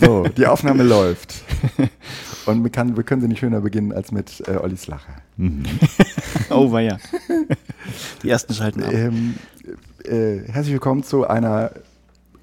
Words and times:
So, 0.00 0.24
die 0.36 0.46
Aufnahme 0.46 0.82
läuft. 0.82 1.42
Und 2.46 2.62
wir, 2.62 2.70
kann, 2.70 2.96
wir 2.96 3.04
können 3.04 3.20
sie 3.20 3.28
nicht 3.28 3.40
schöner 3.40 3.60
beginnen 3.60 3.92
als 3.92 4.12
mit 4.12 4.42
äh, 4.48 4.56
Ollis 4.56 4.86
Lache. 4.86 5.12
Mhm. 5.36 5.62
oh, 6.50 6.72
war 6.72 6.80
ja. 6.80 6.98
Die 8.22 8.30
ersten 8.30 8.54
schalten 8.54 8.82
ab. 8.82 8.92
Ähm, 8.92 9.34
äh, 10.04 10.40
herzlich 10.50 10.72
willkommen 10.72 11.02
zu 11.02 11.26
einer 11.26 11.72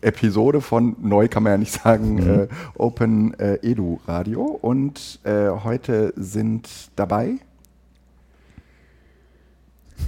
Episode 0.02 0.62
von 0.62 0.96
neu 1.02 1.28
kann 1.28 1.44
man 1.44 1.54
ja 1.54 1.58
nicht 1.58 1.74
sagen, 1.74 2.16
mhm. 2.16 2.40
äh, 2.42 2.48
Open 2.76 3.34
äh, 3.40 3.56
Edu 3.64 4.00
Radio. 4.08 4.44
Und 4.44 5.20
äh, 5.24 5.50
heute 5.50 6.14
sind 6.16 6.70
dabei 6.96 7.36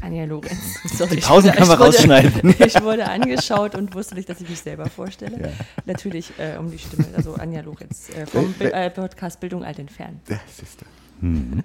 Anja 0.02 0.26
Lorenz. 0.26 0.80
Sorry, 0.98 1.16
Die 1.16 1.22
Pausen 1.22 1.52
kann 1.52 1.68
man 1.68 1.78
rausschneiden. 1.78 2.56
ich 2.60 2.82
wurde 2.82 3.08
angeschaut 3.08 3.76
und 3.76 3.94
wusste 3.94 4.16
nicht, 4.16 4.30
dass 4.30 4.42
ich 4.42 4.50
mich 4.50 4.60
selber 4.60 4.86
vorstelle. 4.88 5.42
Ja. 5.42 5.50
Natürlich 5.86 6.32
äh, 6.38 6.58
um 6.58 6.72
die 6.72 6.78
Stimme, 6.78 7.06
also 7.16 7.34
Anja 7.36 7.62
Lorenz 7.62 8.10
äh, 8.10 8.26
vom 8.26 8.54
äh, 8.60 8.90
Podcast 8.90 9.40
Bildung 9.40 9.64
alt 9.64 9.80
entfernen. 9.80 10.22
Das 10.28 10.40
ist 10.62 10.80
mhm. 11.22 11.64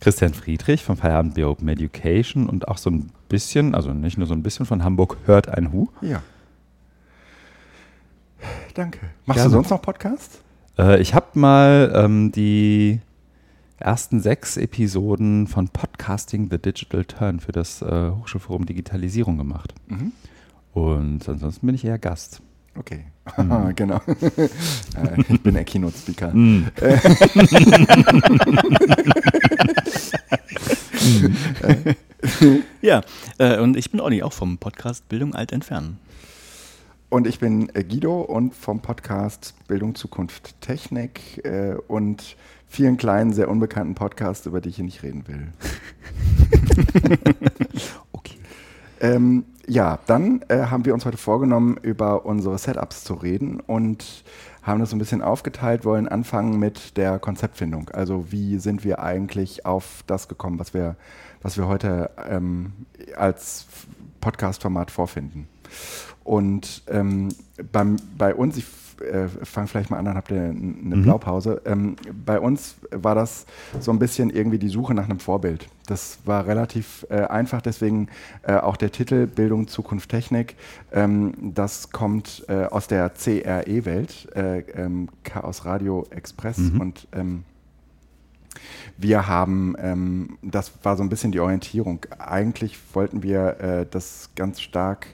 Christian 0.00 0.34
Friedrich 0.34 0.82
vom 0.82 0.96
Feierabend 0.96 1.34
Be 1.34 1.46
Open 1.46 1.68
Education 1.68 2.48
und 2.48 2.68
auch 2.68 2.78
so 2.78 2.90
ein 2.90 3.10
bisschen, 3.28 3.74
also 3.74 3.92
nicht 3.92 4.18
nur 4.18 4.26
so 4.26 4.34
ein 4.34 4.42
bisschen 4.42 4.66
von 4.66 4.84
Hamburg, 4.84 5.18
hört 5.26 5.48
ein 5.48 5.72
Hu. 5.72 5.88
Ja. 6.00 6.22
Danke. 8.74 9.00
Machst 9.26 9.38
Gerne. 9.38 9.50
du 9.50 9.54
sonst 9.56 9.70
noch 9.70 9.82
Podcasts? 9.82 10.40
Äh, 10.78 11.00
ich 11.00 11.14
habe 11.14 11.26
mal 11.34 11.92
ähm, 11.94 12.32
die 12.32 13.00
ersten 13.82 14.20
sechs 14.20 14.56
Episoden 14.56 15.46
von 15.46 15.68
Podcasting 15.68 16.48
The 16.50 16.58
Digital 16.58 17.04
Turn 17.04 17.40
für 17.40 17.52
das 17.52 17.82
äh, 17.82 18.10
Hochschulforum 18.10 18.64
Digitalisierung 18.64 19.36
gemacht. 19.36 19.74
Mhm. 19.88 20.12
Und 20.72 21.28
ansonsten 21.28 21.66
bin 21.66 21.74
ich 21.74 21.84
eher 21.84 21.98
Gast. 21.98 22.40
Okay, 22.78 23.04
mhm. 23.36 23.72
genau. 23.76 24.00
Äh, 24.06 24.48
ich 25.28 25.42
bin 25.42 25.54
der 25.54 25.64
Keynote-Speaker. 25.64 26.32
Mhm. 31.02 32.62
ja, 32.80 33.02
äh, 33.38 33.58
und 33.58 33.76
ich 33.76 33.90
bin 33.90 34.00
Olli, 34.00 34.22
auch 34.22 34.32
vom 34.32 34.58
Podcast 34.58 35.08
Bildung 35.08 35.34
alt 35.34 35.50
entfernen. 35.50 35.98
Und 37.08 37.26
ich 37.26 37.40
bin 37.40 37.68
äh, 37.74 37.82
Guido 37.82 38.20
und 38.20 38.54
vom 38.54 38.80
Podcast 38.80 39.54
Bildung 39.66 39.96
Zukunft 39.96 40.60
Technik 40.60 41.42
und 41.88 42.36
vielen 42.72 42.96
kleinen, 42.96 43.34
sehr 43.34 43.50
unbekannten 43.50 43.94
Podcasts, 43.94 44.46
über 44.46 44.62
die 44.62 44.70
ich 44.70 44.76
hier 44.76 44.86
nicht 44.86 45.02
reden 45.02 45.28
will. 45.28 45.48
okay. 48.12 48.38
Ähm, 49.00 49.44
ja, 49.66 49.98
dann 50.06 50.40
äh, 50.48 50.66
haben 50.66 50.86
wir 50.86 50.94
uns 50.94 51.04
heute 51.04 51.18
vorgenommen, 51.18 51.76
über 51.82 52.24
unsere 52.24 52.56
Setups 52.56 53.04
zu 53.04 53.12
reden 53.12 53.60
und 53.60 54.24
haben 54.62 54.80
das 54.80 54.88
so 54.88 54.96
ein 54.96 54.98
bisschen 54.98 55.20
aufgeteilt, 55.20 55.84
wollen 55.84 56.08
anfangen 56.08 56.58
mit 56.58 56.96
der 56.96 57.18
Konzeptfindung. 57.18 57.90
Also 57.90 58.32
wie 58.32 58.58
sind 58.58 58.84
wir 58.84 59.00
eigentlich 59.00 59.66
auf 59.66 60.02
das 60.06 60.28
gekommen, 60.28 60.58
was 60.58 60.72
wir, 60.72 60.96
was 61.42 61.58
wir 61.58 61.68
heute 61.68 62.10
ähm, 62.26 62.72
als 63.16 63.66
Podcast-Format 64.22 64.90
vorfinden. 64.90 65.46
Und 66.24 66.84
ähm, 66.88 67.28
beim, 67.70 67.96
bei 68.16 68.34
uns, 68.34 68.56
ich 68.56 68.64
äh, 69.02 69.28
fange 69.44 69.68
vielleicht 69.68 69.90
mal 69.90 69.98
an, 69.98 70.04
dann 70.04 70.16
habt 70.16 70.30
ihr 70.30 70.40
eine 70.40 70.96
mhm. 70.96 71.02
Blaupause. 71.02 71.62
Ähm, 71.64 71.96
bei 72.24 72.40
uns 72.40 72.76
war 72.90 73.14
das 73.14 73.46
so 73.80 73.90
ein 73.90 73.98
bisschen 73.98 74.30
irgendwie 74.30 74.58
die 74.58 74.68
Suche 74.68 74.94
nach 74.94 75.04
einem 75.04 75.18
Vorbild. 75.18 75.68
Das 75.86 76.18
war 76.24 76.46
relativ 76.46 77.06
äh, 77.10 77.22
einfach, 77.22 77.60
deswegen 77.60 78.08
äh, 78.42 78.54
auch 78.54 78.76
der 78.76 78.92
Titel 78.92 79.26
Bildung, 79.26 79.68
Zukunft, 79.68 80.10
Technik. 80.10 80.56
Ähm, 80.92 81.34
das 81.54 81.90
kommt 81.90 82.44
äh, 82.48 82.64
aus 82.64 82.86
der 82.86 83.10
CRE-Welt, 83.10 84.28
äh, 84.34 84.60
ähm, 84.60 85.08
Chaos 85.24 85.64
Radio 85.64 86.06
Express 86.10 86.58
mhm. 86.58 86.80
und 86.80 87.08
ähm, 87.12 87.44
wir 88.96 89.26
haben, 89.26 89.74
ähm, 89.78 90.38
das 90.42 90.72
war 90.82 90.96
so 90.96 91.02
ein 91.02 91.08
bisschen 91.08 91.32
die 91.32 91.40
Orientierung. 91.40 92.00
Eigentlich 92.18 92.78
wollten 92.92 93.22
wir 93.22 93.60
äh, 93.60 93.86
das 93.90 94.30
ganz 94.36 94.60
stark 94.60 95.06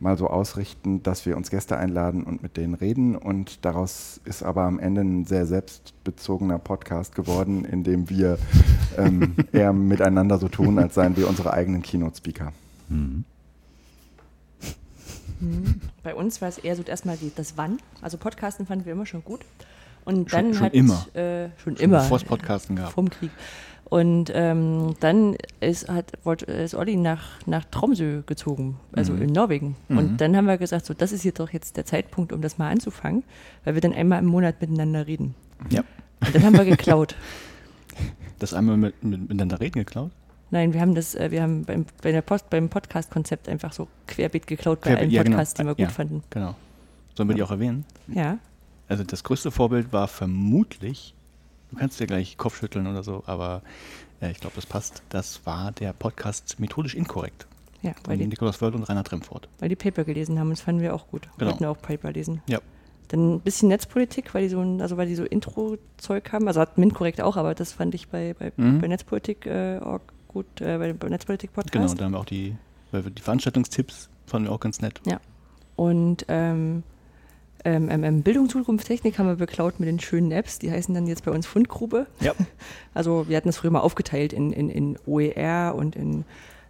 mal 0.00 0.16
so 0.16 0.28
ausrichten, 0.28 1.02
dass 1.02 1.26
wir 1.26 1.36
uns 1.36 1.50
Gäste 1.50 1.76
einladen 1.76 2.24
und 2.24 2.42
mit 2.42 2.56
denen 2.56 2.74
reden. 2.74 3.16
Und 3.16 3.64
daraus 3.64 4.20
ist 4.24 4.42
aber 4.42 4.62
am 4.62 4.78
Ende 4.78 5.02
ein 5.02 5.24
sehr 5.24 5.46
selbstbezogener 5.46 6.58
Podcast 6.58 7.14
geworden, 7.14 7.64
in 7.64 7.84
dem 7.84 8.08
wir 8.10 8.38
ähm, 8.96 9.34
eher 9.52 9.72
miteinander 9.72 10.38
so 10.38 10.48
tun, 10.48 10.78
als 10.78 10.94
seien 10.94 11.16
wir 11.16 11.28
unsere 11.28 11.52
eigenen 11.52 11.82
Keynote-Speaker. 11.82 12.52
Mhm. 12.88 13.24
mhm. 15.40 15.80
Bei 16.02 16.14
uns 16.14 16.40
war 16.40 16.48
es 16.48 16.58
eher 16.58 16.76
so 16.76 16.82
erstmal 16.82 17.18
das 17.36 17.56
Wann. 17.56 17.78
Also 18.02 18.18
Podcasten 18.18 18.66
fanden 18.66 18.84
wir 18.84 18.92
immer 18.92 19.06
schon 19.06 19.24
gut. 19.24 19.40
Und 20.04 20.32
dann 20.32 20.54
schon, 20.54 20.62
hat, 20.62 20.74
immer. 20.74 21.06
Äh, 21.14 21.48
schon, 21.56 21.76
schon 21.76 21.84
immer. 21.84 21.98
Bevor 22.00 22.18
es 22.18 22.24
Podcasten 22.24 22.76
gab. 22.76 22.92
Vom 22.92 23.10
Krieg. 23.10 23.30
Und 23.84 24.32
ähm, 24.34 24.96
dann 25.00 25.36
ist, 25.60 25.88
hat, 25.88 26.12
ist 26.46 26.74
Olli 26.74 26.96
nach, 26.96 27.22
nach 27.46 27.64
Tromsø 27.66 28.22
gezogen, 28.26 28.76
also 28.92 29.12
mhm. 29.12 29.22
in 29.22 29.32
Norwegen. 29.32 29.76
Mhm. 29.88 29.98
Und 29.98 30.20
dann 30.20 30.36
haben 30.36 30.46
wir 30.46 30.58
gesagt, 30.58 30.86
so, 30.86 30.94
das 30.94 31.12
ist 31.12 31.22
hier 31.22 31.32
doch 31.32 31.50
jetzt 31.50 31.76
der 31.76 31.84
Zeitpunkt, 31.84 32.32
um 32.32 32.40
das 32.40 32.58
mal 32.58 32.70
anzufangen, 32.70 33.24
weil 33.64 33.74
wir 33.74 33.80
dann 33.80 33.92
einmal 33.92 34.18
im 34.20 34.26
Monat 34.26 34.60
miteinander 34.60 35.06
reden. 35.06 35.34
Ja. 35.70 35.84
Und 36.20 36.34
dann 36.34 36.42
haben 36.42 36.56
wir 36.56 36.64
geklaut. 36.64 37.14
Das 38.40 38.52
einmal 38.52 38.76
mit, 38.76 39.02
mit, 39.04 39.20
miteinander 39.20 39.60
reden 39.60 39.78
geklaut? 39.78 40.10
Nein, 40.50 40.74
wir 40.74 40.80
haben 40.80 40.94
das, 40.96 41.14
äh, 41.14 41.30
wir 41.30 41.40
haben 41.40 41.64
beim, 41.64 41.86
bei 42.02 42.10
der 42.10 42.20
Post, 42.20 42.50
beim 42.50 42.68
Podcast-Konzept 42.68 43.48
einfach 43.48 43.72
so 43.72 43.86
querbeet 44.08 44.48
geklaut 44.48 44.80
bei 44.80 44.96
allen 44.96 45.10
Podcasts, 45.10 45.56
ja, 45.56 45.62
genau. 45.62 45.74
die 45.74 45.78
wir 45.78 45.86
gut 45.86 45.94
fanden. 45.94 46.22
Genau. 46.30 46.54
Sollen 47.14 47.28
wir 47.28 47.36
die 47.36 47.42
auch 47.44 47.52
erwähnen? 47.52 47.84
Ja. 48.08 48.38
Also 48.88 49.04
das 49.04 49.24
größte 49.24 49.50
Vorbild 49.50 49.92
war 49.92 50.08
vermutlich 50.08 51.14
Du 51.74 51.80
kannst 51.80 51.98
dir 51.98 52.06
gleich 52.06 52.36
Kopfschütteln 52.36 52.86
oder 52.86 53.02
so, 53.02 53.24
aber 53.26 53.62
äh, 54.20 54.30
ich 54.30 54.38
glaube, 54.38 54.54
das 54.54 54.64
passt. 54.64 55.02
Das 55.08 55.44
war 55.44 55.72
der 55.72 55.92
Podcast 55.92 56.60
Methodisch 56.60 56.94
Inkorrekt. 56.94 57.48
Ja, 57.82 57.92
weil 58.06 58.16
die, 58.16 58.28
Nikolaus 58.28 58.62
Wörl 58.62 58.76
und 58.76 58.84
Rainer 58.84 59.02
Tremfort. 59.02 59.42
Weil 59.58 59.70
die 59.70 59.76
Paper 59.76 60.04
gelesen 60.04 60.38
haben, 60.38 60.50
das 60.50 60.60
fanden 60.60 60.82
wir 60.82 60.94
auch 60.94 61.08
gut. 61.08 61.22
Genau. 61.22 61.38
Wir 61.38 61.46
wollten 61.48 61.64
auch 61.64 61.82
Paper 61.82 62.12
lesen. 62.12 62.42
Ja. 62.46 62.60
Dann 63.08 63.34
ein 63.34 63.40
bisschen 63.40 63.70
Netzpolitik, 63.70 64.32
weil 64.34 64.44
die 64.44 64.50
so 64.50 64.60
ein, 64.60 64.80
also 64.80 64.96
weil 64.96 65.08
die 65.08 65.16
so 65.16 65.24
Intro-Zeug 65.24 66.32
haben. 66.32 66.46
Also 66.46 66.60
hat 66.60 66.78
Mint 66.78 66.94
korrekt 66.94 67.20
auch, 67.20 67.36
aber 67.36 67.56
das 67.56 67.72
fand 67.72 67.92
ich 67.96 68.06
bei, 68.06 68.36
bei, 68.38 68.52
mhm. 68.56 68.80
bei 68.80 68.86
Netzpolitik 68.86 69.44
äh, 69.46 69.78
auch 69.80 70.00
gut, 70.28 70.46
äh, 70.60 70.78
bei 70.78 70.92
dem 70.92 71.10
Netzpolitik-Podcast. 71.10 71.72
Genau, 71.72 71.94
da 71.94 72.04
haben 72.04 72.12
wir 72.12 72.20
auch 72.20 72.24
die, 72.24 72.56
die 72.92 73.22
Veranstaltungstipps 73.22 74.08
fanden 74.26 74.48
wir 74.48 74.52
auch 74.52 74.60
ganz 74.60 74.80
nett. 74.80 75.00
Ja. 75.06 75.18
Und 75.74 76.24
ähm, 76.28 76.84
ähm, 77.64 77.88
ähm, 77.90 78.22
Bildung, 78.22 78.48
Zukunft, 78.48 78.86
Technik 78.86 79.18
haben 79.18 79.26
wir 79.26 79.36
beklaut 79.36 79.80
mit 79.80 79.88
den 79.88 79.98
schönen 80.00 80.30
Apps. 80.32 80.58
Die 80.58 80.70
heißen 80.70 80.94
dann 80.94 81.06
jetzt 81.06 81.24
bei 81.24 81.30
uns 81.30 81.46
Fundgrube. 81.46 82.06
Ja. 82.20 82.32
Also 82.96 83.28
wir 83.28 83.36
hatten 83.36 83.48
das 83.48 83.56
früher 83.56 83.72
mal 83.72 83.80
aufgeteilt 83.80 84.32
in, 84.32 84.52
in, 84.52 84.70
in 84.70 84.96
OER 85.04 85.74
und 85.76 85.96
in 85.96 86.24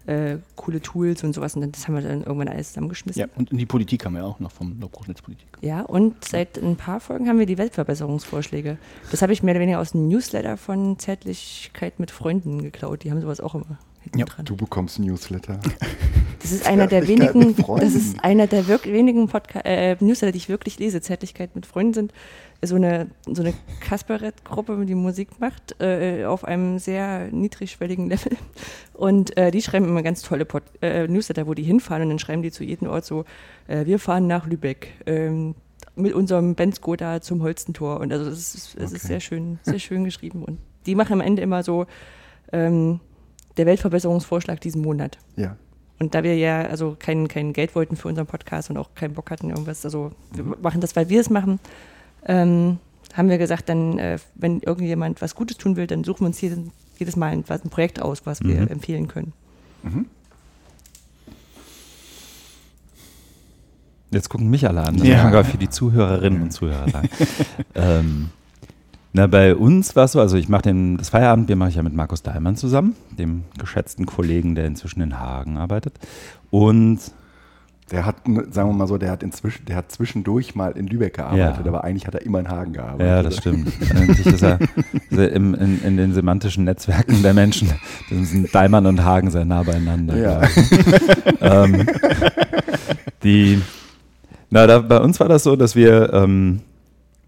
äh, 0.07 0.39
coole 0.57 0.81
Tools 0.81 1.23
und 1.23 1.35
sowas. 1.35 1.55
Und 1.55 1.77
das 1.77 1.87
haben 1.87 1.95
wir 1.97 2.01
dann 2.01 2.23
irgendwann 2.23 2.49
alles 2.49 2.69
zusammengeschmissen. 2.69 3.21
Ja, 3.21 3.27
und 3.37 3.51
in 3.51 3.59
die 3.59 3.67
Politik 3.67 4.07
haben 4.07 4.15
wir 4.15 4.25
auch 4.25 4.41
noch 4.41 4.51
vom 4.51 4.79
Netzpolitik. 5.07 5.47
Ja, 5.61 5.83
und 5.83 6.25
seit 6.25 6.57
ein 6.57 6.77
paar 6.77 7.01
Folgen 7.01 7.29
haben 7.29 7.39
wir 7.39 7.45
die 7.45 7.59
Weltverbesserungsvorschläge. 7.59 8.79
Das 9.11 9.21
habe 9.21 9.35
ich 9.35 9.43
mehr 9.43 9.53
oder 9.53 9.61
weniger 9.61 9.81
aus 9.81 9.93
dem 9.93 10.09
Newsletter 10.09 10.57
von 10.57 10.99
Zärtlichkeit 10.99 12.01
mit 12.01 12.11
Freunden 12.11 12.63
geklaut. 12.63 13.05
Die 13.05 13.11
haben 13.11 13.21
sowas 13.21 13.41
auch 13.41 13.55
immer 13.55 13.79
ja. 14.15 14.25
dran. 14.25 14.45
Du 14.45 14.57
bekommst 14.57 14.99
ein 14.99 15.05
Newsletter. 15.07 15.61
Das 16.41 16.53
ist 16.53 16.67
einer 16.67 16.87
der 16.87 17.09
wenigen, 17.09 17.57
das 17.57 17.95
ist 17.95 18.23
einer 18.23 18.47
der 18.47 18.67
wenigen 18.69 19.29
Podca 19.29 19.61
äh, 19.61 19.97
Newsletter, 20.01 20.33
die 20.33 20.39
ich 20.39 20.49
wirklich 20.49 20.79
lese. 20.79 21.01
Zärtlichkeit 21.01 21.55
mit 21.55 21.67
Freunden 21.67 21.95
sind 21.95 22.13
so 22.63 22.77
eine, 22.77 23.09
so 23.27 23.43
eine 23.43 23.55
Kasperett-Gruppe, 23.81 24.85
die 24.87 24.95
Musik 24.95 25.41
macht, 25.41 25.81
äh, 25.81 26.25
auf 26.25 26.45
einem 26.45 26.79
sehr 26.79 27.29
niedrigschwelligen 27.31 28.09
Level. 28.09 28.37
Und 28.93 29.37
äh, 29.37 29.51
die 29.51 29.63
schreiben 29.63 29.87
immer 29.87 30.03
ganz 30.03 30.23
tolle 30.23 30.45
Pod 30.45 30.63
äh, 30.81 31.07
Newsletter, 31.07 31.47
wo 31.47 31.55
die 31.55 31.63
hinfahren 31.63 32.03
und 32.05 32.09
dann 32.11 32.19
schreiben 32.19 32.43
die 32.43 32.51
zu 32.51 32.65
jedem 32.65 32.89
Ort 32.89 33.05
so, 33.05 33.25
äh, 33.67 33.87
wir 33.87 33.99
fahren 33.99 34.27
nach 34.27 34.47
Lübeck. 34.47 34.89
Ähm, 35.07 35.55
mit 35.97 36.13
unserem 36.13 36.55
Benz 36.55 36.77
Skoda 36.77 37.21
zum 37.21 37.43
Holstentor. 37.43 38.01
Und 38.01 38.13
also 38.13 38.29
es 38.29 38.55
ist, 38.55 38.75
es 38.75 38.87
okay. 38.87 38.97
ist 38.97 39.07
sehr 39.07 39.21
schön, 39.21 39.59
sehr 39.63 39.79
schön 39.79 40.05
geschrieben. 40.05 40.43
Und 40.43 40.59
die 40.87 40.95
machen 40.95 41.13
am 41.13 41.21
Ende 41.21 41.43
immer 41.43 41.63
so 41.63 41.87
ähm, 42.53 43.01
der 43.57 43.67
Weltverbesserungsvorschlag 43.67 44.61
diesen 44.61 44.83
Monat. 44.83 45.19
Ja. 45.37 45.57
Und 45.99 46.15
da 46.15 46.23
wir 46.23 46.37
ja 46.37 46.63
also 46.63 46.97
kein, 46.99 47.29
kein 47.29 47.53
Geld 47.53 47.75
wollten 47.75 47.97
für 47.97 48.09
unseren 48.09 48.27
Podcast 48.27 48.71
und 48.71 48.77
auch 48.77 48.95
keinen 48.95 49.15
Bock 49.15 49.31
hatten, 49.31 49.51
irgendwas, 49.51 49.85
also 49.85 50.11
wir 50.33 50.45
mhm. 50.45 50.57
machen 50.61 50.81
das, 50.81 50.97
weil 50.97 51.09
wir 51.09 51.21
es 51.21 51.31
machen, 51.31 51.61
ähm, 52.27 52.79
haben 53.15 53.29
wir 53.29 53.39
gesagt, 53.39 53.69
dann, 53.69 53.99
äh, 53.99 54.19
wenn 54.35 54.61
irgendjemand 54.61 55.23
was 55.23 55.35
Gutes 55.35 55.57
tun 55.57 55.77
will, 55.77 55.87
dann 55.87 56.03
suchen 56.03 56.21
wir 56.21 56.27
uns 56.27 56.41
jedes, 56.41 56.59
jedes 56.99 57.17
Mal 57.17 57.29
ein, 57.33 57.45
ein, 57.47 57.71
Projekt 57.71 58.03
aus, 58.03 58.27
was 58.27 58.43
wir 58.43 58.63
mhm. 58.63 58.69
empfehlen 58.69 59.09
können. 59.09 59.33
Mhm. 59.83 60.07
Jetzt 64.11 64.29
gucken 64.29 64.49
mich 64.49 64.67
alle 64.67 64.83
an. 64.83 64.97
Das 64.97 65.07
ja. 65.07 65.31
kann 65.31 65.45
für 65.45 65.59
die 65.59 65.69
Zuhörerinnen 65.69 66.43
und 66.43 66.51
Zuhörer 66.53 66.89
sagen. 66.89 67.09
ähm, 67.75 68.31
na, 69.17 69.29
bei 69.29 69.55
uns 69.55 69.95
war 69.95 70.07
es 70.07 70.13
so, 70.13 70.21
also 70.21 70.37
ich 70.37 70.49
mache 70.49 70.75
das 70.99 71.11
Feierabendbier 71.11 71.55
mache 71.55 71.69
ich 71.69 71.77
ja 71.77 71.85
mit 71.85 71.95
Markus 71.95 72.25
Dahlmann 72.25 72.57
zusammen, 72.57 72.97
dem 73.17 73.45
geschätzten 73.57 74.07
Kollegen, 74.07 74.57
der 74.57 74.67
inzwischen 74.67 75.01
in 75.03 75.21
Hagen 75.21 75.57
arbeitet. 75.57 75.95
Und 76.51 76.99
Der 77.93 78.07
hat, 78.07 78.17
sagen 78.51 78.71
wir 78.71 78.73
mal 78.73 78.89
so, 78.89 78.99
der 78.99 79.13
hat 79.13 79.23
inzwischen, 79.23 79.67
der 79.67 79.77
hat 79.77 79.93
zwischendurch 79.93 80.57
mal 80.57 80.73
in 80.73 80.89
Lübeck 80.89 81.15
gearbeitet, 81.15 81.65
ja. 81.65 81.67
aber 81.67 81.85
eigentlich 81.85 82.09
hat 82.09 82.17
er 82.17 82.23
immer 82.23 82.41
in 82.41 82.49
Hagen 82.49 82.73
gearbeitet. 82.73 83.07
Ja, 83.07 83.23
das 83.23 83.37
stimmt. 83.37 83.73
eigentlich 83.95 84.27
ist 84.27 84.43
er, 84.43 84.59
ist 84.61 85.19
er 85.19 85.31
im, 85.31 85.55
in, 85.55 85.81
in, 85.85 85.97
den 85.97 86.13
semantischen 86.13 86.65
Netzwerken 86.65 87.23
der 87.23 87.35
Menschen 87.35 87.71
sind 88.11 88.53
Daimann 88.53 88.87
und 88.87 89.05
Hagen 89.05 89.31
sehr 89.31 89.45
nah 89.45 89.63
beieinander. 89.63 90.17
Ja. 90.17 90.43
ähm, 91.41 91.87
die, 93.23 93.63
na, 94.51 94.67
da, 94.67 94.81
bei 94.81 94.99
uns 94.99 95.21
war 95.21 95.29
das 95.29 95.45
so, 95.45 95.55
dass 95.55 95.77
wir 95.77 96.13
ähm, 96.13 96.63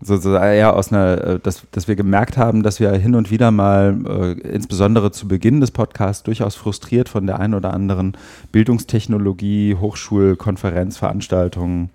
so, 0.07 0.35
eher 0.35 0.77
aus 0.77 0.93
einer, 0.93 1.25
äh, 1.25 1.41
dass, 1.41 1.63
dass 1.73 1.89
wir 1.89 1.97
gemerkt 1.97 2.37
haben, 2.37 2.63
dass 2.63 2.81
wir 2.81 2.93
hin 2.93 3.15
und 3.15 3.31
wieder 3.31 3.51
mal, 3.51 3.97
äh, 4.07 4.33
insbesondere 4.49 5.11
zu 5.11 5.29
Beginn 5.29 5.61
des 5.61 5.71
Podcasts, 5.71 6.23
durchaus 6.23 6.55
frustriert 6.55 7.09
von 7.09 7.27
der 7.27 7.41
einen 7.41 7.55
oder 7.55 7.73
anderen 7.75 8.17
Bildungstechnologie, 8.53 9.77
Hochschulkonferenzveranstaltung 9.81 11.91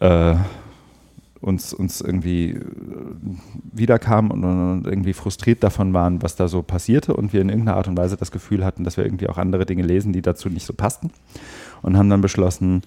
äh, 0.00 0.34
uns, 1.44 1.74
uns 1.74 2.00
irgendwie 2.00 2.52
äh, 2.52 2.60
wiederkamen 3.72 4.30
und, 4.30 4.44
und, 4.44 4.86
irgendwie 4.86 5.12
frustriert 5.12 5.62
davon 5.62 5.92
waren, 5.92 6.22
was 6.22 6.36
da 6.36 6.48
so 6.48 6.62
passierte 6.62 7.14
und 7.14 7.32
wir 7.32 7.42
in 7.42 7.50
irgendeiner 7.50 7.76
Art 7.76 7.88
und 7.88 7.96
Weise 7.96 8.16
das 8.16 8.30
Gefühl 8.30 8.64
hatten, 8.64 8.84
dass 8.84 8.96
wir 8.96 9.04
irgendwie 9.04 9.28
auch 9.28 9.36
andere 9.36 9.66
Dinge 9.66 9.82
lesen, 9.82 10.12
die 10.12 10.22
dazu 10.22 10.48
nicht 10.48 10.66
so 10.66 10.72
passten 10.72 11.10
und 11.82 11.98
haben 11.98 12.08
dann 12.08 12.22
beschlossen, 12.22 12.82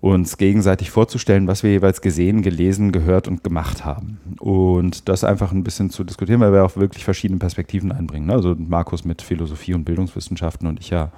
uns 0.00 0.38
gegenseitig 0.38 0.90
vorzustellen, 0.90 1.46
was 1.46 1.62
wir 1.62 1.70
jeweils 1.70 2.00
gesehen, 2.00 2.40
gelesen, 2.42 2.90
gehört 2.90 3.28
und 3.28 3.44
gemacht 3.44 3.84
haben. 3.84 4.18
Und 4.38 5.08
das 5.08 5.24
einfach 5.24 5.52
ein 5.52 5.62
bisschen 5.62 5.90
zu 5.90 6.04
diskutieren, 6.04 6.40
weil 6.40 6.52
wir 6.52 6.64
auch 6.64 6.76
wirklich 6.76 7.04
verschiedene 7.04 7.38
Perspektiven 7.38 7.92
einbringen. 7.92 8.26
Ne? 8.26 8.32
Also 8.32 8.56
Markus 8.56 9.04
mit 9.04 9.20
Philosophie 9.20 9.74
und 9.74 9.84
Bildungswissenschaften 9.84 10.66
und 10.66 10.80
ich 10.80 10.90
ja 10.90 11.12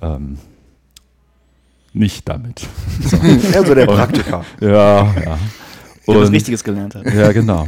ähm, 0.00 0.38
nicht 1.92 2.28
damit. 2.28 2.66
So. 3.00 3.16
Er 3.16 3.64
so 3.64 3.74
der 3.74 3.86
Praktiker. 3.86 4.44
ja, 4.60 4.68
ja. 4.68 5.38
Und, 6.04 6.14
der 6.14 6.22
was 6.22 6.32
Richtiges 6.32 6.64
gelernt 6.64 6.94
hat. 6.96 7.06
Ja, 7.14 7.30
genau. 7.32 7.66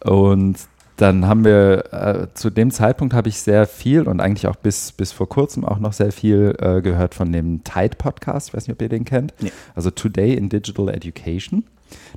und 0.04 0.56
dann 1.00 1.26
haben 1.26 1.44
wir, 1.44 1.92
äh, 1.92 2.26
zu 2.34 2.50
dem 2.50 2.70
Zeitpunkt 2.70 3.14
habe 3.14 3.28
ich 3.30 3.40
sehr 3.40 3.66
viel 3.66 4.02
und 4.02 4.20
eigentlich 4.20 4.46
auch 4.46 4.56
bis, 4.56 4.92
bis 4.92 5.12
vor 5.12 5.28
kurzem 5.28 5.64
auch 5.64 5.78
noch 5.78 5.94
sehr 5.94 6.12
viel 6.12 6.54
äh, 6.58 6.82
gehört 6.82 7.14
von 7.14 7.32
dem 7.32 7.64
Tide 7.64 7.96
Podcast. 7.96 8.48
Ich 8.48 8.54
weiß 8.54 8.66
nicht, 8.66 8.74
ob 8.74 8.82
ihr 8.82 8.90
den 8.90 9.06
kennt. 9.06 9.32
Nee. 9.40 9.50
Also 9.74 9.90
Today 9.90 10.34
in 10.34 10.50
Digital 10.50 10.90
Education. 10.90 11.64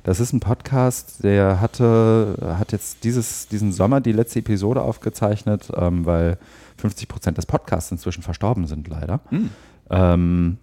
Das 0.02 0.20
ist 0.20 0.32
ein 0.32 0.40
Podcast, 0.40 1.24
der 1.24 1.60
hatte, 1.60 2.36
hat 2.58 2.72
jetzt 2.72 3.04
dieses, 3.04 3.48
diesen 3.48 3.72
Sommer 3.72 4.00
die 4.00 4.12
letzte 4.12 4.40
Episode 4.40 4.82
aufgezeichnet, 4.82 5.72
ähm, 5.74 6.04
weil 6.04 6.36
50 6.76 7.08
Prozent 7.08 7.38
des 7.38 7.46
Podcasts 7.46 7.90
inzwischen 7.90 8.22
verstorben 8.22 8.66
sind, 8.66 8.86
leider. 8.88 9.20
Mhm. 9.30 9.50
Ähm, 9.90 10.58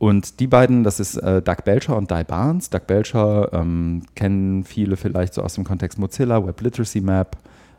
und 0.00 0.40
die 0.40 0.46
beiden, 0.46 0.82
das 0.82 0.98
ist 0.98 1.18
äh, 1.18 1.42
Doug 1.42 1.58
Belcher 1.66 1.94
und 1.94 2.10
Di 2.10 2.24
Barnes. 2.24 2.70
Doug 2.70 2.86
Belcher 2.86 3.52
ähm, 3.52 4.00
kennen 4.14 4.64
viele 4.64 4.96
vielleicht 4.96 5.34
so 5.34 5.42
aus 5.42 5.56
dem 5.56 5.64
Kontext 5.64 5.98
Mozilla, 5.98 6.42
Web 6.42 6.58
Literacy 6.62 7.02
Map 7.02 7.36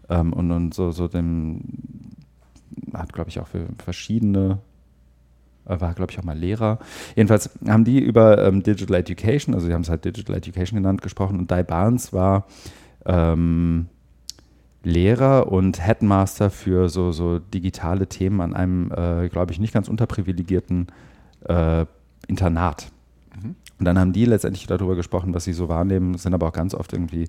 ähm, 0.08 0.32
und, 0.32 0.52
und 0.52 0.72
so, 0.72 0.92
so 0.92 1.08
dem, 1.08 1.62
hat 2.94 3.12
glaube 3.12 3.32
ich 3.32 3.40
auch 3.40 3.48
für 3.48 3.66
verschiedene, 3.84 4.60
äh, 5.66 5.82
war 5.82 5.96
glaube 5.96 6.12
ich 6.12 6.20
auch 6.20 6.24
mal 6.24 6.38
Lehrer. 6.38 6.78
Jedenfalls 7.16 7.50
haben 7.68 7.86
die 7.86 8.00
über 8.00 8.38
ähm, 8.46 8.62
Digital 8.62 8.98
Education, 8.98 9.56
also 9.56 9.66
sie 9.66 9.74
haben 9.74 9.82
es 9.82 9.90
halt 9.90 10.06
Digital 10.06 10.36
Education 10.36 10.78
genannt, 10.78 11.02
gesprochen 11.02 11.40
und 11.40 11.50
Di 11.50 11.64
Barnes 11.64 12.14
war 12.14 12.46
ähm, 13.08 13.88
Lehrer 14.84 15.52
und 15.52 15.84
Headmaster 15.84 16.52
für 16.52 16.88
so, 16.88 17.12
so 17.12 17.40
digitale 17.40 18.06
Themen 18.06 18.42
an 18.42 18.54
einem, 18.54 18.92
äh, 18.92 19.28
glaube 19.30 19.54
ich, 19.54 19.60
nicht 19.60 19.74
ganz 19.74 19.88
unterprivilegierten 19.88 20.86
äh, 21.46 21.88
Internat. 22.31 22.88
Mhm. 23.36 23.56
Und 23.78 23.86
dann 23.86 24.00
haben 24.00 24.13
die 24.13 24.25
letztendlich 24.25 24.66
darüber 24.68 24.95
gesprochen, 24.95 25.33
was 25.33 25.44
sie 25.44 25.54
so 25.54 25.68
wahrnehmen, 25.68 26.18
sind 26.18 26.33
aber 26.33 26.48
auch 26.48 26.54
ganz 26.54 26.74
oft 26.74 26.94
irgendwie, 26.94 27.28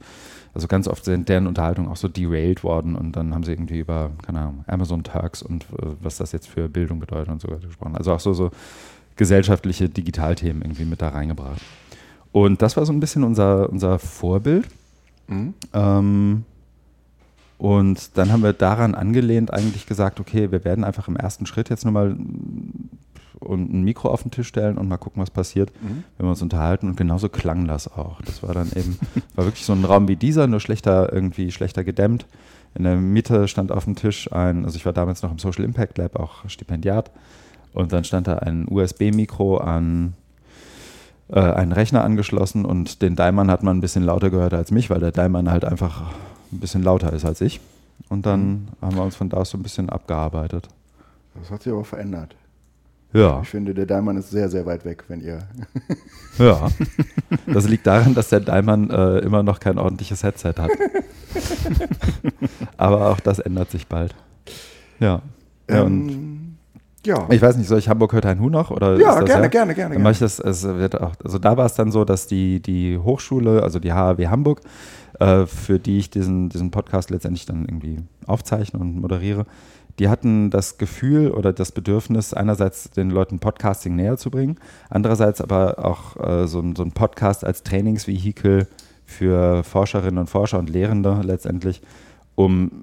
also 0.55 0.69
ganz 0.69 0.87
oft 0.87 1.05
sind 1.05 1.29
deren 1.29 1.47
Unterhaltungen 1.47 1.91
auch 1.91 1.97
so 1.97 2.09
derailed 2.09 2.63
worden 2.63 2.95
und 2.95 3.17
dann 3.17 3.35
haben 3.35 3.43
sie 3.43 3.53
irgendwie 3.53 3.81
über, 3.81 4.13
keine 4.25 4.41
Ahnung, 4.41 4.65
Amazon 4.67 5.03
Turks 5.03 5.43
und 5.43 5.65
äh, 5.65 5.87
was 6.01 6.17
das 6.17 6.33
jetzt 6.33 6.49
für 6.49 6.69
Bildung 6.69 7.01
bedeutet 7.01 7.29
und 7.31 7.41
so 7.41 7.49
weiter 7.49 7.67
gesprochen. 7.67 7.97
Also 7.97 8.13
auch 8.13 8.21
so, 8.21 8.33
so 8.33 8.51
gesellschaftliche 9.17 9.89
Digitalthemen 9.89 10.63
irgendwie 10.63 10.85
mit 10.85 11.03
da 11.03 11.09
reingebracht. 11.09 11.61
Und 12.31 12.63
das 12.63 12.77
war 12.77 12.87
so 12.87 12.93
ein 12.93 13.01
bisschen 13.01 13.25
unser, 13.25 13.69
unser 13.69 13.99
Vorbild. 13.99 14.67
Mhm. 15.29 15.55
Ähm, 15.73 16.45
und 17.59 18.17
dann 18.19 18.33
haben 18.33 18.43
wir 18.43 18.53
daran 18.53 18.95
angelehnt 18.95 19.53
eigentlich 19.53 19.87
gesagt, 19.87 20.19
okay, 20.21 20.51
wir 20.51 20.65
werden 20.65 20.85
einfach 20.85 21.09
im 21.09 21.17
ersten 21.17 21.47
Schritt 21.47 21.71
jetzt 21.71 21.85
nur 21.85 21.93
mal 21.93 22.17
und 23.43 23.73
ein 23.73 23.83
Mikro 23.83 24.09
auf 24.09 24.23
den 24.23 24.31
Tisch 24.31 24.49
stellen 24.49 24.79
und 24.79 24.89
mal 24.89 24.97
gucken, 24.97 25.23
was 25.23 25.31
passiert, 25.31 25.71
mhm. 25.83 26.05
wenn 26.17 26.27
wir 26.27 26.31
uns 26.31 26.43
unterhalten. 26.43 26.89
Und 26.89 26.97
genauso 26.97 27.29
klang 27.29 27.67
das 27.67 27.89
auch. 27.89 28.21
Das 28.23 28.43
war 28.43 28.55
dann 28.55 28.71
eben, 28.75 28.99
war 29.35 29.45
wirklich 29.45 29.65
so 29.65 29.73
ein 29.73 29.85
Raum 29.85 30.09
wie 30.09 30.17
dieser, 30.17 30.47
nur 30.47 30.61
schlechter, 30.61 31.13
irgendwie 31.13 31.51
schlechter 31.53 31.85
gedämmt. 31.85 32.27
In 32.75 32.85
der 32.85 32.97
Mitte 32.97 33.49
stand 33.49 33.71
auf 33.71 33.85
dem 33.85 33.97
Tisch 33.97 34.33
ein, 34.33 34.65
also 34.65 34.77
ich 34.77 34.87
war 34.87 34.93
damals 34.93 35.23
noch 35.23 35.31
im 35.31 35.39
Social 35.39 35.65
Impact 35.65 35.99
Lab, 35.99 36.17
auch 36.17 36.49
Stipendiat. 36.49 37.11
Und 37.75 37.93
dann 37.93 38.05
stand 38.05 38.27
da 38.27 38.39
ein 38.39 38.67
USB-Mikro 38.69 39.59
an 39.59 40.15
äh, 41.29 41.41
einen 41.41 41.73
Rechner 41.73 42.05
angeschlossen 42.05 42.65
und 42.65 43.03
den 43.03 43.17
Daimann 43.17 43.51
hat 43.51 43.63
man 43.63 43.79
ein 43.79 43.81
bisschen 43.81 44.03
lauter 44.03 44.31
gehört 44.31 44.55
als 44.55 44.71
mich, 44.71 44.91
weil 44.91 45.01
der 45.01 45.13
Daimann 45.13 45.51
halt 45.51 45.65
einfach 45.65 46.13
ein 46.53 46.61
bisschen 46.61 46.83
lauter 46.83 47.13
ist 47.13 47.25
als 47.25 47.41
ich. 47.41 47.61
Und 48.09 48.27
dann 48.27 48.41
mhm. 48.41 48.69
haben 48.83 48.97
wir 48.97 49.03
uns 49.03 49.17
von 49.17 49.29
da 49.29 49.39
aus 49.39 49.51
so 49.51 49.59
ein 49.59 49.63
bisschen 49.63 49.89
abgearbeitet. 49.89 50.69
Das 51.35 51.51
hat 51.51 51.63
sich 51.63 51.73
aber 51.73 51.85
verändert. 51.85 52.37
Ja. 53.13 53.41
Ich 53.43 53.49
finde, 53.49 53.75
der 53.75 53.87
Daimann 53.87 54.17
ist 54.17 54.31
sehr, 54.31 54.49
sehr 54.49 54.65
weit 54.65 54.85
weg, 54.85 55.05
wenn 55.09 55.21
ihr. 55.21 55.41
ja. 56.39 56.69
Das 57.47 57.69
liegt 57.69 57.87
daran, 57.87 58.15
dass 58.15 58.29
der 58.29 58.41
Daimann 58.41 58.91
äh, 58.91 59.19
immer 59.19 59.43
noch 59.43 59.59
kein 59.59 59.79
ordentliches 59.79 60.23
Headset 60.23 60.55
hat. 60.59 60.71
Aber 62.77 63.11
auch 63.11 63.21
das 63.21 63.39
ändert 63.39 63.71
sich 63.71 63.87
bald. 63.87 64.15
Ja. 65.01 65.23
Ähm, 65.69 66.57
ja. 67.05 67.27
Ich 67.31 67.43
weiß 67.43 67.57
nicht, 67.57 67.69
soll 67.69 67.79
ich 67.79 67.89
Hamburg 67.89 68.13
hört 68.13 68.27
ein 68.27 68.39
Huhn 68.39 68.53
noch? 68.53 68.71
Oder 68.71 68.99
ja, 68.99 69.21
gerne, 69.21 69.45
ja? 69.45 69.49
gerne, 69.49 69.75
gerne, 69.75 69.95
Dann 69.95 70.03
mache 70.03 70.13
ich 70.13 70.19
das, 70.21 70.39
es 70.39 70.63
wird 70.63 71.01
auch, 71.01 71.13
also 71.25 71.39
da 71.39 71.57
war 71.57 71.67
es 71.67 71.75
dann 71.75 71.91
so, 71.91 72.05
dass 72.05 72.27
die, 72.27 72.61
die 72.61 72.99
Hochschule, 72.99 73.63
also 73.63 73.79
die 73.79 73.93
HAW 73.93 74.29
Hamburg, 74.29 74.61
äh, 75.19 75.47
für 75.47 75.79
die 75.79 75.99
ich 75.99 76.11
diesen, 76.11 76.49
diesen 76.49 76.71
Podcast 76.71 77.11
letztendlich 77.11 77.47
dann 77.47 77.65
irgendwie 77.65 77.99
aufzeichne 78.27 78.79
und 78.79 79.01
moderiere, 79.01 79.47
die 80.03 80.09
hatten 80.09 80.51
das 80.51 80.79
Gefühl 80.79 81.31
oder 81.31 81.53
das 81.53 81.71
Bedürfnis, 81.71 82.35
einerseits 82.35 82.91
den 82.91 83.09
Leuten 83.09 83.39
Podcasting 83.39 83.95
näher 83.95 84.17
zu 84.17 84.33
bringen, 84.33 84.59
andererseits 84.91 85.41
aber 85.41 85.79
auch 85.79 86.17
äh, 86.17 86.49
so, 86.49 86.61
so 86.77 86.83
ein 86.83 86.91
Podcast 86.91 87.45
als 87.45 87.63
Trainingsvehikel 87.63 88.67
für 89.05 89.63
Forscherinnen 89.63 90.19
und 90.19 90.29
Forscher 90.29 90.59
und 90.59 90.71
Lehrende 90.71 91.21
letztendlich, 91.23 91.83
um, 92.35 92.83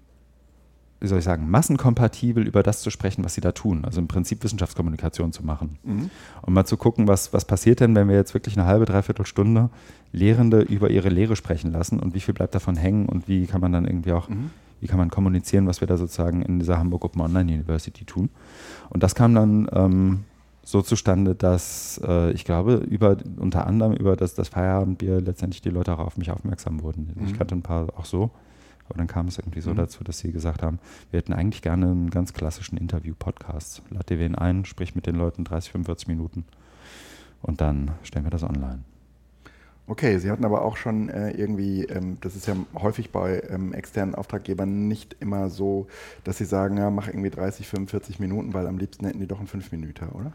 wie 1.02 1.08
soll 1.08 1.20
ich 1.20 1.26
sagen, 1.26 1.50
massenkompatibel 1.52 2.48
über 2.48 2.64
das 2.64 2.80
zu 2.80 2.90
sprechen, 2.90 3.26
was 3.26 3.34
sie 3.34 3.42
da 3.42 3.52
tun. 3.52 3.84
Also 3.84 4.00
im 4.00 4.08
Prinzip 4.08 4.42
Wissenschaftskommunikation 4.42 5.34
zu 5.34 5.46
machen. 5.46 5.78
Mhm. 5.84 6.10
Und 6.42 6.54
mal 6.54 6.64
zu 6.64 6.78
gucken, 6.78 7.10
was, 7.10 7.34
was 7.34 7.44
passiert 7.44 7.82
denn, 7.82 7.96
wenn 7.96 8.08
wir 8.08 8.16
jetzt 8.16 8.34
wirklich 8.34 8.58
eine 8.58 8.66
halbe, 8.66 8.86
dreiviertel 8.86 9.26
Stunde 9.26 9.70
Lehrende 10.14 10.62
über 10.62 10.90
ihre 10.90 11.10
Lehre 11.10 11.36
sprechen 11.36 11.74
lassen 11.74 12.00
und 12.00 12.14
wie 12.14 12.22
viel 12.22 12.34
bleibt 12.34 12.56
davon 12.56 12.78
hängen 12.78 13.08
und 13.08 13.28
wie 13.28 13.46
kann 13.46 13.60
man 13.60 13.74
dann 13.74 13.84
irgendwie 13.84 14.14
auch 14.14 14.30
mhm 14.30 14.52
wie 14.82 14.88
kann 14.88 14.98
man 14.98 15.10
kommunizieren, 15.10 15.68
was 15.68 15.82
wir 15.82 15.88
da 15.88 15.98
sozusagen 15.98 16.42
in 16.42 16.60
dieser 16.60 16.78
Hamburg 16.78 17.06
Open 17.06 17.22
Online 17.22 17.54
University 17.54 18.06
tun. 18.06 18.30
Und 18.90 19.04
das 19.04 19.16
kam 19.16 19.36
dann 19.36 19.70
ähm, 19.74 20.20
so 20.64 20.82
zustande, 20.82 21.36
dass 21.36 22.00
äh, 22.06 22.32
ich 22.32 22.46
glaube, 22.46 22.76
über 22.76 23.18
unter 23.38 23.66
anderem 23.66 23.94
über 23.94 24.16
das, 24.16 24.36
das 24.36 24.50
Feierabendbier 24.50 25.22
letztendlich 25.22 25.62
die 25.62 25.70
Leute 25.70 25.94
auch 25.94 26.00
auf 26.00 26.18
mich 26.18 26.32
aufmerksam 26.32 26.82
wurden. 26.84 27.12
Mhm. 27.16 27.26
Ich 27.26 27.38
kannte 27.38 27.56
ein 27.56 27.62
paar 27.62 27.88
auch 27.98 28.06
so. 28.06 28.32
Aber 28.88 28.98
dann 28.98 29.08
kam 29.08 29.28
es 29.28 29.38
irgendwie 29.38 29.62
so 29.62 29.72
mhm. 29.72 29.76
dazu, 29.76 30.04
dass 30.04 30.18
sie 30.20 30.32
gesagt 30.32 30.64
haben, 30.64 30.80
wir 31.12 31.20
hätten 31.20 31.34
eigentlich 31.34 31.62
gerne 31.62 31.88
einen 31.88 32.10
ganz 32.10 32.34
klassischen 32.34 32.76
Interview-Podcast. 32.78 33.84
Lad 33.92 34.10
dir 34.10 34.18
wen 34.18 34.36
ein, 34.36 34.66
sprich 34.66 34.96
mit 34.96 35.06
den 35.06 35.16
Leuten 35.16 35.44
30, 35.44 35.72
45 35.72 36.08
Minuten 36.08 36.46
und 37.42 37.62
dann 37.62 37.92
stellen 38.04 38.26
wir 38.26 38.32
das 38.32 38.44
online. 38.44 38.80
Okay, 39.90 40.20
Sie 40.20 40.30
hatten 40.30 40.46
aber 40.46 40.62
auch 40.62 40.78
schon 40.78 41.10
äh, 41.10 41.32
irgendwie, 41.32 41.84
ähm, 41.86 42.18
das 42.22 42.36
ist 42.36 42.48
ja 42.48 42.56
häufig 42.76 43.10
bei 43.10 43.42
ähm, 43.50 43.74
externen 43.74 44.14
Auftraggebern 44.14 44.88
nicht 44.88 45.16
immer 45.20 45.50
so, 45.50 45.88
dass 46.24 46.38
sie 46.38 46.46
sagen, 46.46 46.78
ja, 46.78 46.92
mach 46.92 47.08
irgendwie 47.08 47.32
30, 47.32 47.68
45 47.68 48.20
Minuten, 48.20 48.54
weil 48.54 48.68
am 48.68 48.78
liebsten 48.78 49.08
hätten 49.08 49.20
die 49.20 49.26
doch 49.26 49.40
einen 49.40 49.48
5 49.48 49.72
Minuten, 49.72 50.10
oder? 50.10 50.32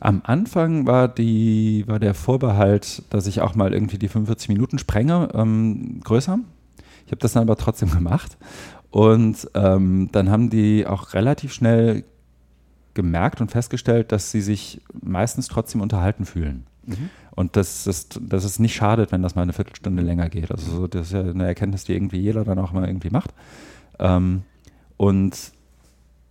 Am 0.00 0.22
Anfang 0.24 0.88
war, 0.88 1.06
die, 1.06 1.84
war 1.86 2.00
der 2.00 2.12
Vorbehalt, 2.14 3.04
dass 3.10 3.28
ich 3.28 3.40
auch 3.40 3.54
mal 3.54 3.72
irgendwie 3.72 3.98
die 3.98 4.08
45 4.08 4.48
Minuten 4.48 4.80
sprenge, 4.80 5.28
ähm, 5.32 6.00
größer. 6.02 6.40
Ich 7.06 7.12
habe 7.12 7.20
das 7.20 7.34
dann 7.34 7.44
aber 7.44 7.56
trotzdem 7.56 7.90
gemacht. 7.92 8.36
Und 8.90 9.48
ähm, 9.54 10.08
dann 10.10 10.28
haben 10.28 10.50
die 10.50 10.88
auch 10.88 11.14
relativ 11.14 11.52
schnell 11.52 12.02
gemerkt 12.94 13.40
und 13.40 13.52
festgestellt, 13.52 14.10
dass 14.10 14.32
sie 14.32 14.40
sich 14.40 14.80
meistens 15.00 15.46
trotzdem 15.46 15.82
unterhalten 15.82 16.24
fühlen. 16.24 16.66
Mhm. 16.84 17.10
Und 17.38 17.54
dass, 17.54 17.84
das, 17.84 18.08
dass 18.20 18.42
es 18.42 18.58
nicht 18.58 18.74
schadet, 18.74 19.12
wenn 19.12 19.22
das 19.22 19.36
mal 19.36 19.42
eine 19.42 19.52
Viertelstunde 19.52 20.02
länger 20.02 20.28
geht. 20.28 20.50
Also 20.50 20.88
das 20.88 21.06
ist 21.06 21.12
ja 21.12 21.20
eine 21.20 21.46
Erkenntnis, 21.46 21.84
die 21.84 21.92
irgendwie 21.92 22.18
jeder 22.18 22.42
dann 22.42 22.58
auch 22.58 22.72
mal 22.72 22.84
irgendwie 22.84 23.10
macht. 23.10 23.32
Ähm, 24.00 24.42
und 24.96 25.52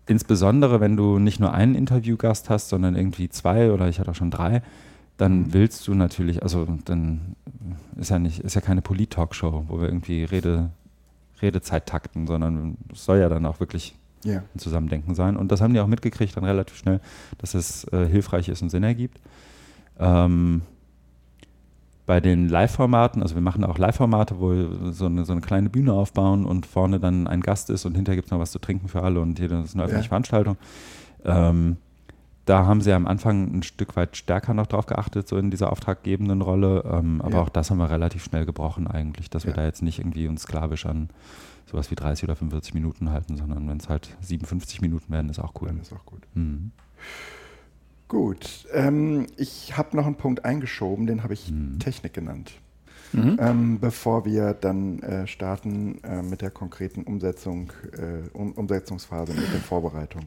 insbesondere, 0.05 0.81
wenn 0.81 0.97
du 0.97 1.17
nicht 1.17 1.39
nur 1.39 1.53
einen 1.53 1.75
Interviewgast 1.75 2.49
hast, 2.49 2.67
sondern 2.67 2.97
irgendwie 2.97 3.29
zwei 3.29 3.71
oder 3.71 3.87
ich 3.87 4.01
hatte 4.01 4.11
auch 4.11 4.15
schon 4.15 4.31
drei, 4.31 4.61
dann 5.15 5.43
mhm. 5.43 5.53
willst 5.53 5.87
du 5.87 5.93
natürlich, 5.93 6.43
also 6.43 6.67
dann 6.83 7.37
ist 7.95 8.09
ja 8.09 8.19
nicht, 8.19 8.41
ist 8.41 8.55
ja 8.55 8.61
keine 8.61 8.81
Polit-Talkshow, 8.81 9.63
wo 9.69 9.79
wir 9.79 9.87
irgendwie 9.87 10.25
Rede, 10.25 10.71
Redezeit 11.41 11.85
takten, 11.85 12.27
sondern 12.27 12.75
es 12.91 13.05
soll 13.05 13.19
ja 13.19 13.29
dann 13.29 13.45
auch 13.45 13.61
wirklich 13.61 13.95
yeah. 14.25 14.43
ein 14.53 14.59
Zusammendenken 14.59 15.15
sein. 15.15 15.37
Und 15.37 15.53
das 15.53 15.61
haben 15.61 15.73
die 15.73 15.79
auch 15.79 15.87
mitgekriegt 15.87 16.35
dann 16.35 16.43
relativ 16.43 16.75
schnell, 16.75 16.99
dass 17.37 17.53
es 17.53 17.85
äh, 17.93 18.05
hilfreich 18.07 18.49
ist 18.49 18.61
und 18.61 18.71
Sinn 18.71 18.83
ergibt. 18.83 19.21
Ähm, 19.99 20.63
bei 22.07 22.21
den 22.21 22.47
Live-Formaten, 22.47 23.21
also 23.21 23.35
wir 23.35 23.41
machen 23.41 23.65
auch 23.65 23.77
Live-Formate, 23.77 24.39
wo 24.39 24.51
wir 24.51 24.93
so 24.93 25.05
eine, 25.05 25.25
so 25.25 25.33
eine 25.33 25.41
kleine 25.41 25.69
Bühne 25.69 25.91
aufbauen 25.91 26.45
und 26.45 26.65
vorne 26.65 26.99
dann 26.99 27.27
ein 27.27 27.41
Gast 27.41 27.69
ist 27.69 27.85
und 27.85 27.95
hinterher 27.95 28.15
gibt 28.15 28.27
es 28.27 28.31
noch 28.31 28.39
was 28.39 28.51
zu 28.51 28.59
trinken 28.59 28.87
für 28.87 29.03
alle 29.03 29.19
und 29.19 29.37
hier 29.37 29.49
das 29.49 29.65
ist 29.65 29.73
eine 29.75 29.83
öffentliche 29.83 30.05
ja. 30.05 30.09
Veranstaltung. 30.09 30.57
Ähm, 31.25 31.75
da 32.45 32.65
haben 32.65 32.79
sie 32.79 32.93
am 32.93 33.07
Anfang 33.07 33.57
ein 33.57 33.61
Stück 33.61 33.97
weit 33.97 34.15
stärker 34.15 34.53
noch 34.53 34.67
drauf 34.67 34.85
geachtet, 34.85 35.27
so 35.27 35.37
in 35.37 35.51
dieser 35.51 35.69
auftraggebenden 35.69 36.41
Rolle. 36.41 36.81
Ähm, 36.89 37.21
aber 37.21 37.35
ja. 37.35 37.41
auch 37.41 37.49
das 37.49 37.69
haben 37.69 37.77
wir 37.77 37.89
relativ 37.89 38.23
schnell 38.23 38.45
gebrochen 38.45 38.87
eigentlich, 38.87 39.29
dass 39.29 39.45
wir 39.45 39.51
da 39.51 39.65
jetzt 39.65 39.81
nicht 39.81 39.99
irgendwie 39.99 40.29
uns 40.29 40.43
sklavisch 40.43 40.85
an 40.85 41.09
sowas 41.69 41.91
wie 41.91 41.95
30 41.95 42.23
oder 42.23 42.37
45 42.37 42.73
Minuten 42.73 43.11
halten, 43.11 43.35
sondern 43.35 43.67
wenn 43.67 43.77
es 43.77 43.89
halt 43.89 44.15
57 44.21 44.79
Minuten 44.79 45.11
werden, 45.11 45.29
ist 45.29 45.39
auch 45.39 45.51
cool. 45.59 45.67
Dann 45.67 45.81
ist 45.81 45.91
auch 45.91 46.05
gut. 46.05 46.21
Mhm. 46.35 46.71
Gut, 48.07 48.65
ähm, 48.71 49.27
ich 49.35 49.77
habe 49.77 49.97
noch 49.97 50.05
einen 50.05 50.15
Punkt 50.15 50.45
eingeschoben, 50.45 51.07
den 51.07 51.23
habe 51.23 51.33
ich 51.33 51.51
mhm. 51.51 51.79
Technik 51.79 52.13
genannt. 52.13 52.53
Mhm. 53.13 53.37
Ähm, 53.39 53.79
bevor 53.79 54.25
wir 54.25 54.53
dann 54.53 54.99
äh, 54.99 55.27
starten 55.27 56.03
äh, 56.03 56.21
mit 56.21 56.41
der 56.41 56.51
konkreten 56.51 57.03
Umsetzung, 57.03 57.71
äh, 57.93 58.29
um 58.33 58.51
Umsetzungsphase, 58.53 59.33
mit 59.33 59.53
der 59.53 59.59
Vorbereitung. 59.59 60.25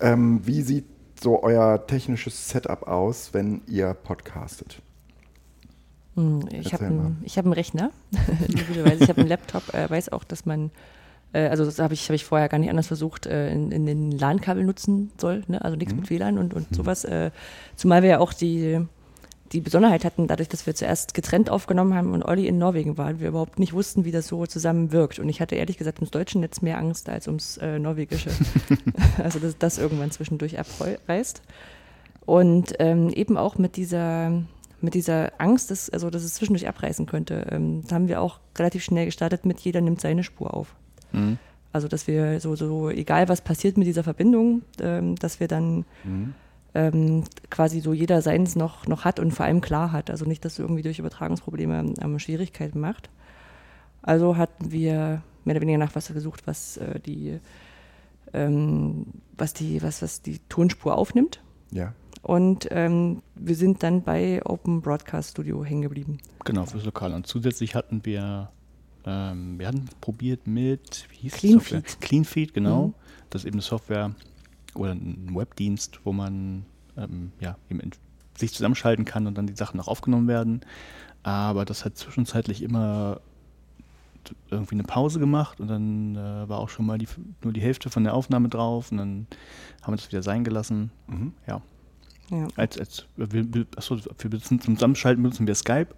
Ähm, 0.00 0.40
wie 0.44 0.62
sieht 0.62 0.86
so 1.20 1.42
euer 1.42 1.86
technisches 1.86 2.48
Setup 2.48 2.86
aus, 2.86 3.32
wenn 3.32 3.62
ihr 3.66 3.94
podcastet? 3.94 4.82
Hm, 6.14 6.48
ich 6.50 6.72
habe 6.72 6.86
einen 6.86 7.24
hab 7.26 7.46
Rechner, 7.46 7.90
ich 8.48 9.08
habe 9.08 9.20
einen 9.20 9.28
Laptop, 9.28 9.74
äh, 9.74 9.88
weiß 9.88 10.10
auch, 10.10 10.24
dass 10.24 10.46
man 10.46 10.70
äh, 11.36 11.48
also 11.48 11.64
das 11.64 11.78
habe 11.78 11.94
ich, 11.94 12.08
hab 12.08 12.14
ich 12.14 12.24
vorher 12.24 12.48
gar 12.48 12.58
nicht 12.58 12.70
anders 12.70 12.86
versucht, 12.86 13.26
äh, 13.26 13.50
in, 13.50 13.70
in 13.70 13.86
den 13.86 14.10
LAN-Kabel 14.10 14.64
nutzen 14.64 15.12
soll, 15.20 15.44
ne? 15.48 15.62
also 15.62 15.76
nichts 15.76 15.92
mhm. 15.92 16.00
mit 16.00 16.10
WLAN 16.10 16.38
und, 16.38 16.54
und 16.54 16.70
mhm. 16.70 16.74
sowas. 16.74 17.04
Äh, 17.04 17.30
zumal 17.76 18.02
wir 18.02 18.10
ja 18.10 18.18
auch 18.18 18.32
die, 18.32 18.80
die 19.52 19.60
Besonderheit 19.60 20.04
hatten, 20.04 20.26
dadurch, 20.26 20.48
dass 20.48 20.66
wir 20.66 20.74
zuerst 20.74 21.14
getrennt 21.14 21.50
aufgenommen 21.50 21.94
haben 21.94 22.12
und 22.12 22.22
Olli 22.22 22.46
in 22.46 22.58
Norwegen 22.58 22.96
war, 22.96 23.20
wir 23.20 23.28
überhaupt 23.28 23.58
nicht 23.58 23.74
wussten, 23.74 24.04
wie 24.04 24.12
das 24.12 24.28
so 24.28 24.46
zusammen 24.46 24.92
wirkt. 24.92 25.18
Und 25.18 25.28
ich 25.28 25.40
hatte 25.40 25.54
ehrlich 25.54 25.76
gesagt 25.76 25.98
ums 25.98 26.10
deutsche 26.10 26.38
Netz 26.38 26.62
mehr 26.62 26.78
Angst 26.78 27.08
als 27.08 27.26
ums 27.26 27.58
äh, 27.58 27.78
norwegische. 27.78 28.30
also 29.22 29.38
dass 29.38 29.58
das 29.58 29.78
irgendwann 29.78 30.10
zwischendurch 30.10 30.58
abreißt. 30.58 31.42
Und 32.24 32.74
ähm, 32.78 33.10
eben 33.10 33.36
auch 33.36 33.56
mit 33.56 33.76
dieser 33.76 34.32
mit 34.82 34.92
dieser 34.92 35.32
Angst, 35.38 35.70
dass, 35.70 35.88
also, 35.88 36.10
dass 36.10 36.22
es 36.22 36.34
zwischendurch 36.34 36.68
abreißen 36.68 37.06
könnte, 37.06 37.46
ähm, 37.50 37.82
haben 37.90 38.08
wir 38.08 38.20
auch 38.20 38.40
relativ 38.58 38.84
schnell 38.84 39.06
gestartet 39.06 39.46
mit 39.46 39.58
jeder 39.60 39.80
nimmt 39.80 40.02
seine 40.02 40.22
Spur 40.22 40.52
auf. 40.52 40.76
Mhm. 41.12 41.38
Also, 41.72 41.88
dass 41.88 42.06
wir 42.06 42.40
so, 42.40 42.56
so, 42.56 42.88
egal 42.88 43.28
was 43.28 43.42
passiert 43.42 43.76
mit 43.76 43.86
dieser 43.86 44.02
Verbindung, 44.02 44.62
ähm, 44.80 45.16
dass 45.16 45.40
wir 45.40 45.48
dann 45.48 45.84
mhm. 46.04 46.34
ähm, 46.74 47.24
quasi 47.50 47.80
so 47.80 47.92
jeder 47.92 48.22
seins 48.22 48.56
noch, 48.56 48.86
noch 48.86 49.04
hat 49.04 49.20
und 49.20 49.32
vor 49.32 49.44
allem 49.44 49.60
klar 49.60 49.92
hat. 49.92 50.10
Also 50.10 50.24
nicht, 50.24 50.44
dass 50.44 50.58
irgendwie 50.58 50.82
durch 50.82 50.98
Übertragungsprobleme 50.98 51.94
ähm, 52.00 52.18
Schwierigkeiten 52.18 52.80
macht. 52.80 53.10
Also 54.00 54.36
hatten 54.36 54.72
wir 54.72 55.22
mehr 55.44 55.54
oder 55.54 55.60
weniger 55.60 55.78
nach 55.78 55.94
was 55.94 56.08
gesucht, 56.08 56.46
was 56.46 56.78
äh, 56.78 56.98
die, 57.00 57.40
ähm, 58.32 59.06
was 59.36 59.52
die, 59.52 59.82
was, 59.82 60.00
was 60.00 60.22
die 60.22 60.38
Tonspur 60.48 60.96
aufnimmt. 60.96 61.42
Ja. 61.72 61.92
Und 62.22 62.68
ähm, 62.70 63.22
wir 63.34 63.54
sind 63.54 63.82
dann 63.82 64.02
bei 64.02 64.40
Open 64.44 64.80
Broadcast 64.80 65.32
Studio 65.32 65.64
hängen 65.64 65.82
geblieben. 65.82 66.18
Genau, 66.44 66.64
fürs 66.66 66.84
Lokal. 66.84 67.12
Und 67.12 67.26
zusätzlich 67.26 67.74
hatten 67.74 68.04
wir 68.04 68.50
ähm, 69.06 69.58
wir 69.58 69.68
hatten 69.68 69.84
probiert 70.00 70.46
mit, 70.46 71.06
wie 71.10 71.16
hieß 71.16 71.34
CleanFeed. 71.34 72.00
CleanFeed, 72.00 72.52
genau. 72.52 72.88
Mhm. 72.88 72.94
Das 73.30 73.42
ist 73.42 73.46
eben 73.46 73.54
eine 73.54 73.62
Software 73.62 74.14
oder 74.74 74.92
ein 74.92 75.30
Webdienst, 75.34 76.00
wo 76.04 76.12
man 76.12 76.66
ähm, 76.96 77.32
ja, 77.40 77.56
sich 78.36 78.52
zusammenschalten 78.52 79.04
kann 79.04 79.26
und 79.26 79.38
dann 79.38 79.46
die 79.46 79.56
Sachen 79.56 79.80
auch 79.80 79.88
aufgenommen 79.88 80.28
werden. 80.28 80.60
Aber 81.22 81.64
das 81.64 81.84
hat 81.84 81.96
zwischenzeitlich 81.96 82.62
immer 82.62 83.20
irgendwie 84.50 84.74
eine 84.74 84.82
Pause 84.82 85.20
gemacht 85.20 85.60
und 85.60 85.68
dann 85.68 86.16
äh, 86.16 86.48
war 86.48 86.58
auch 86.58 86.68
schon 86.68 86.86
mal 86.86 86.98
die, 86.98 87.08
nur 87.42 87.52
die 87.52 87.60
Hälfte 87.60 87.90
von 87.90 88.02
der 88.02 88.14
Aufnahme 88.14 88.48
drauf 88.48 88.90
und 88.90 88.98
dann 88.98 89.26
haben 89.82 89.92
wir 89.92 89.96
das 89.96 90.08
wieder 90.08 90.22
sein 90.22 90.42
gelassen. 90.42 90.90
Mhm. 91.06 91.32
Ja. 91.46 91.62
Ja. 92.30 92.48
Als, 92.56 92.78
als, 92.78 93.06
wir, 93.16 93.66
achso, 93.76 93.98
für 94.16 94.30
zum 94.40 94.60
Zusammenschalten 94.60 95.22
benutzen 95.22 95.46
wir 95.46 95.54
Skype. 95.54 95.88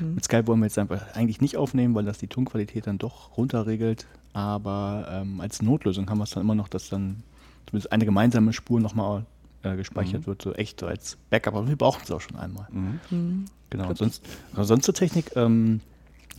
Mhm. 0.00 0.14
Mit 0.14 0.24
Skype 0.24 0.46
wollen 0.46 0.60
wir 0.60 0.66
jetzt 0.66 0.78
einfach 0.78 1.14
eigentlich 1.14 1.40
nicht 1.40 1.56
aufnehmen, 1.56 1.94
weil 1.94 2.04
das 2.04 2.18
die 2.18 2.26
Tonqualität 2.26 2.86
dann 2.86 2.98
doch 2.98 3.36
runterregelt. 3.36 4.06
Aber 4.32 5.06
ähm, 5.10 5.40
als 5.40 5.62
Notlösung 5.62 6.10
haben 6.10 6.18
wir 6.18 6.24
es 6.24 6.30
dann 6.30 6.42
immer 6.42 6.54
noch, 6.54 6.68
dass 6.68 6.88
dann 6.88 7.22
zumindest 7.66 7.92
eine 7.92 8.04
gemeinsame 8.04 8.52
Spur 8.52 8.80
nochmal 8.80 9.26
äh, 9.62 9.76
gespeichert 9.76 10.22
mhm. 10.22 10.26
wird, 10.26 10.42
so 10.42 10.52
echt 10.54 10.80
so 10.80 10.86
als 10.86 11.18
Backup. 11.30 11.54
Aber 11.54 11.68
wir 11.68 11.76
brauchen 11.76 12.02
es 12.02 12.10
auch 12.10 12.20
schon 12.20 12.36
einmal. 12.36 12.66
Mhm. 12.70 13.00
mhm. 13.10 13.44
Genau. 13.68 13.88
Und 13.88 13.98
sonst, 13.98 14.24
also 14.52 14.62
sonst 14.62 14.84
zur 14.84 14.94
Technik 14.94 15.32
ähm, 15.34 15.80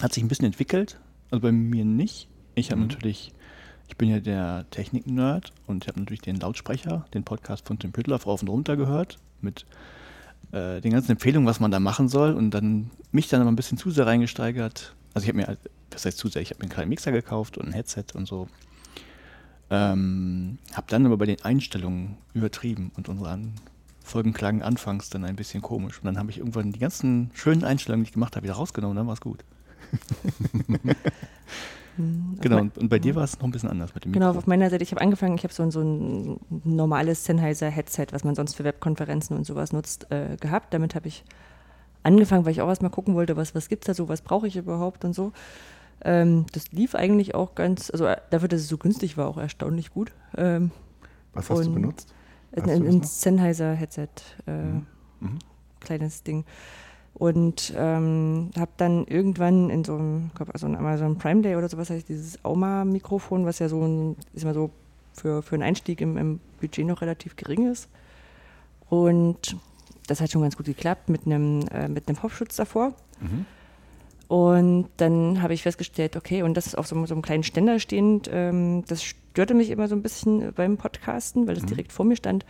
hat 0.01 0.13
sich 0.13 0.23
ein 0.23 0.29
bisschen 0.29 0.45
entwickelt. 0.45 0.97
Also 1.29 1.41
bei 1.41 1.51
mir 1.51 1.83
nicht. 1.83 2.29
Ich 2.55 2.71
habe 2.71 2.81
mhm. 2.81 2.87
natürlich 2.87 3.33
ich 3.89 3.95
bin 3.95 4.09
ja 4.09 4.19
der 4.19 4.65
Technik-Nerd 4.69 5.53
und 5.65 5.83
ich 5.83 5.87
habe 5.87 5.99
natürlich 5.99 6.21
den 6.21 6.35
Lautsprecher, 6.37 7.05
den 7.13 7.23
Podcast 7.23 7.65
von 7.65 7.79
Tim 7.79 7.93
Püttler 7.93 8.21
rauf 8.21 8.41
und 8.41 8.49
runter 8.49 8.75
gehört 8.75 9.17
mit 9.41 9.65
äh, 10.51 10.81
den 10.81 10.91
ganzen 10.91 11.11
Empfehlungen, 11.11 11.47
was 11.47 11.59
man 11.59 11.71
da 11.71 11.79
machen 11.79 12.07
soll 12.09 12.33
und 12.33 12.51
dann 12.51 12.91
mich 13.11 13.27
dann 13.27 13.41
aber 13.41 13.51
ein 13.51 13.55
bisschen 13.55 13.77
zu 13.77 13.91
sehr 13.91 14.05
reingesteigert. 14.05 14.95
Also 15.13 15.25
ich 15.25 15.29
habe 15.29 15.37
mir, 15.37 15.57
das 15.89 16.05
heißt 16.05 16.17
zu 16.17 16.27
sehr, 16.27 16.41
ich 16.41 16.49
habe 16.49 16.59
mir 16.59 16.63
einen 16.63 16.73
kleinen 16.73 16.89
Mixer 16.89 17.11
gekauft 17.11 17.57
und 17.57 17.67
ein 17.67 17.73
Headset 17.73 18.05
und 18.13 18.27
so. 18.27 18.47
Ähm, 19.69 20.59
habe 20.73 20.87
dann 20.89 21.05
aber 21.05 21.17
bei 21.17 21.25
den 21.25 21.41
Einstellungen 21.41 22.17
übertrieben 22.33 22.91
und 22.95 23.09
unsere 23.09 23.39
Folgen 24.01 24.31
klangen 24.31 24.61
anfangs 24.61 25.09
dann 25.09 25.25
ein 25.25 25.35
bisschen 25.35 25.61
komisch. 25.61 25.99
Und 25.99 26.05
dann 26.05 26.17
habe 26.17 26.31
ich 26.31 26.37
irgendwann 26.37 26.71
die 26.71 26.79
ganzen 26.79 27.31
schönen 27.33 27.65
Einstellungen, 27.65 28.05
die 28.05 28.09
ich 28.09 28.13
gemacht 28.13 28.35
habe, 28.35 28.45
wieder 28.45 28.55
rausgenommen 28.55 28.91
und 28.91 28.97
dann 28.97 29.07
war 29.07 29.13
es 29.13 29.21
gut. 29.21 29.43
Mhm. 31.97 32.37
Genau, 32.39 32.59
und, 32.59 32.77
und 32.77 32.89
bei 32.89 32.99
dir 32.99 33.15
war 33.15 33.23
es 33.23 33.37
noch 33.39 33.45
ein 33.45 33.51
bisschen 33.51 33.69
anders 33.69 33.93
mit 33.95 34.05
dem 34.05 34.11
Genau, 34.11 34.31
auf 34.31 34.47
meiner 34.47 34.69
Seite, 34.69 34.83
ich 34.83 34.91
habe 34.91 35.01
angefangen, 35.01 35.35
ich 35.35 35.43
habe 35.43 35.53
so, 35.53 35.69
so 35.69 35.81
ein 35.81 36.39
normales 36.63 37.25
Sennheiser-Headset, 37.25 38.07
was 38.11 38.23
man 38.23 38.35
sonst 38.35 38.55
für 38.55 38.63
Webkonferenzen 38.63 39.35
und 39.35 39.45
sowas 39.45 39.73
nutzt, 39.73 40.11
äh, 40.11 40.37
gehabt. 40.39 40.73
Damit 40.73 40.95
habe 40.95 41.07
ich 41.07 41.23
angefangen, 42.03 42.45
weil 42.45 42.51
ich 42.51 42.61
auch 42.61 42.69
erstmal 42.69 42.91
gucken 42.91 43.15
wollte, 43.15 43.35
was, 43.35 43.55
was 43.55 43.69
gibt 43.69 43.83
es 43.83 43.87
da 43.87 43.93
so, 43.93 44.09
was 44.09 44.21
brauche 44.21 44.47
ich 44.47 44.55
überhaupt 44.55 45.03
und 45.03 45.13
so. 45.13 45.33
Ähm, 46.03 46.45
das 46.53 46.71
lief 46.71 46.95
eigentlich 46.95 47.35
auch 47.35 47.55
ganz, 47.55 47.89
also 47.89 48.05
äh, 48.05 48.17
dafür, 48.29 48.47
dass 48.47 48.61
es 48.61 48.67
so 48.67 48.77
günstig 48.77 49.17
war, 49.17 49.27
auch 49.27 49.37
erstaunlich 49.37 49.91
gut. 49.91 50.13
Ähm, 50.35 50.71
was 51.33 51.49
hast 51.49 51.65
du 51.65 51.73
benutzt? 51.73 52.13
Ein, 52.55 52.69
ein 52.69 53.03
Sennheiser-Headset, 53.03 54.07
äh, 54.47 54.51
mhm. 54.51 54.85
Mhm. 55.19 55.39
kleines 55.79 56.23
Ding. 56.23 56.45
Und 57.17 57.73
ähm, 57.75 58.51
habe 58.55 58.71
dann 58.77 59.07
irgendwann 59.07 59.71
in 59.71 59.83
so 59.83 59.95
einem, 59.95 60.29
glaub, 60.35 60.53
also 60.53 60.67
Amazon 60.67 61.17
Prime 61.17 61.41
Day 61.41 61.55
oder 61.55 61.67
sowas, 61.67 61.89
ich 61.89 62.05
dieses 62.05 62.45
Auma-Mikrofon, 62.45 63.43
was 63.43 63.57
ja 63.57 63.69
so 63.69 63.81
ein, 63.81 64.15
ist 64.33 64.45
mal 64.45 64.53
so 64.53 64.69
für, 65.13 65.41
für 65.41 65.55
einen 65.55 65.63
Einstieg 65.63 65.99
im, 65.99 66.15
im 66.15 66.39
Budget 66.61 66.85
noch 66.85 67.01
relativ 67.01 67.35
gering 67.35 67.71
ist. 67.71 67.89
Und 68.89 69.57
das 70.05 70.21
hat 70.21 70.31
schon 70.31 70.43
ganz 70.43 70.57
gut 70.57 70.67
geklappt 70.67 71.09
mit 71.09 71.25
einem, 71.25 71.61
äh, 71.69 71.87
mit 71.87 72.07
einem 72.07 72.17
Popschutz 72.17 72.55
davor. 72.55 72.93
Mhm. 73.19 73.45
Und 74.27 74.89
dann 74.97 75.41
habe 75.41 75.55
ich 75.55 75.63
festgestellt, 75.63 76.17
okay, 76.17 76.43
und 76.43 76.55
das 76.55 76.67
ist 76.67 76.77
auf 76.77 76.85
so, 76.85 77.03
so 77.07 77.15
einem 77.15 77.23
kleinen 77.23 77.43
Ständer 77.43 77.79
stehend, 77.79 78.29
ähm, 78.31 78.83
das 78.87 79.03
störte 79.03 79.55
mich 79.55 79.71
immer 79.71 79.87
so 79.87 79.95
ein 79.95 80.03
bisschen 80.03 80.53
beim 80.53 80.77
Podcasten, 80.77 81.47
weil 81.47 81.55
das 81.55 81.63
mhm. 81.63 81.69
direkt 81.69 81.91
vor 81.91 82.05
mir 82.05 82.15
stand 82.15 82.45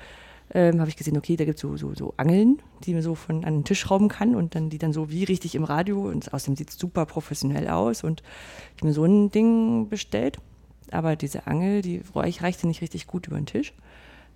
ähm, 0.53 0.79
habe 0.79 0.89
ich 0.89 0.95
gesehen, 0.95 1.17
okay, 1.17 1.35
da 1.35 1.45
gibt 1.45 1.57
es 1.57 1.61
so, 1.61 1.75
so, 1.77 1.93
so 1.93 2.13
Angeln, 2.17 2.61
die 2.83 2.93
man 2.93 3.01
so 3.01 3.15
von 3.15 3.43
an 3.43 3.53
den 3.53 3.63
Tisch 3.63 3.79
schrauben 3.79 4.07
kann 4.07 4.35
und 4.35 4.55
dann 4.55 4.69
die 4.69 4.77
dann 4.77 4.93
so 4.93 5.09
wie 5.09 5.23
richtig 5.23 5.55
im 5.55 5.63
Radio 5.63 6.07
und 6.07 6.33
außerdem 6.33 6.55
sieht 6.55 6.69
es 6.69 6.77
super 6.77 7.05
professionell 7.05 7.67
aus 7.67 8.03
und 8.03 8.21
ich 8.75 8.81
habe 8.81 8.87
mir 8.87 8.93
so 8.93 9.03
ein 9.03 9.31
Ding 9.31 9.89
bestellt, 9.89 10.37
aber 10.91 11.15
diese 11.15 11.47
Angel, 11.47 11.81
die 11.81 12.01
reichte 12.15 12.67
nicht 12.67 12.81
richtig 12.81 13.07
gut 13.07 13.27
über 13.27 13.35
den 13.35 13.45
Tisch. 13.45 13.73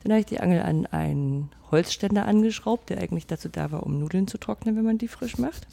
Dann 0.03 0.13
habe 0.13 0.21
ich 0.21 0.25
die 0.25 0.39
Angel 0.39 0.63
an 0.63 0.87
einen 0.87 1.51
Holzständer 1.69 2.25
angeschraubt, 2.25 2.89
der 2.89 2.97
eigentlich 2.97 3.27
dazu 3.27 3.49
da 3.49 3.71
war, 3.71 3.83
um 3.83 3.99
Nudeln 3.99 4.27
zu 4.27 4.39
trocknen, 4.39 4.75
wenn 4.75 4.83
man 4.83 4.97
die 4.97 5.07
frisch 5.07 5.37
macht. 5.37 5.67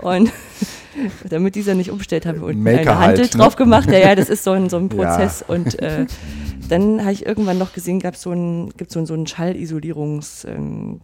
Und 0.00 0.32
damit 1.28 1.56
dieser 1.56 1.74
nicht 1.74 1.90
umstellt, 1.90 2.26
haben 2.26 2.40
wir 2.40 2.46
unten 2.46 2.62
Maker 2.62 2.92
eine 2.92 2.98
Handel 2.98 3.24
halt, 3.24 3.34
ne? 3.34 3.40
drauf 3.40 3.56
gemacht. 3.56 3.90
Ja, 3.90 3.98
ja, 3.98 4.14
das 4.14 4.28
ist 4.28 4.44
so 4.44 4.52
ein, 4.52 4.70
so 4.70 4.76
ein 4.76 4.88
Prozess. 4.88 5.40
Ja. 5.40 5.54
Und 5.54 5.78
äh, 5.80 6.06
dann 6.68 7.02
habe 7.02 7.12
ich 7.12 7.26
irgendwann 7.26 7.58
noch 7.58 7.72
gesehen, 7.72 8.00
gab 8.00 8.16
so 8.16 8.32
ein, 8.32 8.70
gibt 8.76 8.90
so 8.90 8.98
ein, 9.00 9.06
so 9.06 9.14
ein 9.14 9.26
Schallisolierungs- 9.26 10.46
ähm, 10.48 11.00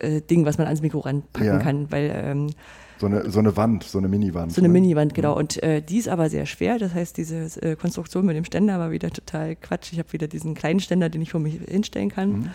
äh, 0.00 0.20
Ding, 0.20 0.44
was 0.44 0.58
man 0.58 0.66
ans 0.66 0.80
Mikro 0.80 1.00
ranpacken 1.00 1.46
ja. 1.46 1.58
kann, 1.58 1.90
weil 1.90 2.12
ähm, 2.14 2.50
So 2.98 3.06
eine, 3.06 3.30
so 3.30 3.38
eine 3.38 3.56
Wand, 3.56 3.84
so 3.84 3.98
eine 3.98 4.08
Mini-Wand. 4.08 4.52
So 4.52 4.60
eine 4.60 4.68
ne? 4.68 4.74
Mini-Wand, 4.74 5.14
genau. 5.14 5.32
Mhm. 5.32 5.38
Und 5.38 5.62
äh, 5.62 5.82
die 5.82 5.98
ist 5.98 6.08
aber 6.08 6.30
sehr 6.30 6.46
schwer. 6.46 6.78
Das 6.78 6.94
heißt, 6.94 7.16
diese 7.16 7.62
äh, 7.62 7.76
Konstruktion 7.76 8.26
mit 8.26 8.36
dem 8.36 8.44
Ständer 8.44 8.78
war 8.78 8.90
wieder 8.90 9.10
total 9.10 9.56
Quatsch. 9.56 9.92
Ich 9.92 9.98
habe 9.98 10.12
wieder 10.12 10.28
diesen 10.28 10.54
kleinen 10.54 10.80
Ständer, 10.80 11.08
den 11.08 11.22
ich 11.22 11.30
vor 11.30 11.40
mich 11.40 11.60
hinstellen 11.68 12.10
kann. 12.10 12.30
Mhm. 12.30 12.50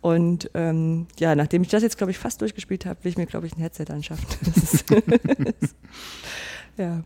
Und 0.00 0.50
ähm, 0.54 1.06
ja, 1.18 1.34
nachdem 1.34 1.62
ich 1.62 1.68
das 1.68 1.82
jetzt, 1.82 1.98
glaube 1.98 2.12
ich, 2.12 2.18
fast 2.18 2.40
durchgespielt 2.40 2.86
habe, 2.86 3.02
will 3.02 3.10
ich 3.10 3.18
mir, 3.18 3.26
glaube 3.26 3.46
ich, 3.46 3.56
ein 3.56 3.60
Headset 3.60 3.86
anschaffen. 3.90 4.26
ja. 6.76 7.02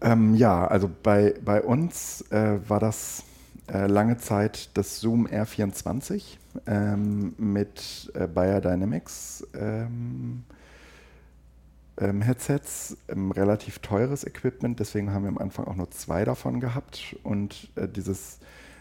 Ähm, 0.00 0.34
ja, 0.34 0.66
also 0.66 0.90
bei, 1.02 1.34
bei 1.44 1.62
uns 1.62 2.22
äh, 2.30 2.58
war 2.68 2.80
das 2.80 3.24
äh, 3.72 3.86
lange 3.86 4.18
Zeit 4.18 4.70
das 4.74 5.00
Zoom 5.00 5.26
R24 5.26 6.36
ähm, 6.66 7.34
mit 7.38 8.10
äh, 8.14 8.26
Bayer 8.26 8.60
Dynamics 8.60 9.46
ähm, 9.58 10.44
ähm 11.98 12.20
Headsets, 12.22 12.96
ähm, 13.08 13.30
relativ 13.32 13.78
teures 13.78 14.24
Equipment, 14.24 14.78
deswegen 14.80 15.12
haben 15.12 15.22
wir 15.22 15.30
am 15.30 15.38
Anfang 15.38 15.66
auch 15.66 15.76
nur 15.76 15.90
zwei 15.90 16.24
davon 16.24 16.60
gehabt. 16.60 17.16
Und 17.22 17.70
äh, 17.74 17.88
dieses 17.88 18.38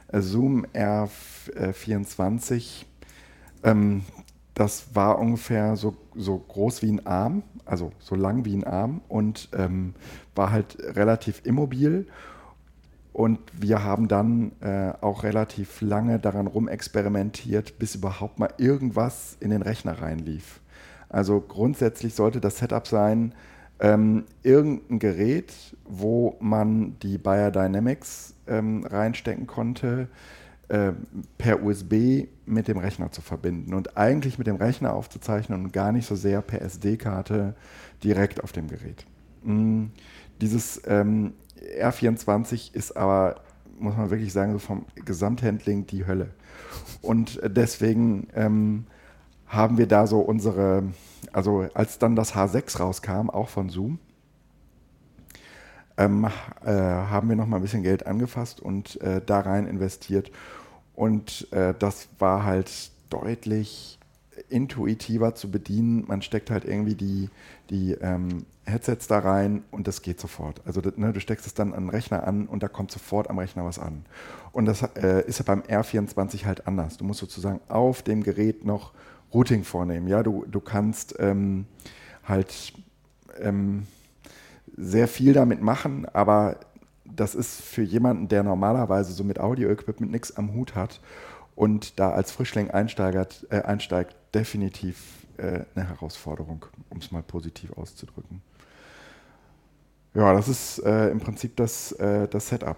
äh, 0.10 0.19
Zoom 0.22 0.65
R24 0.74 2.84
ähm, 3.63 4.03
das 4.55 4.95
war 4.95 5.19
ungefähr 5.19 5.75
so, 5.75 5.95
so 6.15 6.38
groß 6.38 6.81
wie 6.81 6.93
ein 6.93 7.05
Arm, 7.05 7.43
also 7.65 7.91
so 8.00 8.15
lang 8.15 8.45
wie 8.45 8.55
ein 8.55 8.63
Arm 8.63 9.01
und 9.09 9.50
ähm, 9.53 9.93
war 10.33 10.51
halt 10.51 10.77
relativ 10.79 11.41
immobil. 11.45 12.07
Und 13.12 13.39
wir 13.53 13.83
haben 13.83 14.07
dann 14.07 14.51
äh, 14.62 14.91
auch 15.00 15.24
relativ 15.24 15.79
lange 15.81 16.19
daran 16.19 16.47
rumexperimentiert, 16.47 17.79
bis 17.79 17.95
überhaupt 17.95 18.39
mal 18.39 18.53
irgendwas 18.57 19.38
in 19.39 19.51
den 19.51 19.62
Rechner 19.62 20.01
reinlief. 20.01 20.59
Also 21.09 21.39
grundsätzlich 21.39 22.13
sollte 22.13 22.41
das 22.41 22.57
Setup 22.57 22.88
sein, 22.88 23.33
ähm, 23.79 24.25
irgendein 24.43 25.00
Gerät, 25.00 25.53
wo 25.85 26.35
man 26.39 26.97
die 27.00 27.17
Biodynamics 27.17 28.35
ähm, 28.47 28.85
reinstecken 28.85 29.47
konnte, 29.47 30.07
äh, 30.67 30.93
per 31.38 31.63
USB 31.63 32.27
mit 32.45 32.67
dem 32.67 32.77
Rechner 32.77 33.12
zu 33.12 33.22
verbinden 33.22 33.74
und 33.74 33.98
eigentlich 33.98 34.38
mit 34.38 34.48
dem 34.48 34.55
Rechner 34.55 34.93
aufzuzeichnen 34.93 35.65
und 35.65 35.74
gar 35.74 35.91
nicht 35.91 36.07
so 36.07 36.15
sehr 36.15 36.41
per 36.41 36.62
SD-Karte 36.62 37.55
direkt 38.03 38.43
auf 38.43 38.51
dem 38.51 38.67
Gerät. 38.67 39.05
Mm, 39.43 39.86
dieses 40.41 40.81
ähm, 40.88 41.34
R24 41.79 42.74
ist 42.74 42.98
aber, 42.98 43.41
muss 43.79 43.95
man 43.95 44.10
wirklich 44.10 44.34
sagen, 44.34 44.53
so 44.53 44.60
vom 44.60 44.86
Gesamthandling 44.95 45.88
die 45.88 46.05
Hölle. 46.05 46.31
Und 47.01 47.39
deswegen 47.43 48.27
ähm, 48.34 48.86
haben 49.48 49.77
wir 49.77 49.88
da 49.88 50.07
so 50.07 50.19
unsere, 50.19 50.84
also 51.31 51.67
als 51.74 52.00
dann 52.00 52.15
das 52.15 52.36
H6 52.36 52.79
rauskam, 52.79 53.29
auch 53.29 53.50
von 53.50 53.69
Zoom, 53.69 54.00
ähm, 55.98 56.25
äh, 56.64 56.72
haben 56.72 57.30
wir 57.30 57.36
noch 57.36 57.48
mal 57.48 57.58
ein 57.58 57.62
bisschen 57.62 57.84
Geld 57.84 58.06
angefasst 58.06 58.60
und 58.60 59.00
äh, 59.02 59.22
da 59.25 59.40
rein 59.40 59.68
investiert. 59.68 60.32
Und 60.94 61.52
äh, 61.52 61.74
das 61.78 62.08
war 62.20 62.44
halt 62.44 62.92
deutlich 63.10 64.00
intuitiver 64.50 65.36
zu 65.36 65.50
bedienen. 65.50 66.06
Man 66.08 66.22
steckt 66.22 66.52
halt 66.52 66.66
irgendwie 66.66 66.96
die, 66.96 67.30
die 67.70 67.94
ähm, 67.94 68.46
Headsets 68.66 69.08
da 69.08 69.20
rein 69.20 69.64
und 69.72 69.88
das 69.88 70.02
geht 70.02 70.20
sofort. 70.20 70.62
Also 70.66 70.82
ne, 70.96 71.14
du 71.14 71.20
steckst 71.20 71.46
es 71.46 71.54
dann 71.54 71.74
an 71.74 71.84
den 71.84 71.90
Rechner 71.90 72.28
an 72.28 72.48
und 72.48 72.64
da 72.64 72.68
kommt 72.68 72.92
sofort 72.92 73.30
am 73.30 73.40
Rechner 73.40 73.64
was 73.66 73.80
an. 73.80 74.06
Und 74.52 74.66
das 74.66 74.82
äh, 74.82 75.25
ist 75.28 75.40
ja 75.40 75.46
beim 75.46 75.62
R24 75.62 76.46
halt 76.46 76.68
anders. 76.68 76.98
Du 76.98 77.06
musst 77.06 77.20
sozusagen 77.20 77.60
auf 77.70 78.02
dem 78.02 78.24
Gerät 78.24 78.66
noch 78.66 78.94
Routing 79.34 79.64
vornehmen. 79.64 80.08
Ja, 80.08 80.24
du, 80.24 80.46
du 80.50 80.60
kannst 80.60 81.16
ähm, 81.20 81.66
halt 82.24 82.74
ähm, 83.40 83.88
sehr 84.77 85.08
viel 85.08 85.34
damit 85.34 85.62
machen, 85.62 86.05
aber 86.13 86.58
das 87.05 87.36
ist 87.36 87.62
für 87.62 87.84
jemanden, 87.84 88.27
der 88.27 88.44
normalerweise 88.44 89.13
so 89.13 89.24
mit 89.24 89.39
Audio-Equipment 89.39 90.12
nichts 90.12 90.36
am 90.36 90.53
Hut 90.53 90.75
hat 90.75 91.00
und 91.55 92.00
da 92.00 92.12
als 92.12 92.32
Frischling 92.32 92.72
einsteigt, 92.72 93.48
äh, 93.50 93.62
einsteigt 93.62 94.15
definitiv 94.34 95.25
äh, 95.38 95.62
eine 95.75 95.88
Herausforderung, 95.88 96.65
um 96.89 96.98
es 96.98 97.12
mal 97.12 97.24
positiv 97.24 97.72
auszudrücken. 97.74 98.41
Ja, 100.13 100.34
das 100.34 100.48
ist 100.48 100.79
äh, 100.79 101.10
im 101.10 101.20
Prinzip 101.20 101.55
das, 101.58 101.91
äh, 101.94 102.27
das 102.27 102.48
Setup. 102.48 102.77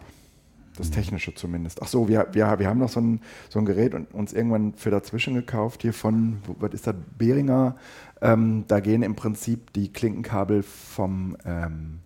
Das. 0.76 0.92
Technische 0.92 1.34
zumindest. 1.34 1.82
Ach 1.82 1.88
so, 1.88 2.08
wir, 2.08 2.28
wir, 2.34 2.60
wir 2.60 2.68
haben 2.68 2.78
noch 2.78 2.90
so 2.90 3.00
ein, 3.00 3.22
so 3.50 3.58
ein 3.58 3.66
Gerät 3.66 3.96
und 3.96 4.14
uns 4.14 4.32
irgendwann 4.32 4.76
für 4.76 4.92
dazwischen 4.92 5.34
gekauft, 5.34 5.82
hier 5.82 5.92
von, 5.92 6.38
was 6.60 6.72
ist 6.72 6.86
das, 6.86 6.94
Behringer. 7.18 7.78
Ähm, 8.22 8.66
da 8.68 8.80
gehen 8.80 9.04
im 9.04 9.16
Prinzip 9.16 9.74
die 9.74 9.92
Klinkenkabel 9.94 10.64
vom, 10.64 11.38
ähm, 11.46 12.00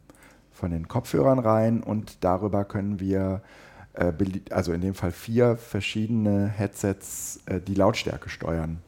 von 0.51 0.71
den 0.71 0.87
Kopfhörern 0.87 1.39
rein 1.39 1.81
und 1.81 2.23
darüber 2.23 2.65
können 2.65 2.99
wir, 2.99 3.41
äh, 3.93 4.11
also 4.49 4.73
in 4.73 4.81
dem 4.81 4.93
Fall 4.93 5.11
vier 5.11 5.55
verschiedene 5.55 6.47
Headsets, 6.47 7.39
äh, 7.45 7.61
die 7.61 7.75
Lautstärke 7.75 8.29
steuern. 8.29 8.79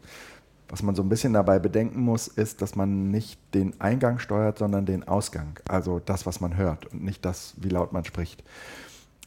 Was 0.67 0.81
man 0.81 0.95
so 0.95 1.03
ein 1.03 1.09
bisschen 1.09 1.33
dabei 1.33 1.59
bedenken 1.59 2.01
muss, 2.01 2.27
ist, 2.27 2.61
dass 2.61 2.75
man 2.75 3.11
nicht 3.11 3.39
den 3.53 3.79
Eingang 3.79 4.19
steuert, 4.19 4.57
sondern 4.57 4.85
den 4.85 5.07
Ausgang. 5.07 5.59
Also 5.67 5.99
das, 5.99 6.25
was 6.25 6.41
man 6.41 6.57
hört 6.57 6.87
und 6.87 7.03
nicht 7.03 7.23
das, 7.23 7.53
wie 7.57 7.69
laut 7.69 7.93
man 7.93 8.03
spricht. 8.05 8.43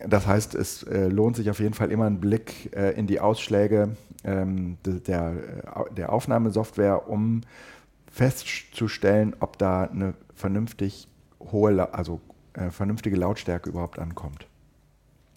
Das 0.00 0.26
heißt, 0.26 0.54
es 0.54 0.82
äh, 0.82 1.08
lohnt 1.08 1.36
sich 1.36 1.48
auf 1.48 1.60
jeden 1.60 1.72
Fall 1.72 1.90
immer 1.90 2.06
ein 2.06 2.20
Blick 2.20 2.74
äh, 2.76 2.90
in 2.98 3.06
die 3.06 3.20
Ausschläge 3.20 3.96
ähm, 4.24 4.76
de, 4.84 5.00
der, 5.00 5.30
äh, 5.30 5.94
der 5.94 6.12
Aufnahmesoftware, 6.12 7.08
um 7.08 7.42
festzustellen, 8.16 9.36
ob 9.40 9.58
da 9.58 9.82
eine 9.82 10.14
vernünftig 10.34 11.06
hohe, 11.38 11.92
also 11.92 12.22
äh, 12.54 12.70
vernünftige 12.70 13.14
Lautstärke 13.14 13.68
überhaupt 13.68 13.98
ankommt. 13.98 14.46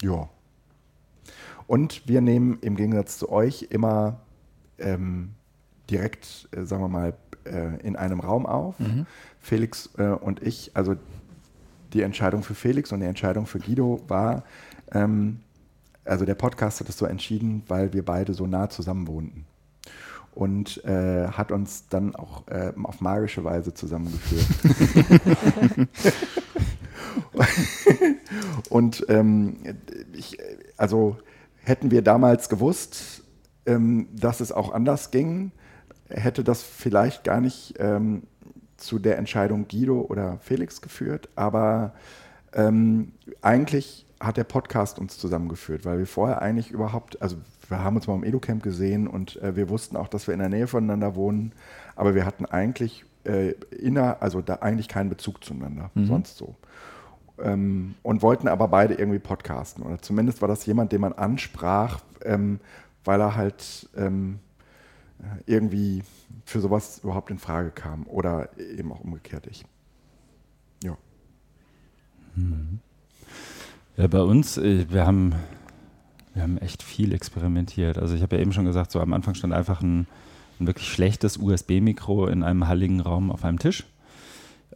Ja. 0.00 0.30
Und 1.66 2.08
wir 2.08 2.22
nehmen 2.22 2.58
im 2.62 2.76
Gegensatz 2.76 3.18
zu 3.18 3.30
euch 3.30 3.66
immer 3.68 4.20
ähm, 4.78 5.32
direkt, 5.90 6.48
äh, 6.52 6.62
sagen 6.62 6.82
wir 6.82 6.88
mal, 6.88 7.14
äh, 7.44 7.86
in 7.86 7.96
einem 7.96 8.20
Raum 8.20 8.46
auf. 8.46 8.80
Mhm. 8.80 9.04
Felix 9.40 9.90
äh, 9.98 10.04
und 10.04 10.42
ich, 10.42 10.70
also 10.72 10.96
die 11.92 12.00
Entscheidung 12.00 12.42
für 12.42 12.54
Felix 12.54 12.92
und 12.92 13.00
die 13.00 13.06
Entscheidung 13.06 13.44
für 13.44 13.58
Guido 13.58 14.00
war, 14.08 14.42
ähm, 14.92 15.40
also 16.06 16.24
der 16.24 16.34
Podcast 16.34 16.80
hat 16.80 16.88
es 16.88 16.96
so 16.96 17.04
entschieden, 17.04 17.62
weil 17.68 17.92
wir 17.92 18.06
beide 18.06 18.32
so 18.32 18.46
nah 18.46 18.70
zusammen 18.70 19.06
wohnten. 19.06 19.44
Und 20.40 20.82
äh, 20.86 21.28
hat 21.28 21.52
uns 21.52 21.88
dann 21.88 22.16
auch 22.16 22.48
äh, 22.48 22.72
auf 22.82 23.02
magische 23.02 23.44
Weise 23.44 23.74
zusammengeführt. 23.74 24.46
und 28.70 29.04
ähm, 29.10 29.58
ich, 30.14 30.38
also 30.78 31.18
hätten 31.62 31.90
wir 31.90 32.00
damals 32.00 32.48
gewusst, 32.48 33.22
ähm, 33.66 34.08
dass 34.14 34.40
es 34.40 34.50
auch 34.50 34.72
anders 34.72 35.10
ging, 35.10 35.52
hätte 36.08 36.42
das 36.42 36.62
vielleicht 36.62 37.22
gar 37.22 37.42
nicht 37.42 37.74
ähm, 37.78 38.22
zu 38.78 38.98
der 38.98 39.18
Entscheidung 39.18 39.68
Guido 39.68 40.00
oder 40.00 40.38
Felix 40.40 40.80
geführt, 40.80 41.28
aber 41.36 41.92
ähm, 42.54 43.12
eigentlich 43.42 44.06
hat 44.18 44.38
der 44.38 44.44
Podcast 44.44 44.98
uns 44.98 45.18
zusammengeführt, 45.18 45.84
weil 45.84 45.98
wir 45.98 46.06
vorher 46.06 46.40
eigentlich 46.40 46.70
überhaupt, 46.70 47.20
also 47.20 47.36
wir 47.70 47.82
haben 47.82 47.96
uns 47.96 48.06
mal 48.06 48.14
im 48.14 48.24
Educamp 48.24 48.62
gesehen 48.62 49.06
und 49.06 49.40
äh, 49.42 49.56
wir 49.56 49.68
wussten 49.68 49.96
auch, 49.96 50.08
dass 50.08 50.26
wir 50.26 50.34
in 50.34 50.40
der 50.40 50.48
Nähe 50.48 50.66
voneinander 50.66 51.14
wohnen, 51.14 51.52
aber 51.96 52.14
wir 52.14 52.24
hatten 52.24 52.44
eigentlich 52.44 53.04
äh, 53.24 53.50
inner, 53.70 54.18
also 54.20 54.40
da 54.40 54.56
eigentlich 54.56 54.88
keinen 54.88 55.08
Bezug 55.08 55.44
zueinander, 55.44 55.90
mhm. 55.94 56.06
sonst 56.06 56.36
so. 56.36 56.54
Ähm, 57.38 57.94
und 58.02 58.22
wollten 58.22 58.48
aber 58.48 58.68
beide 58.68 58.94
irgendwie 58.94 59.18
podcasten. 59.18 59.82
Oder 59.84 60.00
zumindest 60.00 60.42
war 60.42 60.48
das 60.48 60.66
jemand, 60.66 60.92
den 60.92 61.00
man 61.00 61.12
ansprach, 61.12 62.00
ähm, 62.24 62.60
weil 63.04 63.20
er 63.20 63.36
halt 63.36 63.88
ähm, 63.96 64.40
irgendwie 65.46 66.02
für 66.44 66.60
sowas 66.60 67.00
überhaupt 67.02 67.30
in 67.30 67.38
Frage 67.38 67.70
kam 67.70 68.06
oder 68.06 68.50
eben 68.58 68.92
auch 68.92 69.00
umgekehrt 69.00 69.46
ich. 69.46 69.64
Ja. 70.82 70.96
Mhm. 72.34 72.80
Ja, 73.96 74.06
bei 74.06 74.22
uns, 74.22 74.56
äh, 74.56 74.86
wir 74.90 75.06
haben, 75.06 75.34
wir 76.40 76.44
haben 76.44 76.58
echt 76.58 76.82
viel 76.82 77.12
experimentiert. 77.12 77.98
Also 77.98 78.14
ich 78.14 78.22
habe 78.22 78.36
ja 78.36 78.42
eben 78.42 78.52
schon 78.52 78.64
gesagt, 78.64 78.90
so 78.90 79.00
am 79.00 79.12
Anfang 79.12 79.34
stand 79.34 79.52
einfach 79.52 79.82
ein, 79.82 80.06
ein 80.58 80.66
wirklich 80.66 80.88
schlechtes 80.88 81.36
USB-Mikro 81.36 82.26
in 82.28 82.42
einem 82.42 82.66
halligen 82.66 83.00
Raum 83.00 83.30
auf 83.30 83.44
einem 83.44 83.58
Tisch. 83.58 83.84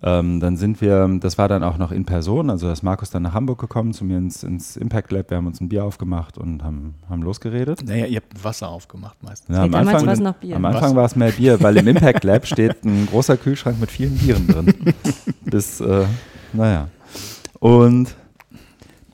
Ähm, 0.03 0.41
dann 0.41 0.59
sind 0.59 0.83
wir, 0.83 1.09
das 1.21 1.39
war 1.39 1.49
dann 1.49 1.63
auch 1.63 1.79
noch 1.79 1.91
in 1.91 2.05
Person, 2.05 2.51
also 2.51 2.71
ist 2.71 2.83
Markus 2.83 3.09
dann 3.09 3.23
nach 3.23 3.33
Hamburg 3.33 3.61
gekommen, 3.61 3.95
zu 3.95 4.05
mir 4.05 4.19
ins, 4.19 4.43
ins 4.43 4.77
Impact 4.77 5.11
Lab, 5.13 5.31
wir 5.31 5.39
haben 5.39 5.47
uns 5.47 5.61
ein 5.63 5.71
Bier 5.71 5.85
aufgemacht 5.85 6.37
und 6.37 6.63
haben, 6.63 6.97
haben 7.09 7.23
losgeredet. 7.23 7.83
Naja, 7.87 8.05
ihr 8.05 8.17
habt 8.17 8.45
Wasser 8.45 8.69
aufgemacht 8.69 9.23
meistens. 9.23 9.57
Ja, 9.57 9.63
am, 9.63 9.75
Anfang, 9.75 10.05
war 10.07 10.17
noch 10.17 10.35
Bier. 10.35 10.57
am 10.57 10.65
Anfang 10.67 10.97
war 10.97 11.07
es 11.07 11.17
mehr 11.17 11.31
Bier, 11.31 11.63
weil 11.63 11.79
im 11.79 11.89
Impact 11.89 12.25
Lab 12.25 12.47
steht 12.47 12.85
ein 12.85 13.07
großer 13.07 13.39
Kühlschrank 13.39 13.81
mit 13.81 13.91
vielen 13.91 14.19
Bieren 14.19 14.47
drin. 14.49 14.75
Bis, 15.45 15.81
äh, 15.81 16.05
naja. 16.53 16.89
Und 17.61 18.15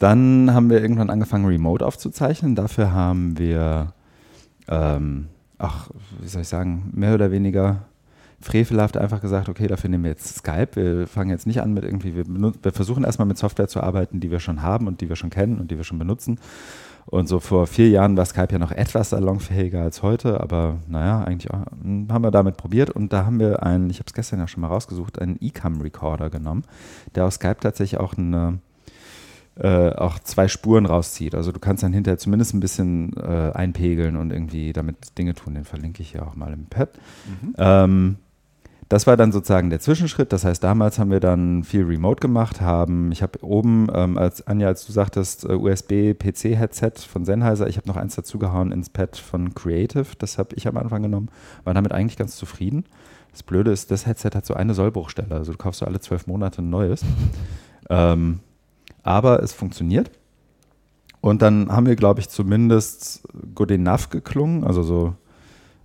dann 0.00 0.52
haben 0.52 0.70
wir 0.70 0.80
irgendwann 0.80 1.10
angefangen, 1.10 1.44
remote 1.44 1.86
aufzuzeichnen. 1.86 2.54
Dafür 2.56 2.92
haben 2.92 3.38
wir, 3.38 3.92
ähm, 4.66 5.28
ach, 5.58 5.90
wie 6.20 6.26
soll 6.26 6.40
ich 6.40 6.48
sagen, 6.48 6.90
mehr 6.94 7.14
oder 7.14 7.30
weniger 7.30 7.82
frevelhaft 8.40 8.96
einfach 8.96 9.20
gesagt, 9.20 9.50
okay, 9.50 9.66
dafür 9.66 9.90
nehmen 9.90 10.04
wir 10.04 10.10
jetzt 10.10 10.38
Skype. 10.38 10.68
Wir 10.72 11.06
fangen 11.06 11.28
jetzt 11.28 11.46
nicht 11.46 11.60
an 11.60 11.74
mit 11.74 11.84
irgendwie, 11.84 12.16
wir, 12.16 12.24
wir 12.26 12.72
versuchen 12.72 13.04
erstmal 13.04 13.28
mit 13.28 13.36
Software 13.36 13.68
zu 13.68 13.82
arbeiten, 13.82 14.20
die 14.20 14.30
wir 14.30 14.40
schon 14.40 14.62
haben 14.62 14.86
und 14.86 15.02
die 15.02 15.10
wir 15.10 15.16
schon 15.16 15.28
kennen 15.28 15.60
und 15.60 15.70
die 15.70 15.76
wir 15.76 15.84
schon 15.84 15.98
benutzen. 15.98 16.40
Und 17.04 17.28
so 17.28 17.38
vor 17.38 17.66
vier 17.66 17.90
Jahren 17.90 18.16
war 18.16 18.24
Skype 18.24 18.52
ja 18.52 18.58
noch 18.58 18.72
etwas 18.72 19.10
salonfähiger 19.10 19.82
als 19.82 20.02
heute, 20.02 20.40
aber 20.40 20.78
naja, 20.88 21.22
eigentlich 21.24 21.52
hm, 21.52 22.08
haben 22.10 22.24
wir 22.24 22.30
damit 22.30 22.56
probiert 22.56 22.88
und 22.88 23.12
da 23.12 23.26
haben 23.26 23.38
wir 23.38 23.62
einen, 23.62 23.90
ich 23.90 23.98
habe 23.98 24.06
es 24.06 24.14
gestern 24.14 24.38
ja 24.38 24.48
schon 24.48 24.62
mal 24.62 24.68
rausgesucht, 24.68 25.20
einen 25.20 25.36
Ecam-Recorder 25.42 26.30
genommen, 26.30 26.62
der 27.14 27.26
aus 27.26 27.34
Skype 27.34 27.60
tatsächlich 27.60 28.00
auch 28.00 28.16
eine 28.16 28.60
äh, 29.56 29.90
auch 29.90 30.18
zwei 30.18 30.48
Spuren 30.48 30.86
rauszieht. 30.86 31.34
Also 31.34 31.52
du 31.52 31.58
kannst 31.58 31.82
dann 31.82 31.92
hinterher 31.92 32.18
zumindest 32.18 32.54
ein 32.54 32.60
bisschen 32.60 33.16
äh, 33.16 33.52
einpegeln 33.52 34.16
und 34.16 34.32
irgendwie 34.32 34.72
damit 34.72 35.18
Dinge 35.18 35.34
tun. 35.34 35.54
Den 35.54 35.64
verlinke 35.64 36.02
ich 36.02 36.12
ja 36.12 36.22
auch 36.22 36.34
mal 36.34 36.52
im 36.52 36.66
Pad. 36.66 36.90
Mhm. 37.26 37.54
Ähm, 37.58 38.16
das 38.90 39.06
war 39.06 39.16
dann 39.16 39.30
sozusagen 39.30 39.70
der 39.70 39.78
Zwischenschritt. 39.78 40.32
Das 40.32 40.44
heißt, 40.44 40.64
damals 40.64 40.98
haben 40.98 41.12
wir 41.12 41.20
dann 41.20 41.62
viel 41.62 41.84
Remote 41.84 42.20
gemacht, 42.20 42.60
haben, 42.60 43.12
ich 43.12 43.22
habe 43.22 43.38
oben, 43.44 43.86
ähm, 43.94 44.18
als 44.18 44.44
Anja, 44.48 44.66
als 44.66 44.84
du 44.84 44.92
sagtest, 44.92 45.44
uh, 45.44 45.52
USB-PC-Headset 45.52 46.94
von 47.08 47.24
Sennheiser, 47.24 47.68
ich 47.68 47.76
habe 47.76 47.86
noch 47.86 47.96
eins 47.96 48.16
dazugehauen 48.16 48.72
ins 48.72 48.90
Pad 48.90 49.16
von 49.16 49.54
Creative. 49.54 50.06
Das 50.18 50.38
habe 50.38 50.56
ich 50.56 50.66
am 50.66 50.76
Anfang 50.76 51.02
genommen, 51.02 51.28
war 51.62 51.72
damit 51.72 51.92
eigentlich 51.92 52.18
ganz 52.18 52.34
zufrieden. 52.34 52.84
Das 53.30 53.44
Blöde 53.44 53.70
ist, 53.70 53.92
das 53.92 54.06
Headset 54.06 54.30
hat 54.34 54.44
so 54.44 54.54
eine 54.54 54.74
Sollbruchstelle. 54.74 55.36
Also 55.36 55.52
du 55.52 55.58
kaufst 55.58 55.78
so 55.78 55.86
alle 55.86 56.00
zwölf 56.00 56.26
Monate 56.26 56.60
ein 56.60 56.70
neues. 56.70 57.04
ähm, 57.90 58.40
aber 59.02 59.42
es 59.42 59.52
funktioniert. 59.52 60.10
Und 61.20 61.42
dann 61.42 61.70
haben 61.70 61.86
wir, 61.86 61.96
glaube 61.96 62.20
ich, 62.20 62.28
zumindest 62.28 63.22
good 63.54 63.70
enough 63.70 64.08
geklungen, 64.08 64.64
also 64.64 64.82
so 64.82 65.14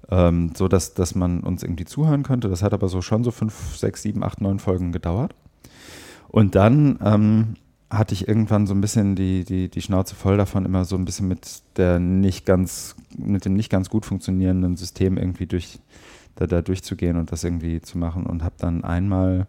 ähm, 0.10 0.52
so 0.56 0.68
dass, 0.68 0.94
dass 0.94 1.16
man 1.16 1.42
uns 1.42 1.64
irgendwie 1.64 1.86
zuhören 1.86 2.24
könnte. 2.24 2.50
Das 2.50 2.64
hat 2.64 2.74
aber 2.74 2.88
so 2.88 3.02
schon 3.02 3.24
so 3.24 3.32
fünf, 3.32 3.76
sechs, 3.76 4.02
sieben, 4.02 4.24
acht, 4.24 4.42
neun 4.42 4.60
Folgen 4.60 4.92
gedauert. 4.92 5.34
Und 6.28 6.56
dann 6.56 7.00
ähm, 7.04 7.56
hatte 7.90 8.14
ich 8.14 8.28
irgendwann 8.28 8.68
so 8.68 8.74
ein 8.74 8.82
bisschen 8.82 9.16
die, 9.16 9.44
die, 9.44 9.70
die 9.70 9.82
Schnauze 9.82 10.16
voll 10.16 10.38
davon, 10.38 10.66
immer 10.66 10.86
so 10.86 10.96
ein 10.96 11.06
bisschen 11.06 11.28
mit 11.28 11.62
der 11.78 12.00
nicht 12.00 12.46
ganz, 12.46 12.96
mit 13.18 13.46
dem 13.46 13.54
nicht 13.54 13.70
ganz 13.70 13.90
gut 13.90 14.06
funktionierenden 14.06 14.76
System 14.76 15.18
irgendwie 15.18 15.46
durch, 15.46 15.80
da, 16.36 16.46
da 16.48 16.62
durchzugehen 16.62 17.18
und 17.18 17.32
das 17.32 17.44
irgendwie 17.44 17.82
zu 17.82 17.98
machen 17.98 18.26
und 18.26 18.44
habe 18.44 18.56
dann 18.58 18.84
einmal 18.84 19.48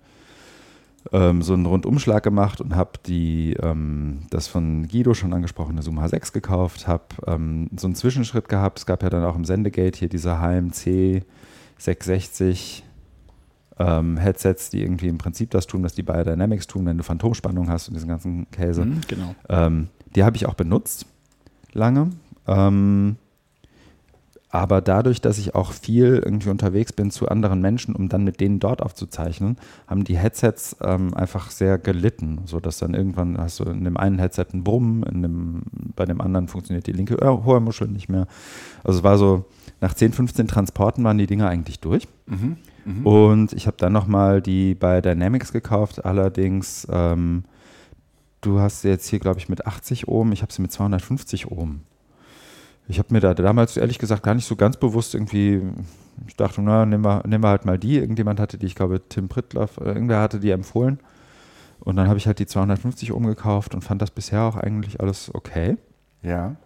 ähm, 1.13 1.43
so 1.43 1.55
einen 1.55 1.67
Rundumschlag 1.67 2.23
gemacht 2.23 2.61
und 2.61 2.75
habe 2.75 2.93
die 3.07 3.55
ähm, 3.63 4.27
das 4.31 4.49
von 4.49 4.89
Guido 4.89 5.15
schon 5.15 5.33
angesprochene 5.33 5.83
Zoom 5.83 5.99
H6 5.99 6.33
gekauft, 6.33 6.89
habe 6.89 7.05
ähm, 7.27 7.69
so 7.77 7.87
einen 7.87 7.95
Zwischenschritt 7.95 8.49
gehabt. 8.49 8.79
Es 8.79 8.87
gab 8.87 9.03
ja 9.03 9.11
dann 9.11 9.25
auch 9.25 9.37
im 9.37 9.45
Sendegate 9.45 9.99
hier 9.99 10.09
diese 10.09 10.41
HMC 10.41 11.25
660 11.79 12.85
ähm, 13.79 14.17
Headsets, 14.17 14.71
die 14.71 14.83
irgendwie 14.83 15.09
im 15.09 15.19
Prinzip 15.19 15.51
das 15.51 15.67
tun, 15.67 15.83
was 15.83 15.95
die 15.95 16.03
Biodynamics 16.03 16.67
tun, 16.67 16.87
wenn 16.87 16.97
du 16.97 17.05
Phantomspannung 17.05 17.69
hast 17.69 17.89
und 17.89 17.95
diesen 17.95 18.09
ganzen 18.09 18.51
Käse. 18.51 18.85
Mhm, 18.85 19.01
genau. 19.07 19.35
Ähm, 19.49 19.89
die 20.15 20.25
habe 20.25 20.37
ich 20.37 20.47
auch 20.47 20.55
benutzt 20.55 21.07
lange. 21.73 22.11
Ähm, 22.47 23.17
aber 24.57 24.81
dadurch, 24.81 25.21
dass 25.21 25.37
ich 25.37 25.55
auch 25.55 25.73
viel 25.73 26.23
irgendwie 26.25 26.49
unterwegs 26.49 26.91
bin 26.91 27.11
zu 27.11 27.29
anderen 27.29 27.61
Menschen, 27.61 27.95
um 27.95 28.09
dann 28.09 28.25
mit 28.25 28.41
denen 28.41 28.59
dort 28.59 28.81
aufzuzeichnen, 28.81 29.59
haben 29.87 30.05
die 30.05 30.17
Headsets 30.17 30.77
ähm, 30.81 31.13
einfach 31.13 31.51
sehr 31.51 31.77
gelitten, 31.77 32.41
sodass 32.47 32.79
dann 32.79 32.95
irgendwann 32.95 33.37
hast 33.37 33.61
du 33.61 33.65
in 33.65 33.85
dem 33.85 33.99
einen 33.99 34.19
Headset 34.19 34.47
einen 34.53 34.65
Brummen, 34.65 35.03
in 35.03 35.23
dem, 35.23 35.63
bei 35.95 36.07
dem 36.07 36.23
anderen 36.23 36.49
funktioniert 36.49 36.87
die 36.87 36.93
linke 36.93 37.23
Ohrmuschel 37.23 37.89
nicht 37.89 38.09
mehr. 38.09 38.27
Also 38.83 39.01
es 39.01 39.05
war 39.05 39.19
so, 39.19 39.45
nach 39.83 39.93
10, 39.93 40.13
15 40.13 40.49
Transporten 40.49 41.05
waren 41.05 41.19
die 41.19 41.27
Dinger 41.27 41.49
eigentlich 41.49 41.81
durch. 41.81 42.09
Mhm, 42.27 42.57
mh. 42.87 43.11
Und 43.11 43.53
ich 43.53 43.67
habe 43.67 43.77
dann 43.77 43.93
nochmal 43.93 44.41
die 44.41 44.75
bei 44.75 45.03
Dynamics 45.03 45.53
gekauft, 45.53 46.07
allerdings, 46.07 46.87
ähm, 46.91 47.45
du 48.41 48.59
hast 48.59 48.83
sie 48.83 48.89
jetzt 48.89 49.07
hier, 49.09 49.19
glaube 49.19 49.39
ich, 49.39 49.51
mit 49.51 49.67
80 49.67 50.09
Ohm, 50.09 50.33
ich 50.33 50.41
habe 50.41 50.53
sie 50.53 50.63
mit 50.63 50.73
250 50.73 51.51
Ohm. 51.51 51.81
Ich 52.89 52.99
habe 52.99 53.13
mir 53.13 53.21
da 53.21 53.35
damals 53.35 53.77
ehrlich 53.77 53.99
gesagt 53.99 54.23
gar 54.23 54.35
nicht 54.35 54.47
so 54.47 54.57
ganz 54.57 54.77
bewusst 54.77 55.15
irgendwie, 55.15 55.63
ich 56.27 56.37
dachte, 56.37 56.63
na, 56.63 56.87
nehmen 56.87 57.05
wir, 57.05 57.23
nehmen 57.27 57.43
wir 57.43 57.49
halt 57.49 57.65
mal 57.65 57.79
die. 57.79 57.99
Irgendjemand 57.99 58.39
hatte 58.39 58.59
die, 58.59 58.67
ich 58.67 58.75
glaube, 58.75 59.01
Tim 59.09 59.29
Prittloff, 59.29 59.79
äh, 59.79 59.85
irgendwer 59.85 60.21
hatte 60.21 60.39
die 60.39 60.51
empfohlen. 60.51 61.01
Und 61.81 61.97
dann 61.97 62.09
habe 62.09 62.19
ich 62.19 62.27
halt 62.27 62.39
die 62.39 62.47
250 62.47 63.13
umgekauft 63.13 63.75
und 63.75 63.83
fand 63.83 64.03
das 64.03 64.11
bisher 64.11 64.43
auch 64.43 64.57
eigentlich 64.57 65.01
alles 65.01 65.35
okay. 65.35 65.77
Ja. 66.23 66.57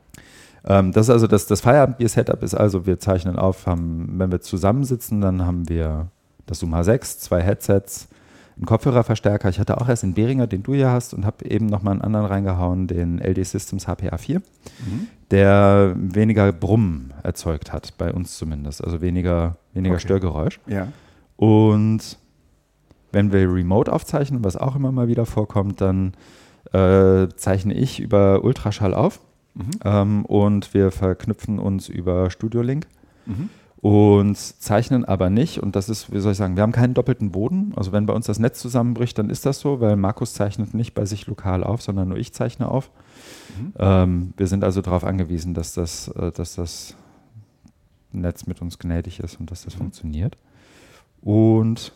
Ähm, 0.64 0.92
das 0.92 1.06
ist 1.06 1.10
also 1.10 1.26
das, 1.26 1.46
das 1.46 1.62
Feierabendbier-Setup 1.62 2.42
ist 2.42 2.54
also, 2.54 2.86
wir 2.86 2.98
zeichnen 2.98 3.36
auf, 3.36 3.66
haben, 3.66 4.18
wenn 4.18 4.30
wir 4.30 4.40
zusammensitzen, 4.40 5.20
dann 5.20 5.46
haben 5.46 5.68
wir 5.68 6.08
das 6.46 6.58
Zoom 6.58 6.74
H6, 6.74 7.18
zwei 7.18 7.42
Headsets, 7.42 8.08
einen 8.56 8.66
Kopfhörerverstärker. 8.66 9.48
Ich 9.48 9.58
hatte 9.58 9.80
auch 9.80 9.88
erst 9.88 10.02
den 10.02 10.14
Behringer, 10.14 10.46
den 10.46 10.62
du 10.62 10.74
ja 10.74 10.92
hast, 10.92 11.14
und 11.14 11.24
habe 11.24 11.48
eben 11.48 11.66
nochmal 11.66 11.92
einen 11.92 12.02
anderen 12.02 12.26
reingehauen, 12.26 12.86
den 12.86 13.18
LD 13.18 13.46
Systems 13.46 13.88
HPA4, 13.88 14.36
mhm. 14.36 15.06
der 15.30 15.94
weniger 15.96 16.52
Brummen 16.52 17.12
erzeugt 17.22 17.72
hat, 17.72 17.96
bei 17.98 18.12
uns 18.12 18.36
zumindest. 18.36 18.84
Also 18.84 19.00
weniger, 19.00 19.56
weniger 19.72 19.94
okay. 19.94 20.02
Störgeräusch. 20.02 20.60
Ja. 20.66 20.88
Und 21.36 22.18
wenn 23.12 23.32
wir 23.32 23.52
remote 23.52 23.92
aufzeichnen, 23.92 24.44
was 24.44 24.56
auch 24.56 24.76
immer 24.76 24.92
mal 24.92 25.08
wieder 25.08 25.26
vorkommt, 25.26 25.80
dann 25.80 26.12
äh, 26.72 27.28
zeichne 27.36 27.74
ich 27.74 27.98
über 27.98 28.44
Ultraschall 28.44 28.94
auf 28.94 29.20
mhm. 29.54 29.70
ähm, 29.84 30.24
und 30.26 30.74
wir 30.74 30.90
verknüpfen 30.90 31.58
uns 31.58 31.88
über 31.88 32.30
Studio 32.30 32.62
Link. 32.62 32.86
Mhm 33.26 33.48
und 33.82 34.36
zeichnen 34.36 35.04
aber 35.04 35.30
nicht. 35.30 35.58
Und 35.62 35.74
das 35.74 35.88
ist, 35.88 36.12
wie 36.12 36.20
soll 36.20 36.32
ich 36.32 36.38
sagen, 36.38 36.56
wir 36.56 36.62
haben 36.62 36.72
keinen 36.72 36.94
doppelten 36.94 37.30
Boden. 37.30 37.72
Also 37.76 37.92
wenn 37.92 38.06
bei 38.06 38.12
uns 38.12 38.26
das 38.26 38.38
Netz 38.38 38.60
zusammenbricht, 38.60 39.18
dann 39.18 39.30
ist 39.30 39.46
das 39.46 39.60
so, 39.60 39.80
weil 39.80 39.96
Markus 39.96 40.34
zeichnet 40.34 40.74
nicht 40.74 40.94
bei 40.94 41.06
sich 41.06 41.26
lokal 41.26 41.64
auf, 41.64 41.80
sondern 41.80 42.08
nur 42.08 42.18
ich 42.18 42.32
zeichne 42.34 42.68
auf. 42.68 42.90
Mhm. 43.58 43.72
Ähm, 43.78 44.34
wir 44.36 44.46
sind 44.46 44.64
also 44.64 44.82
darauf 44.82 45.04
angewiesen, 45.04 45.54
dass 45.54 45.72
das, 45.72 46.08
äh, 46.08 46.30
dass 46.32 46.56
das 46.56 46.94
Netz 48.12 48.46
mit 48.46 48.60
uns 48.60 48.78
gnädig 48.78 49.20
ist 49.20 49.40
und 49.40 49.50
dass 49.50 49.64
das 49.64 49.74
mhm. 49.74 49.78
funktioniert. 49.78 50.36
Und 51.22 51.92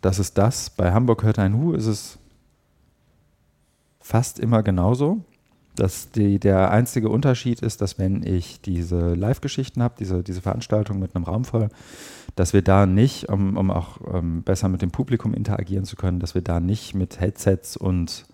das 0.00 0.18
ist 0.18 0.38
das. 0.38 0.70
Bei 0.70 0.92
Hamburg 0.92 1.24
hört 1.24 1.38
ein 1.38 1.54
Hu 1.56 1.72
ist 1.72 1.86
es 1.86 2.18
fast 4.00 4.38
immer 4.38 4.62
genauso. 4.62 5.20
Dass 5.80 6.10
die, 6.10 6.38
der 6.38 6.70
einzige 6.70 7.08
Unterschied 7.08 7.62
ist, 7.62 7.80
dass 7.80 7.98
wenn 7.98 8.22
ich 8.22 8.60
diese 8.60 9.14
Live-Geschichten 9.14 9.82
habe, 9.82 9.94
diese, 9.98 10.22
diese 10.22 10.42
Veranstaltung 10.42 10.98
mit 10.98 11.16
einem 11.16 11.24
Raum 11.24 11.46
voll, 11.46 11.70
dass 12.36 12.52
wir 12.52 12.60
da 12.60 12.84
nicht, 12.84 13.30
um, 13.30 13.56
um 13.56 13.70
auch 13.70 13.96
ähm, 14.12 14.42
besser 14.42 14.68
mit 14.68 14.82
dem 14.82 14.90
Publikum 14.90 15.32
interagieren 15.32 15.86
zu 15.86 15.96
können, 15.96 16.20
dass 16.20 16.34
wir 16.34 16.42
da 16.42 16.60
nicht 16.60 16.94
mit 16.94 17.18
Headsets 17.18 17.78
und, 17.78 18.26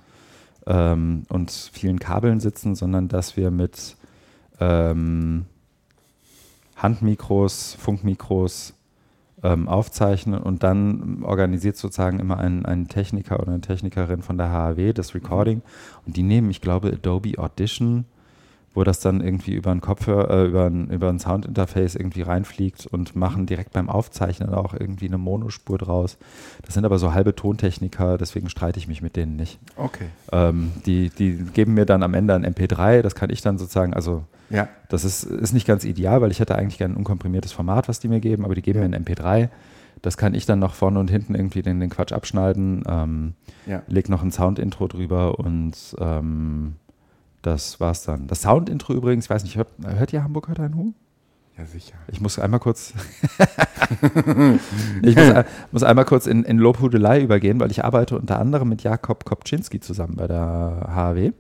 ähm, 0.67 1.23
und 1.29 1.53
vielen 1.53 2.01
Kabeln 2.01 2.41
sitzen, 2.41 2.75
sondern 2.75 3.07
dass 3.07 3.37
wir 3.37 3.53
mit 3.53 3.97
ähm, 4.59 5.47
Handmikros, 6.75 7.77
Funkmikros 7.79 8.75
ähm, 9.42 9.68
aufzeichnen 9.68 10.40
und 10.40 10.62
dann 10.62 11.22
organisiert 11.22 11.77
sozusagen 11.77 12.20
immer 12.20 12.38
ein, 12.38 12.64
ein 12.64 12.88
Techniker 12.88 13.40
oder 13.40 13.53
eine 13.53 13.61
Technikerin 13.61 14.22
von 14.22 14.38
der 14.38 14.51
HAW 14.51 14.92
das 14.92 15.14
Recording. 15.14 15.62
Und 16.07 16.16
die 16.16 16.22
nehmen, 16.22 16.51
ich 16.51 16.61
glaube, 16.61 16.88
Adobe 16.88 17.38
Audition 17.38 18.07
wo 18.77 18.85
das 18.85 19.01
dann 19.01 19.23
irgendwie 19.23 19.55
über 19.55 19.71
ein 19.71 19.81
Kopfhörer, 19.81 20.31
äh, 20.31 20.47
über 20.47 20.67
ein, 20.67 20.91
über 20.91 21.09
ein 21.09 21.19
Soundinterface 21.19 21.95
irgendwie 21.95 22.21
reinfliegt 22.21 22.87
und 22.87 23.17
machen 23.17 23.47
direkt 23.47 23.73
beim 23.73 23.89
Aufzeichnen 23.89 24.53
auch 24.53 24.75
irgendwie 24.75 25.07
eine 25.07 25.17
Monospur 25.17 25.79
draus. 25.79 26.19
Das 26.62 26.75
sind 26.75 26.85
aber 26.85 26.99
so 26.99 27.15
halbe 27.15 27.35
Tontechniker, 27.35 28.19
deswegen 28.19 28.51
streite 28.51 28.79
ich 28.79 28.87
mich 28.87 29.01
mit 29.01 29.17
denen 29.17 29.37
nicht. 29.37 29.59
Okay. 29.77 30.09
Ähm, 30.31 30.73
die, 30.85 31.09
die 31.09 31.37
geben 31.55 31.73
mir 31.73 31.87
dann 31.87 32.03
am 32.03 32.12
Ende 32.12 32.35
ein 32.35 32.45
MP3, 32.45 33.01
das 33.01 33.15
kann 33.15 33.31
ich 33.31 33.41
dann 33.41 33.57
sozusagen, 33.57 33.95
also 33.95 34.25
ja. 34.51 34.69
das 34.91 35.05
ist, 35.07 35.25
ist 35.25 35.55
nicht 35.55 35.67
ganz 35.67 35.85
ideal, 35.85 36.21
weil 36.21 36.31
ich 36.31 36.41
hätte 36.41 36.55
eigentlich 36.55 36.77
gerne 36.77 36.95
ein 36.95 36.99
unkomprimiertes 36.99 37.53
Format, 37.53 37.89
was 37.89 37.99
die 37.99 38.09
mir 38.09 38.21
geben, 38.21 38.45
aber 38.45 38.55
die 38.55 38.62
geben 38.62 38.83
ja. 38.83 38.87
mir 38.87 38.95
ein 38.95 39.05
MP3. 39.05 39.49
Das 40.03 40.19
kann 40.19 40.35
ich 40.35 40.45
dann 40.45 40.59
noch 40.59 40.75
vorne 40.75 41.01
und 41.01 41.11
hinten 41.11 41.35
irgendwie 41.35 41.62
den, 41.62 41.81
den 41.81 41.89
Quatsch 41.89 42.12
abschneiden, 42.12 42.85
ähm, 42.87 43.33
ja. 43.65 43.83
leg 43.87 44.11
noch 44.11 44.23
ein 44.23 44.31
Soundintro 44.31 44.87
drüber 44.87 45.39
und 45.39 45.97
ähm, 45.99 46.77
das 47.47 47.81
war's 47.81 48.03
dann. 48.03 48.27
Das 48.27 48.43
Soundintro 48.43 48.93
übrigens, 48.93 49.27
ich 49.27 49.31
weiß 49.31 49.45
nicht, 49.45 49.57
hört, 49.57 49.69
hört 49.85 50.13
ihr 50.13 50.25
Hamburg 50.25 50.49
hört 50.49 50.61
ein 50.61 50.75
Hu? 50.75 50.93
Ja, 51.57 51.65
sicher. 51.65 51.95
Ich 52.09 52.21
muss 52.21 52.39
einmal 52.39 52.61
kurz, 52.61 52.93
ich 55.03 55.17
muss, 55.17 55.45
muss, 55.73 55.83
einmal 55.83 56.05
kurz 56.05 56.27
in, 56.27 56.43
in 56.45 56.59
Lobhudelei 56.59 57.23
übergehen, 57.23 57.59
weil 57.61 57.71
ich 57.71 57.83
arbeite 57.83 58.19
unter 58.19 58.39
anderem 58.39 58.69
mit 58.69 58.83
Jakob 58.83 59.25
Kopczynski 59.25 59.81
zusammen 59.81 60.17
bei 60.17 60.27
der 60.27 60.89
HAW. 60.95 61.33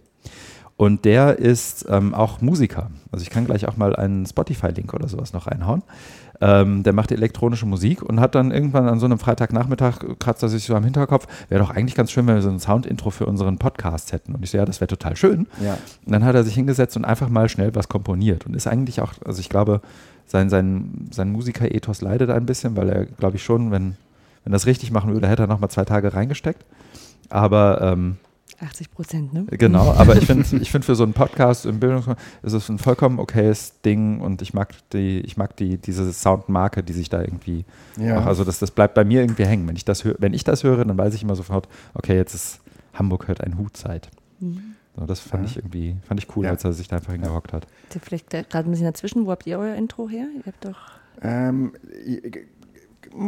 Und 0.76 1.04
der 1.04 1.38
ist 1.38 1.86
ähm, 1.88 2.14
auch 2.14 2.40
Musiker. 2.40 2.90
Also 3.10 3.22
ich 3.22 3.30
kann 3.30 3.46
gleich 3.46 3.66
auch 3.66 3.76
mal 3.76 3.96
einen 3.96 4.26
Spotify-Link 4.26 4.94
oder 4.94 5.08
sowas 5.08 5.32
noch 5.32 5.46
reinhauen. 5.46 5.82
Ähm, 6.40 6.82
der 6.82 6.92
macht 6.92 7.12
elektronische 7.12 7.66
Musik 7.66 8.02
und 8.02 8.20
hat 8.20 8.34
dann 8.34 8.50
irgendwann 8.50 8.88
an 8.88 9.00
so 9.00 9.06
einem 9.06 9.18
Freitagnachmittag 9.18 10.00
kratzt 10.18 10.42
er 10.42 10.48
sich 10.48 10.64
so 10.64 10.74
am 10.74 10.84
Hinterkopf, 10.84 11.26
wäre 11.48 11.62
doch 11.62 11.70
eigentlich 11.70 11.94
ganz 11.94 12.10
schön, 12.10 12.26
wenn 12.26 12.34
wir 12.34 12.42
so 12.42 12.50
ein 12.50 12.58
Soundintro 12.58 13.10
für 13.10 13.26
unseren 13.26 13.58
Podcast 13.58 14.12
hätten. 14.12 14.34
Und 14.34 14.44
ich 14.44 14.50
so, 14.50 14.58
ja, 14.58 14.64
das 14.64 14.80
wäre 14.80 14.88
total 14.88 15.16
schön. 15.16 15.46
Ja. 15.62 15.78
Und 16.04 16.12
dann 16.12 16.24
hat 16.24 16.34
er 16.34 16.44
sich 16.44 16.54
hingesetzt 16.54 16.96
und 16.96 17.04
einfach 17.04 17.28
mal 17.28 17.48
schnell 17.48 17.74
was 17.74 17.88
komponiert 17.88 18.46
und 18.46 18.54
ist 18.54 18.66
eigentlich 18.66 19.00
auch, 19.00 19.14
also 19.24 19.40
ich 19.40 19.48
glaube, 19.48 19.80
sein, 20.26 20.50
sein, 20.50 21.08
sein 21.10 21.30
Musiker-Ethos 21.30 22.02
leidet 22.02 22.30
ein 22.30 22.46
bisschen, 22.46 22.76
weil 22.76 22.88
er, 22.88 23.06
glaube 23.06 23.36
ich, 23.36 23.44
schon, 23.44 23.70
wenn, 23.70 23.96
wenn 24.44 24.52
das 24.52 24.66
richtig 24.66 24.90
machen 24.90 25.12
würde, 25.12 25.28
hätte 25.28 25.44
er 25.44 25.48
nochmal 25.48 25.70
zwei 25.70 25.84
Tage 25.84 26.12
reingesteckt. 26.12 26.64
Aber 27.30 27.80
ähm, 27.80 28.16
80 28.60 28.90
Prozent, 28.90 29.32
ne? 29.32 29.44
Genau, 29.50 29.92
aber 29.96 30.16
ich 30.16 30.26
finde 30.26 30.44
ich 30.56 30.70
find 30.70 30.84
für 30.84 30.94
so 30.94 31.04
einen 31.04 31.12
Podcast 31.12 31.66
im 31.66 31.80
Bildungskontext 31.80 32.26
ist 32.42 32.52
es 32.52 32.68
ein 32.68 32.78
vollkommen 32.78 33.18
okayes 33.18 33.80
Ding 33.82 34.20
und 34.20 34.42
ich 34.42 34.54
mag 34.54 34.74
die, 34.90 35.20
ich 35.20 35.36
mag 35.36 35.56
die, 35.56 35.78
diese 35.78 36.12
Soundmarke, 36.12 36.82
die 36.82 36.92
sich 36.92 37.08
da 37.08 37.20
irgendwie 37.20 37.64
ja. 37.96 38.16
macht. 38.16 38.26
Also 38.26 38.44
das, 38.44 38.58
das 38.58 38.70
bleibt 38.70 38.94
bei 38.94 39.04
mir 39.04 39.20
irgendwie 39.20 39.44
hängen. 39.44 39.66
Wenn 39.68 39.76
ich 39.76 39.84
das 39.84 40.04
wenn 40.04 40.34
ich 40.34 40.44
das 40.44 40.64
höre, 40.64 40.84
dann 40.84 40.96
weiß 40.96 41.14
ich 41.14 41.22
immer 41.22 41.36
sofort, 41.36 41.68
okay, 41.94 42.16
jetzt 42.16 42.34
ist 42.34 42.60
Hamburg 42.94 43.28
hört 43.28 43.42
ein 43.42 43.58
Hutzeit. 43.58 44.08
Mhm. 44.40 44.76
So, 44.96 45.04
das 45.04 45.20
fand 45.20 45.44
ja. 45.44 45.50
ich 45.50 45.56
irgendwie, 45.58 45.96
fand 46.06 46.20
ich 46.22 46.34
cool, 46.36 46.46
ja. 46.46 46.50
als 46.50 46.64
er 46.64 46.72
sich 46.72 46.88
da 46.88 46.96
einfach 46.96 47.12
hingehockt 47.12 47.52
hat. 47.52 47.66
Vielleicht 48.02 48.30
gerade 48.30 48.68
ein 48.68 48.70
bisschen 48.70 48.86
dazwischen, 48.86 49.26
wo 49.26 49.30
habt 49.30 49.46
ihr 49.46 49.58
euer 49.58 49.74
Intro 49.74 50.08
her? 50.08 50.26
Ihr 50.34 50.46
habt 50.46 50.64
doch. 50.64 50.78
Ähm, 51.22 51.72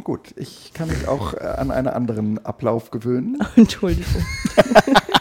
gut, 0.02 0.34
ich 0.36 0.72
kann 0.72 0.88
mich 0.88 1.06
auch 1.06 1.34
äh, 1.34 1.38
an 1.38 1.70
einen 1.70 1.88
anderen 1.88 2.44
Ablauf 2.44 2.90
gewöhnen. 2.90 3.38
Entschuldigung. 3.56 4.24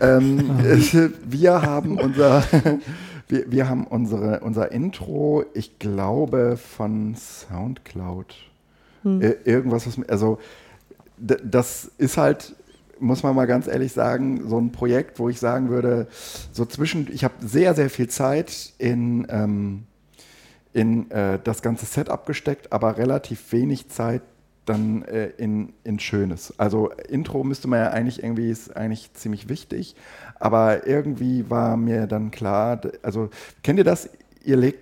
ähm, 0.00 0.58
wir 1.24 1.62
haben 1.62 1.98
unser, 1.98 2.44
wir, 3.28 3.50
wir 3.50 3.68
haben 3.68 3.86
unsere, 3.86 4.40
unser 4.40 4.72
Intro, 4.72 5.44
ich 5.54 5.78
glaube, 5.78 6.56
von 6.56 7.14
Soundcloud. 7.14 8.34
Hm. 9.02 9.20
Irgendwas, 9.44 9.86
was, 9.86 10.08
also 10.08 10.38
das 11.18 11.90
ist 11.98 12.16
halt, 12.16 12.54
muss 13.00 13.22
man 13.22 13.34
mal 13.34 13.46
ganz 13.46 13.66
ehrlich 13.66 13.92
sagen, 13.92 14.48
so 14.48 14.58
ein 14.58 14.72
Projekt, 14.72 15.18
wo 15.18 15.28
ich 15.28 15.38
sagen 15.38 15.68
würde, 15.68 16.08
so 16.52 16.64
zwischen, 16.64 17.08
ich 17.12 17.24
habe 17.24 17.34
sehr, 17.40 17.74
sehr 17.74 17.90
viel 17.90 18.08
Zeit 18.08 18.72
in, 18.78 19.26
ähm, 19.30 19.84
in 20.72 21.10
äh, 21.10 21.38
das 21.42 21.62
ganze 21.62 21.86
Setup 21.86 22.26
gesteckt, 22.26 22.72
aber 22.72 22.98
relativ 22.98 23.52
wenig 23.52 23.88
Zeit 23.88 24.22
dann 24.68 25.02
äh, 25.02 25.28
in, 25.38 25.72
in 25.84 25.98
Schönes. 25.98 26.54
Also 26.58 26.90
Intro 27.08 27.44
müsste 27.44 27.68
man 27.68 27.80
ja 27.80 27.90
eigentlich 27.90 28.22
irgendwie, 28.22 28.50
ist 28.50 28.76
eigentlich 28.76 29.12
ziemlich 29.14 29.48
wichtig, 29.48 29.96
aber 30.38 30.86
irgendwie 30.86 31.48
war 31.50 31.76
mir 31.76 32.06
dann 32.06 32.30
klar, 32.30 32.80
also 33.02 33.30
kennt 33.62 33.78
ihr 33.78 33.84
das? 33.84 34.10
Ihr 34.44 34.56
legt, 34.56 34.78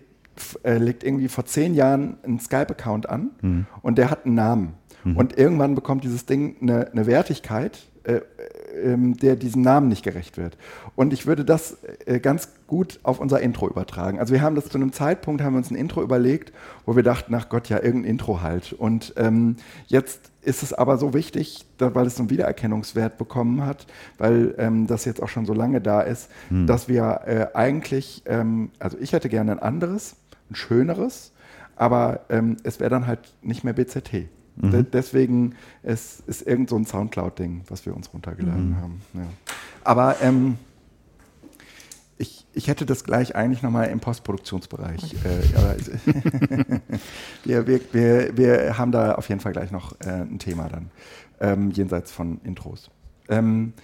äh, 0.65 0.79
legt 0.79 1.05
irgendwie 1.05 1.29
vor 1.29 1.45
zehn 1.47 1.75
Jahren 1.75 2.19
einen 2.23 2.41
Skype-Account 2.41 3.09
an 3.09 3.31
mhm. 3.41 3.67
und 3.83 3.99
der 3.99 4.11
hat 4.11 4.27
einen 4.27 4.35
Namen. 4.35 4.75
Mhm. 5.05 5.17
Und 5.17 5.39
irgendwann 5.39 5.75
bekommt 5.75 6.05
dieses 6.05 6.27
Ding 6.27 6.57
eine, 6.61 6.91
eine 6.93 7.07
Wertigkeit, 7.07 7.87
äh, 8.05 8.21
ähm, 8.83 9.17
der 9.17 9.37
diesem 9.37 9.63
Namen 9.63 9.89
nicht 9.89 10.03
gerecht 10.03 10.37
wird. 10.37 10.57
Und 10.95 11.13
ich 11.13 11.27
würde 11.27 11.45
das 11.45 11.79
äh, 12.07 12.21
ganz 12.21 12.49
gut 12.67 13.01
auf 13.03 13.21
unser 13.21 13.41
Intro 13.41 13.69
übertragen. 13.69 14.19
Also 14.19 14.33
wir 14.33 14.43
haben 14.43 14.55
das 14.55 14.69
zu 14.69 14.79
einem 14.79 14.93
Zeitpunkt, 14.93 15.43
haben 15.43 15.55
wir 15.55 15.59
uns 15.59 15.71
ein 15.71 15.77
Intro 15.77 16.03
überlegt, 16.03 16.53
wo 16.85 16.97
wir 16.97 17.03
dachten, 17.03 17.35
ach 17.35 17.49
Gott, 17.49 17.69
ja, 17.69 17.83
irgendein 17.83 18.11
Intro 18.11 18.43
halt. 18.43 18.73
Und 18.73 19.15
ähm, 19.17 19.57
jetzt 19.87 20.31
ist 20.43 20.63
es 20.63 20.73
aber 20.73 20.97
so 20.97 21.13
wichtig, 21.13 21.67
da, 21.79 21.95
weil 21.95 22.07
es 22.07 22.17
so 22.17 22.23
einen 22.23 22.31
Wiedererkennungswert 22.31 23.19
bekommen 23.19 23.65
hat, 23.65 23.87
weil 24.19 24.55
ähm, 24.59 24.87
das 24.87 25.05
jetzt 25.05 25.23
auch 25.23 25.29
schon 25.29 25.47
so 25.47 25.53
lange 25.55 25.81
da 25.81 26.01
ist, 26.01 26.31
hm. 26.49 26.67
dass 26.67 26.89
wir 26.89 27.21
äh, 27.27 27.47
eigentlich, 27.55 28.23
ähm, 28.27 28.71
also 28.79 28.97
ich 29.01 29.13
hätte 29.13 29.29
gerne 29.29 29.53
ein 29.53 29.59
anderes, 29.59 30.17
ein 30.51 30.55
schöneres, 30.55 31.33
aber 31.75 32.21
ähm, 32.31 32.57
es 32.63 32.81
wäre 32.81 32.91
dann 32.91 33.07
halt 33.07 33.21
nicht 33.43 33.65
mehr 33.65 33.75
BZT. 33.75 34.29
Mhm. 34.57 34.71
De 34.71 34.83
deswegen 34.83 35.55
ist, 35.83 36.21
ist 36.27 36.47
irgend 36.47 36.71
so 36.71 36.77
ein 36.77 36.87
Soundcloud-Ding, 36.87 37.63
was 37.69 37.87
wir 37.87 37.95
uns 37.95 38.13
runtergeladen 38.13 38.71
mhm. 38.71 38.77
haben. 38.77 39.03
Ja. 39.15 39.27
Aber 39.85 40.17
ähm, 40.23 40.57
ich, 42.19 42.47
ich 42.55 42.69
hätte 42.69 42.87
das 42.87 43.05
gleich 43.05 43.37
eigentlich 43.37 43.63
nochmal 43.63 43.89
im 43.89 44.01
Postproduktionsbereich. 44.01 45.15
Äh, 45.25 46.81
wir, 47.45 47.67
wir, 47.67 47.81
wir, 47.93 48.37
wir 48.37 48.79
haben 48.79 48.93
da 48.93 49.15
auf 49.15 49.29
jeden 49.29 49.41
Fall 49.41 49.53
gleich 49.53 49.71
noch 49.71 50.01
äh, 50.01 50.23
ein 50.23 50.39
Thema 50.39 50.69
dann, 50.69 50.91
ähm, 51.41 51.71
jenseits 51.71 52.13
von 52.13 52.41
Intros. 52.43 52.91
Ähm, 53.29 53.75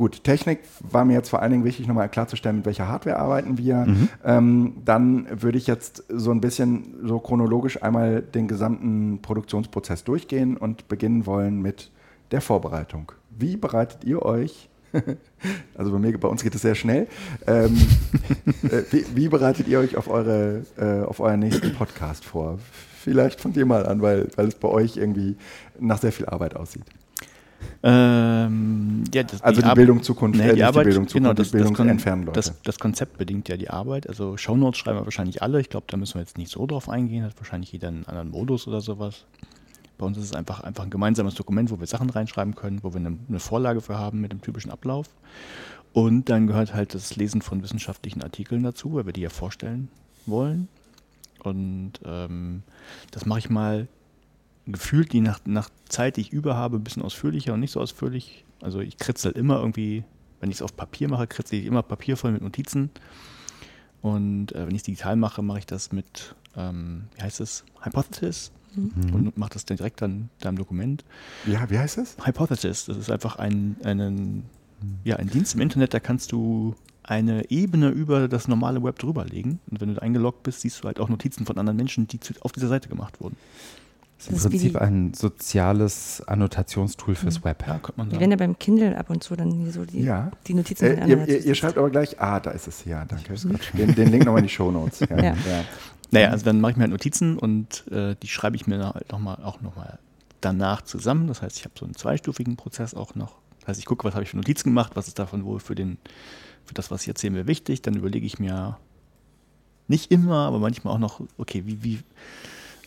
Gut, 0.00 0.24
Technik 0.24 0.60
war 0.80 1.04
mir 1.04 1.12
jetzt 1.12 1.28
vor 1.28 1.42
allen 1.42 1.52
Dingen 1.52 1.64
wichtig, 1.64 1.86
nochmal 1.86 2.08
klarzustellen, 2.08 2.56
mit 2.56 2.64
welcher 2.64 2.88
Hardware 2.88 3.18
arbeiten 3.18 3.58
wir. 3.58 3.84
Mhm. 3.84 4.08
Ähm, 4.24 4.72
dann 4.82 5.26
würde 5.42 5.58
ich 5.58 5.66
jetzt 5.66 6.04
so 6.08 6.30
ein 6.30 6.40
bisschen 6.40 6.94
so 7.04 7.18
chronologisch 7.18 7.82
einmal 7.82 8.22
den 8.22 8.48
gesamten 8.48 9.20
Produktionsprozess 9.20 10.02
durchgehen 10.04 10.56
und 10.56 10.88
beginnen 10.88 11.26
wollen 11.26 11.60
mit 11.60 11.90
der 12.30 12.40
Vorbereitung. 12.40 13.12
Wie 13.28 13.58
bereitet 13.58 14.04
ihr 14.04 14.22
euch 14.22 14.70
also 15.74 15.92
bei 15.92 15.98
mir, 15.98 16.18
bei 16.18 16.28
uns 16.28 16.42
geht 16.42 16.54
es 16.54 16.62
sehr 16.62 16.74
schnell. 16.74 17.06
Ähm, 17.46 17.76
äh, 18.62 18.82
wie, 18.90 19.04
wie, 19.14 19.28
bereitet 19.28 19.68
ihr 19.68 19.80
euch 19.80 19.98
auf, 19.98 20.08
eure, 20.08 20.62
äh, 20.78 21.04
auf 21.04 21.20
euren 21.20 21.40
nächsten 21.40 21.74
Podcast 21.74 22.24
vor? 22.24 22.58
Vielleicht 23.02 23.38
von 23.38 23.52
dir 23.52 23.66
mal 23.66 23.84
an, 23.84 24.00
weil, 24.00 24.28
weil 24.36 24.48
es 24.48 24.54
bei 24.54 24.68
euch 24.68 24.96
irgendwie 24.96 25.36
nach 25.78 25.98
sehr 25.98 26.12
viel 26.12 26.24
Arbeit 26.24 26.56
aussieht. 26.56 26.86
Ähm, 27.82 29.04
ja, 29.14 29.22
das, 29.22 29.40
also 29.42 29.62
die, 29.62 29.68
die 29.68 29.74
Bildung 29.74 30.02
Zukunft, 30.02 30.38
nee, 30.38 30.48
äh, 30.48 30.54
die, 30.54 30.64
Arbeit, 30.64 30.84
die 30.84 30.88
Bildung 30.90 31.08
Zukunft, 31.08 31.14
genau, 31.14 31.32
das, 31.32 31.50
Bildung 31.50 31.74
das, 31.74 31.86
entfernen 31.86 32.22
Leute. 32.24 32.36
Das, 32.36 32.62
das, 32.62 32.78
Konzept 32.78 33.16
bedingt 33.18 33.48
ja 33.48 33.56
die 33.56 33.70
Arbeit. 33.70 34.08
Also 34.08 34.36
Shownotes 34.36 34.78
schreiben 34.78 34.98
wir 34.98 35.04
wahrscheinlich 35.04 35.42
alle. 35.42 35.60
Ich 35.60 35.70
glaube, 35.70 35.86
da 35.88 35.96
müssen 35.96 36.14
wir 36.14 36.20
jetzt 36.20 36.36
nicht 36.36 36.50
so 36.50 36.66
drauf 36.66 36.88
eingehen. 36.88 37.24
Hat 37.24 37.36
wahrscheinlich 37.38 37.72
jeder 37.72 37.88
einen 37.88 38.04
anderen 38.06 38.30
Modus 38.30 38.68
oder 38.68 38.80
sowas. 38.80 39.24
Bei 39.96 40.06
uns 40.06 40.16
ist 40.18 40.24
es 40.24 40.34
einfach, 40.34 40.60
einfach 40.60 40.84
ein 40.84 40.90
gemeinsames 40.90 41.34
Dokument, 41.34 41.70
wo 41.70 41.78
wir 41.78 41.86
Sachen 41.86 42.10
reinschreiben 42.10 42.54
können, 42.54 42.82
wo 42.82 42.92
wir 42.92 43.00
eine, 43.00 43.18
eine 43.28 43.40
Vorlage 43.40 43.80
für 43.80 43.98
haben 43.98 44.20
mit 44.20 44.32
dem 44.32 44.40
typischen 44.40 44.70
Ablauf. 44.70 45.08
Und 45.92 46.28
dann 46.28 46.46
gehört 46.46 46.74
halt 46.74 46.94
das 46.94 47.16
Lesen 47.16 47.42
von 47.42 47.62
wissenschaftlichen 47.62 48.22
Artikeln 48.22 48.62
dazu, 48.62 48.94
weil 48.94 49.06
wir 49.06 49.12
die 49.12 49.22
ja 49.22 49.30
vorstellen 49.30 49.88
wollen. 50.26 50.68
Und 51.42 51.92
ähm, 52.04 52.62
das 53.10 53.26
mache 53.26 53.40
ich 53.40 53.50
mal 53.50 53.88
gefühlt 54.72 55.12
die 55.12 55.20
nach, 55.20 55.40
nach 55.44 55.70
Zeit, 55.88 56.16
die 56.16 56.22
ich 56.22 56.32
über 56.32 56.56
habe, 56.56 56.76
ein 56.76 56.84
bisschen 56.84 57.02
ausführlicher 57.02 57.54
und 57.54 57.60
nicht 57.60 57.72
so 57.72 57.80
ausführlich. 57.80 58.44
Also 58.60 58.80
ich 58.80 58.98
kritzel 58.98 59.32
immer 59.32 59.58
irgendwie, 59.58 60.04
wenn 60.40 60.50
ich 60.50 60.56
es 60.56 60.62
auf 60.62 60.76
Papier 60.76 61.08
mache, 61.08 61.26
kritzel 61.26 61.58
ich 61.58 61.66
immer 61.66 61.82
Papier 61.82 62.16
voll 62.16 62.32
mit 62.32 62.42
Notizen. 62.42 62.90
Und 64.02 64.52
äh, 64.52 64.66
wenn 64.66 64.74
ich 64.74 64.80
es 64.80 64.84
digital 64.84 65.16
mache, 65.16 65.42
mache 65.42 65.58
ich 65.58 65.66
das 65.66 65.92
mit, 65.92 66.34
ähm, 66.56 67.04
wie 67.16 67.22
heißt 67.22 67.40
es, 67.40 67.64
Hypothesis. 67.82 68.52
Mhm. 68.74 69.14
Und 69.14 69.38
mache 69.38 69.50
das 69.54 69.64
dann 69.64 69.76
direkt 69.76 70.00
dann 70.00 70.30
da 70.38 70.48
im 70.48 70.56
Dokument. 70.56 71.04
Ja, 71.46 71.68
wie 71.70 71.78
heißt 71.78 71.98
es? 71.98 72.16
Hypothesis. 72.24 72.86
Das 72.86 72.96
ist 72.96 73.10
einfach 73.10 73.36
ein, 73.36 73.76
einen, 73.82 74.44
ja, 75.04 75.16
ein 75.16 75.28
Dienst 75.28 75.54
im 75.54 75.60
Internet, 75.60 75.92
da 75.92 76.00
kannst 76.00 76.32
du 76.32 76.74
eine 77.02 77.50
Ebene 77.50 77.88
über 77.88 78.28
das 78.28 78.46
normale 78.46 78.82
Web 78.82 78.98
drüber 78.98 79.24
legen. 79.24 79.58
Und 79.70 79.80
wenn 79.80 79.94
du 79.94 80.00
eingeloggt 80.00 80.44
bist, 80.44 80.60
siehst 80.60 80.82
du 80.82 80.84
halt 80.84 81.00
auch 81.00 81.08
Notizen 81.08 81.44
von 81.44 81.58
anderen 81.58 81.76
Menschen, 81.76 82.06
die 82.06 82.20
auf 82.40 82.52
dieser 82.52 82.68
Seite 82.68 82.88
gemacht 82.88 83.20
wurden. 83.20 83.36
Das 84.26 84.36
ist 84.36 84.44
im 84.44 84.50
Prinzip 84.50 84.76
ein 84.76 85.14
soziales 85.14 86.22
Annotationstool 86.26 87.14
fürs 87.14 87.40
mhm. 87.40 87.44
Web. 87.44 87.64
Ja, 87.66 87.78
könnte 87.78 87.92
man 87.96 88.06
sagen. 88.06 88.10
Die 88.10 88.20
werden 88.20 88.30
ja 88.30 88.36
beim 88.36 88.58
Kindle 88.58 88.98
ab 88.98 89.08
und 89.08 89.22
zu 89.22 89.34
dann 89.34 89.50
hier 89.50 89.72
so 89.72 89.86
die, 89.86 90.02
ja. 90.02 90.30
die 90.46 90.54
Notizen. 90.54 90.84
Äh, 90.84 91.08
ihr, 91.08 91.26
ihr, 91.26 91.44
ihr, 91.46 91.54
schreibt 91.54 91.78
aber 91.78 91.88
gleich, 91.88 92.20
ah, 92.20 92.38
da 92.38 92.50
ist 92.50 92.68
es, 92.68 92.84
ja, 92.84 93.04
danke. 93.06 93.34
Den, 93.72 93.94
den 93.94 94.08
Link 94.10 94.26
nochmal 94.26 94.40
in 94.40 94.46
die 94.46 94.52
Show 94.52 94.70
Notes. 94.70 95.00
Ja. 95.00 95.16
ja. 95.16 95.22
ja. 95.22 95.64
Naja, 96.10 96.30
also 96.30 96.44
dann 96.44 96.60
mache 96.60 96.72
ich 96.72 96.76
mir 96.76 96.82
halt 96.82 96.90
Notizen 96.90 97.38
und 97.38 97.86
äh, 97.90 98.16
die 98.20 98.28
schreibe 98.28 98.56
ich 98.56 98.66
mir 98.66 98.92
halt 98.92 99.10
noch 99.12 99.20
mal, 99.20 99.36
auch 99.42 99.60
nochmal 99.60 99.98
danach 100.40 100.82
zusammen. 100.82 101.28
Das 101.28 101.40
heißt, 101.40 101.56
ich 101.56 101.64
habe 101.64 101.74
so 101.78 101.84
einen 101.84 101.94
zweistufigen 101.94 102.56
Prozess 102.56 102.94
auch 102.94 103.14
noch. 103.14 103.36
Das 103.60 103.68
heißt, 103.68 103.80
ich 103.80 103.86
gucke, 103.86 104.04
was 104.04 104.14
habe 104.14 104.24
ich 104.24 104.30
für 104.30 104.36
Notizen 104.36 104.70
gemacht, 104.70 104.92
was 104.96 105.08
ist 105.08 105.18
davon 105.18 105.44
wohl 105.44 105.60
für, 105.60 105.74
den, 105.74 105.98
für 106.64 106.74
das, 106.74 106.90
was 106.90 107.02
ich 107.02 107.08
erzähle, 107.08 107.32
mir 107.32 107.46
wichtig. 107.46 107.82
Dann 107.82 107.94
überlege 107.94 108.26
ich 108.26 108.38
mir 108.38 108.76
nicht 109.88 110.10
immer, 110.10 110.46
aber 110.46 110.58
manchmal 110.58 110.94
auch 110.94 110.98
noch, 110.98 111.20
okay, 111.38 111.62
wie, 111.64 111.82
wie 111.84 112.00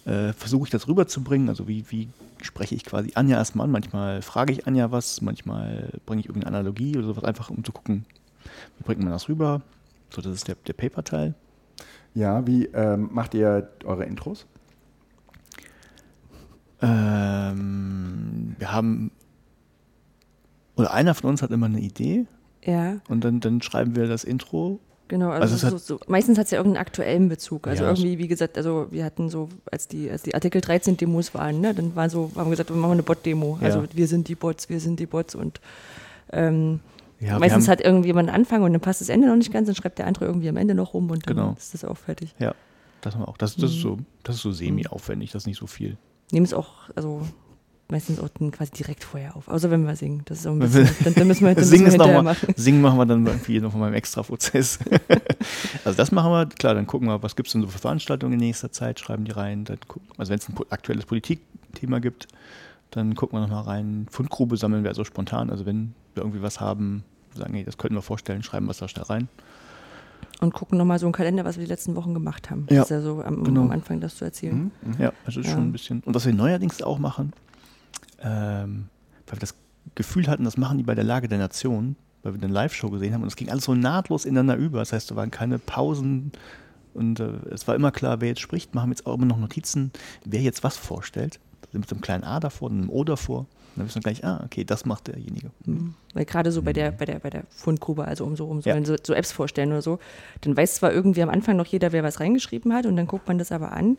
äh, 0.06 0.34
versuche 0.34 0.66
ich 0.66 0.70
das 0.70 0.88
rüberzubringen. 0.88 1.50
Also 1.50 1.68
wie, 1.68 1.86
wie 1.90 2.10
spreche 2.42 2.76
ich 2.76 2.84
quasi 2.84 3.12
Anja 3.16 3.38
erstmal 3.38 3.66
an. 3.66 3.72
Manchmal 3.72 4.22
frage 4.22 4.54
ich 4.54 4.68
Anja 4.68 4.92
was, 4.92 5.22
manchmal 5.22 5.90
bringe 6.06 6.22
ich 6.22 6.28
irgendeine 6.28 6.58
Analogie 6.58 6.98
oder 6.98 7.08
sowas, 7.08 7.24
einfach 7.24 7.50
um 7.50 7.64
zu 7.64 7.72
gucken, 7.72 8.06
wie 8.78 8.84
bringt 8.84 9.02
man 9.02 9.12
das 9.12 9.30
rüber. 9.30 9.62
So, 10.10 10.22
das 10.22 10.34
ist 10.34 10.48
der, 10.48 10.56
der 10.68 10.74
Paper-Teil. 10.74 11.34
Ja, 12.14 12.46
wie 12.46 12.66
ähm, 12.66 13.10
macht 13.12 13.34
ihr 13.34 13.70
eure 13.86 14.06
Intros? 14.06 14.46
Ähm, 16.82 18.56
wir 18.60 18.72
haben, 18.72 19.12
oder 20.76 20.94
einer 20.94 21.16
von 21.16 21.32
uns 21.32 21.42
hat 21.42 21.52
immer 21.52 21.66
eine 21.66 21.80
Idee. 21.80 22.28
Ja. 22.64 22.98
Und 23.08 23.24
dann, 23.24 23.40
dann 23.40 23.62
schreiben 23.62 23.96
wir 23.96 24.08
das 24.08 24.24
Intro 24.24 24.80
Genau, 25.10 25.30
also, 25.30 25.54
also 25.54 25.78
so, 25.78 25.98
so, 25.98 26.00
meistens 26.08 26.38
hat 26.38 26.46
es 26.46 26.52
ja 26.52 26.58
irgendeinen 26.58 26.82
aktuellen 26.82 27.30
Bezug. 27.30 27.68
Also 27.68 27.84
ja, 27.84 27.90
irgendwie, 27.90 28.18
wie 28.18 28.28
gesagt, 28.28 28.58
also 28.58 28.88
wir 28.90 29.04
hatten 29.04 29.30
so, 29.30 29.50
als 29.72 29.88
die, 29.88 30.10
als 30.10 30.24
die 30.24 30.34
Artikel 30.34 30.62
13 30.62 30.98
Demos 30.98 31.34
waren, 31.34 31.60
ne, 31.60 31.74
dann 31.74 31.96
war 31.96 32.10
so, 32.10 32.32
haben 32.36 32.48
wir 32.48 32.52
gesagt, 32.52 32.70
wir 32.70 32.78
machen 32.78 32.94
eine 32.94 33.04
Bot-Demo. 33.04 33.60
Ja. 33.60 33.68
Also 33.68 33.84
wir 33.94 34.08
sind 34.08 34.28
die 34.28 34.36
Bots, 34.36 34.70
wir 34.70 34.80
sind 34.80 35.00
die 35.00 35.06
Bots 35.06 35.36
und 35.36 35.60
ähm, 36.32 36.80
ja, 37.20 37.38
meistens 37.40 37.68
hat 37.68 37.82
irgendjemand 37.82 38.30
einen 38.30 38.36
Anfang 38.36 38.64
und 38.64 38.74
dann 38.74 38.82
passt 38.82 39.02
das 39.02 39.10
Ende 39.10 39.28
noch 39.28 39.36
nicht 39.36 39.52
ganz, 39.52 39.68
dann 39.68 39.76
schreibt 39.76 40.00
der 40.00 40.08
andere 40.08 40.26
irgendwie 40.26 40.50
am 40.50 40.58
Ende 40.58 40.74
noch 40.74 40.94
rum 40.94 41.10
und 41.12 41.28
dann 41.28 41.36
genau. 41.36 41.56
ist 41.58 41.74
das 41.74 41.86
auch 41.86 41.98
fertig. 41.98 42.34
Ja, 42.40 42.56
das 43.02 43.14
haben 43.14 43.22
wir 43.22 43.28
auch. 43.28 43.38
Das, 43.38 43.56
das, 43.56 43.72
mhm. 43.72 43.76
ist, 43.78 43.82
so, 43.82 43.98
das 44.24 44.36
ist 44.38 44.42
so 44.42 44.52
semi-aufwendig, 44.52 45.32
das 45.32 45.44
ist 45.44 45.48
nicht 45.48 45.60
so 45.60 45.68
viel. 45.68 45.98
Nehmen 46.32 46.46
es 46.46 46.54
auch, 46.54 46.90
also 46.96 47.22
meistens 47.94 48.20
auch 48.20 48.30
quasi 48.52 48.72
direkt 48.72 49.04
vorher 49.04 49.36
auf. 49.38 49.48
Außer 49.48 49.70
wenn 49.72 49.86
wir 49.86 49.96
singen. 49.96 50.24
Das 50.26 50.40
ist 50.40 50.48
auch 50.48 50.52
ein 50.52 50.60
bisschen, 50.60 50.90
dann, 51.04 51.14
dann 51.14 51.28
müssen 51.28 51.46
wir, 51.46 51.54
dann 51.56 51.64
singen, 51.64 51.86
müssen 51.86 52.00
wir 52.00 52.08
mal, 52.08 52.24
machen. 52.24 52.54
singen 52.58 52.82
machen 52.82 52.98
wir 52.98 53.06
dann 53.06 53.26
irgendwie 53.26 53.60
noch 53.60 53.74
mal 53.74 53.88
im 53.88 53.94
Extra-Prozess. 53.94 54.80
also 55.86 55.96
das 55.96 56.12
machen 56.12 56.32
wir, 56.32 56.48
klar, 56.48 56.74
dann 56.74 56.88
gucken 56.88 57.08
wir, 57.08 57.22
was 57.22 57.36
gibt 57.36 57.48
es 57.48 57.54
denn 57.54 57.62
so 57.62 57.68
für 57.68 57.78
Veranstaltungen 57.78 58.34
in 58.34 58.40
nächster 58.40 58.72
Zeit, 58.72 59.00
schreiben 59.00 59.26
die 59.26 59.32
rein. 59.32 59.66
Gucken, 59.88 60.08
also 60.18 60.32
wenn 60.32 60.40
es 60.40 60.50
ein 60.50 60.56
aktuelles 60.72 61.06
Politikthema 61.06 62.00
gibt, 62.00 62.28
dann 62.92 63.16
gucken 63.16 63.38
wir 63.38 63.42
nochmal 63.42 63.64
rein. 63.64 64.08
Fundgrube 64.10 64.58
sammeln 64.58 64.84
wir 64.84 64.90
also 64.90 65.04
spontan. 65.04 65.52
Also 65.52 65.66
wenn 65.66 65.94
wir 66.16 66.24
irgendwie 66.24 66.42
was 66.42 66.60
haben, 66.60 67.04
sagen, 67.36 67.54
hey, 67.54 67.64
das 67.64 67.78
könnten 67.78 67.96
wir 67.96 68.02
vorstellen, 68.02 68.42
schreiben 68.42 68.66
wir 68.66 68.72
es 68.72 68.80
da 68.80 68.88
schnell 68.88 69.06
rein. 69.06 69.30
Und 70.42 70.54
gucken 70.54 70.80
nochmal 70.80 70.98
so 70.98 71.06
einen 71.06 71.14
Kalender, 71.14 71.46
was 71.46 71.58
wir 71.58 71.64
die 71.64 71.70
letzten 71.70 71.96
Wochen 71.96 72.16
gemacht 72.16 72.50
haben. 72.50 72.66
Ja. 72.70 72.78
Das 72.78 72.86
ist 72.86 72.90
ja 72.92 73.02
so 73.02 73.24
am, 73.24 73.44
genau. 73.44 73.62
am 73.62 73.72
Anfang 73.72 74.00
das 74.02 74.16
zu 74.18 74.26
erzählen. 74.26 74.72
Mhm. 74.82 74.96
Ja, 74.98 75.14
also 75.26 75.42
ja. 75.42 75.50
schon 75.50 75.62
ein 75.62 75.72
bisschen. 75.72 76.02
Und 76.06 76.16
was 76.16 76.26
wir 76.26 76.34
neuerdings 76.34 76.82
auch 76.82 76.98
machen, 76.98 77.34
ähm, 78.24 78.88
weil 79.28 79.38
wir 79.38 79.42
das 79.42 79.56
Gefühl 79.96 80.28
hatten, 80.28 80.44
das 80.44 80.58
machen 80.58 80.78
die 80.78 80.84
bei 80.84 80.96
der 80.96 81.04
Lage 81.04 81.28
der 81.28 81.38
Nation, 81.38 81.96
weil 82.22 82.34
wir 82.34 82.42
eine 82.42 82.54
Live-Show 82.54 82.90
gesehen 82.90 83.14
haben 83.14 83.22
und 83.22 83.28
es 83.28 83.36
ging 83.36 83.50
alles 83.50 83.66
so 83.66 83.74
nahtlos 83.74 84.26
ineinander 84.26 84.56
über. 84.56 84.80
Das 84.80 84.94
heißt, 84.94 85.12
da 85.12 85.16
waren 85.16 85.32
keine 85.32 85.60
Pausen 85.60 86.32
und 86.94 87.20
äh, 87.20 87.32
es 87.52 87.68
war 87.68 87.76
immer 87.76 87.92
klar, 87.92 88.22
wer 88.22 88.30
jetzt 88.30 88.42
spricht. 88.42 88.76
Machen 88.76 88.92
jetzt 88.92 89.06
auch 89.06 89.16
immer 89.16 89.26
noch 89.26 89.38
Notizen, 89.38 89.92
wer 90.26 90.42
jetzt 90.42 90.64
was 90.64 90.78
vorstellt. 90.78 91.40
Mit 91.72 91.92
einem 91.92 92.02
kleinen 92.02 92.24
A 92.24 92.40
davor 92.40 92.70
und 92.70 92.78
einem 92.78 92.90
O 92.90 93.04
davor 93.04 93.48
dann 93.76 93.86
wissen 93.86 93.96
wir 93.96 94.02
gleich, 94.02 94.24
ah, 94.24 94.42
okay, 94.46 94.64
das 94.64 94.86
macht 94.86 95.08
derjenige. 95.08 95.50
Mhm. 95.66 95.96
Weil 96.14 96.26
gerade 96.26 96.52
so 96.52 96.62
bei 96.62 96.74
der, 96.74 96.92
bei 96.92 97.06
der, 97.06 97.20
bei 97.20 97.30
der 97.30 97.44
Fundgrube, 97.50 98.06
also 98.06 98.26
um 98.26 98.36
so, 98.36 98.46
um 98.46 98.62
so, 98.62 98.70
ja. 98.70 98.86
so, 98.86 98.96
so, 99.02 99.14
Apps 99.14 99.32
vorstellen 99.32 99.72
oder 99.72 99.82
so, 99.82 100.00
dann 100.42 100.56
weiß 100.56 100.76
zwar 100.76 100.94
irgendwie 100.94 101.24
am 101.24 101.30
Anfang 101.30 101.58
noch 101.58 101.66
jeder, 101.66 101.92
wer 101.92 102.04
was 102.04 102.20
reingeschrieben 102.20 102.74
hat 102.74 102.86
und 102.86 102.96
dann 102.96 103.08
guckt 103.08 103.28
man 103.28 103.38
das 103.38 103.52
aber 103.52 103.72
an. 103.72 103.98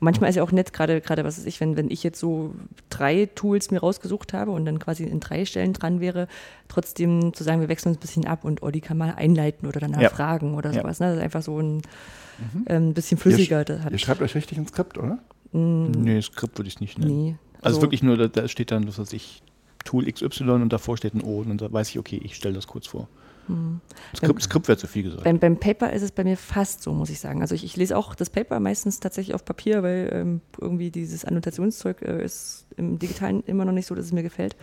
Und 0.00 0.06
manchmal 0.06 0.30
ist 0.30 0.36
ja 0.36 0.42
auch 0.42 0.52
nett, 0.52 0.72
gerade, 0.72 1.00
gerade 1.00 1.24
was 1.24 1.38
weiß 1.38 1.44
ich, 1.46 1.60
wenn, 1.60 1.76
wenn 1.76 1.90
ich 1.90 2.02
jetzt 2.02 2.18
so 2.18 2.54
drei 2.88 3.26
Tools 3.34 3.70
mir 3.70 3.80
rausgesucht 3.80 4.32
habe 4.32 4.50
und 4.50 4.64
dann 4.64 4.78
quasi 4.78 5.04
in 5.04 5.20
drei 5.20 5.44
Stellen 5.44 5.74
dran 5.74 6.00
wäre, 6.00 6.26
trotzdem 6.68 7.34
zu 7.34 7.44
sagen, 7.44 7.60
wir 7.60 7.68
wechseln 7.68 7.90
uns 7.90 7.98
ein 7.98 8.00
bisschen 8.00 8.26
ab 8.26 8.44
und 8.44 8.62
Olli 8.62 8.80
kann 8.80 8.96
mal 8.96 9.14
einleiten 9.14 9.68
oder 9.68 9.78
danach 9.78 10.00
ja. 10.00 10.08
fragen 10.08 10.54
oder 10.54 10.72
sowas. 10.72 11.00
Ne? 11.00 11.08
Das 11.08 11.16
ist 11.16 11.22
einfach 11.22 11.42
so 11.42 11.60
ein 11.60 11.76
mhm. 11.76 12.64
ähm, 12.66 12.94
bisschen 12.94 13.18
flüssiger. 13.18 13.68
Ihr, 13.68 13.92
ihr, 13.92 13.98
schreibt 13.98 14.22
euch 14.22 14.34
richtig 14.34 14.56
ins 14.56 14.70
Skript, 14.70 14.96
oder? 14.96 15.18
Mm. 15.52 15.90
Nee, 15.90 16.22
Skript 16.22 16.58
würde 16.58 16.68
ich 16.68 16.80
nicht 16.80 16.98
nennen. 16.98 17.24
Nee. 17.24 17.36
Also, 17.56 17.76
also 17.76 17.82
wirklich 17.82 18.02
nur, 18.02 18.16
da, 18.16 18.28
da, 18.28 18.48
steht 18.48 18.70
dann, 18.70 18.88
was 18.88 18.98
weiß 18.98 19.12
ich, 19.12 19.42
Tool 19.84 20.10
XY 20.10 20.50
und 20.50 20.72
davor 20.72 20.96
steht 20.96 21.14
ein 21.14 21.22
O 21.22 21.40
und 21.40 21.60
da 21.60 21.70
weiß 21.70 21.90
ich, 21.90 21.98
okay, 21.98 22.20
ich 22.22 22.36
stelle 22.36 22.54
das 22.54 22.66
kurz 22.66 22.86
vor. 22.86 23.08
Hm. 23.50 23.80
Skript, 24.16 24.42
Skript 24.42 24.68
wäre 24.68 24.78
zu 24.78 24.86
viel 24.86 25.02
gesagt. 25.02 25.24
Beim, 25.24 25.38
beim, 25.38 25.56
Paper 25.56 25.92
ist 25.92 26.02
es 26.02 26.12
bei 26.12 26.24
mir 26.24 26.36
fast 26.36 26.82
so, 26.82 26.92
muss 26.92 27.10
ich 27.10 27.20
sagen. 27.20 27.42
Also 27.42 27.54
ich, 27.54 27.64
ich 27.64 27.76
lese 27.76 27.96
auch 27.96 28.14
das 28.14 28.30
Paper 28.30 28.60
meistens 28.60 29.00
tatsächlich 29.00 29.34
auf 29.34 29.44
Papier, 29.44 29.82
weil 29.82 30.10
ähm, 30.12 30.40
irgendwie 30.60 30.90
dieses 30.90 31.24
Annotationszeug 31.24 32.02
äh, 32.02 32.24
ist 32.24 32.66
im 32.76 32.98
Digitalen 32.98 33.42
immer 33.46 33.64
noch 33.64 33.72
nicht 33.72 33.86
so, 33.86 33.94
dass 33.94 34.06
es 34.06 34.12
mir 34.12 34.22
gefällt. 34.22 34.56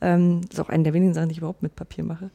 Ähm, 0.00 0.40
das 0.42 0.58
ist 0.58 0.60
auch 0.60 0.68
eine 0.68 0.84
der 0.84 0.94
wenigen 0.94 1.14
Sachen, 1.14 1.28
die 1.28 1.32
ich 1.32 1.38
überhaupt 1.38 1.62
mit 1.62 1.74
Papier 1.74 2.04
mache. 2.04 2.30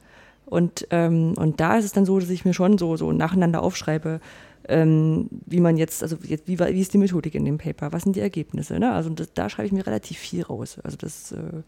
Und, 0.45 0.87
ähm, 0.91 1.33
und 1.37 1.59
da 1.59 1.77
ist 1.77 1.85
es 1.85 1.91
dann 1.91 2.05
so, 2.05 2.19
dass 2.19 2.29
ich 2.29 2.45
mir 2.45 2.53
schon 2.53 2.77
so, 2.77 2.95
so 2.95 3.11
nacheinander 3.11 3.61
aufschreibe, 3.61 4.21
ähm, 4.69 5.27
wie 5.45 5.59
man 5.59 5.77
jetzt, 5.77 6.03
also 6.03 6.17
jetzt, 6.23 6.47
wie, 6.47 6.59
wie 6.59 6.81
ist 6.81 6.93
die 6.93 6.97
Methodik 6.97 7.35
in 7.35 7.45
dem 7.45 7.57
Paper, 7.57 7.91
was 7.91 8.03
sind 8.03 8.15
die 8.15 8.21
Ergebnisse. 8.21 8.79
Ne? 8.79 8.91
Also 8.93 9.09
das, 9.09 9.33
da 9.33 9.49
schreibe 9.49 9.67
ich 9.67 9.73
mir 9.73 9.85
relativ 9.85 10.17
viel 10.17 10.43
raus. 10.43 10.77
Also 10.83 10.97
das 10.97 11.31
äh, 11.31 11.63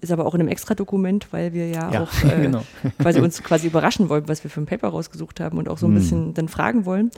ist 0.00 0.12
aber 0.12 0.26
auch 0.26 0.34
in 0.34 0.40
einem 0.40 0.48
Extra-Dokument, 0.48 1.32
weil 1.32 1.52
wir 1.52 1.68
ja, 1.68 1.90
ja 1.90 2.02
auch 2.02 2.24
äh, 2.24 2.40
genau. 2.42 2.64
quasi 2.98 3.20
uns 3.20 3.42
quasi 3.42 3.66
überraschen 3.66 4.08
wollen, 4.08 4.28
was 4.28 4.44
wir 4.44 4.50
für 4.50 4.60
ein 4.60 4.66
Paper 4.66 4.88
rausgesucht 4.88 5.40
haben 5.40 5.58
und 5.58 5.68
auch 5.68 5.78
so 5.78 5.86
ein 5.86 5.94
hm. 5.94 5.98
bisschen 6.00 6.34
dann 6.34 6.48
fragen 6.48 6.84
wollen. 6.84 7.10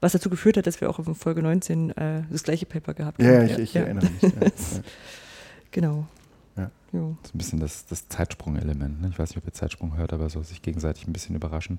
Was 0.00 0.12
dazu 0.12 0.30
geführt 0.30 0.56
hat, 0.56 0.66
dass 0.66 0.80
wir 0.80 0.88
auch 0.88 0.98
in 0.98 1.14
Folge 1.14 1.42
19 1.42 1.90
äh, 1.90 2.22
das 2.30 2.42
gleiche 2.42 2.64
Paper 2.64 2.94
gehabt 2.94 3.22
haben. 3.22 3.30
Ja, 3.30 3.42
ich, 3.42 3.58
ich 3.58 3.74
ja. 3.74 3.82
erinnere 3.82 4.06
mich. 4.06 4.32
genau. 5.70 6.06
Ja. 6.56 6.70
Das 7.22 7.30
ist 7.30 7.34
ein 7.34 7.38
bisschen 7.38 7.60
das, 7.60 7.86
das 7.86 8.08
Zeitsprung-Element. 8.08 9.00
Ne? 9.00 9.08
Ich 9.10 9.18
weiß 9.18 9.30
nicht, 9.30 9.38
ob 9.38 9.46
ihr 9.46 9.52
Zeitsprung 9.52 9.96
hört, 9.96 10.12
aber 10.12 10.28
so 10.28 10.42
sich 10.42 10.60
gegenseitig 10.60 11.06
ein 11.06 11.12
bisschen 11.12 11.36
überraschen. 11.36 11.78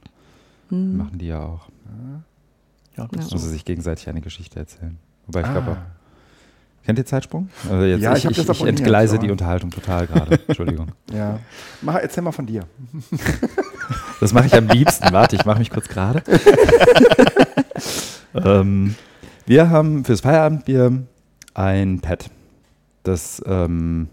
Hm. 0.69 0.97
Machen 0.97 1.17
die 1.17 1.27
ja 1.27 1.43
auch. 1.43 1.67
Ja, 2.97 3.07
das 3.11 3.29
ja. 3.29 3.33
Muss 3.33 3.43
sie 3.43 3.49
sich 3.49 3.65
gegenseitig 3.65 4.07
eine 4.07 4.21
Geschichte 4.21 4.59
erzählen. 4.59 4.97
Wobei 5.25 5.41
ich 5.41 5.47
ah. 5.47 5.51
glaube, 5.51 5.77
kennt 6.85 6.99
ihr 6.99 7.05
Zeitsprung? 7.05 7.49
Also 7.69 7.83
jetzt, 7.83 8.01
ja, 8.01 8.15
ich, 8.15 8.25
ich, 8.25 8.37
ich, 8.37 8.49
ich 8.49 8.65
entgleise 8.65 9.19
die 9.19 9.31
Unterhaltung 9.31 9.69
total 9.69 10.07
gerade. 10.07 10.39
Entschuldigung. 10.47 10.87
Ja. 11.13 11.39
Mach, 11.81 11.95
erzähl 11.95 12.23
mal 12.23 12.31
von 12.31 12.45
dir. 12.45 12.65
Das 14.21 14.33
mache 14.33 14.45
ich 14.45 14.53
am 14.53 14.67
liebsten. 14.67 15.11
Warte, 15.11 15.35
ich 15.35 15.45
mache 15.45 15.57
mich 15.57 15.71
kurz 15.71 15.87
gerade. 15.87 16.21
ähm, 18.35 18.93
wir 19.47 19.71
haben 19.71 20.05
fürs 20.05 20.21
Feierabendbier 20.21 21.01
ein 21.55 22.01
Pad. 22.01 22.29
Das 23.01 23.41
ähm, 23.47 24.09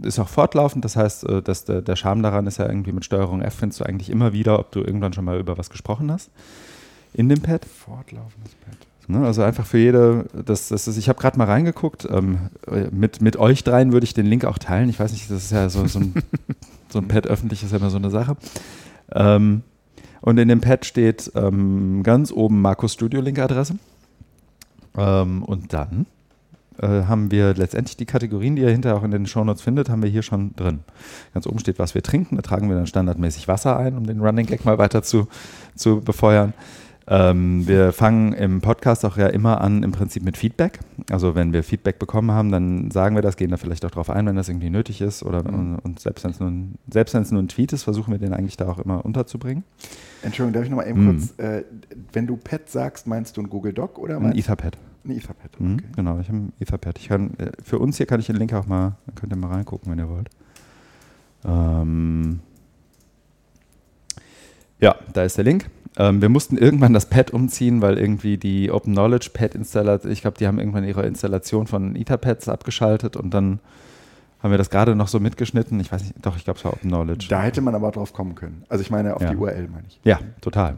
ist 0.00 0.20
auch 0.20 0.28
fortlaufend, 0.28 0.84
das 0.84 0.94
heißt, 0.94 1.24
äh, 1.24 1.42
dass 1.42 1.64
der, 1.64 1.82
der 1.82 1.96
Charme 1.96 2.22
daran 2.22 2.46
ist 2.46 2.58
ja 2.58 2.66
irgendwie 2.66 2.92
mit 2.92 3.04
Steuerung 3.04 3.42
F 3.42 3.54
findest 3.54 3.80
du 3.80 3.84
eigentlich 3.84 4.10
immer 4.10 4.32
wieder, 4.32 4.60
ob 4.60 4.70
du 4.70 4.80
irgendwann 4.80 5.12
schon 5.12 5.24
mal 5.24 5.38
über 5.40 5.58
was 5.58 5.70
gesprochen 5.70 6.12
hast 6.12 6.30
in 7.14 7.28
dem 7.28 7.40
Pad. 7.40 7.64
Fortlaufendes 7.64 8.54
Pad. 8.54 8.76
Ne, 9.10 9.24
also 9.24 9.42
einfach 9.42 9.64
für 9.64 9.78
jede, 9.78 10.26
das, 10.44 10.68
das 10.68 10.86
ist, 10.86 10.98
ich 10.98 11.08
habe 11.08 11.18
gerade 11.18 11.38
mal 11.38 11.46
reingeguckt, 11.46 12.06
ähm, 12.10 12.50
mit, 12.90 13.22
mit 13.22 13.38
euch 13.38 13.64
dreien 13.64 13.90
würde 13.90 14.04
ich 14.04 14.12
den 14.12 14.26
Link 14.26 14.44
auch 14.44 14.58
teilen. 14.58 14.90
Ich 14.90 15.00
weiß 15.00 15.12
nicht, 15.12 15.30
das 15.30 15.44
ist 15.44 15.50
ja 15.50 15.70
so, 15.70 15.86
so, 15.86 16.00
ein, 16.00 16.12
so 16.90 16.98
ein 16.98 17.08
Pad 17.08 17.26
öffentlich, 17.26 17.62
ist 17.62 17.72
ja 17.72 17.78
immer 17.78 17.88
so 17.88 17.96
eine 17.96 18.10
Sache. 18.10 18.36
Ähm, 19.12 19.62
und 20.20 20.36
in 20.36 20.48
dem 20.48 20.60
Pad 20.60 20.84
steht 20.84 21.32
ähm, 21.34 22.02
ganz 22.02 22.30
oben 22.30 22.60
Markus 22.60 22.92
Studio 22.92 23.22
Link-Adresse. 23.22 23.78
Ähm, 24.98 25.42
und 25.42 25.72
dann 25.72 26.04
äh, 26.78 27.04
haben 27.04 27.30
wir 27.30 27.54
letztendlich 27.54 27.96
die 27.96 28.04
Kategorien, 28.04 28.56
die 28.56 28.62
ihr 28.62 28.70
hinterher 28.70 28.98
auch 28.98 29.04
in 29.04 29.10
den 29.10 29.24
Shownotes 29.24 29.62
findet, 29.62 29.88
haben 29.88 30.02
wir 30.02 30.10
hier 30.10 30.22
schon 30.22 30.54
drin. 30.54 30.80
Ganz 31.32 31.46
oben 31.46 31.60
steht, 31.60 31.78
was 31.78 31.94
wir 31.94 32.02
trinken. 32.02 32.36
Da 32.36 32.42
tragen 32.42 32.68
wir 32.68 32.76
dann 32.76 32.86
standardmäßig 32.86 33.48
Wasser 33.48 33.78
ein, 33.78 33.96
um 33.96 34.06
den 34.06 34.20
Running 34.20 34.44
Gag 34.44 34.66
mal 34.66 34.76
weiter 34.76 35.02
zu, 35.02 35.28
zu 35.74 36.02
befeuern. 36.02 36.52
Ähm, 37.10 37.66
wir 37.66 37.92
fangen 37.92 38.34
im 38.34 38.60
Podcast 38.60 39.02
auch 39.06 39.16
ja 39.16 39.28
immer 39.28 39.62
an, 39.62 39.82
im 39.82 39.92
Prinzip 39.92 40.22
mit 40.22 40.36
Feedback. 40.36 40.80
Also 41.10 41.34
wenn 41.34 41.54
wir 41.54 41.64
Feedback 41.64 41.98
bekommen 41.98 42.32
haben, 42.32 42.52
dann 42.52 42.90
sagen 42.90 43.14
wir 43.14 43.22
das, 43.22 43.36
gehen 43.36 43.50
da 43.50 43.56
vielleicht 43.56 43.86
auch 43.86 43.90
drauf 43.90 44.10
ein, 44.10 44.26
wenn 44.26 44.36
das 44.36 44.50
irgendwie 44.50 44.68
nötig 44.68 45.00
ist. 45.00 45.22
Oder 45.22 45.50
mhm. 45.50 45.78
und, 45.82 46.00
selbst 46.00 46.24
wenn 46.24 46.32
es 46.32 46.40
nur, 46.40 46.50
nur 46.50 47.42
ein 47.42 47.48
Tweet 47.48 47.72
ist, 47.72 47.84
versuchen 47.84 48.12
wir 48.12 48.18
den 48.18 48.34
eigentlich 48.34 48.58
da 48.58 48.68
auch 48.68 48.78
immer 48.78 49.06
unterzubringen. 49.06 49.64
Entschuldigung, 50.22 50.52
darf 50.52 50.64
ich 50.64 50.70
nochmal 50.70 50.88
eben 50.88 51.06
mhm. 51.06 51.18
kurz, 51.18 51.38
äh, 51.38 51.64
wenn 52.12 52.26
du 52.26 52.36
Pad 52.36 52.68
sagst, 52.68 53.06
meinst 53.06 53.38
du 53.38 53.40
ein 53.40 53.48
Google 53.48 53.72
Doc 53.72 53.98
oder 53.98 54.18
Ein 54.18 54.36
Etherpad. 54.36 54.76
Ein 55.04 55.12
Etherpad, 55.12 55.58
mhm, 55.58 55.74
okay. 55.74 55.86
Mhm, 55.86 55.92
genau, 55.96 56.18
ich 56.20 56.28
habe 56.28 56.38
ein 56.38 56.52
Etherpad. 56.60 56.98
Ich 56.98 57.08
kann, 57.08 57.30
äh, 57.38 57.52
für 57.62 57.78
uns 57.78 57.96
hier 57.96 58.04
kann 58.04 58.20
ich 58.20 58.26
den 58.26 58.36
Link 58.36 58.52
auch 58.52 58.66
mal, 58.66 58.96
dann 59.06 59.14
könnt 59.14 59.32
ihr 59.32 59.36
mal 59.36 59.50
reingucken, 59.50 59.90
wenn 59.90 59.98
ihr 59.98 60.10
wollt. 60.10 60.28
Ähm, 61.46 62.40
ja, 64.80 64.94
da 65.12 65.22
ist 65.22 65.36
der 65.38 65.44
Link. 65.44 65.70
Ähm, 65.98 66.22
wir 66.22 66.28
mussten 66.28 66.56
irgendwann 66.56 66.92
das 66.92 67.06
Pad 67.06 67.32
umziehen, 67.32 67.82
weil 67.82 67.98
irgendwie 67.98 68.38
die 68.38 68.70
Open 68.70 68.92
Knowledge 68.94 69.30
Pad 69.34 69.56
Installation, 69.56 70.12
ich 70.12 70.22
glaube, 70.22 70.38
die 70.38 70.46
haben 70.46 70.58
irgendwann 70.60 70.84
ihre 70.84 71.04
Installation 71.04 71.66
von 71.66 71.96
Etherpads 71.96 72.48
abgeschaltet 72.48 73.16
und 73.16 73.34
dann 73.34 73.58
haben 74.40 74.52
wir 74.52 74.58
das 74.58 74.70
gerade 74.70 74.94
noch 74.94 75.08
so 75.08 75.18
mitgeschnitten. 75.18 75.80
Ich 75.80 75.90
weiß 75.90 76.02
nicht, 76.02 76.14
doch, 76.22 76.36
ich 76.36 76.44
glaube, 76.44 76.58
es 76.58 76.64
war 76.64 76.72
Open 76.72 76.88
Knowledge. 76.88 77.26
Da 77.28 77.42
hätte 77.42 77.60
man 77.60 77.74
aber 77.74 77.90
drauf 77.90 78.12
kommen 78.12 78.36
können. 78.36 78.64
Also 78.68 78.82
ich 78.82 78.90
meine 78.90 79.16
auf 79.16 79.22
ja. 79.22 79.30
die 79.30 79.36
URL, 79.36 79.68
meine 79.68 79.84
ich. 79.88 79.98
Ja, 80.04 80.20
total. 80.40 80.76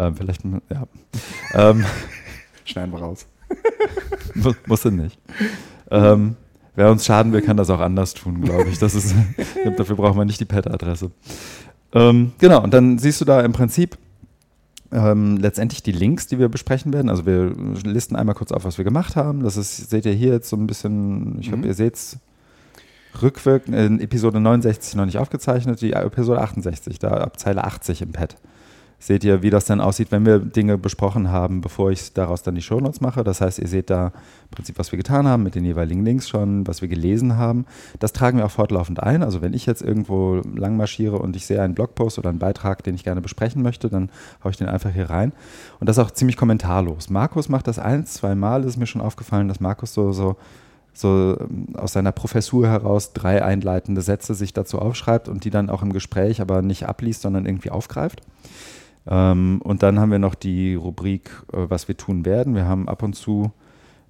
Ähm, 0.00 0.16
vielleicht, 0.16 0.42
ja. 0.44 0.84
ähm, 1.54 1.84
Schneiden 2.64 2.92
wir 2.92 2.98
raus. 2.98 3.26
muss, 4.34 4.56
musste 4.66 4.90
nicht. 4.90 5.16
Ähm, 5.92 6.34
wer 6.74 6.90
uns 6.90 7.04
schaden 7.04 7.32
will, 7.32 7.42
kann 7.42 7.56
das 7.56 7.70
auch 7.70 7.78
anders 7.78 8.14
tun, 8.14 8.42
glaube 8.42 8.68
ich. 8.70 8.80
Das 8.80 8.96
ist, 8.96 9.14
dafür 9.76 9.94
braucht 9.94 10.16
man 10.16 10.26
nicht 10.26 10.40
die 10.40 10.44
Pad-Adresse. 10.44 11.12
Ähm, 11.92 12.32
genau, 12.38 12.64
und 12.64 12.74
dann 12.74 12.98
siehst 12.98 13.20
du 13.20 13.24
da 13.24 13.40
im 13.42 13.52
Prinzip 13.52 13.96
ähm, 14.94 15.36
letztendlich 15.36 15.82
die 15.82 15.92
Links, 15.92 16.26
die 16.26 16.38
wir 16.38 16.48
besprechen 16.48 16.92
werden. 16.92 17.10
Also 17.10 17.26
wir 17.26 17.52
listen 17.84 18.16
einmal 18.16 18.34
kurz 18.34 18.52
auf, 18.52 18.64
was 18.64 18.78
wir 18.78 18.84
gemacht 18.84 19.16
haben. 19.16 19.42
Das 19.42 19.56
ist, 19.56 19.90
seht 19.90 20.06
ihr 20.06 20.12
hier 20.12 20.32
jetzt 20.32 20.48
so 20.48 20.56
ein 20.56 20.66
bisschen, 20.66 21.38
ich 21.40 21.48
glaube, 21.48 21.62
mhm. 21.62 21.68
ihr 21.68 21.74
seht 21.74 21.94
es 21.94 22.18
rückwirkend 23.20 23.76
in 23.76 24.00
Episode 24.00 24.40
69 24.40 24.96
noch 24.96 25.04
nicht 25.04 25.18
aufgezeichnet, 25.18 25.80
die 25.80 25.92
Episode 25.92 26.40
68, 26.40 26.98
da 26.98 27.08
ab 27.08 27.38
Zeile 27.38 27.64
80 27.64 28.02
im 28.02 28.12
Pad 28.12 28.36
seht 29.04 29.22
ihr, 29.22 29.42
wie 29.42 29.50
das 29.50 29.66
dann 29.66 29.82
aussieht, 29.82 30.10
wenn 30.12 30.24
wir 30.24 30.38
Dinge 30.38 30.78
besprochen 30.78 31.30
haben, 31.30 31.60
bevor 31.60 31.90
ich 31.90 32.14
daraus 32.14 32.42
dann 32.42 32.54
die 32.54 32.62
Shownotes 32.62 33.02
mache. 33.02 33.22
Das 33.22 33.42
heißt, 33.42 33.58
ihr 33.58 33.68
seht 33.68 33.90
da 33.90 34.06
im 34.06 34.50
Prinzip, 34.50 34.78
was 34.78 34.92
wir 34.92 34.96
getan 34.96 35.28
haben, 35.28 35.42
mit 35.42 35.54
den 35.54 35.66
jeweiligen 35.66 36.02
Links 36.02 36.26
schon, 36.26 36.66
was 36.66 36.80
wir 36.80 36.88
gelesen 36.88 37.36
haben. 37.36 37.66
Das 37.98 38.14
tragen 38.14 38.38
wir 38.38 38.46
auch 38.46 38.50
fortlaufend 38.50 39.02
ein. 39.02 39.22
Also 39.22 39.42
wenn 39.42 39.52
ich 39.52 39.66
jetzt 39.66 39.82
irgendwo 39.82 40.40
lang 40.56 40.78
marschiere 40.78 41.18
und 41.18 41.36
ich 41.36 41.44
sehe 41.44 41.60
einen 41.60 41.74
Blogpost 41.74 42.18
oder 42.18 42.30
einen 42.30 42.38
Beitrag, 42.38 42.82
den 42.82 42.94
ich 42.94 43.04
gerne 43.04 43.20
besprechen 43.20 43.62
möchte, 43.62 43.90
dann 43.90 44.08
haue 44.42 44.52
ich 44.52 44.56
den 44.56 44.68
einfach 44.68 44.90
hier 44.90 45.10
rein. 45.10 45.34
Und 45.80 45.90
das 45.90 45.98
ist 45.98 46.02
auch 46.02 46.10
ziemlich 46.10 46.38
kommentarlos. 46.38 47.10
Markus 47.10 47.50
macht 47.50 47.68
das 47.68 47.78
ein, 47.78 48.06
zwei 48.06 48.34
Mal, 48.34 48.64
ist 48.64 48.78
mir 48.78 48.86
schon 48.86 49.02
aufgefallen, 49.02 49.48
dass 49.48 49.60
Markus 49.60 49.92
so, 49.92 50.12
so 50.12 50.36
so 50.96 51.36
ähm, 51.40 51.66
aus 51.76 51.92
seiner 51.92 52.12
Professur 52.12 52.68
heraus 52.68 53.12
drei 53.12 53.44
einleitende 53.44 54.00
Sätze 54.00 54.34
sich 54.34 54.54
dazu 54.54 54.78
aufschreibt 54.78 55.28
und 55.28 55.44
die 55.44 55.50
dann 55.50 55.68
auch 55.68 55.82
im 55.82 55.92
Gespräch 55.92 56.40
aber 56.40 56.62
nicht 56.62 56.88
abliest, 56.88 57.22
sondern 57.22 57.44
irgendwie 57.44 57.70
aufgreift. 57.70 58.22
Ähm, 59.06 59.60
und 59.62 59.82
dann 59.82 59.98
haben 60.00 60.10
wir 60.10 60.18
noch 60.18 60.34
die 60.34 60.74
Rubrik, 60.74 61.30
äh, 61.52 61.66
was 61.68 61.88
wir 61.88 61.96
tun 61.96 62.24
werden. 62.24 62.54
Wir 62.54 62.66
haben 62.66 62.88
ab 62.88 63.02
und 63.02 63.14
zu 63.14 63.52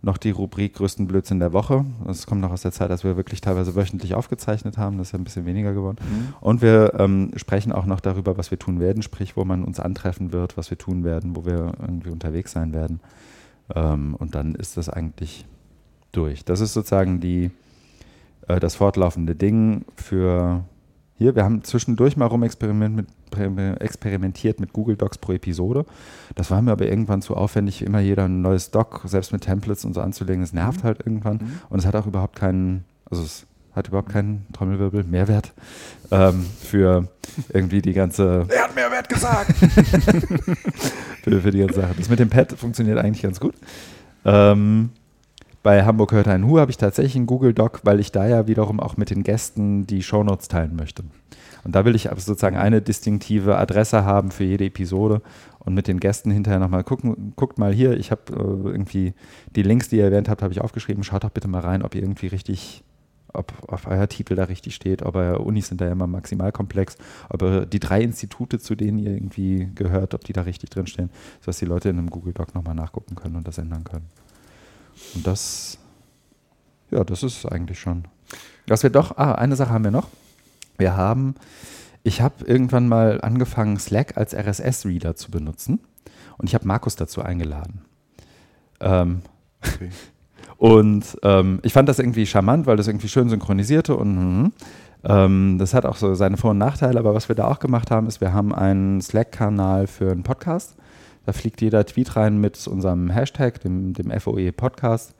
noch 0.04 0.18
die 0.18 0.30
Rubrik 0.30 0.74
größten 0.74 1.06
Blödsinn 1.06 1.40
der 1.40 1.52
Woche. 1.52 1.84
Das 2.06 2.26
kommt 2.26 2.40
noch 2.40 2.52
aus 2.52 2.62
der 2.62 2.72
Zeit, 2.72 2.90
als 2.90 3.04
wir 3.04 3.16
wirklich 3.16 3.40
teilweise 3.40 3.74
wöchentlich 3.74 4.14
aufgezeichnet 4.14 4.76
haben. 4.76 4.98
Das 4.98 5.08
ist 5.08 5.12
ja 5.12 5.18
ein 5.18 5.24
bisschen 5.24 5.46
weniger 5.46 5.72
geworden. 5.72 5.96
Mhm. 6.00 6.34
Und 6.40 6.62
wir 6.62 6.94
ähm, 6.98 7.32
sprechen 7.36 7.72
auch 7.72 7.86
noch 7.86 8.00
darüber, 8.00 8.36
was 8.36 8.50
wir 8.50 8.58
tun 8.58 8.80
werden, 8.80 9.02
sprich, 9.02 9.36
wo 9.36 9.44
man 9.44 9.64
uns 9.64 9.80
antreffen 9.80 10.32
wird, 10.32 10.56
was 10.56 10.70
wir 10.70 10.78
tun 10.78 11.04
werden, 11.04 11.34
wo 11.34 11.46
wir 11.46 11.72
irgendwie 11.80 12.10
unterwegs 12.10 12.52
sein 12.52 12.74
werden. 12.74 13.00
Ähm, 13.74 14.14
und 14.14 14.34
dann 14.34 14.54
ist 14.54 14.76
das 14.76 14.88
eigentlich 14.88 15.46
durch. 16.12 16.44
Das 16.44 16.60
ist 16.60 16.74
sozusagen 16.74 17.20
die, 17.20 17.50
äh, 18.46 18.60
das 18.60 18.76
fortlaufende 18.76 19.34
Ding 19.34 19.84
für 19.96 20.64
hier. 21.24 21.34
Wir 21.34 21.44
haben 21.44 21.64
zwischendurch 21.64 22.16
mal 22.16 22.26
rum 22.26 22.42
experimentiert 22.42 23.08
mit, 23.32 23.80
experimentiert 23.80 24.60
mit 24.60 24.72
Google 24.72 24.96
Docs 24.96 25.18
pro 25.18 25.32
Episode. 25.32 25.86
Das 26.34 26.50
war 26.50 26.60
mir 26.62 26.72
aber 26.72 26.86
irgendwann 26.86 27.22
zu 27.22 27.34
aufwendig, 27.34 27.82
immer 27.82 28.00
jeder 28.00 28.24
ein 28.24 28.42
neues 28.42 28.70
Doc, 28.70 29.02
selbst 29.06 29.32
mit 29.32 29.42
Templates 29.42 29.84
und 29.84 29.94
so 29.94 30.00
anzulegen. 30.00 30.42
Das 30.42 30.52
nervt 30.52 30.82
mhm. 30.82 30.86
halt 30.86 30.98
irgendwann. 31.04 31.36
Mhm. 31.36 31.60
Und 31.70 31.78
es 31.78 31.86
hat 31.86 31.96
auch 31.96 32.06
überhaupt 32.06 32.36
keinen, 32.36 32.84
also 33.10 33.22
es 33.22 33.46
hat 33.72 33.88
überhaupt 33.88 34.10
keinen 34.10 34.46
Trommelwirbel, 34.52 35.04
Mehrwert 35.04 35.52
ähm, 36.10 36.46
für 36.60 37.08
irgendwie 37.48 37.82
die 37.82 37.92
ganze. 37.92 38.46
Er 38.54 38.64
hat 38.64 38.74
Mehrwert 38.74 39.08
gesagt! 39.08 39.52
für, 41.22 41.40
für, 41.40 41.50
die 41.50 41.58
ganze 41.58 41.80
Sache. 41.80 41.94
Das 41.96 42.08
mit 42.08 42.18
dem 42.18 42.28
Pad 42.28 42.52
funktioniert 42.52 42.98
eigentlich 42.98 43.22
ganz 43.22 43.40
gut. 43.40 43.54
Ähm, 44.24 44.90
bei 45.64 45.82
Hamburg 45.82 46.12
hört 46.12 46.28
ein 46.28 46.46
Hu 46.46 46.58
habe 46.58 46.70
ich 46.70 46.76
tatsächlich 46.76 47.16
einen 47.16 47.26
Google 47.26 47.54
Doc, 47.54 47.80
weil 47.84 47.98
ich 47.98 48.12
da 48.12 48.28
ja 48.28 48.46
wiederum 48.46 48.78
auch 48.78 48.98
mit 48.98 49.08
den 49.08 49.22
Gästen 49.22 49.86
die 49.86 50.02
Shownotes 50.02 50.46
teilen 50.46 50.76
möchte. 50.76 51.04
Und 51.64 51.74
da 51.74 51.86
will 51.86 51.94
ich 51.94 52.10
sozusagen 52.16 52.58
eine 52.58 52.82
distinktive 52.82 53.56
Adresse 53.56 54.04
haben 54.04 54.30
für 54.30 54.44
jede 54.44 54.66
Episode 54.66 55.22
und 55.58 55.72
mit 55.72 55.88
den 55.88 56.00
Gästen 56.00 56.30
hinterher 56.30 56.60
nochmal 56.60 56.84
gucken. 56.84 57.32
Guckt 57.34 57.58
mal 57.58 57.72
hier, 57.72 57.96
ich 57.96 58.10
habe 58.10 58.32
äh, 58.32 58.68
irgendwie 58.68 59.14
die 59.56 59.62
Links, 59.62 59.88
die 59.88 59.96
ihr 59.96 60.04
erwähnt 60.04 60.28
habt, 60.28 60.42
habe 60.42 60.52
ich 60.52 60.60
aufgeschrieben. 60.60 61.02
Schaut 61.02 61.24
doch 61.24 61.30
bitte 61.30 61.48
mal 61.48 61.60
rein, 61.60 61.82
ob 61.82 61.94
ihr 61.94 62.02
irgendwie 62.02 62.26
richtig 62.26 62.84
ob 63.32 63.52
auf 63.66 63.88
euer 63.88 64.08
Titel 64.08 64.36
da 64.36 64.44
richtig 64.44 64.76
steht, 64.76 65.02
ob 65.02 65.16
euer 65.16 65.40
Unis 65.40 65.66
sind 65.66 65.80
da 65.80 65.86
ja 65.86 65.92
immer 65.92 66.06
maximalkomplex, 66.06 66.96
ob 67.30 67.42
ihr 67.42 67.66
die 67.66 67.80
drei 67.80 68.00
Institute, 68.00 68.60
zu 68.60 68.76
denen 68.76 68.98
ihr 68.98 69.10
irgendwie 69.10 69.70
gehört, 69.74 70.14
ob 70.14 70.22
die 70.24 70.32
da 70.32 70.42
richtig 70.42 70.70
drinstehen, 70.70 71.10
sodass 71.40 71.58
die 71.58 71.64
Leute 71.64 71.88
in 71.88 71.98
einem 71.98 72.10
Google 72.10 72.32
Doc 72.32 72.54
nochmal 72.54 72.76
nachgucken 72.76 73.16
können 73.16 73.34
und 73.34 73.48
das 73.48 73.58
ändern 73.58 73.82
können. 73.82 74.06
Und 75.14 75.26
das, 75.26 75.78
ja, 76.90 77.04
das 77.04 77.22
ist 77.22 77.46
eigentlich 77.46 77.78
schon. 77.78 78.04
Was 78.66 78.82
wir 78.82 78.90
doch, 78.90 79.16
ah, 79.16 79.32
eine 79.32 79.56
Sache 79.56 79.70
haben 79.70 79.84
wir 79.84 79.90
noch. 79.90 80.08
Wir 80.78 80.96
haben, 80.96 81.34
ich 82.02 82.20
habe 82.20 82.44
irgendwann 82.44 82.88
mal 82.88 83.20
angefangen, 83.20 83.78
Slack 83.78 84.16
als 84.16 84.34
RSS-Reader 84.34 85.16
zu 85.16 85.30
benutzen. 85.30 85.80
Und 86.38 86.48
ich 86.48 86.54
habe 86.54 86.66
Markus 86.66 86.96
dazu 86.96 87.22
eingeladen. 87.22 87.82
Ähm, 88.80 89.22
okay. 89.62 89.90
Und 90.56 91.18
ähm, 91.22 91.58
ich 91.62 91.72
fand 91.72 91.88
das 91.88 91.98
irgendwie 91.98 92.26
charmant, 92.26 92.66
weil 92.66 92.76
das 92.76 92.86
irgendwie 92.88 93.08
schön 93.08 93.28
synchronisierte 93.28 93.96
und 93.96 94.16
hm, 94.16 94.52
ähm, 95.02 95.56
das 95.58 95.74
hat 95.74 95.84
auch 95.84 95.96
so 95.96 96.14
seine 96.14 96.36
Vor- 96.36 96.52
und 96.52 96.58
Nachteile. 96.58 96.98
Aber 96.98 97.14
was 97.14 97.28
wir 97.28 97.36
da 97.36 97.48
auch 97.48 97.58
gemacht 97.58 97.90
haben, 97.90 98.06
ist, 98.06 98.20
wir 98.20 98.32
haben 98.32 98.54
einen 98.54 99.00
Slack-Kanal 99.00 99.86
für 99.86 100.10
einen 100.10 100.22
Podcast. 100.22 100.76
Da 101.26 101.32
fliegt 101.32 101.60
jeder 101.60 101.84
Tweet 101.86 102.16
rein 102.16 102.38
mit 102.38 102.66
unserem 102.66 103.10
Hashtag, 103.10 103.60
dem, 103.60 103.94
dem 103.94 104.10
FOE 104.20 104.52
Podcast. 104.52 105.14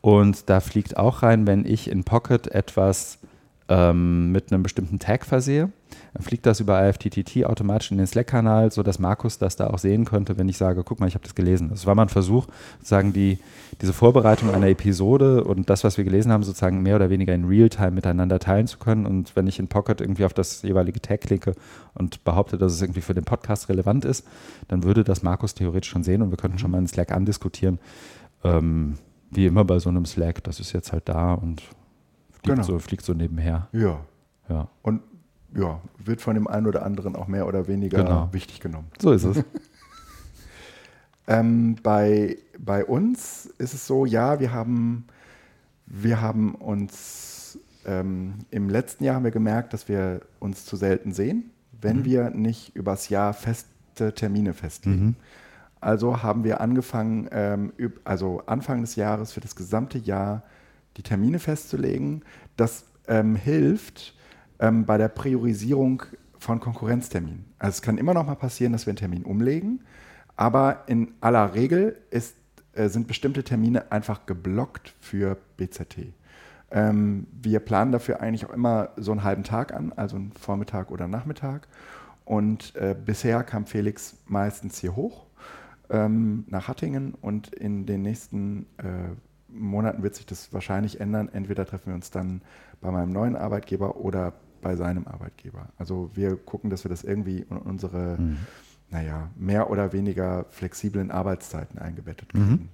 Und 0.00 0.48
da 0.48 0.60
fliegt 0.60 0.96
auch 0.96 1.22
rein, 1.22 1.46
wenn 1.46 1.66
ich 1.66 1.90
in 1.90 2.04
Pocket 2.04 2.46
etwas 2.48 3.18
ähm, 3.70 4.32
mit 4.32 4.52
einem 4.52 4.64
bestimmten 4.64 4.98
Tag 4.98 5.24
versehe. 5.24 5.70
Dann 6.12 6.22
fliegt 6.24 6.44
das 6.44 6.58
über 6.58 6.88
IFTTT 6.88 7.44
automatisch 7.44 7.92
in 7.92 7.98
den 7.98 8.06
Slack-Kanal, 8.06 8.72
sodass 8.72 8.98
Markus 8.98 9.38
das 9.38 9.54
da 9.54 9.68
auch 9.68 9.78
sehen 9.78 10.04
könnte, 10.04 10.36
wenn 10.38 10.48
ich 10.48 10.56
sage, 10.56 10.82
guck 10.82 10.98
mal, 10.98 11.06
ich 11.06 11.14
habe 11.14 11.22
das 11.22 11.36
gelesen. 11.36 11.68
Das 11.70 11.86
war 11.86 11.94
mal 11.94 12.02
ein 12.02 12.08
Versuch, 12.08 12.48
sozusagen 12.78 13.12
die, 13.12 13.38
diese 13.80 13.92
Vorbereitung 13.92 14.50
einer 14.50 14.66
Episode 14.66 15.44
und 15.44 15.70
das, 15.70 15.84
was 15.84 15.98
wir 15.98 16.04
gelesen 16.04 16.32
haben, 16.32 16.42
sozusagen 16.42 16.82
mehr 16.82 16.96
oder 16.96 17.10
weniger 17.10 17.32
in 17.32 17.44
Realtime 17.44 17.92
miteinander 17.92 18.40
teilen 18.40 18.66
zu 18.66 18.78
können. 18.78 19.06
Und 19.06 19.36
wenn 19.36 19.46
ich 19.46 19.60
in 19.60 19.68
Pocket 19.68 20.00
irgendwie 20.00 20.24
auf 20.24 20.34
das 20.34 20.62
jeweilige 20.62 21.00
Tag 21.00 21.20
klicke 21.20 21.54
und 21.94 22.24
behaupte, 22.24 22.58
dass 22.58 22.72
es 22.72 22.82
irgendwie 22.82 23.02
für 23.02 23.14
den 23.14 23.24
Podcast 23.24 23.68
relevant 23.68 24.04
ist, 24.04 24.26
dann 24.66 24.82
würde 24.82 25.04
das 25.04 25.22
Markus 25.22 25.54
theoretisch 25.54 25.90
schon 25.90 26.02
sehen 26.02 26.22
und 26.22 26.30
wir 26.30 26.38
könnten 26.38 26.58
schon 26.58 26.72
mal 26.72 26.78
in 26.78 26.88
Slack 26.88 27.12
andiskutieren. 27.12 27.78
Ähm, 28.42 28.94
wie 29.30 29.46
immer 29.46 29.64
bei 29.64 29.78
so 29.78 29.90
einem 29.90 30.06
Slack, 30.06 30.42
das 30.42 30.58
ist 30.58 30.72
jetzt 30.72 30.92
halt 30.92 31.08
da 31.08 31.34
und 31.34 31.62
fliegt, 32.42 32.56
genau. 32.56 32.62
so, 32.62 32.78
fliegt 32.78 33.04
so 33.04 33.14
nebenher. 33.14 33.68
Ja. 33.72 34.00
ja. 34.48 34.68
Und 34.82 35.02
ja, 35.54 35.80
wird 35.98 36.20
von 36.20 36.34
dem 36.34 36.46
einen 36.46 36.66
oder 36.66 36.84
anderen 36.84 37.16
auch 37.16 37.26
mehr 37.26 37.46
oder 37.46 37.66
weniger 37.66 38.04
genau. 38.04 38.28
wichtig 38.32 38.60
genommen. 38.60 38.88
So 39.00 39.12
ist 39.12 39.24
es. 39.24 39.44
ähm, 41.26 41.76
bei, 41.82 42.38
bei 42.58 42.84
uns 42.84 43.46
ist 43.58 43.74
es 43.74 43.86
so, 43.86 44.06
ja, 44.06 44.40
wir 44.40 44.52
haben, 44.52 45.06
wir 45.86 46.20
haben 46.20 46.54
uns 46.54 47.58
ähm, 47.84 48.34
im 48.50 48.68
letzten 48.68 49.04
Jahr 49.04 49.16
haben 49.16 49.24
wir 49.24 49.30
gemerkt, 49.30 49.72
dass 49.72 49.88
wir 49.88 50.20
uns 50.38 50.64
zu 50.64 50.76
selten 50.76 51.12
sehen, 51.12 51.50
wenn 51.80 51.98
mhm. 51.98 52.04
wir 52.04 52.30
nicht 52.30 52.76
übers 52.76 53.08
Jahr 53.08 53.32
feste 53.32 54.14
Termine 54.14 54.54
festlegen. 54.54 55.04
Mhm. 55.04 55.14
Also 55.80 56.22
haben 56.22 56.44
wir 56.44 56.60
angefangen, 56.60 57.28
ähm, 57.32 57.72
also 58.04 58.42
Anfang 58.46 58.82
des 58.82 58.96
Jahres 58.96 59.32
für 59.32 59.40
das 59.40 59.56
gesamte 59.56 59.98
Jahr 59.98 60.42
die 61.00 61.08
Termine 61.08 61.38
festzulegen. 61.38 62.22
Das 62.58 62.84
ähm, 63.08 63.34
hilft 63.34 64.14
ähm, 64.58 64.84
bei 64.84 64.98
der 64.98 65.08
Priorisierung 65.08 66.02
von 66.38 66.60
Konkurrenzterminen. 66.60 67.46
Also 67.58 67.76
es 67.76 67.82
kann 67.82 67.96
immer 67.96 68.12
noch 68.12 68.26
mal 68.26 68.34
passieren, 68.34 68.72
dass 68.72 68.84
wir 68.84 68.90
einen 68.90 68.98
Termin 68.98 69.24
umlegen, 69.24 69.82
aber 70.36 70.84
in 70.88 71.14
aller 71.22 71.54
Regel 71.54 71.96
ist, 72.10 72.36
äh, 72.74 72.88
sind 72.88 73.08
bestimmte 73.08 73.44
Termine 73.44 73.90
einfach 73.90 74.26
geblockt 74.26 74.94
für 75.00 75.38
BZT. 75.56 76.12
Ähm, 76.70 77.26
wir 77.32 77.60
planen 77.60 77.92
dafür 77.92 78.20
eigentlich 78.20 78.44
auch 78.44 78.52
immer 78.52 78.90
so 78.96 79.12
einen 79.12 79.24
halben 79.24 79.42
Tag 79.42 79.72
an, 79.72 79.92
also 79.96 80.16
einen 80.16 80.32
Vormittag 80.32 80.90
oder 80.90 81.08
Nachmittag. 81.08 81.66
Und 82.26 82.76
äh, 82.76 82.94
bisher 82.94 83.42
kam 83.42 83.64
Felix 83.64 84.18
meistens 84.26 84.78
hier 84.78 84.94
hoch 84.96 85.26
ähm, 85.88 86.44
nach 86.48 86.68
Hattingen 86.68 87.14
und 87.14 87.48
in 87.48 87.86
den 87.86 88.02
nächsten 88.02 88.66
äh, 88.76 89.16
Monaten 89.52 90.02
wird 90.02 90.14
sich 90.14 90.26
das 90.26 90.52
wahrscheinlich 90.52 91.00
ändern. 91.00 91.28
Entweder 91.32 91.66
treffen 91.66 91.88
wir 91.88 91.94
uns 91.94 92.10
dann 92.10 92.42
bei 92.80 92.90
meinem 92.90 93.12
neuen 93.12 93.36
Arbeitgeber 93.36 93.96
oder 93.96 94.32
bei 94.60 94.76
seinem 94.76 95.06
Arbeitgeber. 95.06 95.68
Also 95.78 96.10
wir 96.14 96.36
gucken, 96.36 96.70
dass 96.70 96.84
wir 96.84 96.90
das 96.90 97.04
irgendwie 97.04 97.38
in 97.38 97.56
unsere, 97.56 98.18
mhm. 98.18 98.38
naja, 98.90 99.30
mehr 99.36 99.70
oder 99.70 99.92
weniger 99.92 100.46
flexiblen 100.50 101.10
Arbeitszeiten 101.10 101.78
eingebettet 101.78 102.30
kriegen. 102.30 102.50
Mhm. 102.50 102.68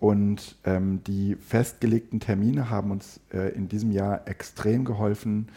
Und 0.00 0.56
ähm, 0.64 1.02
die 1.04 1.36
festgelegten 1.36 2.20
Termine 2.20 2.68
haben 2.68 2.90
uns 2.90 3.20
äh, 3.32 3.54
in 3.54 3.68
diesem 3.68 3.90
Jahr 3.90 4.28
extrem 4.28 4.84
geholfen, 4.84 5.48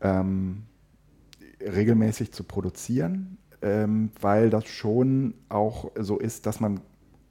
ähm, 0.00 0.64
regelmäßig 1.60 2.32
zu 2.32 2.44
produzieren, 2.44 3.38
ähm, 3.62 4.10
weil 4.20 4.50
das 4.50 4.66
schon 4.66 5.34
auch 5.48 5.90
so 5.98 6.18
ist, 6.18 6.46
dass 6.46 6.60
man 6.60 6.80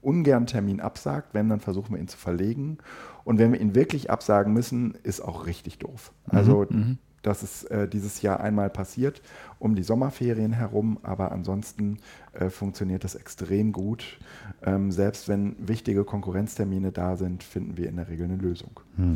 ungern 0.02 0.46
Termin 0.46 0.80
absagt. 0.80 1.34
Wenn, 1.34 1.50
dann 1.50 1.60
versuchen 1.60 1.94
wir 1.94 2.00
ihn 2.00 2.08
zu 2.08 2.18
verlegen. 2.18 2.78
Und 3.24 3.40
wenn 3.40 3.52
wir 3.52 3.60
ihn 3.60 3.76
wirklich 3.76 4.10
absagen 4.10 4.54
müssen, 4.54 4.96
ist 5.04 5.22
auch 5.22 5.46
richtig 5.46 5.80
doof. 5.80 6.14
Mhm, 6.32 6.38
also 6.38 6.66
mhm. 6.70 6.98
das 7.22 7.44
ist 7.44 7.66
äh, 7.66 7.88
dieses 7.88 8.22
Jahr 8.22 8.40
einmal 8.40 8.70
passiert 8.70 9.22
um 9.60 9.76
die 9.76 9.84
Sommerferien 9.84 10.54
herum, 10.54 11.00
aber 11.04 11.32
ansonsten 11.32 11.98
äh, 12.34 12.50
funktioniert 12.50 13.04
das 13.04 13.16
extrem 13.16 13.72
gut. 13.72 14.20
Ähm, 14.64 14.92
selbst 14.92 15.28
wenn 15.28 15.56
wichtige 15.60 16.04
Konkurrenztermine 16.04 16.92
da 16.92 17.18
sind, 17.18 17.44
finden 17.44 17.78
wir 17.78 17.90
in 17.90 17.98
der 17.98 18.08
Regel 18.08 18.26
eine 18.26 18.38
Lösung. 18.38 18.80
Mhm. 18.96 19.16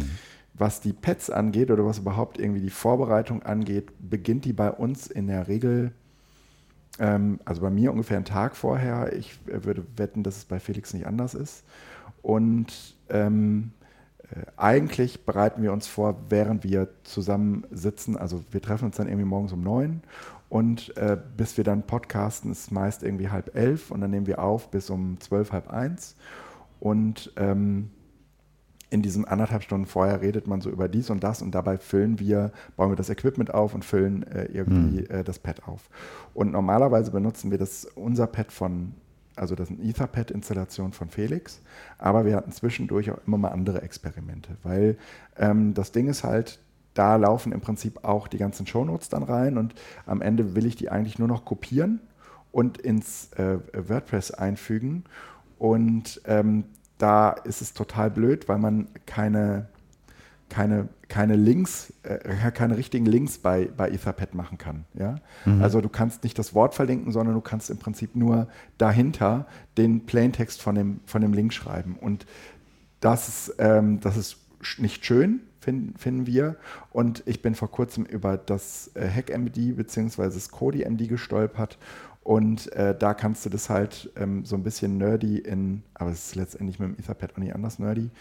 Was 0.53 0.81
die 0.81 0.93
Pets 0.93 1.29
angeht 1.29 1.71
oder 1.71 1.85
was 1.85 1.99
überhaupt 1.99 2.37
irgendwie 2.37 2.61
die 2.61 2.69
Vorbereitung 2.69 3.43
angeht, 3.43 3.91
beginnt 3.99 4.45
die 4.45 4.53
bei 4.53 4.69
uns 4.69 5.07
in 5.07 5.27
der 5.27 5.47
Regel 5.47 5.93
also 7.45 7.61
bei 7.61 7.69
mir 7.69 7.91
ungefähr 7.91 8.17
einen 8.17 8.25
Tag 8.25 8.55
vorher. 8.55 9.13
Ich 9.13 9.39
äh, 9.47 9.63
würde 9.63 9.85
wetten, 9.95 10.23
dass 10.23 10.37
es 10.37 10.45
bei 10.45 10.59
Felix 10.59 10.93
nicht 10.93 11.07
anders 11.07 11.33
ist. 11.33 11.63
Und 12.21 12.95
ähm, 13.09 13.71
äh, 14.23 14.45
eigentlich 14.57 15.25
bereiten 15.25 15.63
wir 15.63 15.73
uns 15.73 15.87
vor, 15.87 16.15
während 16.29 16.63
wir 16.63 16.89
zusammen 17.03 17.65
sitzen. 17.71 18.17
Also 18.17 18.43
wir 18.51 18.61
treffen 18.61 18.85
uns 18.85 18.97
dann 18.97 19.07
irgendwie 19.07 19.27
morgens 19.27 19.51
um 19.51 19.61
neun 19.61 20.01
und 20.49 20.95
äh, 20.97 21.17
bis 21.37 21.57
wir 21.57 21.63
dann 21.63 21.83
podcasten, 21.83 22.51
ist 22.51 22.71
meist 22.71 23.03
irgendwie 23.03 23.29
halb 23.29 23.55
elf 23.55 23.89
und 23.89 24.01
dann 24.01 24.11
nehmen 24.11 24.27
wir 24.27 24.43
auf 24.43 24.69
bis 24.69 24.89
um 24.89 25.19
zwölf, 25.19 25.53
halb 25.53 25.69
eins. 25.71 26.15
Und 26.79 27.31
ähm, 27.37 27.89
in 28.91 29.01
diesen 29.01 29.23
anderthalb 29.25 29.63
Stunden 29.63 29.87
vorher 29.87 30.21
redet 30.21 30.47
man 30.47 30.59
so 30.59 30.69
über 30.69 30.89
dies 30.89 31.09
und 31.09 31.23
das 31.23 31.41
und 31.41 31.55
dabei 31.55 31.77
füllen 31.77 32.19
wir, 32.19 32.51
bauen 32.75 32.91
wir 32.91 32.97
das 32.97 33.09
Equipment 33.09 33.53
auf 33.53 33.73
und 33.73 33.85
füllen 33.85 34.23
äh, 34.27 34.45
irgendwie 34.51 35.01
mhm. 35.01 35.09
äh, 35.09 35.23
das 35.23 35.39
Pad 35.39 35.65
auf. 35.65 35.89
Und 36.33 36.51
normalerweise 36.51 37.09
benutzen 37.09 37.51
wir 37.51 37.57
das, 37.57 37.85
unser 37.95 38.27
Pad 38.27 38.51
von, 38.51 38.93
also 39.37 39.55
das 39.55 39.69
ist 39.69 39.79
eine 39.79 39.89
Etherpad-Installation 39.89 40.91
von 40.91 41.09
Felix, 41.09 41.61
aber 41.97 42.25
wir 42.25 42.35
hatten 42.35 42.51
zwischendurch 42.51 43.09
auch 43.11 43.19
immer 43.25 43.37
mal 43.37 43.49
andere 43.49 43.81
Experimente, 43.81 44.57
weil 44.61 44.97
ähm, 45.37 45.73
das 45.73 45.93
Ding 45.93 46.09
ist 46.09 46.25
halt, 46.25 46.59
da 46.93 47.15
laufen 47.15 47.53
im 47.53 47.61
Prinzip 47.61 48.03
auch 48.03 48.27
die 48.27 48.37
ganzen 48.37 48.67
Shownotes 48.67 49.07
dann 49.07 49.23
rein 49.23 49.57
und 49.57 49.73
am 50.05 50.21
Ende 50.21 50.53
will 50.53 50.65
ich 50.65 50.75
die 50.75 50.89
eigentlich 50.89 51.17
nur 51.17 51.29
noch 51.29 51.45
kopieren 51.45 52.01
und 52.51 52.77
ins 52.77 53.31
äh, 53.37 53.57
WordPress 53.73 54.31
einfügen 54.31 55.05
und 55.57 56.21
ähm, 56.25 56.65
da 57.01 57.31
ist 57.31 57.61
es 57.61 57.73
total 57.73 58.11
blöd, 58.11 58.47
weil 58.47 58.59
man 58.59 58.87
keine, 59.05 59.67
keine, 60.49 60.87
keine 61.07 61.35
Links, 61.35 61.93
äh, 62.03 62.51
keine 62.51 62.77
richtigen 62.77 63.05
Links 63.05 63.39
bei, 63.39 63.69
bei 63.75 63.89
Etherpad 63.89 64.35
machen 64.35 64.57
kann. 64.57 64.85
Ja? 64.93 65.15
Mhm. 65.45 65.63
Also 65.63 65.81
du 65.81 65.89
kannst 65.89 66.23
nicht 66.23 66.37
das 66.37 66.53
Wort 66.53 66.75
verlinken, 66.75 67.11
sondern 67.11 67.33
du 67.33 67.41
kannst 67.41 67.69
im 67.69 67.77
Prinzip 67.77 68.15
nur 68.15 68.47
dahinter 68.77 69.47
den 69.77 70.05
Plaintext 70.05 70.61
von 70.61 70.75
dem, 70.75 70.99
von 71.05 71.21
dem 71.21 71.33
Link 71.33 71.53
schreiben. 71.53 71.97
Und 71.99 72.25
das 72.99 73.27
ist, 73.27 73.55
ähm, 73.57 73.99
das 74.01 74.15
ist 74.17 74.37
nicht 74.77 75.03
schön, 75.03 75.41
finden, 75.59 75.97
finden 75.97 76.27
wir. 76.27 76.57
Und 76.91 77.23
ich 77.25 77.41
bin 77.41 77.55
vor 77.55 77.71
kurzem 77.71 78.05
über 78.05 78.37
das 78.37 78.91
äh, 78.93 79.09
HackMD 79.09 79.75
bzw. 79.75 80.23
das 80.23 80.49
KodiMD 80.49 81.09
gestolpert 81.09 81.79
und 82.23 82.71
äh, 82.73 82.95
da 82.97 83.13
kannst 83.15 83.45
du 83.45 83.49
das 83.49 83.69
halt 83.69 84.11
ähm, 84.15 84.45
so 84.45 84.55
ein 84.55 84.63
bisschen 84.63 84.97
nerdy 84.97 85.39
in, 85.39 85.81
aber 85.95 86.11
es 86.11 86.27
ist 86.27 86.35
letztendlich 86.35 86.79
mit 86.79 86.89
dem 86.89 86.99
Etherpad 86.99 87.33
auch 87.33 87.37
nicht 87.37 87.55
anders 87.55 87.79
nerdy, 87.79 88.11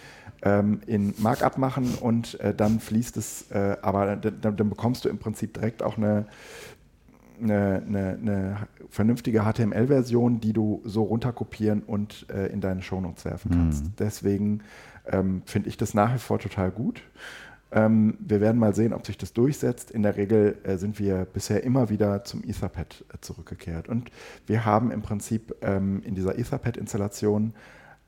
ähm, 0.43 0.81
in 0.87 1.13
Markup 1.19 1.59
machen 1.59 1.95
und 2.01 2.41
äh, 2.41 2.55
dann 2.55 2.81
fließt 2.81 3.19
es, 3.19 3.51
äh, 3.51 3.77
aber 3.83 4.17
dann, 4.17 4.57
dann, 4.57 4.71
bekommst 4.71 5.05
du 5.05 5.11
im 5.11 5.19
Prinzip 5.19 5.53
direkt 5.53 5.83
auch 5.83 5.99
eine, 5.99 6.27
eine, 7.43 7.83
eine, 7.87 8.19
eine 8.21 8.57
vernünftige 8.89 9.43
HTML-Version, 9.43 10.41
die 10.41 10.55
du 10.55 10.81
so 10.85 11.03
runterkopieren 11.03 11.83
und 11.83 12.27
äh, 12.31 12.47
in 12.47 12.63
deine 12.63 12.81
Shownotes 12.81 13.27
werfen 13.27 13.51
kannst. 13.51 13.85
Mhm. 13.85 13.93
Deswegen 13.99 14.61
ähm, 15.07 15.43
finde 15.45 15.69
ich 15.69 15.77
das 15.77 15.93
nach 15.93 16.15
wie 16.15 16.19
vor 16.19 16.39
total 16.39 16.71
gut. 16.71 17.03
Ähm, 17.73 18.17
wir 18.21 18.41
werden 18.41 18.59
mal 18.59 18.75
sehen, 18.75 18.93
ob 18.93 19.07
sich 19.07 19.17
das 19.17 19.33
durchsetzt. 19.33 19.91
In 19.91 20.03
der 20.03 20.17
Regel 20.17 20.59
äh, 20.65 20.77
sind 20.77 20.99
wir 20.99 21.25
bisher 21.25 21.63
immer 21.63 21.89
wieder 21.89 22.25
zum 22.25 22.43
Etherpad 22.43 23.05
äh, 23.13 23.19
zurückgekehrt. 23.21 23.89
Und 23.89 24.11
wir 24.47 24.65
haben 24.65 24.91
im 24.91 25.03
Prinzip 25.03 25.55
ähm, 25.63 26.03
in 26.03 26.15
dieser 26.15 26.39
Etherpad-Installation 26.39 27.55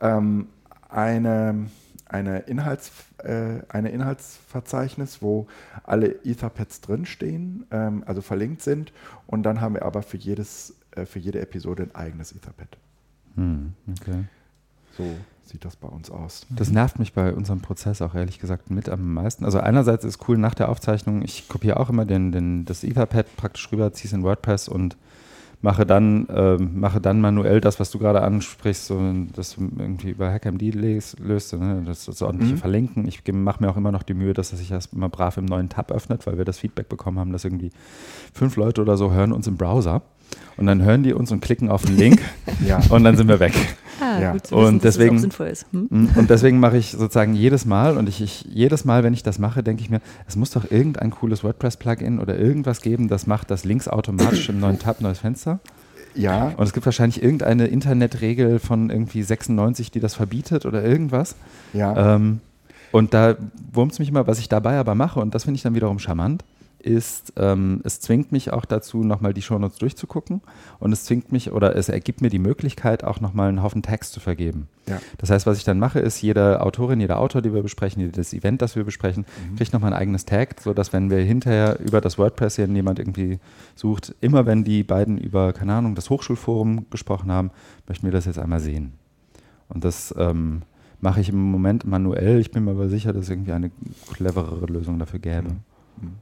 ähm, 0.00 0.48
eine, 0.88 1.66
eine, 2.08 2.40
Inhalts, 2.40 2.90
äh, 3.18 3.60
eine 3.68 3.90
Inhaltsverzeichnis, 3.90 5.22
wo 5.22 5.46
alle 5.84 6.24
Etherpads 6.24 6.80
drinstehen, 6.80 7.66
ähm, 7.70 8.02
also 8.06 8.20
verlinkt 8.20 8.62
sind. 8.62 8.92
Und 9.28 9.44
dann 9.44 9.60
haben 9.60 9.74
wir 9.74 9.84
aber 9.84 10.02
für, 10.02 10.16
jedes, 10.16 10.74
äh, 10.90 11.06
für 11.06 11.20
jede 11.20 11.40
Episode 11.40 11.84
ein 11.84 11.94
eigenes 11.94 12.32
Etherpad. 12.32 12.76
Hm, 13.36 13.74
okay. 14.00 14.24
So 14.96 15.04
sieht 15.44 15.64
das 15.64 15.76
bei 15.76 15.88
uns 15.88 16.10
aus. 16.10 16.46
Das 16.50 16.70
nervt 16.70 16.98
mich 16.98 17.12
bei 17.12 17.32
unserem 17.32 17.60
Prozess 17.60 18.02
auch 18.02 18.14
ehrlich 18.14 18.38
gesagt 18.38 18.70
mit 18.70 18.88
am 18.88 19.14
meisten. 19.14 19.44
Also 19.44 19.60
einerseits 19.60 20.04
ist 20.04 20.28
cool 20.28 20.38
nach 20.38 20.54
der 20.54 20.68
Aufzeichnung, 20.68 21.22
ich 21.22 21.48
kopiere 21.48 21.78
auch 21.78 21.90
immer 21.90 22.04
den, 22.04 22.32
den, 22.32 22.64
das 22.64 22.84
Etherpad 22.84 23.36
praktisch 23.36 23.70
rüber, 23.70 23.92
ziehe 23.92 24.06
es 24.06 24.12
in 24.12 24.22
WordPress 24.22 24.68
und 24.68 24.96
mache 25.60 25.86
dann, 25.86 26.26
äh, 26.26 26.56
mache 26.56 27.00
dann 27.00 27.20
manuell 27.20 27.60
das, 27.60 27.78
was 27.78 27.90
du 27.90 27.98
gerade 27.98 28.22
ansprichst, 28.22 28.86
so, 28.86 29.00
das 29.34 29.56
irgendwie 29.56 30.10
über 30.10 30.30
HackMD 30.30 30.74
löst, 30.74 31.52
ne? 31.52 31.82
das, 31.86 32.06
das 32.06 32.20
ordentliche 32.20 32.54
mhm. 32.54 32.58
Verlinken. 32.58 33.06
Ich 33.06 33.22
mache 33.32 33.62
mir 33.62 33.70
auch 33.70 33.76
immer 33.76 33.92
noch 33.92 34.02
die 34.02 34.14
Mühe, 34.14 34.32
dass 34.32 34.50
sich 34.50 34.68
das 34.68 34.86
immer 34.86 35.08
brav 35.08 35.36
im 35.36 35.44
neuen 35.44 35.68
Tab 35.68 35.92
öffnet, 35.92 36.26
weil 36.26 36.36
wir 36.36 36.44
das 36.44 36.58
Feedback 36.58 36.88
bekommen 36.88 37.18
haben, 37.18 37.32
dass 37.32 37.44
irgendwie 37.44 37.70
fünf 38.32 38.56
Leute 38.56 38.80
oder 38.80 38.96
so 38.96 39.12
hören 39.12 39.32
uns 39.32 39.46
im 39.46 39.56
Browser. 39.56 40.02
Und 40.56 40.66
dann 40.66 40.82
hören 40.82 41.02
die 41.02 41.12
uns 41.12 41.30
und 41.30 41.40
klicken 41.40 41.68
auf 41.68 41.82
den 41.84 41.96
Link 41.96 42.20
ja. 42.66 42.80
und 42.88 43.04
dann 43.04 43.16
sind 43.16 43.28
wir 43.28 43.38
weg. 43.38 43.54
Ah, 44.02 44.20
ja. 44.20 44.32
gut 44.32 44.46
zu 44.46 44.56
wissen, 44.56 44.66
und 44.66 44.84
deswegen, 44.84 45.14
dass 45.14 45.22
sinnvoll 45.22 45.46
ist. 45.46 45.66
Hm? 45.72 45.86
Mm, 45.88 46.08
und 46.16 46.30
deswegen 46.30 46.58
mache 46.58 46.76
ich 46.76 46.90
sozusagen 46.90 47.34
jedes 47.34 47.64
Mal 47.64 47.96
und 47.96 48.08
ich, 48.08 48.20
ich, 48.20 48.44
jedes 48.52 48.84
Mal, 48.84 49.04
wenn 49.04 49.14
ich 49.14 49.22
das 49.22 49.38
mache, 49.38 49.62
denke 49.62 49.82
ich 49.82 49.90
mir, 49.90 50.00
es 50.26 50.36
muss 50.36 50.50
doch 50.50 50.70
irgendein 50.70 51.10
cooles 51.10 51.44
WordPress-Plugin 51.44 52.18
oder 52.18 52.38
irgendwas 52.38 52.80
geben, 52.80 53.08
das 53.08 53.26
macht 53.26 53.50
das 53.50 53.64
Links 53.64 53.86
automatisch 53.86 54.48
im 54.48 54.58
neuen 54.60 54.78
Tab, 54.78 55.00
neues 55.00 55.20
Fenster. 55.20 55.60
Ja. 56.14 56.52
Und 56.56 56.64
es 56.64 56.72
gibt 56.72 56.84
wahrscheinlich 56.84 57.22
irgendeine 57.22 57.66
Internetregel 57.66 58.58
von 58.58 58.90
irgendwie 58.90 59.22
96, 59.22 59.90
die 59.90 60.00
das 60.00 60.14
verbietet 60.14 60.66
oder 60.66 60.84
irgendwas. 60.84 61.36
Ja. 61.72 62.16
Ähm, 62.16 62.40
und 62.90 63.14
da 63.14 63.36
wurmt 63.72 63.92
es 63.92 63.98
mich 63.98 64.10
immer, 64.10 64.26
was 64.26 64.38
ich 64.38 64.48
dabei 64.48 64.76
aber 64.78 64.94
mache, 64.94 65.20
und 65.20 65.34
das 65.34 65.44
finde 65.44 65.56
ich 65.56 65.62
dann 65.62 65.74
wiederum 65.74 65.98
charmant 65.98 66.44
ist, 66.84 67.32
ähm, 67.36 67.80
es 67.84 68.00
zwingt 68.00 68.32
mich 68.32 68.52
auch 68.52 68.64
dazu, 68.64 69.04
nochmal 69.04 69.32
die 69.32 69.42
Shownotes 69.42 69.78
durchzugucken 69.78 70.42
und 70.78 70.92
es 70.92 71.04
zwingt 71.04 71.32
mich 71.32 71.52
oder 71.52 71.76
es 71.76 71.88
ergibt 71.88 72.20
mir 72.20 72.28
die 72.28 72.38
Möglichkeit, 72.38 73.04
auch 73.04 73.20
nochmal 73.20 73.48
einen 73.48 73.62
Haufen 73.62 73.82
Text 73.82 74.12
zu 74.12 74.20
vergeben. 74.20 74.68
Ja. 74.88 75.00
Das 75.18 75.30
heißt, 75.30 75.46
was 75.46 75.58
ich 75.58 75.64
dann 75.64 75.78
mache, 75.78 76.00
ist, 76.00 76.20
jede 76.22 76.60
Autorin, 76.60 77.00
jeder 77.00 77.18
Autor, 77.18 77.40
die 77.40 77.54
wir 77.54 77.62
besprechen, 77.62 78.02
jedes 78.02 78.32
Event, 78.32 78.62
das 78.62 78.76
wir 78.76 78.84
besprechen, 78.84 79.24
mhm. 79.50 79.56
kriegt 79.56 79.72
nochmal 79.72 79.92
ein 79.92 79.98
eigenes 79.98 80.24
Tag, 80.24 80.60
sodass, 80.60 80.92
wenn 80.92 81.10
wir 81.10 81.18
hinterher 81.18 81.78
über 81.80 82.00
das 82.00 82.18
WordPress 82.18 82.56
hier 82.56 82.66
jemand 82.66 82.98
irgendwie 82.98 83.38
sucht, 83.74 84.14
immer 84.20 84.46
wenn 84.46 84.64
die 84.64 84.82
beiden 84.82 85.18
über, 85.18 85.52
keine 85.52 85.74
Ahnung, 85.74 85.94
das 85.94 86.10
Hochschulforum 86.10 86.86
gesprochen 86.90 87.30
haben, 87.30 87.50
möchten 87.86 88.06
wir 88.06 88.12
das 88.12 88.24
jetzt 88.24 88.38
einmal 88.38 88.60
sehen. 88.60 88.94
Und 89.68 89.84
das 89.84 90.14
ähm, 90.18 90.62
mache 91.00 91.20
ich 91.20 91.28
im 91.28 91.50
Moment 91.50 91.84
manuell. 91.84 92.40
Ich 92.40 92.50
bin 92.50 92.64
mir 92.64 92.70
aber 92.70 92.88
sicher, 92.88 93.12
dass 93.12 93.24
es 93.24 93.30
irgendwie 93.30 93.52
eine 93.52 93.70
cleverere 94.12 94.66
Lösung 94.66 94.98
dafür 94.98 95.18
gäbe. 95.18 95.50
Mhm. 95.50 95.60
mhm. 96.00 96.12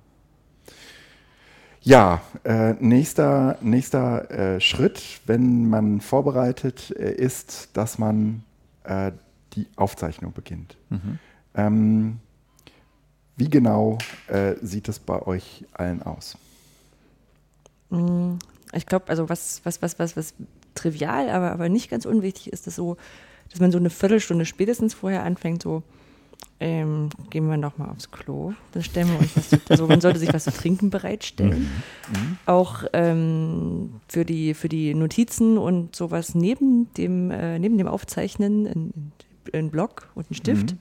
Ja, 1.82 2.20
äh, 2.44 2.74
nächster, 2.74 3.56
nächster 3.62 4.30
äh, 4.30 4.60
Schritt, 4.60 5.20
wenn 5.26 5.68
man 5.68 6.00
vorbereitet 6.00 6.94
äh, 6.96 7.12
ist, 7.12 7.70
dass 7.72 7.98
man 7.98 8.44
äh, 8.84 9.12
die 9.54 9.66
Aufzeichnung 9.76 10.32
beginnt. 10.32 10.76
Mhm. 10.90 11.18
Ähm, 11.54 12.18
wie 13.36 13.48
genau 13.48 13.96
äh, 14.28 14.56
sieht 14.60 14.88
es 14.88 14.98
bei 14.98 15.22
euch 15.22 15.64
allen 15.72 16.02
aus? 16.02 16.36
Mm, 17.88 18.34
ich 18.72 18.84
glaube, 18.84 19.08
also 19.08 19.30
was, 19.30 19.62
was, 19.64 19.80
was, 19.80 19.98
was, 19.98 20.16
was 20.16 20.34
trivial, 20.74 21.30
aber, 21.30 21.50
aber 21.50 21.68
nicht 21.70 21.90
ganz 21.90 22.04
unwichtig 22.04 22.52
ist, 22.52 22.66
dass 22.66 22.76
so, 22.76 22.98
dass 23.50 23.58
man 23.58 23.72
so 23.72 23.78
eine 23.78 23.90
Viertelstunde 23.90 24.44
spätestens 24.44 24.92
vorher 24.92 25.24
anfängt, 25.24 25.62
so 25.62 25.82
ähm, 26.60 27.08
gehen 27.30 27.48
wir 27.48 27.56
noch 27.56 27.78
mal 27.78 27.88
aufs 27.88 28.10
Klo. 28.10 28.52
Dann 28.72 28.82
stellen 28.82 29.08
wir 29.08 29.18
uns 29.18 29.34
was 29.34 29.48
zu, 29.48 29.56
also 29.70 29.86
man 29.86 30.02
sollte 30.02 30.18
sich 30.18 30.32
was 30.32 30.44
zu 30.44 30.52
trinken 30.52 30.90
bereitstellen. 30.90 31.70
Mhm. 32.12 32.20
Mhm. 32.20 32.38
Auch 32.44 32.84
ähm, 32.92 33.94
für, 34.08 34.26
die, 34.26 34.52
für 34.52 34.68
die 34.68 34.94
Notizen 34.94 35.56
und 35.56 35.96
sowas 35.96 36.34
neben 36.34 36.92
dem, 36.94 37.30
äh, 37.30 37.58
neben 37.58 37.78
dem 37.78 37.86
Aufzeichnen 37.86 38.66
ein, 38.66 39.12
ein 39.54 39.70
Block 39.70 40.08
und 40.14 40.30
ein 40.30 40.34
Stift. 40.34 40.72
Mhm. 40.72 40.78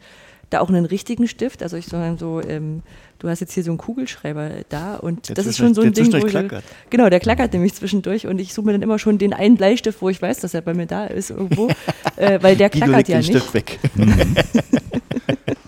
Da 0.50 0.62
auch 0.62 0.70
einen 0.70 0.86
richtigen 0.86 1.28
Stift, 1.28 1.62
also 1.62 1.78
ich 1.78 1.86
sage 1.86 2.18
so, 2.18 2.42
ähm, 2.42 2.82
du 3.20 3.30
hast 3.30 3.40
jetzt 3.40 3.54
hier 3.54 3.64
so 3.64 3.70
einen 3.70 3.78
Kugelschreiber 3.78 4.50
da 4.68 4.96
und 4.96 5.30
der 5.30 5.36
das 5.36 5.46
ist 5.46 5.58
schon 5.58 5.76
so 5.76 5.82
ein 5.82 5.94
Ding, 5.94 6.12
wo 6.12 6.26
ich, 6.26 6.64
genau, 6.90 7.08
der 7.08 7.20
klackert 7.20 7.54
nämlich 7.54 7.76
zwischendurch 7.76 8.26
und 8.26 8.40
ich 8.40 8.52
suche 8.52 8.66
mir 8.66 8.72
dann 8.72 8.82
immer 8.82 8.98
schon 8.98 9.20
den 9.20 9.34
einen 9.34 9.58
Bleistift, 9.58 10.02
wo 10.02 10.10
ich 10.10 10.20
weiß, 10.20 10.40
dass 10.40 10.56
er 10.56 10.62
bei 10.62 10.74
mir 10.74 10.88
da 10.88 11.06
ist 11.06 11.30
irgendwo, 11.30 11.70
äh, 12.16 12.40
weil 12.42 12.56
der 12.56 12.72
klackert 12.72 13.08
ja 13.10 13.18
nicht. 13.20 13.30
Stift 13.30 13.54
weg. 13.54 13.80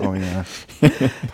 Oh 0.02 0.14
ja. 0.14 0.46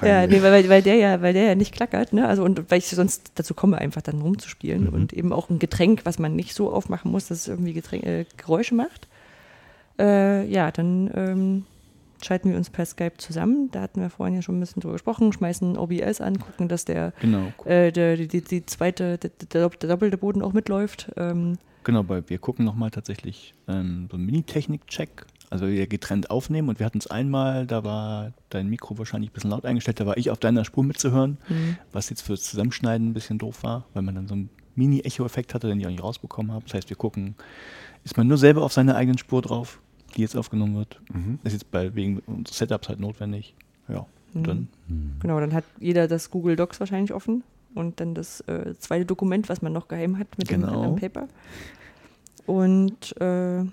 ja, 0.07 0.27
nee, 0.27 0.41
weil, 0.41 0.67
weil, 0.69 0.81
der 0.81 0.95
ja, 0.95 1.21
weil 1.21 1.33
der 1.33 1.43
ja 1.43 1.55
nicht 1.55 1.73
klackert, 1.73 2.13
ne? 2.13 2.27
Also 2.27 2.43
und 2.43 2.69
weil 2.69 2.79
ich 2.79 2.87
sonst 2.87 3.31
dazu 3.35 3.53
komme, 3.53 3.77
einfach 3.77 4.01
dann 4.01 4.21
rumzuspielen 4.21 4.85
mhm. 4.85 4.93
und 4.93 5.13
eben 5.13 5.33
auch 5.33 5.49
ein 5.49 5.59
Getränk, 5.59 6.01
was 6.03 6.19
man 6.19 6.35
nicht 6.35 6.53
so 6.53 6.71
aufmachen 6.71 7.11
muss, 7.11 7.27
dass 7.27 7.39
es 7.39 7.47
irgendwie 7.47 7.73
Getränk, 7.73 8.05
äh, 8.05 8.25
Geräusche 8.37 8.75
macht. 8.75 9.07
Äh, 9.99 10.45
ja, 10.47 10.71
dann 10.71 11.11
ähm, 11.15 11.65
schalten 12.23 12.49
wir 12.49 12.57
uns 12.57 12.69
per 12.69 12.85
Skype 12.85 13.17
zusammen. 13.17 13.69
Da 13.71 13.81
hatten 13.81 14.01
wir 14.01 14.09
vorhin 14.09 14.35
ja 14.35 14.41
schon 14.41 14.57
ein 14.57 14.59
bisschen 14.59 14.81
drüber 14.81 14.93
gesprochen, 14.93 15.33
schmeißen 15.33 15.77
OBS 15.77 16.21
an, 16.21 16.39
gucken, 16.39 16.67
dass 16.67 16.85
der, 16.85 17.13
genau. 17.19 17.51
äh, 17.65 17.91
der 17.91 18.17
die, 18.17 18.41
die, 18.41 18.65
zweite, 18.65 19.17
der, 19.17 19.31
der, 19.51 19.69
doppelte 19.69 20.17
Boden 20.17 20.41
auch 20.41 20.53
mitläuft. 20.53 21.11
Ähm, 21.17 21.57
genau, 21.83 22.07
weil 22.07 22.23
wir 22.29 22.37
gucken 22.39 22.65
nochmal 22.65 22.91
tatsächlich 22.91 23.53
ähm, 23.67 24.07
so 24.09 24.17
einen 24.17 24.25
Mini-Technik-Check 24.25 25.25
also 25.49 25.67
wir 25.67 25.87
getrennt 25.87 26.29
aufnehmen 26.29 26.69
und 26.69 26.79
wir 26.79 26.85
hatten 26.85 26.97
es 26.97 27.07
einmal, 27.07 27.65
da 27.65 27.83
war 27.83 28.33
dein 28.49 28.67
Mikro 28.67 28.97
wahrscheinlich 28.97 29.31
ein 29.31 29.33
bisschen 29.33 29.51
laut 29.51 29.65
eingestellt, 29.65 29.99
da 29.99 30.05
war 30.05 30.17
ich 30.17 30.29
auf 30.29 30.39
deiner 30.39 30.65
Spur 30.65 30.83
mitzuhören, 30.83 31.37
mhm. 31.47 31.77
was 31.91 32.09
jetzt 32.09 32.21
fürs 32.21 32.43
Zusammenschneiden 32.43 33.09
ein 33.09 33.13
bisschen 33.13 33.37
doof 33.37 33.63
war, 33.63 33.85
weil 33.93 34.03
man 34.03 34.15
dann 34.15 34.27
so 34.27 34.33
einen 34.33 34.49
Mini-Echo-Effekt 34.75 35.53
hatte, 35.53 35.67
den 35.67 35.79
ich 35.79 35.85
auch 35.85 35.91
nicht 35.91 36.03
rausbekommen 36.03 36.51
habe. 36.51 36.65
Das 36.65 36.73
heißt, 36.73 36.89
wir 36.89 36.97
gucken, 36.97 37.35
ist 38.03 38.17
man 38.17 38.27
nur 38.27 38.37
selber 38.37 38.63
auf 38.63 38.73
seiner 38.73 38.95
eigenen 38.95 39.17
Spur 39.17 39.41
drauf, 39.41 39.81
die 40.15 40.21
jetzt 40.21 40.35
aufgenommen 40.35 40.75
wird. 40.75 41.01
Mhm. 41.13 41.39
Ist 41.43 41.53
jetzt 41.53 41.71
bei, 41.71 41.95
wegen 41.95 42.19
unseres 42.19 42.57
Setups 42.57 42.89
halt 42.89 42.99
notwendig. 42.99 43.55
Ja, 43.87 44.05
mhm. 44.33 44.43
dann. 44.43 44.67
Genau, 45.19 45.39
dann 45.39 45.53
hat 45.53 45.63
jeder 45.79 46.07
das 46.07 46.29
Google 46.29 46.55
Docs 46.55 46.79
wahrscheinlich 46.79 47.13
offen 47.13 47.43
und 47.73 47.99
dann 47.99 48.13
das 48.15 48.41
äh, 48.41 48.75
zweite 48.77 49.05
Dokument, 49.05 49.49
was 49.49 49.61
man 49.61 49.73
noch 49.73 49.87
geheim 49.87 50.19
hat 50.19 50.37
mit 50.37 50.47
genau. 50.47 50.67
dem 50.67 50.75
anderen 50.75 50.95
Paper. 50.97 51.27
Und 52.45 53.19
äh, 53.19 53.65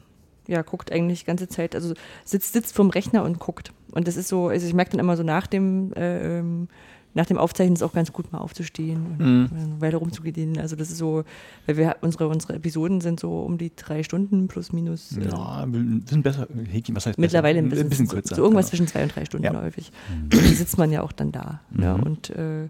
ja, 0.46 0.62
guckt 0.62 0.92
eigentlich 0.92 1.20
die 1.20 1.26
ganze 1.26 1.48
Zeit, 1.48 1.74
also 1.74 1.94
sitzt, 2.24 2.52
sitzt 2.52 2.74
vom 2.74 2.90
Rechner 2.90 3.22
und 3.22 3.38
guckt. 3.38 3.72
Und 3.92 4.08
das 4.08 4.16
ist 4.16 4.28
so, 4.28 4.48
also 4.48 4.66
ich 4.66 4.74
merke 4.74 4.92
dann 4.92 5.00
immer 5.00 5.16
so 5.16 5.22
nach 5.22 5.46
dem, 5.46 5.92
äh, 5.94 6.38
ähm, 6.38 6.68
nach 7.14 7.26
dem 7.26 7.38
Aufzeichnen 7.38 7.74
ist 7.74 7.80
es 7.80 7.88
auch 7.88 7.92
ganz 7.92 8.12
gut 8.12 8.32
mal 8.32 8.38
aufzustehen 8.38 9.06
und 9.06 9.18
mhm. 9.20 9.80
weiter 9.80 9.98
rumzugehen. 9.98 10.58
Also 10.58 10.74
das 10.74 10.90
ist 10.90 10.98
so, 10.98 11.22
weil 11.64 11.76
wir 11.76 11.96
unsere, 12.00 12.26
unsere 12.28 12.54
Episoden 12.54 13.00
sind 13.00 13.20
so 13.20 13.40
um 13.40 13.56
die 13.56 13.70
drei 13.74 14.02
Stunden 14.02 14.48
plus 14.48 14.72
minus. 14.72 15.16
Ja, 15.16 15.64
wir 15.66 16.00
sind 16.06 16.22
besser, 16.22 16.48
was 16.48 17.06
heißt 17.06 17.18
Mittlerweile 17.18 17.62
besser? 17.62 17.66
ein 17.66 17.70
bisschen, 17.70 17.86
ein 17.86 17.88
bisschen 17.88 18.08
kürzer. 18.08 18.34
So, 18.34 18.42
irgendwas 18.42 18.66
genau. 18.66 18.70
zwischen 18.70 18.86
zwei 18.88 19.04
und 19.04 19.14
drei 19.14 19.24
Stunden 19.24 19.46
ja. 19.46 19.62
häufig. 19.62 19.92
Mhm. 20.32 20.38
Sitzt 20.54 20.76
man 20.76 20.90
ja 20.90 21.02
auch 21.02 21.12
dann 21.12 21.30
da. 21.30 21.60
Mhm. 21.70 21.82
Ja, 21.82 21.94
und 21.94 22.30
äh, 22.30 22.68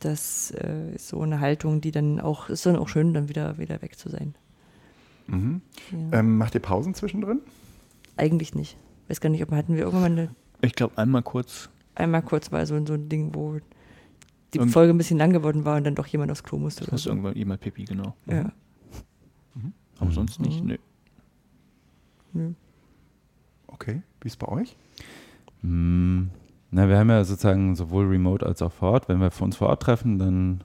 das 0.00 0.50
äh, 0.50 0.94
ist 0.94 1.08
so 1.08 1.22
eine 1.22 1.40
Haltung, 1.40 1.80
die 1.80 1.90
dann 1.90 2.20
auch, 2.20 2.50
ist 2.50 2.66
dann 2.66 2.76
auch 2.76 2.88
schön, 2.88 3.14
dann 3.14 3.30
wieder, 3.30 3.56
wieder 3.56 3.80
weg 3.80 3.98
zu 3.98 4.10
sein. 4.10 4.34
Mhm. 5.26 5.62
Ja. 5.90 6.20
Ähm, 6.20 6.38
macht 6.38 6.54
ihr 6.54 6.60
Pausen 6.60 6.94
zwischendrin? 6.94 7.40
Eigentlich 8.16 8.54
nicht. 8.54 8.76
Weiß 9.08 9.20
gar 9.20 9.30
nicht, 9.30 9.42
ob 9.42 9.50
hatten 9.52 9.74
wir 9.74 9.84
irgendwann 9.84 10.12
eine. 10.12 10.34
Ich 10.60 10.74
glaube, 10.74 10.96
einmal 10.98 11.22
kurz. 11.22 11.68
Einmal 11.94 12.22
kurz 12.22 12.50
war 12.52 12.64
so, 12.66 12.84
so 12.86 12.94
ein 12.94 13.08
Ding, 13.08 13.34
wo 13.34 13.58
die 14.52 14.58
und 14.58 14.70
Folge 14.70 14.92
ein 14.92 14.98
bisschen 14.98 15.18
lang 15.18 15.32
geworden 15.32 15.64
war 15.64 15.76
und 15.76 15.84
dann 15.84 15.94
doch 15.94 16.06
jemand 16.06 16.30
aufs 16.30 16.42
Klo 16.42 16.58
musste. 16.58 16.84
Das 16.86 17.02
so. 17.02 17.10
irgendwann 17.10 17.36
jemand 17.36 17.60
Pipi, 17.60 17.84
genau. 17.84 18.14
Ja. 18.26 18.52
Mhm. 19.54 19.72
Aber 19.98 20.10
mhm. 20.10 20.14
sonst 20.14 20.40
nicht, 20.40 20.64
nö. 20.64 20.76
nö. 22.32 22.52
Okay, 23.66 24.02
wie 24.20 24.26
ist 24.28 24.38
bei 24.38 24.48
euch? 24.48 24.76
Mm, 25.62 26.24
na, 26.70 26.88
wir 26.88 26.98
haben 26.98 27.10
ja 27.10 27.24
sozusagen 27.24 27.74
sowohl 27.74 28.06
remote 28.06 28.46
als 28.46 28.62
auch 28.62 28.72
vor 28.72 28.92
Ort. 28.92 29.08
Wenn 29.08 29.20
wir 29.20 29.30
uns 29.40 29.56
vor 29.56 29.68
Ort 29.68 29.82
treffen, 29.82 30.18
dann 30.18 30.64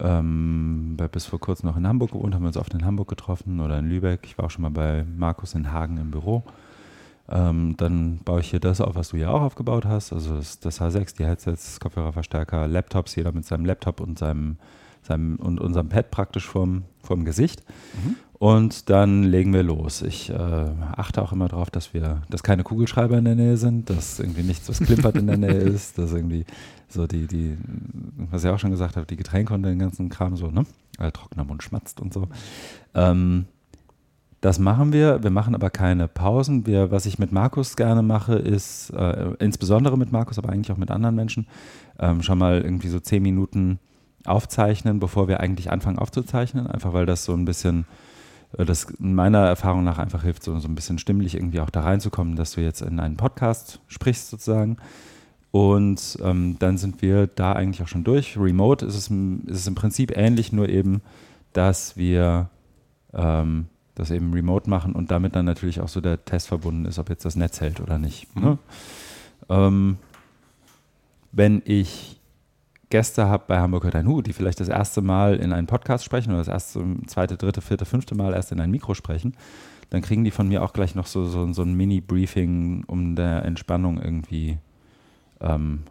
ähm, 0.00 0.96
bis 1.12 1.26
vor 1.26 1.40
kurzem 1.40 1.68
noch 1.68 1.76
in 1.76 1.86
Hamburg 1.86 2.12
gewohnt, 2.12 2.34
haben 2.34 2.42
wir 2.42 2.48
uns 2.48 2.56
oft 2.56 2.74
in 2.74 2.84
Hamburg 2.84 3.08
getroffen 3.08 3.60
oder 3.60 3.78
in 3.78 3.88
Lübeck. 3.88 4.20
Ich 4.24 4.36
war 4.36 4.46
auch 4.46 4.50
schon 4.50 4.62
mal 4.62 4.70
bei 4.70 5.04
Markus 5.16 5.54
in 5.54 5.72
Hagen 5.72 5.96
im 5.98 6.10
Büro. 6.10 6.44
Ähm, 7.28 7.74
dann 7.76 8.18
baue 8.18 8.40
ich 8.40 8.50
hier 8.50 8.60
das 8.60 8.80
auf, 8.80 8.94
was 8.94 9.08
du 9.08 9.16
ja 9.16 9.30
auch 9.30 9.42
aufgebaut 9.42 9.84
hast. 9.84 10.12
Also 10.12 10.36
das, 10.36 10.60
das 10.60 10.80
H6, 10.80 11.16
die 11.16 11.24
Headsets, 11.24 11.80
Kopfhörerverstärker, 11.80 12.68
Laptops, 12.68 13.16
jeder 13.16 13.32
mit 13.32 13.44
seinem 13.44 13.64
Laptop 13.64 14.00
und 14.00 14.18
seinem, 14.18 14.58
seinem 15.06 15.36
und 15.36 15.60
unserem 15.60 15.88
Pad 15.88 16.10
praktisch 16.10 16.46
vorm, 16.46 16.84
vorm 17.02 17.24
Gesicht. 17.24 17.62
Mhm. 18.04 18.16
Und 18.38 18.90
dann 18.90 19.22
legen 19.22 19.54
wir 19.54 19.62
los. 19.62 20.02
Ich 20.02 20.28
äh, 20.28 20.34
achte 20.34 21.22
auch 21.22 21.32
immer 21.32 21.48
darauf, 21.48 21.70
dass 21.70 21.94
wir, 21.94 22.22
dass 22.28 22.42
keine 22.42 22.64
Kugelschreiber 22.64 23.16
in 23.16 23.24
der 23.24 23.34
Nähe 23.34 23.56
sind, 23.56 23.88
dass 23.88 24.20
irgendwie 24.20 24.42
nichts, 24.42 24.68
was 24.68 24.80
klimpert 24.80 25.16
in 25.16 25.26
der 25.26 25.38
Nähe 25.38 25.52
ist, 25.54 25.96
dass 25.96 26.12
irgendwie 26.12 26.44
so 26.88 27.06
die, 27.06 27.26
die, 27.26 27.56
was 28.30 28.44
ich 28.44 28.50
auch 28.50 28.58
schon 28.58 28.70
gesagt 28.70 28.96
habe, 28.96 29.06
die 29.06 29.16
Getränke 29.16 29.54
und 29.54 29.62
den 29.62 29.78
ganzen 29.78 30.10
Kram 30.10 30.36
so, 30.36 30.48
ne? 30.48 30.66
Weil 30.98 31.12
trockener 31.12 31.44
Mund 31.44 31.62
schmatzt 31.62 31.98
und 31.98 32.12
so. 32.12 32.28
Ähm, 32.94 33.46
das 34.42 34.58
machen 34.58 34.92
wir. 34.92 35.22
Wir 35.22 35.30
machen 35.30 35.54
aber 35.54 35.70
keine 35.70 36.06
Pausen. 36.06 36.66
Wir, 36.66 36.90
was 36.90 37.06
ich 37.06 37.18
mit 37.18 37.32
Markus 37.32 37.74
gerne 37.74 38.02
mache, 38.02 38.34
ist, 38.34 38.90
äh, 38.90 39.32
insbesondere 39.38 39.96
mit 39.96 40.12
Markus, 40.12 40.38
aber 40.38 40.50
eigentlich 40.50 40.70
auch 40.70 40.76
mit 40.76 40.90
anderen 40.90 41.16
Menschen, 41.16 41.46
ähm, 41.98 42.22
schon 42.22 42.38
mal 42.38 42.60
irgendwie 42.60 42.88
so 42.88 43.00
zehn 43.00 43.22
Minuten 43.22 43.78
aufzeichnen, 44.28 45.00
bevor 45.00 45.28
wir 45.28 45.40
eigentlich 45.40 45.70
anfangen 45.70 45.98
aufzuzeichnen. 45.98 46.66
Einfach 46.66 46.92
weil 46.92 47.06
das 47.06 47.24
so 47.24 47.32
ein 47.32 47.44
bisschen, 47.44 47.86
äh, 48.56 48.64
das 48.64 48.86
meiner 48.98 49.46
Erfahrung 49.46 49.84
nach 49.84 49.98
einfach 49.98 50.22
hilft, 50.22 50.42
so, 50.42 50.58
so 50.58 50.68
ein 50.68 50.74
bisschen 50.74 50.98
stimmlich 50.98 51.34
irgendwie 51.34 51.60
auch 51.60 51.70
da 51.70 51.80
reinzukommen, 51.80 52.36
dass 52.36 52.52
du 52.52 52.60
jetzt 52.60 52.82
in 52.82 53.00
einen 53.00 53.16
Podcast 53.16 53.80
sprichst 53.88 54.30
sozusagen. 54.30 54.76
Und 55.50 56.18
ähm, 56.22 56.56
dann 56.58 56.76
sind 56.76 57.00
wir 57.00 57.26
da 57.28 57.52
eigentlich 57.52 57.82
auch 57.82 57.88
schon 57.88 58.04
durch. 58.04 58.36
Remote 58.36 58.84
ist 58.84 58.94
es, 58.94 59.10
ist 59.10 59.60
es 59.60 59.66
im 59.66 59.74
Prinzip 59.74 60.16
ähnlich, 60.16 60.52
nur 60.52 60.68
eben, 60.68 61.00
dass 61.52 61.96
wir 61.96 62.50
ähm, 63.14 63.66
das 63.94 64.10
eben 64.10 64.32
remote 64.32 64.68
machen 64.68 64.92
und 64.92 65.10
damit 65.10 65.34
dann 65.34 65.46
natürlich 65.46 65.80
auch 65.80 65.88
so 65.88 66.00
der 66.00 66.24
Test 66.24 66.48
verbunden 66.48 66.84
ist, 66.84 66.98
ob 66.98 67.08
jetzt 67.08 67.24
das 67.24 67.36
Netz 67.36 67.60
hält 67.60 67.80
oder 67.80 67.98
nicht. 67.98 68.34
Mhm. 68.36 68.42
Ne? 68.42 68.58
Ähm, 69.48 69.98
wenn 71.32 71.62
ich 71.64 72.15
Gäste 72.90 73.26
habe 73.26 73.44
bei 73.48 73.58
Hamburg 73.58 73.84
hört 73.84 73.96
ein 73.96 74.06
Hu, 74.06 74.22
die 74.22 74.32
vielleicht 74.32 74.60
das 74.60 74.68
erste 74.68 75.02
Mal 75.02 75.36
in 75.36 75.52
einen 75.52 75.66
Podcast 75.66 76.04
sprechen 76.04 76.30
oder 76.30 76.38
das 76.38 76.48
erste, 76.48 76.84
zweite, 77.06 77.36
dritte, 77.36 77.60
vierte, 77.60 77.84
fünfte 77.84 78.14
Mal 78.14 78.32
erst 78.34 78.52
in 78.52 78.60
ein 78.60 78.70
Mikro 78.70 78.94
sprechen, 78.94 79.36
dann 79.90 80.02
kriegen 80.02 80.24
die 80.24 80.30
von 80.30 80.48
mir 80.48 80.62
auch 80.62 80.72
gleich 80.72 80.94
noch 80.94 81.06
so, 81.06 81.24
so, 81.24 81.52
so 81.52 81.62
ein 81.62 81.74
Mini-Briefing, 81.74 82.84
um 82.86 83.16
der 83.16 83.44
Entspannung 83.44 84.00
irgendwie 84.00 84.58
ähm, 85.40 85.82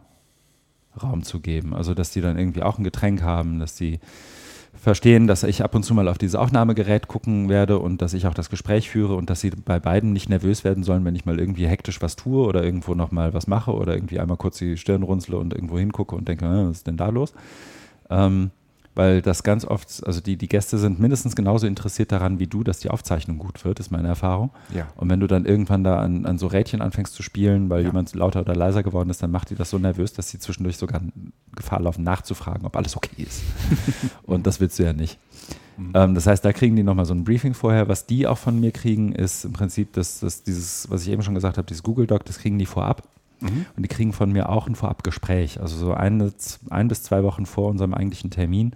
Raum 1.02 1.24
zu 1.24 1.40
geben. 1.42 1.74
Also, 1.74 1.94
dass 1.94 2.12
die 2.12 2.22
dann 2.22 2.38
irgendwie 2.38 2.64
auch 2.64 2.78
ein 2.78 2.84
Getränk 2.84 3.22
haben, 3.22 3.60
dass 3.60 3.76
die 3.76 4.00
verstehen, 4.78 5.28
dass 5.28 5.44
ich 5.44 5.64
ab 5.64 5.76
und 5.76 5.84
zu 5.84 5.94
mal 5.94 6.08
auf 6.08 6.18
dieses 6.18 6.36
Aufnahmegerät 6.36 7.08
gucken 7.08 7.50
werde 7.50 7.80
und 7.80 8.02
dass 8.02 8.14
ich 8.14 8.28
auch 8.28 8.34
das 8.34 8.50
Gespräch 8.50 8.90
führe 8.90 9.16
und 9.16 9.30
dass 9.30 9.42
sie 9.42 9.50
bei 9.50 9.80
beiden 9.80 10.14
nicht 10.14 10.30
nervös 10.30 10.64
werden 10.64 10.84
sollen, 10.84 11.06
wenn 11.06 11.16
ich 11.16 11.26
mal 11.26 11.40
irgendwie 11.40 11.68
hektisch 11.68 12.02
was 12.02 12.16
tue 12.16 12.46
oder 12.46 12.64
irgendwo 12.64 12.94
nochmal 12.94 13.34
was 13.34 13.48
mache 13.48 13.74
oder 13.74 13.96
irgendwie 13.96 14.20
einmal 14.20 14.38
kurz 14.38 14.58
die 14.58 14.78
Stirn 14.78 15.04
runzle 15.04 15.38
und 15.38 15.54
irgendwo 15.54 15.80
hingucke 15.80 16.16
und 16.16 16.28
denke, 16.28 16.46
was 16.46 16.78
ist 16.78 16.88
denn 16.88 16.98
da 16.98 17.10
los? 17.10 17.34
Ähm, 18.10 18.52
weil 18.96 19.22
das 19.22 19.44
ganz 19.44 19.66
oft, 19.66 20.06
also 20.06 20.22
die, 20.22 20.38
die 20.38 20.48
Gäste 20.48 20.78
sind 20.78 21.00
mindestens 21.00 21.36
genauso 21.36 21.68
interessiert 21.68 22.12
daran 22.12 22.40
wie 22.40 22.48
du, 22.48 22.64
dass 22.64 22.80
die 22.80 22.90
Aufzeichnung 22.90 23.38
gut 23.38 23.66
wird, 23.66 23.80
ist 23.80 23.92
meine 23.92 24.08
Erfahrung. 24.08 24.52
Ja. 24.74 24.88
Und 24.96 25.10
wenn 25.10 25.20
du 25.20 25.28
dann 25.28 25.46
irgendwann 25.46 25.84
da 25.84 26.00
an, 26.00 26.26
an 26.26 26.38
so 26.38 26.48
Rädchen 26.48 26.82
anfängst 26.82 27.14
zu 27.14 27.22
spielen, 27.22 27.70
weil 27.70 27.82
ja. 27.82 27.90
jemand 27.90 28.16
lauter 28.16 28.42
oder 28.42 28.56
leiser 28.56 28.84
geworden 28.84 29.10
ist, 29.10 29.22
dann 29.22 29.32
macht 29.32 29.50
die 29.50 29.56
das 29.56 29.70
so 29.70 29.78
nervös, 29.78 30.14
dass 30.14 30.30
sie 30.30 30.40
zwischendurch 30.40 30.78
sogar 30.78 31.02
Gefahr 31.56 31.82
laufen, 31.82 32.04
nachzufragen, 32.04 32.66
ob 32.66 32.76
alles 32.76 32.96
okay 32.96 33.24
ist. 33.24 33.44
Und 34.24 34.48
das 34.48 34.60
willst 34.60 34.80
du 34.80 34.84
ja 34.84 34.94
nicht. 34.94 35.20
Mhm. 35.78 35.92
Ähm, 35.94 36.16
das 36.16 36.28
heißt, 36.28 36.44
da 36.44 36.54
kriegen 36.54 36.76
die 36.76 36.84
nochmal 36.84 37.06
so 37.06 37.14
ein 37.14 37.24
Briefing 37.24 37.54
vorher. 37.54 37.88
Was 37.88 38.06
die 38.06 38.28
auch 38.28 38.38
von 38.38 38.60
mir 38.60 38.72
kriegen, 38.72 39.12
ist 39.12 39.46
im 39.46 39.54
Prinzip 39.54 39.94
das, 39.94 40.20
das, 40.22 40.44
dieses, 40.44 40.90
was 40.90 41.04
ich 41.04 41.10
eben 41.10 41.22
schon 41.22 41.36
gesagt 41.36 41.58
habe, 41.58 41.68
dieses 41.68 41.84
Google 41.84 42.08
Doc, 42.08 42.26
das 42.26 42.40
kriegen 42.40 42.58
die 42.58 42.66
vorab. 42.66 43.04
Mhm. 43.42 43.66
Und 43.76 43.84
die 43.84 43.90
kriegen 43.90 44.14
von 44.14 44.32
mir 44.32 44.50
auch 44.50 44.68
ein 44.68 44.76
Vorabgespräch. 44.76 45.60
Also 45.60 45.78
so 45.78 45.94
eine, 45.94 46.34
ein 46.70 46.88
bis 46.88 47.04
zwei 47.04 47.24
Wochen 47.24 47.46
vor 47.46 47.70
unserem 47.70 47.94
eigentlichen 47.94 48.32
Termin 48.32 48.74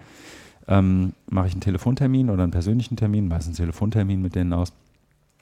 ähm, 0.68 1.14
mache 1.30 1.48
ich 1.48 1.54
einen 1.54 1.62
Telefontermin 1.62 2.30
oder 2.30 2.44
einen 2.44 2.52
persönlichen 2.52 2.96
Termin, 2.96 3.28
meistens 3.28 3.60
einen 3.60 3.68
Telefontermin 3.68 4.22
mit 4.22 4.36
denen 4.36 4.54
aus, 4.54 4.72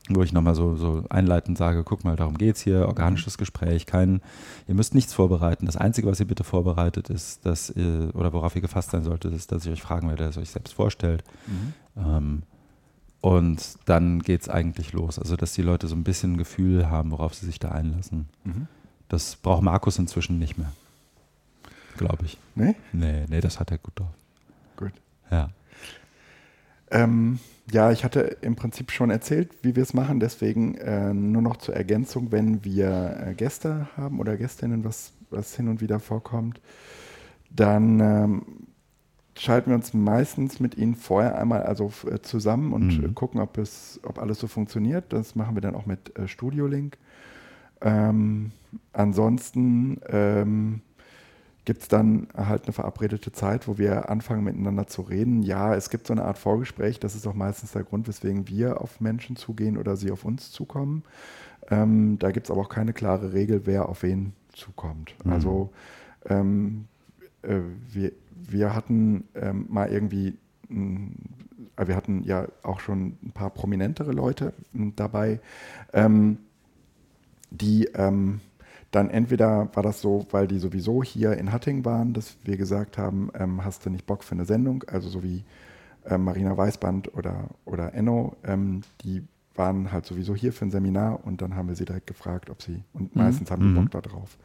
wo 0.10 0.24
ich 0.24 0.32
nochmal 0.32 0.56
so, 0.56 0.76
so 0.76 1.04
einleitend 1.10 1.58
sage, 1.58 1.84
guck 1.84 2.06
mal, 2.06 2.16
darum 2.16 2.38
geht 2.38 2.56
es 2.56 2.62
hier, 2.62 2.88
organisches 2.88 3.38
Gespräch, 3.38 3.86
kein, 3.86 4.22
ihr 4.68 4.74
müsst 4.74 4.96
nichts 4.96 5.14
vorbereiten. 5.14 5.66
Das 5.66 5.76
Einzige, 5.76 6.08
was 6.08 6.22
ihr 6.22 6.28
bitte 6.28 6.46
vorbereitet 6.46 7.10
ist, 7.10 7.46
dass 7.46 7.70
ihr, 7.70 8.12
oder 8.14 8.32
worauf 8.32 8.56
ihr 8.56 8.62
gefasst 8.62 8.92
sein 8.92 9.04
solltet, 9.04 9.34
ist, 9.34 9.52
dass 9.52 9.66
ich 9.66 9.72
euch 9.72 9.82
fragen 9.82 10.08
werde, 10.08 10.24
dass 10.24 10.38
ihr 10.38 10.44
euch 10.44 10.52
selbst 10.52 10.74
vorstellt. 10.74 11.26
Mhm. 11.48 11.74
Ähm, 12.06 12.44
und 13.20 13.78
dann 13.86 14.20
geht 14.22 14.44
es 14.44 14.50
eigentlich 14.50 14.94
los. 14.94 15.20
Also, 15.20 15.36
dass 15.36 15.52
die 15.52 15.62
Leute 15.62 15.88
so 15.88 15.96
ein 15.96 16.04
bisschen 16.04 16.34
ein 16.34 16.38
Gefühl 16.38 16.90
haben, 16.90 17.12
worauf 17.12 17.34
sie 17.34 17.46
sich 17.46 17.60
da 17.60 17.72
einlassen. 17.72 18.30
Mhm. 18.46 18.68
Das 19.10 19.36
braucht 19.36 19.64
Markus 19.64 19.98
inzwischen 20.00 20.40
nicht 20.40 20.58
mehr. 20.58 20.72
Glaube 21.98 22.26
ich. 22.26 22.38
Nee? 22.56 22.76
Nee, 22.94 23.26
nee, 23.28 23.42
das 23.42 23.60
hat 23.60 23.72
er 23.72 23.78
gut 23.78 24.00
drauf. 24.00 24.14
Gut. 24.76 24.94
Ja. 25.32 25.50
Ähm, 26.92 27.40
ja, 27.72 27.92
ich 27.92 28.04
hatte 28.04 28.38
im 28.42 28.56
Prinzip 28.56 28.92
schon 28.92 29.10
erzählt, 29.10 29.50
wie 29.62 29.76
wir 29.76 29.84
es 29.84 29.94
machen. 29.94 30.20
Deswegen 30.20 30.76
äh, 30.76 31.14
nur 31.14 31.42
noch 31.42 31.58
zur 31.58 31.76
Ergänzung, 31.76 32.32
wenn 32.32 32.64
wir 32.64 33.26
äh, 33.28 33.34
Gäste 33.34 33.90
haben 33.98 34.20
oder 34.20 34.38
Gästinnen, 34.38 34.84
was, 34.84 35.12
was 35.30 35.56
hin 35.56 35.68
und 35.68 35.82
wieder 35.82 36.00
vorkommt, 36.00 36.62
dann 37.50 38.00
ähm, 38.00 38.46
schalten 39.36 39.72
wir 39.72 39.76
uns 39.76 39.94
meistens 39.94 40.60
mit 40.60 40.78
ihnen 40.78 40.96
vorher 40.96 41.38
einmal 41.38 41.64
also 41.64 41.92
äh, 42.10 42.20
zusammen 42.22 42.74
und 42.74 43.02
mhm. 43.02 43.16
gucken, 43.16 43.42
ob, 43.42 43.58
es, 43.58 44.00
ob 44.04 44.20
alles 44.20 44.40
so 44.40 44.48
funktioniert. 44.48 45.12
Das 45.12 45.36
machen 45.36 45.56
wir 45.56 45.62
dann 45.62 45.76
auch 45.76 45.86
mit 45.86 46.18
äh, 46.18 46.28
Studio 46.28 46.68
Link. 46.68 46.98
Ähm, 47.82 48.52
ansonsten 48.94 50.00
ähm, 50.10 50.82
gibt 51.66 51.82
es 51.82 51.88
dann 51.90 52.28
halt 52.36 52.64
eine 52.64 52.74
verabredete 52.74 53.32
Zeit, 53.34 53.68
wo 53.68 53.78
wir 53.78 54.10
anfangen 54.10 54.44
miteinander 54.44 54.88
zu 54.88 55.02
reden. 55.02 55.44
Ja, 55.44 55.76
es 55.76 55.90
gibt 55.90 56.08
so 56.08 56.14
eine 56.14 56.24
Art 56.24 56.38
Vorgespräch, 56.38 57.00
das 57.00 57.14
ist 57.14 57.28
auch 57.28 57.34
meistens 57.34 57.74
der 57.74 57.84
Grund, 57.84 58.08
weswegen 58.08 58.48
wir 58.48 58.82
auf 58.82 59.02
Menschen 59.02 59.36
zugehen 59.36 59.78
oder 59.78 59.98
sie 59.98 60.12
auf 60.12 60.24
uns 60.24 60.52
zukommen. 60.52 61.04
Ähm, 61.70 62.18
da 62.20 62.32
gibt 62.32 62.48
es 62.48 62.52
aber 62.52 62.62
auch 62.62 62.70
keine 62.70 62.94
klare 62.94 63.34
Regel, 63.34 63.64
wer 63.66 63.90
auf 63.90 64.04
wen 64.04 64.34
zukommt. 64.54 65.14
Mhm. 65.26 65.32
Also 65.34 65.70
ähm, 66.30 66.86
äh, 67.42 67.60
wir, 67.92 68.14
wir 68.34 68.74
hatten 68.74 69.26
ähm, 69.36 69.66
mal 69.70 69.90
irgendwie, 69.92 70.38
mh, 70.70 71.10
wir 71.86 71.96
hatten 71.96 72.24
ja 72.24 72.48
auch 72.64 72.80
schon 72.80 73.18
ein 73.24 73.32
paar 73.34 73.50
prominentere 73.50 74.14
Leute 74.14 74.54
mh, 74.72 74.94
dabei 74.96 75.42
ähm, 75.92 76.38
die 77.50 77.86
ähm, 77.94 78.42
dann 78.92 79.10
entweder 79.10 79.70
war 79.74 79.84
das 79.84 80.02
so, 80.02 80.26
weil 80.32 80.48
die 80.48 80.60
sowieso 80.60 81.04
hier 81.04 81.34
in 81.34 81.52
Hatting 81.52 81.84
waren, 81.84 82.14
dass 82.14 82.38
wir 82.44 82.58
gesagt 82.58 82.98
haben, 82.98 83.30
ähm, 83.38 83.64
hast 83.64 83.86
du 83.86 83.90
nicht 83.90 84.06
Bock 84.06 84.24
für 84.24 84.34
eine 84.34 84.46
Sendung, 84.46 84.84
also 84.88 85.10
so 85.10 85.24
wie 85.24 85.44
ähm, 86.06 86.24
Marina 86.24 86.56
Weißband 86.56 87.14
oder, 87.14 87.50
oder 87.66 87.94
Enno, 87.94 88.36
ähm, 88.44 88.82
die 89.02 89.24
waren 89.56 89.92
halt 89.92 90.06
sowieso 90.06 90.36
hier 90.36 90.54
für 90.54 90.66
ein 90.66 90.72
Seminar 90.72 91.26
und 91.26 91.42
dann 91.42 91.56
haben 91.56 91.68
wir 91.68 91.76
sie 91.76 91.86
direkt 91.86 92.08
gefragt, 92.08 92.50
ob 92.50 92.62
sie, 92.62 92.84
und 92.94 93.16
mhm. 93.16 93.22
meistens 93.22 93.52
haben 93.52 93.68
die 93.68 93.74
Bock 93.74 93.86
mhm. 93.86 93.90
da 93.90 94.02
drauf. 94.02 94.38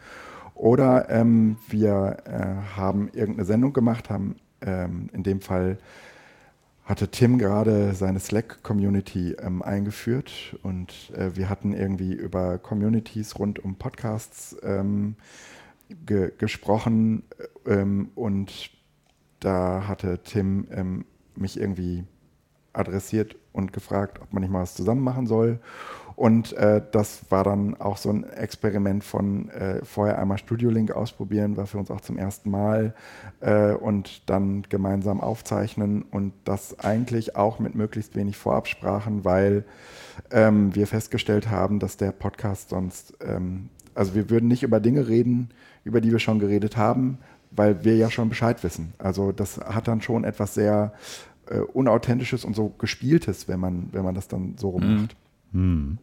Oder 0.55 1.09
ähm, 1.11 1.57
wir 1.69 2.19
äh, 2.25 2.77
haben 2.77 3.09
irgendeine 3.13 3.45
Sendung 3.45 3.73
gemacht, 3.73 4.11
haben 4.11 4.37
ähm, 4.61 5.09
in 5.13 5.23
dem 5.23 5.41
Fall 5.41 5.79
hatte 6.85 7.09
Tim 7.09 7.39
gerade 7.39 7.95
seine 7.95 8.19
Slack-Community 8.21 9.37
ähm, 9.41 9.63
eingeführt 9.63 10.57
und 10.63 11.13
äh, 11.15 11.37
wir 11.37 11.49
hatten 11.49 11.73
irgendwie 11.73 12.13
über 12.13 12.59
Communities 12.59 13.39
rund 13.39 13.59
um 13.65 13.77
Podcasts 13.77 14.57
ähm, 14.63 15.17
ge 16.07 16.33
gesprochen 16.37 17.23
ähm, 17.67 18.11
und 18.15 18.71
da 19.41 19.87
hatte 19.87 20.23
Tim 20.23 20.67
ähm, 20.71 21.05
mich 21.37 21.59
irgendwie 21.59 22.05
adressiert 22.73 23.37
und 23.53 23.73
gefragt, 23.73 24.21
ob 24.21 24.33
man 24.33 24.43
nicht 24.43 24.51
mal 24.51 24.63
was 24.63 24.75
zusammen 24.75 25.03
machen 25.03 25.27
soll. 25.27 25.61
Und 26.23 26.53
äh, 26.53 26.81
das 26.93 27.23
war 27.31 27.43
dann 27.43 27.75
auch 27.81 27.97
so 27.97 28.09
ein 28.09 28.23
Experiment 28.23 29.03
von 29.03 29.49
äh, 29.49 29.85
vorher 29.85 30.21
einmal 30.21 30.39
Studio 30.39 30.71
Link 30.71 30.93
ausprobieren, 30.93 31.57
war 31.57 31.67
für 31.67 31.79
uns 31.79 31.91
auch 31.91 32.01
zum 32.01 32.17
ersten 32.17 32.49
Mal 32.49 32.95
äh, 33.41 33.73
und 33.73 34.31
dann 34.31 34.63
gemeinsam 34.69 35.21
aufzeichnen 35.21 36.03
und 36.03 36.33
das 36.45 36.79
eigentlich 36.79 37.35
auch 37.35 37.59
mit 37.59 37.75
möglichst 37.75 38.15
wenig 38.15 38.37
Vorabsprachen, 38.37 39.25
weil 39.25 39.65
ähm, 40.31 40.73
wir 40.77 40.87
festgestellt 40.87 41.51
haben, 41.51 41.81
dass 41.81 41.97
der 41.97 42.13
Podcast 42.13 42.69
sonst, 42.69 43.15
ähm, 43.21 43.69
also 43.97 44.15
wir 44.15 44.31
würden 44.31 44.47
nicht 44.47 44.63
über 44.63 44.79
Dinge 44.79 45.09
reden, 45.09 45.51
über 45.83 46.01
die 46.01 46.13
wir 46.13 46.21
schon 46.21 46.39
geredet 46.39 46.77
haben, 46.77 47.19
weil 47.51 47.83
wir 47.85 47.97
ja 47.97 48.13
schon 48.13 48.29
Bescheid 48.29 48.63
wissen. 48.63 48.93
Also 48.97 49.33
das 49.33 49.59
hat 49.59 49.89
dann 49.89 50.01
schon 50.01 50.23
etwas 50.23 50.55
sehr 50.55 50.93
äh, 51.49 51.59
unauthentisches 51.59 52.45
und 52.45 52.55
so 52.55 52.73
gespieltes, 52.79 53.49
wenn 53.49 53.59
man, 53.59 53.89
wenn 53.91 54.05
man 54.05 54.15
das 54.15 54.29
dann 54.29 54.55
so 54.57 54.69
rummacht. 54.69 55.17
Mhm. 55.51 55.99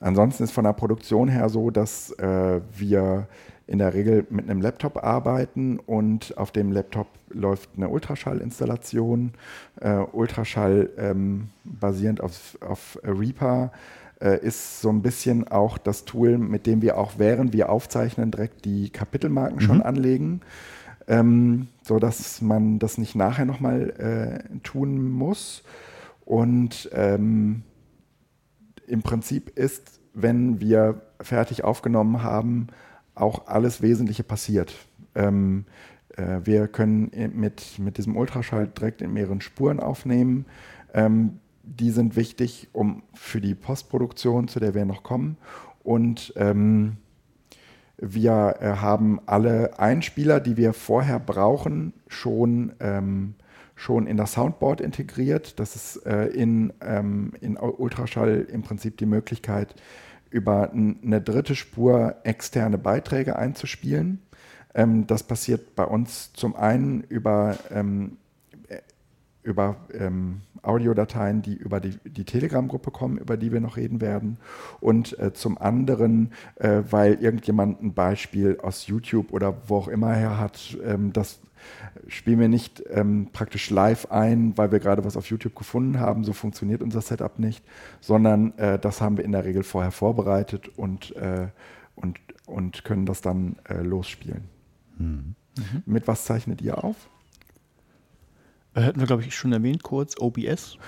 Ansonsten 0.00 0.44
ist 0.44 0.52
von 0.52 0.64
der 0.64 0.72
Produktion 0.72 1.28
her 1.28 1.48
so, 1.48 1.70
dass 1.70 2.10
äh, 2.12 2.60
wir 2.76 3.28
in 3.66 3.78
der 3.78 3.94
Regel 3.94 4.26
mit 4.30 4.48
einem 4.48 4.60
Laptop 4.60 5.02
arbeiten 5.02 5.78
und 5.78 6.36
auf 6.38 6.52
dem 6.52 6.70
Laptop 6.70 7.08
läuft 7.30 7.70
eine 7.76 7.88
Ultraschallinstallation. 7.88 9.32
Äh, 9.80 9.96
Ultraschall 10.12 10.90
ähm, 10.98 11.48
basierend 11.64 12.20
auf, 12.20 12.56
auf 12.60 12.98
Reaper 13.02 13.72
äh, 14.20 14.38
ist 14.40 14.80
so 14.80 14.90
ein 14.90 15.02
bisschen 15.02 15.48
auch 15.48 15.78
das 15.78 16.04
Tool, 16.04 16.38
mit 16.38 16.66
dem 16.66 16.80
wir 16.80 16.96
auch 16.96 17.14
während 17.18 17.52
wir 17.52 17.70
aufzeichnen 17.70 18.30
direkt 18.30 18.64
die 18.64 18.90
Kapitelmarken 18.90 19.56
mhm. 19.56 19.60
schon 19.60 19.82
anlegen, 19.82 20.42
ähm, 21.08 21.66
sodass 21.82 22.40
man 22.40 22.78
das 22.78 22.98
nicht 22.98 23.16
nachher 23.16 23.46
nochmal 23.46 23.90
äh, 24.52 24.58
tun 24.60 25.10
muss. 25.10 25.64
Und 26.24 26.88
ähm, 26.92 27.62
im 28.86 29.02
Prinzip 29.02 29.50
ist, 29.58 30.00
wenn 30.14 30.60
wir 30.60 31.02
fertig 31.20 31.64
aufgenommen 31.64 32.22
haben, 32.22 32.68
auch 33.14 33.46
alles 33.46 33.82
Wesentliche 33.82 34.22
passiert. 34.22 34.74
Ähm, 35.14 35.64
äh, 36.16 36.40
wir 36.44 36.68
können 36.68 37.10
mit, 37.34 37.78
mit 37.78 37.98
diesem 37.98 38.16
Ultraschall 38.16 38.66
direkt 38.66 39.02
in 39.02 39.12
mehreren 39.12 39.40
Spuren 39.40 39.80
aufnehmen. 39.80 40.46
Ähm, 40.94 41.40
die 41.62 41.90
sind 41.90 42.16
wichtig 42.16 42.68
um, 42.72 43.02
für 43.14 43.40
die 43.40 43.54
Postproduktion, 43.54 44.48
zu 44.48 44.60
der 44.60 44.74
wir 44.74 44.84
noch 44.84 45.02
kommen. 45.02 45.36
Und 45.82 46.32
ähm, 46.36 46.96
wir 47.98 48.56
äh, 48.60 48.66
haben 48.76 49.20
alle 49.26 49.78
Einspieler, 49.78 50.40
die 50.40 50.56
wir 50.56 50.72
vorher 50.72 51.18
brauchen, 51.18 51.92
schon, 52.08 52.72
ähm, 52.80 53.34
schon 53.76 54.06
in 54.06 54.16
das 54.16 54.32
Soundboard 54.32 54.80
integriert. 54.80 55.60
Das 55.60 55.76
ist 55.76 56.04
äh, 56.06 56.26
in, 56.26 56.72
ähm, 56.80 57.32
in 57.40 57.56
Ultraschall 57.56 58.46
im 58.50 58.62
Prinzip 58.62 58.96
die 58.96 59.06
Möglichkeit, 59.06 59.76
über 60.30 60.72
eine 60.72 61.20
dritte 61.20 61.54
Spur 61.54 62.16
externe 62.24 62.78
Beiträge 62.78 63.36
einzuspielen. 63.36 64.20
Ähm, 64.74 65.06
das 65.06 65.22
passiert 65.22 65.76
bei 65.76 65.84
uns 65.84 66.32
zum 66.32 66.56
einen 66.56 67.02
über, 67.02 67.56
ähm, 67.70 68.16
äh, 68.68 68.80
über 69.42 69.76
ähm, 69.92 70.40
Audiodateien, 70.62 71.42
die 71.42 71.54
über 71.54 71.78
die, 71.78 71.96
die 72.04 72.24
Telegram-Gruppe 72.24 72.90
kommen, 72.90 73.18
über 73.18 73.36
die 73.36 73.52
wir 73.52 73.60
noch 73.60 73.76
reden 73.76 74.00
werden. 74.00 74.38
Und 74.80 75.18
äh, 75.18 75.32
zum 75.32 75.58
anderen, 75.58 76.32
äh, 76.56 76.82
weil 76.90 77.14
irgendjemand 77.14 77.82
ein 77.82 77.94
Beispiel 77.94 78.58
aus 78.62 78.86
YouTube 78.86 79.32
oder 79.32 79.56
wo 79.68 79.76
auch 79.76 79.88
immer 79.88 80.12
her 80.12 80.38
hat, 80.38 80.76
ähm, 80.84 81.12
das 81.12 81.38
spielen 82.08 82.40
wir 82.40 82.48
nicht 82.48 82.82
ähm, 82.90 83.28
praktisch 83.32 83.70
live 83.70 84.06
ein, 84.10 84.56
weil 84.56 84.72
wir 84.72 84.80
gerade 84.80 85.04
was 85.04 85.16
auf 85.16 85.28
YouTube 85.30 85.54
gefunden 85.54 86.00
haben. 86.00 86.24
So 86.24 86.32
funktioniert 86.32 86.82
unser 86.82 87.00
Setup 87.00 87.38
nicht, 87.38 87.64
sondern 88.00 88.56
äh, 88.58 88.78
das 88.78 89.00
haben 89.00 89.16
wir 89.16 89.24
in 89.24 89.32
der 89.32 89.44
Regel 89.44 89.62
vorher 89.62 89.92
vorbereitet 89.92 90.68
und, 90.76 91.14
äh, 91.16 91.48
und, 91.94 92.18
und 92.46 92.84
können 92.84 93.06
das 93.06 93.20
dann 93.20 93.56
äh, 93.68 93.82
losspielen. 93.82 94.44
Mhm. 94.98 95.34
Mit 95.86 96.06
was 96.06 96.24
zeichnet 96.24 96.60
ihr 96.62 96.82
auf? 96.82 97.08
Äh, 98.74 98.82
hätten 98.82 99.00
wir, 99.00 99.06
glaube 99.06 99.22
ich, 99.22 99.34
schon 99.34 99.52
erwähnt, 99.52 99.82
kurz 99.82 100.16
OBS. 100.18 100.78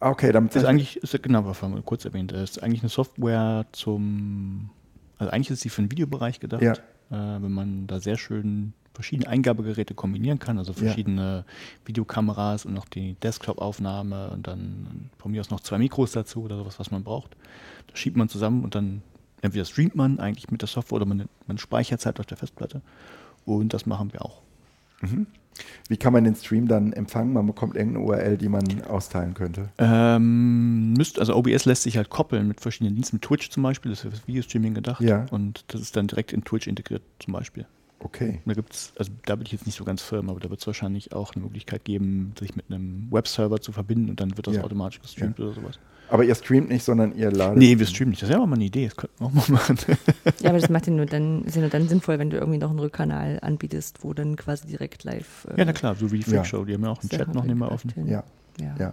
Okay, 0.00 0.32
damit 0.32 0.54
ist 0.54 0.64
eigentlich, 0.64 0.96
ist, 0.98 1.22
genau, 1.22 1.44
was 1.44 1.60
haben 1.62 1.74
wir 1.74 1.82
kurz 1.82 2.04
erwähnt, 2.04 2.32
das 2.32 2.50
ist 2.50 2.62
eigentlich 2.62 2.82
eine 2.82 2.88
Software 2.88 3.66
zum, 3.72 4.70
also 5.18 5.32
eigentlich 5.32 5.50
ist 5.50 5.60
sie 5.60 5.70
für 5.70 5.82
den 5.82 5.90
Videobereich 5.90 6.38
gedacht, 6.38 6.62
ja. 6.62 6.72
äh, 6.72 7.42
wenn 7.42 7.52
man 7.52 7.86
da 7.88 7.98
sehr 7.98 8.16
schön 8.16 8.74
verschiedene 8.98 9.28
Eingabegeräte 9.28 9.94
kombinieren 9.94 10.40
kann, 10.40 10.58
also 10.58 10.72
verschiedene 10.72 11.44
ja. 11.46 11.52
Videokameras 11.84 12.66
und 12.66 12.74
noch 12.74 12.84
die 12.84 13.14
Desktop-Aufnahme 13.22 14.30
und 14.30 14.48
dann 14.48 15.08
von 15.18 15.30
mir 15.30 15.40
aus 15.40 15.50
noch 15.50 15.60
zwei 15.60 15.78
Mikros 15.78 16.10
dazu 16.10 16.42
oder 16.42 16.56
sowas, 16.56 16.80
was 16.80 16.90
man 16.90 17.04
braucht. 17.04 17.36
Das 17.86 18.00
schiebt 18.00 18.16
man 18.16 18.28
zusammen 18.28 18.64
und 18.64 18.74
dann 18.74 19.02
entweder 19.40 19.64
streamt 19.64 19.94
man 19.94 20.18
eigentlich 20.18 20.50
mit 20.50 20.62
der 20.62 20.66
Software 20.66 20.96
oder 20.96 21.06
man, 21.06 21.28
man 21.46 21.58
speichert 21.58 22.00
Zeit 22.00 22.18
auf 22.18 22.26
der 22.26 22.36
Festplatte. 22.36 22.82
Und 23.46 23.72
das 23.72 23.86
machen 23.86 24.12
wir 24.12 24.24
auch. 24.24 24.42
Mhm. 25.00 25.28
Wie 25.88 25.96
kann 25.96 26.12
man 26.12 26.24
den 26.24 26.34
Stream 26.34 26.66
dann 26.66 26.92
empfangen? 26.92 27.32
Man 27.32 27.46
bekommt 27.46 27.76
irgendeine 27.76 28.04
URL, 28.04 28.36
die 28.36 28.48
man 28.48 28.82
austeilen 28.82 29.34
könnte. 29.34 29.68
Ähm, 29.78 30.94
müsst, 30.94 31.20
also 31.20 31.36
OBS 31.36 31.66
lässt 31.66 31.84
sich 31.84 31.96
halt 31.96 32.10
koppeln 32.10 32.48
mit 32.48 32.60
verschiedenen 32.60 32.96
Diensten, 32.96 33.16
mit 33.16 33.22
Twitch 33.22 33.48
zum 33.50 33.62
Beispiel, 33.62 33.92
das 33.92 34.00
ist 34.00 34.02
für 34.02 34.10
das 34.10 34.26
Videostreaming 34.26 34.74
gedacht. 34.74 35.00
Ja. 35.00 35.26
Und 35.30 35.64
das 35.68 35.82
ist 35.82 35.94
dann 35.94 36.08
direkt 36.08 36.32
in 36.32 36.42
Twitch 36.42 36.66
integriert 36.66 37.02
zum 37.20 37.32
Beispiel. 37.32 37.64
Okay. 38.00 38.40
Da 38.46 38.54
gibt's, 38.54 38.92
also 38.96 39.10
da 39.24 39.34
bin 39.34 39.46
ich 39.46 39.52
jetzt 39.52 39.66
nicht 39.66 39.76
so 39.76 39.84
ganz 39.84 40.02
firm, 40.02 40.30
aber 40.30 40.38
da 40.38 40.50
wird 40.50 40.60
es 40.60 40.66
wahrscheinlich 40.66 41.12
auch 41.12 41.34
eine 41.34 41.44
Möglichkeit 41.44 41.84
geben, 41.84 42.32
sich 42.38 42.54
mit 42.54 42.66
einem 42.70 43.08
Webserver 43.10 43.60
zu 43.60 43.72
verbinden 43.72 44.10
und 44.10 44.20
dann 44.20 44.36
wird 44.36 44.46
das 44.46 44.56
ja. 44.56 44.62
automatisch 44.62 45.00
gestreamt 45.00 45.38
ja. 45.38 45.46
oder 45.46 45.54
sowas. 45.54 45.78
Aber 46.10 46.24
ihr 46.24 46.34
streamt 46.34 46.70
nicht, 46.70 46.84
sondern 46.84 47.14
ihr 47.14 47.30
ladet. 47.30 47.58
Nee, 47.58 47.78
wir 47.78 47.86
streamen 47.86 48.10
nicht. 48.10 48.22
Das 48.22 48.30
ist 48.30 48.34
ja 48.34 48.40
auch 48.40 48.46
mal 48.46 48.54
eine 48.54 48.64
Idee. 48.64 48.86
Das 48.86 48.96
könnten 48.96 49.18
wir 49.18 49.26
auch 49.26 49.32
mal 49.32 49.50
machen. 49.50 49.76
ja, 50.40 50.50
aber 50.50 50.58
das 50.58 50.70
macht 50.70 50.86
ja 50.86 50.92
nur 50.92 51.06
dann, 51.06 51.44
ist 51.44 51.56
ja 51.56 51.60
nur 51.60 51.70
dann 51.70 51.88
sinnvoll, 51.88 52.18
wenn 52.18 52.30
du 52.30 52.38
irgendwie 52.38 52.58
noch 52.58 52.70
einen 52.70 52.78
Rückkanal 52.78 53.38
anbietest, 53.42 54.02
wo 54.02 54.14
dann 54.14 54.36
quasi 54.36 54.66
direkt 54.66 55.04
live. 55.04 55.46
Äh, 55.50 55.58
ja, 55.58 55.64
na 55.66 55.72
klar, 55.72 55.96
so 55.96 56.10
wie 56.10 56.18
die 56.18 56.22
Freak 56.22 56.46
Show. 56.46 56.64
Die 56.64 56.74
haben 56.74 56.84
ja 56.84 56.90
auch 56.90 57.00
einen 57.00 57.10
Chat 57.10 57.34
noch 57.34 57.44
nicht 57.44 57.56
mal 57.56 57.68
offen. 57.68 57.92
Ja. 58.06 58.24
ja. 58.58 58.74
ja. 58.78 58.92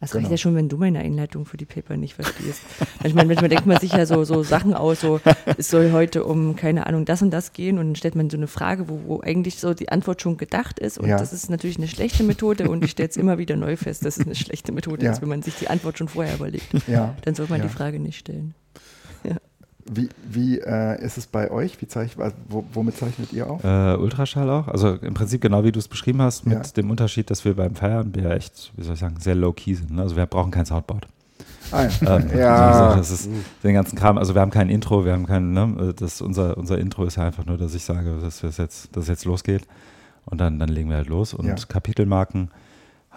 Das 0.00 0.12
genau. 0.12 0.22
reicht 0.22 0.30
ja 0.30 0.38
schon, 0.38 0.54
wenn 0.54 0.70
du 0.70 0.78
meine 0.78 1.00
Einleitung 1.00 1.44
für 1.44 1.58
die 1.58 1.66
Paper 1.66 1.98
nicht 1.98 2.14
verstehst. 2.14 2.62
manchmal, 3.02 3.26
manchmal 3.26 3.50
denkt 3.50 3.66
man 3.66 3.78
sich 3.78 3.92
ja 3.92 4.06
so, 4.06 4.24
so 4.24 4.42
Sachen 4.42 4.72
aus, 4.72 5.00
so 5.02 5.20
es 5.58 5.68
soll 5.68 5.92
heute 5.92 6.24
um, 6.24 6.56
keine 6.56 6.86
Ahnung, 6.86 7.04
das 7.04 7.20
und 7.20 7.30
das 7.30 7.52
gehen 7.52 7.78
und 7.78 7.88
dann 7.88 7.96
stellt 7.96 8.14
man 8.14 8.30
so 8.30 8.38
eine 8.38 8.46
Frage, 8.46 8.88
wo, 8.88 9.00
wo 9.06 9.20
eigentlich 9.20 9.58
so 9.58 9.74
die 9.74 9.90
Antwort 9.90 10.22
schon 10.22 10.38
gedacht 10.38 10.78
ist 10.78 10.98
und 10.98 11.08
ja. 11.08 11.18
das 11.18 11.34
ist 11.34 11.50
natürlich 11.50 11.76
eine 11.76 11.88
schlechte 11.88 12.22
Methode 12.22 12.70
und 12.70 12.82
ich 12.82 12.92
stelle 12.92 13.10
es 13.10 13.18
immer 13.18 13.36
wieder 13.36 13.56
neu 13.56 13.76
fest, 13.76 14.06
dass 14.06 14.16
es 14.16 14.24
eine 14.24 14.34
schlechte 14.34 14.72
Methode 14.72 15.04
ja. 15.04 15.12
ist, 15.12 15.20
wenn 15.20 15.28
man 15.28 15.42
sich 15.42 15.56
die 15.56 15.68
Antwort 15.68 15.98
schon 15.98 16.08
vorher 16.08 16.34
überlegt. 16.34 16.66
Ja. 16.88 17.14
Dann 17.22 17.34
soll 17.34 17.46
man 17.48 17.60
die 17.60 17.68
Frage 17.68 18.00
nicht 18.00 18.18
stellen. 18.18 18.54
Wie, 19.92 20.08
wie 20.28 20.58
äh, 20.60 21.04
ist 21.04 21.18
es 21.18 21.26
bei 21.26 21.50
euch? 21.50 21.80
Wie 21.82 21.88
zeich, 21.88 22.16
womit 22.48 22.96
zeichnet 22.96 23.32
ihr 23.32 23.50
auf? 23.50 23.64
Äh, 23.64 23.96
Ultraschall 23.96 24.48
auch. 24.48 24.68
Also 24.68 24.94
im 24.94 25.14
Prinzip 25.14 25.40
genau 25.40 25.64
wie 25.64 25.72
du 25.72 25.78
es 25.80 25.88
beschrieben 25.88 26.22
hast, 26.22 26.46
mit 26.46 26.64
ja. 26.64 26.72
dem 26.72 26.90
Unterschied, 26.90 27.28
dass 27.30 27.44
wir 27.44 27.56
beim 27.56 27.74
Feierabendbier 27.74 28.30
echt, 28.30 28.72
wie 28.76 28.84
soll 28.84 28.94
ich 28.94 29.00
sagen, 29.00 29.16
sehr 29.18 29.34
low-key 29.34 29.74
sind. 29.74 29.90
Ne? 29.90 30.02
Also 30.02 30.16
wir 30.16 30.26
brauchen 30.26 30.52
kein 30.52 30.64
Soundboard. 30.64 31.08
Ah, 31.72 31.86
ja. 31.86 32.16
Ähm, 32.16 32.30
ja. 32.38 32.90
Also 32.90 32.98
das 32.98 33.10
ist 33.10 33.30
den 33.64 33.74
ganzen 33.74 33.98
Kram. 33.98 34.16
Also 34.16 34.34
wir 34.34 34.40
haben 34.40 34.50
kein 34.50 34.70
Intro, 34.70 35.04
wir 35.04 35.12
haben 35.12 35.26
kein, 35.26 35.52
ne, 35.52 35.94
das, 35.96 36.20
unser, 36.20 36.56
unser 36.56 36.78
Intro 36.78 37.04
ist 37.04 37.16
ja 37.16 37.24
einfach 37.24 37.46
nur, 37.46 37.58
dass 37.58 37.74
ich 37.74 37.84
sage, 37.84 38.18
dass 38.20 38.42
es 38.42 38.56
jetzt, 38.56 38.96
dass 38.96 39.08
jetzt 39.08 39.24
losgeht. 39.24 39.66
Und 40.26 40.40
dann, 40.40 40.58
dann 40.58 40.68
legen 40.68 40.88
wir 40.90 40.96
halt 40.96 41.08
los. 41.08 41.34
Und 41.34 41.46
ja. 41.46 41.54
Kapitelmarken 41.68 42.50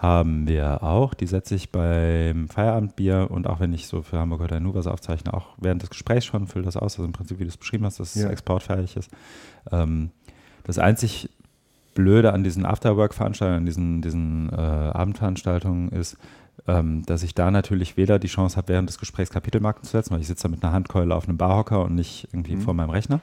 haben 0.04 0.46
wir 0.46 0.82
auch. 0.82 1.14
Die 1.14 1.26
setze 1.26 1.54
ich 1.54 1.70
beim 1.70 2.48
Feierabendbier 2.48 3.28
und 3.30 3.46
auch 3.46 3.60
wenn 3.60 3.72
ich 3.72 3.86
so 3.86 4.02
für 4.02 4.18
Hamburg 4.18 4.42
oder 4.42 4.60
nur 4.60 4.74
was 4.74 4.86
aufzeichne, 4.86 5.32
auch 5.32 5.48
während 5.56 5.82
des 5.82 5.90
Gesprächs 5.90 6.26
schon, 6.26 6.46
fülle 6.46 6.64
das 6.64 6.76
aus. 6.76 6.94
Also 6.94 7.04
im 7.04 7.12
Prinzip, 7.12 7.38
wie 7.38 7.44
du 7.44 7.48
es 7.48 7.56
beschrieben 7.56 7.84
hast, 7.86 8.00
dass 8.00 8.14
ja. 8.14 8.24
das 8.24 8.32
Export 8.32 8.62
fertig 8.62 8.96
ist. 8.96 9.10
Ähm, 9.72 10.10
das 10.64 10.78
einzig 10.78 11.30
Blöde 11.94 12.32
an 12.32 12.44
diesen 12.44 12.66
Afterwork-Veranstaltungen, 12.66 13.58
an 13.58 13.66
diesen, 13.66 14.02
diesen 14.02 14.50
äh, 14.50 14.56
Abendveranstaltungen 14.56 15.90
ist, 15.90 16.18
ähm, 16.66 17.04
dass 17.06 17.22
ich 17.22 17.34
da 17.34 17.50
natürlich 17.50 17.96
weder 17.96 18.18
die 18.18 18.28
Chance 18.28 18.56
habe, 18.56 18.68
während 18.68 18.88
des 18.88 18.98
Gesprächs 18.98 19.30
Kapitelmarken 19.30 19.84
zu 19.84 19.92
setzen, 19.92 20.12
weil 20.12 20.20
ich 20.20 20.26
sitze 20.26 20.44
da 20.44 20.48
mit 20.48 20.62
einer 20.62 20.72
Handkeule 20.72 21.14
auf 21.14 21.28
einem 21.28 21.38
Barhocker 21.38 21.82
und 21.82 21.94
nicht 21.94 22.28
irgendwie 22.32 22.56
mhm. 22.56 22.60
vor 22.60 22.74
meinem 22.74 22.90
Rechner. 22.90 23.20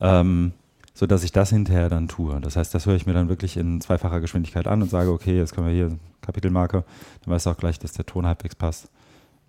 Ähm, 0.00 0.52
so 0.96 1.06
dass 1.06 1.24
ich 1.24 1.30
das 1.30 1.50
hinterher 1.50 1.90
dann 1.90 2.08
tue. 2.08 2.40
Das 2.40 2.56
heißt, 2.56 2.74
das 2.74 2.86
höre 2.86 2.96
ich 2.96 3.04
mir 3.04 3.12
dann 3.12 3.28
wirklich 3.28 3.58
in 3.58 3.82
zweifacher 3.82 4.18
Geschwindigkeit 4.20 4.66
an 4.66 4.80
und 4.80 4.88
sage, 4.90 5.12
okay, 5.12 5.36
jetzt 5.36 5.54
können 5.54 5.66
wir 5.66 5.74
hier 5.74 5.98
Kapitelmarke, 6.22 6.84
dann 7.22 7.34
weißt 7.34 7.44
du 7.44 7.50
auch 7.50 7.56
gleich, 7.58 7.78
dass 7.78 7.92
der 7.92 8.06
Ton 8.06 8.26
halbwegs 8.26 8.54
passt. 8.54 8.88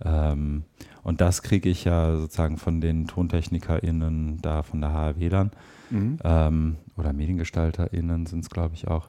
Ähm, 0.04 0.66
und 1.04 1.22
das 1.22 1.42
kriege 1.44 1.70
ich 1.70 1.86
ja 1.86 2.18
sozusagen 2.18 2.58
von 2.58 2.82
den 2.82 3.08
TontechnikerInnen 3.08 4.42
da 4.42 4.62
von 4.62 4.82
der 4.82 4.92
HRW 4.92 5.30
dann. 5.30 5.52
Mhm. 5.90 6.20
Ähm, 6.22 6.76
oder 6.98 7.14
MediengestalterInnen 7.14 8.26
sind 8.26 8.42
es, 8.42 8.50
glaube 8.50 8.76
ich, 8.76 8.90
auch. 8.90 9.08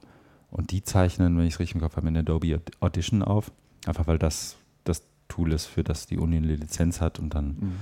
Und 0.53 0.71
die 0.71 0.85
zeichnen, 0.85 1.37
wenn 1.37 1.45
ich 1.45 1.55
es 1.55 1.61
richtig 1.61 1.75
im 1.75 1.81
Kopf 1.81 1.97
habe, 1.97 2.07
in 2.07 2.17
Adobe 2.17 2.61
Audition 2.79 3.25
auf. 3.25 3.51
Einfach 3.85 4.07
weil 4.07 4.19
das 4.19 4.57
das 4.85 5.03
Tool 5.27 5.53
ist, 5.53 5.67
für 5.67 5.83
das 5.83 6.07
die 6.07 6.19
Uni 6.19 6.37
eine 6.37 6.55
Lizenz 6.55 7.01
hat. 7.01 7.19
Und 7.19 7.35
dann 7.35 7.47
mhm. 7.49 7.73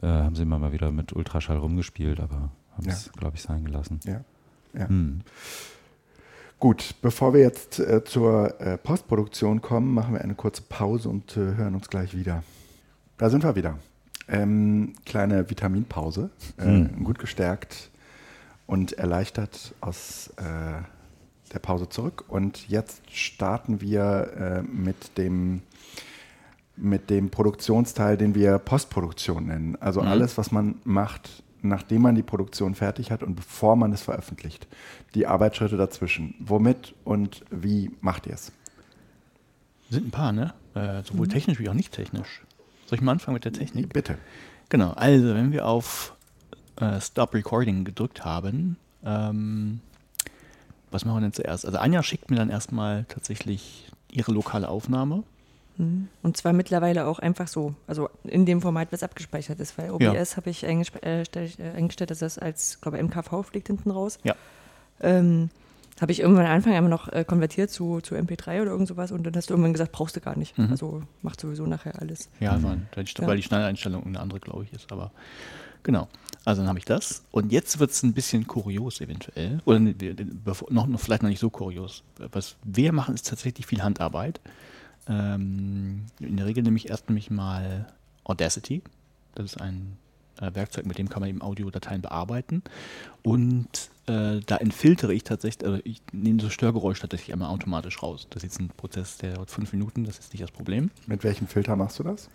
äh, 0.00 0.06
haben 0.06 0.36
sie 0.36 0.42
immer 0.42 0.60
mal 0.60 0.72
wieder 0.72 0.92
mit 0.92 1.12
Ultraschall 1.12 1.56
rumgespielt, 1.56 2.20
aber 2.20 2.52
haben 2.76 2.88
es, 2.88 3.10
glaube 3.12 3.36
ich, 3.36 3.42
sein 3.42 3.64
gelassen. 3.64 4.00
Ja. 4.04 4.20
ja. 4.74 4.88
Hm. 4.88 5.20
Gut, 6.58 6.94
bevor 7.02 7.34
wir 7.34 7.40
jetzt 7.40 7.78
äh, 7.78 8.02
zur 8.04 8.58
äh, 8.60 8.78
Postproduktion 8.78 9.60
kommen, 9.60 9.92
machen 9.92 10.14
wir 10.14 10.22
eine 10.22 10.34
kurze 10.34 10.62
Pause 10.62 11.08
und 11.10 11.36
äh, 11.36 11.40
hören 11.54 11.74
uns 11.74 11.88
gleich 11.88 12.16
wieder. 12.16 12.42
da 13.18 13.28
sind 13.30 13.44
wir 13.44 13.54
wieder. 13.56 13.78
Ähm, 14.28 14.94
kleine 15.04 15.48
Vitaminpause, 15.50 16.30
äh, 16.56 16.64
Hm. 16.64 17.04
gut 17.04 17.18
gestärkt 17.18 17.90
und 18.66 18.94
erleichtert 18.94 19.74
aus 19.80 20.28
äh, 20.38 20.82
der 21.52 21.58
Pause 21.60 21.88
zurück. 21.88 22.24
Und 22.28 22.68
jetzt 22.68 23.02
starten 23.10 23.80
wir 23.80 24.32
äh, 24.36 24.62
mit 24.62 25.16
dem 25.18 25.62
mit 26.78 27.08
dem 27.08 27.30
Produktionsteil, 27.30 28.18
den 28.18 28.34
wir 28.34 28.58
Postproduktion 28.58 29.46
nennen. 29.46 29.76
Also 29.80 30.02
Mhm. 30.02 30.08
alles, 30.08 30.36
was 30.36 30.52
man 30.52 30.74
macht, 30.84 31.42
nachdem 31.62 32.02
man 32.02 32.14
die 32.14 32.22
Produktion 32.22 32.74
fertig 32.74 33.10
hat 33.10 33.22
und 33.22 33.34
bevor 33.34 33.76
man 33.76 33.92
es 33.92 34.02
veröffentlicht. 34.02 34.66
Die 35.14 35.26
Arbeitsschritte 35.26 35.76
dazwischen. 35.76 36.34
Womit 36.38 36.94
und 37.04 37.44
wie 37.50 37.90
macht 38.00 38.26
ihr 38.26 38.34
es? 38.34 38.52
Sind 39.90 40.08
ein 40.08 40.10
paar, 40.10 40.32
ne? 40.32 40.54
Äh, 40.74 41.02
sowohl 41.04 41.28
technisch 41.28 41.58
wie 41.58 41.68
auch 41.68 41.74
nicht 41.74 41.92
technisch. 41.92 42.42
Soll 42.86 42.98
ich 42.98 43.02
mal 43.02 43.12
anfangen 43.12 43.34
mit 43.34 43.44
der 43.44 43.52
Technik? 43.52 43.92
Bitte. 43.92 44.18
Genau, 44.68 44.90
also 44.92 45.34
wenn 45.34 45.52
wir 45.52 45.66
auf 45.66 46.14
äh, 46.76 47.00
Stop 47.00 47.34
Recording 47.34 47.84
gedrückt 47.84 48.24
haben, 48.24 48.76
ähm, 49.04 49.80
was 50.90 51.04
machen 51.04 51.18
wir 51.18 51.20
denn 51.22 51.32
zuerst? 51.32 51.66
Also 51.66 51.78
Anja 51.78 52.02
schickt 52.02 52.30
mir 52.30 52.36
dann 52.36 52.50
erstmal 52.50 53.04
tatsächlich 53.04 53.90
ihre 54.10 54.32
lokale 54.32 54.68
Aufnahme. 54.68 55.24
Mhm. 55.78 56.08
Und 56.22 56.36
zwar 56.36 56.52
mittlerweile 56.52 57.06
auch 57.06 57.18
einfach 57.18 57.48
so, 57.48 57.74
also 57.86 58.08
in 58.24 58.46
dem 58.46 58.60
Format, 58.62 58.88
was 58.92 59.02
abgespeichert 59.02 59.60
ist, 59.60 59.76
weil 59.78 59.86
Ja. 60.00 60.12
OBS 60.12 60.36
habe 60.36 60.50
ich 60.50 60.64
äh, 60.64 60.80
ich, 60.80 61.58
äh, 61.58 61.70
eingestellt, 61.76 62.10
dass 62.10 62.20
das 62.20 62.38
als, 62.38 62.80
glaube 62.80 63.02
MKV 63.02 63.42
fliegt 63.44 63.66
hinten 63.68 63.90
raus. 63.90 64.18
Ja. 64.24 64.34
Ähm, 65.00 65.50
habe 66.00 66.12
ich 66.12 66.20
irgendwann 66.20 66.46
am 66.46 66.52
Anfang 66.52 66.74
einmal 66.74 66.90
noch 66.90 67.08
äh, 67.08 67.24
konvertiert 67.24 67.70
zu, 67.70 68.00
zu 68.02 68.14
MP3 68.16 68.60
oder 68.62 68.70
irgend 68.72 68.88
sowas 68.88 69.12
und 69.12 69.24
dann 69.24 69.34
hast 69.34 69.48
du 69.48 69.54
irgendwann 69.54 69.72
gesagt, 69.72 69.92
brauchst 69.92 70.14
du 70.16 70.20
gar 70.20 70.36
nicht. 70.36 70.56
Mhm. 70.58 70.70
Also 70.70 71.02
macht 71.22 71.40
sowieso 71.40 71.66
nachher 71.66 72.00
alles. 72.00 72.28
Ja, 72.38 72.62
weil 72.62 72.80
die, 73.04 73.12
Ja. 73.18 73.26
weil 73.26 73.36
die 73.36 73.42
Schnelleinstellung 73.42 74.04
eine 74.04 74.20
andere, 74.20 74.40
glaube 74.40 74.64
ich, 74.64 74.72
ist. 74.74 74.92
Aber 74.92 75.10
genau. 75.82 76.08
Also 76.44 76.60
dann 76.62 76.68
habe 76.68 76.78
ich 76.78 76.84
das. 76.84 77.24
Und 77.30 77.50
jetzt 77.50 77.78
wird 77.78 77.90
es 77.92 78.02
ein 78.02 78.12
bisschen 78.12 78.46
kurios 78.46 79.00
eventuell. 79.00 79.60
Oder 79.64 79.80
ne, 79.80 79.94
noch, 80.68 80.86
noch 80.86 81.00
vielleicht 81.00 81.22
noch 81.22 81.30
nicht 81.30 81.40
so 81.40 81.48
kurios. 81.50 82.02
Was 82.18 82.56
wir 82.62 82.92
machen, 82.92 83.14
ist 83.14 83.26
tatsächlich 83.28 83.66
viel 83.66 83.82
Handarbeit. 83.82 84.40
Ähm, 85.08 86.06
in 86.20 86.36
der 86.36 86.46
Regel 86.46 86.62
nehme 86.62 86.76
ich 86.76 86.88
erst 86.88 87.08
nämlich 87.08 87.30
mal 87.30 87.86
Audacity. 88.24 88.82
Das 89.34 89.46
ist 89.46 89.60
ein 89.60 89.96
äh, 90.40 90.54
Werkzeug, 90.54 90.86
mit 90.86 90.98
dem 90.98 91.08
kann 91.08 91.20
man 91.20 91.28
eben 91.28 91.42
Audiodateien 91.42 92.02
bearbeiten. 92.02 92.62
Und 93.22 93.90
äh, 94.06 94.40
da 94.44 94.56
entfiltere 94.56 95.12
ich 95.14 95.24
tatsächlich, 95.24 95.66
also 95.66 95.80
ich 95.84 96.02
nehme 96.12 96.40
so 96.40 96.50
Störgeräusch 96.50 97.00
tatsächlich 97.00 97.32
einmal 97.32 97.50
automatisch 97.50 98.02
raus. 98.02 98.26
Das 98.30 98.42
ist 98.42 98.50
jetzt 98.50 98.60
ein 98.60 98.70
Prozess, 98.76 99.18
der 99.18 99.34
dauert 99.34 99.50
fünf 99.50 99.72
Minuten, 99.72 100.04
das 100.04 100.18
ist 100.18 100.32
nicht 100.32 100.42
das 100.42 100.50
Problem. 100.50 100.90
Mit 101.06 101.24
welchem 101.24 101.46
Filter 101.46 101.76
machst 101.76 101.98
du 101.98 102.02
das? 102.02 102.28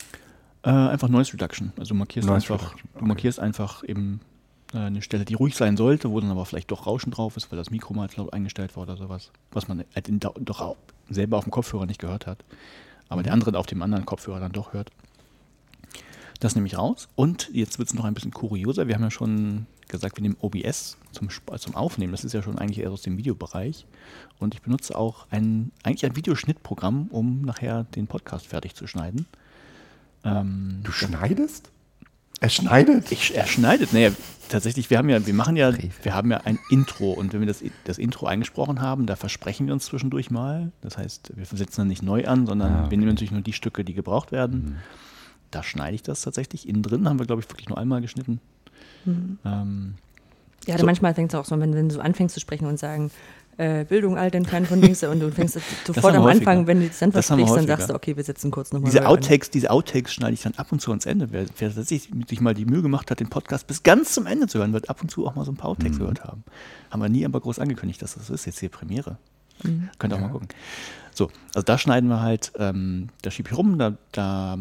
Äh, 0.64 0.70
einfach 0.70 1.08
Noise 1.08 1.32
Reduction. 1.34 1.72
Also 1.78 1.90
du 1.90 1.98
markierst 1.98 2.28
Noise 2.28 2.52
einfach, 2.52 2.68
Reduction, 2.68 2.90
du 2.92 2.98
okay. 2.98 3.08
markierst 3.08 3.40
einfach 3.40 3.84
eben 3.84 4.20
eine 4.78 5.02
Stelle, 5.02 5.24
die 5.24 5.34
ruhig 5.34 5.54
sein 5.56 5.76
sollte, 5.76 6.10
wo 6.10 6.20
dann 6.20 6.30
aber 6.30 6.44
vielleicht 6.46 6.70
doch 6.70 6.86
Rauschen 6.86 7.10
drauf 7.10 7.36
ist, 7.36 7.50
weil 7.52 7.58
das 7.58 7.70
Mikro 7.70 7.94
mal 7.94 8.08
laut 8.16 8.32
eingestellt 8.32 8.74
war 8.76 8.84
oder 8.84 8.96
sowas. 8.96 9.30
Was 9.50 9.68
man 9.68 9.84
halt 9.94 10.08
in, 10.08 10.18
doch 10.20 10.76
selber 11.10 11.36
auf 11.38 11.44
dem 11.44 11.50
Kopfhörer 11.50 11.86
nicht 11.86 12.00
gehört 12.00 12.26
hat. 12.26 12.44
Aber 13.08 13.20
Mhm. 13.20 13.24
der 13.24 13.32
andere 13.34 13.58
auf 13.58 13.66
dem 13.66 13.82
anderen 13.82 14.06
Kopfhörer 14.06 14.40
dann 14.40 14.52
doch 14.52 14.72
hört. 14.72 14.90
Das 16.40 16.54
nehme 16.54 16.66
ich 16.66 16.76
raus. 16.76 17.08
Und 17.14 17.50
jetzt 17.52 17.78
wird 17.78 17.88
es 17.88 17.94
noch 17.94 18.04
ein 18.04 18.14
bisschen 18.14 18.32
kurioser. 18.32 18.88
Wir 18.88 18.94
haben 18.96 19.02
ja 19.02 19.10
schon 19.10 19.66
gesagt, 19.88 20.16
wir 20.16 20.22
nehmen 20.22 20.36
OBS 20.40 20.96
zum, 21.12 21.28
Sp- 21.30 21.54
zum 21.58 21.74
Aufnehmen. 21.76 22.10
Das 22.12 22.24
ist 22.24 22.32
ja 22.32 22.42
schon 22.42 22.58
eigentlich 22.58 22.78
eher 22.80 22.90
aus 22.90 23.02
dem 23.02 23.16
Videobereich. 23.18 23.86
Und 24.38 24.54
ich 24.54 24.62
benutze 24.62 24.96
auch 24.98 25.26
ein, 25.30 25.70
eigentlich 25.84 26.04
ein 26.06 26.16
Videoschnittprogramm, 26.16 27.08
um 27.10 27.42
nachher 27.42 27.84
den 27.84 28.06
Podcast 28.08 28.46
fertig 28.46 28.74
zu 28.74 28.86
schneiden. 28.86 29.26
Ähm, 30.24 30.80
Du 30.82 30.90
schneidest? 30.92 31.70
Er 32.42 32.48
schneidet? 32.50 33.10
ich, 33.12 33.34
er 33.36 33.46
schneidet. 33.46 33.92
Naja, 33.92 34.10
tatsächlich, 34.48 34.90
wir 34.90 34.98
haben 34.98 35.08
ja, 35.08 35.24
wir 35.26 35.32
machen 35.34 35.56
ja, 35.56 35.72
wir 36.02 36.14
haben 36.14 36.30
ja 36.30 36.40
ein 36.44 36.58
Intro 36.70 37.12
und 37.12 37.32
wenn 37.32 37.40
wir 37.40 37.46
das, 37.46 37.62
das 37.84 37.98
Intro 37.98 38.26
eingesprochen 38.26 38.80
haben, 38.82 39.06
da 39.06 39.16
versprechen 39.16 39.66
wir 39.66 39.72
uns 39.74 39.86
zwischendurch 39.86 40.30
mal. 40.30 40.72
Das 40.82 40.98
heißt, 40.98 41.32
wir 41.36 41.46
setzen 41.46 41.82
dann 41.82 41.88
nicht 41.88 42.02
neu 42.02 42.26
an, 42.26 42.46
sondern 42.46 42.72
Ah, 42.72 42.80
okay. 42.82 42.90
wir 42.90 42.98
nehmen 42.98 43.10
natürlich 43.10 43.30
nur 43.32 43.40
die 43.40 43.52
Stücke, 43.54 43.84
die 43.84 43.94
gebraucht 43.94 44.32
werden. 44.32 44.76
Da 45.50 45.62
schneide 45.62 45.94
ich 45.94 46.02
das 46.02 46.22
tatsächlich. 46.22 46.68
Innen 46.68 46.82
drin 46.82 47.08
haben 47.08 47.18
wir, 47.18 47.26
glaube 47.26 47.42
ich, 47.42 47.48
wirklich 47.48 47.68
nur 47.68 47.78
einmal 47.78 48.00
geschnitten. 48.00 48.40
Ähm, 49.06 49.94
Ja, 50.66 50.78
So. 50.78 50.86
manchmal 50.86 51.14
fängt 51.14 51.32
es 51.32 51.38
auch 51.38 51.44
so, 51.44 51.58
wenn, 51.58 51.74
wenn 51.74 51.88
du 51.88 51.94
so 51.94 52.00
anfängst 52.00 52.34
zu 52.34 52.40
sprechen 52.40 52.66
und 52.66 52.78
sagen, 52.78 53.10
äh, 53.58 53.84
Bildung 53.84 54.16
altern 54.16 54.44
kann 54.46 54.64
von 54.66 54.80
links 54.80 55.02
und 55.02 55.20
du 55.20 55.30
fängst 55.30 55.58
sofort 55.86 56.14
am 56.14 56.22
häufiger. 56.22 56.50
Anfang, 56.50 56.66
wenn 56.66 56.80
du 56.80 56.86
das 56.88 56.98
dann 56.98 57.10
Das 57.12 57.30
haben 57.30 57.38
wir 57.38 57.46
versprichst, 57.46 57.68
dann 57.68 57.76
sagst 57.78 57.90
du, 57.90 57.94
okay, 57.94 58.16
wir 58.16 58.24
setzen 58.24 58.50
kurz 58.50 58.72
nochmal 58.72 58.90
diese 58.90 59.06
Outtakes, 59.06 59.50
diese 59.50 59.70
Outtakes 59.70 60.12
schneide 60.14 60.34
ich 60.34 60.42
dann 60.42 60.54
ab 60.56 60.72
und 60.72 60.80
zu 60.80 60.90
ans 60.90 61.06
Ende. 61.06 61.28
Wer, 61.32 61.46
wer 61.58 61.74
tatsächlich 61.74 62.10
sich 62.28 62.40
mal 62.40 62.54
die 62.54 62.64
Mühe 62.64 62.82
gemacht 62.82 63.10
hat, 63.10 63.20
den 63.20 63.28
Podcast 63.28 63.66
bis 63.66 63.82
ganz 63.82 64.12
zum 64.14 64.26
Ende 64.26 64.46
zu 64.46 64.58
hören, 64.58 64.72
wird 64.72 64.88
ab 64.88 65.02
und 65.02 65.10
zu 65.10 65.26
auch 65.26 65.34
mal 65.34 65.44
so 65.44 65.52
ein 65.52 65.56
paar 65.56 65.70
Outtakes 65.70 65.98
gehört 65.98 66.24
haben. 66.24 66.44
Haben 66.90 67.02
wir 67.02 67.08
nie 67.08 67.24
aber 67.24 67.40
groß 67.40 67.58
angekündigt, 67.58 68.00
dass 68.02 68.14
das 68.14 68.26
so 68.26 68.34
ist. 68.34 68.46
Jetzt 68.46 68.60
hier 68.60 68.68
Premiere. 68.70 69.16
Könnt 69.98 70.12
ihr 70.12 70.16
auch 70.16 70.20
Ja. 70.20 70.26
mal 70.26 70.32
gucken. 70.32 70.48
So, 71.14 71.28
also 71.54 71.62
da 71.64 71.76
schneiden 71.78 72.08
wir 72.08 72.20
halt, 72.22 72.52
ähm, 72.58 73.08
da 73.20 73.30
schiebe 73.30 73.50
ich 73.50 73.56
rum, 73.56 73.78
da, 73.78 73.92
da 74.12 74.58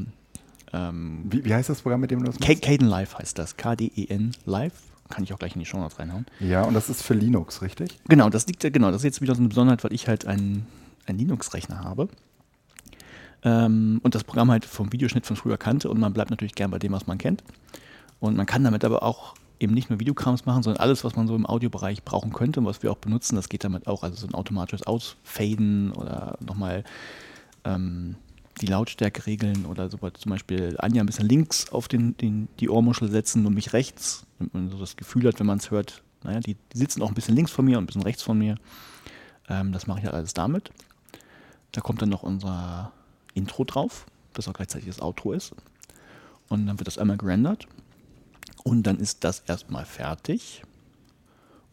ähm, 0.73 1.21
Wie, 1.29 1.43
wie 1.45 1.53
heißt 1.53 1.69
das 1.69 1.81
Programm, 1.81 2.01
mit 2.01 2.11
dem 2.11 2.19
du 2.19 2.25
das 2.25 2.39
machst? 2.39 2.61
Caden 2.61 2.87
Live 2.87 3.17
heißt 3.17 3.37
das. 3.39 3.57
K-D-E-N 3.57 4.33
Live. 4.45 4.73
Kann 5.11 5.23
ich 5.23 5.33
auch 5.33 5.39
gleich 5.39 5.53
in 5.55 5.59
die 5.59 5.65
Show 5.65 5.77
Notes 5.77 5.99
reinhauen. 5.99 6.25
Ja, 6.39 6.63
und 6.63 6.73
das 6.73 6.89
ist 6.89 7.03
für 7.03 7.13
Linux, 7.13 7.61
richtig? 7.61 7.99
Genau, 8.07 8.29
das 8.29 8.47
liegt 8.47 8.63
ja, 8.63 8.69
genau, 8.69 8.87
das 8.87 9.01
ist 9.01 9.05
jetzt 9.05 9.21
wieder 9.21 9.35
so 9.35 9.41
eine 9.41 9.49
Besonderheit, 9.49 9.83
weil 9.83 9.93
ich 9.93 10.07
halt 10.07 10.25
einen, 10.25 10.65
einen 11.05 11.19
Linux-Rechner 11.19 11.83
habe. 11.83 12.09
Ähm, 13.43 13.99
und 14.03 14.15
das 14.15 14.23
Programm 14.23 14.51
halt 14.51 14.65
vom 14.65 14.91
Videoschnitt 14.91 15.25
von 15.25 15.35
früher 15.35 15.57
kannte 15.57 15.89
und 15.89 15.99
man 15.99 16.13
bleibt 16.13 16.29
natürlich 16.29 16.55
gern 16.55 16.71
bei 16.71 16.79
dem, 16.79 16.91
was 16.91 17.07
man 17.07 17.17
kennt. 17.17 17.43
Und 18.19 18.37
man 18.37 18.45
kann 18.45 18.63
damit 18.63 18.85
aber 18.85 19.03
auch 19.03 19.33
eben 19.59 19.73
nicht 19.73 19.89
nur 19.89 19.99
Videokrams 19.99 20.45
machen, 20.45 20.63
sondern 20.63 20.81
alles, 20.81 21.03
was 21.03 21.15
man 21.15 21.27
so 21.27 21.35
im 21.35 21.45
Audiobereich 21.45 22.03
brauchen 22.03 22.33
könnte 22.33 22.59
und 22.59 22.65
was 22.65 22.83
wir 22.83 22.91
auch 22.91 22.97
benutzen, 22.97 23.35
das 23.35 23.49
geht 23.49 23.63
damit 23.63 23.87
auch. 23.87 24.03
Also 24.03 24.15
so 24.15 24.27
ein 24.27 24.33
automatisches 24.33 24.85
Ausfaden 24.85 25.91
oder 25.91 26.37
nochmal 26.39 26.83
ähm, 27.63 28.15
die 28.61 28.67
Lautstärke 28.67 29.25
regeln 29.25 29.65
oder 29.65 29.89
so 29.89 29.97
zum 29.97 30.29
Beispiel 30.29 30.75
Anja 30.79 31.01
ein 31.01 31.05
bisschen 31.05 31.27
links 31.27 31.69
auf 31.71 31.87
den, 31.87 32.15
den, 32.17 32.47
die 32.59 32.69
Ohrmuschel 32.69 33.09
setzen 33.09 33.45
und 33.45 33.53
mich 33.53 33.73
rechts, 33.73 34.25
damit 34.37 34.53
man 34.53 34.69
so 34.69 34.77
das 34.77 34.95
Gefühl 34.95 35.27
hat, 35.27 35.39
wenn 35.39 35.47
man 35.47 35.57
es 35.57 35.71
hört, 35.71 36.03
naja, 36.23 36.39
die, 36.39 36.55
die 36.73 36.77
sitzen 36.77 37.01
auch 37.01 37.09
ein 37.09 37.15
bisschen 37.15 37.35
links 37.35 37.51
von 37.51 37.65
mir 37.65 37.77
und 37.77 37.83
ein 37.83 37.87
bisschen 37.87 38.03
rechts 38.03 38.21
von 38.21 38.37
mir. 38.37 38.55
Ähm, 39.49 39.71
das 39.71 39.87
mache 39.87 39.99
ich 39.99 40.05
halt 40.05 40.13
alles 40.13 40.33
damit. 40.33 40.71
Da 41.71 41.81
kommt 41.81 42.01
dann 42.01 42.09
noch 42.09 42.23
unser 42.23 42.91
Intro 43.33 43.63
drauf, 43.63 44.05
das 44.33 44.47
auch 44.47 44.53
gleichzeitig 44.53 44.87
das 44.87 45.01
Outro 45.01 45.33
ist. 45.33 45.55
Und 46.49 46.67
dann 46.67 46.79
wird 46.79 46.87
das 46.87 46.97
einmal 46.97 47.17
gerendert. 47.17 47.67
Und 48.63 48.83
dann 48.83 48.99
ist 48.99 49.23
das 49.23 49.39
erstmal 49.47 49.85
fertig. 49.85 50.63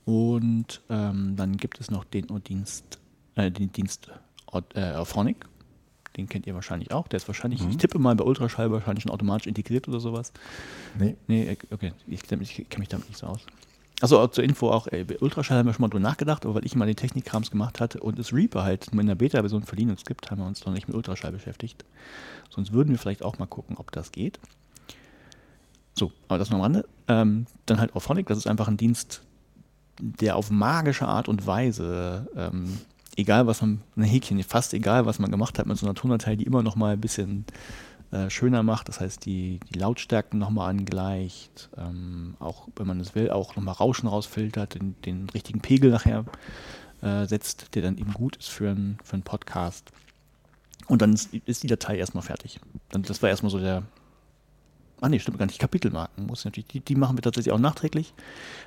Und 0.05 0.81
ähm, 0.89 1.37
dann 1.37 1.59
gibt 1.59 1.81
es 1.81 1.91
noch 1.91 2.05
den 2.05 2.27
Dienst, 2.45 2.99
äh, 3.35 3.51
den 3.51 3.71
Dienst 3.73 4.11
äh, 4.75 4.93
Auphonic. 4.95 5.45
Den 6.19 6.29
kennt 6.29 6.47
ihr 6.47 6.55
wahrscheinlich 6.55 6.93
auch. 6.93 7.07
Der 7.09 7.19
ist 7.19 7.29
wahrscheinlich, 7.29 7.65
ich 7.67 7.77
tippe 7.77 7.99
mal 7.99 8.15
bei 8.17 8.25
Ultraschall 8.25 8.71
wahrscheinlich 8.73 9.05
schon 9.05 9.13
automatisch 9.13 9.47
integriert 9.47 9.89
oder 9.89 10.01
sowas. 10.01 10.33
Nee. 10.99 11.17
Nee, 11.29 11.57
okay, 11.71 11.93
ich, 12.09 12.21
ich 12.21 12.29
kenne 12.69 12.81
mich 12.81 12.89
damit 12.89 13.09
nicht 13.09 13.19
so 13.19 13.29
aus. 13.29 13.41
Achso, 14.01 14.27
zur 14.29 14.45
Info 14.45 14.71
auch, 14.71 14.87
ey, 14.89 15.05
bei 15.05 15.19
Ultraschall 15.19 15.59
haben 15.59 15.67
wir 15.67 15.73
schon 15.73 15.83
mal 15.83 15.89
drüber 15.89 16.03
nachgedacht, 16.03 16.45
aber 16.45 16.57
weil 16.57 16.67
ich 16.67 16.77
mal 16.77 16.87
den 16.87 16.97
Technikkrams 16.97 17.51
gemacht 17.51 17.81
hatte 17.81 18.01
und 18.01 18.19
es 18.19 18.33
Reaper 18.33 18.63
halt 18.63 18.93
nur 18.93 19.01
in 19.01 19.07
der 19.07 19.17
Beta-Version 19.17 19.65
für 19.65 19.77
Linux 19.77 20.05
gibt, 20.05 20.31
haben 20.31 20.41
wir 20.41 20.47
uns 20.47 20.65
noch 20.67 20.73
nicht 20.73 20.89
mit 20.89 20.97
Ultraschall 20.97 21.33
beschäftigt. 21.33 21.85
Sonst 22.51 22.73
würden 22.73 22.91
wir 22.91 22.99
vielleicht 22.99 23.25
auch 23.25 23.39
mal 23.39 23.47
gucken, 23.47 23.77
ob 23.77 23.91
das 23.93 24.13
geht. 24.13 24.39
So, 25.95 26.13
aber 26.29 26.39
das 26.39 26.51
nur 26.51 26.59
am 26.59 26.63
Rande. 26.63 26.89
Ähm, 27.09 27.47
dann 27.67 27.81
halt 27.81 27.95
Auphonic, 27.97 28.27
das 28.27 28.39
ist 28.39 28.47
einfach 28.47 28.69
ein 28.69 28.77
Dienst, 28.77 29.23
der 30.01 30.37
auf 30.37 30.51
magische 30.51 31.07
Art 31.07 31.29
und 31.29 31.47
Weise, 31.47 32.29
ähm, 32.37 32.79
egal 33.19 33.47
was 33.47 33.61
man, 33.61 33.83
ein 33.97 34.05
Häkchen, 34.05 34.43
fast 34.43 34.73
egal 34.73 35.05
was 35.05 35.19
man 35.19 35.31
gemacht 35.31 35.59
hat 35.59 35.67
mit 35.67 35.77
so 35.77 35.87
einer 35.87 35.95
Tondatei, 35.95 36.37
die 36.37 36.45
immer 36.45 36.63
noch 36.63 36.77
mal 36.77 36.95
ein 36.95 37.01
bisschen 37.01 37.45
äh, 38.13 38.31
schöner 38.31 38.63
macht. 38.63 38.89
Das 38.89 39.01
heißt, 39.01 39.27
die, 39.27 39.61
die 39.69 39.79
Lautstärken 39.79 40.39
nochmal 40.39 40.71
angleicht, 40.71 41.69
ähm, 41.77 42.37
auch 42.39 42.69
wenn 42.77 42.87
man 42.87 43.01
es 43.01 43.15
will, 43.15 43.31
auch 43.31 43.57
nochmal 43.57 43.75
Rauschen 43.75 44.09
rausfiltert, 44.09 44.75
den, 44.77 44.95
den 45.05 45.29
richtigen 45.31 45.61
Pegel 45.61 45.91
nachher 45.91 46.25
äh, 47.03 47.27
setzt, 47.27 47.75
der 47.75 47.83
dann 47.83 47.99
eben 47.99 48.13
gut 48.15 48.37
ist 48.37 48.49
für, 48.49 48.71
ein, 48.71 48.99
für 49.03 49.15
einen 49.15 49.25
Podcast. 49.25 49.91
Und 50.87 51.03
dann 51.03 51.13
ist, 51.13 51.35
ist 51.35 51.65
die 51.65 51.67
Datei 51.67 51.99
erstmal 51.99 52.23
fertig. 52.23 52.61
Dann, 52.91 53.03
das 53.03 53.21
war 53.21 53.29
erstmal 53.29 53.51
so 53.51 53.59
der. 53.59 53.83
Ah 55.01 55.09
nee, 55.09 55.19
stimmt 55.19 55.39
gar 55.39 55.47
nicht. 55.47 55.59
Kapitelmarken 55.59 56.27
muss 56.27 56.41
ich 56.41 56.45
natürlich. 56.47 56.69
Die, 56.69 56.81
die 56.81 56.97
machen 56.97 57.17
wir 57.17 57.23
tatsächlich 57.23 57.53
auch 57.53 57.59
nachträglich. 57.59 58.15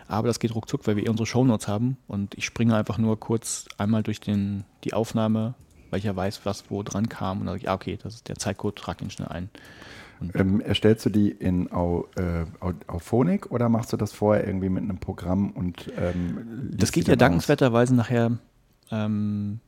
Aber 0.08 0.28
das 0.28 0.40
geht 0.40 0.56
ruckzuck, 0.56 0.88
weil 0.88 0.96
wir 0.96 1.06
eh 1.06 1.10
unsere 1.10 1.26
Shownotes 1.26 1.68
haben. 1.68 1.98
Und 2.08 2.36
ich 2.36 2.46
springe 2.46 2.76
einfach 2.76 2.98
nur 2.98 3.20
kurz 3.20 3.66
einmal 3.78 4.04
durch 4.04 4.20
den, 4.20 4.64
die 4.84 4.94
Aufnahme, 4.94 5.56
weil 5.90 6.00
ich 6.00 6.06
ja 6.06 6.16
weiß, 6.16 6.42
was 6.46 6.70
wo 6.70 6.84
dran 6.84 7.10
kam. 7.10 7.40
Und 7.40 7.48
dann 7.48 7.56
sage 7.56 7.64
ich, 7.64 7.70
ah, 7.70 7.74
okay, 7.74 7.98
das 8.02 8.16
ist 8.16 8.30
der 8.30 8.36
Zeitcode, 8.36 8.76
trag 8.78 9.02
ihn 9.02 9.10
schnell 9.10 9.28
ein. 9.28 9.50
Ähm, 10.36 10.62
erstellst 10.62 11.06
du 11.06 11.10
die 11.10 11.30
in 11.30 11.72
Au, 11.72 12.08
äh, 12.16 12.46
Au, 12.60 12.74
Auphonic 12.88 13.52
oder 13.52 13.70
machst 13.70 13.92
du 13.92 13.98
das 13.98 14.14
vorher 14.14 14.46
irgendwie 14.46 14.70
mit 14.70 14.84
einem 14.84 15.00
Programm 15.00 15.52
und 15.52 15.92
ähm, 15.98 16.70
das 16.72 16.92
geht 16.92 17.08
ja 17.08 17.16
dankenswerterweise 17.16 17.96
nachher, 17.96 18.38
ähm, 18.92 19.60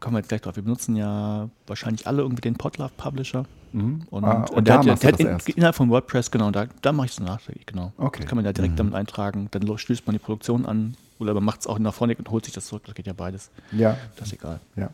kommen 0.00 0.14
wir 0.14 0.18
jetzt 0.18 0.28
gleich 0.28 0.42
drauf. 0.42 0.56
Wir 0.56 0.62
benutzen 0.62 0.96
ja 0.96 1.48
wahrscheinlich 1.66 2.06
alle 2.06 2.22
irgendwie 2.22 2.42
den 2.42 2.56
Podlove 2.56 2.92
Publisher. 2.96 3.46
Mhm. 3.72 4.02
Und, 4.10 4.24
ah, 4.24 4.42
und, 4.42 4.50
und 4.50 4.68
der, 4.68 4.78
hat, 4.78 4.84
der 4.84 5.12
hat 5.12 5.20
in, 5.20 5.54
innerhalb 5.54 5.74
von 5.74 5.90
WordPress, 5.90 6.30
genau, 6.30 6.50
da, 6.50 6.66
da 6.82 6.92
mache 6.92 7.06
ich 7.06 7.12
es 7.12 7.20
nachträglich, 7.20 7.66
genau. 7.66 7.92
Okay. 7.96 8.20
Das 8.20 8.28
kann 8.28 8.36
man 8.36 8.44
ja 8.44 8.52
direkt 8.52 8.74
mhm. 8.74 8.78
damit 8.78 8.94
eintragen, 8.94 9.48
dann 9.50 9.78
stößt 9.78 10.06
man 10.06 10.14
die 10.14 10.18
Produktion 10.18 10.66
an 10.66 10.96
oder 11.18 11.34
man 11.34 11.44
macht 11.44 11.60
es 11.60 11.66
auch 11.66 11.76
in 11.76 11.84
der 11.84 11.92
Phonic 11.92 12.18
und 12.18 12.30
holt 12.30 12.44
sich 12.44 12.54
das 12.54 12.66
zurück, 12.66 12.82
das 12.86 12.94
geht 12.94 13.06
ja 13.06 13.12
beides. 13.12 13.50
Ja. 13.72 13.96
Das 14.16 14.28
ist 14.28 14.34
egal. 14.34 14.60
Ja. 14.76 14.90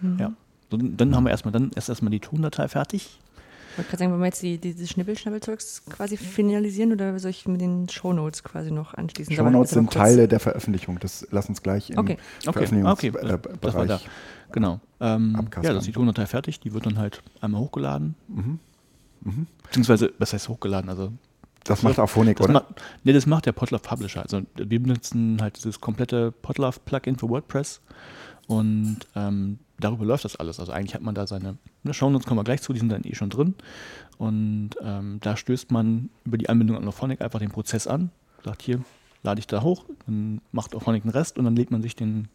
Mhm. 0.00 0.18
ja. 0.18 0.32
So, 0.70 0.76
dann 0.76 1.14
haben 1.14 1.24
wir 1.24 1.30
erstmal, 1.30 1.52
dann 1.52 1.70
ist 1.70 1.88
erstmal 1.88 2.10
die 2.10 2.20
Tondatei 2.20 2.68
fertig. 2.68 3.18
Ich 3.74 3.78
wollte 3.78 3.90
gerade 3.90 3.98
sagen, 3.98 4.12
wollen 4.12 4.20
wir 4.20 4.26
jetzt 4.26 4.42
die, 4.42 4.58
diese 4.58 4.86
Schnibbel-Schnabbel-Zeugs 4.86 5.82
quasi 5.90 6.16
finalisieren 6.16 6.92
oder 6.92 7.18
soll 7.18 7.32
ich 7.32 7.48
mit 7.48 7.60
den 7.60 7.88
Shownotes 7.88 8.44
quasi 8.44 8.70
noch 8.70 8.94
anschließen? 8.94 9.34
Shownotes 9.34 9.72
sind 9.72 9.92
Teile 9.92 10.28
der 10.28 10.38
Veröffentlichung. 10.38 11.00
Das 11.00 11.26
lass 11.32 11.48
uns 11.48 11.60
gleich 11.60 11.90
im 11.90 11.98
okay. 11.98 12.18
Veröffentlichungsbereich 12.44 13.32
okay. 13.32 13.48
okay. 13.60 13.86
das 13.88 13.88
da. 13.88 14.00
Genau. 14.54 14.80
Ähm, 15.00 15.36
ja, 15.56 15.72
das 15.72 15.78
ist 15.78 15.86
die 15.88 15.92
Tondatei 15.92 16.26
fertig. 16.26 16.60
Die 16.60 16.72
wird 16.72 16.86
dann 16.86 16.96
halt 16.96 17.22
einmal 17.40 17.60
hochgeladen. 17.60 18.14
Mhm. 18.28 18.60
Mhm. 19.22 19.46
Beziehungsweise, 19.64 20.12
was 20.20 20.32
heißt 20.32 20.48
hochgeladen? 20.48 20.88
Also 20.88 21.12
das 21.64 21.82
macht 21.82 21.98
auch 21.98 22.06
Phonik, 22.06 22.40
oder? 22.40 22.52
Macht, 22.52 22.66
nee, 23.02 23.12
das 23.12 23.26
macht 23.26 23.46
der 23.46 23.52
Podlove 23.52 23.82
Publisher. 23.82 24.22
Also 24.22 24.42
wir 24.54 24.80
benutzen 24.80 25.38
halt 25.42 25.56
dieses 25.56 25.80
komplette 25.80 26.30
Podlove 26.30 26.78
Plugin 26.84 27.18
für 27.18 27.28
WordPress 27.28 27.80
und 28.46 28.98
ähm, 29.16 29.58
darüber 29.80 30.04
läuft 30.04 30.24
das 30.24 30.36
alles. 30.36 30.60
Also 30.60 30.70
eigentlich 30.70 30.94
hat 30.94 31.02
man 31.02 31.16
da 31.16 31.26
seine 31.26 31.56
ne, 31.82 31.92
Shownotes, 31.92 32.24
kommen 32.24 32.38
wir 32.38 32.44
gleich 32.44 32.62
zu, 32.62 32.72
die 32.72 32.78
sind 32.78 32.90
dann 32.90 33.02
eh 33.02 33.16
schon 33.16 33.30
drin. 33.30 33.56
Und 34.18 34.70
ähm, 34.82 35.18
da 35.20 35.36
stößt 35.36 35.72
man 35.72 36.10
über 36.24 36.38
die 36.38 36.48
Anbindung 36.48 36.76
an 36.76 36.86
Auphonic 36.86 37.22
einfach 37.22 37.40
den 37.40 37.50
Prozess 37.50 37.88
an, 37.88 38.12
sagt 38.44 38.62
hier, 38.62 38.84
lade 39.24 39.40
ich 39.40 39.48
da 39.48 39.62
hoch, 39.62 39.84
dann 40.06 40.42
macht 40.52 40.76
Auphonic 40.76 41.02
den 41.02 41.10
Rest 41.10 41.38
und 41.38 41.44
dann 41.44 41.56
lädt 41.56 41.72
man 41.72 41.82
sich 41.82 41.96
den 41.96 42.28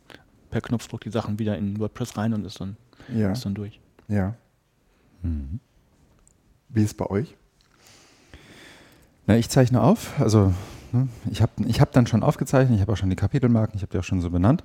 per 0.49 0.61
Knopfdruck 0.61 1.01
die 1.01 1.11
Sachen 1.11 1.39
wieder 1.39 1.57
in 1.57 1.79
WordPress 1.79 2.17
rein 2.17 2.33
und 2.33 2.45
ist 2.45 2.59
dann, 2.59 2.77
ja. 3.13 3.31
ist 3.31 3.45
dann 3.45 3.55
durch. 3.55 3.79
Ja. 4.07 4.35
Mhm. 5.21 5.59
Wie 6.69 6.81
ist 6.81 6.91
es 6.91 6.93
bei 6.93 7.05
euch? 7.05 7.35
Na, 9.27 9.37
ich 9.37 9.49
zeichne 9.49 9.81
auf. 9.81 10.19
Also 10.19 10.53
ne, 10.91 11.07
ich 11.29 11.41
habe 11.41 11.51
ich 11.67 11.81
hab 11.81 11.91
dann 11.91 12.07
schon 12.07 12.23
aufgezeichnet, 12.23 12.75
ich 12.75 12.81
habe 12.81 12.93
auch 12.93 12.97
schon 12.97 13.09
die 13.09 13.15
Kapitelmarken, 13.15 13.75
ich 13.75 13.81
habe 13.81 13.91
die 13.91 13.99
auch 13.99 14.03
schon 14.03 14.21
so 14.21 14.29
benannt. 14.29 14.63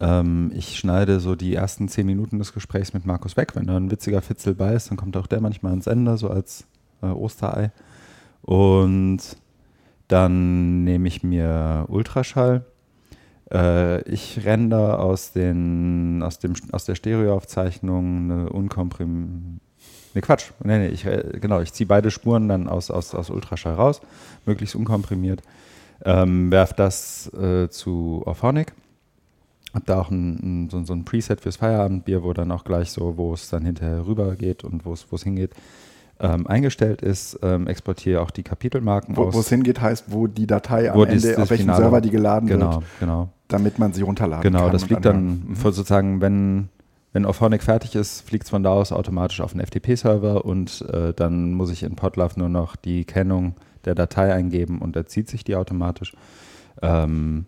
Ähm, 0.00 0.50
ich 0.54 0.78
schneide 0.78 1.20
so 1.20 1.34
die 1.36 1.54
ersten 1.54 1.88
zehn 1.88 2.06
Minuten 2.06 2.38
des 2.38 2.52
Gesprächs 2.52 2.92
mit 2.92 3.06
Markus 3.06 3.36
weg. 3.36 3.54
Wenn 3.54 3.66
da 3.66 3.76
ein 3.76 3.90
witziger 3.90 4.22
Fitzel 4.22 4.54
bei 4.54 4.74
ist, 4.74 4.90
dann 4.90 4.96
kommt 4.96 5.16
auch 5.16 5.26
der 5.26 5.40
manchmal 5.40 5.70
ans 5.70 5.86
Ende, 5.86 6.16
so 6.16 6.28
als 6.30 6.66
äh, 7.02 7.06
Osterei. 7.06 7.70
Und 8.42 9.18
dann 10.08 10.84
nehme 10.84 11.08
ich 11.08 11.22
mir 11.22 11.86
Ultraschall. 11.88 12.64
Äh, 13.52 14.02
ich 14.08 14.44
render 14.44 15.00
aus, 15.00 15.32
den, 15.32 16.22
aus, 16.22 16.38
dem, 16.38 16.54
aus 16.72 16.84
der 16.84 16.94
Stereoaufzeichnung 16.94 18.30
eine 18.30 18.48
unkomprimierte 18.50 19.60
Ne, 20.14 20.20
Quatsch. 20.20 20.52
Nee, 20.62 20.78
nee, 20.78 20.88
ich, 20.88 21.04
äh, 21.04 21.38
genau, 21.40 21.60
ich 21.60 21.72
ziehe 21.72 21.88
beide 21.88 22.10
Spuren 22.10 22.48
dann 22.48 22.68
aus, 22.68 22.90
aus, 22.90 23.14
aus 23.14 23.30
Ultraschall 23.30 23.74
raus, 23.74 24.00
möglichst 24.46 24.76
unkomprimiert. 24.76 25.42
Ähm, 26.04 26.50
werf 26.52 26.72
das 26.72 27.32
äh, 27.34 27.68
zu 27.68 28.22
Orphonic. 28.24 28.72
Hab 29.74 29.86
da 29.86 30.00
auch 30.00 30.10
ein, 30.10 30.66
ein, 30.66 30.70
so, 30.70 30.84
so, 30.84 30.92
ein 30.92 31.04
Preset 31.04 31.40
fürs 31.40 31.56
Feierabendbier, 31.56 32.22
wo 32.22 32.32
dann 32.32 32.52
auch 32.52 32.62
gleich 32.62 32.92
so, 32.92 33.16
wo 33.16 33.34
es 33.34 33.50
dann 33.50 33.64
hinterher 33.64 34.06
rüber 34.06 34.36
geht 34.36 34.62
und 34.62 34.84
wo 34.84 34.92
es 34.92 35.22
hingeht, 35.24 35.50
ähm, 36.20 36.46
eingestellt 36.46 37.02
ist. 37.02 37.38
Ähm, 37.42 37.66
exportiere 37.66 38.20
auch 38.20 38.30
die 38.30 38.42
Kapitelmarken 38.42 39.16
wo, 39.16 39.24
aus. 39.24 39.34
Wo 39.34 39.40
es 39.40 39.48
hingeht, 39.48 39.80
heißt, 39.80 40.06
wo 40.08 40.26
die 40.26 40.46
Datei 40.46 40.90
am 40.90 41.00
Ende, 41.02 41.14
das, 41.14 41.38
auf 41.38 41.50
welchem 41.50 41.64
Finale, 41.64 41.82
Server 41.82 42.00
die 42.00 42.10
geladen 42.10 42.48
genau, 42.48 42.74
wird. 42.74 42.84
Genau. 43.00 43.28
Damit 43.48 43.78
man 43.78 43.92
sie 43.92 44.02
runterladen 44.02 44.42
genau, 44.42 44.58
kann. 44.58 44.66
Genau, 44.66 44.72
das 44.72 44.84
fliegt 44.84 45.04
dann 45.04 45.42
mhm. 45.46 45.54
sozusagen, 45.56 46.20
wenn 46.20 46.68
wenn 47.14 47.26
Auphonic 47.26 47.62
fertig 47.62 47.94
ist, 47.94 48.22
fliegt 48.22 48.42
es 48.42 48.50
von 48.50 48.64
da 48.64 48.70
aus 48.70 48.90
automatisch 48.90 49.40
auf 49.40 49.52
den 49.52 49.64
FTP-Server 49.64 50.44
und 50.44 50.84
äh, 50.92 51.14
dann 51.14 51.54
muss 51.54 51.70
ich 51.70 51.84
in 51.84 51.94
Podlove 51.94 52.36
nur 52.36 52.48
noch 52.48 52.74
die 52.74 53.04
Kennung 53.04 53.54
der 53.84 53.94
Datei 53.94 54.34
eingeben 54.34 54.80
und 54.80 54.96
er 54.96 55.06
zieht 55.06 55.28
sich 55.28 55.44
die 55.44 55.54
automatisch. 55.54 56.12
Ähm, 56.82 57.46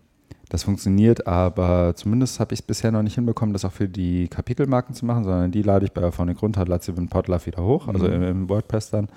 das 0.49 0.63
funktioniert, 0.63 1.27
aber 1.27 1.93
zumindest 1.95 2.39
habe 2.39 2.53
ich 2.53 2.61
es 2.61 2.65
bisher 2.65 2.91
noch 2.91 3.03
nicht 3.03 3.15
hinbekommen, 3.15 3.53
das 3.53 3.65
auch 3.65 3.71
für 3.71 3.89
die 3.89 4.27
Kapitelmarken 4.29 4.95
zu 4.95 5.05
machen, 5.05 5.23
sondern 5.23 5.51
die 5.51 5.61
lade 5.61 5.85
ich 5.85 5.91
bei 5.91 6.03
Auphonic 6.03 6.41
runter, 6.41 6.65
lade 6.65 6.83
sie 6.83 6.91
in 6.93 7.09
Podlove 7.09 7.45
wieder 7.45 7.63
hoch, 7.63 7.87
also 7.87 8.07
mhm. 8.07 8.13
im, 8.13 8.23
im, 8.23 8.49
WordPress 8.49 8.89
dann. 8.91 9.09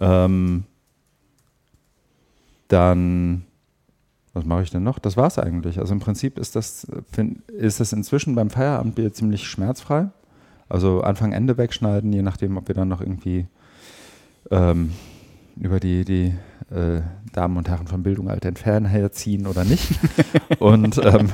Ähm, 0.00 0.64
dann 2.68 3.44
was 4.34 4.44
mache 4.46 4.62
ich 4.62 4.70
denn 4.70 4.82
noch? 4.82 4.98
Das 4.98 5.16
war 5.16 5.26
es 5.26 5.38
eigentlich. 5.38 5.78
Also 5.78 5.92
im 5.92 6.00
Prinzip 6.00 6.38
ist 6.38 6.56
das, 6.56 6.86
ist 7.48 7.80
das 7.80 7.92
inzwischen 7.92 8.34
beim 8.34 8.48
Feierabendbier 8.48 9.12
ziemlich 9.12 9.46
schmerzfrei. 9.46 10.08
Also 10.68 11.02
Anfang, 11.02 11.32
Ende 11.32 11.58
wegschneiden, 11.58 12.12
je 12.12 12.22
nachdem, 12.22 12.56
ob 12.56 12.68
wir 12.68 12.74
dann 12.74 12.88
noch 12.88 13.02
irgendwie 13.02 13.46
ähm, 14.50 14.92
über 15.56 15.80
die, 15.80 16.04
die 16.04 16.34
äh, 16.74 17.00
Damen 17.32 17.56
und 17.56 17.68
Herren 17.68 17.86
von 17.86 18.02
Bildung 18.02 18.28
alt 18.28 18.44
entfernen 18.44 18.86
herziehen 18.86 19.46
oder 19.46 19.64
nicht. 19.64 19.88
und 20.58 20.98
ähm, 21.04 21.30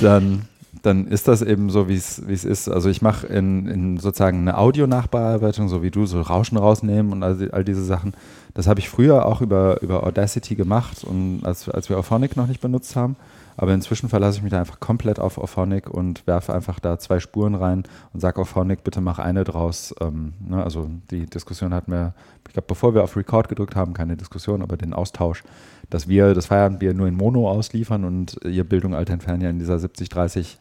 dann, 0.00 0.42
dann 0.82 1.06
ist 1.06 1.28
das 1.28 1.42
eben 1.42 1.70
so, 1.70 1.88
wie 1.88 1.94
es 1.94 2.18
ist. 2.18 2.68
Also 2.68 2.88
ich 2.88 3.02
mache 3.02 3.26
in, 3.26 3.66
in 3.66 3.98
sozusagen 3.98 4.40
eine 4.40 4.58
Audionachbearbeitung, 4.58 5.68
so 5.68 5.82
wie 5.82 5.90
du, 5.90 6.06
so 6.06 6.20
Rauschen 6.20 6.58
rausnehmen 6.58 7.12
und 7.12 7.22
all, 7.22 7.50
all 7.50 7.64
diese 7.64 7.84
Sachen 7.84 8.12
das 8.58 8.66
habe 8.66 8.80
ich 8.80 8.88
früher 8.88 9.24
auch 9.24 9.40
über, 9.40 9.80
über 9.82 10.02
Audacity 10.02 10.56
gemacht 10.56 11.04
und 11.04 11.42
als, 11.44 11.68
als 11.68 11.88
wir 11.88 11.96
Auphonic 11.96 12.36
noch 12.36 12.48
nicht 12.48 12.60
benutzt 12.60 12.96
haben. 12.96 13.14
Aber 13.56 13.72
inzwischen 13.72 14.08
verlasse 14.08 14.38
ich 14.38 14.42
mich 14.42 14.50
da 14.50 14.58
einfach 14.58 14.80
komplett 14.80 15.20
auf 15.20 15.38
Auphonic 15.38 15.88
und 15.88 16.26
werfe 16.26 16.52
einfach 16.52 16.80
da 16.80 16.98
zwei 16.98 17.20
Spuren 17.20 17.54
rein 17.54 17.84
und 18.12 18.18
sage 18.18 18.40
Auphonic, 18.40 18.82
bitte 18.82 19.00
mach 19.00 19.20
eine 19.20 19.44
draus. 19.44 19.94
Ähm, 20.00 20.32
ne, 20.40 20.60
also 20.60 20.90
die 21.12 21.26
Diskussion 21.26 21.72
hatten 21.72 21.92
wir, 21.92 22.14
ich 22.48 22.54
glaube, 22.54 22.66
bevor 22.66 22.94
wir 22.94 23.04
auf 23.04 23.16
Record 23.16 23.48
gedrückt 23.48 23.76
haben, 23.76 23.94
keine 23.94 24.16
Diskussion, 24.16 24.62
aber 24.62 24.76
den 24.76 24.92
Austausch, 24.92 25.44
dass 25.90 26.08
wir 26.08 26.34
das 26.34 26.46
Feierabendbier 26.46 26.94
nur 26.94 27.06
in 27.06 27.14
Mono 27.14 27.48
ausliefern 27.48 28.04
und 28.04 28.38
ihr 28.44 28.64
Bildung 28.64 28.94
Alter 28.94 29.12
entfernen 29.12 29.42
ja 29.42 29.50
in 29.50 29.58
dieser 29.58 29.76
70-30 29.76 30.56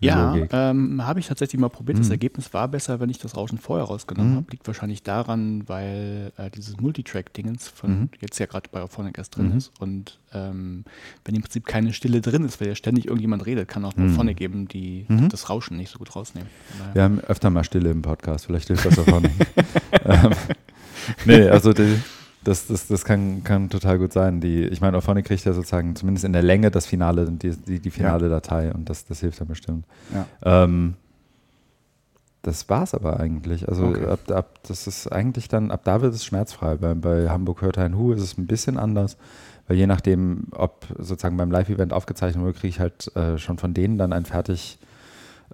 ja, 0.00 0.36
ähm, 0.50 1.06
habe 1.06 1.20
ich 1.20 1.28
tatsächlich 1.28 1.60
mal 1.60 1.68
probiert. 1.68 1.98
Mhm. 1.98 2.02
Das 2.02 2.10
Ergebnis 2.10 2.52
war 2.52 2.68
besser, 2.68 3.00
wenn 3.00 3.08
ich 3.08 3.18
das 3.18 3.36
Rauschen 3.36 3.58
vorher 3.58 3.86
rausgenommen 3.86 4.32
mhm. 4.32 4.36
habe. 4.36 4.46
Liegt 4.50 4.66
wahrscheinlich 4.66 5.02
daran, 5.02 5.66
weil 5.68 6.32
äh, 6.36 6.50
dieses 6.50 6.78
Multitrack-Dingens 6.78 7.68
von 7.68 7.90
mhm. 7.90 8.08
jetzt 8.20 8.38
ja 8.38 8.46
gerade 8.46 8.68
bei 8.70 8.82
Auphonic 8.82 9.16
erst 9.16 9.36
drin 9.36 9.52
mhm. 9.52 9.56
ist. 9.56 9.72
Und 9.80 10.18
ähm, 10.32 10.84
wenn 11.24 11.34
im 11.34 11.42
Prinzip 11.42 11.64
keine 11.66 11.92
Stille 11.92 12.20
drin 12.20 12.44
ist, 12.44 12.60
weil 12.60 12.68
ja 12.68 12.74
ständig 12.74 13.06
irgendjemand 13.06 13.46
redet, 13.46 13.68
kann 13.68 13.84
auch 13.84 13.96
mhm. 13.96 14.10
Auphonic 14.10 14.40
eben 14.40 14.68
die, 14.68 15.06
mhm. 15.08 15.28
das 15.28 15.48
Rauschen 15.48 15.76
nicht 15.76 15.90
so 15.90 15.98
gut 15.98 16.14
rausnehmen. 16.14 16.48
Wir 16.92 17.02
haben 17.02 17.20
öfter 17.20 17.50
mal 17.50 17.64
Stille 17.64 17.90
im 17.90 18.02
Podcast. 18.02 18.46
Vielleicht 18.46 18.68
hilft 18.68 18.84
das 18.84 18.98
Auphonic. 18.98 19.32
ähm, 20.04 20.32
nee, 21.24 21.48
also 21.48 21.72
die, 21.72 22.00
das, 22.44 22.66
das, 22.66 22.86
das 22.86 23.04
kann, 23.04 23.42
kann 23.42 23.70
total 23.70 23.98
gut 23.98 24.12
sein. 24.12 24.40
Die, 24.40 24.64
ich 24.64 24.80
meine, 24.80 24.96
Auphonic 24.96 25.26
kriegt 25.26 25.44
ja 25.44 25.52
sozusagen 25.52 25.96
zumindest 25.96 26.24
in 26.24 26.32
der 26.32 26.42
Länge 26.42 26.70
das 26.70 26.86
Finale, 26.86 27.30
die, 27.30 27.50
die, 27.50 27.80
die 27.80 27.90
finale 27.90 28.24
ja. 28.24 28.30
Datei 28.30 28.72
und 28.72 28.88
das, 28.88 29.06
das 29.06 29.20
hilft 29.20 29.40
dann 29.40 29.48
bestimmt. 29.48 29.86
Ja. 30.12 30.64
Ähm, 30.64 30.94
das 32.42 32.68
war 32.68 32.82
es 32.82 32.94
aber 32.94 33.18
eigentlich. 33.18 33.68
Also 33.68 33.86
okay. 33.86 34.06
ab, 34.06 34.30
ab, 34.30 34.60
das 34.68 34.86
ist 34.86 35.08
eigentlich 35.08 35.48
dann, 35.48 35.70
ab 35.70 35.80
da 35.84 36.02
wird 36.02 36.14
es 36.14 36.24
schmerzfrei. 36.24 36.76
Bei, 36.76 36.94
bei 36.94 37.30
Hamburg 37.30 37.62
Hört 37.62 37.78
ein 37.78 37.96
Hu 37.96 38.12
ist 38.12 38.20
es 38.20 38.36
ein 38.36 38.46
bisschen 38.46 38.78
anders, 38.78 39.16
weil 39.66 39.78
je 39.78 39.86
nachdem, 39.86 40.48
ob 40.52 40.86
sozusagen 40.98 41.38
beim 41.38 41.50
Live-Event 41.50 41.94
aufgezeichnet 41.94 42.44
wurde, 42.44 42.52
kriege 42.52 42.68
ich 42.68 42.80
halt 42.80 43.14
äh, 43.16 43.38
schon 43.38 43.56
von 43.56 43.72
denen 43.72 43.96
dann 43.96 44.12
ein 44.12 44.26
fertig 44.26 44.78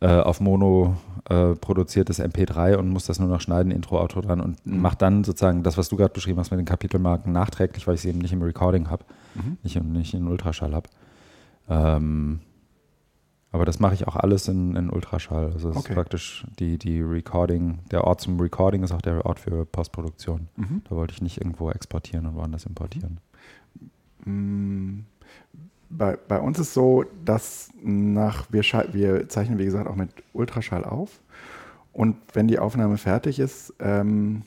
auf 0.01 0.41
Mono 0.41 0.97
äh, 1.29 1.55
produziertes 1.55 2.21
MP3 2.21 2.77
und 2.77 2.89
muss 2.89 3.07
das 3.07 3.19
nur 3.19 3.29
noch 3.29 3.41
schneiden, 3.41 3.71
Intro, 3.71 4.01
Outro 4.01 4.21
dran 4.21 4.41
und 4.41 4.65
mhm. 4.67 4.81
macht 4.81 5.03
dann 5.03 5.25
sozusagen 5.25 5.63
das, 5.63 5.77
was 5.77 5.89
du 5.89 5.97
gerade 5.97 6.13
beschrieben 6.13 6.39
hast 6.39 6.51
mit 6.51 6.59
den 6.59 6.67
Kapitelmarken 6.67 7.33
nachträglich, 7.33 7.87
weil 7.87 7.95
ich 7.95 8.01
sie 8.01 8.09
eben 8.09 8.19
nicht 8.19 8.33
im 8.33 8.43
Recording 8.43 8.89
habe, 8.91 9.05
mhm. 9.35 9.59
nicht, 9.63 9.83
nicht 9.83 10.15
in 10.15 10.27
Ultraschall 10.27 10.75
habe. 10.75 10.89
Ähm, 11.69 12.41
aber 13.53 13.65
das 13.65 13.81
mache 13.81 13.95
ich 13.95 14.07
auch 14.09 14.17
alles 14.17 14.49
in, 14.49 14.77
in 14.77 14.91
Ultraschall. 14.91 15.53
Also 15.53 15.71
es 15.71 15.77
okay. 15.77 15.89
ist 15.89 15.95
praktisch 15.95 16.47
die, 16.59 16.79
die 16.79 17.01
Recording, 17.01 17.81
der 17.91 18.05
Ort 18.05 18.21
zum 18.21 18.41
Recording 18.41 18.83
ist 18.83 18.93
auch 18.93 19.03
der 19.03 19.27
Ort 19.27 19.41
für 19.41 19.67
Postproduktion. 19.67 20.49
Mhm. 20.57 20.83
Da 20.89 20.97
wollte 20.97 21.15
ich 21.15 21.23
nicht 21.23 21.39
irgendwo 21.39 21.71
exportieren 21.71 22.27
und 22.27 22.37
woanders 22.37 22.65
importieren. 22.65 23.19
Mhm 24.25 25.05
bei, 25.91 26.17
bei 26.29 26.41
uns 26.41 26.59
ist 26.59 26.73
so, 26.73 27.05
dass 27.25 27.71
nach, 27.83 28.47
wir, 28.51 28.63
wir 28.93 29.29
zeichnen 29.29 29.59
wie 29.59 29.65
gesagt 29.65 29.89
auch 29.89 29.97
mit 29.97 30.11
Ultraschall 30.33 30.85
auf 30.85 31.21
und 31.93 32.17
wenn 32.33 32.49
die 32.49 32.59
Aufnahme 32.59 32.97
fertig 32.97 33.39
ist, 33.41 33.75
ähm, 33.81 34.43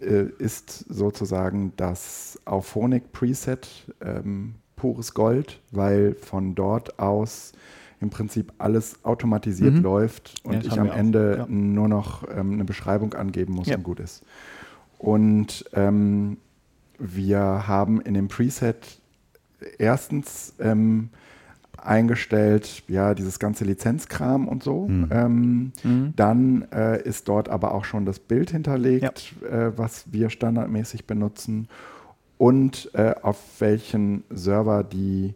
äh, 0.00 0.24
ist 0.38 0.86
sozusagen 0.88 1.72
das 1.76 2.40
Auphonic 2.46 3.12
Preset 3.12 3.68
ähm, 4.00 4.54
pures 4.76 5.14
Gold, 5.14 5.60
weil 5.70 6.14
von 6.14 6.54
dort 6.54 6.98
aus 6.98 7.52
im 8.00 8.10
Prinzip 8.10 8.52
alles 8.58 9.04
automatisiert 9.04 9.74
mhm. 9.74 9.82
läuft 9.82 10.34
und 10.44 10.64
ja, 10.64 10.72
ich 10.72 10.78
am 10.78 10.90
Ende 10.90 11.38
ja. 11.38 11.46
nur 11.48 11.88
noch 11.88 12.24
ähm, 12.28 12.52
eine 12.52 12.64
Beschreibung 12.64 13.14
angeben 13.14 13.54
muss 13.54 13.68
ja. 13.68 13.76
und 13.76 13.84
gut 13.84 14.00
ist. 14.00 14.22
Und 14.98 15.64
ähm, 15.72 16.38
wir 16.98 17.66
haben 17.66 18.00
in 18.00 18.14
dem 18.14 18.28
Preset 18.28 19.00
erstens 19.78 20.54
ähm, 20.58 21.10
eingestellt, 21.82 22.82
ja, 22.88 23.14
dieses 23.14 23.38
ganze 23.38 23.64
Lizenzkram 23.64 24.48
und 24.48 24.62
so. 24.62 24.88
Mhm. 24.88 25.08
Ähm, 25.10 25.72
mhm. 25.82 26.12
Dann 26.16 26.66
äh, 26.72 27.02
ist 27.02 27.28
dort 27.28 27.48
aber 27.48 27.74
auch 27.74 27.84
schon 27.84 28.04
das 28.06 28.18
Bild 28.18 28.50
hinterlegt, 28.50 29.34
ja. 29.42 29.68
äh, 29.68 29.78
was 29.78 30.12
wir 30.12 30.30
standardmäßig 30.30 31.06
benutzen 31.06 31.68
und 32.38 32.90
äh, 32.94 33.14
auf 33.22 33.38
welchen 33.60 34.24
Server 34.30 34.84
die 34.84 35.34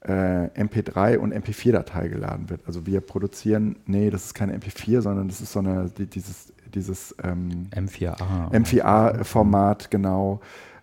äh, 0.00 0.48
MP3 0.60 1.18
und 1.18 1.34
MP4-Datei 1.34 2.08
geladen 2.08 2.48
wird. 2.48 2.60
Also 2.66 2.86
wir 2.86 3.00
produzieren, 3.00 3.76
nee, 3.86 4.10
das 4.10 4.26
ist 4.26 4.34
keine 4.34 4.56
MP4, 4.56 5.00
sondern 5.00 5.28
das 5.28 5.40
ist 5.40 5.52
so 5.52 5.58
eine, 5.58 5.90
die, 5.96 6.06
dieses, 6.06 6.52
dieses 6.72 7.14
ähm, 7.22 7.68
M4A. 7.74 8.52
M4A-Format, 8.52 9.90
genau, 9.90 10.40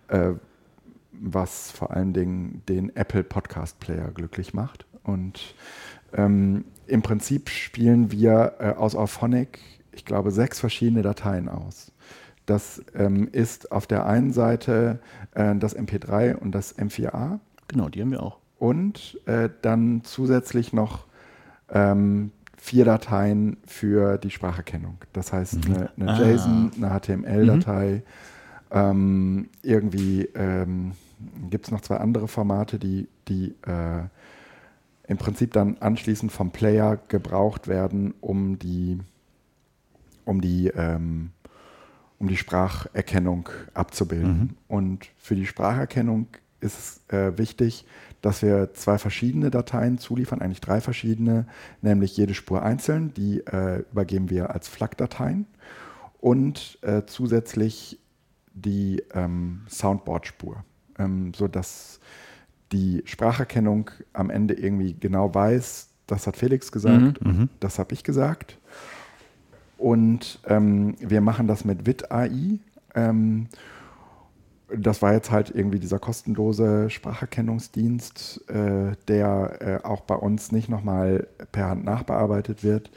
äh, 0.08 0.32
was 1.20 1.70
vor 1.70 1.90
allen 1.90 2.12
Dingen 2.12 2.62
den 2.68 2.94
Apple 2.96 3.24
Podcast 3.24 3.80
Player 3.80 4.10
glücklich 4.10 4.54
macht. 4.54 4.86
Und 5.02 5.54
ähm, 6.12 6.64
im 6.86 7.02
Prinzip 7.02 7.48
spielen 7.48 8.10
wir 8.10 8.54
äh, 8.58 8.68
aus 8.70 8.94
Auphonic, 8.94 9.60
ich 9.92 10.04
glaube, 10.04 10.30
sechs 10.30 10.60
verschiedene 10.60 11.02
Dateien 11.02 11.48
aus. 11.48 11.92
Das 12.46 12.82
ähm, 12.94 13.28
ist 13.32 13.72
auf 13.72 13.86
der 13.86 14.06
einen 14.06 14.32
Seite 14.32 15.00
äh, 15.32 15.54
das 15.56 15.76
MP3 15.76 16.34
und 16.34 16.52
das 16.52 16.78
M4A. 16.78 17.38
Genau, 17.68 17.88
die 17.88 18.02
haben 18.02 18.10
wir 18.10 18.22
auch. 18.22 18.38
Und 18.58 19.18
äh, 19.26 19.48
dann 19.62 20.02
zusätzlich 20.04 20.72
noch 20.72 21.06
ähm, 21.70 22.32
vier 22.56 22.84
Dateien 22.84 23.56
für 23.66 24.18
die 24.18 24.30
Spracherkennung. 24.30 24.98
Das 25.12 25.32
heißt, 25.32 25.68
mhm. 25.68 25.74
eine, 25.74 25.90
eine 25.98 26.12
ah. 26.12 26.22
JSON, 26.22 26.70
eine 26.76 27.00
HTML-Datei, 27.00 27.90
mhm. 27.90 28.02
Ähm, 28.74 29.48
irgendwie 29.62 30.28
ähm, 30.34 30.92
gibt 31.48 31.66
es 31.66 31.70
noch 31.70 31.80
zwei 31.80 31.98
andere 31.98 32.28
Formate, 32.28 32.78
die, 32.78 33.08
die 33.28 33.54
äh, 33.66 34.02
im 35.06 35.16
Prinzip 35.16 35.52
dann 35.52 35.78
anschließend 35.78 36.32
vom 36.32 36.50
Player 36.50 36.98
gebraucht 37.08 37.68
werden, 37.68 38.14
um 38.20 38.58
die, 38.58 38.98
um 40.24 40.40
die, 40.40 40.68
ähm, 40.68 41.30
um 42.18 42.26
die 42.26 42.36
Spracherkennung 42.36 43.48
abzubilden. 43.74 44.38
Mhm. 44.38 44.50
Und 44.66 45.08
für 45.18 45.36
die 45.36 45.46
Spracherkennung 45.46 46.26
ist 46.60 46.78
es 47.08 47.14
äh, 47.16 47.38
wichtig, 47.38 47.86
dass 48.22 48.42
wir 48.42 48.72
zwei 48.74 48.98
verschiedene 48.98 49.50
Dateien 49.50 49.98
zuliefern, 49.98 50.40
eigentlich 50.40 50.62
drei 50.62 50.80
verschiedene, 50.80 51.46
nämlich 51.80 52.16
jede 52.16 52.34
Spur 52.34 52.62
einzeln, 52.62 53.14
die 53.14 53.40
äh, 53.40 53.84
übergeben 53.92 54.30
wir 54.30 54.50
als 54.50 54.66
FLAC-Dateien 54.66 55.46
und 56.20 56.78
äh, 56.80 57.02
zusätzlich 57.06 58.00
die 58.54 59.02
ähm, 59.12 59.62
Soundboard-Spur, 59.68 60.64
ähm, 60.98 61.34
sodass 61.34 62.00
die 62.72 63.02
Spracherkennung 63.04 63.90
am 64.12 64.30
Ende 64.30 64.54
irgendwie 64.54 64.94
genau 64.94 65.34
weiß, 65.34 65.90
das 66.06 66.26
hat 66.26 66.36
Felix 66.36 66.72
gesagt, 66.72 67.24
mhm, 67.24 67.30
mhm. 67.30 67.48
das 67.60 67.78
habe 67.78 67.94
ich 67.94 68.04
gesagt. 68.04 68.58
Und 69.78 70.40
ähm, 70.46 70.94
wir 70.98 71.20
machen 71.20 71.46
das 71.46 71.64
mit 71.64 71.86
WIT-AI. 71.86 72.58
Ähm, 72.94 73.48
das 74.74 75.02
war 75.02 75.12
jetzt 75.12 75.30
halt 75.30 75.50
irgendwie 75.54 75.78
dieser 75.78 75.98
kostenlose 75.98 76.90
Spracherkennungsdienst, 76.90 78.48
äh, 78.48 78.92
der 79.08 79.58
äh, 79.60 79.86
auch 79.86 80.02
bei 80.02 80.14
uns 80.14 80.52
nicht 80.52 80.68
nochmal 80.68 81.26
per 81.52 81.68
Hand 81.68 81.84
nachbearbeitet 81.84 82.64
wird. 82.64 82.90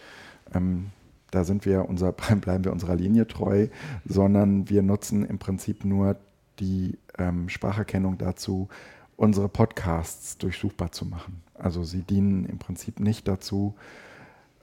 Ähm, 0.53 0.87
da 1.31 1.43
sind 1.43 1.65
wir 1.65 1.87
unser, 1.87 2.11
bleiben 2.41 2.65
wir 2.65 2.71
unserer 2.71 2.95
Linie 2.95 3.27
treu, 3.27 3.67
sondern 4.05 4.69
wir 4.69 4.81
nutzen 4.81 5.25
im 5.25 5.39
Prinzip 5.39 5.85
nur 5.85 6.17
die 6.59 6.97
ähm, 7.17 7.49
Spracherkennung 7.49 8.17
dazu, 8.17 8.67
unsere 9.15 9.49
Podcasts 9.49 10.37
durchsuchbar 10.37 10.91
zu 10.91 11.05
machen. 11.05 11.41
Also 11.55 11.83
sie 11.83 12.01
dienen 12.01 12.45
im 12.45 12.59
Prinzip 12.59 12.99
nicht 12.99 13.27
dazu, 13.27 13.75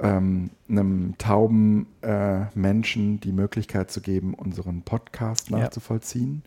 ähm, 0.01 0.51
einem 0.69 1.17
tauben 1.19 1.87
äh, 2.03 2.47
Menschen 2.55 3.21
die 3.21 3.33
Möglichkeit 3.33 3.91
zu 3.91 4.01
geben, 4.01 4.35
unseren 4.35 4.83
Podcast 4.83 5.51
nachzuvollziehen. 5.51 6.43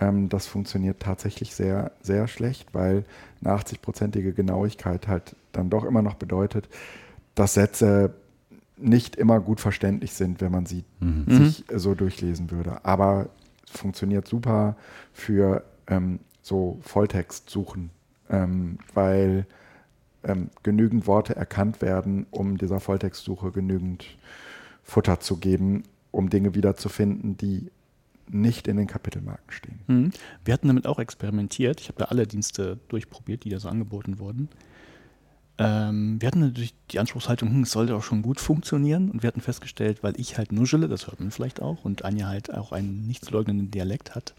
Ja. 0.00 0.08
Ähm, 0.08 0.28
das 0.28 0.46
funktioniert 0.46 1.00
tatsächlich 1.00 1.54
sehr, 1.54 1.92
sehr 2.02 2.28
schlecht, 2.28 2.74
weil 2.74 3.04
eine 3.42 3.54
80-prozentige 3.54 4.32
Genauigkeit 4.32 5.08
halt 5.08 5.36
dann 5.52 5.70
doch 5.70 5.84
immer 5.84 6.02
noch 6.02 6.14
bedeutet, 6.14 6.68
dass 7.34 7.54
Sätze 7.54 8.14
nicht 8.76 9.16
immer 9.16 9.40
gut 9.40 9.60
verständlich 9.60 10.12
sind, 10.12 10.40
wenn 10.40 10.52
man 10.52 10.66
sie 10.66 10.84
mhm. 11.00 11.24
sich 11.28 11.64
so 11.72 11.94
durchlesen 11.94 12.50
würde. 12.50 12.84
Aber 12.84 13.28
funktioniert 13.66 14.26
super 14.26 14.76
für 15.12 15.64
ähm, 15.86 16.20
so 16.42 16.78
Volltext 16.82 17.50
suchen, 17.50 17.90
ähm, 18.28 18.78
weil 18.92 19.46
ähm, 20.24 20.50
genügend 20.62 21.06
Worte 21.06 21.36
erkannt 21.36 21.82
werden, 21.82 22.26
um 22.30 22.58
dieser 22.58 22.80
Volltextsuche 22.80 23.50
genügend 23.52 24.04
Futter 24.82 25.20
zu 25.20 25.36
geben, 25.36 25.84
um 26.10 26.30
Dinge 26.30 26.54
wiederzufinden, 26.54 27.36
die 27.36 27.70
nicht 28.28 28.68
in 28.68 28.76
den 28.76 28.86
Kapitelmarken 28.86 29.50
stehen. 29.50 29.80
Mhm. 29.86 30.10
Wir 30.44 30.54
hatten 30.54 30.68
damit 30.68 30.86
auch 30.86 30.98
experimentiert. 30.98 31.80
Ich 31.80 31.88
habe 31.88 31.98
da 31.98 32.06
alle 32.06 32.26
Dienste 32.26 32.78
durchprobiert, 32.88 33.44
die 33.44 33.50
da 33.50 33.58
so 33.58 33.68
angeboten 33.68 34.18
wurden. 34.18 34.48
Ähm, 35.56 36.20
wir 36.20 36.26
hatten 36.26 36.40
natürlich 36.40 36.74
die 36.90 36.98
Anspruchshaltung, 36.98 37.48
hm, 37.48 37.62
es 37.62 37.70
sollte 37.70 37.94
auch 37.94 38.02
schon 38.02 38.22
gut 38.22 38.40
funktionieren. 38.40 39.10
Und 39.10 39.22
wir 39.22 39.28
hatten 39.28 39.40
festgestellt, 39.40 40.02
weil 40.02 40.18
ich 40.18 40.36
halt 40.36 40.52
nuschele, 40.52 40.88
das 40.88 41.06
hört 41.06 41.20
man 41.20 41.30
vielleicht 41.30 41.62
auch, 41.62 41.84
und 41.84 42.04
Anja 42.04 42.26
halt 42.26 42.52
auch 42.52 42.72
einen 42.72 43.06
nicht 43.06 43.24
zu 43.24 43.32
leugnenden 43.32 43.70
Dialekt 43.70 44.14
hat, 44.14 44.34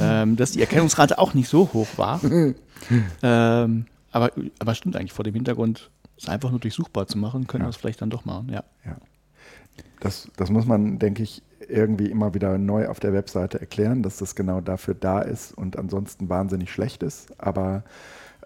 ähm, 0.00 0.36
dass 0.36 0.52
die 0.52 0.60
Erkennungsrate 0.60 1.18
auch 1.18 1.34
nicht 1.34 1.48
so 1.48 1.72
hoch 1.72 1.88
war. 1.96 2.20
ähm, 3.22 3.86
aber, 4.12 4.32
aber 4.58 4.74
stimmt 4.74 4.96
eigentlich, 4.96 5.12
vor 5.12 5.24
dem 5.24 5.34
Hintergrund, 5.34 5.90
es 6.16 6.28
einfach 6.28 6.50
nur 6.50 6.60
durchsuchbar 6.60 7.06
zu 7.06 7.18
machen, 7.18 7.46
können 7.46 7.62
ja. 7.62 7.66
wir 7.66 7.70
es 7.70 7.76
vielleicht 7.76 8.00
dann 8.00 8.10
doch 8.10 8.24
machen, 8.24 8.48
ja. 8.50 8.64
ja. 8.84 8.96
Das, 10.00 10.28
das 10.36 10.50
muss 10.50 10.66
man, 10.66 10.98
denke 10.98 11.22
ich, 11.22 11.42
irgendwie 11.68 12.06
immer 12.06 12.34
wieder 12.34 12.56
neu 12.58 12.88
auf 12.88 13.00
der 13.00 13.12
Webseite 13.12 13.60
erklären, 13.60 14.02
dass 14.02 14.18
das 14.18 14.34
genau 14.34 14.60
dafür 14.60 14.94
da 14.94 15.20
ist 15.20 15.52
und 15.52 15.76
ansonsten 15.76 16.28
wahnsinnig 16.28 16.70
schlecht 16.70 17.02
ist. 17.02 17.28
Aber 17.38 17.82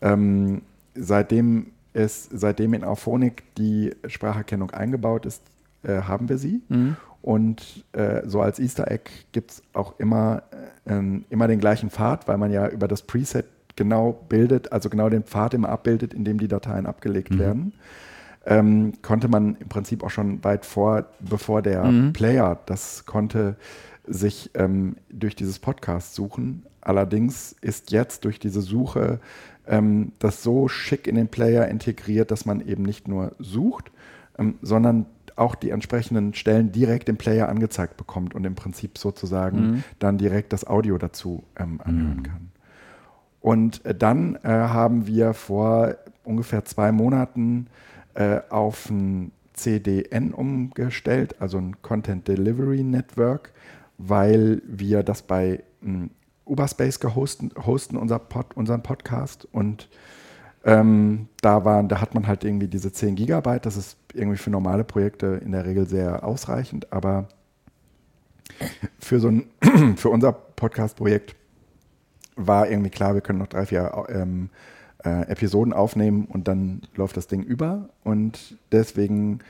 ähm, 0.00 0.62
seitdem 0.94 1.72
es, 1.92 2.28
seitdem 2.32 2.74
in 2.74 2.84
Auphonic 2.84 3.54
die 3.56 3.94
Spracherkennung 4.06 4.70
eingebaut 4.70 5.26
ist, 5.26 5.42
äh, 5.82 6.02
haben 6.02 6.28
wir 6.28 6.38
sie. 6.38 6.62
Mhm. 6.68 6.96
Und 7.22 7.84
äh, 7.92 8.22
so 8.26 8.40
als 8.40 8.58
Easter 8.58 8.90
Egg 8.90 9.10
gibt 9.30 9.52
es 9.52 9.62
auch 9.72 9.98
immer, 9.98 10.42
äh, 10.84 11.00
immer 11.30 11.46
den 11.46 11.60
gleichen 11.60 11.90
Pfad, 11.90 12.26
weil 12.26 12.38
man 12.38 12.50
ja 12.50 12.68
über 12.68 12.88
das 12.88 13.02
Preset 13.02 13.46
genau 13.76 14.12
bildet, 14.28 14.72
also 14.72 14.90
genau 14.90 15.08
den 15.08 15.22
Pfad 15.22 15.54
immer 15.54 15.68
abbildet, 15.68 16.14
in 16.14 16.24
dem 16.24 16.38
die 16.38 16.48
Dateien 16.48 16.86
abgelegt 16.86 17.30
mhm. 17.30 17.38
werden. 17.38 17.72
Ähm, 18.44 18.94
konnte 19.02 19.28
man 19.28 19.54
im 19.56 19.68
Prinzip 19.68 20.02
auch 20.02 20.10
schon 20.10 20.42
weit 20.42 20.66
vor, 20.66 21.06
bevor 21.20 21.62
der 21.62 21.84
mhm. 21.84 22.12
Player 22.12 22.58
das 22.66 23.06
konnte, 23.06 23.56
sich 24.04 24.50
ähm, 24.54 24.96
durch 25.10 25.36
dieses 25.36 25.60
Podcast 25.60 26.14
suchen. 26.14 26.64
Allerdings 26.80 27.54
ist 27.60 27.92
jetzt 27.92 28.24
durch 28.24 28.40
diese 28.40 28.60
Suche 28.60 29.20
ähm, 29.66 30.12
das 30.18 30.42
so 30.42 30.68
schick 30.68 31.06
in 31.06 31.14
den 31.14 31.28
Player 31.28 31.68
integriert, 31.68 32.30
dass 32.30 32.44
man 32.44 32.66
eben 32.66 32.82
nicht 32.82 33.08
nur 33.08 33.34
sucht, 33.38 33.90
ähm, 34.38 34.56
sondern 34.62 35.06
auch 35.36 35.54
die 35.54 35.70
entsprechenden 35.70 36.34
Stellen 36.34 36.72
direkt 36.72 37.08
im 37.08 37.16
Player 37.16 37.48
angezeigt 37.48 37.96
bekommt 37.96 38.34
und 38.34 38.44
im 38.44 38.54
Prinzip 38.54 38.98
sozusagen 38.98 39.60
mhm. 39.60 39.84
dann 39.98 40.18
direkt 40.18 40.52
das 40.52 40.66
Audio 40.66 40.98
dazu 40.98 41.44
ähm, 41.58 41.80
anhören 41.82 42.18
mhm. 42.18 42.22
kann. 42.22 42.48
Und 43.40 43.84
äh, 43.84 43.94
dann 43.94 44.36
äh, 44.36 44.48
haben 44.48 45.06
wir 45.06 45.34
vor 45.34 45.96
ungefähr 46.24 46.64
zwei 46.64 46.92
Monaten 46.92 47.66
äh, 48.14 48.40
auf 48.50 48.88
ein 48.90 49.32
CDN 49.52 50.32
umgestellt, 50.32 51.36
also 51.40 51.58
ein 51.58 51.82
Content 51.82 52.26
Delivery 52.28 52.82
Network, 52.82 53.52
weil 53.98 54.62
wir 54.66 55.02
das 55.02 55.22
bei 55.22 55.62
ähm, 55.82 56.10
Uberspace 56.52 57.00
gehosten, 57.00 57.50
hosten, 57.66 57.96
unser 57.96 58.18
Pod, 58.18 58.46
unseren 58.54 58.82
Podcast 58.82 59.48
und 59.52 59.88
ähm, 60.64 61.28
da, 61.40 61.64
waren, 61.64 61.88
da 61.88 62.00
hat 62.00 62.14
man 62.14 62.28
halt 62.28 62.44
irgendwie 62.44 62.68
diese 62.68 62.92
10 62.92 63.16
Gigabyte, 63.16 63.66
das 63.66 63.76
ist 63.76 63.96
irgendwie 64.14 64.38
für 64.38 64.50
normale 64.50 64.84
Projekte 64.84 65.40
in 65.44 65.52
der 65.52 65.66
Regel 65.66 65.88
sehr 65.88 66.24
ausreichend, 66.24 66.92
aber 66.92 67.26
für 69.00 69.18
so 69.18 69.28
ein, 69.28 69.46
für 69.96 70.10
unser 70.10 70.32
Podcast-Projekt 70.32 71.34
war 72.36 72.68
irgendwie 72.68 72.90
klar, 72.90 73.14
wir 73.14 73.20
können 73.20 73.38
noch 73.38 73.48
drei, 73.48 73.66
vier 73.66 74.06
ähm, 74.08 74.50
äh, 75.04 75.22
Episoden 75.28 75.72
aufnehmen 75.72 76.26
und 76.26 76.48
dann 76.48 76.82
läuft 76.94 77.16
das 77.16 77.26
Ding 77.26 77.42
über. 77.42 77.88
Und 78.04 78.56
deswegen 78.70 79.40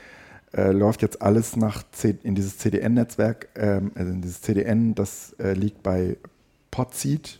äh, 0.55 0.71
läuft 0.71 1.01
jetzt 1.01 1.21
alles 1.21 1.55
nach 1.55 1.83
C 1.91 2.15
in 2.23 2.35
dieses 2.35 2.57
CDN-Netzwerk, 2.57 3.49
ähm, 3.55 3.91
also 3.95 4.11
in 4.11 4.21
dieses 4.21 4.41
CDN, 4.41 4.95
das 4.95 5.33
äh, 5.39 5.53
liegt 5.53 5.83
bei 5.83 6.17
Podseed 6.73 7.39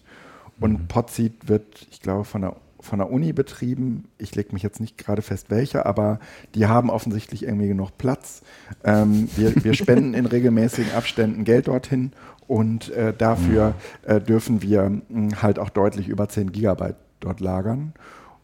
und 0.60 0.74
mhm. 0.74 0.88
Podseed 0.88 1.48
wird, 1.48 1.88
ich 1.90 2.02
glaube, 2.02 2.24
von 2.24 2.42
der 2.42 2.56
von 2.80 3.00
der 3.00 3.10
Uni 3.10 3.32
betrieben. 3.32 4.10
Ich 4.18 4.36
lege 4.36 4.52
mich 4.52 4.62
jetzt 4.62 4.82
nicht 4.82 4.98
gerade 4.98 5.22
fest, 5.22 5.50
welche, 5.50 5.86
aber 5.86 6.20
die 6.54 6.68
haben 6.68 6.90
offensichtlich 6.90 7.44
irgendwie 7.44 7.70
genug 7.70 7.98
Platz. 7.98 8.42
Ähm, 8.84 9.30
wir, 9.38 9.64
wir 9.64 9.74
spenden 9.74 10.14
in 10.14 10.26
regelmäßigen 10.26 10.92
Abständen 10.94 11.46
Geld 11.46 11.70
dorthin 11.70 12.12
und 12.46 12.92
äh, 12.92 13.14
dafür 13.18 13.74
äh, 14.04 14.20
dürfen 14.20 14.62
wir 14.62 14.90
mh, 14.90 15.02
hm, 15.10 15.42
halt 15.42 15.60
auch 15.60 15.70
deutlich 15.70 16.10
über 16.10 16.28
10 16.28 16.52
Gigabyte 16.52 16.98
dort 17.22 17.40
lagern. 17.40 17.94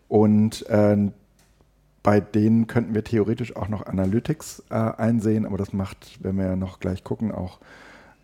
Und 0.07 0.65
äh, 0.69 0.97
bei 2.01 2.21
denen 2.21 2.67
könnten 2.67 2.95
wir 2.95 3.03
theoretisch 3.03 3.57
auch 3.57 3.67
noch 3.67 3.85
Analytics 3.85 4.63
äh, 4.69 4.75
einsehen, 4.75 5.45
aber 5.45 5.57
das 5.57 5.73
macht, 5.73 6.17
wenn 6.23 6.37
wir 6.37 6.45
ja 6.45 6.55
noch 6.55 6.79
gleich 6.79 7.03
gucken, 7.03 7.33
auch 7.33 7.59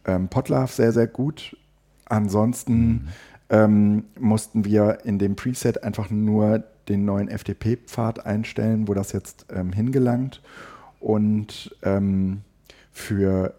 ähm, 0.06 0.30
Podlove 0.30 0.72
sehr, 0.72 0.94
sehr 0.94 1.08
gut. 1.08 1.58
Ansonsten 2.06 2.88
mhm. 2.88 3.07
ähm, 3.49 4.03
mussten 4.19 4.65
wir 4.65 4.99
in 5.03 5.19
dem 5.19 5.36
Preset 5.36 5.84
einfach 5.84 6.10
nur 6.10 6.64
den 6.88 7.06
neuen 7.06 7.30
FTP-Pfad 7.30 8.26
einstellen, 8.26 8.88
wo 8.88 8.94
das 8.94 9.11
jetzt 9.11 9.45
ähm, 9.53 9.73
hingelangt. 9.73 10.41
Und 10.99 11.76
ähm, 11.84 12.41
für 12.91 13.53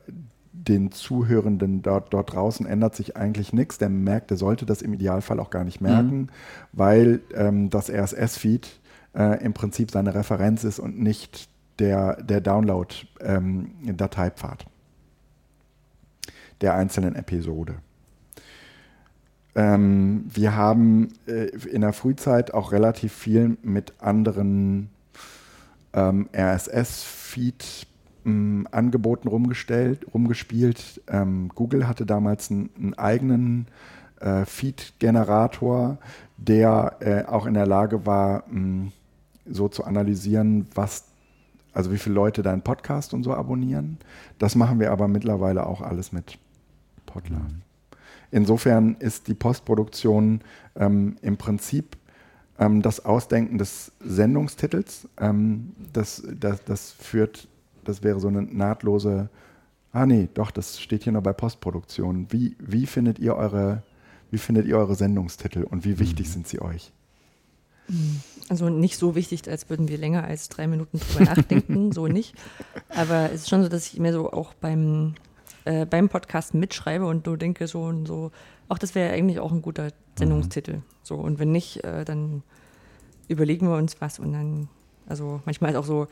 den 0.52 0.90
Zuhörenden 0.90 1.82
dort, 1.82 2.12
dort 2.12 2.32
draußen 2.32 2.66
ändert 2.66 2.96
sich 2.96 3.16
eigentlich 3.16 3.52
nichts. 3.52 3.78
Der 3.78 3.88
merkt, 3.88 4.30
der 4.30 4.36
sollte 4.36 4.66
das 4.66 4.82
im 4.82 4.92
Idealfall 4.94 5.38
auch 5.40 5.50
gar 5.50 5.64
nicht 5.64 5.80
merken, 5.80 6.18
mhm. 6.18 6.28
weil 6.72 7.20
ähm, 7.34 7.70
das 7.70 7.90
RSS-Feed 7.90 8.80
äh, 9.14 9.44
im 9.44 9.54
Prinzip 9.54 9.90
seine 9.90 10.14
Referenz 10.14 10.62
ist 10.64 10.78
und 10.78 11.00
nicht 11.00 11.48
der, 11.78 12.22
der 12.22 12.40
Download-Dateipfad 12.40 14.62
ähm, 14.62 14.68
der 16.60 16.74
einzelnen 16.74 17.14
Episode. 17.14 17.76
Ähm, 19.56 20.26
wir 20.28 20.54
haben 20.54 21.08
äh, 21.26 21.46
in 21.46 21.80
der 21.80 21.94
Frühzeit 21.94 22.52
auch 22.52 22.72
relativ 22.72 23.14
viel 23.14 23.56
mit 23.62 23.94
anderen 24.00 24.90
ähm, 25.94 26.28
RSS-Feed 26.36 27.86
ähm, 28.26 28.68
Angeboten 28.70 29.28
rumgestellt, 29.28 30.06
rumgespielt. 30.12 31.00
Ähm, 31.08 31.50
Google 31.54 31.88
hatte 31.88 32.04
damals 32.04 32.50
einen, 32.50 32.68
einen 32.76 32.94
eigenen 32.94 33.66
äh, 34.20 34.44
Feed-Generator, 34.44 35.96
der 36.36 36.96
äh, 37.00 37.24
auch 37.24 37.46
in 37.46 37.54
der 37.54 37.66
Lage 37.66 38.04
war, 38.04 38.44
mh, 38.48 38.52
hm, 38.52 38.92
so 39.48 39.68
zu 39.68 39.84
analysieren, 39.84 40.66
was, 40.74 41.04
also 41.72 41.92
wie 41.92 41.98
viele 41.98 42.16
Leute 42.16 42.42
deinen 42.42 42.62
Podcast 42.62 43.14
und 43.14 43.22
so 43.22 43.32
abonnieren. 43.32 43.96
Das 44.38 44.54
machen 44.54 44.80
wir 44.80 44.92
aber 44.92 45.08
mittlerweile 45.08 45.66
auch 45.66 45.80
alles 45.80 46.12
mit 46.12 46.38
Podler. 47.06 47.40
Mhm. 48.30 48.36
Insofern 48.38 48.96
ist 48.98 49.28
die 49.28 49.34
Postproduktion 49.34 50.40
ähm, 50.74 51.16
im 51.22 51.36
Prinzip 51.36 51.96
ähm, 52.58 52.82
das 52.82 53.04
Ausdenken 53.04 53.58
des 53.58 53.92
Sendungstitels. 54.00 55.08
Ähm, 55.18 55.72
das, 55.92 56.22
das, 56.38 56.64
das 56.64 56.92
führt 56.92 57.48
das 57.86 58.02
wäre 58.02 58.20
so 58.20 58.28
eine 58.28 58.42
nahtlose, 58.42 59.28
ah 59.92 60.06
nee, 60.06 60.28
doch, 60.34 60.50
das 60.50 60.80
steht 60.80 61.04
hier 61.04 61.12
noch 61.12 61.22
bei 61.22 61.32
Postproduktion. 61.32 62.26
Wie, 62.30 62.56
wie 62.58 62.86
findet 62.86 63.18
ihr 63.18 63.36
eure, 63.36 63.82
wie 64.30 64.38
findet 64.38 64.66
ihr 64.66 64.76
eure 64.76 64.94
Sendungstitel 64.94 65.62
und 65.62 65.84
wie 65.84 65.98
wichtig 65.98 66.26
mhm. 66.28 66.32
sind 66.32 66.48
sie 66.48 66.60
euch? 66.60 66.92
Also 68.48 68.68
nicht 68.68 68.98
so 68.98 69.14
wichtig, 69.14 69.48
als 69.48 69.70
würden 69.70 69.88
wir 69.88 69.96
länger 69.96 70.24
als 70.24 70.48
drei 70.48 70.66
Minuten 70.66 70.98
drüber 70.98 71.24
nachdenken, 71.24 71.92
so 71.92 72.08
nicht. 72.08 72.34
Aber 72.88 73.30
es 73.32 73.42
ist 73.42 73.48
schon 73.48 73.62
so, 73.62 73.68
dass 73.68 73.86
ich 73.86 74.00
mir 74.00 74.12
so 74.12 74.32
auch 74.32 74.54
beim, 74.54 75.14
äh, 75.66 75.84
beim 75.84 76.08
Podcast 76.08 76.54
mitschreibe 76.54 77.06
und 77.06 77.26
so 77.26 77.36
denke 77.36 77.66
so 77.66 77.82
und 77.82 78.06
so, 78.06 78.32
auch 78.68 78.78
das 78.78 78.94
wäre 78.94 79.12
eigentlich 79.12 79.40
auch 79.40 79.52
ein 79.52 79.62
guter 79.62 79.90
Sendungstitel. 80.18 80.76
Mhm. 80.76 80.82
So, 81.02 81.16
und 81.16 81.38
wenn 81.38 81.52
nicht, 81.52 81.84
äh, 81.84 82.04
dann 82.04 82.42
überlegen 83.28 83.68
wir 83.68 83.76
uns 83.76 84.00
was 84.00 84.18
und 84.18 84.32
dann, 84.32 84.68
also 85.06 85.40
manchmal 85.44 85.72
ist 85.72 85.76
auch 85.76 85.84
so, 85.84 86.06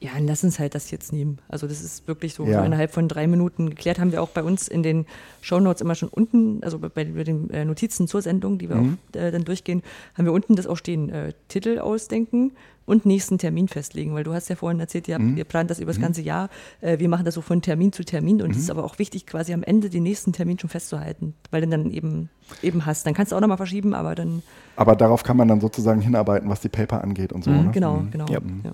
ja, 0.00 0.12
lass 0.20 0.44
uns 0.44 0.60
halt 0.60 0.76
das 0.76 0.90
jetzt 0.92 1.12
nehmen. 1.12 1.38
Also 1.48 1.66
das 1.66 1.82
ist 1.82 2.06
wirklich 2.06 2.34
so, 2.34 2.46
ja. 2.46 2.60
so 2.60 2.64
innerhalb 2.64 2.92
von 2.92 3.08
drei 3.08 3.26
Minuten 3.26 3.68
geklärt. 3.70 3.98
Haben 3.98 4.12
wir 4.12 4.22
auch 4.22 4.28
bei 4.28 4.44
uns 4.44 4.68
in 4.68 4.84
den 4.84 5.06
Shownotes 5.40 5.80
immer 5.80 5.96
schon 5.96 6.08
unten, 6.08 6.62
also 6.62 6.78
bei, 6.78 6.88
bei 6.88 7.04
den 7.04 7.50
äh, 7.50 7.64
Notizen 7.64 8.06
zur 8.06 8.22
Sendung, 8.22 8.58
die 8.58 8.68
wir 8.68 8.76
mhm. 8.76 8.98
auch 9.12 9.18
äh, 9.18 9.32
dann 9.32 9.44
durchgehen, 9.44 9.82
haben 10.14 10.24
wir 10.24 10.32
unten 10.32 10.54
das 10.54 10.68
auch 10.68 10.76
stehen, 10.76 11.10
äh, 11.10 11.32
Titel 11.48 11.80
ausdenken, 11.80 12.52
und 12.88 13.04
nächsten 13.04 13.36
Termin 13.36 13.68
festlegen, 13.68 14.14
weil 14.14 14.24
du 14.24 14.32
hast 14.32 14.48
ja 14.48 14.56
vorhin 14.56 14.80
erzählt, 14.80 15.08
ihr, 15.08 15.18
mhm. 15.18 15.36
ihr 15.36 15.44
plant 15.44 15.70
das 15.70 15.78
über 15.78 15.90
das 15.90 15.98
mhm. 15.98 16.02
ganze 16.02 16.22
Jahr. 16.22 16.48
Äh, 16.80 16.98
wir 16.98 17.08
machen 17.10 17.26
das 17.26 17.34
so 17.34 17.42
von 17.42 17.60
Termin 17.60 17.92
zu 17.92 18.02
Termin 18.02 18.40
und 18.40 18.50
es 18.50 18.56
mhm. 18.56 18.62
ist 18.62 18.70
aber 18.70 18.82
auch 18.82 18.98
wichtig, 18.98 19.26
quasi 19.26 19.52
am 19.52 19.62
Ende 19.62 19.90
den 19.90 20.02
nächsten 20.02 20.32
Termin 20.32 20.58
schon 20.58 20.70
festzuhalten, 20.70 21.34
weil 21.50 21.60
du 21.60 21.68
dann 21.68 21.90
eben, 21.90 22.30
eben 22.62 22.86
hast. 22.86 23.06
Dann 23.06 23.12
kannst 23.12 23.32
du 23.32 23.36
auch 23.36 23.40
nochmal 23.40 23.58
verschieben, 23.58 23.92
aber 23.92 24.14
dann. 24.14 24.42
Aber 24.76 24.96
darauf 24.96 25.22
kann 25.22 25.36
man 25.36 25.48
dann 25.48 25.60
sozusagen 25.60 26.00
hinarbeiten, 26.00 26.48
was 26.48 26.60
die 26.60 26.70
Paper 26.70 27.04
angeht 27.04 27.32
und 27.32 27.44
so. 27.44 27.50
Mhm, 27.50 27.66
ne? 27.66 27.70
Genau, 27.72 27.96
mhm. 27.98 28.10
genau. 28.10 28.26
Ja. 28.28 28.40
Ja. 28.64 28.72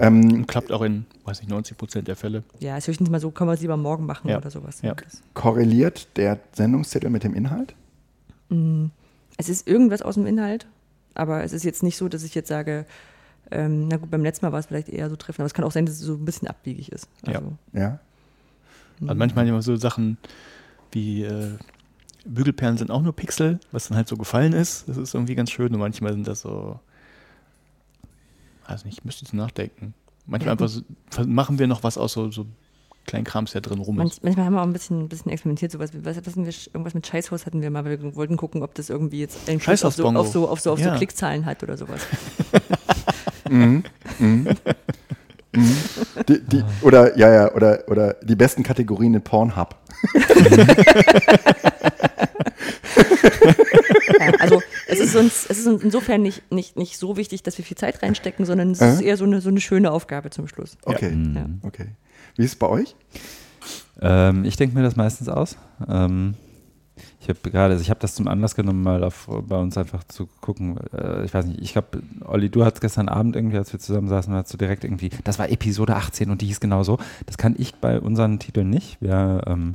Ähm, 0.00 0.46
Klappt 0.48 0.72
auch 0.72 0.82
in, 0.82 1.06
weiß 1.24 1.40
nicht, 1.40 1.48
90 1.48 1.78
Prozent 1.78 2.08
der 2.08 2.16
Fälle. 2.16 2.42
Ja, 2.58 2.76
ist 2.76 2.88
höchstens 2.88 3.08
mal 3.08 3.20
so, 3.20 3.30
kann 3.30 3.46
man 3.46 3.54
es 3.54 3.60
lieber 3.60 3.76
morgen 3.76 4.04
machen 4.04 4.30
ja. 4.30 4.36
oder 4.36 4.50
sowas. 4.50 4.82
Ja. 4.82 4.96
Korreliert 5.34 6.08
der 6.16 6.40
Sendungstitel 6.52 7.08
mit 7.08 7.22
dem 7.22 7.34
Inhalt? 7.34 7.76
Mm, 8.48 8.86
es 9.36 9.48
ist 9.48 9.68
irgendwas 9.68 10.02
aus 10.02 10.14
dem 10.14 10.26
Inhalt, 10.26 10.66
aber 11.14 11.44
es 11.44 11.52
ist 11.52 11.62
jetzt 11.62 11.84
nicht 11.84 11.96
so, 11.96 12.08
dass 12.08 12.24
ich 12.24 12.34
jetzt 12.34 12.48
sage, 12.48 12.86
ähm, 13.50 13.88
na 13.88 13.96
gut, 13.96 14.10
beim 14.10 14.22
letzten 14.22 14.46
Mal 14.46 14.52
war 14.52 14.60
es 14.60 14.66
vielleicht 14.66 14.88
eher 14.88 15.08
so 15.10 15.16
treffend, 15.16 15.40
aber 15.40 15.46
es 15.46 15.54
kann 15.54 15.64
auch 15.64 15.72
sein, 15.72 15.86
dass 15.86 15.96
es 15.96 16.00
so 16.00 16.14
ein 16.14 16.24
bisschen 16.24 16.48
abwegig 16.48 16.90
ist. 16.92 17.08
Also, 17.26 17.52
ja. 17.72 17.80
ja. 17.80 17.98
Also 19.02 19.14
manchmal 19.14 19.46
immer 19.46 19.62
so 19.62 19.76
Sachen 19.76 20.18
wie 20.92 21.24
äh, 21.24 21.58
Bügelperlen 22.24 22.78
sind 22.78 22.90
auch 22.90 23.02
nur 23.02 23.14
Pixel, 23.14 23.60
was 23.72 23.88
dann 23.88 23.96
halt 23.96 24.08
so 24.08 24.16
gefallen 24.16 24.52
ist. 24.52 24.88
Das 24.88 24.96
ist 24.96 25.14
irgendwie 25.14 25.34
ganz 25.34 25.50
schön. 25.50 25.72
Und 25.74 25.80
manchmal 25.80 26.12
sind 26.12 26.26
das 26.26 26.40
so, 26.40 26.78
weiß 28.66 28.84
nicht, 28.84 28.98
ich 28.98 29.04
müsste 29.04 29.24
jetzt 29.24 29.34
nachdenken. 29.34 29.94
Manchmal 30.26 30.52
einfach 30.52 30.68
so, 30.68 30.82
machen 31.26 31.58
wir 31.58 31.66
noch 31.66 31.82
was 31.82 31.98
aus 31.98 32.14
so, 32.14 32.30
so 32.30 32.46
Krams, 33.06 33.52
der 33.52 33.60
drin 33.60 33.78
rum 33.80 34.00
ist. 34.00 34.24
manchmal 34.24 34.46
haben 34.46 34.54
wir 34.54 34.62
auch 34.62 34.66
ein 34.66 34.72
bisschen, 34.72 35.02
ein 35.02 35.08
bisschen 35.08 35.30
experimentiert. 35.30 35.70
Sowas, 35.70 35.90
was, 35.94 36.16
was 36.24 36.36
wir, 36.36 36.44
irgendwas 36.72 36.94
mit 36.94 37.06
Scheißhaus 37.06 37.44
hatten 37.44 37.60
wir 37.60 37.70
mal, 37.70 37.84
weil 37.84 38.02
wir 38.02 38.16
wollten 38.16 38.38
gucken, 38.38 38.62
ob 38.62 38.74
das 38.74 38.88
irgendwie 38.88 39.20
jetzt 39.20 39.46
einen 39.48 39.60
auf 39.60 39.78
so, 39.94 40.08
auf 40.08 40.28
so, 40.28 40.48
auf 40.48 40.60
so, 40.60 40.72
auf 40.72 40.80
so 40.80 40.90
Klickzahlen 40.92 41.44
hat 41.44 41.62
oder 41.62 41.76
sowas. 41.76 42.00
Mhm. 43.54 43.84
Mhm. 44.18 44.48
Mhm. 45.52 45.76
Die, 46.28 46.40
die, 46.40 46.64
oder, 46.82 47.16
ja, 47.16 47.32
ja, 47.32 47.54
oder, 47.54 47.84
oder 47.86 48.14
die 48.14 48.34
besten 48.34 48.62
Kategorien 48.64 49.14
in 49.14 49.22
Pornhub. 49.22 49.76
ja, 54.18 54.32
also 54.40 54.60
es 54.88 54.98
ist, 54.98 55.14
uns, 55.14 55.46
es 55.48 55.58
ist 55.58 55.66
insofern 55.66 56.22
nicht, 56.22 56.50
nicht, 56.50 56.76
nicht 56.76 56.98
so 56.98 57.16
wichtig, 57.16 57.44
dass 57.44 57.56
wir 57.56 57.64
viel 57.64 57.76
Zeit 57.76 58.02
reinstecken, 58.02 58.44
sondern 58.44 58.72
es 58.72 58.80
äh? 58.80 58.92
ist 58.92 59.00
eher 59.00 59.16
so 59.16 59.24
eine, 59.24 59.40
so 59.40 59.48
eine 59.48 59.60
schöne 59.60 59.92
Aufgabe 59.92 60.30
zum 60.30 60.48
Schluss. 60.48 60.76
Okay, 60.84 61.16
ja. 61.34 61.46
okay. 61.62 61.86
Wie 62.36 62.44
ist 62.44 62.52
es 62.52 62.56
bei 62.56 62.68
euch? 62.68 62.96
Ähm, 64.00 64.44
ich 64.44 64.56
denke 64.56 64.76
mir 64.76 64.82
das 64.82 64.96
meistens 64.96 65.28
aus. 65.28 65.56
Ähm, 65.88 66.34
ich 67.24 67.30
habe 67.30 67.50
gerade, 67.50 67.72
also 67.72 67.82
ich 67.82 67.88
habe 67.88 68.00
das 68.00 68.14
zum 68.14 68.28
Anlass 68.28 68.54
genommen, 68.54 68.82
mal 68.82 69.02
auf, 69.02 69.28
bei 69.48 69.56
uns 69.56 69.78
einfach 69.78 70.04
zu 70.04 70.28
gucken. 70.42 70.78
Äh, 70.92 71.24
ich 71.24 71.32
weiß 71.32 71.46
nicht, 71.46 71.60
ich 71.62 71.72
glaube, 71.72 72.02
Olli, 72.26 72.50
du 72.50 72.64
hast 72.64 72.82
gestern 72.82 73.08
Abend 73.08 73.34
irgendwie, 73.34 73.56
als 73.56 73.72
wir 73.72 73.80
zusammen 73.80 74.08
saßen, 74.08 74.32
hast 74.34 74.52
du 74.52 74.58
direkt 74.58 74.84
irgendwie, 74.84 75.10
das 75.24 75.38
war 75.38 75.48
Episode 75.48 75.96
18 75.96 76.30
und 76.30 76.42
die 76.42 76.46
hieß 76.46 76.60
genau 76.60 76.82
so. 76.82 76.98
Das 77.24 77.38
kann 77.38 77.54
ich 77.56 77.74
bei 77.76 77.98
unseren 77.98 78.38
Titeln 78.38 78.68
nicht. 78.68 79.00
Wir 79.00 79.42
ähm, 79.46 79.74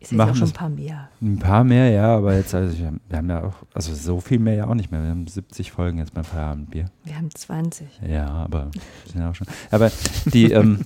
ist 0.00 0.18
auch 0.18 0.34
schon 0.34 0.48
ein 0.48 0.52
paar 0.52 0.68
mehr. 0.68 1.08
Ein 1.22 1.38
paar 1.38 1.62
mehr, 1.62 1.90
ja, 1.90 2.16
aber 2.16 2.34
jetzt, 2.34 2.52
also 2.54 2.76
wir 2.76 3.16
haben 3.16 3.30
ja 3.30 3.44
auch, 3.44 3.54
also 3.72 3.94
so 3.94 4.20
viel 4.20 4.40
mehr 4.40 4.54
ja 4.54 4.66
auch 4.66 4.74
nicht 4.74 4.90
mehr. 4.90 5.00
Wir 5.00 5.10
haben 5.10 5.28
70 5.28 5.70
Folgen 5.70 5.98
jetzt 5.98 6.14
beim 6.14 6.24
Feierabendbier. 6.24 6.86
Wir 7.04 7.16
haben 7.16 7.30
20. 7.32 7.86
Ja, 8.08 8.26
aber 8.26 8.70
sind 9.06 9.20
ja 9.20 9.30
auch 9.30 9.34
schon. 9.36 9.46
Aber 9.70 9.92
die, 10.32 10.50
ähm, 10.50 10.80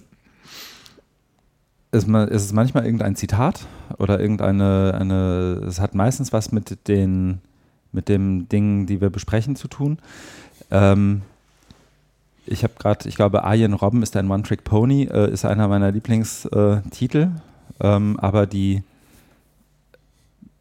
ist, 1.92 2.08
ist 2.08 2.44
es 2.44 2.52
manchmal 2.52 2.84
irgendein 2.84 3.16
Zitat 3.16 3.66
oder 3.98 4.18
irgendeine, 4.18 4.96
eine, 4.98 5.62
es 5.66 5.78
hat 5.78 5.94
meistens 5.94 6.32
was 6.32 6.50
mit 6.50 6.88
den, 6.88 7.40
mit 7.92 8.08
den 8.08 8.48
Dingen, 8.48 8.86
die 8.86 9.00
wir 9.00 9.10
besprechen, 9.10 9.56
zu 9.56 9.68
tun. 9.68 9.98
Ähm, 10.70 11.22
ich 12.46 12.64
habe 12.64 12.74
gerade, 12.78 13.08
ich 13.08 13.14
glaube, 13.14 13.44
Arjen 13.44 13.74
Robben 13.74 14.02
ist 14.02 14.16
ein 14.16 14.30
One-Trick-Pony, 14.30 15.04
äh, 15.04 15.30
ist 15.30 15.44
einer 15.44 15.68
meiner 15.68 15.92
Lieblingstitel, 15.92 17.30
ähm, 17.80 18.18
aber 18.18 18.46
die 18.46 18.82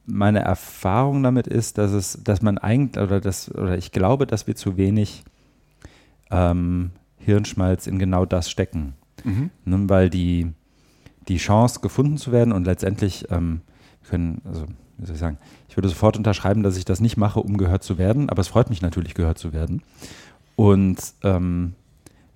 meine 0.05 0.39
Erfahrung 0.39 1.23
damit 1.23 1.47
ist, 1.47 1.77
dass 1.77 1.91
es, 1.91 2.19
dass 2.23 2.41
man 2.41 2.57
eigentlich, 2.57 3.01
oder 3.01 3.21
das, 3.21 3.53
oder 3.53 3.77
ich 3.77 3.91
glaube, 3.91 4.27
dass 4.27 4.47
wir 4.47 4.55
zu 4.55 4.75
wenig 4.75 5.23
ähm, 6.29 6.91
Hirnschmalz 7.19 7.87
in 7.87 7.99
genau 7.99 8.25
das 8.25 8.49
stecken. 8.49 8.93
Mhm. 9.23 9.49
Ne, 9.63 9.89
weil 9.89 10.09
die, 10.09 10.51
die 11.31 11.37
Chance 11.37 11.79
gefunden 11.79 12.17
zu 12.17 12.31
werden 12.31 12.51
und 12.51 12.65
letztendlich 12.65 13.27
ähm, 13.31 13.61
können, 14.07 14.41
also 14.45 14.65
wie 14.97 15.05
soll 15.05 15.15
ich 15.15 15.21
sagen, 15.21 15.37
ich 15.69 15.77
würde 15.77 15.89
sofort 15.89 16.17
unterschreiben, 16.17 16.63
dass 16.63 16.77
ich 16.77 16.85
das 16.85 16.99
nicht 16.99 17.17
mache, 17.17 17.39
um 17.39 17.57
gehört 17.57 17.83
zu 17.83 17.97
werden, 17.97 18.29
aber 18.29 18.41
es 18.41 18.49
freut 18.49 18.69
mich 18.69 18.81
natürlich, 18.81 19.13
gehört 19.13 19.37
zu 19.37 19.53
werden. 19.53 19.81
Und 20.55 20.97
ähm, 21.23 21.73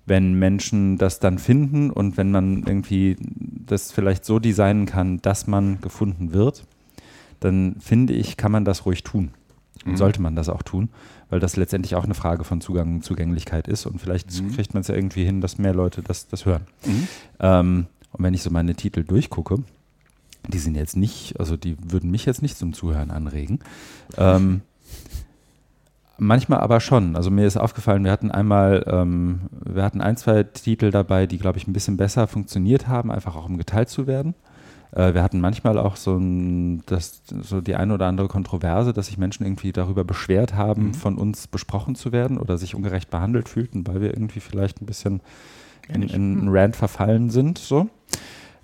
wenn 0.06 0.34
Menschen 0.34 0.98
das 0.98 1.20
dann 1.20 1.38
finden 1.38 1.90
und 1.90 2.16
wenn 2.16 2.30
man 2.30 2.62
irgendwie 2.64 3.16
das 3.66 3.92
vielleicht 3.92 4.24
so 4.24 4.38
designen 4.38 4.86
kann, 4.86 5.20
dass 5.20 5.46
man 5.46 5.80
gefunden 5.80 6.32
wird, 6.32 6.64
dann 7.40 7.76
finde 7.80 8.14
ich, 8.14 8.36
kann 8.36 8.52
man 8.52 8.64
das 8.64 8.86
ruhig 8.86 9.02
tun. 9.02 9.30
Und 9.84 9.92
mhm. 9.92 9.96
sollte 9.96 10.22
man 10.22 10.34
das 10.34 10.48
auch 10.48 10.62
tun, 10.62 10.88
weil 11.28 11.38
das 11.38 11.56
letztendlich 11.56 11.94
auch 11.94 12.04
eine 12.04 12.14
Frage 12.14 12.44
von 12.44 12.60
Zugang 12.60 12.94
und 12.94 13.04
Zugänglichkeit 13.04 13.68
ist. 13.68 13.84
Und 13.86 14.00
vielleicht 14.00 14.40
mhm. 14.40 14.52
kriegt 14.52 14.74
man 14.74 14.80
es 14.80 14.88
ja 14.88 14.94
irgendwie 14.94 15.24
hin, 15.24 15.40
dass 15.40 15.58
mehr 15.58 15.74
Leute 15.74 16.02
das, 16.02 16.28
das 16.28 16.46
hören. 16.46 16.66
Mhm. 16.84 17.08
Ähm, 17.40 17.86
und 18.16 18.24
wenn 18.24 18.34
ich 18.34 18.42
so 18.42 18.50
meine 18.50 18.74
Titel 18.74 19.04
durchgucke, 19.04 19.58
die 20.48 20.58
sind 20.58 20.76
jetzt 20.76 20.96
nicht, 20.96 21.38
also 21.40 21.56
die 21.56 21.76
würden 21.82 22.10
mich 22.10 22.24
jetzt 22.24 22.42
nicht 22.42 22.56
zum 22.56 22.72
Zuhören 22.72 23.10
anregen. 23.10 23.60
Ähm, 24.16 24.62
Manchmal 26.18 26.60
aber 26.60 26.80
schon. 26.80 27.14
Also 27.14 27.30
mir 27.30 27.46
ist 27.46 27.58
aufgefallen, 27.58 28.04
wir 28.04 28.10
hatten 28.10 28.30
einmal, 28.30 28.84
ähm, 28.86 29.40
wir 29.50 29.82
hatten 29.82 30.00
ein, 30.00 30.16
zwei 30.16 30.44
Titel 30.44 30.90
dabei, 30.90 31.26
die, 31.26 31.36
glaube 31.36 31.58
ich, 31.58 31.68
ein 31.68 31.74
bisschen 31.74 31.98
besser 31.98 32.26
funktioniert 32.26 32.88
haben, 32.88 33.10
einfach 33.10 33.36
auch 33.36 33.46
um 33.46 33.58
geteilt 33.58 33.90
zu 33.90 34.06
werden. 34.06 34.34
Äh, 34.92 35.12
wir 35.12 35.22
hatten 35.22 35.40
manchmal 35.40 35.78
auch 35.78 35.96
so, 35.96 36.16
ein, 36.16 36.82
das, 36.86 37.22
so 37.42 37.60
die 37.60 37.74
eine 37.74 37.92
oder 37.92 38.06
andere 38.06 38.28
Kontroverse, 38.28 38.94
dass 38.94 39.06
sich 39.06 39.18
Menschen 39.18 39.44
irgendwie 39.44 39.72
darüber 39.72 40.04
beschwert 40.04 40.54
haben, 40.54 40.86
mhm. 40.86 40.94
von 40.94 41.18
uns 41.18 41.48
besprochen 41.48 41.96
zu 41.96 42.12
werden 42.12 42.38
oder 42.38 42.56
sich 42.56 42.74
ungerecht 42.74 43.10
behandelt 43.10 43.50
fühlten, 43.50 43.86
weil 43.86 44.00
wir 44.00 44.14
irgendwie 44.14 44.40
vielleicht 44.40 44.80
ein 44.80 44.86
bisschen 44.86 45.20
in, 45.88 46.02
in 46.02 46.38
einen 46.38 46.48
Rant 46.48 46.76
verfallen 46.76 47.28
sind. 47.28 47.58
So. 47.58 47.90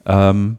Ähm, 0.06 0.58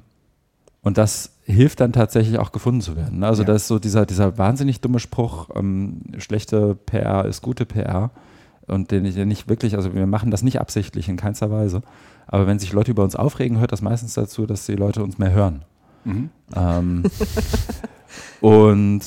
und 0.82 0.98
das 0.98 1.32
hilft 1.46 1.80
dann 1.80 1.94
tatsächlich 1.94 2.40
auch 2.40 2.52
gefunden 2.52 2.82
zu 2.82 2.96
werden. 2.96 3.20
Ne? 3.20 3.28
Also 3.28 3.44
ja. 3.44 3.48
da 3.48 3.54
ist 3.54 3.68
so 3.68 3.80
dieser, 3.80 4.06
dieser 4.06 4.38
wahnsinnig 4.38 4.82
dumme 4.82 5.00
Spruch, 5.00 5.50
ähm, 5.56 6.02
schlechte 6.18 6.76
PR 6.76 7.26
ist 7.26 7.42
gute 7.42 7.66
PR. 7.66 8.12
Und 8.66 8.92
den 8.92 9.04
ich 9.04 9.16
nicht 9.18 9.50
wirklich, 9.50 9.76
also 9.76 9.94
wir 9.94 10.08
machen 10.08 10.32
das 10.32 10.42
nicht 10.42 10.62
absichtlich 10.62 11.10
in 11.10 11.18
keinster 11.18 11.52
Weise. 11.52 11.82
Aber 12.28 12.48
wenn 12.48 12.60
sich 12.60 12.72
Leute 12.72 12.92
über 12.92 13.04
uns 13.04 13.16
aufregen, 13.16 13.60
hört 13.60 13.74
das 13.74 13.82
meistens 13.82 14.14
dazu, 14.14 14.46
dass 14.46 14.66
die 14.66 14.76
Leute 14.76 15.04
uns 15.04 15.18
mehr 15.18 15.32
hören. 15.32 15.66
Mhm. 16.06 16.30
Ähm, 16.56 17.04
und 18.42 19.02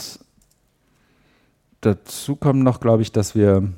dazu 1.80 2.36
kommt 2.36 2.62
noch, 2.62 2.80
glaube 2.80 3.02
ich, 3.02 3.12
dass 3.12 3.34
wir, 3.34 3.68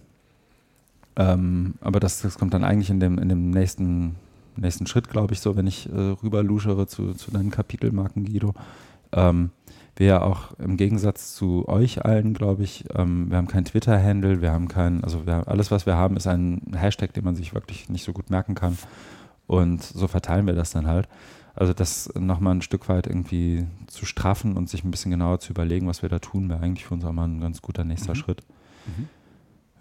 ähm, 1.15 1.75
aber 1.81 2.01
das, 2.01 2.23
das 2.23 2.39
kommt 2.39 2.55
dann 2.55 2.65
eigentlich 2.65 2.91
in 2.91 2.99
dem, 2.99 3.19
in 3.19 3.29
dem 3.29 3.51
nächsten 3.51 4.17
nächsten 4.61 4.87
Schritt, 4.87 5.09
glaube 5.09 5.35
ich, 5.35 5.41
so, 5.41 5.57
wenn 5.57 5.67
ich 5.67 5.89
äh, 5.91 6.15
rüberluschere 6.23 6.87
zu, 6.87 7.15
zu 7.15 7.31
deinen 7.31 7.51
Kapitelmarken, 7.51 8.25
Guido. 8.25 8.55
Ähm, 9.13 9.51
wir 9.97 10.07
ja 10.07 10.23
auch 10.23 10.53
im 10.59 10.77
Gegensatz 10.77 11.35
zu 11.35 11.67
euch 11.69 12.05
allen, 12.05 12.33
glaube 12.33 12.63
ich, 12.63 12.85
ähm, 12.95 13.31
wir 13.31 13.37
haben 13.37 13.49
kein 13.49 13.65
Twitter-Handle, 13.65 14.41
wir 14.41 14.53
haben 14.53 14.69
kein, 14.69 15.03
also 15.03 15.27
wir, 15.27 15.49
alles, 15.49 15.71
was 15.71 15.87
wir 15.87 15.97
haben, 15.97 16.17
ist 16.17 16.29
ein 16.29 16.63
Hashtag, 16.75 17.13
den 17.15 17.25
man 17.25 17.35
sich 17.35 17.53
wirklich 17.53 17.89
nicht 17.89 18.05
so 18.05 18.13
gut 18.13 18.31
merken 18.31 18.55
kann. 18.55 18.79
Und 19.49 19.83
so 19.83 20.07
verteilen 20.07 20.47
wir 20.47 20.55
das 20.55 20.71
dann 20.71 20.87
halt. 20.87 21.09
Also 21.55 21.73
das 21.73 22.13
nochmal 22.15 22.55
ein 22.55 22.63
Stück 22.63 22.89
weit 22.89 23.09
irgendwie 23.09 23.67
zu 23.89 24.07
straffen 24.07 24.57
und 24.57 24.69
sich 24.69 24.85
ein 24.85 24.93
bisschen 24.93 25.11
genauer 25.11 25.41
zu 25.41 25.51
überlegen, 25.51 25.89
was 25.89 26.03
wir 26.03 26.09
da 26.09 26.21
tun, 26.21 26.49
wäre 26.49 26.61
eigentlich 26.61 26.87
für 26.87 26.95
uns 26.95 27.05
auch 27.05 27.13
mal 27.13 27.27
ein 27.27 27.41
ganz 27.41 27.61
guter 27.61 27.83
nächster 27.83 28.13
mhm. 28.13 28.19
Schritt. 28.19 28.43
Mhm. 28.87 29.09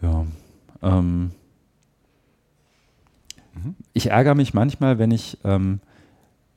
Ja. 0.02 0.26
Ähm, 0.82 1.32
ich 3.94 4.10
ärgere 4.12 4.36
mich 4.36 4.54
manchmal, 4.54 5.00
wenn 5.00 5.12
ich, 5.12 5.38
ähm, 5.44 5.80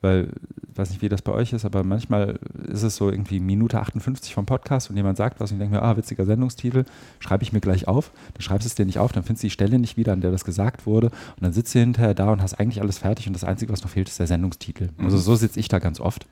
weil, 0.01 0.29
ich 0.71 0.77
weiß 0.77 0.89
nicht, 0.89 1.01
wie 1.01 1.09
das 1.09 1.21
bei 1.21 1.31
euch 1.31 1.53
ist, 1.53 1.63
aber 1.63 1.83
manchmal 1.83 2.39
ist 2.67 2.81
es 2.83 2.95
so 2.95 3.09
irgendwie 3.09 3.39
Minute 3.39 3.79
58 3.79 4.33
vom 4.33 4.45
Podcast 4.45 4.89
und 4.89 4.97
jemand 4.97 5.17
sagt 5.17 5.39
was 5.39 5.51
und 5.51 5.57
ich 5.57 5.61
denke 5.61 5.75
mir, 5.75 5.83
ah, 5.83 5.95
witziger 5.95 6.25
Sendungstitel, 6.25 6.85
schreibe 7.19 7.43
ich 7.43 7.53
mir 7.53 7.59
gleich 7.59 7.87
auf. 7.87 8.11
Dann 8.33 8.41
schreibst 8.41 8.65
du 8.65 8.67
es 8.67 8.75
dir 8.75 8.85
nicht 8.85 8.97
auf, 8.97 9.11
dann 9.11 9.23
findest 9.23 9.43
du 9.43 9.47
die 9.47 9.51
Stelle 9.51 9.77
nicht 9.77 9.97
wieder, 9.97 10.13
an 10.13 10.21
der 10.21 10.31
das 10.31 10.43
gesagt 10.43 10.85
wurde 10.85 11.07
und 11.07 11.41
dann 11.41 11.53
sitzt 11.53 11.75
du 11.75 11.79
hinterher 11.79 12.13
da 12.13 12.31
und 12.31 12.41
hast 12.41 12.55
eigentlich 12.55 12.81
alles 12.81 12.97
fertig 12.99 13.27
und 13.27 13.33
das 13.33 13.43
Einzige, 13.43 13.71
was 13.71 13.83
noch 13.83 13.91
fehlt, 13.91 14.09
ist 14.09 14.19
der 14.19 14.27
Sendungstitel. 14.27 14.89
Mhm. 14.97 15.05
Also 15.05 15.17
so 15.17 15.35
sitze 15.35 15.59
ich 15.59 15.67
da 15.67 15.79
ganz 15.79 15.99
oft. 15.99 16.25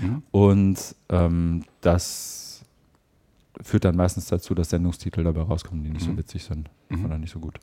Mhm. 0.00 0.22
Und 0.30 0.78
ähm, 1.08 1.64
das 1.80 2.64
führt 3.60 3.84
dann 3.84 3.96
meistens 3.96 4.26
dazu, 4.26 4.54
dass 4.54 4.70
Sendungstitel 4.70 5.22
dabei 5.22 5.42
rauskommen, 5.42 5.84
die 5.84 5.90
nicht 5.90 6.06
mhm. 6.06 6.12
so 6.12 6.18
witzig 6.18 6.44
sind 6.44 6.70
mhm. 6.88 7.04
oder 7.04 7.18
nicht 7.18 7.32
so 7.32 7.38
gut. 7.38 7.58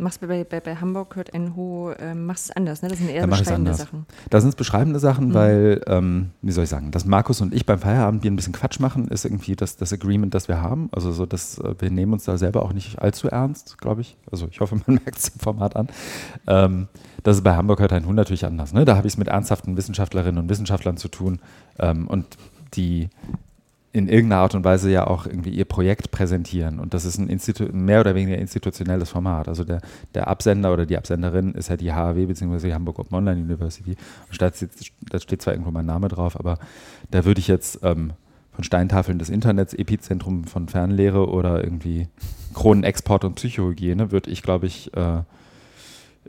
Machst 0.00 0.20
bei, 0.20 0.44
bei, 0.44 0.60
bei 0.60 0.76
Hamburg 0.76 1.14
hört 1.14 1.34
NHO, 1.34 1.90
äh, 1.92 2.14
machst 2.14 2.46
es 2.46 2.56
anders, 2.56 2.82
ne? 2.82 2.88
Das 2.88 2.98
sind 2.98 3.10
eher 3.10 3.20
da 3.20 3.26
beschreibende 3.26 3.74
Sachen. 3.74 4.06
Da 4.30 4.40
sind 4.40 4.48
es 4.48 4.56
beschreibende 4.56 4.98
Sachen, 4.98 5.28
mhm. 5.28 5.34
weil, 5.34 5.82
ähm, 5.86 6.30
wie 6.42 6.52
soll 6.52 6.64
ich 6.64 6.70
sagen, 6.70 6.90
dass 6.90 7.04
Markus 7.04 7.40
und 7.40 7.54
ich 7.54 7.66
beim 7.66 7.78
Feierabend 7.78 8.24
ein 8.24 8.36
bisschen 8.36 8.54
Quatsch 8.54 8.80
machen, 8.80 9.08
ist 9.08 9.24
irgendwie 9.24 9.56
das, 9.56 9.76
das 9.76 9.92
Agreement, 9.92 10.34
das 10.34 10.48
wir 10.48 10.62
haben. 10.62 10.88
Also 10.92 11.12
so, 11.12 11.26
dass 11.26 11.58
äh, 11.58 11.74
wir 11.78 11.90
nehmen 11.90 12.14
uns 12.14 12.24
da 12.24 12.38
selber 12.38 12.62
auch 12.62 12.72
nicht 12.72 12.98
allzu 12.98 13.28
ernst, 13.28 13.78
glaube 13.78 14.00
ich. 14.00 14.16
Also 14.30 14.48
ich 14.50 14.60
hoffe, 14.60 14.76
man 14.86 14.96
merkt 15.04 15.18
es 15.18 15.28
im 15.28 15.40
Format 15.40 15.76
an. 15.76 15.88
Ähm, 16.46 16.88
das 17.22 17.36
ist 17.36 17.44
bei 17.44 17.54
Hamburg 17.54 17.80
hört 17.80 17.92
ein 17.92 18.06
Hund 18.06 18.16
natürlich 18.16 18.46
anders. 18.46 18.72
Ne? 18.72 18.84
Da 18.84 18.96
habe 18.96 19.06
ich 19.06 19.14
es 19.14 19.18
mit 19.18 19.28
ernsthaften 19.28 19.76
Wissenschaftlerinnen 19.76 20.42
und 20.42 20.48
Wissenschaftlern 20.48 20.96
zu 20.96 21.08
tun. 21.08 21.40
Ähm, 21.78 22.08
und 22.08 22.26
die 22.74 23.10
in 23.92 24.08
irgendeiner 24.08 24.42
Art 24.42 24.54
und 24.54 24.64
Weise 24.64 24.90
ja 24.90 25.06
auch 25.06 25.26
irgendwie 25.26 25.50
ihr 25.50 25.64
Projekt 25.64 26.12
präsentieren. 26.12 26.78
Und 26.78 26.94
das 26.94 27.04
ist 27.04 27.18
ein 27.18 27.28
Institu 27.28 27.64
mehr 27.72 28.00
oder 28.00 28.14
weniger 28.14 28.38
institutionelles 28.38 29.10
Format. 29.10 29.48
Also 29.48 29.64
der, 29.64 29.80
der 30.14 30.28
Absender 30.28 30.72
oder 30.72 30.86
die 30.86 30.96
Absenderin 30.96 31.54
ist 31.54 31.70
ja 31.70 31.76
die 31.76 31.92
HAW 31.92 32.26
bzw. 32.26 32.68
die 32.68 32.74
Hamburg 32.74 33.00
Open 33.00 33.16
Online 33.16 33.40
University. 33.40 33.96
Und 34.30 34.40
da 34.40 35.18
steht, 35.18 35.42
zwar 35.42 35.54
irgendwo 35.54 35.72
mein 35.72 35.86
Name 35.86 36.06
drauf, 36.06 36.38
aber 36.38 36.58
da 37.10 37.24
würde 37.24 37.40
ich 37.40 37.48
jetzt 37.48 37.80
ähm, 37.82 38.12
von 38.52 38.62
Steintafeln 38.62 39.18
des 39.18 39.28
Internets, 39.28 39.74
Epizentrum 39.74 40.44
von 40.44 40.68
Fernlehre 40.68 41.28
oder 41.28 41.64
irgendwie 41.64 42.06
Kronenexport 42.54 43.24
und 43.24 43.34
Psychohygiene, 43.34 44.12
würde 44.12 44.30
ich, 44.30 44.42
glaube 44.42 44.66
ich, 44.66 44.94
äh, 44.94 45.22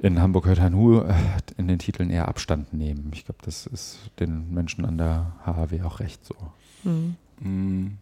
in 0.02 0.20
Hamburg-Hörternhu 0.20 1.02
äh, 1.02 1.14
in 1.58 1.68
den 1.68 1.78
Titeln 1.78 2.10
eher 2.10 2.28
Abstand 2.28 2.74
nehmen. 2.74 3.12
Ich 3.14 3.26
glaube, 3.26 3.42
das 3.44 3.68
ist 3.68 4.00
den 4.20 4.52
Menschen 4.52 4.84
an 4.84 4.98
der 4.98 5.34
HAW 5.46 5.84
auch 5.84 6.00
recht 6.00 6.26
so. 6.26 6.36
Mhm. 6.84 7.18
Mm. 7.42 7.98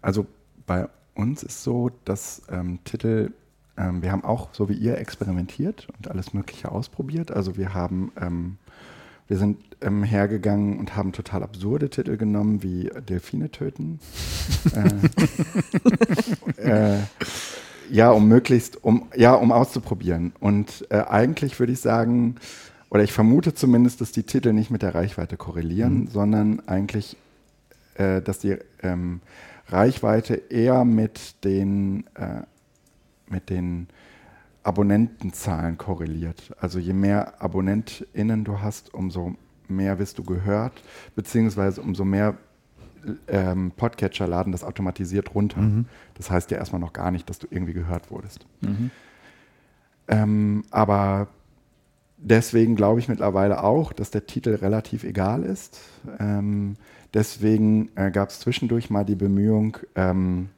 Also 0.00 0.26
bei 0.66 0.88
uns 1.14 1.42
ist 1.42 1.62
so, 1.62 1.90
dass 2.04 2.42
ähm, 2.50 2.78
Titel, 2.84 3.32
ähm, 3.76 4.02
wir 4.02 4.12
haben 4.12 4.24
auch 4.24 4.48
so 4.52 4.68
wie 4.68 4.74
ihr 4.74 4.98
experimentiert 4.98 5.88
und 5.96 6.10
alles 6.10 6.32
Mögliche 6.34 6.72
ausprobiert. 6.72 7.30
Also 7.30 7.56
wir 7.56 7.74
haben, 7.74 8.12
ähm, 8.20 8.56
wir 9.28 9.38
sind 9.38 9.58
ähm, 9.80 10.02
hergegangen 10.02 10.78
und 10.78 10.96
haben 10.96 11.12
total 11.12 11.42
absurde 11.42 11.90
Titel 11.90 12.16
genommen 12.16 12.62
wie 12.62 12.90
Delfine 13.08 13.50
töten. 13.50 14.00
äh, 16.56 16.94
äh, 16.96 16.98
ja, 17.90 18.10
um 18.10 18.26
möglichst, 18.26 18.82
um, 18.82 19.08
ja, 19.16 19.34
um 19.34 19.52
auszuprobieren. 19.52 20.32
Und 20.40 20.86
äh, 20.90 21.02
eigentlich 21.02 21.58
würde 21.58 21.72
ich 21.72 21.80
sagen, 21.80 22.36
oder 22.88 23.02
ich 23.02 23.12
vermute 23.12 23.54
zumindest, 23.54 24.00
dass 24.00 24.12
die 24.12 24.22
Titel 24.22 24.52
nicht 24.52 24.70
mit 24.70 24.82
der 24.82 24.94
Reichweite 24.94 25.36
korrelieren, 25.36 26.00
mhm. 26.00 26.08
sondern 26.08 26.68
eigentlich 26.68 27.16
äh, 27.94 28.22
dass 28.22 28.38
die 28.38 28.56
ähm, 28.82 29.20
Reichweite 29.68 30.34
eher 30.34 30.84
mit 30.84 31.44
den, 31.44 32.04
äh, 32.14 32.42
mit 33.28 33.50
den 33.50 33.88
Abonnentenzahlen 34.62 35.78
korreliert. 35.78 36.54
Also 36.60 36.78
je 36.78 36.92
mehr 36.92 37.42
AbonnentInnen 37.42 38.44
du 38.44 38.60
hast, 38.60 38.94
umso 38.94 39.34
mehr 39.68 39.98
wirst 39.98 40.18
du 40.18 40.24
gehört, 40.24 40.82
beziehungsweise 41.14 41.80
umso 41.80 42.04
mehr 42.04 42.36
ähm, 43.26 43.72
Podcatcher 43.76 44.28
laden 44.28 44.52
das 44.52 44.62
automatisiert 44.62 45.34
runter. 45.34 45.60
Mhm. 45.60 45.86
Das 46.14 46.30
heißt 46.30 46.50
ja 46.50 46.58
erstmal 46.58 46.80
noch 46.80 46.92
gar 46.92 47.10
nicht, 47.10 47.28
dass 47.28 47.38
du 47.38 47.46
irgendwie 47.50 47.72
gehört 47.72 48.10
wurdest. 48.10 48.46
Mhm. 48.60 48.90
Ähm, 50.08 50.64
aber 50.70 51.28
deswegen 52.18 52.76
glaube 52.76 53.00
ich 53.00 53.08
mittlerweile 53.08 53.64
auch, 53.64 53.92
dass 53.92 54.10
der 54.10 54.26
Titel 54.26 54.54
relativ 54.54 55.02
egal 55.04 55.42
ist. 55.42 55.80
Ähm, 56.20 56.76
Deswegen 57.14 57.90
äh, 57.94 58.10
gab 58.10 58.30
es 58.30 58.40
zwischendurch 58.40 58.90
mal 58.90 59.04
die 59.04 59.14
Bemühung, 59.14 59.76
ähm, 59.94 60.48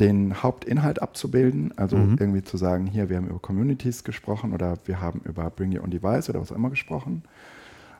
den 0.00 0.42
Hauptinhalt 0.42 1.00
abzubilden, 1.00 1.72
also 1.76 1.96
mhm. 1.96 2.16
irgendwie 2.18 2.42
zu 2.42 2.56
sagen, 2.56 2.86
hier, 2.86 3.08
wir 3.08 3.16
haben 3.16 3.28
über 3.28 3.38
Communities 3.38 4.02
gesprochen 4.02 4.52
oder 4.52 4.74
wir 4.86 5.00
haben 5.00 5.20
über 5.24 5.50
Bring 5.50 5.76
Your 5.76 5.84
Own 5.84 5.90
Device 5.90 6.28
oder 6.28 6.40
was 6.40 6.50
auch 6.50 6.56
immer 6.56 6.70
gesprochen. 6.70 7.22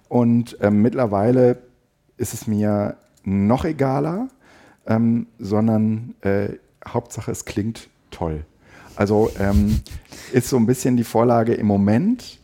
Und 0.08 0.56
ähm, 0.60 0.82
mittlerweile 0.82 1.62
ist 2.16 2.34
es 2.34 2.46
mir 2.46 2.96
noch 3.24 3.64
egaler, 3.64 4.28
ähm, 4.86 5.26
sondern 5.38 6.14
äh, 6.22 6.50
Hauptsache, 6.86 7.30
es 7.30 7.44
klingt 7.44 7.88
toll. 8.10 8.44
Also 8.96 9.30
ähm, 9.38 9.80
ist 10.32 10.48
so 10.48 10.56
ein 10.56 10.66
bisschen 10.66 10.96
die 10.96 11.04
Vorlage 11.04 11.54
im 11.54 11.66
Moment, 11.66 12.38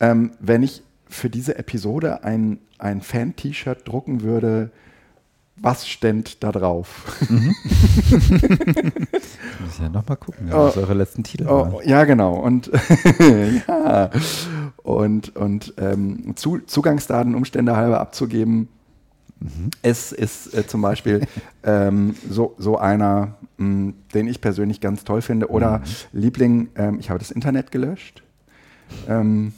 ähm, 0.00 0.32
wenn 0.40 0.62
ich 0.62 0.82
für 1.08 1.30
diese 1.30 1.58
Episode 1.58 2.24
ein, 2.24 2.58
ein 2.78 3.00
Fan-T-Shirt 3.00 3.86
drucken 3.86 4.22
würde, 4.22 4.70
was 5.56 5.88
ständ 5.88 6.42
da 6.42 6.52
drauf? 6.52 7.18
Mhm. 7.28 7.54
Muss 9.60 9.78
ja 9.80 9.88
nochmal 9.88 10.18
gucken, 10.18 10.48
ja, 10.48 10.54
was 10.54 10.76
oh, 10.76 10.80
eure 10.80 10.94
letzten 10.94 11.24
Titel 11.24 11.46
oh, 11.48 11.72
waren. 11.72 11.88
Ja, 11.88 12.04
genau. 12.04 12.34
Und, 12.34 12.70
ja. 13.68 14.10
und, 14.82 15.34
und 15.34 15.74
ähm, 15.78 16.34
Zu 16.36 16.58
Zugangsdaten 16.58 17.34
Umstände 17.34 17.74
halber 17.74 18.00
abzugeben, 18.00 18.68
mhm. 19.40 19.70
es 19.80 20.12
ist 20.12 20.52
äh, 20.54 20.66
zum 20.66 20.82
Beispiel 20.82 21.26
ähm, 21.64 22.14
so, 22.28 22.54
so 22.58 22.76
einer, 22.76 23.36
mh, 23.56 23.66
hm, 23.66 23.94
den 24.12 24.28
ich 24.28 24.42
persönlich 24.42 24.82
ganz 24.82 25.04
toll 25.04 25.22
finde. 25.22 25.48
Oder 25.48 25.78
mhm. 25.78 25.84
Liebling, 26.12 26.68
ähm, 26.76 26.98
ich 27.00 27.08
habe 27.08 27.18
das 27.18 27.30
Internet 27.30 27.70
gelöscht. 27.70 28.22
Ähm, 29.08 29.54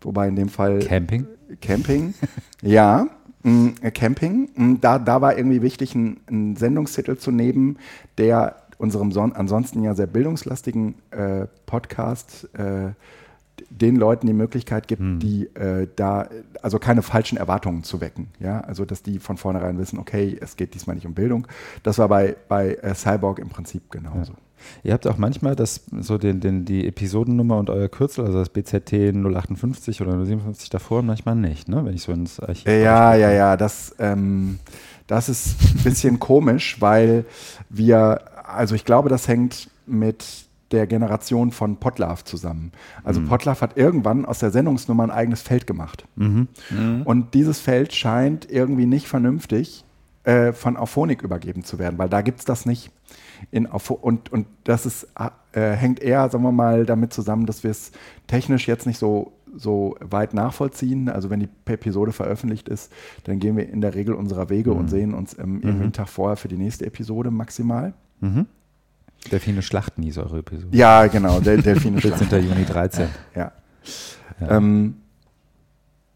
wobei 0.00 0.26
in 0.26 0.34
dem 0.34 0.48
Fall. 0.48 0.80
Camping? 0.80 1.28
Camping, 1.60 2.14
ja. 2.62 3.08
Äh, 3.44 3.90
Camping. 3.92 4.50
Mh, 4.54 4.78
da, 4.80 4.98
da 4.98 5.20
war 5.20 5.36
irgendwie 5.36 5.62
wichtig, 5.62 5.94
einen 5.94 6.56
Sendungstitel 6.56 7.16
zu 7.16 7.30
nehmen, 7.30 7.78
der 8.18 8.56
unserem 8.78 9.12
son 9.12 9.32
ansonsten 9.32 9.82
ja 9.82 9.94
sehr 9.94 10.06
bildungslastigen 10.06 10.96
äh, 11.10 11.46
Podcast 11.64 12.48
äh, 12.54 12.90
den 13.70 13.96
Leuten 13.96 14.26
die 14.26 14.32
Möglichkeit 14.32 14.86
gibt, 14.86 15.00
hm. 15.00 15.18
die 15.18 15.46
äh, 15.54 15.88
da, 15.96 16.28
also 16.62 16.78
keine 16.78 17.02
falschen 17.02 17.38
Erwartungen 17.38 17.84
zu 17.84 18.00
wecken. 18.00 18.28
Ja, 18.38 18.60
also 18.60 18.84
dass 18.84 19.02
die 19.02 19.18
von 19.18 19.36
vornherein 19.36 19.78
wissen, 19.78 19.98
okay, 19.98 20.36
es 20.40 20.56
geht 20.56 20.74
diesmal 20.74 20.96
nicht 20.96 21.06
um 21.06 21.14
Bildung. 21.14 21.46
Das 21.82 21.98
war 21.98 22.08
bei, 22.08 22.36
bei 22.48 22.74
äh, 22.74 22.94
Cyborg 22.94 23.38
im 23.38 23.48
Prinzip 23.48 23.90
genauso. 23.90 24.32
Ja. 24.32 24.38
Ihr 24.82 24.92
habt 24.92 25.06
auch 25.06 25.16
manchmal 25.16 25.56
das, 25.56 25.82
so 26.00 26.18
den, 26.18 26.40
den, 26.40 26.64
die 26.64 26.86
Episodennummer 26.86 27.58
und 27.58 27.70
euer 27.70 27.88
Kürzel, 27.88 28.24
also 28.24 28.38
das 28.38 28.48
BZT 28.48 29.14
058 29.14 30.00
oder 30.00 30.12
057 30.12 30.70
davor 30.70 31.00
und 31.00 31.06
manchmal 31.06 31.36
nicht, 31.36 31.68
ne? 31.68 31.84
wenn 31.84 31.94
ich 31.94 32.02
so 32.02 32.12
ins 32.12 32.40
Archiv. 32.40 32.66
Ja, 32.66 33.14
ja, 33.14 33.30
ja, 33.30 33.56
das, 33.56 33.94
ähm, 33.98 34.58
das 35.06 35.28
ist 35.28 35.56
ein 35.62 35.82
bisschen 35.84 36.18
komisch, 36.18 36.80
weil 36.80 37.24
wir, 37.68 38.20
also 38.44 38.74
ich 38.74 38.84
glaube, 38.84 39.08
das 39.08 39.28
hängt 39.28 39.68
mit 39.86 40.46
der 40.72 40.86
Generation 40.86 41.52
von 41.52 41.76
Potlove 41.76 42.24
zusammen. 42.24 42.72
Also 43.04 43.20
mhm. 43.20 43.28
Potlove 43.28 43.60
hat 43.60 43.76
irgendwann 43.76 44.24
aus 44.24 44.40
der 44.40 44.50
Sendungsnummer 44.50 45.04
ein 45.04 45.10
eigenes 45.10 45.42
Feld 45.42 45.66
gemacht. 45.66 46.04
Mhm. 46.16 46.48
Mhm. 46.70 47.02
Und 47.04 47.34
dieses 47.34 47.60
Feld 47.60 47.92
scheint 47.92 48.50
irgendwie 48.50 48.86
nicht 48.86 49.06
vernünftig 49.06 49.84
äh, 50.24 50.52
von 50.52 50.76
Auphonic 50.76 51.22
übergeben 51.22 51.62
zu 51.62 51.78
werden, 51.78 51.98
weil 51.98 52.08
da 52.08 52.20
gibt 52.20 52.40
es 52.40 52.44
das 52.44 52.66
nicht. 52.66 52.90
In 53.50 53.66
und, 53.66 54.32
und 54.32 54.46
das 54.64 54.86
ist, 54.86 55.08
äh, 55.52 55.72
hängt 55.72 56.00
eher, 56.00 56.28
sagen 56.28 56.44
wir 56.44 56.52
mal, 56.52 56.86
damit 56.86 57.12
zusammen, 57.12 57.46
dass 57.46 57.62
wir 57.62 57.70
es 57.70 57.92
technisch 58.26 58.66
jetzt 58.68 58.86
nicht 58.86 58.98
so, 58.98 59.32
so 59.54 59.96
weit 60.00 60.34
nachvollziehen. 60.34 61.08
Also 61.08 61.30
wenn 61.30 61.40
die 61.40 61.48
Episode 61.66 62.12
veröffentlicht 62.12 62.68
ist, 62.68 62.92
dann 63.24 63.38
gehen 63.38 63.56
wir 63.56 63.68
in 63.68 63.80
der 63.80 63.94
Regel 63.94 64.14
unserer 64.14 64.48
Wege 64.48 64.72
und 64.72 64.84
mhm. 64.84 64.88
sehen 64.88 65.14
uns 65.14 65.38
ähm, 65.38 65.60
irgendwie 65.62 65.84
einen 65.84 65.92
Tag 65.92 66.08
vorher 66.08 66.36
für 66.36 66.48
die 66.48 66.58
nächste 66.58 66.86
Episode 66.86 67.30
maximal. 67.30 67.94
Mhm. 68.20 68.46
Delfine 69.30 69.62
schlachten 69.62 70.02
hieß 70.02 70.18
eure 70.18 70.38
Episode. 70.38 70.76
Ja, 70.76 71.06
genau, 71.06 71.40
Del 71.40 71.62
Delfine 71.62 72.00
schlachten. 72.00 72.26
14. 72.26 72.48
Juni 72.48 72.64
13. 72.64 73.08
Ja. 73.34 73.52
ja. 74.40 74.56
Ähm, 74.56 74.96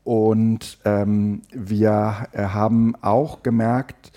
und 0.04 0.78
ähm, 0.84 1.42
wir 1.52 2.28
äh, 2.32 2.44
haben 2.44 2.94
auch 3.00 3.42
gemerkt, 3.42 4.12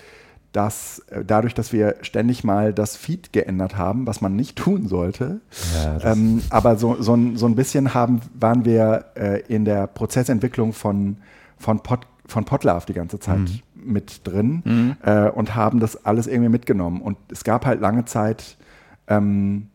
dass 0.54 1.00
äh, 1.10 1.24
dadurch, 1.24 1.52
dass 1.52 1.72
wir 1.72 1.96
ständig 2.02 2.44
mal 2.44 2.72
das 2.72 2.96
Feed 2.96 3.32
geändert 3.32 3.76
haben, 3.76 4.06
was 4.06 4.20
man 4.20 4.36
nicht 4.36 4.56
tun 4.56 4.86
sollte, 4.86 5.40
ja, 5.74 6.12
ähm, 6.12 6.42
aber 6.48 6.76
so, 6.76 6.96
so, 7.02 7.14
ein, 7.14 7.36
so 7.36 7.46
ein 7.46 7.56
bisschen 7.56 7.92
haben, 7.92 8.20
waren 8.38 8.64
wir 8.64 9.06
äh, 9.16 9.40
in 9.48 9.64
der 9.64 9.88
Prozessentwicklung 9.88 10.72
von, 10.72 11.18
von, 11.58 11.80
Pod, 11.80 12.06
von 12.26 12.44
Podlove 12.44 12.86
die 12.86 12.94
ganze 12.94 13.18
Zeit 13.18 13.40
mhm. 13.40 13.60
mit 13.74 14.20
drin 14.24 14.62
mhm. 14.64 14.96
äh, 15.02 15.28
und 15.28 15.56
haben 15.56 15.80
das 15.80 16.06
alles 16.06 16.28
irgendwie 16.28 16.50
mitgenommen. 16.50 17.02
Und 17.02 17.18
es 17.28 17.42
gab 17.42 17.66
halt 17.66 17.80
lange 17.80 18.04
Zeit 18.04 18.56
ähm, 19.08 19.70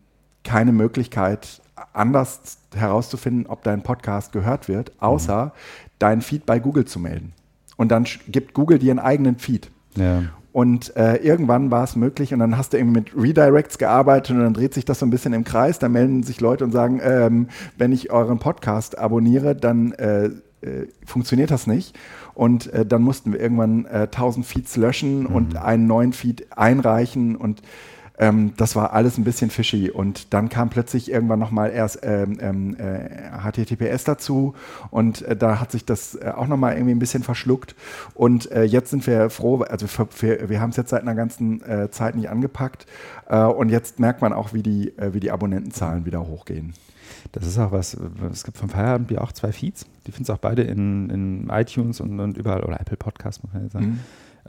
keine 0.45 0.71
Möglichkeit, 0.71 1.61
anders 1.91 2.57
herauszufinden, 2.73 3.47
ob 3.47 3.63
dein 3.63 3.83
Podcast 3.83 4.31
gehört 4.31 4.69
wird, 4.69 4.93
außer 4.99 5.47
mhm. 5.47 5.51
dein 5.99 6.21
Feed 6.21 6.45
bei 6.45 6.59
Google 6.59 6.85
zu 6.85 6.99
melden. 6.99 7.33
Und 7.75 7.89
dann 7.89 8.05
gibt 8.29 8.53
Google 8.53 8.79
dir 8.79 8.91
einen 8.91 8.99
eigenen 8.99 9.37
Feed. 9.37 9.69
Ja. 9.95 10.23
Und 10.59 10.93
äh, 10.97 11.15
irgendwann 11.15 11.71
war 11.71 11.85
es 11.85 11.95
möglich 11.95 12.33
und 12.33 12.39
dann 12.39 12.57
hast 12.57 12.73
du 12.73 12.77
irgendwie 12.77 12.99
mit 12.99 13.15
Redirects 13.15 13.77
gearbeitet 13.77 14.35
und 14.35 14.43
dann 14.43 14.53
dreht 14.53 14.73
sich 14.73 14.83
das 14.83 14.99
so 14.99 15.05
ein 15.05 15.09
bisschen 15.09 15.31
im 15.31 15.45
Kreis. 15.45 15.79
Da 15.79 15.87
melden 15.87 16.21
sich 16.21 16.41
Leute 16.41 16.65
und 16.65 16.73
sagen, 16.73 16.99
ähm, 17.01 17.47
wenn 17.77 17.93
ich 17.93 18.11
euren 18.11 18.39
Podcast 18.39 18.97
abonniere, 18.97 19.55
dann 19.55 19.93
äh, 19.93 20.25
äh, 20.25 20.87
funktioniert 21.05 21.49
das 21.49 21.65
nicht. 21.65 21.97
Und 22.33 22.73
äh, 22.73 22.85
dann 22.85 23.03
mussten 23.03 23.31
wir 23.31 23.39
irgendwann 23.39 23.85
1000 23.85 24.45
äh, 24.45 24.49
Feeds 24.49 24.75
löschen 24.75 25.21
mhm. 25.21 25.25
und 25.27 25.55
einen 25.55 25.87
neuen 25.87 26.11
Feed 26.11 26.47
einreichen 26.57 27.37
und 27.37 27.61
ähm, 28.19 28.53
das 28.57 28.75
war 28.75 28.93
alles 28.93 29.17
ein 29.17 29.23
bisschen 29.23 29.49
fishy. 29.49 29.89
Und 29.89 30.33
dann 30.33 30.49
kam 30.49 30.69
plötzlich 30.69 31.11
irgendwann 31.11 31.39
nochmal 31.39 31.71
erst 31.71 31.99
ähm, 32.03 32.37
ähm, 32.41 32.75
äh, 32.77 33.31
HTTPS 33.41 34.03
dazu 34.03 34.53
und 34.91 35.21
äh, 35.23 35.35
da 35.35 35.59
hat 35.59 35.71
sich 35.71 35.85
das 35.85 36.15
äh, 36.15 36.31
auch 36.35 36.47
nochmal 36.47 36.73
irgendwie 36.73 36.93
ein 36.93 36.99
bisschen 36.99 37.23
verschluckt. 37.23 37.75
Und 38.13 38.51
äh, 38.51 38.63
jetzt 38.63 38.89
sind 38.89 39.07
wir 39.07 39.29
froh, 39.29 39.61
also 39.61 39.87
für, 39.87 40.07
für, 40.07 40.49
wir 40.49 40.59
haben 40.61 40.71
es 40.71 40.75
jetzt 40.75 40.89
seit 40.89 41.01
einer 41.01 41.15
ganzen 41.15 41.61
äh, 41.63 41.89
Zeit 41.89 42.15
nicht 42.15 42.29
angepackt. 42.29 42.85
Äh, 43.27 43.43
und 43.43 43.69
jetzt 43.69 43.99
merkt 43.99 44.21
man 44.21 44.33
auch, 44.33 44.53
wie 44.53 44.63
die, 44.63 44.93
wie 44.97 45.19
die 45.19 45.31
Abonnentenzahlen 45.31 46.05
wieder 46.05 46.27
hochgehen. 46.27 46.73
Das 47.31 47.45
ist 47.45 47.57
auch 47.57 47.71
was, 47.71 47.97
es 48.31 48.43
gibt 48.43 48.57
vom 48.57 48.69
Feierabendbier 48.69 49.21
auch 49.21 49.31
zwei 49.31 49.51
Feeds. 49.51 49.85
Die 50.07 50.11
findest 50.11 50.29
du 50.29 50.33
auch 50.33 50.39
beide 50.39 50.63
in, 50.63 51.09
in 51.09 51.49
iTunes 51.49 51.99
und, 52.01 52.19
und 52.19 52.37
überall, 52.37 52.63
oder 52.63 52.79
Apple 52.79 52.97
Podcast, 52.97 53.43
muss 53.43 53.53
man 53.53 53.63
ja 53.63 53.69
sagen. 53.69 53.85
Mhm. 53.85 53.99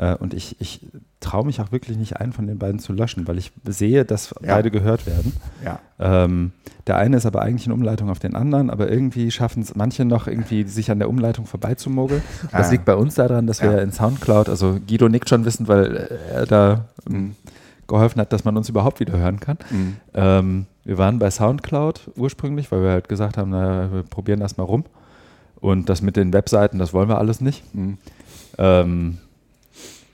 Äh, 0.01 0.15
und 0.15 0.33
ich, 0.33 0.59
ich 0.61 0.87
traue 1.21 1.45
mich 1.45 1.61
auch 1.61 1.73
wirklich 1.73 1.99
nicht, 1.99 2.17
einen 2.17 2.33
von 2.33 2.47
den 2.47 2.59
beiden 2.59 2.81
zu 2.81 2.95
löschen, 2.95 3.29
weil 3.29 3.37
ich 3.37 3.53
sehe, 3.65 4.07
dass 4.07 4.35
ja. 4.43 4.55
beide 4.55 4.71
gehört 4.71 5.07
werden. 5.07 5.35
Ja. 5.63 5.79
Ähm, 5.99 6.53
der 6.87 6.97
eine 6.97 7.19
ist 7.19 7.27
aber 7.27 7.43
eigentlich 7.43 7.67
eine 7.67 7.75
Umleitung 7.75 8.09
auf 8.09 8.19
den 8.19 8.35
anderen, 8.35 8.71
aber 8.71 8.91
irgendwie 8.91 9.31
schaffen 9.31 9.63
es 9.63 9.75
manche 9.75 10.07
noch 10.07 10.27
irgendwie, 10.27 10.65
sich 10.65 10.91
an 10.91 10.99
der 10.99 11.11
Umleitung 11.11 11.45
vorbeizumogeln. 11.45 12.23
Das 12.51 12.69
ah. 12.69 12.71
liegt 12.71 12.87
bei 12.87 12.95
uns 12.95 13.17
daran, 13.17 13.47
dass 13.47 13.61
wir 13.61 13.83
in 13.83 13.93
Soundcloud, 13.93 14.49
also 14.49 14.79
Guido 14.89 15.11
nickt 15.11 15.29
schon 15.29 15.45
wissend, 15.45 15.69
weil 15.69 16.19
er 16.33 16.47
da 16.47 16.87
mhm. 17.07 17.37
geholfen 17.87 18.23
hat, 18.23 18.33
dass 18.33 18.45
man 18.45 18.57
uns 18.57 18.71
überhaupt 18.71 19.01
wieder 19.01 19.19
hören 19.19 19.39
kann. 19.39 19.59
Mhm. 19.71 19.97
Ähm, 20.15 20.67
wir 20.85 20.97
waren 20.97 21.19
bei 21.19 21.31
Soundcloud 21.31 22.13
ursprünglich, 22.17 22.73
weil 22.73 22.83
wir 22.83 22.91
halt 22.91 23.11
gesagt 23.11 23.37
haben, 23.37 23.51
na, 23.51 23.93
wir 23.93 24.03
probieren 24.05 24.41
das 24.41 24.57
mal 24.57 24.65
rum. 24.65 24.85
Und 25.61 25.91
das 25.91 26.01
mit 26.01 26.17
den 26.17 26.33
Webseiten, 26.33 26.79
das 26.79 26.95
wollen 26.95 27.11
wir 27.11 27.19
alles 27.19 27.43
nicht. 27.43 27.63
Mhm. 27.75 27.99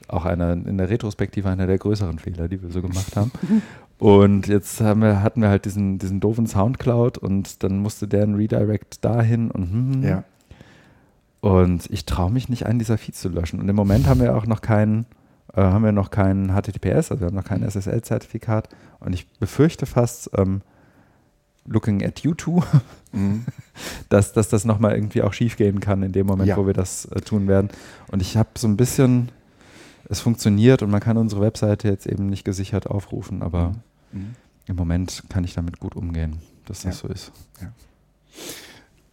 Auch 0.08 0.24
einer, 0.24 0.52
in 0.52 0.78
der 0.78 0.88
Retrospektive 0.88 1.48
einer 1.48 1.66
der 1.66 1.78
größeren 1.78 2.18
Fehler, 2.18 2.48
die 2.48 2.62
wir 2.62 2.70
so 2.70 2.80
gemacht 2.80 3.16
haben. 3.16 3.32
Und 3.98 4.46
jetzt 4.46 4.80
haben 4.80 5.00
wir, 5.00 5.22
hatten 5.22 5.40
wir 5.40 5.48
halt 5.48 5.64
diesen, 5.64 5.98
diesen 5.98 6.20
doofen 6.20 6.46
Soundcloud 6.46 7.18
und 7.18 7.62
dann 7.62 7.78
musste 7.78 8.06
der 8.06 8.24
ein 8.24 8.34
Redirect 8.34 9.04
dahin 9.04 9.50
und 9.50 9.70
hm, 9.70 9.94
hm. 9.94 10.02
ja. 10.02 10.24
Und 11.40 11.88
ich 11.90 12.04
traue 12.06 12.30
mich 12.30 12.48
nicht, 12.48 12.66
einen 12.66 12.78
dieser 12.78 12.98
Feeds 12.98 13.20
zu 13.20 13.28
löschen. 13.28 13.60
Und 13.60 13.68
im 13.68 13.76
Moment 13.76 14.06
haben 14.06 14.20
wir 14.20 14.36
auch 14.36 14.46
noch 14.46 14.60
keinen, 14.62 15.06
äh, 15.54 15.60
haben 15.60 15.84
wir 15.84 15.92
noch 15.92 16.10
kein 16.10 16.48
HTTPS, 16.48 17.10
also 17.10 17.20
wir 17.20 17.26
haben 17.28 17.36
noch 17.36 17.44
kein 17.44 17.62
SSL-Zertifikat. 17.62 18.68
Und 19.00 19.12
ich 19.14 19.28
befürchte 19.38 19.86
fast, 19.86 20.30
ähm, 20.36 20.62
looking 21.68 22.04
at 22.04 22.20
you 22.20 22.34
two, 22.34 22.62
mhm. 23.12 23.44
dass, 24.08 24.32
dass 24.32 24.48
das 24.48 24.64
nochmal 24.64 24.94
irgendwie 24.94 25.22
auch 25.22 25.32
schief 25.32 25.56
gehen 25.56 25.80
kann 25.80 26.02
in 26.02 26.12
dem 26.12 26.26
Moment, 26.26 26.48
ja. 26.48 26.56
wo 26.56 26.66
wir 26.66 26.74
das 26.74 27.06
äh, 27.06 27.20
tun 27.20 27.48
werden. 27.48 27.70
Und 28.10 28.22
ich 28.22 28.36
habe 28.36 28.50
so 28.56 28.66
ein 28.68 28.76
bisschen 28.76 29.30
es 30.08 30.20
funktioniert 30.20 30.82
und 30.82 30.90
man 30.90 31.00
kann 31.00 31.16
unsere 31.16 31.40
Webseite 31.40 31.88
jetzt 31.88 32.06
eben 32.06 32.26
nicht 32.26 32.44
gesichert 32.44 32.86
aufrufen, 32.86 33.42
aber 33.42 33.72
mhm. 34.12 34.34
im 34.66 34.76
Moment 34.76 35.24
kann 35.28 35.44
ich 35.44 35.54
damit 35.54 35.80
gut 35.80 35.96
umgehen, 35.96 36.38
dass 36.66 36.82
das 36.82 37.02
ja. 37.02 37.08
so 37.08 37.12
ist. 37.12 37.32
Ja. 37.60 37.72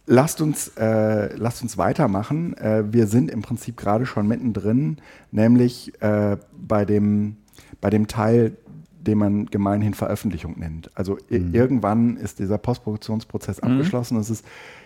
Lasst 0.06 0.40
uns, 0.42 0.68
äh, 0.76 1.34
lasst 1.36 1.62
uns 1.62 1.78
weitermachen. 1.78 2.56
Äh, 2.58 2.92
wir 2.92 3.06
sind 3.06 3.30
im 3.30 3.40
Prinzip 3.40 3.76
gerade 3.78 4.04
schon 4.04 4.28
mittendrin, 4.28 4.98
nämlich 5.30 6.00
äh, 6.02 6.36
bei, 6.52 6.84
dem, 6.84 7.38
bei 7.80 7.88
dem 7.88 8.06
Teil, 8.06 8.56
den 9.00 9.18
man 9.18 9.46
gemeinhin 9.46 9.94
Veröffentlichung 9.94 10.58
nennt. 10.58 10.90
Also 10.94 11.18
mhm. 11.30 11.54
irgendwann 11.54 12.16
ist 12.18 12.38
dieser 12.38 12.58
Postproduktionsprozess 12.58 13.62
mhm. 13.62 13.70
abgeschlossen. 13.70 14.18
Es 14.18 14.28
ist 14.28 14.44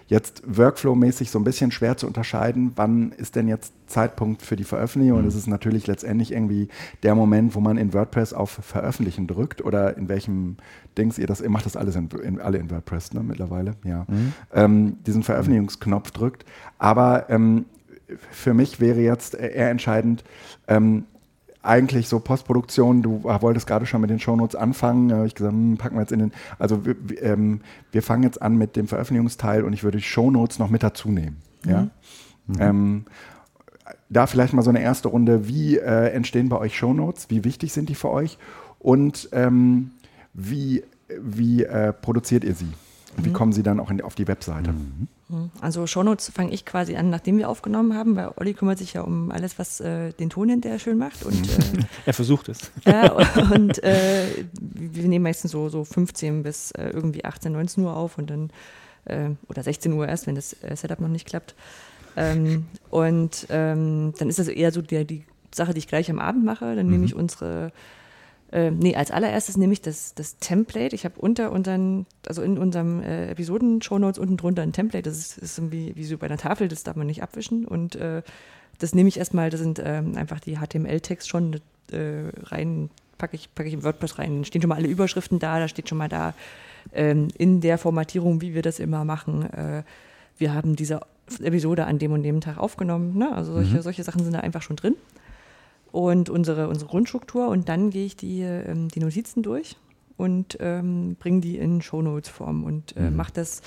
jetzt 0.08 0.42
Workflow-mäßig 0.46 1.30
so 1.30 1.38
ein 1.38 1.44
bisschen 1.44 1.70
schwer 1.70 1.96
zu 1.96 2.06
unterscheiden, 2.06 2.72
wann 2.76 3.12
ist 3.12 3.36
denn 3.36 3.46
jetzt 3.46 3.74
Zeitpunkt 3.86 4.42
für 4.42 4.56
die 4.56 4.64
Veröffentlichung. 4.64 5.18
Mhm. 5.18 5.24
Und 5.24 5.28
es 5.28 5.34
ist 5.34 5.46
natürlich 5.46 5.86
letztendlich 5.86 6.32
irgendwie 6.32 6.68
der 7.02 7.14
Moment, 7.14 7.54
wo 7.54 7.60
man 7.60 7.76
in 7.76 7.92
WordPress 7.92 8.32
auf 8.32 8.50
Veröffentlichen 8.50 9.26
drückt 9.26 9.62
oder 9.62 9.96
in 9.96 10.08
welchem 10.08 10.56
Dings 10.96 11.18
ihr 11.18 11.26
das, 11.26 11.40
ihr 11.40 11.50
macht 11.50 11.66
das 11.66 11.76
alles 11.76 11.94
in, 11.94 12.08
in 12.22 12.40
alle 12.40 12.58
in 12.58 12.70
WordPress 12.70 13.12
ne, 13.12 13.22
mittlerweile, 13.22 13.72
ja. 13.84 14.06
Mhm. 14.08 14.32
Ähm, 14.52 14.96
diesen 15.06 15.22
Veröffentlichungsknopf 15.22 16.10
drückt. 16.10 16.44
Aber 16.78 17.28
ähm, 17.28 17.66
für 18.30 18.54
mich 18.54 18.80
wäre 18.80 19.00
jetzt 19.00 19.34
eher 19.34 19.70
entscheidend, 19.70 20.24
ähm, 20.66 21.04
eigentlich 21.68 22.08
so 22.08 22.18
Postproduktion, 22.18 23.02
du 23.02 23.24
wolltest 23.24 23.66
gerade 23.66 23.84
schon 23.84 24.00
mit 24.00 24.10
den 24.10 24.18
Shownotes 24.18 24.56
anfangen, 24.56 25.12
habe 25.12 25.26
ich 25.26 25.34
gesagt, 25.34 25.52
hm, 25.52 25.76
packen 25.76 25.96
wir 25.96 26.00
jetzt 26.00 26.12
in 26.12 26.18
den, 26.18 26.32
also 26.58 26.84
wir, 26.84 26.96
ähm, 27.22 27.60
wir, 27.92 28.02
fangen 28.02 28.22
jetzt 28.22 28.40
an 28.40 28.56
mit 28.56 28.74
dem 28.74 28.88
Veröffentlichungsteil 28.88 29.64
und 29.64 29.74
ich 29.74 29.84
würde 29.84 29.98
die 29.98 30.04
Shownotes 30.04 30.58
noch 30.58 30.70
mit 30.70 30.82
dazu 30.82 31.10
nehmen. 31.10 31.36
Mhm. 31.64 31.70
Ja? 31.70 31.88
Mhm. 32.46 32.56
Ähm, 32.58 33.04
da 34.08 34.26
vielleicht 34.26 34.54
mal 34.54 34.62
so 34.62 34.70
eine 34.70 34.80
erste 34.80 35.08
Runde, 35.08 35.46
wie 35.46 35.76
äh, 35.76 36.10
entstehen 36.10 36.48
bei 36.48 36.56
euch 36.56 36.76
Shownotes, 36.76 37.28
wie 37.28 37.44
wichtig 37.44 37.72
sind 37.72 37.90
die 37.90 37.94
für 37.94 38.10
euch 38.10 38.38
und 38.78 39.28
ähm, 39.32 39.90
wie, 40.32 40.84
wie 41.20 41.64
äh, 41.64 41.92
produziert 41.92 42.44
ihr 42.44 42.54
sie? 42.54 42.72
Und 43.16 43.26
wie 43.26 43.30
mhm. 43.30 43.34
kommen 43.34 43.52
sie 43.52 43.62
dann 43.62 43.78
auch 43.78 43.90
in, 43.90 44.00
auf 44.00 44.14
die 44.14 44.26
Webseite? 44.26 44.72
Mhm. 44.72 45.08
Mhm. 45.28 45.50
Also 45.60 45.86
Shownotes 45.86 46.30
fange 46.30 46.52
ich 46.52 46.64
quasi 46.64 46.96
an, 46.96 47.10
nachdem 47.10 47.38
wir 47.38 47.48
aufgenommen 47.48 47.94
haben, 47.94 48.16
weil 48.16 48.30
Olli 48.36 48.54
kümmert 48.54 48.78
sich 48.78 48.94
ja 48.94 49.02
um 49.02 49.30
alles, 49.30 49.58
was 49.58 49.80
äh, 49.80 50.12
den 50.12 50.30
Ton 50.30 50.48
hinterher 50.48 50.78
schön 50.78 50.98
macht. 50.98 51.24
Und, 51.24 51.48
äh, 51.48 51.84
er 52.06 52.14
versucht 52.14 52.48
es. 52.48 52.70
Ja, 52.86 53.12
und 53.52 53.82
äh, 53.82 54.26
wir 54.60 55.08
nehmen 55.08 55.24
meistens 55.24 55.52
so, 55.52 55.68
so 55.68 55.84
15 55.84 56.42
bis 56.42 56.70
äh, 56.72 56.90
irgendwie 56.90 57.24
18, 57.24 57.52
19 57.52 57.84
Uhr 57.84 57.96
auf 57.96 58.18
und 58.18 58.30
dann, 58.30 58.50
äh, 59.04 59.30
oder 59.48 59.62
16 59.62 59.92
Uhr 59.92 60.08
erst, 60.08 60.26
wenn 60.26 60.34
das 60.34 60.54
äh, 60.62 60.74
Setup 60.76 61.00
noch 61.00 61.08
nicht 61.08 61.26
klappt. 61.26 61.54
Ähm, 62.16 62.66
und 62.90 63.46
ähm, 63.50 64.14
dann 64.18 64.28
ist 64.28 64.38
das 64.38 64.48
eher 64.48 64.72
so 64.72 64.82
die, 64.82 65.04
die 65.04 65.24
Sache, 65.54 65.74
die 65.74 65.78
ich 65.78 65.88
gleich 65.88 66.10
am 66.10 66.18
Abend 66.18 66.44
mache. 66.44 66.74
Dann 66.74 66.86
mhm. 66.86 66.92
nehme 66.92 67.04
ich 67.04 67.14
unsere 67.14 67.70
Äh, 68.50 68.70
nee, 68.70 68.94
als 68.96 69.10
allererstes 69.10 69.56
nehme 69.56 69.72
ich 69.72 69.82
das, 69.82 70.14
das 70.14 70.38
Template. 70.38 70.94
Ich 70.94 71.04
habe 71.04 71.20
unter 71.20 71.52
unseren, 71.52 72.06
also 72.26 72.42
in 72.42 72.56
unserem 72.56 73.02
äh, 73.02 73.30
Episoden-Shownotes 73.30 74.18
unten 74.18 74.36
drunter 74.36 74.62
ein 74.62 74.72
Template. 74.72 75.08
Das 75.08 75.18
ist, 75.18 75.38
ist 75.38 75.58
irgendwie 75.58 75.92
wie 75.96 76.04
so 76.04 76.16
bei 76.16 76.26
einer 76.26 76.38
Tafel, 76.38 76.68
das 76.68 76.82
darf 76.82 76.96
man 76.96 77.06
nicht 77.06 77.22
abwischen. 77.22 77.66
Und 77.66 77.96
äh, 77.96 78.22
das 78.78 78.94
nehme 78.94 79.08
ich 79.08 79.18
erstmal, 79.18 79.50
das 79.50 79.60
sind 79.60 79.82
ähm, 79.84 80.16
einfach 80.16 80.40
die 80.40 80.56
HTML-Text 80.56 81.28
schon 81.28 81.60
äh, 81.92 82.30
rein, 82.44 82.88
packe 83.18 83.36
ich, 83.36 83.54
pack 83.54 83.66
ich 83.66 83.74
in 83.74 83.84
WordPress 83.84 84.18
rein. 84.18 84.38
Da 84.38 84.44
stehen 84.44 84.62
schon 84.62 84.70
mal 84.70 84.76
alle 84.76 84.88
Überschriften 84.88 85.38
da, 85.38 85.58
da 85.58 85.68
steht 85.68 85.88
schon 85.88 85.98
mal 85.98 86.08
da 86.08 86.32
ähm, 86.94 87.28
in 87.36 87.60
der 87.60 87.76
Formatierung, 87.76 88.40
wie 88.40 88.54
wir 88.54 88.62
das 88.62 88.78
immer 88.78 89.04
machen. 89.04 89.44
Äh, 89.52 89.82
wir 90.38 90.54
haben 90.54 90.74
diese 90.74 91.00
Episode 91.42 91.84
an 91.84 91.98
dem 91.98 92.12
und 92.12 92.22
dem 92.22 92.40
Tag 92.40 92.56
aufgenommen. 92.56 93.18
Ne? 93.18 93.30
Also 93.34 93.52
solche, 93.52 93.76
mhm. 93.76 93.82
solche 93.82 94.04
Sachen 94.04 94.22
sind 94.22 94.32
da 94.32 94.40
einfach 94.40 94.62
schon 94.62 94.76
drin 94.76 94.94
und 95.98 96.30
unsere, 96.30 96.68
unsere 96.68 96.88
Grundstruktur 96.88 97.48
und 97.48 97.68
dann 97.68 97.90
gehe 97.90 98.06
ich 98.06 98.14
die, 98.14 98.42
ähm, 98.42 98.86
die 98.86 99.00
Notizen 99.00 99.42
durch 99.42 99.74
und 100.16 100.56
ähm, 100.60 101.16
bringe 101.18 101.40
die 101.40 101.58
in 101.58 101.82
Shownotes-Form 101.82 102.62
und 102.62 102.96
äh, 102.96 103.10
mhm. 103.10 103.16
mache 103.16 103.32
das. 103.32 103.62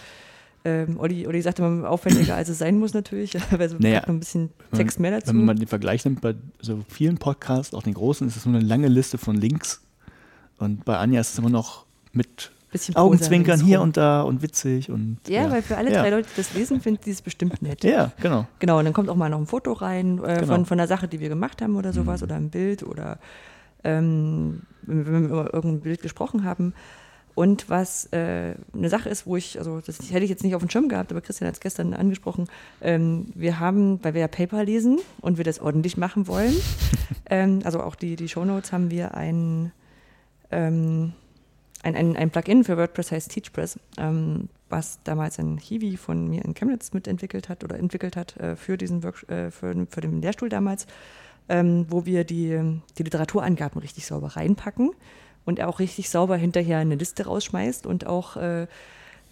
Ähm, 0.64 0.98
Olli, 0.98 1.28
Olli 1.28 1.42
sagte 1.42 1.62
mal 1.62 1.86
aufwendiger, 1.86 2.36
als 2.36 2.48
es 2.48 2.60
sein 2.60 2.80
muss 2.80 2.94
natürlich, 2.94 3.34
weil 3.52 3.68
so 3.68 3.76
naja, 3.80 4.00
noch 4.00 4.08
ein 4.08 4.20
bisschen 4.20 4.52
Text 4.74 4.98
mehr 5.02 5.12
dazu. 5.12 5.28
Wenn 5.28 5.44
man 5.44 5.58
den 5.58 5.68
Vergleich 5.68 6.06
nimmt 6.06 6.22
bei 6.22 6.36
so 6.62 6.80
vielen 6.88 7.18
Podcasts, 7.18 7.74
auch 7.74 7.84
den 7.84 7.96
großen, 7.96 8.26
ist 8.26 8.38
es 8.38 8.46
nur 8.46 8.56
eine 8.56 8.64
lange 8.64 8.88
Liste 8.88 9.18
von 9.18 9.36
Links 9.36 9.82
und 10.58 10.86
bei 10.86 10.98
Anja 10.98 11.20
ist 11.20 11.34
es 11.34 11.38
immer 11.38 11.50
noch 11.50 11.86
mit 12.14 12.52
bisschen 12.72 12.96
Augenzwinkern 12.96 13.60
hier 13.60 13.82
und 13.82 13.98
da 13.98 14.22
und 14.22 14.42
witzig 14.42 14.90
und. 14.90 15.18
Ja, 15.28 15.44
ja. 15.44 15.52
weil 15.52 15.62
für 15.62 15.78
alle 15.78 15.92
ja. 15.92 16.02
drei 16.02 16.10
Leute, 16.10 16.30
die 16.30 16.38
das 16.38 16.54
lesen, 16.54 16.82
finden 16.82 17.02
die 17.06 17.12
es 17.12 17.22
bestimmt 17.22 17.62
nett. 17.62 17.84
Ja, 17.84 18.12
genau. 18.22 18.48
Genau, 18.60 18.80
und 18.80 18.86
dann 18.86 18.94
kommt 18.94 19.10
auch 19.10 19.16
mal 19.16 19.30
noch 19.30 19.40
ein 19.40 19.48
Foto 19.48 19.74
rein 19.74 20.20
äh, 20.24 20.36
genau. 20.36 20.48
von, 20.48 20.66
von 20.66 20.78
der 20.78 20.88
Sache, 20.88 21.08
die 21.08 21.20
wir 21.20 21.30
gemacht 21.30 21.62
haben 21.62 21.76
oder 21.76 21.94
sowas 21.94 22.22
mhm. 22.22 22.26
oder 22.26 22.36
ein 22.36 22.50
Bild 22.50 22.84
oder 22.84 23.20
ähm, 23.84 24.62
wenn 24.84 25.06
wir 25.06 25.30
über 25.30 25.54
irgendein 25.54 25.82
Bild 25.82 26.02
gesprochen 26.02 26.44
haben. 26.44 26.74
Und 27.34 27.70
was 27.70 28.12
äh, 28.12 28.56
eine 28.74 28.90
Sache 28.90 29.10
ist, 29.10 29.26
wo 29.26 29.38
ich, 29.38 29.58
also 29.58 29.80
das 29.80 30.00
hätte 30.12 30.24
ich 30.24 30.30
jetzt 30.30 30.44
nicht 30.44 30.54
auf 30.54 30.62
dem 30.62 30.70
Schirm 30.70 30.90
gehabt, 30.90 31.12
aber 31.12 31.22
Christian 31.22 31.48
hat 31.48 31.56
es 31.56 31.62
gestern 31.62 31.94
angesprochen, 31.94 32.48
ähm, 32.82 33.32
wir 33.36 33.60
haben, 33.60 34.04
weil 34.04 34.14
wir 34.14 34.22
ja 34.22 34.28
Paper 34.28 34.64
lesen 34.64 35.00
und 35.22 35.38
wir 35.38 35.46
das 35.46 35.60
ordentlich 35.60 35.96
machen 35.96 36.28
wollen, 36.28 36.54
ähm, 37.30 37.62
also 37.64 37.82
auch 37.82 37.96
die, 37.96 38.18
die 38.18 38.28
Shownotes 38.28 38.74
haben 38.74 38.92
wir 38.92 39.16
ein, 39.16 39.72
ähm, 40.52 41.14
ein, 41.84 41.96
ein, 41.96 42.16
ein 42.16 42.30
Plugin 42.30 42.64
für 42.64 42.78
WordPress 42.78 43.12
heißt 43.12 43.32
TeachPress, 43.32 43.80
ähm, 43.98 44.50
was 44.70 45.00
damals 45.04 45.40
ein 45.40 45.58
Hiwi 45.58 45.98
von 45.98 46.28
mir 46.28 46.46
in 46.46 46.54
Chemnitz 46.54 46.94
mitentwickelt 46.94 47.50
hat 47.50 47.64
oder 47.64 47.78
entwickelt 47.78 48.16
hat 48.16 48.38
äh, 48.38 48.56
für 48.56 48.78
diesen 48.78 49.04
Work 49.04 49.28
äh, 49.30 49.52
für, 49.52 49.88
für 49.90 50.02
den 50.02 50.22
Lehrstuhl 50.22 50.50
damals, 50.50 50.86
ähm, 51.50 51.86
wo 51.90 52.06
wir 52.06 52.24
die, 52.24 52.80
die 52.98 53.04
Literaturangaben 53.04 53.82
richtig 53.82 54.06
sauber 54.06 54.36
reinpacken 54.36 54.92
und 55.46 55.60
er 55.60 55.70
auch 55.70 55.80
richtig 55.80 56.10
sauber 56.10 56.38
hinterher 56.38 56.78
eine 56.78 56.96
Liste 56.96 57.26
rausschmeißt 57.26 57.86
und 57.86 58.06
auch 58.06 58.38
äh, 58.38 58.68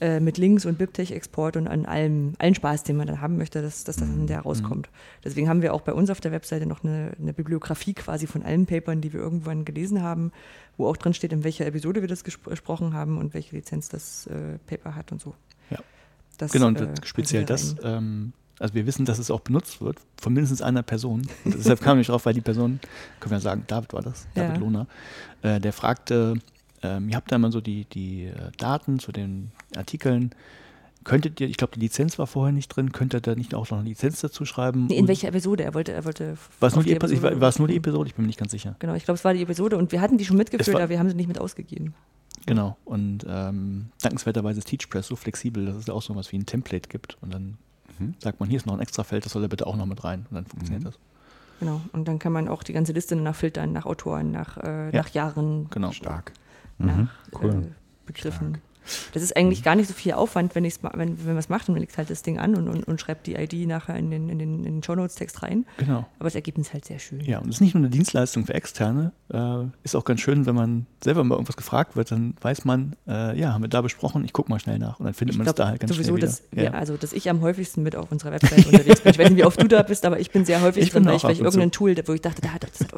äh, 0.01 0.19
mit 0.19 0.37
Links 0.37 0.65
und 0.65 0.77
BibTeX-Export 0.77 1.57
und 1.57 1.67
an 1.67 1.85
allem, 1.85 2.33
allen 2.39 2.55
Spaß, 2.55 2.83
den 2.83 2.95
man 2.95 3.07
dann 3.07 3.19
haben 3.19 3.37
möchte, 3.37 3.61
dass, 3.61 3.83
dass 3.83 3.97
das 3.97 4.07
dann 4.07 4.27
der 4.27 4.41
rauskommt. 4.41 4.87
Mhm. 4.87 5.21
Deswegen 5.25 5.49
haben 5.49 5.61
wir 5.61 5.73
auch 5.73 5.81
bei 5.81 5.93
uns 5.93 6.09
auf 6.09 6.21
der 6.21 6.31
Webseite 6.31 6.65
noch 6.65 6.83
eine, 6.83 7.11
eine 7.19 7.33
Bibliografie 7.33 7.93
quasi 7.93 8.25
von 8.25 8.43
allen 8.43 8.65
Papern, 8.65 9.01
die 9.01 9.11
wir 9.11 9.19
irgendwann 9.19 9.65
gelesen 9.65 10.01
haben, 10.01 10.31
wo 10.77 10.87
auch 10.87 10.95
drin 10.95 11.13
steht, 11.13 11.33
in 11.33 11.43
welcher 11.43 11.65
Episode 11.65 12.01
wir 12.01 12.07
das 12.07 12.23
gesprochen 12.23 12.93
haben 12.93 13.17
und 13.17 13.33
welche 13.33 13.55
Lizenz 13.55 13.89
das 13.89 14.27
äh, 14.27 14.57
Paper 14.67 14.95
hat 14.95 15.11
und 15.11 15.19
so. 15.19 15.35
Ja. 15.69 15.79
Das, 16.37 16.53
genau, 16.53 16.67
und 16.67 16.79
äh, 16.79 16.93
speziell 17.03 17.43
das, 17.43 17.75
ähm, 17.83 18.31
also 18.59 18.73
wir 18.73 18.85
wissen, 18.85 19.05
dass 19.05 19.19
es 19.19 19.29
auch 19.29 19.41
benutzt 19.41 19.81
wird 19.81 19.97
von 20.21 20.33
mindestens 20.33 20.61
einer 20.61 20.83
Person. 20.83 21.27
Und 21.43 21.55
deshalb 21.55 21.81
kam 21.81 21.99
ich 21.99 22.07
drauf, 22.07 22.25
weil 22.25 22.33
die 22.33 22.41
Person, 22.41 22.79
können 23.19 23.31
wir 23.31 23.39
sagen, 23.39 23.63
David 23.67 23.93
war 23.93 24.01
das, 24.01 24.27
David 24.35 24.55
ja. 24.55 24.59
Lohner, 24.59 24.87
äh, 25.41 25.59
der 25.59 25.73
fragte, 25.73 26.35
ähm, 26.83 27.09
ihr 27.09 27.15
habt 27.15 27.31
da 27.31 27.35
immer 27.35 27.51
so 27.51 27.61
die, 27.61 27.85
die 27.85 28.25
äh, 28.25 28.51
Daten 28.57 28.99
zu 28.99 29.11
den 29.11 29.51
Artikeln. 29.75 30.31
Könntet 31.05 31.39
ihr, 31.39 31.47
ich 31.47 31.57
glaube, 31.57 31.73
die 31.75 31.79
Lizenz 31.79 32.19
war 32.19 32.27
vorher 32.27 32.51
nicht 32.51 32.67
drin, 32.67 32.91
könntet 32.91 33.25
ihr 33.27 33.33
da 33.33 33.37
nicht 33.37 33.55
auch 33.55 33.69
noch 33.69 33.79
eine 33.79 33.87
Lizenz 33.87 34.19
dazu 34.19 34.45
schreiben? 34.45 34.87
Nee, 34.87 34.97
in 34.97 35.07
welcher 35.07 35.29
Episode? 35.29 35.63
Er 35.63 35.73
wollte, 35.73 35.93
er 35.93 36.03
wollte. 36.03 36.37
War 36.59 36.67
es 36.67 36.75
nur, 36.75 36.83
die 36.83 36.91
Episode, 36.91 37.21
war, 37.21 37.41
war 37.41 37.49
es 37.49 37.57
nur 37.57 37.67
die 37.67 37.77
Episode? 37.77 38.09
Ich 38.09 38.15
bin 38.15 38.23
mir 38.23 38.27
nicht 38.27 38.39
ganz 38.39 38.51
sicher. 38.51 38.75
Genau, 38.79 38.93
ich 38.95 39.05
glaube, 39.05 39.17
es 39.17 39.23
war 39.23 39.33
die 39.33 39.41
Episode 39.41 39.77
und 39.77 39.91
wir 39.91 40.01
hatten 40.01 40.17
die 40.17 40.25
schon 40.25 40.37
mitgeführt, 40.37 40.75
aber 40.75 40.89
wir 40.89 40.99
haben 40.99 41.09
sie 41.09 41.15
nicht 41.15 41.27
mit 41.27 41.39
ausgegeben. 41.39 41.93
Genau, 42.45 42.77
und 42.85 43.25
ähm, 43.27 43.89
dankenswerterweise 44.01 44.59
ist 44.59 44.67
TeachPress 44.67 45.07
so 45.07 45.15
flexibel, 45.15 45.65
dass 45.65 45.75
es 45.75 45.89
auch 45.89 46.01
so 46.01 46.15
was 46.15 46.31
wie 46.31 46.37
ein 46.37 46.45
Template 46.45 46.89
gibt 46.89 47.17
und 47.21 47.33
dann 47.33 47.57
mhm. 47.97 48.15
sagt 48.19 48.39
man, 48.39 48.49
hier 48.49 48.57
ist 48.57 48.65
noch 48.65 48.73
ein 48.73 48.79
extra 48.79 49.03
Feld, 49.03 49.25
das 49.25 49.33
soll 49.33 49.43
er 49.43 49.49
bitte 49.49 49.67
auch 49.67 49.75
noch 49.75 49.85
mit 49.85 50.03
rein 50.03 50.25
und 50.29 50.35
dann 50.35 50.45
funktioniert 50.45 50.83
mhm. 50.83 50.87
das. 50.87 50.99
Genau, 51.59 51.81
und 51.91 52.07
dann 52.07 52.19
kann 52.19 52.31
man 52.31 52.47
auch 52.47 52.63
die 52.63 52.73
ganze 52.73 52.93
Liste 52.93 53.15
nach 53.15 53.35
filtern, 53.35 53.73
nach 53.73 53.85
Autoren, 53.85 54.31
nach, 54.31 54.57
äh, 54.57 54.85
ja. 54.85 55.01
nach 55.01 55.09
Jahren. 55.09 55.67
Genau. 55.69 55.91
Stark. 55.91 56.33
Nach 56.79 56.95
mhm. 56.97 57.09
cool. 57.41 57.49
äh, 57.49 57.71
Begriffen. 58.05 58.55
Stark. 58.55 58.68
Das 59.13 59.23
ist 59.23 59.35
eigentlich 59.35 59.63
gar 59.63 59.75
nicht 59.75 59.87
so 59.87 59.93
viel 59.93 60.13
Aufwand, 60.13 60.55
wenn, 60.55 60.65
ich's, 60.65 60.79
wenn, 60.81 61.19
wenn 61.19 61.27
man 61.27 61.37
es 61.37 61.49
macht 61.49 61.67
und 61.69 61.75
man 61.75 61.81
legt 61.81 61.97
halt 61.97 62.09
das 62.09 62.23
Ding 62.23 62.39
an 62.39 62.55
und, 62.55 62.67
und, 62.67 62.83
und 62.87 63.01
schreibt 63.01 63.27
die 63.27 63.35
ID 63.35 63.67
nachher 63.67 63.95
in 63.95 64.11
den, 64.11 64.29
in 64.29 64.39
den, 64.39 64.57
in 64.59 64.63
den 64.63 64.83
Shownotes-Text 64.83 65.43
rein. 65.43 65.65
Genau. 65.77 66.05
Aber 66.17 66.25
das 66.25 66.35
Ergebnis 66.35 66.67
ist 66.67 66.73
halt 66.73 66.85
sehr 66.85 66.99
schön. 66.99 67.21
Ja, 67.21 67.39
und 67.39 67.49
es 67.49 67.55
ist 67.55 67.61
nicht 67.61 67.73
nur 67.75 67.81
eine 67.81 67.89
Dienstleistung 67.89 68.45
für 68.45 68.53
Externe. 68.53 69.11
Äh, 69.31 69.65
ist 69.83 69.95
auch 69.95 70.05
ganz 70.05 70.21
schön, 70.21 70.45
wenn 70.45 70.55
man 70.55 70.85
selber 71.03 71.23
mal 71.23 71.35
irgendwas 71.35 71.57
gefragt 71.57 71.95
wird, 71.95 72.11
dann 72.11 72.35
weiß 72.41 72.65
man, 72.65 72.95
äh, 73.07 73.39
ja, 73.39 73.53
haben 73.53 73.63
wir 73.63 73.69
da 73.69 73.81
besprochen, 73.81 74.25
ich 74.25 74.33
gucke 74.33 74.49
mal 74.49 74.59
schnell 74.59 74.79
nach 74.79 74.99
und 74.99 75.05
dann 75.05 75.13
findet 75.13 75.37
man 75.37 75.47
es 75.47 75.53
da 75.53 75.67
halt 75.67 75.79
ganz 75.79 75.93
sowieso, 75.93 76.17
schnell 76.17 76.21
dass, 76.21 76.43
ja. 76.53 76.63
ja. 76.63 76.71
also 76.71 76.97
dass 76.97 77.13
ich 77.13 77.29
am 77.29 77.41
häufigsten 77.41 77.83
mit 77.83 77.95
auf 77.95 78.11
unserer 78.11 78.31
Website 78.31 78.65
unterwegs 78.65 79.01
bin. 79.01 79.11
Ich 79.11 79.19
weiß 79.19 79.29
nicht, 79.29 79.37
wie 79.37 79.45
oft 79.45 79.61
du 79.61 79.67
da 79.67 79.83
bist, 79.83 80.05
aber 80.05 80.19
ich 80.19 80.31
bin 80.31 80.45
sehr 80.45 80.61
häufig 80.61 80.83
ich 80.83 80.91
drin, 80.91 81.05
weil 81.05 81.15
ich, 81.15 81.23
weil 81.23 81.33
ich 81.33 81.41
irgendein 81.41 81.71
Tool, 81.71 81.95
wo 82.05 82.13
ich 82.13 82.21
dachte, 82.21 82.41
da 82.41 82.53
hat 82.53 82.63
das, 82.63 82.87
oh, 82.93 82.97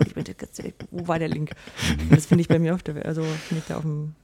wo 0.92 1.08
war 1.08 1.20
der 1.20 1.30
Link? 1.30 1.52
Und 2.00 2.16
das 2.16 2.26
finde 2.26 2.42
ich 2.42 2.48
bei 2.48 2.60
mir 2.60 2.76
auf 2.76 2.84
der, 2.84 3.06
also 3.06 3.22
finde 3.22 3.62
ich 3.62 3.68
da 3.68 3.78
auf 3.78 3.84
dem 3.84 4.16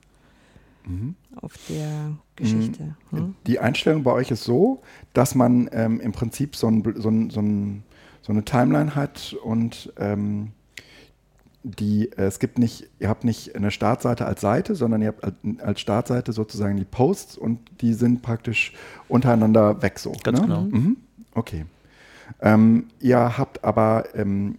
mhm. 0.87 1.15
auf 1.35 1.53
der 1.69 2.13
Geschichte. 2.35 2.95
Mhm. 3.11 3.17
Hm? 3.17 3.35
Die 3.45 3.59
Einstellung 3.59 4.03
bei 4.03 4.11
euch 4.11 4.31
ist 4.31 4.43
so, 4.43 4.81
dass 5.13 5.35
man 5.35 5.69
ähm, 5.71 5.99
im 5.99 6.11
Prinzip 6.11 6.55
so, 6.55 6.67
ein, 6.67 6.83
so, 6.95 7.09
ein, 7.09 7.29
so, 7.29 7.41
ein, 7.41 7.83
so, 8.21 8.31
eine 8.31 8.45
Timeline 8.45 8.95
hat 8.95 9.35
und 9.43 9.91
ähm, 9.97 10.51
die, 11.63 12.11
äh, 12.13 12.23
es 12.23 12.39
gibt 12.39 12.57
nicht, 12.59 12.89
ihr 12.99 13.09
habt 13.09 13.23
nicht 13.23 13.55
eine 13.55 13.71
Startseite 13.71 14.25
als 14.25 14.41
Seite, 14.41 14.75
sondern 14.75 15.01
ihr 15.01 15.09
habt 15.09 15.61
als 15.61 15.79
Startseite 15.79 16.31
sozusagen 16.33 16.77
die 16.77 16.85
Posts 16.85 17.37
und 17.37 17.59
die 17.81 17.93
sind 17.93 18.21
praktisch 18.21 18.73
untereinander 19.07 19.81
weg 19.81 19.99
so. 19.99 20.13
Ganz 20.23 20.39
ne? 20.39 20.47
genau. 20.47 20.61
Mhm. 20.61 20.97
Okay. 21.33 21.65
Ähm, 22.41 22.87
ihr 22.99 23.37
habt 23.37 23.63
aber 23.63 24.05
ähm, 24.15 24.57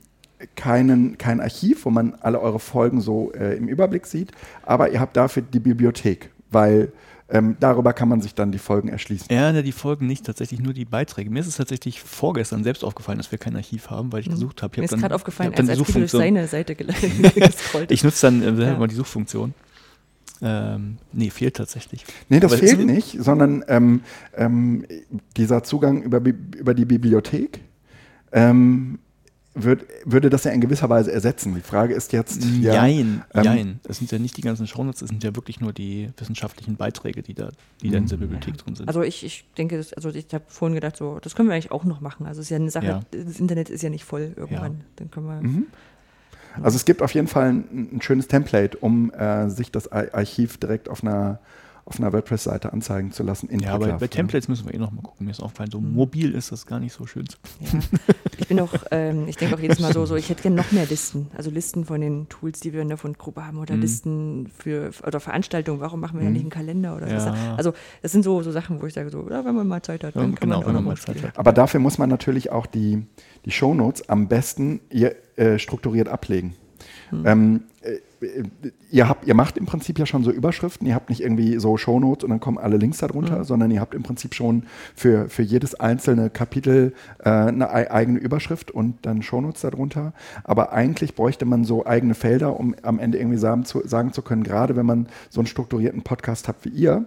keinen, 0.57 1.19
kein 1.19 1.41
Archiv, 1.41 1.85
wo 1.85 1.91
man 1.91 2.15
alle 2.21 2.41
eure 2.41 2.59
Folgen 2.59 3.01
so 3.01 3.33
äh, 3.33 3.57
im 3.57 3.69
Überblick 3.69 4.07
sieht, 4.07 4.33
aber 4.63 4.91
ihr 4.91 5.01
habt 5.01 5.17
dafür 5.17 5.43
die 5.43 5.61
Bibliothek, 5.61 6.31
weil 6.51 6.93
ähm, 7.31 7.57
darüber 7.61 7.93
kann 7.93 8.09
man 8.09 8.23
sich 8.23 8.35
dann 8.35 8.53
die 8.53 8.59
Folgen 8.59 8.89
erschließen. 8.89 9.27
Ja, 9.31 9.53
ne, 9.53 9.63
die 9.63 9.73
Folgen 9.73 10.07
nicht, 10.07 10.25
tatsächlich 10.25 10.61
nur 10.61 10.73
die 10.73 10.87
Beiträge. 10.87 11.29
Mir 11.29 11.41
ist 11.41 11.47
es 11.47 11.57
tatsächlich 11.57 12.01
vorgestern 12.01 12.65
selbst 12.65 12.83
aufgefallen, 12.83 13.19
dass 13.19 13.31
wir 13.31 13.39
kein 13.39 13.55
Archiv 13.55 13.91
haben, 13.91 14.13
weil 14.13 14.21
ich 14.21 14.29
mhm. 14.29 14.33
gesucht 14.33 14.63
habe. 14.63 14.81
Mir 14.81 14.85
ist 14.85 14.97
gerade 14.97 15.15
aufgefallen, 15.15 15.55
als, 15.55 15.69
als 15.69 15.93
durch 15.93 16.11
seine 16.11 16.47
Seite 16.47 16.75
gescrollt 17.35 17.91
Ich 17.91 18.03
nutze 18.03 18.27
dann 18.27 18.43
äh, 18.59 18.65
ja. 18.65 18.79
mal 18.79 18.89
die 18.89 18.95
Suchfunktion. 18.95 19.53
Ähm, 20.41 20.99
nee, 21.13 21.31
fehlt 21.31 21.57
tatsächlich. 21.57 22.05
Nee, 22.29 22.41
das 22.41 22.53
Aber 22.53 22.61
fehlt 22.61 22.87
nicht, 22.87 23.17
sondern 23.21 23.65
ähm, 23.69 24.03
ähm, 24.37 24.87
dieser 25.37 25.65
Zugang 25.65 26.03
über, 26.03 26.23
über 26.57 26.75
die 26.75 26.85
Bibliothek 26.85 27.61
ähm, 28.33 29.01
würd, 29.63 29.85
würde 30.05 30.31
das 30.31 30.45
ja 30.45 30.51
in 30.51 30.61
gewisser 30.61 30.89
Weise 30.89 31.13
ersetzen. 31.13 31.55
Die 31.55 31.61
Frage 31.61 31.95
ist 31.95 32.13
jetzt. 32.13 32.45
Ja, 32.61 32.75
jein, 32.75 33.23
ähm, 33.35 33.45
jein. 33.45 33.81
Das 33.83 33.99
sind 33.99 34.11
ja 34.11 34.19
nicht 34.19 34.37
die 34.37 34.43
ganzen 34.43 34.67
Shownotes, 34.67 35.01
das 35.01 35.09
sind 35.09 35.23
ja 35.25 35.35
wirklich 35.35 35.61
nur 35.61 35.73
die 35.73 36.11
wissenschaftlichen 36.17 36.77
Beiträge, 36.77 37.23
die 37.23 37.35
da, 37.35 37.51
die 37.83 37.91
da 37.91 37.99
in 37.99 38.07
der 38.07 38.17
Bibliothek 38.17 38.57
drin 38.59 38.75
sind. 38.75 38.89
Also 38.89 39.03
ich, 39.03 39.25
ich 39.25 39.45
denke, 39.57 39.77
das, 39.77 39.93
also 39.93 40.11
ich 40.11 40.27
habe 40.33 40.45
vorhin 40.49 40.75
gedacht, 40.75 40.97
so, 40.97 41.19
das 41.21 41.35
können 41.35 41.49
wir 41.49 41.55
eigentlich 41.55 41.73
auch 41.73 41.85
noch 41.85 42.01
machen. 42.01 42.27
Also 42.27 42.41
es 42.41 42.47
ist 42.47 42.51
ja 42.51 42.57
eine 42.57 42.71
Sache, 42.71 42.87
ja. 42.87 43.01
das 43.11 43.41
Internet 43.41 43.71
ist 43.71 43.83
ja 43.83 43.91
nicht 43.91 44.05
voll 44.05 44.33
irgendwann. 44.37 44.73
Ja. 44.73 44.85
Dann 44.97 45.11
können 45.11 45.27
wir. 45.27 45.41
Mhm. 45.41 45.67
Also 46.63 46.77
es 46.77 46.85
gibt 46.85 47.03
auf 47.03 47.15
jeden 47.15 47.29
Fall 47.29 47.51
ein, 47.51 47.89
ein 47.97 48.03
schönes 48.03 48.27
Template, 48.27 48.79
um 48.79 49.13
äh, 49.13 49.49
sich 49.49 49.71
das 49.71 49.91
Archiv 49.93 50.59
direkt 50.59 50.89
auf 50.89 51.03
einer 51.03 51.41
auf 51.89 51.99
einer 51.99 52.13
WordPress-Seite 52.13 52.73
anzeigen 52.73 53.13
zu 53.13 53.23
lassen. 53.23 53.49
In 53.49 53.61
ja, 53.61 53.73
aber 53.73 53.95
bei 53.95 54.09
Templates 54.09 54.47
müssen 54.49 54.67
wir 54.67 54.75
eh 54.75 54.79
noch 54.79 54.91
mal 54.93 55.01
gucken. 55.01 55.25
Mir 55.25 55.33
ist 55.33 55.41
aufgefallen, 55.41 55.71
so 55.71 55.81
mhm. 55.81 55.95
mobil 55.95 56.35
ist 56.35 56.53
das 56.53 56.67
gar 56.67 56.81
nicht 56.81 56.93
so 56.93 57.07
schön. 57.07 57.25
Ja. 57.61 57.81
Ich 58.37 58.47
bin 58.47 58.61
auch, 58.61 58.73
ähm, 58.91 59.27
ich 59.27 59.37
denke 59.37 59.57
auch 59.57 59.59
jedes 59.59 59.81
Mal 59.81 59.93
so, 59.93 60.05
so 60.07 60.15
ich 60.15 60.29
hätte 60.29 60.43
gerne 60.43 60.57
noch 60.57 60.71
mehr 60.71 60.87
Listen. 60.87 61.29
Also 61.37 61.51
Listen 61.51 61.87
von 61.87 62.01
den 62.01 62.29
Tools, 62.29 62.61
die 62.61 62.73
wir 62.73 62.83
in 62.83 62.89
der 62.89 62.99
Fundgruppe 62.99 63.45
haben 63.45 63.59
oder 63.59 63.75
mhm. 63.75 63.81
Listen 63.81 64.51
für 64.57 64.91
oder 65.07 65.19
Veranstaltungen. 65.19 65.81
Warum 65.81 66.01
machen 66.01 66.19
wir 66.19 66.21
mhm. 66.21 66.27
ja 66.27 66.33
nicht 66.33 66.43
einen 66.43 66.51
Kalender 66.51 66.97
oder 66.97 67.09
ja. 67.09 67.21
so? 67.21 67.31
Also 67.57 67.73
das 68.03 68.13
sind 68.13 68.23
so, 68.23 68.43
so 68.43 68.53
Sachen, 68.53 68.83
wo 68.83 68.87
ich 68.87 68.93
sage, 68.93 69.11
so, 69.11 69.29
ja, 69.31 69.45
wenn 69.45 69.55
man 69.55 69.67
mal 69.67 69.83
Zeit 69.83 70.05
hat, 70.05 70.15
dann 70.15 70.31
ja, 70.31 70.37
kann 70.37 70.51
genau, 70.51 70.63
man 70.63 70.77
auch 70.77 70.81
mal 70.83 70.97
Zeit 70.97 71.23
hat. 71.23 71.39
Aber 71.39 71.53
dafür 71.53 71.81
muss 71.81 71.97
man 71.97 72.11
natürlich 72.11 72.53
auch 72.53 72.67
die, 72.67 73.07
die 73.45 73.51
Shownotes 73.51 74.09
am 74.09 74.29
besten 74.29 74.81
ihr, 74.91 75.17
äh, 75.37 75.59
strukturiert 75.59 76.09
ablegen. 76.09 76.55
Mhm. 77.11 77.27
Ähm, 77.27 77.63
äh, 77.78 77.78
ihr, 78.91 79.09
habt, 79.09 79.27
ihr 79.27 79.35
macht 79.35 79.57
im 79.57 79.67
Prinzip 79.67 79.99
ja 79.99 80.07
schon 80.07 80.25
so 80.25 80.31
Überschriften, 80.31 80.87
ihr 80.87 80.95
habt 80.95 81.09
nicht 81.09 81.21
irgendwie 81.21 81.59
so 81.59 81.77
Shownotes 81.77 82.25
und 82.25 82.31
dann 82.31 82.41
kommen 82.41 82.59
alle 82.59 82.77
Links 82.77 82.99
darunter, 82.99 83.39
mhm. 83.39 83.45
sondern 83.45 83.71
ihr 83.71 83.81
habt 83.81 83.95
im 83.95 84.03
Prinzip 84.03 84.35
schon 84.35 84.65
für, 84.95 85.29
für 85.29 85.43
jedes 85.43 85.75
einzelne 85.75 86.31
Kapitel 86.31 86.93
äh, 87.25 87.29
eine 87.29 87.71
eigene 87.71 88.19
Überschrift 88.19 88.71
und 88.71 88.99
dann 89.03 89.23
Shownotes 89.23 89.63
darunter. 89.63 90.13
Aber 90.45 90.73
eigentlich 90.73 91.15
bräuchte 91.15 91.45
man 91.45 91.65
so 91.65 91.87
eigene 91.87 92.15
Felder, 92.15 92.59
um 92.59 92.75
am 92.83 92.99
Ende 92.99 93.19
irgendwie 93.19 93.39
sagen 93.39 93.65
zu, 93.65 93.87
sagen 93.87 94.13
zu 94.13 94.23
können, 94.23 94.43
gerade 94.43 94.77
wenn 94.77 94.87
man 94.87 95.09
so 95.31 95.41
einen 95.41 95.47
strukturierten 95.47 96.03
Podcast 96.03 96.49
hat 96.49 96.57
wie 96.63 96.71
ihr, 96.71 97.07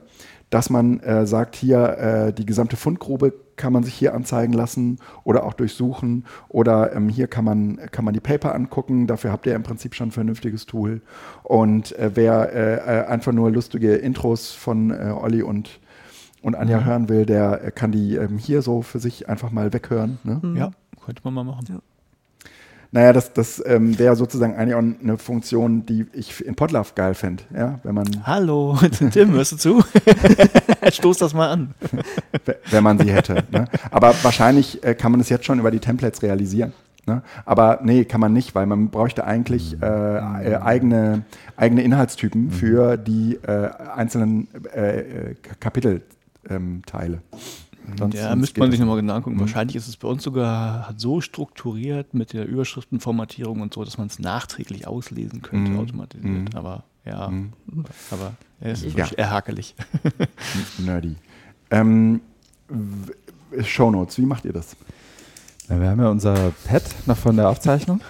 dass 0.51 0.69
man 0.69 0.99
äh, 0.99 1.25
sagt, 1.25 1.55
hier 1.55 1.97
äh, 1.97 2.33
die 2.33 2.45
gesamte 2.45 2.75
Fundgrube 2.75 3.33
kann 3.55 3.73
man 3.73 3.83
sich 3.83 3.93
hier 3.93 4.13
anzeigen 4.13 4.53
lassen 4.53 4.99
oder 5.23 5.45
auch 5.45 5.53
durchsuchen 5.53 6.25
oder 6.49 6.93
ähm, 6.93 7.09
hier 7.09 7.27
kann 7.27 7.45
man, 7.45 7.79
kann 7.91 8.03
man 8.03 8.13
die 8.13 8.19
Paper 8.19 8.53
angucken. 8.53 9.07
Dafür 9.07 9.31
habt 9.31 9.45
ihr 9.45 9.55
im 9.55 9.63
Prinzip 9.63 9.95
schon 9.95 10.09
ein 10.09 10.11
vernünftiges 10.11 10.65
Tool. 10.65 11.01
Und 11.43 11.97
äh, 11.97 12.11
wer 12.15 12.53
äh, 12.53 12.75
äh, 12.75 13.05
einfach 13.05 13.31
nur 13.31 13.49
lustige 13.49 13.95
Intros 13.95 14.51
von 14.51 14.91
äh, 14.91 15.13
Olli 15.17 15.41
und, 15.41 15.79
und 16.41 16.55
Anja 16.55 16.81
mhm. 16.81 16.85
hören 16.85 17.09
will, 17.09 17.25
der 17.25 17.71
kann 17.71 17.93
die 17.93 18.15
ähm, 18.15 18.37
hier 18.37 18.61
so 18.61 18.81
für 18.81 18.99
sich 18.99 19.29
einfach 19.29 19.51
mal 19.51 19.71
weghören. 19.71 20.19
Ne? 20.23 20.39
Mhm. 20.41 20.57
Ja, 20.57 20.71
könnte 21.05 21.21
man 21.23 21.33
mal 21.33 21.43
machen. 21.45 21.65
Ja. 21.69 21.79
Naja, 22.93 23.13
das, 23.13 23.31
das 23.31 23.63
ähm, 23.65 23.97
wäre 23.97 24.17
sozusagen 24.17 24.55
eigentlich 24.55 24.75
auch 24.75 24.83
eine 25.01 25.17
Funktion, 25.17 25.85
die 25.85 26.05
ich 26.11 26.45
in 26.45 26.55
Podlove 26.55 26.91
geil 26.93 27.13
fände. 27.13 27.43
Ja, 27.55 27.79
wenn 27.83 27.95
man 27.95 28.05
Hallo, 28.25 28.77
Tim, 29.11 29.31
hörst 29.31 29.53
du 29.53 29.57
zu? 29.57 29.83
Stoß 30.91 31.17
das 31.19 31.33
mal 31.33 31.49
an. 31.49 31.73
wenn 32.69 32.83
man 32.83 32.99
sie 32.99 33.11
hätte. 33.11 33.45
Ne? 33.49 33.65
Aber 33.91 34.13
wahrscheinlich 34.23 34.83
äh, 34.83 34.93
kann 34.93 35.13
man 35.13 35.21
es 35.21 35.29
jetzt 35.29 35.45
schon 35.45 35.59
über 35.59 35.71
die 35.71 35.79
Templates 35.79 36.21
realisieren. 36.21 36.73
Ne? 37.07 37.21
Aber 37.45 37.79
nee, 37.81 38.03
kann 38.03 38.19
man 38.19 38.33
nicht, 38.33 38.55
weil 38.55 38.65
man 38.65 38.89
bräuchte 38.89 39.23
eigentlich 39.23 39.81
äh, 39.81 39.85
äh, 39.85 40.55
eigene, 40.57 41.23
eigene 41.55 41.83
Inhaltstypen 41.83 42.45
mhm. 42.45 42.51
für 42.51 42.97
die 42.97 43.39
äh, 43.47 43.69
einzelnen 43.95 44.49
äh, 44.75 44.99
äh, 44.99 45.35
Kapitelteile. 45.61 46.03
Ähm, 46.49 46.81
Sonst, 47.97 48.15
ja, 48.15 48.35
müsste 48.35 48.59
man 48.59 48.71
sich 48.71 48.79
nochmal 48.79 48.97
genau 48.97 49.15
angucken. 49.15 49.37
Mhm. 49.37 49.41
Wahrscheinlich 49.41 49.75
ist 49.75 49.87
es 49.87 49.97
bei 49.97 50.07
uns 50.07 50.23
sogar 50.23 50.93
so 50.97 51.21
strukturiert 51.21 52.13
mit 52.13 52.33
der 52.33 52.47
Überschriftenformatierung 52.47 53.61
und 53.61 53.73
so, 53.73 53.83
dass 53.83 53.97
man 53.97 54.07
es 54.07 54.19
nachträglich 54.19 54.87
auslesen 54.87 55.41
könnte, 55.41 55.71
mhm. 55.71 55.79
automatisiert. 55.79 56.53
Mhm. 56.53 56.57
Aber 56.57 56.83
ja, 57.05 57.29
mhm. 57.29 57.53
aber 58.11 58.33
er 58.59 58.71
ist 58.73 58.85
ja. 58.85 59.07
eher 59.07 59.31
hakelig. 59.31 59.75
Nerdy. 60.77 61.15
Ähm, 61.71 62.21
Shownotes, 63.61 64.17
wie 64.17 64.25
macht 64.25 64.45
ihr 64.45 64.53
das? 64.53 64.75
Ja, 65.67 65.79
wir 65.79 65.89
haben 65.89 65.99
ja 66.01 66.09
unser 66.09 66.51
Pad 66.65 66.83
noch 67.05 67.17
von 67.17 67.35
der 67.35 67.49
Aufzeichnung. 67.49 68.01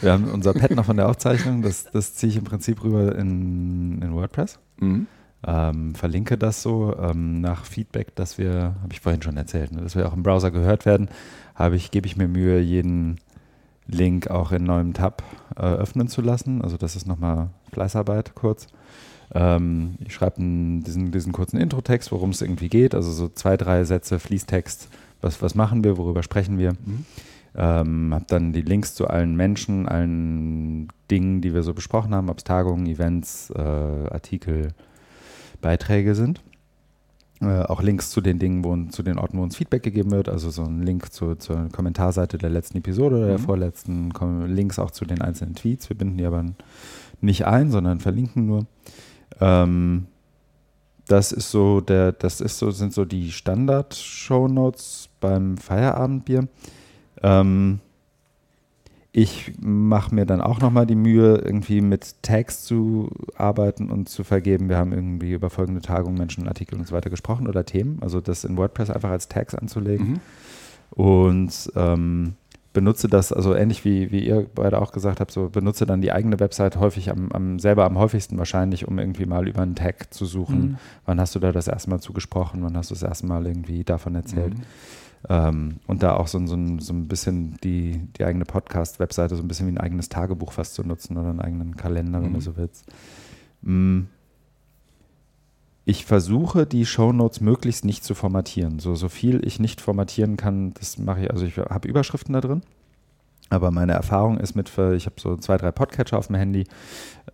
wir 0.00 0.12
haben 0.12 0.24
unser 0.24 0.54
Pad 0.54 0.72
noch 0.72 0.84
von 0.84 0.96
der 0.96 1.08
Aufzeichnung. 1.08 1.62
Das, 1.62 1.84
das 1.84 2.14
ziehe 2.14 2.30
ich 2.30 2.36
im 2.36 2.44
Prinzip 2.44 2.82
rüber 2.82 3.16
in, 3.16 4.02
in 4.02 4.12
WordPress. 4.12 4.58
Mhm 4.78 5.06
ähm, 5.44 5.94
verlinke 5.94 6.38
das 6.38 6.62
so 6.62 6.96
ähm, 6.98 7.40
nach 7.40 7.64
Feedback, 7.64 8.14
dass 8.16 8.38
wir, 8.38 8.74
habe 8.82 8.92
ich 8.92 9.00
vorhin 9.00 9.22
schon 9.22 9.36
erzählt, 9.36 9.72
ne, 9.72 9.82
dass 9.82 9.96
wir 9.96 10.08
auch 10.08 10.14
im 10.14 10.22
Browser 10.22 10.50
gehört 10.50 10.86
werden, 10.86 11.08
habe 11.54 11.76
ich, 11.76 11.90
gebe 11.90 12.06
ich 12.06 12.16
mir 12.16 12.28
Mühe, 12.28 12.60
jeden 12.60 13.18
Link 13.86 14.28
auch 14.28 14.52
in 14.52 14.64
neuem 14.64 14.94
Tab 14.94 15.22
äh, 15.56 15.62
öffnen 15.62 16.08
zu 16.08 16.20
lassen. 16.20 16.62
Also 16.62 16.76
das 16.76 16.96
ist 16.96 17.06
nochmal 17.06 17.50
Fleißarbeit 17.72 18.34
kurz. 18.34 18.66
Ähm, 19.34 19.96
ich 20.04 20.14
schreibe 20.14 20.36
diesen, 20.38 21.12
diesen 21.12 21.32
kurzen 21.32 21.58
Intro-Text, 21.58 22.12
worum 22.12 22.30
es 22.30 22.42
irgendwie 22.42 22.68
geht, 22.68 22.94
also 22.94 23.12
so 23.12 23.28
zwei, 23.28 23.56
drei 23.56 23.84
Sätze 23.84 24.18
Fließtext, 24.18 24.88
was, 25.20 25.42
was 25.42 25.54
machen 25.54 25.84
wir, 25.84 25.96
worüber 25.96 26.22
sprechen 26.22 26.58
wir. 26.58 26.72
Mhm. 26.72 27.04
Ähm, 27.58 28.14
habe 28.14 28.24
dann 28.28 28.52
die 28.52 28.62
Links 28.62 28.94
zu 28.94 29.08
allen 29.08 29.34
Menschen, 29.34 29.88
allen 29.88 30.88
Dingen, 31.10 31.40
die 31.40 31.54
wir 31.54 31.62
so 31.62 31.72
besprochen 31.72 32.14
haben, 32.14 32.28
ob 32.28 32.38
es 32.38 32.44
Tagungen, 32.44 32.86
Events, 32.86 33.50
äh, 33.50 33.60
Artikel, 33.60 34.74
Beiträge 35.60 36.14
sind. 36.14 36.42
Äh, 37.40 37.62
auch 37.62 37.82
Links 37.82 38.10
zu 38.10 38.22
den 38.22 38.38
Dingen, 38.38 38.64
wo, 38.64 38.74
zu 38.90 39.02
den 39.02 39.18
Orten, 39.18 39.38
wo 39.38 39.42
uns 39.42 39.56
Feedback 39.56 39.82
gegeben 39.82 40.10
wird, 40.10 40.28
also 40.28 40.48
so 40.48 40.62
ein 40.62 40.82
Link 40.82 41.12
zu, 41.12 41.34
zur 41.34 41.68
Kommentarseite 41.70 42.38
der 42.38 42.48
letzten 42.48 42.78
Episode 42.78 43.16
oder 43.16 43.26
der 43.26 43.38
mhm. 43.38 43.42
vorletzten, 43.42 44.10
Links 44.46 44.78
auch 44.78 44.90
zu 44.90 45.04
den 45.04 45.20
einzelnen 45.20 45.54
Tweets. 45.54 45.90
Wir 45.90 45.98
binden 45.98 46.16
die 46.16 46.24
aber 46.24 46.44
nicht 47.20 47.46
ein, 47.46 47.70
sondern 47.70 48.00
verlinken 48.00 48.46
nur. 48.46 48.66
Ähm, 49.40 50.06
das 51.08 51.30
ist 51.30 51.50
so 51.50 51.80
der, 51.80 52.12
das 52.12 52.40
ist 52.40 52.58
so, 52.58 52.70
sind 52.70 52.92
so 52.94 53.04
die 53.04 53.30
Standard-Shownotes 53.30 55.10
beim 55.20 55.58
Feierabendbier. 55.58 56.48
Ähm, 57.22 57.80
ich 59.16 59.54
mache 59.58 60.14
mir 60.14 60.26
dann 60.26 60.42
auch 60.42 60.60
nochmal 60.60 60.84
die 60.84 60.94
Mühe, 60.94 61.38
irgendwie 61.38 61.80
mit 61.80 62.22
Tags 62.22 62.64
zu 62.64 63.08
arbeiten 63.34 63.90
und 63.90 64.10
zu 64.10 64.24
vergeben. 64.24 64.68
Wir 64.68 64.76
haben 64.76 64.92
irgendwie 64.92 65.32
über 65.32 65.48
folgende 65.48 65.80
Tagung, 65.80 66.12
Menschen, 66.12 66.46
Artikel 66.46 66.78
und 66.78 66.86
so 66.86 66.94
weiter 66.94 67.08
gesprochen 67.08 67.48
oder 67.48 67.64
Themen. 67.64 67.96
Also 68.02 68.20
das 68.20 68.44
in 68.44 68.58
WordPress 68.58 68.90
einfach 68.90 69.08
als 69.08 69.28
Tags 69.28 69.54
anzulegen. 69.54 70.06
Mhm. 70.06 70.20
Und 70.90 71.72
ähm, 71.76 72.34
benutze 72.74 73.08
das, 73.08 73.32
also 73.32 73.54
ähnlich 73.54 73.86
wie, 73.86 74.12
wie 74.12 74.26
ihr 74.26 74.50
beide 74.54 74.82
auch 74.82 74.92
gesagt 74.92 75.20
habt, 75.20 75.30
so 75.30 75.48
benutze 75.48 75.86
dann 75.86 76.02
die 76.02 76.12
eigene 76.12 76.38
Website 76.38 76.76
häufig 76.76 77.10
am, 77.10 77.32
am 77.32 77.58
selber 77.58 77.86
am 77.86 77.96
häufigsten 77.96 78.36
wahrscheinlich, 78.36 78.86
um 78.86 78.98
irgendwie 78.98 79.24
mal 79.24 79.48
über 79.48 79.62
einen 79.62 79.76
Tag 79.76 80.12
zu 80.12 80.26
suchen. 80.26 80.60
Mhm. 80.60 80.76
Wann 81.06 81.20
hast 81.22 81.34
du 81.34 81.38
da 81.38 81.52
das 81.52 81.68
erste 81.68 81.88
Mal 81.88 82.00
zugesprochen? 82.00 82.62
Wann 82.62 82.76
hast 82.76 82.90
du 82.90 82.94
das 82.94 83.02
erste 83.02 83.26
Mal 83.26 83.46
irgendwie 83.46 83.82
davon 83.82 84.14
erzählt? 84.14 84.58
Mhm. 84.58 84.62
Ähm, 85.28 85.80
und 85.86 86.02
da 86.02 86.14
auch 86.16 86.28
so, 86.28 86.38
so, 86.46 86.56
so 86.78 86.92
ein 86.92 87.08
bisschen 87.08 87.56
die, 87.64 88.00
die 88.16 88.24
eigene 88.24 88.44
Podcast-Webseite 88.44 89.34
so 89.34 89.42
ein 89.42 89.48
bisschen 89.48 89.66
wie 89.66 89.72
ein 89.72 89.78
eigenes 89.78 90.08
Tagebuch 90.08 90.52
fast 90.52 90.74
zu 90.74 90.82
nutzen 90.82 91.16
oder 91.16 91.30
einen 91.30 91.40
eigenen 91.40 91.76
Kalender, 91.76 92.22
wenn 92.22 92.30
mhm. 92.30 92.34
du 92.34 92.40
so 92.40 92.56
willst. 92.56 92.86
Mm. 93.62 94.02
Ich 95.88 96.04
versuche, 96.04 96.66
die 96.66 96.84
Shownotes 96.84 97.40
möglichst 97.40 97.84
nicht 97.84 98.02
zu 98.02 98.14
formatieren. 98.14 98.80
So, 98.80 98.96
so 98.96 99.08
viel 99.08 99.46
ich 99.46 99.60
nicht 99.60 99.80
formatieren 99.80 100.36
kann, 100.36 100.74
das 100.74 100.98
mache 100.98 101.22
ich. 101.22 101.30
Also 101.30 101.46
ich 101.46 101.56
habe 101.56 101.86
Überschriften 101.86 102.32
da 102.32 102.40
drin. 102.40 102.62
Aber 103.48 103.70
meine 103.70 103.92
Erfahrung 103.92 104.38
ist 104.38 104.56
mit, 104.56 104.68
ich 104.68 105.06
habe 105.06 105.16
so 105.18 105.36
zwei, 105.36 105.56
drei 105.56 105.70
Podcatcher 105.70 106.18
auf 106.18 106.26
dem 106.26 106.36
Handy, 106.36 106.64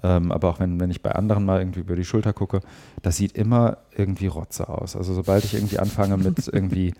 ähm, 0.02 0.30
aber 0.30 0.50
auch 0.50 0.60
wenn, 0.60 0.78
wenn 0.78 0.90
ich 0.90 1.02
bei 1.02 1.12
anderen 1.12 1.44
mal 1.44 1.60
irgendwie 1.60 1.80
über 1.80 1.96
die 1.96 2.04
Schulter 2.04 2.32
gucke, 2.32 2.60
das 3.00 3.16
sieht 3.16 3.32
immer 3.32 3.78
irgendwie 3.96 4.26
Rotze 4.26 4.68
aus. 4.68 4.94
Also 4.94 5.14
sobald 5.14 5.44
ich 5.44 5.54
irgendwie 5.54 5.78
anfange 5.78 6.18
mit 6.18 6.48
irgendwie 6.52 6.92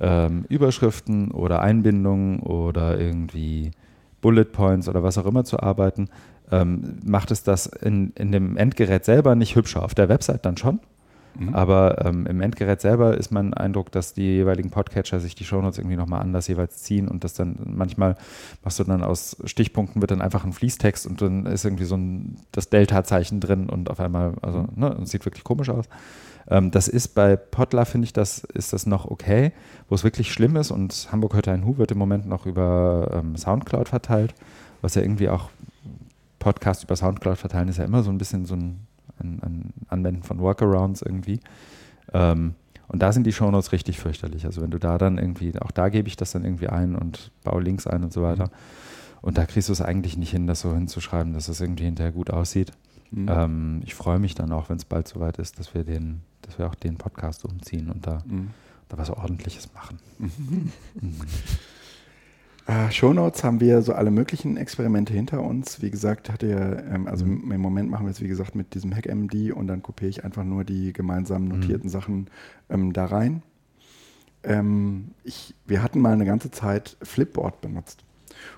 ähm, 0.00 0.44
Überschriften 0.48 1.30
oder 1.30 1.60
Einbindungen 1.60 2.40
oder 2.40 2.98
irgendwie 2.98 3.70
Bullet 4.20 4.46
Points 4.46 4.88
oder 4.88 5.02
was 5.02 5.18
auch 5.18 5.26
immer 5.26 5.44
zu 5.44 5.60
arbeiten, 5.60 6.08
ähm, 6.50 6.98
macht 7.04 7.30
es 7.30 7.44
das 7.44 7.66
in, 7.66 8.12
in 8.16 8.32
dem 8.32 8.56
Endgerät 8.56 9.04
selber 9.04 9.34
nicht 9.36 9.54
hübscher. 9.54 9.84
Auf 9.84 9.94
der 9.94 10.08
Website 10.08 10.44
dann 10.44 10.56
schon. 10.56 10.80
Mhm. 11.38 11.54
Aber 11.54 12.04
ähm, 12.04 12.26
im 12.26 12.40
Endgerät 12.40 12.80
selber 12.80 13.16
ist 13.16 13.30
mein 13.30 13.54
Eindruck, 13.54 13.92
dass 13.92 14.14
die 14.14 14.22
jeweiligen 14.22 14.70
Podcatcher 14.70 15.20
sich 15.20 15.34
die 15.34 15.44
Shownotes 15.44 15.78
irgendwie 15.78 15.96
nochmal 15.96 16.20
anders 16.20 16.48
jeweils 16.48 16.82
ziehen 16.82 17.08
und 17.08 17.24
das 17.24 17.34
dann 17.34 17.56
manchmal 17.64 18.16
machst 18.64 18.78
du 18.78 18.84
dann 18.84 19.02
aus 19.02 19.36
Stichpunkten 19.44 20.00
wird 20.00 20.10
dann 20.10 20.22
einfach 20.22 20.44
ein 20.44 20.52
Fließtext 20.52 21.06
und 21.06 21.20
dann 21.22 21.46
ist 21.46 21.64
irgendwie 21.64 21.84
so 21.84 21.96
ein 21.96 22.36
das 22.52 22.68
Delta-Zeichen 22.68 23.40
drin 23.40 23.68
und 23.68 23.90
auf 23.90 24.00
einmal, 24.00 24.34
also 24.42 24.62
mhm. 24.62 24.68
ne, 24.76 24.96
sieht 25.04 25.24
wirklich 25.24 25.44
komisch 25.44 25.68
aus. 25.68 25.86
Ähm, 26.48 26.70
das 26.70 26.88
ist 26.88 27.08
bei 27.08 27.36
Potla, 27.36 27.84
finde 27.84 28.06
ich, 28.06 28.12
das 28.12 28.44
ist 28.44 28.72
das 28.72 28.86
noch 28.86 29.04
okay. 29.10 29.52
Wo 29.88 29.94
es 29.94 30.04
wirklich 30.04 30.32
schlimm 30.32 30.56
ist 30.56 30.70
und 30.70 31.08
Hamburg 31.10 31.34
hört 31.34 31.48
ein 31.48 31.64
Hu 31.64 31.78
wird 31.78 31.90
im 31.90 31.98
Moment 31.98 32.26
noch 32.26 32.46
über 32.46 33.10
ähm, 33.12 33.36
Soundcloud 33.36 33.88
verteilt, 33.88 34.34
was 34.80 34.94
ja 34.94 35.02
irgendwie 35.02 35.28
auch 35.28 35.50
Podcast 36.38 36.84
über 36.84 36.94
Soundcloud 36.94 37.38
verteilen 37.38 37.68
ist 37.68 37.78
ja 37.78 37.84
immer 37.84 38.04
so 38.04 38.10
ein 38.10 38.18
bisschen 38.18 38.46
so 38.46 38.54
ein, 38.54 38.86
ein, 39.18 39.40
ein 39.42 39.72
Anwenden 39.88 40.22
von 40.22 40.38
Workarounds 40.38 41.02
irgendwie. 41.02 41.40
Ähm, 42.12 42.54
und 42.88 43.02
da 43.02 43.12
sind 43.12 43.26
die 43.26 43.32
Shownotes 43.32 43.72
richtig 43.72 43.98
fürchterlich. 43.98 44.44
Also 44.46 44.62
wenn 44.62 44.70
du 44.70 44.78
da 44.78 44.98
dann 44.98 45.18
irgendwie, 45.18 45.58
auch 45.60 45.70
da 45.70 45.88
gebe 45.88 46.08
ich 46.08 46.16
das 46.16 46.32
dann 46.32 46.44
irgendwie 46.44 46.68
ein 46.68 46.94
und 46.94 47.32
baue 47.42 47.62
Links 47.62 47.86
ein 47.86 48.04
und 48.04 48.12
so 48.12 48.22
weiter. 48.22 48.44
Mhm. 48.44 48.50
Und 49.22 49.38
da 49.38 49.46
kriegst 49.46 49.68
du 49.68 49.72
es 49.72 49.80
eigentlich 49.80 50.16
nicht 50.16 50.30
hin, 50.30 50.46
das 50.46 50.60
so 50.60 50.72
hinzuschreiben, 50.72 51.32
dass 51.32 51.48
es 51.48 51.60
irgendwie 51.60 51.84
hinterher 51.84 52.12
gut 52.12 52.30
aussieht. 52.30 52.72
Mhm. 53.10 53.28
Ähm, 53.28 53.80
ich 53.84 53.94
freue 53.94 54.18
mich 54.18 54.34
dann 54.34 54.52
auch, 54.52 54.68
wenn 54.68 54.76
es 54.76 54.84
bald 54.84 55.08
soweit 55.08 55.38
ist, 55.38 55.58
dass 55.58 55.74
wir 55.74 55.84
den, 55.84 56.22
dass 56.42 56.58
wir 56.58 56.66
auch 56.66 56.74
den 56.74 56.96
Podcast 56.96 57.44
umziehen 57.44 57.90
und 57.90 58.06
da, 58.06 58.22
mhm. 58.26 58.50
da 58.88 58.98
was 58.98 59.10
Ordentliches 59.10 59.72
machen. 59.74 59.98
Mhm. 62.66 62.72
Äh, 62.72 62.90
Shownotes 62.90 63.44
haben 63.44 63.60
wir 63.60 63.82
so 63.82 63.92
alle 63.92 64.10
möglichen 64.10 64.56
Experimente 64.56 65.12
hinter 65.12 65.42
uns. 65.42 65.82
Wie 65.82 65.90
gesagt, 65.90 66.30
hatte 66.30 66.48
ja, 66.48 66.94
ähm, 66.94 67.06
also 67.06 67.24
mhm. 67.24 67.52
im 67.52 67.60
Moment 67.60 67.90
machen 67.90 68.06
wir 68.06 68.10
es 68.10 68.20
wie 68.20 68.28
gesagt 68.28 68.54
mit 68.54 68.74
diesem 68.74 68.94
HackMD 68.94 69.52
und 69.52 69.66
dann 69.66 69.82
kopiere 69.82 70.10
ich 70.10 70.24
einfach 70.24 70.44
nur 70.44 70.64
die 70.64 70.92
gemeinsam 70.92 71.44
mhm. 71.44 71.48
notierten 71.48 71.88
Sachen 71.88 72.28
ähm, 72.68 72.92
da 72.92 73.06
rein. 73.06 73.42
Ähm, 74.42 75.12
ich, 75.24 75.54
wir 75.66 75.82
hatten 75.82 76.00
mal 76.00 76.12
eine 76.12 76.24
ganze 76.24 76.50
Zeit 76.50 76.96
Flipboard 77.02 77.60
benutzt 77.60 78.04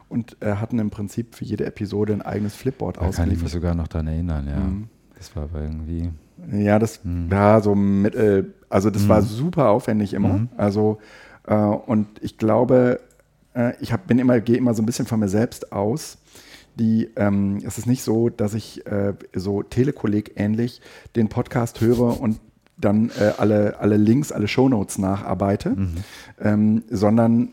und 0.08 0.36
äh, 0.40 0.54
hatten 0.54 0.78
im 0.78 0.90
Prinzip 0.90 1.34
für 1.34 1.44
jede 1.44 1.64
Episode 1.66 2.12
ein 2.12 2.22
eigenes 2.22 2.54
Flipboard 2.54 2.96
da 2.96 3.00
ausgeliefert. 3.00 3.26
Kann 3.26 3.36
ich 3.36 3.42
mich 3.42 3.52
sogar 3.52 3.74
noch 3.74 3.88
daran 3.88 4.06
erinnern, 4.06 4.46
ja. 4.48 4.60
Mhm. 4.60 4.88
Das 5.16 5.34
war 5.34 5.44
aber 5.44 5.62
irgendwie. 5.62 6.10
Ja, 6.52 6.78
das 6.78 7.04
mhm. 7.04 7.30
war 7.30 7.60
so 7.60 7.74
mittel, 7.74 8.54
also 8.68 8.90
das 8.90 9.02
mhm. 9.04 9.08
war 9.08 9.22
super 9.22 9.70
aufwendig 9.70 10.14
immer. 10.14 10.34
Mhm. 10.34 10.48
Also, 10.56 10.98
äh, 11.46 11.54
und 11.54 12.06
ich 12.22 12.38
glaube, 12.38 13.00
äh, 13.58 13.74
ich 13.80 13.92
hab, 13.92 14.06
bin 14.06 14.18
immer, 14.18 14.40
gehe 14.40 14.56
immer 14.56 14.74
so 14.74 14.82
ein 14.82 14.86
bisschen 14.86 15.06
von 15.06 15.20
mir 15.20 15.28
selbst 15.28 15.72
aus. 15.72 16.18
Die, 16.76 17.10
ähm, 17.16 17.58
es 17.66 17.76
ist 17.76 17.86
nicht 17.86 18.02
so, 18.02 18.28
dass 18.28 18.54
ich 18.54 18.86
äh, 18.86 19.14
so 19.34 19.62
Telekolleg 19.62 20.32
ähnlich 20.36 20.80
den 21.16 21.28
Podcast 21.28 21.80
höre 21.80 22.20
und 22.20 22.40
dann 22.76 23.10
äh, 23.18 23.32
alle, 23.36 23.80
alle 23.80 23.96
Links, 23.96 24.30
alle 24.30 24.46
Shownotes 24.46 24.98
nacharbeite, 24.98 25.70
mhm. 25.70 25.96
ähm, 26.40 26.84
sondern 26.88 27.48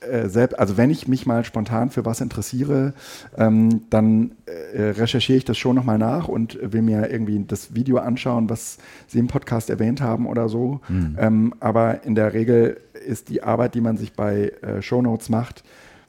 äh, 0.00 0.28
selbst, 0.28 0.58
also 0.58 0.76
wenn 0.76 0.90
ich 0.90 1.08
mich 1.08 1.26
mal 1.26 1.44
spontan 1.44 1.90
für 1.90 2.04
was 2.04 2.20
interessiere, 2.20 2.94
ähm, 3.36 3.82
dann 3.90 4.32
äh, 4.46 4.82
recherchiere 4.82 5.38
ich 5.38 5.44
das 5.44 5.58
schon 5.58 5.76
nochmal 5.76 5.98
nach 5.98 6.28
und 6.28 6.58
will 6.60 6.82
mir 6.82 7.10
irgendwie 7.10 7.44
das 7.46 7.74
Video 7.74 7.98
anschauen, 7.98 8.48
was 8.48 8.78
Sie 9.06 9.18
im 9.18 9.26
Podcast 9.26 9.70
erwähnt 9.70 10.00
haben 10.00 10.26
oder 10.26 10.48
so. 10.48 10.80
Mhm. 10.88 11.16
Ähm, 11.18 11.54
aber 11.60 12.04
in 12.04 12.14
der 12.14 12.32
Regel 12.32 12.80
ist 13.06 13.28
die 13.28 13.42
Arbeit, 13.42 13.74
die 13.74 13.80
man 13.80 13.96
sich 13.96 14.14
bei 14.14 14.52
äh, 14.62 14.80
Shownotes 14.80 15.28
macht, 15.28 15.64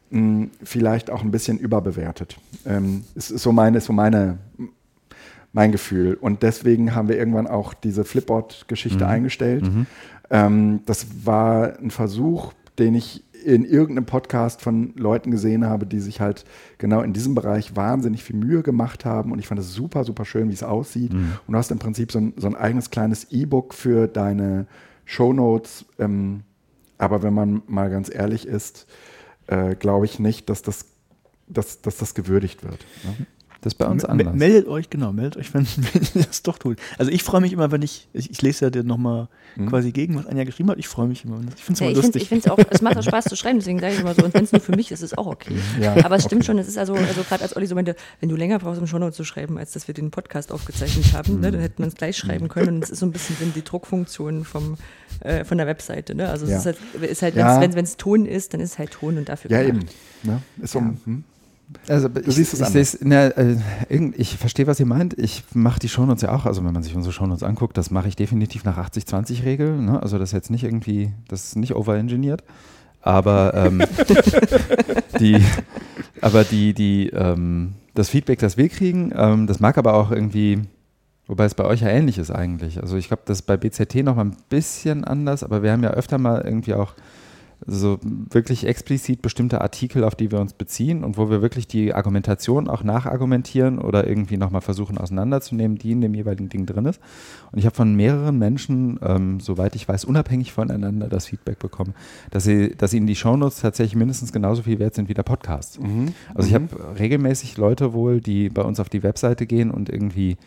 mh, 0.09 0.47
vielleicht 0.63 1.09
auch 1.09 1.21
ein 1.21 1.31
bisschen 1.31 1.57
überbewertet. 1.57 2.37
Ähm, 2.65 3.03
es 3.15 3.29
ist 3.29 3.43
so 3.43 3.51
meine, 3.51 3.79
ist 3.79 3.85
so 3.85 3.93
meine 3.93 4.37
mein 5.53 5.71
Gefühl. 5.71 6.13
Und 6.13 6.43
deswegen 6.43 6.95
haben 6.95 7.09
wir 7.09 7.17
irgendwann 7.17 7.47
auch 7.47 7.73
diese 7.73 8.05
Flipboard-Geschichte 8.05 9.03
mhm. 9.03 9.09
eingestellt. 9.09 9.63
Mhm. 9.63 9.85
Ähm, 10.29 10.79
das 10.85 11.07
war 11.25 11.77
ein 11.77 11.91
Versuch, 11.91 12.53
den 12.79 12.95
ich 12.95 13.23
in 13.43 13.65
irgendeinem 13.65 14.05
Podcast 14.05 14.61
von 14.61 14.93
Leuten 14.95 15.31
gesehen 15.31 15.65
habe, 15.65 15.85
die 15.85 15.99
sich 15.99 16.21
halt 16.21 16.45
genau 16.77 17.01
in 17.01 17.13
diesem 17.13 17.35
Bereich 17.35 17.75
wahnsinnig 17.75 18.23
viel 18.23 18.35
Mühe 18.35 18.63
gemacht 18.63 19.05
haben. 19.05 19.31
Und 19.31 19.39
ich 19.39 19.47
fand 19.47 19.59
es 19.59 19.73
super, 19.73 20.03
super 20.03 20.25
schön, 20.25 20.49
wie 20.49 20.53
es 20.53 20.63
aussieht. 20.63 21.13
Mhm. 21.13 21.33
Und 21.47 21.53
du 21.53 21.57
hast 21.57 21.71
im 21.71 21.79
Prinzip 21.79 22.11
so 22.11 22.19
ein, 22.19 22.33
so 22.37 22.47
ein 22.47 22.55
eigenes 22.55 22.89
kleines 22.89 23.31
E-Book 23.31 23.73
für 23.73 24.07
deine 24.07 24.67
Shownotes. 25.05 25.85
Ähm, 25.99 26.41
aber 26.97 27.23
wenn 27.23 27.33
man 27.33 27.61
mal 27.67 27.89
ganz 27.89 28.13
ehrlich 28.13 28.47
ist, 28.47 28.87
äh, 29.47 29.75
glaube 29.75 30.05
ich 30.05 30.19
nicht, 30.19 30.49
dass 30.49 30.61
das, 30.61 30.85
dass, 31.47 31.81
dass 31.81 31.97
das 31.97 32.13
gewürdigt 32.13 32.63
wird. 32.63 32.85
Ne? 33.03 33.25
Das 33.61 33.73
ist 33.73 33.77
bei 33.77 33.85
uns 33.85 34.03
anders. 34.03 34.33
Meldet 34.35 34.67
euch, 34.67 34.89
genau, 34.89 35.13
meldet 35.13 35.37
euch, 35.37 35.53
wenn, 35.53 35.67
wenn 35.93 36.01
ihr 36.15 36.23
das 36.25 36.41
doch 36.41 36.57
tut. 36.57 36.79
Also 36.97 37.11
ich 37.11 37.23
freue 37.23 37.41
mich 37.41 37.53
immer, 37.53 37.71
wenn 37.71 37.83
ich, 37.83 38.07
ich, 38.11 38.31
ich 38.31 38.41
lese 38.41 38.65
ja 38.65 38.69
dir 38.71 38.83
nochmal 38.83 39.27
mhm. 39.55 39.67
quasi 39.67 39.91
gegen, 39.91 40.15
was 40.15 40.25
Anja 40.25 40.43
geschrieben 40.43 40.71
hat. 40.71 40.79
Ich 40.79 40.87
freue 40.87 41.07
mich 41.07 41.25
immer. 41.25 41.39
Ich 41.55 41.63
finde 41.63 41.73
es 41.73 41.79
ja, 41.79 41.87
immer 41.87 41.95
lustig. 41.95 42.23
ich 42.23 42.29
finde 42.29 42.45
es 42.45 42.51
auch, 42.51 42.57
es 42.71 42.81
macht 42.81 42.97
auch 42.97 43.03
Spaß 43.03 43.25
zu 43.25 43.35
schreiben, 43.35 43.59
deswegen 43.59 43.79
sage 43.79 43.93
ich 43.93 43.99
immer 43.99 44.15
so, 44.15 44.25
und 44.25 44.33
wenn 44.33 44.43
es 44.43 44.51
nur 44.51 44.61
für 44.61 44.75
mich 44.75 44.91
ist, 44.91 45.01
ist 45.01 45.11
es 45.11 45.17
auch 45.17 45.27
okay. 45.27 45.55
Ja, 45.79 46.03
Aber 46.03 46.15
es 46.15 46.23
stimmt 46.25 46.41
okay. 46.41 46.47
schon, 46.47 46.57
es 46.57 46.67
ist 46.67 46.77
also, 46.77 46.95
also 46.95 47.21
gerade 47.23 47.43
als 47.43 47.55
Olli 47.55 47.67
so 47.67 47.75
meinte, 47.75 47.95
wenn 48.19 48.29
du 48.29 48.35
länger 48.35 48.57
brauchst, 48.57 48.81
um 48.81 48.87
Shownotes 48.87 49.15
zu 49.15 49.23
schreiben, 49.23 49.57
als 49.57 49.71
dass 49.73 49.87
wir 49.87 49.93
den 49.93 50.09
Podcast 50.09 50.51
aufgezeichnet 50.51 51.13
haben, 51.13 51.35
mhm. 51.35 51.41
ne, 51.41 51.51
dann 51.51 51.61
hätte 51.61 51.81
man 51.81 51.89
es 51.89 51.95
gleich 51.95 52.17
schreiben 52.17 52.47
können. 52.47 52.77
Und 52.77 52.83
es 52.83 52.89
ist 52.89 52.99
so 52.99 53.05
ein 53.05 53.11
bisschen 53.11 53.35
die 53.53 53.63
Druckfunktion 53.63 54.43
vom, 54.43 54.77
äh, 55.19 55.43
von 55.43 55.57
der 55.59 55.67
Webseite. 55.67 56.15
Ne? 56.15 56.29
Also 56.29 56.47
ja. 56.47 56.57
es 56.57 56.65
ist 56.65 56.65
halt, 56.65 57.01
ist 57.11 57.21
halt 57.21 57.75
wenn 57.75 57.83
es 57.83 57.97
Ton 57.97 58.25
ist, 58.25 58.53
dann 58.53 58.61
ist 58.61 58.71
es 58.71 58.79
halt 58.79 58.91
Ton 58.91 59.17
und 59.17 59.29
dafür 59.29 59.51
Ja, 59.51 59.61
gemacht. 59.63 59.93
eben. 60.23 60.31
Ne? 60.31 60.41
Ist 60.61 60.73
so, 60.73 60.79
hm? 60.79 61.23
Also 61.87 62.07
du 62.07 62.21
ich, 62.21 62.35
siehst 62.35 62.53
es 62.53 62.59
ich, 62.59 62.65
anders. 62.65 62.97
Na, 63.01 63.27
äh, 63.27 63.57
ich 64.15 64.37
verstehe, 64.37 64.67
was 64.67 64.79
ihr 64.79 64.85
meint. 64.85 65.17
Ich 65.17 65.43
mache 65.53 65.79
die 65.79 65.89
Shownotes 65.89 66.21
ja 66.21 66.33
auch. 66.33 66.45
Also 66.45 66.63
wenn 66.63 66.73
man 66.73 66.83
sich 66.83 66.95
unsere 66.95 67.13
Shownotes 67.13 67.43
anguckt, 67.43 67.77
das 67.77 67.91
mache 67.91 68.07
ich 68.07 68.15
definitiv 68.15 68.63
nach 68.63 68.77
80-20-Regel. 68.77 69.77
Ne? 69.77 70.01
Also 70.01 70.17
das 70.17 70.29
ist 70.29 70.33
jetzt 70.33 70.51
nicht 70.51 70.63
irgendwie, 70.63 71.13
das 71.27 71.45
ist 71.45 71.55
nicht 71.55 71.75
overengineert. 71.75 72.43
Aber 73.01 73.53
ähm, 73.55 73.83
die, 75.19 75.43
aber 76.21 76.43
die, 76.43 76.73
die, 76.73 77.09
ähm, 77.09 77.73
das 77.93 78.09
Feedback, 78.09 78.39
das 78.39 78.57
wir 78.57 78.69
kriegen, 78.69 79.11
ähm, 79.15 79.47
das 79.47 79.59
mag 79.59 79.77
aber 79.77 79.95
auch 79.95 80.11
irgendwie, 80.11 80.59
wobei 81.27 81.45
es 81.45 81.55
bei 81.55 81.65
euch 81.65 81.81
ja 81.81 81.87
ähnlich 81.87 82.17
ist 82.17 82.31
eigentlich. 82.31 82.81
Also 82.81 82.97
ich 82.97 83.07
glaube, 83.07 83.23
das 83.25 83.39
ist 83.39 83.43
bei 83.43 83.57
BZT 83.57 83.95
noch 84.03 84.15
mal 84.15 84.25
ein 84.25 84.37
bisschen 84.49 85.03
anders, 85.03 85.43
aber 85.43 85.63
wir 85.63 85.71
haben 85.71 85.83
ja 85.83 85.91
öfter 85.91 86.17
mal 86.17 86.41
irgendwie 86.41 86.75
auch 86.75 86.93
so 87.67 87.99
wirklich 88.03 88.65
explizit 88.65 89.21
bestimmte 89.21 89.61
Artikel, 89.61 90.03
auf 90.03 90.15
die 90.15 90.31
wir 90.31 90.39
uns 90.39 90.53
beziehen 90.53 91.03
und 91.03 91.17
wo 91.17 91.29
wir 91.29 91.41
wirklich 91.41 91.67
die 91.67 91.93
Argumentation 91.93 92.67
auch 92.67 92.83
nachargumentieren 92.83 93.77
oder 93.79 94.07
irgendwie 94.07 94.37
nochmal 94.37 94.61
versuchen 94.61 94.97
auseinanderzunehmen, 94.97 95.77
die 95.77 95.91
in 95.91 96.01
dem 96.01 96.13
jeweiligen 96.13 96.49
Ding 96.49 96.65
drin 96.65 96.85
ist. 96.85 96.99
Und 97.51 97.59
ich 97.59 97.65
habe 97.65 97.75
von 97.75 97.95
mehreren 97.95 98.37
Menschen, 98.39 98.99
ähm, 99.03 99.39
soweit 99.39 99.75
ich 99.75 99.87
weiß, 99.87 100.05
unabhängig 100.05 100.51
voneinander 100.51 101.07
das 101.07 101.27
Feedback 101.27 101.59
bekommen, 101.59 101.93
dass, 102.31 102.45
sie, 102.45 102.75
dass 102.75 102.93
ihnen 102.93 103.07
die 103.07 103.15
Shownotes 103.15 103.61
tatsächlich 103.61 103.95
mindestens 103.95 104.31
genauso 104.31 104.63
viel 104.63 104.79
wert 104.79 104.95
sind 104.95 105.07
wie 105.07 105.13
der 105.13 105.23
Podcast. 105.23 105.79
Mhm. 105.81 106.13
Also 106.33 106.47
ich 106.47 106.59
mhm. 106.59 106.69
habe 106.69 106.99
regelmäßig 106.99 107.57
Leute 107.57 107.93
wohl, 107.93 108.21
die 108.21 108.49
bei 108.49 108.63
uns 108.63 108.79
auf 108.79 108.89
die 108.89 109.03
Webseite 109.03 109.45
gehen 109.45 109.69
und 109.69 109.89
irgendwie 109.89 110.37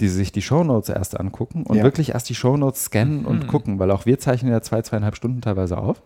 die 0.00 0.08
sich 0.08 0.32
die 0.32 0.42
Shownotes 0.42 0.88
erst 0.88 1.18
angucken 1.18 1.64
und 1.64 1.76
ja. 1.76 1.82
wirklich 1.82 2.10
erst 2.10 2.28
die 2.28 2.34
Shownotes 2.34 2.84
scannen 2.84 3.24
und 3.24 3.44
mhm. 3.44 3.46
gucken, 3.48 3.78
weil 3.78 3.90
auch 3.90 4.06
wir 4.06 4.18
zeichnen 4.18 4.52
ja 4.52 4.60
zwei, 4.62 4.82
zweieinhalb 4.82 5.16
Stunden 5.16 5.40
teilweise 5.40 5.78
auf 5.78 6.02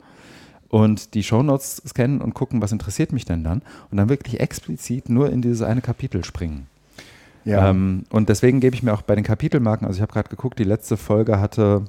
und 0.68 1.14
die 1.14 1.22
Shownotes 1.22 1.82
scannen 1.86 2.22
und 2.22 2.34
gucken, 2.34 2.62
was 2.62 2.72
interessiert 2.72 3.12
mich 3.12 3.26
denn 3.26 3.44
dann 3.44 3.62
und 3.90 3.98
dann 3.98 4.08
wirklich 4.08 4.40
explizit 4.40 5.10
nur 5.10 5.30
in 5.30 5.42
dieses 5.42 5.62
eine 5.62 5.82
Kapitel 5.82 6.24
springen. 6.24 6.66
Ja. 7.44 7.70
Ähm, 7.70 8.04
und 8.10 8.28
deswegen 8.28 8.60
gebe 8.60 8.74
ich 8.74 8.82
mir 8.82 8.94
auch 8.94 9.02
bei 9.02 9.14
den 9.14 9.24
Kapitelmarken, 9.24 9.86
also 9.86 9.98
ich 9.98 10.02
habe 10.02 10.12
gerade 10.12 10.28
geguckt, 10.28 10.58
die 10.58 10.64
letzte 10.64 10.96
Folge 10.96 11.40
hatte 11.40 11.84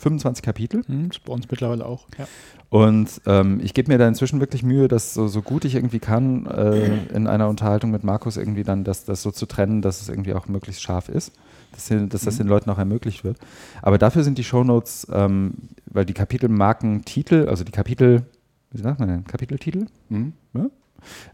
25 0.00 0.42
Kapitel. 0.42 0.82
Mhm, 0.86 1.10
bei 1.24 1.32
uns 1.32 1.50
mittlerweile 1.50 1.86
auch, 1.86 2.06
ja. 2.18 2.26
Und 2.70 3.20
ähm, 3.26 3.60
ich 3.62 3.74
gebe 3.74 3.90
mir 3.90 3.98
da 3.98 4.06
inzwischen 4.06 4.40
wirklich 4.40 4.62
Mühe, 4.62 4.86
das 4.86 5.12
so, 5.12 5.26
so 5.26 5.42
gut 5.42 5.64
ich 5.64 5.74
irgendwie 5.74 5.98
kann, 5.98 6.46
äh, 6.46 7.04
in 7.12 7.26
einer 7.26 7.48
Unterhaltung 7.48 7.90
mit 7.90 8.04
Markus 8.04 8.36
irgendwie 8.36 8.62
dann 8.62 8.84
das, 8.84 9.04
das 9.04 9.22
so 9.22 9.30
zu 9.32 9.46
trennen, 9.46 9.82
dass 9.82 10.00
es 10.00 10.08
irgendwie 10.08 10.34
auch 10.34 10.46
möglichst 10.46 10.80
scharf 10.80 11.08
ist, 11.08 11.32
dass, 11.72 11.88
dass 11.88 12.22
das 12.22 12.34
mhm. 12.34 12.38
den 12.38 12.48
Leuten 12.48 12.70
auch 12.70 12.78
ermöglicht 12.78 13.24
wird. 13.24 13.38
Aber 13.82 13.98
dafür 13.98 14.22
sind 14.22 14.38
die 14.38 14.44
Shownotes, 14.44 15.08
ähm, 15.12 15.54
weil 15.86 16.04
die 16.04 16.14
Kapitelmarken 16.14 17.04
Titel, 17.04 17.48
also 17.48 17.64
die 17.64 17.72
Kapitel, 17.72 18.22
wie 18.70 18.80
sagt 18.80 19.00
man 19.00 19.08
denn, 19.08 19.24
Kapiteltitel? 19.24 19.86
Mhm. 20.08 20.32
Ja? 20.54 20.66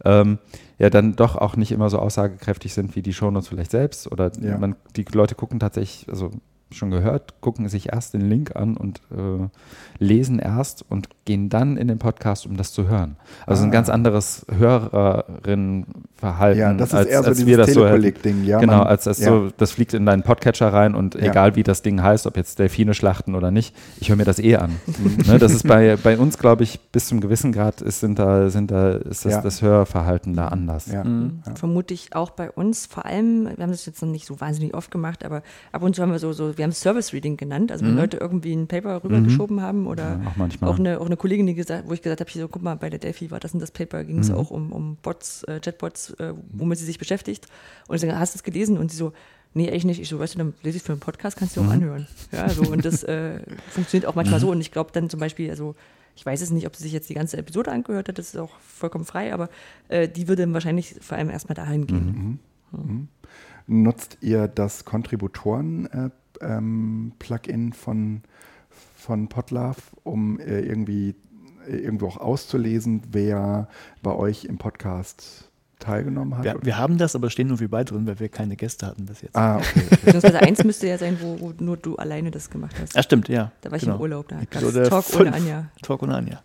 Ähm, 0.04 0.38
ja, 0.78 0.90
dann 0.90 1.16
doch 1.16 1.36
auch 1.36 1.56
nicht 1.56 1.72
immer 1.72 1.90
so 1.90 1.98
aussagekräftig 1.98 2.72
sind 2.74 2.96
wie 2.96 3.02
die 3.02 3.12
Shownotes 3.12 3.48
vielleicht 3.48 3.70
selbst. 3.70 4.10
Oder 4.10 4.32
ja. 4.40 4.58
man, 4.58 4.76
die 4.96 5.04
Leute 5.12 5.34
gucken 5.34 5.60
tatsächlich, 5.60 6.08
also 6.08 6.30
schon 6.76 6.90
gehört, 6.90 7.40
gucken 7.40 7.68
sich 7.68 7.92
erst 7.92 8.14
den 8.14 8.22
Link 8.22 8.56
an 8.56 8.76
und 8.76 9.00
äh, 9.10 9.48
lesen 9.98 10.38
erst 10.38 10.84
und 10.88 11.08
gehen 11.24 11.48
dann 11.48 11.76
in 11.76 11.88
den 11.88 11.98
Podcast, 11.98 12.46
um 12.46 12.56
das 12.56 12.72
zu 12.72 12.88
hören. 12.88 13.16
Also 13.46 13.62
ah. 13.62 13.66
ein 13.66 13.70
ganz 13.70 13.88
anderes 13.88 14.46
Hörerinnenverhalten, 14.50 16.60
ja, 16.60 16.74
das 16.74 16.90
ist 16.90 16.94
als, 16.94 17.08
eher 17.08 17.22
so 17.22 17.28
als 17.28 17.46
wir 17.46 17.56
das 17.56 17.72
so 17.72 17.86
Ding, 17.96 18.44
ja, 18.44 18.60
Genau, 18.60 18.78
man, 18.78 18.86
als, 18.86 19.08
als 19.08 19.18
ja. 19.18 19.28
so, 19.28 19.50
das 19.56 19.72
fliegt 19.72 19.94
in 19.94 20.06
deinen 20.06 20.22
Podcatcher 20.22 20.72
rein 20.72 20.94
und 20.94 21.14
ja. 21.14 21.30
egal 21.30 21.56
wie 21.56 21.62
das 21.62 21.82
Ding 21.82 22.02
heißt, 22.02 22.26
ob 22.26 22.36
jetzt 22.36 22.58
Delfine 22.58 22.94
schlachten 22.94 23.34
oder 23.34 23.50
nicht, 23.50 23.74
ich 24.00 24.08
höre 24.08 24.16
mir 24.16 24.24
das 24.24 24.38
eh 24.38 24.56
an. 24.56 24.76
ne, 25.26 25.38
das 25.38 25.52
ist 25.52 25.66
bei, 25.66 25.96
bei 25.96 26.18
uns, 26.18 26.38
glaube 26.38 26.62
ich, 26.62 26.80
bis 26.92 27.06
zum 27.06 27.20
gewissen 27.20 27.52
Grad 27.52 27.80
ist, 27.80 28.00
sind 28.00 28.18
da, 28.18 28.50
sind 28.50 28.70
da, 28.70 28.92
ist 28.92 29.24
das, 29.24 29.42
das 29.42 29.62
Hörverhalten 29.62 30.34
da 30.34 30.48
anders. 30.48 30.88
Mhm. 30.88 31.42
Vermute 31.54 31.94
ich 31.94 32.14
auch 32.14 32.30
bei 32.30 32.50
uns, 32.50 32.86
vor 32.86 33.04
allem, 33.04 33.48
wir 33.56 33.62
haben 33.62 33.70
das 33.70 33.86
jetzt 33.86 34.02
noch 34.02 34.08
nicht 34.08 34.26
so 34.26 34.40
wahnsinnig 34.40 34.74
oft 34.74 34.90
gemacht, 34.90 35.24
aber 35.24 35.42
ab 35.72 35.82
und 35.82 35.96
zu 35.96 36.02
haben 36.02 36.12
wir 36.12 36.18
so, 36.18 36.32
so 36.32 36.56
wir 36.56 36.64
haben 36.66 36.72
Service 36.72 37.12
Reading 37.12 37.36
genannt, 37.36 37.72
also 37.72 37.84
wenn 37.84 37.92
mhm. 37.92 37.98
Leute 37.98 38.16
irgendwie 38.18 38.52
ein 38.52 38.66
Paper 38.66 39.02
rübergeschoben 39.02 39.56
mhm. 39.56 39.62
haben 39.62 39.86
oder 39.86 40.20
ja, 40.22 40.46
auch, 40.62 40.68
auch, 40.68 40.78
eine, 40.78 41.00
auch 41.00 41.06
eine 41.06 41.16
Kollegin, 41.16 41.46
die 41.46 41.54
gesagt, 41.54 41.88
wo 41.88 41.92
ich 41.92 42.02
gesagt 42.02 42.20
habe, 42.20 42.30
so, 42.30 42.48
guck 42.48 42.62
mal, 42.62 42.74
bei 42.74 42.90
der 42.90 42.98
Delphi 42.98 43.30
war 43.30 43.40
das 43.40 43.54
und 43.54 43.60
das 43.60 43.70
Paper, 43.70 44.04
ging 44.04 44.18
es 44.18 44.30
mhm. 44.30 44.36
auch 44.36 44.50
um, 44.50 44.72
um 44.72 44.96
Bots, 45.02 45.44
äh, 45.44 45.60
Chatbots, 45.60 46.10
äh, 46.18 46.34
womit 46.52 46.78
sie 46.78 46.84
sich 46.84 46.98
beschäftigt. 46.98 47.46
Und 47.88 47.96
ich 47.96 48.02
sage, 48.02 48.18
hast 48.18 48.34
du 48.34 48.38
es 48.38 48.42
gelesen? 48.42 48.78
Und 48.78 48.90
sie 48.90 48.96
so, 48.96 49.12
nee, 49.54 49.68
echt 49.68 49.86
nicht. 49.86 50.00
Ich 50.00 50.08
so, 50.08 50.18
weißt 50.18 50.34
du, 50.34 50.38
dann 50.38 50.54
lese 50.62 50.76
ich 50.76 50.82
für 50.82 50.92
einen 50.92 51.00
Podcast, 51.00 51.36
kannst 51.36 51.56
du 51.56 51.60
auch 51.60 51.66
mhm. 51.66 51.72
anhören. 51.72 52.06
Ja, 52.32 52.48
so, 52.48 52.62
und 52.62 52.84
das 52.84 53.02
äh, 53.04 53.40
funktioniert 53.70 54.06
auch 54.06 54.14
manchmal 54.14 54.38
mhm. 54.40 54.44
so. 54.44 54.50
Und 54.50 54.60
ich 54.60 54.70
glaube 54.70 54.90
dann 54.92 55.08
zum 55.08 55.20
Beispiel, 55.20 55.50
also 55.50 55.74
ich 56.14 56.24
weiß 56.24 56.40
es 56.40 56.50
nicht, 56.50 56.66
ob 56.66 56.76
sie 56.76 56.84
sich 56.84 56.92
jetzt 56.92 57.08
die 57.10 57.14
ganze 57.14 57.36
Episode 57.36 57.72
angehört 57.72 58.08
hat, 58.08 58.18
das 58.18 58.28
ist 58.28 58.36
auch 58.36 58.58
vollkommen 58.60 59.04
frei, 59.04 59.32
aber 59.34 59.48
äh, 59.88 60.08
die 60.08 60.28
würde 60.28 60.50
wahrscheinlich 60.52 60.96
vor 61.00 61.18
allem 61.18 61.30
erstmal 61.30 61.54
dahin 61.54 61.86
gehen. 61.86 62.38
Mhm. 62.72 62.78
Mhm. 62.78 63.08
Nutzt 63.66 64.18
ihr 64.20 64.46
das 64.46 64.84
Kontributoren-Plugin 64.84 66.12
ähm, 66.40 67.12
von 67.72 68.22
von 69.06 69.28
Podlove, 69.28 69.80
um 70.02 70.40
äh, 70.40 70.60
irgendwie 70.60 71.14
äh, 71.68 71.76
irgendwo 71.76 72.08
auch 72.08 72.16
auszulesen, 72.16 73.02
wer 73.12 73.68
bei 74.02 74.12
euch 74.12 74.44
im 74.44 74.58
Podcast 74.58 75.48
teilgenommen 75.78 76.36
hat? 76.36 76.44
Wir, 76.44 76.56
wir, 76.60 76.78
haben 76.78 76.98
das, 76.98 77.14
aber 77.14 77.30
stehen 77.30 77.46
nur 77.48 77.60
wir 77.60 77.70
beide 77.70 77.92
drin, 77.92 78.06
weil 78.06 78.18
wir 78.18 78.28
keine 78.28 78.56
Gäste 78.56 78.86
hatten 78.86 79.06
bis 79.06 79.22
jetzt. 79.22 79.36
Ah, 79.36 79.58
okay. 79.58 79.82
okay. 79.86 79.96
Beziehungsweise 80.04 80.40
eins 80.40 80.64
müsste 80.64 80.88
ja 80.88 80.98
sein, 80.98 81.18
wo, 81.20 81.38
wo, 81.40 81.52
nur 81.62 81.76
du 81.76 81.96
alleine 81.96 82.30
das 82.30 82.50
gemacht 82.50 82.74
hast. 82.80 82.96
Ja, 82.96 83.02
stimmt, 83.02 83.28
ja. 83.28 83.52
Da 83.60 83.70
war 83.70 83.76
ich 83.76 83.84
genau. 83.84 83.96
im 83.96 84.00
Urlaub, 84.00 84.28
da 84.28 84.40
gab 84.50 84.62
Talk 84.88 85.04
fünf. 85.04 85.20
ohne 85.20 85.34
Anja. 85.34 85.66
Talk 85.82 86.02
ohne 86.02 86.16
Anja. 86.16 86.42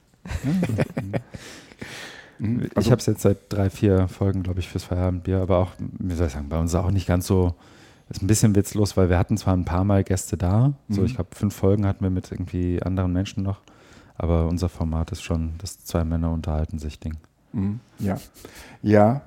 Mhm. 2.37 2.69
ich 2.79 2.91
habe 2.91 2.99
es 2.99 3.05
jetzt 3.07 3.21
seit 3.21 3.37
drei, 3.49 3.69
vier 3.69 4.07
Folgen, 4.07 4.43
glaube 4.43 4.59
ich, 4.59 4.67
fürs 4.67 4.83
Feierabendbier, 4.83 5.37
aber 5.37 5.57
auch, 5.57 5.71
wie 5.79 6.13
soll 6.13 6.27
ich 6.27 6.33
sagen, 6.33 6.49
bei 6.49 6.59
uns 6.59 6.75
auch 6.75 6.91
nicht 6.91 7.07
ganz 7.07 7.25
so 7.27 7.55
ist 8.11 8.21
ein 8.21 8.27
bisschen 8.27 8.55
witzlos, 8.55 8.97
weil 8.97 9.09
wir 9.09 9.17
hatten 9.17 9.37
zwar 9.37 9.53
ein 9.55 9.65
paar 9.65 9.83
Mal 9.83 10.03
Gäste 10.03 10.37
da, 10.37 10.69
mhm. 10.87 10.93
so 10.93 11.03
ich 11.03 11.15
glaube 11.15 11.35
fünf 11.35 11.55
Folgen 11.55 11.85
hatten 11.85 12.03
wir 12.03 12.09
mit 12.11 12.31
irgendwie 12.31 12.81
anderen 12.81 13.13
Menschen 13.13 13.43
noch, 13.43 13.61
aber 14.17 14.47
unser 14.47 14.69
Format 14.69 15.11
ist 15.11 15.21
schon 15.23 15.53
das 15.57 15.83
zwei 15.83 16.03
Männer 16.03 16.31
unterhalten 16.31 16.79
sich 16.79 16.99
Ding. 16.99 17.17
Mhm. 17.53 17.79
Ja, 17.99 18.17
ja. 18.81 19.21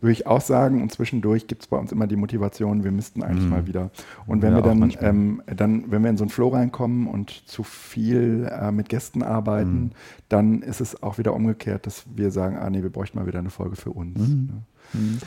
würde 0.00 0.12
ich 0.12 0.28
auch 0.28 0.40
sagen. 0.40 0.80
Und 0.82 0.92
zwischendurch 0.92 1.48
gibt 1.48 1.62
es 1.62 1.66
bei 1.68 1.76
uns 1.76 1.90
immer 1.90 2.06
die 2.06 2.14
Motivation, 2.14 2.84
wir 2.84 2.92
müssten 2.92 3.24
eigentlich 3.24 3.42
Mhm. 3.44 3.50
mal 3.50 3.66
wieder. 3.66 3.90
Und 4.24 4.40
wenn 4.40 4.52
Ja, 4.52 4.58
wir 4.58 4.62
dann, 4.62 4.94
ähm, 5.00 5.42
dann, 5.46 5.90
wenn 5.90 6.02
wir 6.04 6.10
in 6.10 6.16
so 6.16 6.22
einen 6.22 6.30
Flow 6.30 6.48
reinkommen 6.50 7.08
und 7.08 7.30
zu 7.48 7.64
viel 7.64 8.48
äh, 8.52 8.70
mit 8.70 8.88
Gästen 8.88 9.24
arbeiten, 9.24 9.86
Mhm. 9.86 9.90
dann 10.28 10.62
ist 10.62 10.80
es 10.80 11.02
auch 11.02 11.18
wieder 11.18 11.34
umgekehrt, 11.34 11.86
dass 11.86 12.04
wir 12.14 12.30
sagen, 12.30 12.56
ah 12.56 12.70
nee, 12.70 12.84
wir 12.84 12.90
bräuchten 12.90 13.18
mal 13.18 13.26
wieder 13.26 13.40
eine 13.40 13.50
Folge 13.50 13.74
für 13.74 13.90
uns. 13.90 14.16
Mhm. 14.16 14.46
Ne? 14.46 15.00
Mhm. 15.00 15.18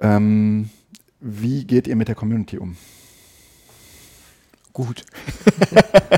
Ähm, 0.00 0.70
wie 1.20 1.64
geht 1.64 1.86
ihr 1.86 1.96
mit 1.96 2.08
der 2.08 2.14
Community 2.14 2.58
um? 2.58 2.76
Gut. 4.72 5.04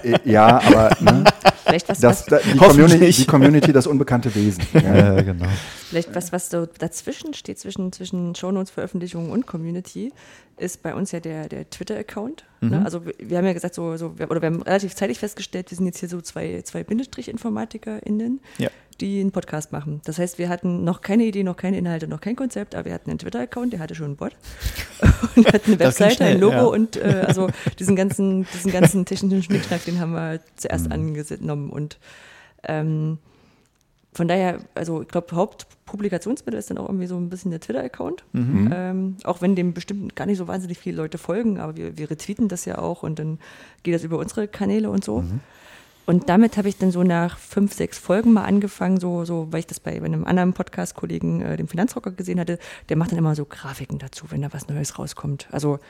Äh, 0.02 0.18
ja, 0.24 0.60
aber 0.60 0.96
ne, 1.00 1.24
Vielleicht 1.64 1.88
was, 1.88 2.00
das, 2.00 2.30
was, 2.30 2.42
die. 2.42 2.56
Community, 2.58 3.10
die 3.12 3.24
Community, 3.26 3.72
das 3.72 3.86
unbekannte 3.86 4.34
Wesen. 4.34 4.64
Ja. 4.72 5.14
Ja, 5.14 5.22
genau. 5.22 5.46
vielleicht 5.88 6.14
was, 6.14 6.32
was 6.32 6.50
so 6.50 6.66
dazwischen 6.66 7.34
steht, 7.34 7.58
zwischen, 7.58 7.92
zwischen 7.92 8.34
Shownotes-Veröffentlichungen 8.34 9.30
und 9.30 9.46
Community, 9.46 10.12
ist 10.56 10.82
bei 10.82 10.94
uns 10.94 11.12
ja 11.12 11.20
der, 11.20 11.48
der 11.48 11.68
Twitter-Account. 11.70 12.44
Ne? 12.60 12.78
Mhm. 12.78 12.84
Also 12.84 13.04
wir, 13.06 13.14
wir 13.20 13.38
haben 13.38 13.44
ja 13.46 13.52
gesagt, 13.52 13.74
so, 13.74 13.96
so, 13.96 14.18
wir- 14.18 14.28
oder 14.30 14.40
wir 14.42 14.46
haben 14.46 14.62
relativ 14.62 14.94
zeitig 14.96 15.18
festgestellt, 15.20 15.70
wir 15.70 15.76
sind 15.76 15.86
jetzt 15.86 16.00
hier 16.00 16.08
so 16.08 16.20
zwei, 16.20 16.62
zwei 16.62 16.82
Bindestrich-InformatikerInnen, 16.82 18.40
Ja. 18.58 18.70
Die 19.00 19.20
einen 19.20 19.30
Podcast 19.30 19.72
machen. 19.72 20.00
Das 20.04 20.18
heißt, 20.18 20.38
wir 20.38 20.48
hatten 20.48 20.84
noch 20.84 21.00
keine 21.00 21.24
Idee, 21.24 21.44
noch 21.44 21.56
keine 21.56 21.78
Inhalte, 21.78 22.08
noch 22.08 22.20
kein 22.20 22.36
Konzept, 22.36 22.74
aber 22.74 22.86
wir 22.86 22.94
hatten 22.94 23.10
einen 23.10 23.18
Twitter-Account, 23.18 23.72
der 23.72 23.80
hatte 23.80 23.94
schon 23.94 24.06
einen 24.06 24.16
Bot 24.16 24.32
und 25.36 25.46
hatten 25.52 25.72
eine 25.72 25.80
Webseite, 25.80 26.24
ein 26.24 26.40
Logo 26.40 26.54
ja. 26.56 26.64
und 26.64 26.96
äh, 26.96 27.24
also 27.26 27.48
diesen 27.78 27.96
ganzen, 27.96 28.46
diesen 28.54 28.72
ganzen 28.72 29.04
technischen 29.04 29.42
Schnickschnack, 29.42 29.84
den 29.84 30.00
haben 30.00 30.12
wir 30.12 30.40
zuerst 30.56 30.86
Mhm. 30.86 30.92
angenommen 30.92 31.70
und 31.70 31.98
ähm, 32.64 33.18
von 34.12 34.26
daher, 34.26 34.58
also 34.74 35.02
ich 35.02 35.08
glaube, 35.08 35.36
Hauptpublikationsmittel 35.36 36.58
ist 36.58 36.70
dann 36.70 36.78
auch 36.78 36.88
irgendwie 36.88 37.06
so 37.06 37.16
ein 37.16 37.28
bisschen 37.28 37.52
der 37.52 37.60
Twitter-Account. 37.60 38.24
Mhm. 38.32 38.70
Ähm, 38.74 39.16
auch 39.22 39.42
wenn 39.42 39.54
dem 39.54 39.74
bestimmt 39.74 40.16
gar 40.16 40.26
nicht 40.26 40.38
so 40.38 40.48
wahnsinnig 40.48 40.78
viele 40.78 40.96
Leute 40.96 41.18
folgen, 41.18 41.60
aber 41.60 41.76
wir, 41.76 41.96
wir 41.98 42.10
retweeten 42.10 42.48
das 42.48 42.64
ja 42.64 42.78
auch 42.78 43.04
und 43.04 43.20
dann 43.20 43.38
geht 43.84 43.94
das 43.94 44.02
über 44.02 44.18
unsere 44.18 44.48
Kanäle 44.48 44.90
und 44.90 45.04
so. 45.04 45.22
Und 46.08 46.30
damit 46.30 46.56
habe 46.56 46.70
ich 46.70 46.78
dann 46.78 46.90
so 46.90 47.02
nach 47.02 47.36
fünf, 47.36 47.74
sechs 47.74 47.98
Folgen 47.98 48.32
mal 48.32 48.44
angefangen, 48.44 48.98
so, 48.98 49.26
so 49.26 49.48
weil 49.50 49.60
ich 49.60 49.66
das 49.66 49.78
bei, 49.78 49.92
einem 50.02 50.24
anderen 50.24 50.54
Podcast-Kollegen, 50.54 51.42
äh, 51.42 51.58
dem 51.58 51.68
Finanzrocker, 51.68 52.12
gesehen 52.12 52.40
hatte, 52.40 52.58
der 52.88 52.96
macht 52.96 53.12
dann 53.12 53.18
immer 53.18 53.34
so 53.34 53.44
Grafiken 53.44 53.98
dazu, 53.98 54.24
wenn 54.30 54.40
da 54.40 54.50
was 54.50 54.68
Neues 54.68 54.98
rauskommt. 54.98 55.48
Also, 55.52 55.80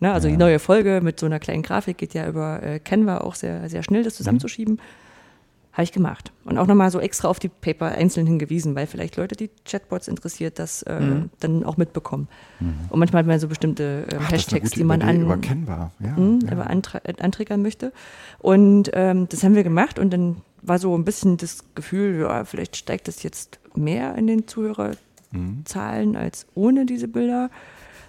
ne, 0.00 0.12
also 0.12 0.26
Ja. 0.26 0.32
die 0.32 0.36
neue 0.36 0.58
Folge 0.58 1.00
mit 1.00 1.20
so 1.20 1.26
einer 1.26 1.38
kleinen 1.38 1.62
Grafik 1.62 1.96
geht 1.96 2.12
ja 2.12 2.26
über 2.28 2.60
äh, 2.60 2.80
Canva 2.80 3.18
auch 3.18 3.36
sehr, 3.36 3.70
sehr 3.70 3.84
schnell, 3.84 4.02
das 4.02 4.16
zusammenzuschieben. 4.16 4.80
Habe 5.78 5.84
ich 5.84 5.92
gemacht. 5.92 6.32
Und 6.44 6.58
auch 6.58 6.66
nochmal 6.66 6.90
so 6.90 6.98
extra 6.98 7.28
auf 7.28 7.38
die 7.38 7.48
Paper 7.48 7.86
einzeln 7.86 8.26
hingewiesen, 8.26 8.74
weil 8.74 8.88
vielleicht 8.88 9.14
Leute, 9.16 9.36
die 9.36 9.48
Chatbots 9.64 10.08
interessiert, 10.08 10.58
das 10.58 10.82
äh, 10.82 10.98
Mhm. 10.98 11.30
dann 11.38 11.62
auch 11.62 11.76
mitbekommen. 11.76 12.26
Mhm. 12.58 12.74
Und 12.88 12.98
manchmal 12.98 13.20
hat 13.20 13.28
man 13.28 13.38
so 13.38 13.46
bestimmte 13.46 14.04
ähm, 14.10 14.18
Ach, 14.20 14.32
Hashtags, 14.32 14.70
die 14.72 14.82
man 14.82 15.02
an, 15.02 15.22
über 15.22 15.36
Canva. 15.36 15.92
Ja, 16.00 16.16
hm, 16.16 16.40
ja. 16.44 16.50
aber 16.50 16.68
antra 16.68 16.98
äh, 17.04 17.14
antriggern 17.22 17.62
möchte. 17.62 17.92
Und 18.40 18.90
ähm, 18.92 19.28
das 19.28 19.44
haben 19.44 19.54
wir 19.54 19.62
gemacht 19.62 20.00
und 20.00 20.10
dann 20.12 20.38
war 20.62 20.80
so 20.80 20.96
ein 20.98 21.04
bisschen 21.04 21.36
das 21.36 21.62
Gefühl, 21.76 22.22
ja, 22.22 22.44
vielleicht 22.44 22.76
steigt 22.76 23.06
das 23.06 23.22
jetzt 23.22 23.60
mehr 23.76 24.16
in 24.16 24.26
den 24.26 24.48
Zuhörerzahlen 24.48 26.10
Mhm. 26.10 26.16
als 26.16 26.46
ohne 26.56 26.86
diese 26.86 27.06
Bilder. 27.06 27.50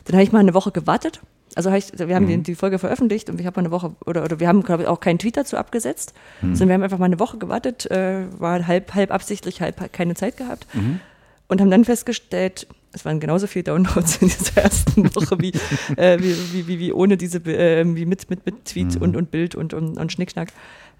Dann 0.05 0.15
habe 0.15 0.23
ich 0.23 0.31
mal 0.31 0.39
eine 0.39 0.55
Woche 0.55 0.71
gewartet. 0.71 1.21
Also 1.59 1.69
ich, 1.73 1.91
wir 1.97 2.15
haben 2.15 2.25
Mhm. 2.25 2.43
die, 2.43 2.55
Folge 2.55 2.79
veröffentlicht 2.79 3.29
und 3.29 3.37
ich 3.41 3.45
habe 3.45 3.59
mal 3.59 3.65
eine 3.65 3.71
Woche, 3.71 3.93
oder, 4.05 4.23
oder 4.23 4.39
wir 4.39 4.47
haben, 4.47 4.63
glaube 4.63 4.83
ich, 4.83 4.87
auch 4.87 5.01
keinen 5.01 5.19
Tweet 5.19 5.35
dazu 5.35 5.57
abgesetzt, 5.57 6.13
Mhm. 6.41 6.55
sondern 6.55 6.69
wir 6.69 6.73
haben 6.75 6.83
einfach 6.83 6.99
mal 6.99 7.05
eine 7.05 7.19
Woche 7.19 7.37
gewartet, 7.37 7.85
äh, 7.91 8.23
war 8.39 8.65
halb, 8.65 8.95
halb 8.95 9.11
absichtlich, 9.11 9.59
halb 9.59 9.91
keine 9.91 10.13
Zeit 10.15 10.37
gehabt 10.37 10.67
Mhm. 10.73 11.01
und 11.49 11.59
haben 11.59 11.69
dann 11.69 11.83
festgestellt, 11.83 12.65
es 12.93 13.03
waren 13.03 13.19
genauso 13.19 13.45
viele 13.47 13.63
Downloads 13.65 14.21
in 14.21 14.29
dieser 14.29 14.61
ersten 14.63 15.03
Woche 15.15 15.37
wie, 15.41 15.51
äh, 15.97 16.17
wie, 16.21 16.33
wie, 16.53 16.67
wie, 16.67 16.79
wie 16.79 16.93
ohne 16.93 17.17
diese, 17.17 17.39
äh, 17.39 17.83
wie 17.93 18.05
mit, 18.05 18.29
mit, 18.29 18.45
mit 18.45 18.63
Tweet 18.63 18.95
Mhm. 18.95 19.01
und, 19.01 19.15
und 19.17 19.29
Bild 19.31 19.53
und, 19.55 19.73
und, 19.73 19.97
und 19.97 20.11
Schnickschnack. 20.13 20.53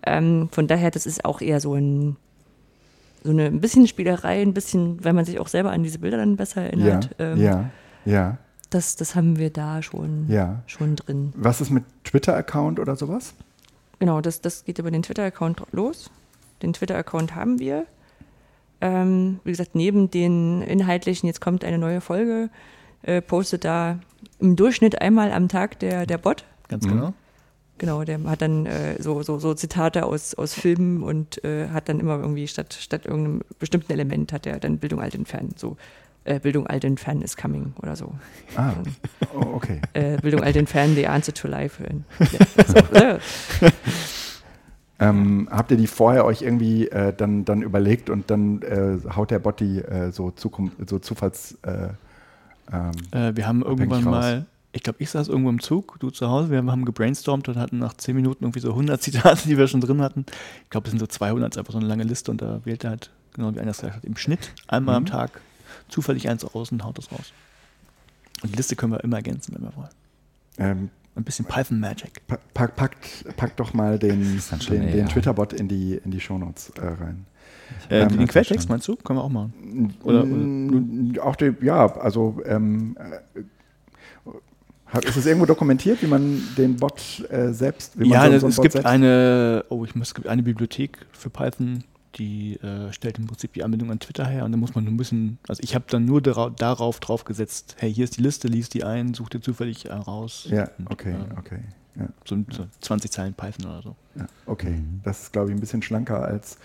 Ähm, 0.05 0.49
von 0.51 0.67
daher, 0.67 0.91
das 0.91 1.05
ist 1.05 1.23
auch 1.23 1.39
eher 1.39 1.61
so 1.61 1.73
ein, 1.75 2.17
so 3.23 3.31
eine 3.31 3.45
ein 3.45 3.61
bisschen 3.61 3.87
Spielerei, 3.87 4.41
ein 4.41 4.53
bisschen, 4.53 5.01
weil 5.05 5.13
man 5.13 5.23
sich 5.23 5.39
auch 5.39 5.47
selber 5.47 5.71
an 5.71 5.83
diese 5.83 5.99
Bilder 5.99 6.17
dann 6.17 6.35
besser 6.35 6.61
Ja, 6.63 6.67
erinnert. 6.67 7.09
Ähm, 7.17 7.41
ja, 7.41 7.69
ja, 8.05 8.37
das, 8.69 8.95
das 8.95 9.15
haben 9.15 9.37
wir 9.37 9.49
da 9.49 9.81
schon, 9.81 10.25
ja. 10.29 10.61
schon 10.67 10.95
drin. 10.95 11.33
Was 11.35 11.61
ist 11.61 11.69
mit 11.69 11.83
Twitter-Account 12.03 12.79
oder 12.79 12.95
sowas? 12.95 13.33
Genau, 13.99 14.21
das, 14.21 14.41
das 14.41 14.63
geht 14.65 14.79
über 14.79 14.91
den 14.91 15.03
Twitter-Account 15.03 15.63
los. 15.71 16.09
Den 16.61 16.73
Twitter-Account 16.73 17.35
haben 17.35 17.59
wir. 17.59 17.85
Ähm, 18.81 19.39
wie 19.43 19.51
gesagt, 19.51 19.75
neben 19.75 20.09
den 20.09 20.61
inhaltlichen, 20.61 21.27
jetzt 21.27 21.41
kommt 21.41 21.65
eine 21.65 21.77
neue 21.77 21.99
Folge, 21.99 22.49
äh, 23.01 23.21
postet 23.21 23.65
da 23.65 23.99
im 24.39 24.55
Durchschnitt 24.55 25.01
einmal 25.01 25.31
am 25.31 25.49
Tag 25.49 25.79
der, 25.79 26.05
der 26.05 26.17
Bot. 26.17 26.45
Ganz 26.69 26.85
Mhm. 26.85 26.89
genau. 26.89 27.13
Genau, 27.77 28.03
der 28.03 28.21
hat 28.25 28.41
dann 28.41 28.65
äh, 28.65 29.01
so, 29.01 29.23
so, 29.23 29.39
so 29.39 29.53
Zitate 29.53 30.05
aus, 30.05 30.33
aus 30.35 30.53
Filmen 30.53 31.01
und 31.01 31.41
äh, 31.45 31.69
hat 31.69 31.87
dann 31.87 32.01
immer 32.01 32.19
irgendwie 32.19 32.45
statt, 32.47 32.77
statt 32.77 33.05
irgendeinem 33.05 33.41
bestimmten 33.57 33.93
Element 33.93 34.33
hat 34.33 34.45
er 34.45 34.59
dann 34.59 34.79
Bildung 34.79 34.99
alt 34.99 35.15
entfernen. 35.15 35.53
So, 35.55 35.77
äh, 36.29 36.39
Bildung 36.39 36.67
alt 36.67 36.83
entfernen 36.83 37.21
is 37.21 37.35
coming 37.35 37.73
oder 37.81 37.95
so. 37.95 38.13
Ah, 38.55 38.73
oh, 39.33 39.55
okay. 39.55 39.81
Äh, 39.93 40.17
Bildung 40.17 40.43
alt 40.43 40.55
entfernen, 40.55 40.95
the 40.95 41.07
answer 41.07 41.33
to 41.33 41.47
life. 41.47 41.83
Ja, 42.19 42.65
so, 42.65 42.75
äh, 42.95 43.19
Ähm, 45.01 45.47
habt 45.49 45.71
ihr 45.71 45.77
die 45.77 45.87
vorher 45.87 46.25
euch 46.25 46.41
irgendwie 46.41 46.89
äh, 46.89 47.13
dann, 47.15 47.45
dann 47.45 47.61
überlegt 47.61 48.09
und 48.09 48.29
dann 48.29 48.61
äh, 48.63 48.97
haut 49.15 49.31
der 49.31 49.39
Bot 49.39 49.61
die 49.61 49.79
äh, 49.79 50.11
so, 50.11 50.31
Zukunft, 50.31 50.75
so 50.89 50.99
Zufalls... 50.99 51.57
Äh, 51.61 51.89
ähm, 52.73 52.91
Äh, 53.11 53.33
wir 53.35 53.47
haben 53.47 53.61
irgendwann 53.61 54.03
raus. 54.03 54.11
mal, 54.11 54.45
ich 54.73 54.83
glaube, 54.83 54.97
ich 55.01 55.09
saß 55.09 55.29
irgendwo 55.29 55.49
im 55.51 55.61
Zug, 55.61 55.95
du 56.01 56.09
zu 56.09 56.27
Hause, 56.27 56.51
wir 56.51 56.57
haben 56.57 56.83
gebrainstormt 56.83 57.47
und 57.47 57.55
hatten 57.55 57.79
nach 57.79 57.93
10 57.93 58.13
Minuten 58.13 58.43
irgendwie 58.43 58.59
so 58.59 58.71
100 58.71 59.01
Zitate, 59.01 59.47
die 59.47 59.57
wir 59.57 59.69
schon 59.69 59.79
drin 59.79 60.01
hatten. 60.01 60.25
Ich 60.65 60.69
glaube, 60.69 60.87
es 60.87 60.91
sind 60.91 60.99
so 60.99 61.07
200, 61.07 61.53
ist 61.53 61.57
einfach 61.57 61.71
so 61.71 61.79
eine 61.79 61.87
lange 61.87 62.03
Liste 62.03 62.29
und 62.29 62.41
da 62.41 62.59
wählt 62.65 62.83
er 62.83 62.89
halt, 62.89 63.09
genau 63.33 63.55
wie 63.55 63.59
einer 63.61 63.71
es 63.71 63.77
gesagt 63.77 63.95
hat, 63.95 64.03
im 64.03 64.17
Schnitt 64.17 64.51
einmal 64.67 64.95
am 64.95 65.03
Mhm. 65.03 65.07
Tag 65.07 65.39
zufällig 65.89 66.29
eins 66.29 66.45
aus 66.45 66.71
und 66.71 66.83
haut 66.83 66.97
das 66.97 67.11
raus. 67.11 67.33
Und 68.43 68.51
die 68.53 68.57
Liste 68.57 68.75
können 68.75 68.93
wir 68.93 69.03
immer 69.03 69.17
ergänzen, 69.17 69.53
wenn 69.55 69.63
wir 69.63 69.75
wollen. 69.75 69.89
ähm, 70.57 70.89
Ein 71.15 71.23
bisschen 71.23 71.45
Python 71.45 71.79
Magic. 71.79 72.25
pa- 72.27 72.39
pack, 72.53 72.75
packt, 72.75 73.25
packt 73.35 73.59
doch 73.59 73.73
mal 73.73 73.99
den, 73.99 74.39
den, 74.69 74.91
den 74.91 75.07
Twitter-Bot 75.09 75.53
in 75.53 75.67
die, 75.67 75.95
in 76.03 76.11
die 76.11 76.19
Shownotes 76.21 76.69
äh, 76.77 76.85
rein. 76.85 77.25
Äh, 77.89 78.01
Ähm, 78.01 78.17
den 78.17 78.27
Quelltext 78.27 78.69
meinst 78.69 78.87
du? 78.87 78.95
Können 78.95 79.19
wir 79.19 79.23
auch 79.23 79.29
machen. 79.29 79.93
Oder- 80.03 80.23
Mm, 80.25 81.17
auch 81.21 81.35
die, 81.35 81.53
ja, 81.61 81.85
also 81.97 82.41
ähm, 82.45 82.95
äh, 82.97 83.41
hat- 84.87 85.05
ist 85.05 85.17
es 85.17 85.25
irgendwo 85.25 85.45
dokumentiert, 85.45 86.01
wie 86.01 86.07
man 86.07 86.41
den 86.57 86.75
Bot 86.77 87.23
äh, 87.29 87.51
selbst, 87.53 87.99
wie 87.99 88.07
man 88.07 88.09
Ja, 88.09 88.23
so, 88.25 88.39
so 88.39 88.45
einen 88.45 88.49
es 88.51 88.55
Bot 88.55 88.63
gibt 88.63 88.73
selbst- 88.73 88.87
eine, 88.87 89.65
oh, 89.69 89.85
ich 89.85 89.95
muss, 89.95 90.07
es 90.09 90.13
gibt 90.15 90.27
eine 90.27 90.41
Bibliothek 90.43 91.05
für 91.11 91.29
Python, 91.29 91.83
die 92.15 92.55
äh, 92.55 92.91
stellt 92.93 93.17
im 93.19 93.27
Prinzip 93.27 93.53
die 93.53 93.63
Anbindung 93.63 93.91
an 93.91 93.99
Twitter 93.99 94.25
her 94.25 94.45
und 94.45 94.51
da 94.51 94.57
muss 94.57 94.75
man 94.75 94.83
nur 94.83 94.93
ein 94.93 94.97
bisschen, 94.97 95.37
also 95.47 95.61
ich 95.63 95.75
habe 95.75 95.85
dann 95.89 96.05
nur 96.05 96.21
darauf, 96.21 96.55
darauf 96.55 96.99
drauf 96.99 97.23
gesetzt, 97.23 97.75
hey, 97.79 97.93
hier 97.93 98.03
ist 98.03 98.17
die 98.17 98.21
Liste, 98.21 98.47
lies 98.47 98.69
die 98.69 98.83
ein, 98.83 99.13
such 99.13 99.29
dir 99.29 99.41
zufällig 99.41 99.85
äh, 99.85 99.93
raus. 99.93 100.47
Ja, 100.49 100.69
Und, 100.77 100.91
okay, 100.91 101.11
äh, 101.13 101.37
okay. 101.39 101.59
Ja, 101.95 102.07
So, 102.25 102.37
so 102.51 102.67
20 102.81 103.11
Zeilen 103.11 103.33
Python 103.33 103.65
oder 103.65 103.81
so. 103.81 103.95
ja, 104.15 104.25
okay. 104.45 104.71
Mhm. 104.71 105.01
Das 105.03 105.23
ist, 105.23 105.33
glaube 105.33 105.49
ich, 105.49 105.55
ein 105.57 105.59
bisschen 105.59 105.81
schlanker 105.81 106.23
als 106.23 106.57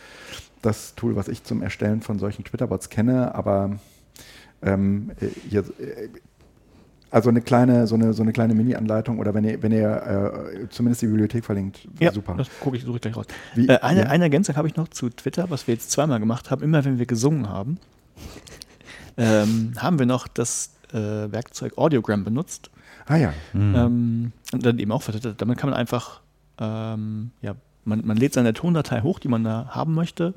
das 0.63 0.95
Tool, 0.95 1.17
was 1.17 1.29
ich 1.29 1.45
zum 1.45 1.63
Erstellen 1.63 2.01
von 2.03 2.19
solchen 2.19 2.45
Twitter-Bots 2.45 2.89
kenne, 2.89 3.35
aber 3.35 3.79
ähm, 4.63 5.11
äh, 5.21 5.29
hier, 5.49 5.61
äh, 5.79 6.09
also 7.15 7.31
eine 7.31 7.41
kleine, 7.41 7.87
so 7.87 7.95
eine, 7.95 8.13
so 8.13 8.23
eine 8.23 8.33
kleine 8.33 8.55
Mini-Anleitung 8.55 9.19
oder 9.19 9.33
wenn 9.35 9.45
ihr, 9.45 9.63
wenn 9.63 9.73
ihr 9.73 10.51
äh, 10.63 10.69
zumindest 10.69 11.03
die 11.03 11.07
Bibliothek 11.07 11.45
verlinkt, 11.45 11.87
Ja, 12.01 12.13
super. 12.13 12.35
das 12.37 12.49
gucke 12.61 12.77
ich, 12.77 12.85
suche 12.85 12.97
ich 12.97 13.03
gleich 13.03 13.17
raus. 13.17 13.27
Wie, 13.55 13.69
Äh, 13.69 13.79
eine, 13.81 14.01
ja? 14.01 14.07
eine 14.09 14.25
Ergänzung 14.25 14.57
habe 14.57 14.69
ich 14.69 14.77
noch 14.77 14.89
zu 14.89 15.09
Twitter, 15.11 15.49
was 15.51 15.67
wir 15.67 15.75
jetzt 15.75 15.91
zweimal 15.91 16.19
gemacht 16.21 16.51
haben. 16.51 16.63
Immer 16.63 16.85
wenn 16.85 16.99
wir 16.99 17.07
gesungen 17.07 17.49
haben, 17.49 17.79
ähm, 19.17 19.73
haben 19.79 19.99
wir 19.99 20.07
noch 20.07 20.29
das 20.29 20.71
äh, 20.93 20.97
Werkzeug 20.99 21.79
Audiogram 21.79 22.25
benutzt. 22.25 22.71
Ah 23.07 23.17
ja, 23.17 23.33
Mhm. 23.53 23.75
Ähm, 23.77 24.33
und 24.53 24.65
dann 24.65 24.79
eben 24.79 24.93
auch 24.93 25.03
vertwittert. 25.03 25.41
Damit 25.41 25.59
kann 25.59 25.71
man 25.71 25.79
einfach, 25.79 26.21
ähm, 26.59 27.31
ja, 27.43 27.55
man, 27.85 28.07
man 28.07 28.17
lädt 28.17 28.33
seine 28.33 28.55
Tondatei 28.55 29.03
hoch, 29.03 29.19
die 29.19 29.29
man 29.29 29.45
da 29.45 29.67
haben 29.71 29.95
möchte 29.95 30.33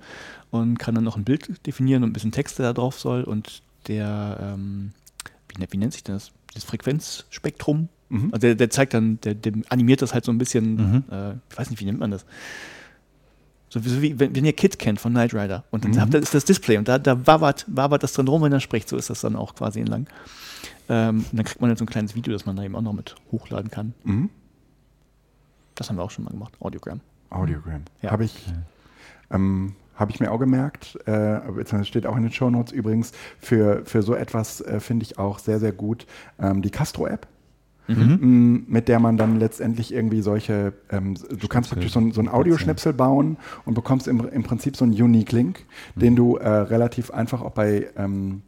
und 0.52 0.78
kann 0.78 0.96
dann 0.96 1.04
noch 1.06 1.16
ein 1.16 1.24
Bild 1.24 1.66
definieren 1.66 2.04
und 2.04 2.10
ein 2.10 2.14
bisschen 2.14 2.32
Text, 2.34 2.60
der 2.60 2.66
da 2.68 2.74
drauf 2.74 3.00
soll 3.00 3.24
und 3.24 3.62
der, 3.88 4.38
ähm, 4.42 4.92
wie, 5.48 5.62
ne- 5.62 5.68
wie 5.70 5.78
nennt 5.78 5.94
sich 5.94 6.04
das? 6.04 6.32
Das 6.58 6.66
Frequenzspektrum. 6.66 7.90
mhm. 8.10 8.30
Also 8.32 8.48
der, 8.48 8.56
der 8.56 8.70
zeigt 8.70 8.94
dann, 8.94 9.20
der, 9.22 9.36
der 9.36 9.54
animiert 9.70 10.02
das 10.02 10.14
halt 10.14 10.26
so 10.26 10.32
ein 10.32 10.38
bisschen, 10.38 10.76
Mhm. 10.76 11.04
äh, 11.12 11.32
ich 11.52 11.58
weiß 11.58 11.70
nicht, 11.70 11.80
wie 11.80 11.86
nennt 11.86 12.00
man 12.00 12.12
das? 12.12 12.26
So 13.70 13.84
wie, 13.84 13.90
so 13.90 14.02
wie 14.02 14.18
wenn, 14.20 14.34
wenn 14.36 14.46
ihr 14.46 14.54
Kid 14.54 14.80
kennt 14.80 15.00
von 15.00 15.12
Knight 15.12 15.34
Rider 15.34 15.66
und 15.72 15.84
dann 15.84 15.92
Mhm. 15.92 16.00
habt 16.00 16.14
ist 16.14 16.34
das 16.34 16.46
Display 16.46 16.78
und 16.78 16.88
da, 16.88 16.98
da 17.00 17.28
wabert, 17.28 17.66
wabert 17.68 18.02
das 18.04 18.14
drin 18.14 18.28
rum, 18.28 18.42
wenn 18.44 18.54
er 18.54 18.60
spricht. 18.62 18.88
So 18.90 18.96
ist 18.98 19.10
das 19.10 19.22
dann 19.22 19.36
auch 19.36 19.56
quasi 19.56 19.80
entlang. 19.82 20.08
Ähm, 20.90 21.26
und 21.30 21.38
dann 21.38 21.46
kriegt 21.46 21.60
man 21.60 21.70
dann 21.70 21.78
so 21.78 21.84
ein 21.84 21.88
kleines 21.90 22.16
Video, 22.16 22.32
das 22.34 22.46
man 22.46 22.56
da 22.56 22.64
eben 22.64 22.76
auch 22.76 22.82
noch 22.82 22.94
mit 22.94 23.16
hochladen 23.32 23.70
kann. 23.70 23.94
Mhm. 24.06 24.30
Das 25.76 25.90
haben 25.90 25.98
wir 25.98 26.04
auch 26.04 26.12
schon 26.12 26.24
mal 26.24 26.32
gemacht, 26.32 26.54
Audiogram. 26.60 27.02
Audiogram. 27.30 27.82
Ja. 28.02 28.12
Habe 28.12 28.24
ich, 28.26 28.34
ähm, 29.32 29.76
habe 29.98 30.12
ich 30.12 30.20
mir 30.20 30.32
auch 30.32 30.40
gemerkt, 30.40 30.98
äh, 31.08 31.84
steht 31.84 32.06
auch 32.06 32.16
in 32.16 32.24
den 32.24 32.32
Shownotes 32.32 32.72
übrigens, 32.72 33.12
für, 33.40 33.82
für 33.86 34.02
so 34.02 34.16
etwas 34.16 34.62
äh, 34.62 34.80
finde 34.80 35.04
ich 35.04 35.18
auch 35.18 35.40
sehr, 35.40 35.60
sehr 35.60 35.74
gut 35.74 36.06
ähm, 36.40 36.62
die 36.62 36.70
Castro-App. 36.70 37.28
Mhm. 37.90 38.66
mit 38.68 38.90
der 38.90 39.00
man 39.00 39.16
dann 39.16 39.40
letztendlich 39.40 39.94
irgendwie 39.94 40.20
solche, 40.20 40.74
ähm, 40.90 41.16
du 41.30 41.48
kannst 41.48 41.70
praktisch 41.70 41.94
so, 41.94 42.12
so 42.12 42.20
ein 42.20 42.28
Audioschnipsel 42.28 42.92
bauen 42.92 43.38
und 43.64 43.76
bekommst 43.76 44.10
im, 44.10 44.28
im 44.28 44.44
Prinzip 44.44 44.76
so 44.76 44.84
einen 44.84 44.92
Unique-Link, 44.92 45.64
mhm. 45.96 46.00
den 46.02 46.16
du 46.18 46.36
äh, 46.36 46.50
relativ 46.50 47.12
einfach 47.12 47.42
auch 47.42 47.52
bei, 47.52 47.88
ähm, 47.96 48.42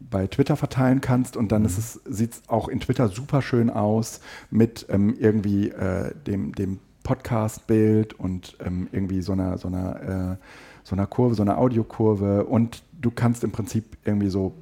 bei 0.00 0.26
Twitter 0.26 0.56
verteilen 0.56 1.00
kannst 1.00 1.36
und 1.36 1.52
dann 1.52 1.62
mhm. 1.62 1.68
sieht 1.68 2.32
es 2.32 2.42
auch 2.48 2.66
in 2.66 2.80
Twitter 2.80 3.06
super 3.06 3.40
schön 3.40 3.70
aus 3.70 4.20
mit 4.50 4.86
ähm, 4.90 5.14
irgendwie 5.16 5.68
äh, 5.68 6.12
dem, 6.26 6.52
dem 6.52 6.80
Podcast-Bild 7.02 8.14
und 8.14 8.56
ähm, 8.64 8.88
irgendwie 8.92 9.22
so 9.22 9.32
einer, 9.32 9.58
so 9.58 9.68
einer, 9.68 10.38
äh, 10.40 10.44
so 10.84 10.94
einer 10.94 11.06
Kurve, 11.06 11.34
so 11.34 11.42
einer 11.42 11.58
Audiokurve 11.58 12.44
und 12.44 12.82
du 13.00 13.10
kannst 13.10 13.44
im 13.44 13.52
Prinzip 13.52 13.96
irgendwie 14.04 14.28
so 14.28 14.52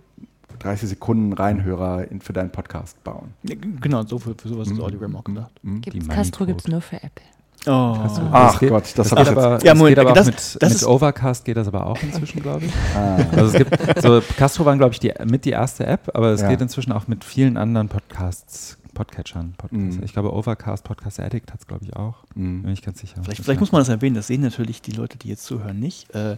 30 0.58 0.88
Sekunden 0.88 1.32
Reinhörer 1.32 2.10
in, 2.10 2.20
für 2.20 2.32
deinen 2.32 2.50
Podcast 2.50 3.02
bauen. 3.04 3.34
Ja, 3.42 3.54
genau, 3.80 4.02
so 4.04 4.18
für, 4.18 4.34
für 4.34 4.48
sowas 4.48 4.68
mhm. 4.68 4.74
ist 4.76 4.80
Audiogram 4.80 5.16
auch 5.16 5.24
gedacht. 5.24 5.52
Mhm. 5.62 5.80
Gibt's, 5.80 6.08
Castro 6.08 6.46
gibt 6.46 6.60
es 6.60 6.68
nur 6.68 6.80
für 6.80 6.96
Apple. 6.96 7.24
Oh. 7.66 7.94
Ach 8.32 8.58
geht, 8.58 8.70
Gott, 8.70 8.84
das, 8.96 9.10
das 9.10 9.10
geht 9.10 9.28
aber, 9.28 9.62
ja, 9.62 9.74
Moment, 9.74 9.96
geht 9.96 10.06
aber 10.06 10.14
das, 10.14 10.26
mit, 10.26 10.58
mit 10.62 10.86
Overcast 10.86 11.44
geht 11.44 11.58
das 11.58 11.68
aber 11.68 11.86
auch 11.86 12.02
inzwischen, 12.02 12.40
glaube 12.40 12.64
ich. 12.64 12.72
Ah. 12.96 13.18
Also 13.36 13.46
es 13.48 13.52
gibt 13.52 14.00
so 14.00 14.22
Castro 14.38 14.64
waren 14.64 14.78
glaube 14.78 14.94
ich 14.94 15.00
die, 15.00 15.12
mit 15.26 15.44
die 15.44 15.50
erste 15.50 15.84
App, 15.86 16.10
aber 16.14 16.28
es 16.28 16.40
ja. 16.40 16.48
geht 16.48 16.62
inzwischen 16.62 16.92
auch 16.92 17.06
mit 17.06 17.22
vielen 17.22 17.58
anderen 17.58 17.88
Podcasts 17.88 18.78
Podcatchern. 18.94 19.54
Podcasts. 19.56 19.98
Mm. 19.98 20.04
Ich 20.04 20.12
glaube, 20.12 20.32
Overcast, 20.32 20.84
Podcast 20.84 21.20
Addict 21.20 21.52
hat 21.52 21.60
es, 21.60 21.66
glaube 21.66 21.84
ich, 21.84 21.96
auch. 21.96 22.24
Mm. 22.34 22.62
Bin 22.62 22.72
ich 22.72 22.82
ganz 22.82 23.00
sicher. 23.00 23.22
Vielleicht, 23.22 23.42
vielleicht 23.42 23.60
muss 23.60 23.72
man 23.72 23.80
das 23.80 23.88
erwähnen, 23.88 24.14
das 24.14 24.26
sehen 24.26 24.40
natürlich 24.42 24.82
die 24.82 24.92
Leute, 24.92 25.18
die 25.18 25.28
jetzt 25.28 25.44
zuhören, 25.44 25.78
nicht. 25.78 26.14
Äh, 26.14 26.36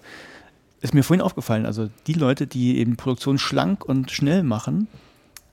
ist 0.80 0.94
mir 0.94 1.04
vorhin 1.04 1.22
aufgefallen, 1.22 1.64
also 1.64 1.88
die 2.06 2.14
Leute, 2.14 2.46
die 2.46 2.78
eben 2.78 2.96
Produktion 2.96 3.38
schlank 3.38 3.84
und 3.84 4.10
schnell 4.10 4.42
machen, 4.42 4.88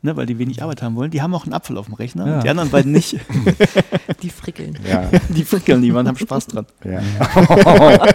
ne, 0.02 0.16
weil 0.16 0.26
die 0.26 0.40
wenig 0.40 0.62
Arbeit 0.62 0.82
haben 0.82 0.96
wollen, 0.96 1.12
die 1.12 1.22
haben 1.22 1.34
auch 1.34 1.44
einen 1.44 1.54
Apfel 1.54 1.78
auf 1.78 1.86
dem 1.86 1.96
Rechner. 1.96 2.28
Ja. 2.28 2.40
Die 2.42 2.50
anderen 2.50 2.70
beiden 2.70 2.92
nicht. 2.92 3.18
Die 4.22 4.30
frickeln. 4.30 4.78
Ja. 4.88 5.10
Die 5.30 5.44
frickeln, 5.44 5.82
die 5.82 5.94
haben 5.94 6.18
Spaß 6.18 6.48
dran. 6.48 6.66
Ja. 6.84 7.02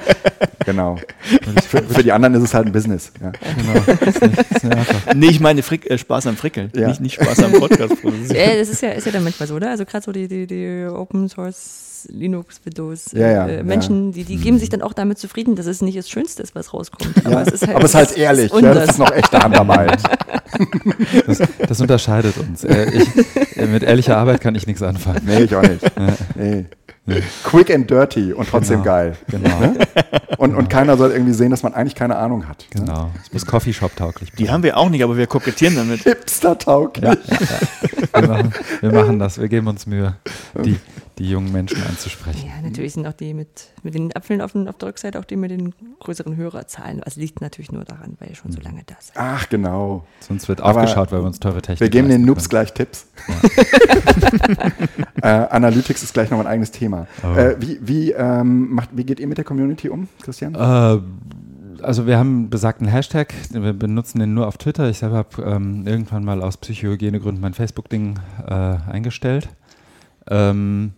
genau. 0.64 0.98
Für, 1.68 1.82
für, 1.82 2.02
die 2.02 2.12
anderen 2.12 2.34
ist 2.34 2.42
es 2.42 2.54
halt 2.54 2.66
ein 2.66 2.72
Business. 2.72 3.12
Ja. 3.22 3.32
Genau. 3.32 4.08
Ist 4.10 4.22
nicht, 4.22 4.38
ist 4.38 5.14
nee, 5.14 5.26
ich 5.28 5.40
meine 5.40 5.62
Frick, 5.62 5.90
äh, 5.90 5.96
Spaß 5.96 6.26
am 6.26 6.36
Frickeln, 6.36 6.70
ja. 6.74 6.88
nicht, 6.88 7.00
nicht 7.00 7.14
Spaß 7.14 7.44
am 7.44 7.52
Podcast 7.52 8.00
produzieren. 8.00 8.36
Ja, 8.36 8.56
das 8.56 8.68
ist 8.68 8.82
ja, 8.82 8.90
ist 8.90 9.06
ja 9.06 9.12
dann 9.12 9.24
manchmal 9.24 9.48
so, 9.48 9.54
oder? 9.54 9.70
Also 9.70 9.84
gerade 9.84 10.04
so 10.04 10.12
die, 10.12 10.28
die, 10.28 10.46
die 10.46 10.86
Open 10.86 11.28
Source 11.28 11.93
Linux, 12.10 12.60
Windows, 12.64 13.12
ja, 13.12 13.30
ja, 13.30 13.46
äh, 13.46 13.62
Menschen, 13.62 14.12
die, 14.12 14.24
die 14.24 14.36
geben 14.36 14.58
sich 14.58 14.68
dann 14.68 14.82
auch 14.82 14.92
damit 14.92 15.18
zufrieden, 15.18 15.56
dass 15.56 15.66
es 15.66 15.82
nicht 15.82 15.98
das 15.98 16.08
Schönste 16.08 16.42
ist, 16.42 16.54
was 16.54 16.72
rauskommt. 16.72 17.24
Aber 17.24 17.42
es 17.42 17.52
ist 17.52 17.66
halt, 17.66 17.76
aber 17.76 17.84
es 17.84 17.90
ist 17.90 17.94
halt 17.94 18.16
ehrlich, 18.16 18.52
ist 18.52 18.60
ja, 18.62 18.74
das 18.74 18.90
ist 18.90 18.98
noch 18.98 19.12
echte 19.12 19.38
Handarbeit. 19.38 20.02
das, 21.26 21.42
das, 21.58 21.80
unterscheidet 21.80 22.36
uns. 22.38 22.64
Äh, 22.64 22.90
ich, 22.90 23.56
äh, 23.56 23.66
mit 23.66 23.82
ehrlicher 23.82 24.16
Arbeit 24.16 24.40
kann 24.40 24.54
ich 24.54 24.66
nichts 24.66 24.82
anfangen. 24.82 25.22
Nee, 25.24 25.44
ich 25.44 25.54
auch 25.54 25.62
nicht. 25.62 25.82
Nee. 26.36 26.66
Quick 27.44 27.70
and 27.70 27.90
dirty 27.90 28.32
und 28.32 28.48
trotzdem 28.48 28.82
genau, 28.82 28.84
geil. 28.84 29.16
Genau. 29.28 29.60
Ne? 29.60 29.74
Und, 30.38 30.50
genau. 30.50 30.58
und 30.58 30.70
keiner 30.70 30.96
soll 30.96 31.10
irgendwie 31.10 31.34
sehen, 31.34 31.50
dass 31.50 31.62
man 31.62 31.74
eigentlich 31.74 31.94
keine 31.94 32.16
Ahnung 32.16 32.48
hat. 32.48 32.64
Genau. 32.70 33.10
Es 33.22 33.30
muss 33.30 33.44
Coffeeshop-tauglich 33.44 34.32
Die 34.32 34.48
haben 34.50 34.62
wir 34.62 34.78
auch 34.78 34.88
nicht, 34.88 35.04
aber 35.04 35.16
wir 35.16 35.26
kokettieren 35.26 35.76
damit. 35.76 36.00
Hipster-tauglich. 36.00 37.04
Ja, 37.04 37.12
ja. 37.12 38.20
Wir, 38.20 38.28
machen, 38.28 38.54
wir 38.80 38.92
machen 38.92 39.18
das, 39.18 39.38
wir 39.38 39.48
geben 39.48 39.66
uns 39.66 39.86
Mühe. 39.86 40.16
Die, 40.64 40.78
die 41.18 41.30
jungen 41.30 41.52
Menschen 41.52 41.82
anzusprechen. 41.82 42.46
Ja, 42.46 42.60
natürlich 42.62 42.94
sind 42.94 43.06
auch 43.06 43.12
die 43.12 43.34
mit, 43.34 43.68
mit 43.82 43.94
den 43.94 44.14
Apfeln 44.14 44.40
auf, 44.40 44.54
auf 44.54 44.78
der 44.78 44.88
Rückseite 44.88 45.18
auch 45.18 45.24
die 45.24 45.36
mit 45.36 45.50
den 45.50 45.74
größeren 46.00 46.36
Hörerzahlen. 46.36 47.00
Das 47.04 47.16
liegt 47.16 47.40
natürlich 47.40 47.70
nur 47.70 47.84
daran, 47.84 48.16
weil 48.18 48.30
ihr 48.30 48.34
schon 48.34 48.50
so 48.50 48.60
lange 48.60 48.82
da 48.86 48.96
seid. 48.98 49.16
Ach, 49.16 49.48
genau. 49.48 50.04
Sonst 50.20 50.48
wird 50.48 50.60
Aber 50.60 50.82
aufgeschaut, 50.82 51.12
weil 51.12 51.20
wir 51.20 51.26
uns 51.26 51.38
teure 51.38 51.62
Technik 51.62 51.80
Wir 51.80 51.90
geben 51.90 52.08
den 52.08 52.24
Noobs 52.24 52.48
gleich 52.48 52.72
Tipps. 52.74 53.06
Ja. 53.28 54.72
äh, 55.44 55.48
Analytics 55.50 56.02
ist 56.02 56.14
gleich 56.14 56.30
noch 56.30 56.40
ein 56.40 56.46
eigenes 56.46 56.72
Thema. 56.72 57.06
Oh. 57.22 57.36
Äh, 57.36 57.56
wie, 57.60 57.78
wie, 57.80 58.12
ähm, 58.12 58.70
macht, 58.70 58.90
wie 58.92 59.04
geht 59.04 59.20
ihr 59.20 59.28
mit 59.28 59.38
der 59.38 59.44
Community 59.44 59.88
um, 59.88 60.08
Christian? 60.22 60.54
Äh, 60.54 61.00
also 61.82 62.06
wir 62.06 62.18
haben 62.18 62.50
besagten 62.50 62.88
Hashtag, 62.88 63.34
wir 63.50 63.72
benutzen 63.72 64.18
den 64.18 64.34
nur 64.34 64.46
auf 64.46 64.58
Twitter. 64.58 64.88
Ich 64.88 64.98
selber 64.98 65.16
habe 65.18 65.42
ähm, 65.42 65.86
irgendwann 65.86 66.24
mal 66.24 66.42
aus 66.42 66.56
Psychogienegründen 66.56 67.40
mein 67.40 67.54
Facebook-Ding 67.54 68.18
äh, 68.46 68.52
eingestellt. 68.52 69.48
Ähm, 70.28 70.92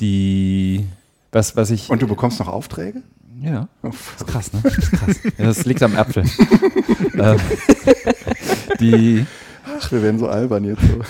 die, 0.00 0.86
was, 1.32 1.56
was 1.56 1.70
ich. 1.70 1.90
Und 1.90 2.02
du 2.02 2.06
bekommst 2.06 2.40
noch 2.40 2.48
Aufträge? 2.48 3.02
Ja. 3.42 3.68
Das 3.82 3.94
ist 3.94 4.26
krass, 4.26 4.52
ne? 4.52 4.60
Das, 4.62 4.78
ist 4.78 4.92
krass. 4.92 5.16
Ja, 5.38 5.44
das 5.46 5.64
liegt 5.64 5.82
am 5.82 5.96
Apfel. 5.96 6.24
ähm, 7.14 7.40
die. 8.80 9.26
Ach, 9.78 9.92
wir 9.92 10.02
werden 10.02 10.18
so 10.18 10.28
albern 10.28 10.64
jetzt 10.64 10.82
so. 10.82 11.00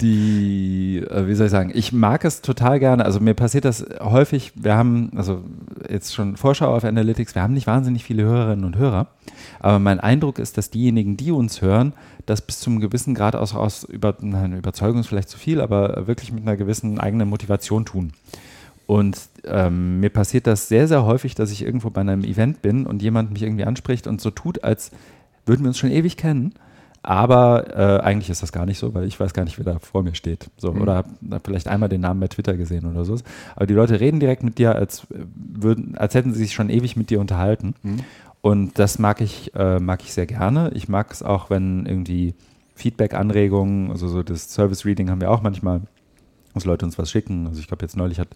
Die, 0.00 1.04
äh, 1.08 1.26
wie 1.26 1.34
soll 1.34 1.46
ich 1.46 1.52
sagen, 1.52 1.70
ich 1.74 1.92
mag 1.92 2.24
es 2.24 2.40
total 2.42 2.78
gerne. 2.78 3.04
Also 3.04 3.20
mir 3.20 3.34
passiert 3.34 3.64
das 3.64 3.84
häufig. 4.00 4.52
Wir 4.54 4.76
haben, 4.76 5.10
also 5.16 5.42
jetzt 5.88 6.14
schon 6.14 6.36
Vorschau 6.36 6.74
auf 6.74 6.84
Analytics, 6.84 7.34
wir 7.34 7.42
haben 7.42 7.54
nicht 7.54 7.66
wahnsinnig 7.66 8.04
viele 8.04 8.24
Hörerinnen 8.24 8.64
und 8.64 8.76
Hörer. 8.76 9.08
Aber 9.58 9.78
mein 9.78 10.00
Eindruck 10.00 10.38
ist, 10.38 10.58
dass 10.58 10.70
diejenigen, 10.70 11.16
die 11.16 11.30
uns 11.30 11.62
hören, 11.62 11.92
das 12.26 12.42
bis 12.42 12.60
zum 12.60 12.80
gewissen 12.80 13.14
Grad 13.14 13.36
aus, 13.36 13.54
aus 13.54 13.84
über, 13.84 14.16
eine 14.20 14.58
Überzeugung 14.58 15.00
ist 15.00 15.08
vielleicht 15.08 15.28
zu 15.28 15.38
viel, 15.38 15.60
aber 15.60 16.06
wirklich 16.06 16.32
mit 16.32 16.42
einer 16.42 16.56
gewissen 16.56 16.98
eigenen 16.98 17.28
Motivation 17.28 17.84
tun. 17.84 18.12
Und 18.86 19.18
ähm, 19.44 20.00
mir 20.00 20.10
passiert 20.10 20.46
das 20.46 20.68
sehr, 20.68 20.88
sehr 20.88 21.04
häufig, 21.04 21.36
dass 21.36 21.52
ich 21.52 21.64
irgendwo 21.64 21.90
bei 21.90 22.00
einem 22.00 22.24
Event 22.24 22.60
bin 22.60 22.86
und 22.86 23.02
jemand 23.02 23.30
mich 23.30 23.42
irgendwie 23.42 23.64
anspricht 23.64 24.06
und 24.06 24.20
so 24.20 24.30
tut, 24.30 24.64
als 24.64 24.90
würden 25.46 25.62
wir 25.62 25.68
uns 25.68 25.78
schon 25.78 25.92
ewig 25.92 26.16
kennen. 26.16 26.54
Aber 27.02 27.74
äh, 27.74 28.02
eigentlich 28.02 28.28
ist 28.28 28.42
das 28.42 28.52
gar 28.52 28.66
nicht 28.66 28.78
so, 28.78 28.92
weil 28.92 29.04
ich 29.04 29.18
weiß 29.18 29.32
gar 29.32 29.44
nicht, 29.44 29.58
wer 29.58 29.64
da 29.64 29.78
vor 29.78 30.02
mir 30.02 30.14
steht. 30.14 30.50
So, 30.58 30.72
mhm. 30.72 30.82
Oder 30.82 30.96
habe 30.96 31.40
vielleicht 31.42 31.68
einmal 31.68 31.88
den 31.88 32.02
Namen 32.02 32.20
bei 32.20 32.28
Twitter 32.28 32.56
gesehen 32.56 32.84
oder 32.84 33.04
so. 33.04 33.16
Aber 33.56 33.66
die 33.66 33.74
Leute 33.74 34.00
reden 34.00 34.20
direkt 34.20 34.42
mit 34.42 34.58
dir, 34.58 34.74
als, 34.74 35.06
würden, 35.08 35.96
als 35.96 36.14
hätten 36.14 36.34
sie 36.34 36.40
sich 36.40 36.52
schon 36.52 36.68
ewig 36.68 36.96
mit 36.96 37.10
dir 37.10 37.20
unterhalten. 37.20 37.74
Mhm. 37.82 38.00
Und 38.42 38.78
das 38.78 38.98
mag 38.98 39.20
ich, 39.20 39.54
äh, 39.54 39.78
mag 39.80 40.02
ich 40.02 40.12
sehr 40.12 40.26
gerne. 40.26 40.70
Ich 40.74 40.88
mag 40.88 41.10
es 41.10 41.22
auch, 41.22 41.50
wenn 41.50 41.86
irgendwie 41.86 42.34
Feedback, 42.74 43.14
Anregungen, 43.14 43.90
also 43.90 44.08
so 44.08 44.22
das 44.22 44.52
Service 44.52 44.84
Reading 44.84 45.10
haben 45.10 45.20
wir 45.20 45.30
auch 45.30 45.42
manchmal, 45.42 45.82
dass 46.54 46.64
Leute 46.64 46.84
uns 46.84 46.98
was 46.98 47.10
schicken. 47.10 47.46
Also 47.46 47.60
ich 47.60 47.68
glaube, 47.68 47.82
jetzt 47.84 47.96
neulich 47.96 48.18
hat 48.18 48.28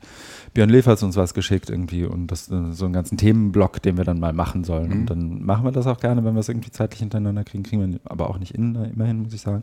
Björn 0.53 0.71
Leferz 0.71 1.03
uns 1.03 1.17
was 1.17 1.35
geschickt 1.35 1.71
irgendwie 1.71 2.05
und 2.05 2.29
das 2.29 2.51
äh, 2.51 2.73
so 2.73 2.85
einen 2.85 2.95
ganzen 2.95 3.19
Themenblock, 3.19 3.83
den 3.83 3.97
wir 3.97 4.05
dann 4.05 4.21
mal 4.21 4.33
machen 4.33 4.65
sollen. 4.65 4.89
Mhm. 4.89 5.01
Und 5.01 5.07
dann 5.11 5.45
machen 5.45 5.65
wir 5.65 5.73
das 5.73 5.87
auch 5.87 5.99
gerne, 5.99 6.25
wenn 6.25 6.35
wir 6.35 6.41
es 6.41 6.49
irgendwie 6.49 6.71
zeitlich 6.71 7.01
hintereinander 7.01 7.45
kriegen, 7.45 7.63
kriegen 7.63 7.93
wir 7.93 8.01
aber 8.05 8.31
auch 8.31 8.39
nicht 8.39 8.55
in, 8.55 8.75
immerhin, 8.75 9.23
muss 9.23 9.35
ich 9.35 9.41
sagen. 9.41 9.63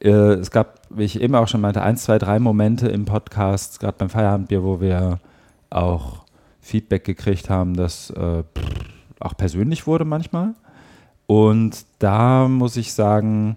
Äh, 0.00 0.10
es 0.10 0.50
gab, 0.50 0.82
wie 0.90 1.04
ich 1.04 1.20
eben 1.20 1.34
auch 1.34 1.48
schon 1.48 1.60
meinte, 1.60 1.82
eins, 1.82 2.04
zwei, 2.04 2.18
drei 2.18 2.38
Momente 2.38 2.88
im 2.88 3.04
Podcast, 3.04 3.80
gerade 3.80 3.96
beim 3.98 4.10
Feierabendbier, 4.10 4.62
wo 4.62 4.80
wir 4.80 5.18
auch 5.70 6.24
Feedback 6.60 7.04
gekriegt 7.04 7.50
haben, 7.50 7.74
dass 7.74 8.10
äh, 8.10 8.44
auch 9.20 9.36
persönlich 9.36 9.86
wurde 9.86 10.04
manchmal. 10.04 10.54
Und 11.26 11.86
da 11.98 12.48
muss 12.48 12.76
ich 12.76 12.92
sagen, 12.92 13.56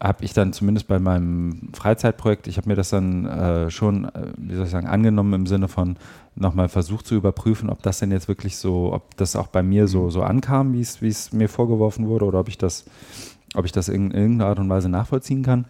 habe 0.00 0.24
ich 0.24 0.32
dann 0.32 0.52
zumindest 0.52 0.88
bei 0.88 0.98
meinem 0.98 1.70
Freizeitprojekt, 1.72 2.48
ich 2.48 2.58
habe 2.58 2.68
mir 2.68 2.74
das 2.74 2.90
dann 2.90 3.24
äh, 3.24 3.70
schon, 3.70 4.04
äh, 4.04 4.32
wie 4.36 4.54
soll 4.54 4.66
ich 4.66 4.70
sagen, 4.70 4.86
angenommen 4.86 5.32
im 5.32 5.46
Sinne 5.46 5.68
von 5.68 5.96
nochmal 6.34 6.68
versucht 6.68 7.06
zu 7.06 7.14
überprüfen, 7.14 7.70
ob 7.70 7.82
das 7.82 7.98
denn 7.98 8.10
jetzt 8.10 8.28
wirklich 8.28 8.58
so, 8.58 8.92
ob 8.92 9.16
das 9.16 9.36
auch 9.36 9.46
bei 9.46 9.62
mir 9.62 9.88
so, 9.88 10.10
so 10.10 10.22
ankam, 10.22 10.74
wie 10.74 10.80
es 10.80 11.32
mir 11.32 11.48
vorgeworfen 11.48 12.08
wurde, 12.08 12.26
oder 12.26 12.40
ob 12.40 12.48
ich 12.48 12.58
das, 12.58 12.84
ob 13.54 13.64
ich 13.64 13.72
das 13.72 13.88
in 13.88 14.10
irgendeiner 14.10 14.50
Art 14.50 14.58
und 14.58 14.68
Weise 14.68 14.90
nachvollziehen 14.90 15.42
kann. 15.42 15.64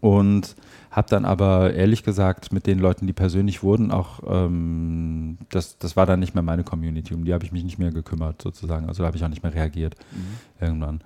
Und 0.00 0.56
habe 0.90 1.08
dann 1.10 1.24
aber 1.24 1.74
ehrlich 1.74 2.02
gesagt 2.02 2.52
mit 2.52 2.66
den 2.66 2.78
Leuten, 2.78 3.06
die 3.06 3.12
persönlich 3.12 3.62
wurden, 3.62 3.90
auch 3.90 4.20
ähm, 4.26 5.36
das, 5.50 5.78
das 5.78 5.94
war 5.94 6.06
dann 6.06 6.20
nicht 6.20 6.34
mehr 6.34 6.42
meine 6.42 6.64
Community, 6.64 7.14
um 7.14 7.24
die 7.24 7.34
habe 7.34 7.44
ich 7.44 7.52
mich 7.52 7.62
nicht 7.62 7.78
mehr 7.78 7.92
gekümmert 7.92 8.40
sozusagen. 8.40 8.88
Also 8.88 9.02
da 9.02 9.08
habe 9.08 9.16
ich 9.16 9.24
auch 9.24 9.28
nicht 9.28 9.42
mehr 9.42 9.54
reagiert 9.54 9.94
mhm. 10.10 10.64
irgendwann. 10.64 11.00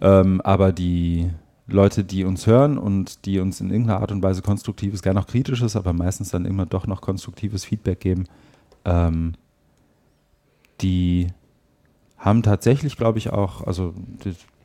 Ähm, 0.00 0.40
aber 0.42 0.72
die 0.72 1.30
Leute, 1.72 2.04
die 2.04 2.24
uns 2.24 2.46
hören 2.46 2.78
und 2.78 3.26
die 3.26 3.40
uns 3.40 3.60
in 3.60 3.70
irgendeiner 3.70 4.00
Art 4.00 4.12
und 4.12 4.22
Weise 4.22 4.42
konstruktives, 4.42 5.02
gerne 5.02 5.20
auch 5.20 5.26
kritisches, 5.26 5.76
aber 5.76 5.92
meistens 5.92 6.30
dann 6.30 6.44
immer 6.44 6.66
doch 6.66 6.86
noch 6.86 7.00
konstruktives 7.00 7.64
Feedback 7.64 8.00
geben, 8.00 8.24
ähm, 8.84 9.34
die 10.80 11.28
haben 12.18 12.42
tatsächlich, 12.42 12.96
glaube 12.96 13.18
ich, 13.18 13.30
auch, 13.30 13.66
also 13.66 13.94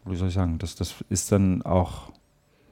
wie 0.06 0.16
soll 0.16 0.28
ich 0.30 0.34
sagen, 0.34 0.60
das, 0.60 0.76
das 0.76 0.96
ist 1.10 1.32
dann 1.32 1.64
auch 1.64 2.12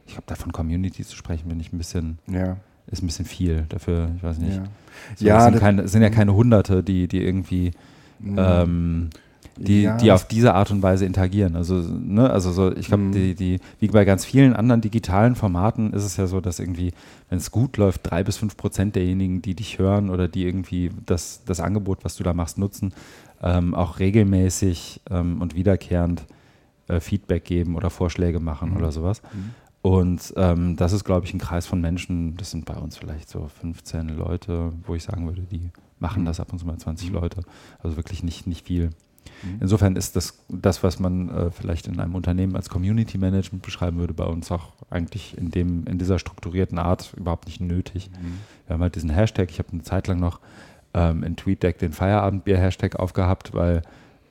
ich 0.05 0.13
glaube, 0.13 0.27
davon 0.27 0.51
Community 0.51 1.03
zu 1.03 1.15
sprechen, 1.15 1.49
bin 1.49 1.59
ich 1.59 1.73
ein 1.73 1.77
bisschen, 1.77 2.19
ja. 2.27 2.57
ist 2.87 3.01
ein 3.01 3.07
bisschen 3.07 3.25
viel 3.25 3.65
dafür, 3.69 4.11
ich 4.15 4.23
weiß 4.23 4.37
nicht. 4.37 4.57
Ja, 4.57 4.63
so, 5.15 5.25
ja 5.25 5.35
das 5.35 5.45
sind, 5.45 5.59
keine, 5.59 5.87
sind, 5.87 6.01
ja 6.01 6.09
keine 6.09 6.33
Hunderte, 6.33 6.83
die, 6.83 7.07
die 7.07 7.23
irgendwie, 7.23 7.71
ähm, 8.23 9.09
die, 9.57 9.83
ja. 9.83 9.97
die 9.97 10.11
auf 10.11 10.27
diese 10.27 10.53
Art 10.53 10.71
und 10.71 10.83
Weise 10.83 11.05
interagieren. 11.05 11.55
Also, 11.55 11.75
ne, 11.75 12.29
also 12.29 12.51
so, 12.51 12.75
ich 12.75 12.87
glaube, 12.87 13.03
mhm. 13.03 13.11
die, 13.11 13.35
die, 13.35 13.59
wie 13.79 13.87
bei 13.87 14.05
ganz 14.05 14.25
vielen 14.25 14.53
anderen 14.53 14.81
digitalen 14.81 15.35
Formaten 15.35 15.93
ist 15.93 16.03
es 16.03 16.17
ja 16.17 16.27
so, 16.27 16.41
dass 16.41 16.59
irgendwie, 16.59 16.93
wenn 17.29 17.37
es 17.37 17.51
gut 17.51 17.77
läuft, 17.77 18.09
drei 18.09 18.23
bis 18.23 18.37
fünf 18.37 18.57
Prozent 18.57 18.95
derjenigen, 18.95 19.41
die 19.41 19.55
dich 19.55 19.79
hören 19.79 20.09
oder 20.09 20.27
die 20.27 20.45
irgendwie 20.45 20.91
das, 21.05 21.41
das 21.45 21.59
Angebot, 21.59 22.03
was 22.03 22.15
du 22.15 22.23
da 22.23 22.33
machst, 22.33 22.57
nutzen, 22.57 22.93
ähm, 23.41 23.73
auch 23.73 23.99
regelmäßig 23.99 25.01
ähm, 25.09 25.41
und 25.41 25.55
wiederkehrend 25.55 26.25
äh, 26.87 26.99
Feedback 26.99 27.45
geben 27.45 27.75
oder 27.75 27.89
Vorschläge 27.89 28.39
machen 28.39 28.71
mhm. 28.71 28.77
oder 28.77 28.91
sowas. 28.91 29.21
Mhm. 29.33 29.51
Und 29.81 30.33
ähm, 30.35 30.75
das 30.77 30.93
ist, 30.93 31.03
glaube 31.03 31.27
ich, 31.27 31.33
ein 31.35 31.39
Kreis 31.39 31.67
von 31.67 31.79
Menschen, 31.79 32.35
das 32.37 32.51
sind 32.51 32.65
bei 32.65 32.73
uns 32.73 32.97
vielleicht 32.97 33.29
so 33.29 33.47
15 33.61 34.09
Leute, 34.09 34.73
wo 34.85 34.95
ich 34.95 35.03
sagen 35.03 35.27
würde, 35.27 35.43
die 35.43 35.69
machen 35.99 36.23
mhm. 36.23 36.25
das 36.25 36.39
ab 36.39 36.51
und 36.51 36.57
zu 36.57 36.65
mal 36.65 36.77
20 36.77 37.09
mhm. 37.09 37.15
Leute. 37.15 37.41
Also 37.83 37.95
wirklich 37.95 38.23
nicht, 38.23 38.47
nicht 38.47 38.65
viel. 38.65 38.89
Mhm. 39.43 39.57
Insofern 39.61 39.95
ist 39.95 40.15
das, 40.15 40.39
das 40.49 40.83
was 40.83 40.99
man 40.99 41.29
äh, 41.29 41.51
vielleicht 41.51 41.87
in 41.87 41.99
einem 41.99 42.15
Unternehmen 42.15 42.55
als 42.55 42.69
Community 42.69 43.17
Management 43.17 43.63
beschreiben 43.63 43.97
würde, 43.97 44.13
bei 44.13 44.25
uns 44.25 44.51
auch 44.51 44.73
eigentlich 44.89 45.37
in, 45.37 45.51
dem, 45.51 45.85
in 45.85 45.97
dieser 45.97 46.19
strukturierten 46.19 46.79
Art 46.79 47.13
überhaupt 47.17 47.45
nicht 47.47 47.61
nötig. 47.61 48.09
Mhm. 48.09 48.39
Wir 48.67 48.73
haben 48.73 48.81
halt 48.81 48.95
diesen 48.95 49.09
Hashtag, 49.09 49.49
ich 49.49 49.59
habe 49.59 49.71
eine 49.71 49.83
Zeit 49.83 50.07
lang 50.07 50.19
noch 50.19 50.39
ähm, 50.93 51.23
in 51.23 51.35
TweetDeck 51.35 51.77
den 51.77 51.91
Feierabendbier-Hashtag 51.91 52.97
aufgehabt, 52.97 53.53
weil 53.53 53.81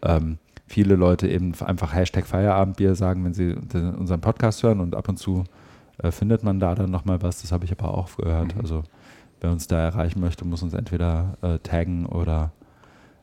ähm, 0.03 0.39
viele 0.66 0.97
Leute 0.97 1.29
eben 1.29 1.55
einfach 1.61 1.95
Hashtag 1.95 2.27
Feierabendbier 2.27 2.95
sagen, 2.95 3.25
wenn 3.25 3.35
sie 3.35 3.53
unseren 3.53 4.21
Podcast 4.21 4.62
hören 4.62 4.81
und 4.81 4.95
ab 4.95 5.09
und 5.09 5.19
zu 5.19 5.45
äh, 5.99 6.11
findet 6.11 6.43
man 6.43 6.61
da 6.61 6.75
dann 6.75 6.91
nochmal 6.91 7.23
was. 7.23 7.43
Das 7.43 7.53
habe 7.53 7.65
ich 7.65 7.73
aber 7.73 7.97
auch 7.97 8.16
gehört. 8.16 8.55
Mhm. 8.55 8.61
Also 8.61 8.83
wer 9.41 9.51
uns 9.51 9.66
da 9.66 9.79
erreichen 9.79 10.21
möchte, 10.21 10.45
muss 10.45 10.62
uns 10.62 10.75
entweder 10.75 11.37
äh, 11.43 11.59
taggen 11.59 12.07
oder 12.07 12.53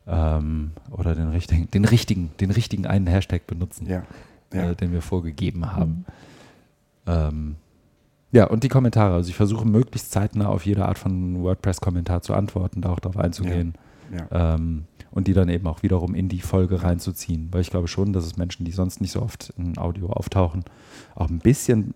ähm, 0.07 0.71
oder 0.89 1.15
den 1.15 1.29
richtigen, 1.29 1.69
den 1.71 1.85
richtigen, 1.85 2.31
den 2.39 2.51
richtigen 2.51 2.85
einen 2.87 3.07
Hashtag 3.07 3.47
benutzen, 3.47 3.87
ja. 3.87 4.03
Ja. 4.53 4.71
Äh, 4.71 4.75
den 4.75 4.91
wir 4.91 5.01
vorgegeben 5.01 5.73
haben. 5.73 5.91
Mhm. 5.91 6.05
Ähm, 7.07 7.55
ja, 8.31 8.45
und 8.45 8.63
die 8.63 8.69
Kommentare. 8.69 9.15
Also 9.15 9.29
ich 9.29 9.35
versuche 9.35 9.67
möglichst 9.67 10.11
zeitnah 10.11 10.47
auf 10.47 10.65
jede 10.65 10.85
Art 10.85 10.97
von 10.97 11.41
WordPress-Kommentar 11.43 12.21
zu 12.21 12.33
antworten, 12.33 12.81
da 12.81 12.89
auch 12.89 12.99
darauf 12.99 13.17
einzugehen. 13.17 13.75
Ja. 14.11 14.55
Ähm, 14.55 14.85
und 15.11 15.27
die 15.27 15.33
dann 15.33 15.49
eben 15.49 15.67
auch 15.67 15.83
wiederum 15.83 16.15
in 16.15 16.29
die 16.29 16.39
Folge 16.39 16.83
reinzuziehen. 16.83 17.49
Weil 17.51 17.61
ich 17.61 17.69
glaube 17.69 17.89
schon, 17.89 18.13
dass 18.13 18.25
es 18.25 18.37
Menschen, 18.37 18.65
die 18.65 18.71
sonst 18.71 19.01
nicht 19.01 19.11
so 19.11 19.21
oft 19.21 19.53
in 19.57 19.77
Audio 19.77 20.09
auftauchen, 20.09 20.63
auch 21.15 21.29
ein 21.29 21.39
bisschen, 21.39 21.93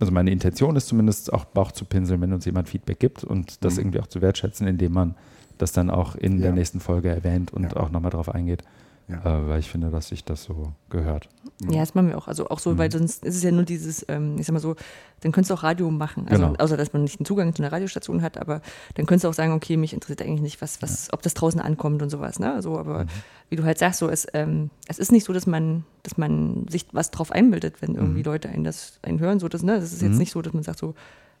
also 0.00 0.12
meine 0.12 0.32
Intention 0.32 0.74
ist 0.74 0.88
zumindest 0.88 1.32
auch 1.32 1.44
Bauch 1.44 1.70
zu 1.70 1.84
pinseln, 1.84 2.20
wenn 2.20 2.32
uns 2.32 2.44
jemand 2.44 2.68
Feedback 2.68 2.98
gibt 2.98 3.22
und 3.22 3.64
das 3.64 3.74
mhm. 3.74 3.80
irgendwie 3.80 4.00
auch 4.00 4.08
zu 4.08 4.20
wertschätzen, 4.20 4.66
indem 4.66 4.92
man 4.92 5.14
das 5.60 5.72
dann 5.72 5.90
auch 5.90 6.14
in 6.14 6.36
ja. 6.36 6.44
der 6.44 6.52
nächsten 6.52 6.80
Folge 6.80 7.08
erwähnt 7.08 7.52
und 7.52 7.64
ja. 7.64 7.76
auch 7.76 7.90
nochmal 7.90 8.10
darauf 8.10 8.28
eingeht. 8.28 8.64
Ja. 9.10 9.38
Äh, 9.38 9.48
weil 9.48 9.58
ich 9.58 9.68
finde, 9.68 9.90
dass 9.90 10.08
sich 10.08 10.24
das 10.24 10.44
so 10.44 10.72
gehört. 10.88 11.28
Ja, 11.68 11.80
das 11.80 11.94
machen 11.94 12.08
wir 12.08 12.18
auch. 12.18 12.28
Also 12.28 12.48
auch 12.48 12.58
so, 12.58 12.70
mhm. 12.70 12.78
weil 12.78 12.92
sonst 12.92 13.24
ist 13.24 13.36
es 13.36 13.42
ja 13.42 13.50
nur 13.50 13.64
dieses, 13.64 14.04
ähm, 14.08 14.36
ich 14.38 14.46
sag 14.46 14.52
mal 14.52 14.60
so, 14.60 14.76
dann 15.20 15.32
könntest 15.32 15.50
du 15.50 15.54
auch 15.54 15.62
Radio 15.62 15.90
machen. 15.90 16.28
Also 16.28 16.46
genau. 16.46 16.58
außer 16.58 16.76
dass 16.76 16.92
man 16.92 17.02
nicht 17.02 17.18
einen 17.18 17.26
Zugang 17.26 17.54
zu 17.54 17.62
einer 17.62 17.72
Radiostation 17.72 18.22
hat, 18.22 18.38
aber 18.38 18.62
dann 18.94 19.06
könntest 19.06 19.24
du 19.24 19.28
auch 19.28 19.34
sagen, 19.34 19.52
okay, 19.52 19.76
mich 19.76 19.92
interessiert 19.92 20.22
eigentlich 20.22 20.42
nicht, 20.42 20.62
was, 20.62 20.80
was, 20.80 21.08
ja. 21.08 21.14
ob 21.14 21.22
das 21.22 21.34
draußen 21.34 21.60
ankommt 21.60 22.02
und 22.02 22.10
sowas. 22.10 22.38
Ne? 22.38 22.52
Also, 22.52 22.78
aber 22.78 23.04
mhm. 23.04 23.08
wie 23.48 23.56
du 23.56 23.64
halt 23.64 23.78
sagst, 23.78 23.98
so, 23.98 24.08
es, 24.08 24.26
ähm, 24.32 24.70
es 24.86 24.98
ist 24.98 25.10
nicht 25.10 25.24
so, 25.24 25.32
dass 25.32 25.46
man, 25.46 25.84
dass 26.04 26.16
man 26.16 26.66
sich 26.68 26.86
was 26.92 27.10
drauf 27.10 27.32
einbildet, 27.32 27.82
wenn 27.82 27.96
irgendwie 27.96 28.20
mhm. 28.20 28.26
Leute 28.26 28.48
einen 28.48 28.64
das 28.64 29.00
einen 29.02 29.18
hören. 29.18 29.40
So, 29.40 29.48
das, 29.48 29.62
ne? 29.62 29.80
das 29.80 29.92
ist 29.92 30.02
jetzt 30.02 30.12
mhm. 30.12 30.18
nicht 30.18 30.32
so, 30.32 30.40
dass 30.40 30.52
man 30.52 30.62
sagt 30.62 30.78
so, 30.78 30.94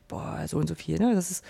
boah, 0.08 0.44
so 0.46 0.58
und 0.58 0.68
so 0.68 0.74
viel. 0.74 0.98
Ne? 0.98 1.14
Das 1.14 1.30
ist 1.30 1.44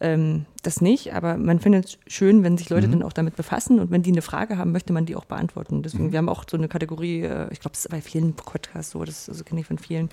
ähm, 0.00 0.46
das 0.62 0.80
nicht, 0.80 1.14
aber 1.14 1.36
man 1.36 1.60
findet 1.60 1.86
es 1.86 1.98
schön, 2.06 2.42
wenn 2.42 2.58
sich 2.58 2.68
Leute 2.68 2.88
mhm. 2.88 2.92
dann 2.92 3.02
auch 3.02 3.12
damit 3.12 3.36
befassen 3.36 3.80
und 3.80 3.90
wenn 3.90 4.02
die 4.02 4.12
eine 4.12 4.22
Frage 4.22 4.58
haben, 4.58 4.72
möchte 4.72 4.92
man 4.92 5.06
die 5.06 5.16
auch 5.16 5.24
beantworten. 5.24 5.82
Deswegen, 5.82 6.06
mhm. 6.06 6.12
wir 6.12 6.18
haben 6.18 6.28
auch 6.28 6.44
so 6.48 6.56
eine 6.56 6.68
Kategorie, 6.68 7.22
äh, 7.22 7.48
ich 7.52 7.60
glaube, 7.60 7.72
das 7.72 7.84
ist 7.84 7.90
bei 7.90 8.00
vielen 8.00 8.34
Podcasts 8.34 8.92
so, 8.92 9.04
das 9.04 9.28
also 9.28 9.44
kenne 9.44 9.60
ich 9.60 9.66
von 9.66 9.78
vielen, 9.78 10.10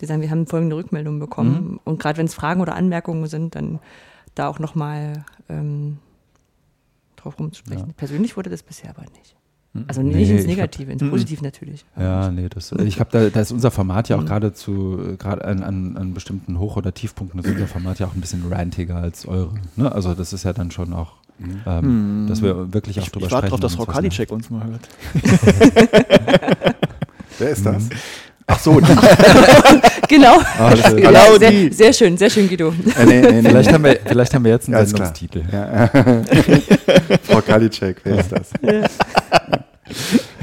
die 0.00 0.06
sagen, 0.06 0.20
wir 0.20 0.30
haben 0.30 0.46
folgende 0.46 0.76
Rückmeldungen 0.76 1.20
bekommen. 1.20 1.72
Mhm. 1.72 1.80
Und 1.84 2.00
gerade 2.00 2.18
wenn 2.18 2.26
es 2.26 2.34
Fragen 2.34 2.60
oder 2.60 2.74
Anmerkungen 2.74 3.26
sind, 3.26 3.54
dann 3.54 3.78
da 4.34 4.48
auch 4.48 4.58
nochmal 4.58 5.24
ähm, 5.48 5.98
drauf 7.16 7.38
rumzusprechen. 7.38 7.88
Ja. 7.88 7.94
Persönlich 7.96 8.36
wurde 8.36 8.50
das 8.50 8.62
bisher 8.62 8.90
aber 8.90 9.02
nicht. 9.02 9.36
Also 9.86 10.02
nicht 10.02 10.14
nee, 10.14 10.36
ins 10.36 10.46
Negative, 10.46 10.92
hab, 10.92 11.00
ins. 11.00 11.10
Positive 11.10 11.42
natürlich. 11.42 11.84
Ja, 11.96 12.30
nee, 12.30 12.48
das, 12.50 12.72
ich 12.72 13.00
habe 13.00 13.10
da, 13.10 13.30
da 13.30 13.40
ist 13.40 13.52
unser 13.52 13.70
Format 13.70 14.10
ja 14.10 14.16
auch 14.16 14.20
hm. 14.20 14.26
gerade 14.26 14.52
zu, 14.52 15.16
gerade 15.18 15.44
an, 15.46 15.62
an, 15.62 15.96
an, 15.96 16.12
bestimmten 16.12 16.58
Hoch- 16.58 16.76
oder 16.76 16.92
Tiefpunkten 16.92 17.40
ist 17.40 17.48
unser 17.48 17.66
Format 17.66 17.98
ja 17.98 18.06
auch 18.06 18.14
ein 18.14 18.20
bisschen 18.20 18.44
rantiger 18.52 18.96
als 18.96 19.26
eure. 19.26 19.54
Ne? 19.76 19.90
Also 19.90 20.12
das 20.14 20.34
ist 20.34 20.42
ja 20.44 20.52
dann 20.52 20.70
schon 20.70 20.92
auch, 20.92 21.14
ähm, 21.66 22.26
dass 22.28 22.42
wir 22.42 22.74
wirklich 22.74 23.00
auch 23.00 23.04
ich, 23.04 23.12
drüber 23.12 23.26
ich 23.26 23.32
sprechen. 23.32 23.46
Ich 23.46 23.50
warte 23.52 23.60
drauf, 23.60 23.60
dass 23.60 23.74
Frau 23.76 23.86
Kadicek 23.86 24.30
uns 24.30 24.50
mal 24.50 24.66
hört. 24.66 24.88
Wer 27.38 27.50
ist 27.50 27.64
das? 27.64 27.88
Ach 28.46 28.58
so, 28.58 28.80
die. 28.80 28.86
genau. 30.08 30.38
Ah, 30.58 30.74
ja, 30.74 31.38
sehr, 31.38 31.72
sehr, 31.72 31.92
schön, 31.92 32.16
sehr 32.16 32.30
schön, 32.30 32.48
Guido. 32.48 32.68
Äh, 32.98 33.04
nee, 33.06 33.20
nee, 33.20 33.42
nee, 33.42 33.48
vielleicht, 33.48 33.72
haben 33.72 33.84
wir, 33.84 33.98
vielleicht 34.06 34.34
haben 34.34 34.44
wir 34.44 34.52
jetzt 34.52 34.68
einen 34.68 34.78
ja, 34.78 34.86
Sendungstitel. 34.86 35.42
Ja. 35.50 35.88
Frau 37.22 37.40
Kalitschek, 37.40 37.98
wer 38.04 38.18
ist 38.18 38.32
das? 38.32 38.50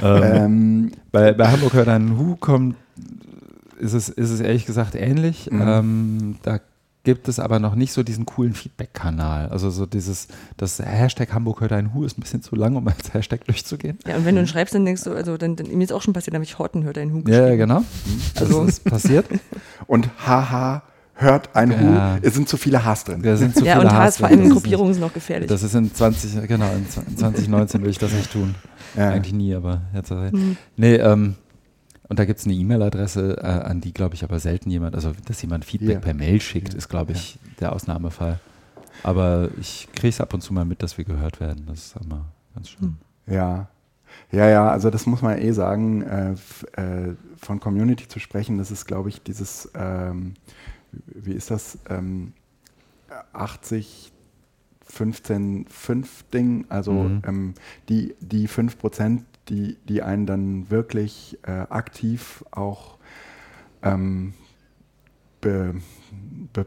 Ähm, 0.02 0.24
ähm, 0.24 0.92
bei, 1.12 1.34
bei 1.34 1.48
Hamburg 1.48 1.74
hört 1.74 1.88
ein 1.88 2.18
Hu 2.18 2.36
kommt, 2.36 2.76
ist 3.80 3.94
es, 3.94 4.10
ist 4.10 4.30
es 4.30 4.40
ehrlich 4.40 4.66
gesagt 4.66 4.96
ähnlich. 4.96 5.50
Mhm. 5.52 5.62
Ähm, 5.62 6.36
da 6.44 6.60
gibt 7.10 7.28
es 7.28 7.40
aber 7.40 7.60
noch 7.60 7.76
nicht 7.76 7.92
so 7.92 8.04
diesen 8.04 8.26
coolen 8.26 8.54
Feedback-Kanal. 8.54 9.50
Also 9.50 9.72
so 9.72 9.86
dieses, 9.86 10.28
das 10.58 10.80
Hashtag 10.80 11.34
Hamburg 11.34 11.62
hört 11.62 11.72
ein 11.72 11.94
Hu 11.94 12.04
ist 12.04 12.18
ein 12.18 12.22
bisschen 12.22 12.44
zu 12.44 12.56
lang, 12.56 12.76
um 12.76 12.88
als 12.88 13.14
Hashtag 13.14 13.46
durchzugehen. 13.46 13.98
Ja, 14.08 14.16
und 14.16 14.26
wenn 14.26 14.36
du 14.36 14.46
schreibst, 14.46 14.76
dann 14.76 14.86
denkst 14.86 15.04
du, 15.04 15.14
also 15.14 15.38
dann, 15.38 15.56
dann 15.56 15.68
mir 15.68 15.84
ist 15.84 15.92
auch 15.92 16.04
schon 16.04 16.14
passiert, 16.14 16.34
da 16.34 16.36
habe 16.36 16.44
ich 16.44 16.60
Horten 16.60 16.84
hört 16.84 16.98
ein 17.00 17.12
Hu 17.12 17.24
geschrieben. 17.24 17.48
Ja, 17.48 17.56
genau. 17.56 17.84
Also 18.40 18.66
das 18.66 18.70
ist 18.70 18.84
passiert. 18.84 19.26
Und 19.88 20.10
haha 20.26 20.84
hört 21.16 21.56
ein 21.56 21.72
ja. 21.72 22.16
Hu, 22.16 22.20
es 22.22 22.36
sind 22.36 22.48
zu 22.48 22.58
viele 22.58 22.86
Hass 22.86 23.04
drin. 23.04 23.24
Da 23.24 23.36
sind 23.36 23.56
zu 23.56 23.66
ja, 23.66 23.74
viele 23.74 23.90
und 23.90 23.96
Hass, 23.96 24.18
vor 24.18 24.28
allem 24.28 24.44
in 24.44 24.50
Gruppierungen 24.52 24.94
sind 24.94 25.02
noch 25.02 25.14
gefährlich. 25.14 25.50
Das 25.50 25.64
ist 25.64 25.74
in 25.74 25.94
20, 25.94 26.48
genau, 26.48 26.70
in 26.74 26.88
2019 27.18 27.82
will 27.82 27.90
ich 27.90 27.98
das 27.98 28.14
nicht 28.14 28.32
tun. 28.32 28.56
Ja. 28.96 29.10
Eigentlich 29.10 29.34
nie, 29.34 29.54
aber 29.56 29.82
jetzt. 29.94 30.12
Mhm. 30.12 30.58
Nee, 30.78 30.96
ähm, 30.96 31.36
und 32.10 32.18
da 32.18 32.26
gibt 32.26 32.40
es 32.40 32.46
eine 32.46 32.56
E-Mail-Adresse, 32.56 33.38
äh, 33.38 33.46
an 33.46 33.82
die, 33.82 33.94
glaube 33.94 34.16
ich, 34.16 34.24
aber 34.24 34.40
selten 34.40 34.72
jemand, 34.72 34.96
also 34.96 35.14
dass 35.26 35.42
jemand 35.42 35.64
Feedback 35.64 35.94
ja. 35.94 36.00
per 36.00 36.16
Mail 36.16 36.42
schickt, 36.42 36.74
ist, 36.74 36.90
glaube 36.90 37.12
ich, 37.12 37.36
ja. 37.36 37.42
der 37.60 37.74
Ausnahmefall. 37.74 38.40
Aber 39.04 39.50
ich 39.60 39.88
kriege 39.94 40.10
es 40.10 40.20
ab 40.20 40.34
und 40.34 40.42
zu 40.42 40.54
mal 40.54 40.66
mit, 40.66 40.82
dass 40.84 40.98
wir 40.98 41.06
gehört 41.06 41.40
werden. 41.40 41.66
Das 41.68 41.86
ist 41.86 41.96
immer 42.04 42.26
ganz 42.56 42.70
schön. 42.70 42.82
Hm. 42.82 42.98
Ja. 43.34 43.70
Ja, 44.32 44.50
ja, 44.50 44.70
also 44.70 44.90
das 44.90 45.06
muss 45.06 45.22
man 45.22 45.38
eh 45.38 45.52
sagen, 45.52 46.02
äh, 46.02 46.32
äh, 46.74 47.16
von 47.38 47.60
Community 47.60 48.08
zu 48.08 48.20
sprechen, 48.20 48.58
das 48.58 48.72
ist, 48.72 48.86
glaube 48.86 49.10
ich, 49.10 49.22
dieses, 49.22 49.70
ähm, 49.76 50.34
wie 50.92 51.34
ist 51.34 51.52
das, 51.52 51.78
ähm, 51.90 52.34
80, 53.34 54.12
15, 54.84 55.68
5 55.70 56.24
Ding, 56.32 56.66
also 56.70 56.92
mhm. 56.92 57.22
ähm, 57.26 57.54
die, 57.88 58.16
die 58.20 58.48
5 58.48 58.80
Prozent, 58.80 59.26
die, 59.50 59.78
die 59.88 60.02
einen 60.02 60.26
dann 60.26 60.70
wirklich 60.70 61.38
äh, 61.44 61.52
aktiv 61.52 62.44
auch 62.52 62.98
ähm, 63.82 64.34
be, 65.42 65.76
be, 66.54 66.66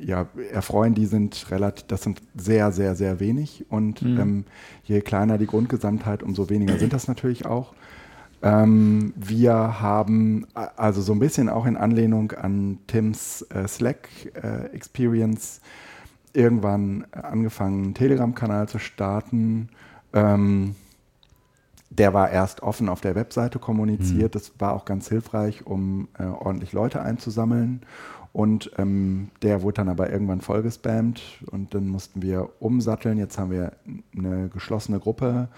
ja, 0.00 0.26
erfreuen, 0.52 0.94
die 0.94 1.06
sind 1.06 1.50
relativ, 1.50 1.86
das 1.86 2.02
sind 2.02 2.20
sehr, 2.36 2.72
sehr, 2.72 2.94
sehr 2.94 3.20
wenig. 3.20 3.66
Und 3.68 4.02
mhm. 4.02 4.20
ähm, 4.20 4.44
je 4.84 5.00
kleiner 5.00 5.38
die 5.38 5.46
Grundgesamtheit, 5.46 6.22
umso 6.22 6.48
weniger 6.50 6.78
sind 6.78 6.92
das 6.92 7.06
natürlich 7.08 7.46
auch. 7.46 7.74
Ähm, 8.40 9.12
wir 9.16 9.80
haben 9.80 10.46
also 10.54 11.02
so 11.02 11.12
ein 11.12 11.18
bisschen 11.18 11.48
auch 11.48 11.66
in 11.66 11.76
Anlehnung 11.76 12.32
an 12.32 12.78
Tims 12.86 13.42
äh, 13.50 13.66
Slack 13.66 14.08
äh, 14.34 14.66
Experience 14.72 15.60
irgendwann 16.32 17.06
angefangen, 17.10 17.84
einen 17.84 17.94
Telegram-Kanal 17.94 18.68
zu 18.68 18.78
starten. 18.78 19.70
Ähm, 20.12 20.76
der 21.90 22.14
war 22.14 22.30
erst 22.30 22.62
offen 22.62 22.88
auf 22.88 23.00
der 23.00 23.14
Webseite 23.14 23.58
kommuniziert. 23.58 24.34
Mhm. 24.34 24.38
Das 24.38 24.52
war 24.58 24.74
auch 24.74 24.84
ganz 24.84 25.08
hilfreich, 25.08 25.66
um 25.66 26.08
äh, 26.18 26.24
ordentlich 26.24 26.72
Leute 26.72 27.02
einzusammeln. 27.02 27.82
Und 28.32 28.70
ähm, 28.78 29.30
der 29.42 29.62
wurde 29.62 29.76
dann 29.76 29.88
aber 29.88 30.10
irgendwann 30.10 30.40
vollgespammt 30.40 31.22
und 31.50 31.74
dann 31.74 31.88
mussten 31.88 32.22
wir 32.22 32.50
umsatteln. 32.60 33.18
Jetzt 33.18 33.38
haben 33.38 33.50
wir 33.50 33.72
eine 34.16 34.48
geschlossene 34.48 35.00
Gruppe 35.00 35.48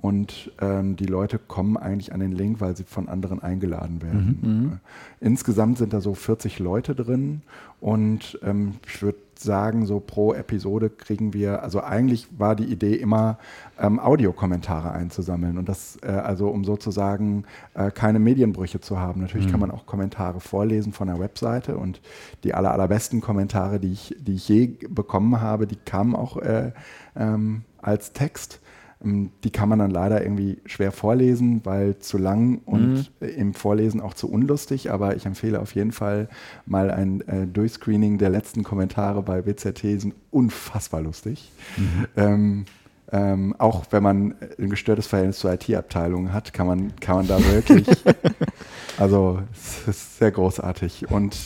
und 0.00 0.50
ähm, 0.62 0.96
die 0.96 1.04
Leute 1.04 1.38
kommen 1.38 1.76
eigentlich 1.76 2.14
an 2.14 2.20
den 2.20 2.32
Link, 2.32 2.60
weil 2.60 2.74
sie 2.74 2.84
von 2.84 3.08
anderen 3.08 3.42
eingeladen 3.42 4.00
werden. 4.02 4.38
Mhm. 4.40 4.50
mhm. 4.50 4.78
Insgesamt 5.20 5.76
sind 5.76 5.92
da 5.92 6.00
so 6.00 6.14
40 6.14 6.58
Leute 6.58 6.94
drin 6.94 7.42
und 7.80 8.38
ähm, 8.42 8.76
ich 8.86 9.02
würde 9.02 9.18
sagen, 9.34 9.84
so 9.84 10.00
pro 10.00 10.32
Episode 10.32 10.88
kriegen 10.88 11.34
wir, 11.34 11.62
also 11.62 11.82
eigentlich 11.82 12.28
war 12.38 12.56
die 12.56 12.64
Idee 12.64 12.94
immer, 12.94 13.38
ähm, 13.78 13.98
Audiokommentare 13.98 14.90
einzusammeln 14.92 15.58
und 15.58 15.68
das, 15.68 15.98
äh, 16.02 16.08
also 16.08 16.48
um 16.48 16.64
sozusagen 16.64 17.44
äh, 17.74 17.90
keine 17.90 18.18
Medienbrüche 18.18 18.80
zu 18.80 18.98
haben. 18.98 19.20
Natürlich 19.20 19.48
mhm. 19.48 19.50
kann 19.50 19.60
man 19.60 19.70
auch 19.70 19.84
Kommentare 19.84 20.40
vorlesen 20.40 20.92
von 20.92 21.08
der 21.08 21.18
Webseite 21.18 21.76
und 21.76 22.00
die 22.44 22.54
aller, 22.54 22.72
allerbesten 22.72 23.20
Kommentare, 23.20 23.80
die 23.80 23.92
ich, 23.92 24.16
die 24.18 24.34
ich 24.34 24.48
je 24.48 24.78
bekommen 24.88 25.42
habe, 25.42 25.66
die 25.66 25.76
kamen 25.76 26.14
auch 26.14 26.38
äh, 26.38 26.72
ähm, 27.16 27.62
als 27.82 28.12
Text. 28.12 28.60
Ähm, 29.02 29.30
die 29.44 29.50
kann 29.50 29.68
man 29.68 29.78
dann 29.78 29.90
leider 29.90 30.22
irgendwie 30.22 30.58
schwer 30.66 30.92
vorlesen, 30.92 31.60
weil 31.64 31.98
zu 31.98 32.18
lang 32.18 32.60
und 32.64 33.10
mhm. 33.20 33.28
im 33.28 33.54
Vorlesen 33.54 34.00
auch 34.00 34.14
zu 34.14 34.30
unlustig. 34.30 34.90
Aber 34.90 35.16
ich 35.16 35.26
empfehle 35.26 35.60
auf 35.60 35.74
jeden 35.74 35.92
Fall 35.92 36.28
mal 36.66 36.90
ein 36.90 37.20
äh, 37.28 37.46
Durchscreening 37.46 38.18
der 38.18 38.30
letzten 38.30 38.62
Kommentare 38.62 39.22
bei 39.22 39.46
WZT, 39.46 40.00
sind 40.00 40.14
unfassbar 40.30 41.02
lustig. 41.02 41.50
Mhm. 41.76 42.06
Ähm, 42.16 42.64
ähm, 43.12 43.56
auch 43.58 43.86
wenn 43.90 44.02
man 44.02 44.36
ein 44.58 44.70
gestörtes 44.70 45.08
Verhältnis 45.08 45.40
zur 45.40 45.52
IT-Abteilung 45.52 46.32
hat, 46.32 46.52
kann 46.52 46.66
man, 46.66 46.92
kann 47.00 47.16
man 47.16 47.26
da 47.26 47.44
wirklich, 47.44 47.88
also 48.98 49.42
es 49.52 49.88
ist 49.88 50.18
sehr 50.18 50.30
großartig. 50.30 51.10
Und 51.10 51.36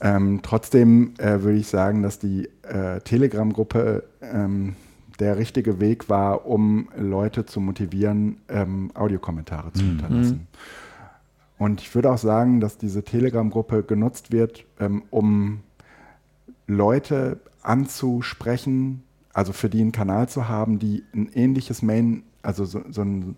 ähm, 0.00 0.40
trotzdem 0.42 1.14
äh, 1.18 1.42
würde 1.42 1.58
ich 1.58 1.68
sagen, 1.68 2.02
dass 2.02 2.18
die 2.18 2.48
äh, 2.62 3.00
Telegram-Gruppe 3.02 4.02
ähm, 4.20 4.74
der 5.18 5.38
richtige 5.38 5.80
Weg 5.80 6.08
war, 6.08 6.46
um 6.46 6.88
Leute 6.96 7.46
zu 7.46 7.60
motivieren, 7.60 8.38
ähm, 8.48 8.90
Audiokommentare 8.94 9.72
zu 9.72 9.82
mhm. 9.82 9.88
hinterlassen. 9.88 10.46
Und 11.58 11.80
ich 11.80 11.94
würde 11.94 12.10
auch 12.10 12.18
sagen, 12.18 12.60
dass 12.60 12.76
diese 12.76 13.02
Telegram-Gruppe 13.02 13.82
genutzt 13.82 14.30
wird, 14.30 14.64
ähm, 14.78 15.04
um 15.10 15.60
Leute 16.66 17.40
anzusprechen, 17.62 19.02
also 19.32 19.52
für 19.52 19.68
die 19.68 19.80
einen 19.80 19.92
Kanal 19.92 20.28
zu 20.28 20.48
haben, 20.48 20.78
die 20.78 21.04
ein 21.14 21.30
ähnliches 21.32 21.82
Main, 21.82 22.24
also 22.42 22.64
so, 22.64 22.82
so, 22.90 23.02
ein, 23.02 23.36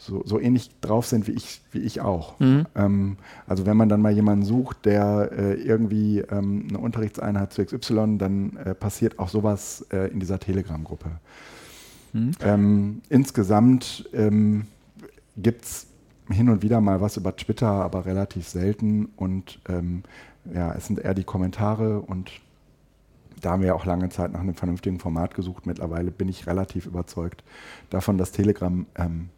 so, 0.00 0.22
so 0.24 0.40
ähnlich 0.40 0.70
drauf 0.80 1.04
sind 1.04 1.28
wie 1.28 1.32
ich, 1.32 1.60
wie 1.72 1.80
ich 1.80 2.00
auch. 2.00 2.40
Mhm. 2.40 2.66
Ähm, 2.74 3.16
also 3.46 3.66
wenn 3.66 3.76
man 3.76 3.90
dann 3.90 4.00
mal 4.00 4.12
jemanden 4.12 4.46
sucht, 4.46 4.86
der 4.86 5.30
äh, 5.30 5.54
irgendwie 5.54 6.20
ähm, 6.20 6.66
eine 6.68 6.78
Unterrichtseinheit 6.78 7.52
zu 7.52 7.64
XY, 7.64 8.16
dann 8.16 8.56
äh, 8.56 8.74
passiert 8.74 9.18
auch 9.18 9.28
sowas 9.28 9.86
äh, 9.92 10.10
in 10.10 10.18
dieser 10.18 10.38
Telegram-Gruppe. 10.38 11.10
Mhm. 12.14 12.30
Ähm, 12.40 13.02
insgesamt 13.10 14.08
ähm, 14.14 14.64
gibt 15.36 15.64
es 15.64 15.86
hin 16.30 16.48
und 16.48 16.62
wieder 16.62 16.80
mal 16.80 17.02
was 17.02 17.18
über 17.18 17.36
Twitter, 17.36 17.68
aber 17.68 18.06
relativ 18.06 18.48
selten. 18.48 19.10
Und 19.16 19.60
ähm, 19.68 20.02
ja, 20.52 20.72
es 20.72 20.86
sind 20.86 20.98
eher 20.98 21.14
die 21.14 21.24
Kommentare 21.24 22.00
und 22.00 22.30
da 23.42 23.50
haben 23.50 23.62
wir 23.62 23.74
auch 23.74 23.84
lange 23.84 24.08
Zeit 24.08 24.32
nach 24.32 24.40
einem 24.40 24.54
vernünftigen 24.54 24.98
Format 24.98 25.34
gesucht. 25.34 25.66
Mittlerweile 25.66 26.10
bin 26.10 26.28
ich 26.30 26.46
relativ 26.46 26.86
überzeugt 26.86 27.44
davon, 27.90 28.16
dass 28.16 28.32
Telegram 28.32 28.86
ähm, 28.96 29.28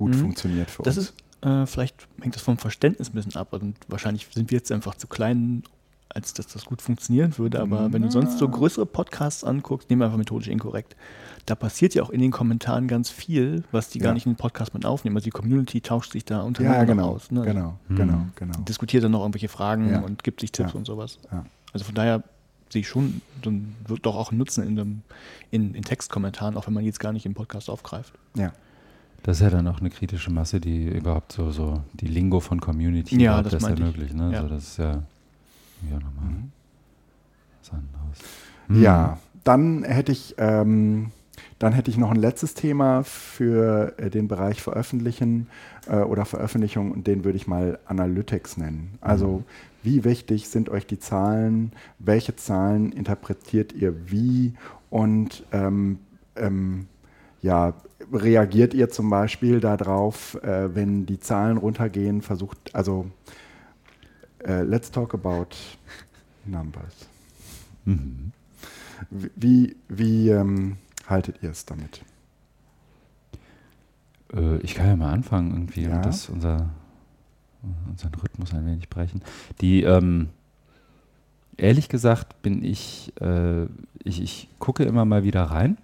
gut 0.00 0.14
mhm. 0.14 0.20
funktioniert 0.20 0.70
für 0.70 0.82
das 0.82 0.96
uns. 0.96 1.12
Ist, 1.42 1.46
äh, 1.46 1.66
vielleicht 1.66 2.08
hängt 2.22 2.34
das 2.34 2.42
vom 2.42 2.56
Verständnis 2.56 3.10
ein 3.10 3.12
bisschen 3.12 3.36
ab 3.36 3.52
und 3.52 3.76
wahrscheinlich 3.88 4.26
sind 4.32 4.50
wir 4.50 4.56
jetzt 4.56 4.72
einfach 4.72 4.94
zu 4.94 5.06
klein, 5.06 5.62
als 6.08 6.32
dass 6.32 6.46
das 6.46 6.64
gut 6.64 6.80
funktionieren 6.80 7.36
würde. 7.36 7.60
Aber 7.60 7.88
mhm. 7.88 7.92
wenn 7.92 8.02
du 8.02 8.10
sonst 8.10 8.38
so 8.38 8.48
größere 8.48 8.86
Podcasts 8.86 9.44
anguckst, 9.44 9.90
nehmen 9.90 10.00
wir 10.00 10.06
einfach 10.06 10.18
methodisch 10.18 10.48
inkorrekt, 10.48 10.96
da 11.44 11.54
passiert 11.54 11.94
ja 11.94 12.02
auch 12.02 12.08
in 12.10 12.20
den 12.20 12.30
Kommentaren 12.30 12.88
ganz 12.88 13.10
viel, 13.10 13.62
was 13.72 13.90
die 13.90 13.98
ja. 13.98 14.06
gar 14.06 14.14
nicht 14.14 14.24
in 14.24 14.32
den 14.32 14.38
Podcast 14.38 14.72
mit 14.72 14.86
aufnehmen. 14.86 15.16
Also 15.16 15.24
die 15.24 15.30
Community 15.30 15.82
tauscht 15.82 16.12
sich 16.12 16.24
da 16.24 16.40
untereinander 16.40 16.78
ja, 16.80 16.84
genau, 16.84 17.08
aus. 17.10 17.30
Ne? 17.30 17.42
Genau, 17.42 17.76
mhm. 17.88 17.96
genau, 17.96 18.26
genau. 18.36 18.58
Diskutiert 18.60 19.04
dann 19.04 19.12
noch 19.12 19.20
irgendwelche 19.20 19.48
Fragen 19.48 19.90
ja. 19.90 20.00
und 20.00 20.24
gibt 20.24 20.40
sich 20.40 20.50
Tipps 20.50 20.74
und 20.74 20.86
sowas. 20.86 21.18
Also 21.72 21.84
von 21.84 21.94
daher 21.94 22.22
sehe 22.70 22.80
ich 22.80 22.88
schon, 22.88 23.20
dann 23.42 23.74
wird 23.86 24.06
doch 24.06 24.16
auch 24.16 24.32
Nutzen 24.32 24.66
in, 24.66 24.76
dem, 24.76 25.02
in, 25.50 25.74
in 25.74 25.82
Textkommentaren, 25.82 26.56
auch 26.56 26.66
wenn 26.66 26.74
man 26.74 26.84
jetzt 26.84 27.00
gar 27.00 27.12
nicht 27.12 27.26
im 27.26 27.34
Podcast 27.34 27.68
aufgreift. 27.68 28.14
Ja. 28.34 28.52
Das 29.22 29.38
ist 29.38 29.42
ja 29.42 29.50
dann 29.50 29.68
auch 29.68 29.80
eine 29.80 29.90
kritische 29.90 30.30
Masse, 30.30 30.60
die 30.60 30.88
überhaupt 30.88 31.32
so, 31.32 31.50
so 31.50 31.82
die 31.92 32.06
Lingo 32.06 32.40
von 32.40 32.60
Community 32.60 33.20
ja, 33.20 33.42
das, 33.42 33.52
das 33.52 33.64
ermöglicht. 33.64 34.14
Ne? 34.14 34.32
Ja. 34.32 34.38
Also 34.38 34.54
das 34.54 34.64
ist 34.64 34.78
ja, 34.78 35.02
ja 35.90 35.94
nochmal 35.94 36.24
mhm. 36.24 36.52
was 37.60 37.70
anderes. 37.70 38.18
Mhm. 38.68 38.82
Ja, 38.82 39.18
dann 39.44 39.84
hätte 39.84 40.12
ich 40.12 40.34
ähm, 40.38 41.12
dann 41.60 41.74
hätte 41.74 41.90
ich 41.90 41.98
noch 41.98 42.10
ein 42.10 42.16
letztes 42.16 42.54
Thema 42.54 43.04
für 43.04 43.92
äh, 43.98 44.08
den 44.08 44.28
Bereich 44.28 44.62
Veröffentlichen 44.62 45.46
äh, 45.86 45.96
oder 45.96 46.24
Veröffentlichung 46.24 46.90
und 46.90 47.06
den 47.06 47.22
würde 47.22 47.36
ich 47.36 47.46
mal 47.46 47.78
Analytics 47.84 48.56
nennen. 48.56 48.98
Also 49.02 49.28
mhm. 49.28 49.44
wie 49.82 50.04
wichtig 50.04 50.48
sind 50.48 50.70
euch 50.70 50.86
die 50.86 50.98
Zahlen? 50.98 51.72
Welche 51.98 52.34
Zahlen 52.34 52.92
interpretiert 52.92 53.74
ihr 53.74 54.10
wie? 54.10 54.54
Und 54.88 55.44
ähm, 55.52 55.98
ähm, 56.34 56.86
ja, 57.42 57.74
reagiert 58.12 58.74
ihr 58.74 58.88
zum 58.90 59.10
Beispiel 59.10 59.60
darauf, 59.60 60.34
äh, 60.42 60.74
wenn 60.74 61.06
die 61.06 61.20
Zahlen 61.20 61.56
runtergehen? 61.56 62.22
Versucht, 62.22 62.74
also 62.74 63.10
äh, 64.44 64.62
let's 64.62 64.90
talk 64.90 65.14
about 65.14 65.48
numbers. 66.44 67.08
Mhm. 67.84 68.32
Wie, 69.10 69.76
wie 69.88 70.28
ähm, 70.28 70.76
haltet 71.06 71.42
ihr 71.42 71.50
es 71.50 71.64
damit? 71.64 72.02
Äh, 74.32 74.58
ich 74.58 74.74
kann 74.74 74.86
ja 74.86 74.96
mal 74.96 75.12
anfangen 75.12 75.52
irgendwie 75.52 75.82
ja. 75.82 75.96
und 75.96 76.04
das 76.04 76.28
unser, 76.28 76.70
unseren 77.88 78.14
Rhythmus 78.14 78.52
ein 78.52 78.66
wenig 78.66 78.88
brechen. 78.88 79.22
Die, 79.60 79.82
ähm, 79.82 80.28
ehrlich 81.56 81.88
gesagt 81.88 82.42
bin 82.42 82.62
ich, 82.62 83.12
äh, 83.20 83.64
ich, 84.02 84.22
ich 84.22 84.48
gucke 84.58 84.84
immer 84.84 85.04
mal 85.04 85.24
wieder 85.24 85.44
rein. 85.44 85.78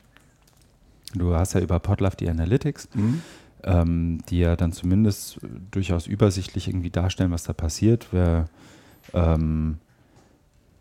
Du 1.15 1.35
hast 1.35 1.55
ja 1.55 1.61
über 1.61 1.81
Podlove 1.81 2.17
die 2.17 2.29
Analytics, 2.29 2.89
mhm. 2.95 3.23
ähm, 3.65 4.19
die 4.29 4.41
ja 4.41 4.57
dann 4.57 4.73
zumindest 4.73 5.39
durchaus 5.71 6.07
übersichtlich 6.07 6.69
irgendwie 6.69 6.91
darstellen, 6.91 7.31
was 7.31 7.45
da 7.45 7.53
passiert. 7.53 8.09
Wer 8.13 8.47
ähm, 9.15 9.79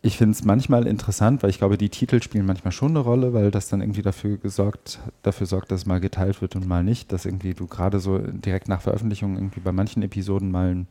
ich 0.06 0.18
finde 0.18 0.34
es 0.34 0.46
manchmal 0.46 0.86
interessant, 0.86 1.42
weil 1.42 1.50
ich 1.50 1.58
glaube, 1.58 1.80
die 1.80 1.90
Titel 1.90 2.22
spielen 2.22 2.46
manchmal 2.46 2.72
schon 2.72 2.92
eine 2.92 3.00
Rolle, 3.00 3.34
weil 3.34 3.50
das 3.50 3.70
dann 3.70 3.82
irgendwie 3.82 4.04
dafür 4.04 4.38
gesorgt, 4.38 5.00
dafür 5.24 5.48
sorgt, 5.48 5.72
dass 5.72 5.88
mal 5.88 6.00
geteilt 6.00 6.44
wird 6.44 6.56
und 6.56 6.68
mal 6.68 6.84
nicht, 6.84 7.12
dass 7.12 7.26
irgendwie 7.26 7.56
du 7.56 7.66
gerade 7.66 8.00
so 8.00 8.20
direkt 8.20 8.68
nach 8.68 8.82
Veröffentlichung 8.82 9.36
irgendwie 9.36 9.62
bei 9.62 9.72
manchen 9.72 10.04
Episoden 10.04 10.52
mal 10.52 10.70
einen, 10.70 10.88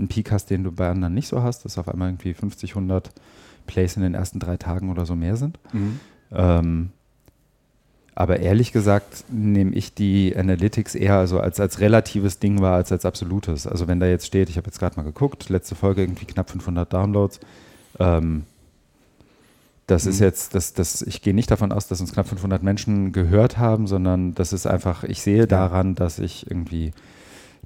einen 0.00 0.08
Peak 0.08 0.32
hast, 0.32 0.50
den 0.50 0.64
du 0.64 0.72
bei 0.72 0.90
anderen 0.90 1.14
nicht 1.14 1.28
so 1.28 1.44
hast, 1.44 1.64
dass 1.64 1.78
auf 1.78 1.88
einmal 1.88 2.08
irgendwie 2.08 2.34
50, 2.34 2.70
100 2.70 3.12
Plays 3.68 3.96
in 3.96 4.02
den 4.02 4.14
ersten 4.14 4.40
drei 4.40 4.56
Tagen 4.56 4.90
oder 4.90 5.06
so 5.06 5.14
mehr 5.14 5.36
sind. 5.36 5.60
Mhm. 5.72 6.00
Ähm, 6.32 6.90
aber 8.16 8.40
ehrlich 8.40 8.72
gesagt 8.72 9.24
nehme 9.28 9.72
ich 9.72 9.92
die 9.94 10.34
Analytics 10.34 10.94
eher 10.94 11.26
so 11.26 11.38
als, 11.38 11.60
als 11.60 11.80
relatives 11.80 12.38
Ding 12.38 12.62
wahr 12.62 12.76
als 12.76 12.90
als 12.90 13.04
absolutes. 13.04 13.66
Also 13.66 13.86
wenn 13.88 14.00
da 14.00 14.06
jetzt 14.06 14.26
steht, 14.26 14.48
ich 14.48 14.56
habe 14.56 14.66
jetzt 14.66 14.78
gerade 14.78 14.96
mal 14.96 15.02
geguckt, 15.02 15.50
letzte 15.50 15.74
Folge 15.74 16.00
irgendwie 16.00 16.24
knapp 16.24 16.50
500 16.50 16.90
Downloads, 16.90 17.40
ähm, 18.00 18.44
das 19.86 20.06
mhm. 20.06 20.10
ist 20.10 20.20
jetzt, 20.20 20.54
das, 20.54 20.72
das, 20.72 21.02
ich 21.02 21.20
gehe 21.20 21.34
nicht 21.34 21.50
davon 21.50 21.72
aus, 21.72 21.88
dass 21.88 22.00
uns 22.00 22.14
knapp 22.14 22.26
500 22.26 22.62
Menschen 22.62 23.12
gehört 23.12 23.58
haben, 23.58 23.86
sondern 23.86 24.34
das 24.34 24.54
ist 24.54 24.66
einfach, 24.66 25.04
ich 25.04 25.20
sehe 25.20 25.46
daran, 25.46 25.94
dass 25.94 26.18
ich 26.18 26.50
irgendwie, 26.50 26.92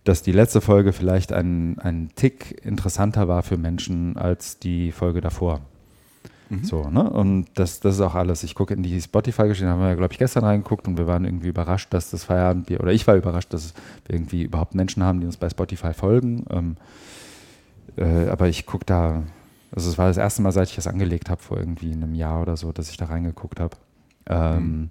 dass 0.02 0.22
die 0.22 0.32
letzte 0.32 0.60
Folge 0.60 0.92
vielleicht 0.92 1.32
ein, 1.32 1.78
ein 1.78 2.10
Tick 2.16 2.60
interessanter 2.66 3.28
war 3.28 3.44
für 3.44 3.56
Menschen 3.56 4.16
als 4.16 4.58
die 4.58 4.90
Folge 4.90 5.20
davor. 5.20 5.60
Mhm. 6.50 6.64
So, 6.64 6.90
ne? 6.90 7.08
Und 7.08 7.46
das, 7.54 7.80
das 7.80 7.94
ist 7.94 8.00
auch 8.00 8.14
alles. 8.14 8.42
Ich 8.42 8.54
gucke 8.54 8.74
in 8.74 8.82
die 8.82 9.00
Spotify-Geschichte, 9.00 9.68
haben 9.68 9.80
wir 9.80 9.88
ja, 9.88 9.94
glaube 9.94 10.12
ich, 10.12 10.18
gestern 10.18 10.44
reingeguckt 10.44 10.86
und 10.86 10.98
wir 10.98 11.06
waren 11.06 11.24
irgendwie 11.24 11.48
überrascht, 11.48 11.94
dass 11.94 12.10
das 12.10 12.24
Feierabendbier, 12.24 12.80
oder 12.80 12.92
ich 12.92 13.06
war 13.06 13.16
überrascht, 13.16 13.52
dass 13.54 13.74
wir 14.06 14.16
irgendwie 14.16 14.42
überhaupt 14.42 14.74
Menschen 14.74 15.02
haben, 15.02 15.20
die 15.20 15.26
uns 15.26 15.38
bei 15.38 15.48
Spotify 15.48 15.94
folgen. 15.94 16.44
Ähm, 16.50 16.76
äh, 17.96 18.28
aber 18.28 18.48
ich 18.48 18.66
gucke 18.66 18.84
da 18.84 19.22
also 19.72 19.88
es 19.88 19.98
war 19.98 20.08
das 20.08 20.16
erste 20.16 20.42
Mal, 20.42 20.52
seit 20.52 20.68
ich 20.68 20.76
das 20.76 20.86
angelegt 20.86 21.30
habe, 21.30 21.40
vor 21.40 21.58
irgendwie 21.58 21.92
einem 21.92 22.14
Jahr 22.14 22.42
oder 22.42 22.56
so, 22.56 22.72
dass 22.72 22.90
ich 22.90 22.96
da 22.96 23.06
reingeguckt 23.06 23.60
habe. 23.60 23.76
Ähm, 24.26 24.62
mhm. 24.62 24.90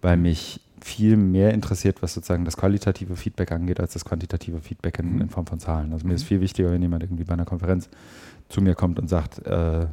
Weil 0.00 0.16
mich 0.16 0.60
viel 0.80 1.16
mehr 1.16 1.52
interessiert, 1.54 2.02
was 2.02 2.14
sozusagen 2.14 2.44
das 2.44 2.56
qualitative 2.56 3.16
Feedback 3.16 3.52
angeht, 3.52 3.80
als 3.80 3.94
das 3.94 4.04
quantitative 4.04 4.60
Feedback 4.60 4.98
in, 4.98 5.14
mhm. 5.14 5.20
in 5.22 5.30
Form 5.30 5.46
von 5.46 5.58
Zahlen. 5.58 5.92
Also 5.92 6.06
mir 6.06 6.12
mhm. 6.12 6.16
ist 6.16 6.24
viel 6.24 6.40
wichtiger, 6.40 6.70
wenn 6.70 6.82
jemand 6.82 7.02
irgendwie 7.02 7.24
bei 7.24 7.34
einer 7.34 7.44
Konferenz 7.44 7.88
zu 8.48 8.60
mir 8.60 8.74
kommt 8.74 8.98
und 8.98 9.08
sagt, 9.08 9.46
äh, 9.46 9.86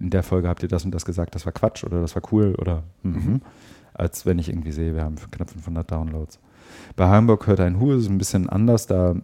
in 0.00 0.10
der 0.10 0.22
Folge 0.22 0.48
habt 0.48 0.62
ihr 0.62 0.68
das 0.68 0.84
und 0.84 0.92
das 0.92 1.04
gesagt, 1.04 1.34
das 1.34 1.44
war 1.44 1.52
Quatsch 1.52 1.84
oder 1.84 2.00
das 2.00 2.14
war 2.14 2.22
cool 2.32 2.54
oder 2.58 2.82
mhm. 3.02 3.12
mhm. 3.12 3.40
als 3.94 4.26
wenn 4.26 4.38
ich 4.38 4.48
irgendwie 4.48 4.72
sehe, 4.72 4.94
wir 4.94 5.04
haben 5.04 5.16
knapp 5.30 5.50
500 5.50 5.90
Downloads. 5.90 6.38
Bei 6.96 7.08
Hamburg 7.08 7.46
hört 7.46 7.60
ein 7.60 7.78
Hu 7.78 7.92
ist 7.92 8.08
ein 8.08 8.18
bisschen 8.18 8.48
anders, 8.48 8.86
da 8.86 9.14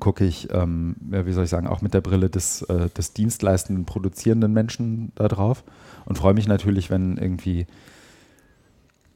gucke 0.00 0.24
ich, 0.24 0.48
ähm, 0.52 0.96
wie 1.00 1.32
soll 1.32 1.44
ich 1.44 1.50
sagen, 1.50 1.68
auch 1.68 1.80
mit 1.80 1.94
der 1.94 2.00
Brille 2.00 2.28
des, 2.28 2.62
äh, 2.62 2.90
des 2.90 3.12
dienstleistenden, 3.12 3.84
produzierenden 3.84 4.52
Menschen 4.52 5.12
da 5.14 5.28
drauf 5.28 5.62
und 6.04 6.18
freue 6.18 6.34
mich 6.34 6.48
natürlich, 6.48 6.90
wenn 6.90 7.16
irgendwie, 7.16 7.66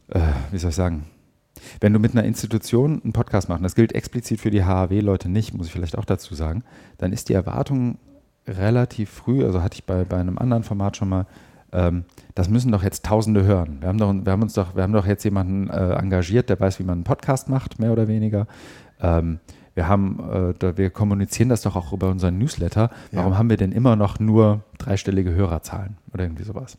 äh, 0.08 0.20
wie 0.52 0.58
soll 0.58 0.70
ich 0.70 0.76
sagen, 0.76 1.06
wenn 1.80 1.92
du 1.92 1.98
mit 1.98 2.12
einer 2.12 2.24
Institution 2.24 3.02
einen 3.02 3.12
Podcast 3.12 3.48
machst, 3.48 3.64
das 3.64 3.74
gilt 3.74 3.92
explizit 3.92 4.40
für 4.40 4.50
die 4.50 4.64
HAW-Leute 4.64 5.28
nicht, 5.28 5.54
muss 5.54 5.66
ich 5.66 5.72
vielleicht 5.72 5.98
auch 5.98 6.04
dazu 6.04 6.36
sagen, 6.36 6.62
dann 6.98 7.12
ist 7.12 7.28
die 7.28 7.34
Erwartung 7.34 7.98
relativ 8.48 9.10
früh, 9.10 9.44
also 9.44 9.62
hatte 9.62 9.76
ich 9.76 9.84
bei, 9.84 10.04
bei 10.04 10.16
einem 10.16 10.38
anderen 10.38 10.62
Format 10.62 10.96
schon 10.96 11.08
mal, 11.08 11.26
ähm, 11.72 12.04
das 12.34 12.48
müssen 12.48 12.72
doch 12.72 12.82
jetzt 12.82 13.04
Tausende 13.04 13.44
hören. 13.44 13.78
Wir 13.80 13.88
haben, 13.88 13.98
doch, 13.98 14.12
wir 14.12 14.32
haben 14.32 14.42
uns 14.42 14.54
doch, 14.54 14.74
wir 14.74 14.82
haben 14.82 14.92
doch 14.92 15.06
jetzt 15.06 15.24
jemanden 15.24 15.68
äh, 15.68 15.94
engagiert, 15.94 16.48
der 16.48 16.58
weiß, 16.58 16.78
wie 16.78 16.84
man 16.84 16.98
einen 16.98 17.04
Podcast 17.04 17.48
macht, 17.48 17.78
mehr 17.78 17.92
oder 17.92 18.08
weniger. 18.08 18.46
Ähm, 19.00 19.38
wir 19.74 19.86
haben, 19.86 20.54
äh, 20.60 20.76
wir 20.76 20.90
kommunizieren 20.90 21.50
das 21.50 21.62
doch 21.62 21.76
auch 21.76 21.92
über 21.92 22.08
unseren 22.08 22.38
Newsletter. 22.38 22.90
Warum 23.12 23.32
ja. 23.32 23.38
haben 23.38 23.50
wir 23.50 23.56
denn 23.56 23.72
immer 23.72 23.96
noch 23.96 24.18
nur 24.18 24.62
dreistellige 24.78 25.30
Hörerzahlen 25.30 25.96
oder 26.12 26.24
irgendwie 26.24 26.44
sowas? 26.44 26.78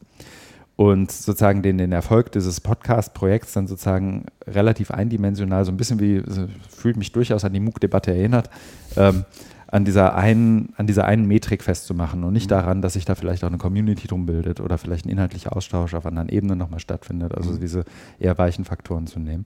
und 0.80 1.12
sozusagen 1.12 1.62
den, 1.62 1.78
den 1.78 1.92
Erfolg 1.92 2.32
dieses 2.32 2.62
Podcast-Projekts 2.62 3.52
dann 3.52 3.68
sozusagen 3.68 4.28
relativ 4.48 4.92
eindimensional, 4.92 5.66
so 5.66 5.74
ein 5.74 5.76
bisschen 5.76 6.00
wie, 6.00 6.24
fühlt 6.70 6.96
mich 6.96 7.12
durchaus 7.12 7.44
an 7.44 7.52
die 7.52 7.60
MOOC-Debatte 7.60 8.12
erinnert, 8.12 8.50
ähm, 8.96 9.26
an 9.72 9.86
dieser 9.86 10.16
einen, 10.16 10.74
an 10.78 10.88
dieser 10.88 11.06
einen 11.06 11.28
Metrik 11.28 11.64
festzumachen 11.64 12.24
und 12.24 12.34
nicht 12.34 12.48
mhm. 12.48 12.56
daran, 12.56 12.82
dass 12.82 12.94
sich 12.94 13.06
da 13.06 13.16
vielleicht 13.16 13.44
auch 13.44 13.50
eine 13.50 13.58
Community 13.58 14.08
drum 14.08 14.26
bildet 14.26 14.60
oder 14.60 14.78
vielleicht 14.78 15.06
ein 15.06 15.10
inhaltlicher 15.10 15.56
Austausch 15.56 15.94
auf 15.94 16.06
anderen 16.06 16.30
Ebenen 16.30 16.58
nochmal 16.58 16.80
stattfindet, 16.80 17.36
also 17.36 17.52
mhm. 17.52 17.60
diese 17.60 17.86
eher 18.20 18.38
weichen 18.38 18.66
Faktoren 18.66 19.06
zu 19.06 19.20
nehmen. 19.20 19.46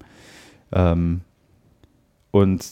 Ähm, 0.71 1.21
und 2.31 2.65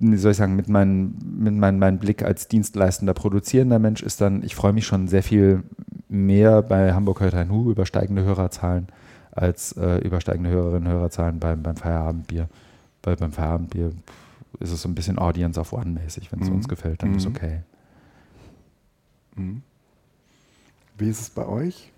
wie 0.00 0.16
soll 0.16 0.32
ich 0.32 0.36
sagen, 0.36 0.56
mit 0.56 0.68
meinem 0.68 1.14
mit 1.38 1.54
mein, 1.54 1.78
mein 1.78 1.98
Blick 1.98 2.24
als 2.24 2.48
dienstleistender, 2.48 3.14
produzierender 3.14 3.78
Mensch 3.78 4.02
ist 4.02 4.20
dann, 4.20 4.42
ich 4.42 4.56
freue 4.56 4.72
mich 4.72 4.86
schon 4.86 5.06
sehr 5.06 5.22
viel 5.22 5.62
mehr 6.08 6.62
bei 6.62 6.92
Hamburg 6.92 7.20
heute 7.20 7.38
ein 7.38 7.50
Hu 7.50 7.70
über 7.70 7.86
steigende 7.86 8.24
Hörerzahlen 8.24 8.88
als 9.30 9.72
äh, 9.72 9.98
über 9.98 10.20
steigende 10.20 10.50
Hörerinnen 10.50 10.88
und 10.88 10.92
Hörerzahlen 10.92 11.38
beim, 11.38 11.62
beim 11.62 11.76
Feierabendbier. 11.76 12.48
Weil 13.02 13.16
beim 13.16 13.32
Feierabendbier 13.32 13.92
ist 14.60 14.70
es 14.70 14.82
so 14.82 14.88
ein 14.88 14.94
bisschen 14.94 15.18
Audience 15.18 15.58
of 15.58 15.72
One 15.72 15.90
mäßig. 15.90 16.32
Wenn 16.32 16.42
es 16.42 16.48
mhm. 16.48 16.56
uns 16.56 16.68
gefällt, 16.68 17.02
dann 17.02 17.10
mhm. 17.10 17.16
ist 17.16 17.26
okay. 17.26 17.62
Mhm. 19.36 19.62
Wie 20.96 21.08
ist 21.08 21.20
es 21.20 21.30
bei 21.30 21.46
euch? 21.46 21.92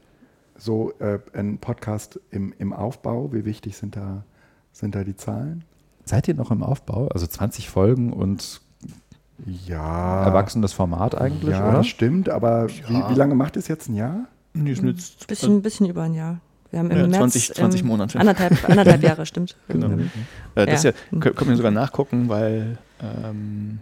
So 0.56 0.92
äh, 1.00 1.18
ein 1.34 1.58
Podcast 1.58 2.18
im, 2.30 2.54
im 2.58 2.72
Aufbau, 2.72 3.32
wie 3.32 3.44
wichtig 3.44 3.76
sind 3.76 3.96
da, 3.96 4.24
sind 4.72 4.94
da 4.94 5.04
die 5.04 5.16
Zahlen? 5.16 5.64
Seid 6.04 6.28
ihr 6.28 6.34
noch 6.34 6.50
im 6.50 6.62
Aufbau? 6.62 7.08
Also 7.08 7.26
20 7.26 7.68
Folgen 7.68 8.12
und 8.12 8.62
ja. 9.44 10.24
erwachsenes 10.24 10.72
Format 10.72 11.14
eigentlich, 11.14 11.50
ja, 11.50 11.68
oder? 11.68 11.84
stimmt, 11.84 12.28
aber 12.30 12.68
ja. 12.68 12.88
wie, 12.88 13.10
wie, 13.10 13.18
lange 13.18 13.34
macht 13.34 13.56
es 13.56 13.68
jetzt? 13.68 13.88
Ein 13.88 13.96
Jahr? 13.96 14.28
Nee, 14.54 14.72
ist 14.72 14.82
ein 14.82 14.96
bisschen, 15.26 15.60
bisschen 15.60 15.86
über 15.86 16.04
ein 16.04 16.14
Jahr. 16.14 16.40
Wir 16.70 16.80
haben 16.80 16.90
im 16.90 16.98
ja, 16.98 17.06
März 17.06 17.32
20, 17.32 17.54
20 17.54 17.80
ähm, 17.80 17.86
Monate. 17.86 18.18
Anderthalb, 18.18 18.68
anderthalb 18.68 19.02
Jahre, 19.02 19.26
stimmt. 19.26 19.56
Genau. 19.68 19.88
Mhm. 19.88 20.10
Äh, 20.54 20.66
das 20.66 20.82
ja. 20.82 20.92
ja 21.12 21.18
können 21.18 21.50
wir 21.50 21.56
sogar 21.56 21.70
nachgucken, 21.70 22.28
weil 22.28 22.78
ähm, 23.00 23.80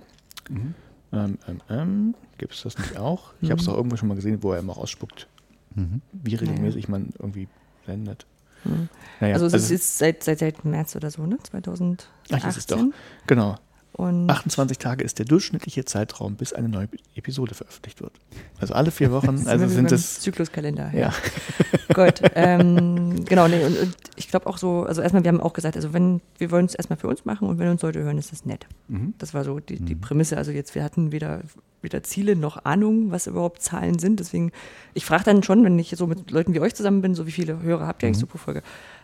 mhm. 0.48 0.74
ähm, 1.12 1.38
ähm, 1.48 1.60
ähm 1.68 2.14
gibt 2.38 2.54
es 2.54 2.62
das 2.62 2.76
nicht 2.78 2.98
auch? 2.98 3.32
Ich 3.40 3.50
habe 3.50 3.60
es 3.60 3.66
mhm. 3.66 3.70
doch 3.70 3.76
irgendwo 3.76 3.96
schon 3.96 4.08
mal 4.08 4.14
gesehen, 4.14 4.42
wo 4.42 4.52
er 4.52 4.58
immer 4.58 4.76
ausspuckt, 4.76 5.28
mhm. 5.74 6.00
wie 6.12 6.34
regelmäßig 6.34 6.88
man 6.88 7.10
irgendwie 7.18 7.48
sendet. 7.86 8.26
Mhm. 8.64 8.88
Naja, 9.20 9.34
also 9.34 9.46
es 9.46 9.54
also, 9.54 9.74
ist 9.74 9.98
seit, 9.98 10.24
seit, 10.24 10.38
seit 10.38 10.64
März 10.64 10.96
oder 10.96 11.10
so, 11.10 11.26
ne? 11.26 11.38
2018. 11.42 12.08
Ach, 12.32 12.48
ist 12.48 12.56
es 12.56 12.66
doch. 12.66 12.82
Genau. 13.26 13.56
Und 13.96 14.28
28 14.28 14.78
Tage 14.78 15.04
ist 15.04 15.20
der 15.20 15.24
durchschnittliche 15.24 15.84
Zeitraum, 15.84 16.34
bis 16.34 16.52
eine 16.52 16.68
neue 16.68 16.88
Episode 17.14 17.54
veröffentlicht 17.54 18.02
wird. 18.02 18.12
Also 18.58 18.74
alle 18.74 18.90
vier 18.90 19.12
Wochen. 19.12 19.46
also 19.46 19.68
sind 19.68 19.92
es 19.92 20.18
Zykluskalender. 20.20 20.90
Ja. 20.92 20.98
ja. 21.00 21.14
Gut. 21.94 22.20
Ähm, 22.34 23.24
genau. 23.28 23.46
Nee, 23.46 23.64
und, 23.64 23.78
und 23.78 23.94
ich 24.16 24.28
glaube 24.28 24.48
auch 24.48 24.58
so. 24.58 24.82
Also 24.82 25.00
erstmal, 25.00 25.22
wir 25.22 25.28
haben 25.28 25.40
auch 25.40 25.52
gesagt, 25.52 25.76
also 25.76 25.92
wenn 25.92 26.20
wir 26.38 26.50
wollen 26.50 26.66
es 26.66 26.74
erstmal 26.74 26.96
für 26.96 27.06
uns 27.06 27.24
machen 27.24 27.48
und 27.48 27.60
wenn 27.60 27.68
uns 27.68 27.82
Leute 27.82 28.00
hören, 28.00 28.18
ist 28.18 28.32
das 28.32 28.44
nett. 28.44 28.66
Mhm. 28.88 29.14
Das 29.18 29.32
war 29.32 29.44
so 29.44 29.60
die, 29.60 29.78
die 29.78 29.94
mhm. 29.94 30.00
Prämisse. 30.00 30.36
Also 30.38 30.50
jetzt 30.50 30.74
wir 30.74 30.82
hatten 30.82 31.12
weder 31.12 31.42
weder 31.84 32.02
Ziele 32.02 32.34
noch 32.34 32.64
Ahnung, 32.64 33.12
was 33.12 33.28
überhaupt 33.28 33.62
Zahlen 33.62 34.00
sind. 34.00 34.18
Deswegen, 34.18 34.50
ich 34.94 35.04
frage 35.04 35.22
dann 35.24 35.44
schon, 35.44 35.62
wenn 35.64 35.78
ich 35.78 35.90
so 35.96 36.08
mit 36.08 36.32
Leuten 36.32 36.54
wie 36.54 36.60
euch 36.60 36.74
zusammen 36.74 37.02
bin, 37.02 37.14
so 37.14 37.26
wie 37.26 37.30
viele 37.30 37.62
Hörer 37.62 37.86
habt 37.86 38.02
ihr 38.02 38.08
eigentlich 38.08 38.16
mhm. 38.16 38.20
so 38.22 38.26
pro 38.26 38.38
Folge. 38.38 38.62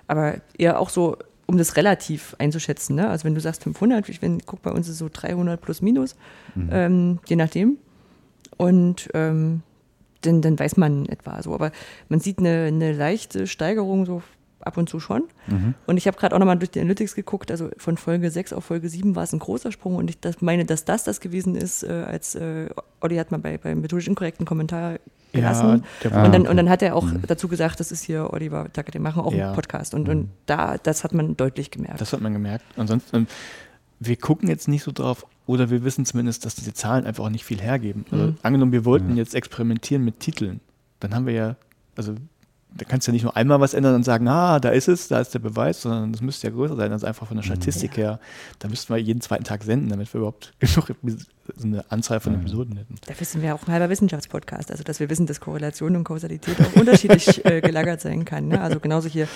Aber 0.09 0.41
eher 0.59 0.81
auch 0.81 0.89
so, 0.89 1.19
um 1.51 1.59
das 1.59 1.77
relativ 1.77 2.37
einzuschätzen. 2.39 2.95
Ne? 2.95 3.09
Also 3.11 3.25
wenn 3.25 3.35
du 3.35 3.41
sagst 3.41 3.65
500, 3.65 4.09
ich 4.09 4.23
wenn, 4.23 4.39
guck, 4.47 4.63
bei 4.63 4.71
uns 4.71 4.89
ist 4.89 4.99
so 4.99 5.09
300 5.13 5.61
plus 5.61 5.83
minus, 5.83 6.15
mhm. 6.55 6.69
ähm, 6.71 7.19
je 7.27 7.35
nachdem. 7.35 7.77
Und 8.57 9.09
ähm, 9.15 9.63
dann, 10.21 10.43
dann 10.43 10.57
weiß 10.57 10.77
man 10.77 11.07
etwa 11.07 11.43
so. 11.43 11.53
Aber 11.53 11.73
man 12.09 12.21
sieht 12.21 12.39
eine, 12.39 12.67
eine 12.67 12.93
leichte 12.93 13.49
Steigerung 13.49 14.07
so 14.07 14.23
ab 14.61 14.77
und 14.77 14.89
zu 14.89 15.01
schon. 15.01 15.25
Mhm. 15.49 15.75
Und 15.89 15.97
ich 15.97 16.07
habe 16.07 16.17
gerade 16.17 16.37
auch 16.37 16.39
nochmal 16.39 16.57
durch 16.57 16.71
die 16.71 16.79
Analytics 16.79 17.17
geguckt, 17.17 17.51
also 17.51 17.69
von 17.79 17.97
Folge 17.97 18.31
6 18.31 18.53
auf 18.53 18.65
Folge 18.65 18.89
7 18.89 19.17
war 19.17 19.25
es 19.25 19.33
ein 19.33 19.41
großer 19.41 19.73
Sprung 19.73 19.97
und 19.97 20.09
ich 20.09 20.21
das 20.21 20.41
meine, 20.43 20.65
dass 20.65 20.85
das 20.85 21.03
das 21.03 21.19
gewesen 21.19 21.57
ist, 21.57 21.83
äh, 21.83 22.05
als 22.07 22.37
äh, 22.37 22.69
Olli 23.01 23.17
hat 23.17 23.33
mal 23.33 23.41
bei, 23.41 23.59
beim 23.59 23.81
methodisch 23.81 24.07
inkorrekten 24.07 24.47
Kommentar 24.47 25.01
gelassen. 25.33 25.85
Ja, 26.03 26.25
und, 26.25 26.33
dann, 26.35 26.47
und 26.47 26.57
dann 26.57 26.69
hat 26.69 26.83
er 26.83 26.97
auch 26.97 27.05
mhm. 27.05 27.23
dazu 27.27 27.49
gesagt, 27.49 27.81
das 27.81 27.93
ist 27.93 28.05
hier 28.05 28.33
Oliver 28.33 28.73
Tacke, 28.73 28.91
die 28.91 28.99
machen 28.99 29.23
auch 29.23 29.33
ja. 29.33 29.47
einen 29.47 29.55
Podcast. 29.55 29.95
Und, 29.95 30.05
mhm. 30.05 30.11
und 30.11 30.31
da, 30.47 30.79
das 30.79 31.05
hat 31.05 31.13
man 31.13 31.37
deutlich 31.37 31.71
gemerkt. 31.71 32.01
Das 32.01 32.13
hat 32.13 32.21
man 32.21 32.33
gemerkt. 32.33 32.65
Ansonsten, 32.77 33.27
wir 33.99 34.17
gucken 34.17 34.49
jetzt 34.49 34.69
nicht 34.69 34.83
so 34.83 34.93
drauf, 34.93 35.27
oder 35.47 35.69
wir 35.69 35.83
wissen 35.83 36.05
zumindest, 36.05 36.45
dass 36.45 36.55
diese 36.55 36.75
Zahlen 36.75 37.07
einfach 37.07 37.25
auch 37.25 37.31
nicht 37.31 37.45
viel 37.45 37.61
hergeben. 37.61 38.05
Also 38.11 38.27
mhm. 38.27 38.37
angenommen, 38.43 38.73
wir 38.73 38.85
wollten 38.85 39.17
jetzt 39.17 39.35
experimentieren 39.35 40.05
mit 40.05 40.21
Titeln, 40.21 40.61
dann 41.01 41.15
haben 41.15 41.27
wir 41.27 41.33
ja, 41.35 41.57
also 41.97 42.15
da 42.73 42.85
kannst 42.85 43.07
du 43.07 43.11
ja 43.11 43.15
nicht 43.15 43.25
nur 43.25 43.37
einmal 43.37 43.61
was 43.61 43.75
ändern 43.75 43.97
und 43.97 44.05
sagen, 44.05 44.29
ah, 44.29 44.61
da 44.61 44.71
ist 44.71 44.87
es, 44.87 45.09
da 45.09 45.21
ist 45.21 45.35
der 45.35 45.41
Beweis, 45.41 45.83
sondern 45.83 46.13
das 46.13 46.21
müsste 46.21 46.47
ja 46.47 46.53
größer 46.53 46.77
sein 46.77 46.93
als 46.93 47.03
einfach 47.03 47.27
von 47.27 47.37
der 47.37 47.45
mhm. 47.45 47.53
Statistik 47.53 47.97
ja. 47.97 48.05
her. 48.05 48.21
Da 48.61 48.69
müssten 48.69 48.95
wir 48.95 48.99
jeden 48.99 49.21
zweiten 49.21 49.45
Tag 49.45 49.65
senden, 49.65 49.89
damit 49.89 50.13
wir 50.15 50.19
überhaupt 50.19 50.53
genug 50.61 50.91
so 51.57 51.67
eine 51.67 51.85
Anzahl 51.91 52.21
von 52.21 52.35
Episoden 52.35 52.77
hätten. 52.77 52.95
Dafür 53.07 53.27
sind 53.27 53.43
wir 53.43 53.55
auch 53.55 53.67
ein 53.67 53.73
halber 53.73 53.91
Wissenschaftspodcast, 53.91 54.71
also 54.71 54.85
dass 54.85 55.01
wir 55.01 55.11
wissen, 55.11 55.27
dass 55.27 55.41
Korrelation 55.41 55.97
und 55.97 56.05
Kausalität 56.05 56.57
auch 56.61 56.77
unterschiedlich 56.79 57.45
äh, 57.45 57.61
gelagert 57.61 58.01
sein 58.01 58.25
kann. 58.25 58.49
Ne? 58.49 58.61
Also 58.61 58.81
genauso 58.81 59.09
hier 59.09 59.27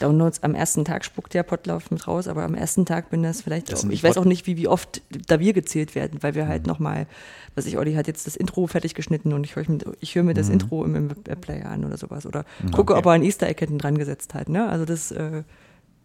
Downloads 0.00 0.42
am 0.42 0.54
ersten 0.54 0.84
Tag 0.84 1.04
spuckt 1.04 1.34
der 1.34 1.42
Podlauf 1.42 1.90
mit 1.90 2.06
raus, 2.06 2.28
aber 2.28 2.42
am 2.44 2.54
ersten 2.54 2.84
Tag 2.84 3.10
bin 3.10 3.22
das 3.22 3.42
vielleicht 3.42 3.72
das 3.72 3.84
auch, 3.84 3.90
ich 3.90 4.02
weiß 4.02 4.16
auch 4.16 4.24
nicht, 4.24 4.46
wie, 4.46 4.56
wie 4.56 4.68
oft 4.68 5.02
da 5.28 5.40
wir 5.40 5.52
gezählt 5.52 5.94
werden, 5.94 6.22
weil 6.22 6.34
wir 6.34 6.48
halt 6.48 6.62
mhm. 6.62 6.68
nochmal, 6.68 7.06
was 7.54 7.66
ich, 7.66 7.78
Olli 7.78 7.94
hat 7.94 8.06
jetzt 8.06 8.26
das 8.26 8.36
Intro 8.36 8.66
fertig 8.66 8.94
geschnitten 8.94 9.32
und 9.32 9.44
ich 9.44 9.56
höre 9.56 9.62
ich 10.00 10.14
hör 10.14 10.22
mir 10.22 10.34
das 10.34 10.48
mhm. 10.48 10.54
Intro 10.54 10.84
im, 10.84 10.94
im 10.96 11.10
Webplayer 11.10 11.70
an 11.70 11.84
oder 11.84 11.96
sowas 11.96 12.26
oder 12.26 12.44
mhm. 12.62 12.72
gucke, 12.72 12.92
okay. 12.92 13.00
ob 13.00 13.06
er 13.06 13.12
ein 13.12 13.22
Easter 13.22 13.48
Egg 13.48 13.60
hinten 13.60 13.78
dran 13.78 13.96
gesetzt 13.96 14.34
hat. 14.34 14.48
Ne? 14.48 14.68
Also 14.68 14.84
das 14.84 15.12
äh, 15.12 15.42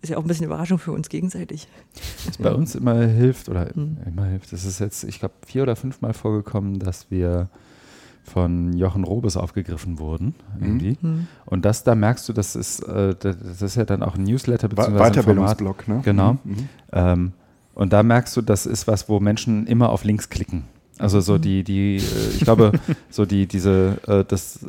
ist 0.02 0.10
ja 0.10 0.18
auch 0.18 0.22
ein 0.22 0.28
bisschen 0.28 0.46
Überraschung 0.46 0.80
für 0.80 0.92
uns 0.92 1.10
gegenseitig. 1.10 1.68
Was 2.26 2.38
bei 2.38 2.54
uns 2.54 2.76
immer 2.76 2.96
hilft, 2.96 3.50
oder 3.50 3.70
mhm. 3.74 3.98
immer 4.06 4.26
hilft, 4.26 4.54
das 4.54 4.66
ist 4.66 4.80
jetzt, 4.80 5.04
ich 5.04 5.20
glaube, 5.20 5.36
vier 5.46 5.64
oder 5.64 5.76
fünfmal 5.76 6.14
vorgekommen, 6.14 6.80
dass 6.80 7.10
wir 7.10 7.50
von 8.24 8.74
Jochen 8.74 9.06
Robes 9.06 9.38
aufgegriffen 9.38 10.00
wurden. 10.00 10.36
Irgendwie. 10.60 10.98
Mhm. 11.02 11.28
Und 11.46 11.66
das, 11.66 11.84
da 11.84 11.96
merkst 11.96 12.28
du, 12.28 12.34
das 12.34 12.56
ist, 12.56 12.82
äh, 12.82 13.16
das 13.16 13.62
ist 13.62 13.76
ja 13.76 13.86
dann 13.86 14.04
auch 14.04 14.16
ein 14.16 14.24
Newsletter 14.24 14.68
bzw. 14.68 14.98
Weiterbildungsblog, 14.98 15.88
ne? 15.88 16.02
Genau. 16.04 16.34
Mhm. 16.34 16.52
mhm. 16.52 16.70
Ähm, 16.92 17.34
und 17.74 17.94
da 17.94 18.02
merkst 18.02 18.36
du, 18.36 18.42
das 18.42 18.66
ist 18.66 18.88
was, 18.88 19.08
wo 19.08 19.20
Menschen 19.20 19.68
immer 19.68 19.90
auf 19.90 20.04
Links 20.04 20.30
klicken. 20.30 20.64
Also 21.00 21.22
so 21.22 21.38
die, 21.38 21.64
die, 21.64 21.98
äh, 21.98 22.30
ich 22.36 22.42
glaube, 22.42 22.72
so 23.10 23.26
die, 23.26 23.48
diese, 23.48 23.98
äh, 24.08 24.24
das, 24.28 24.60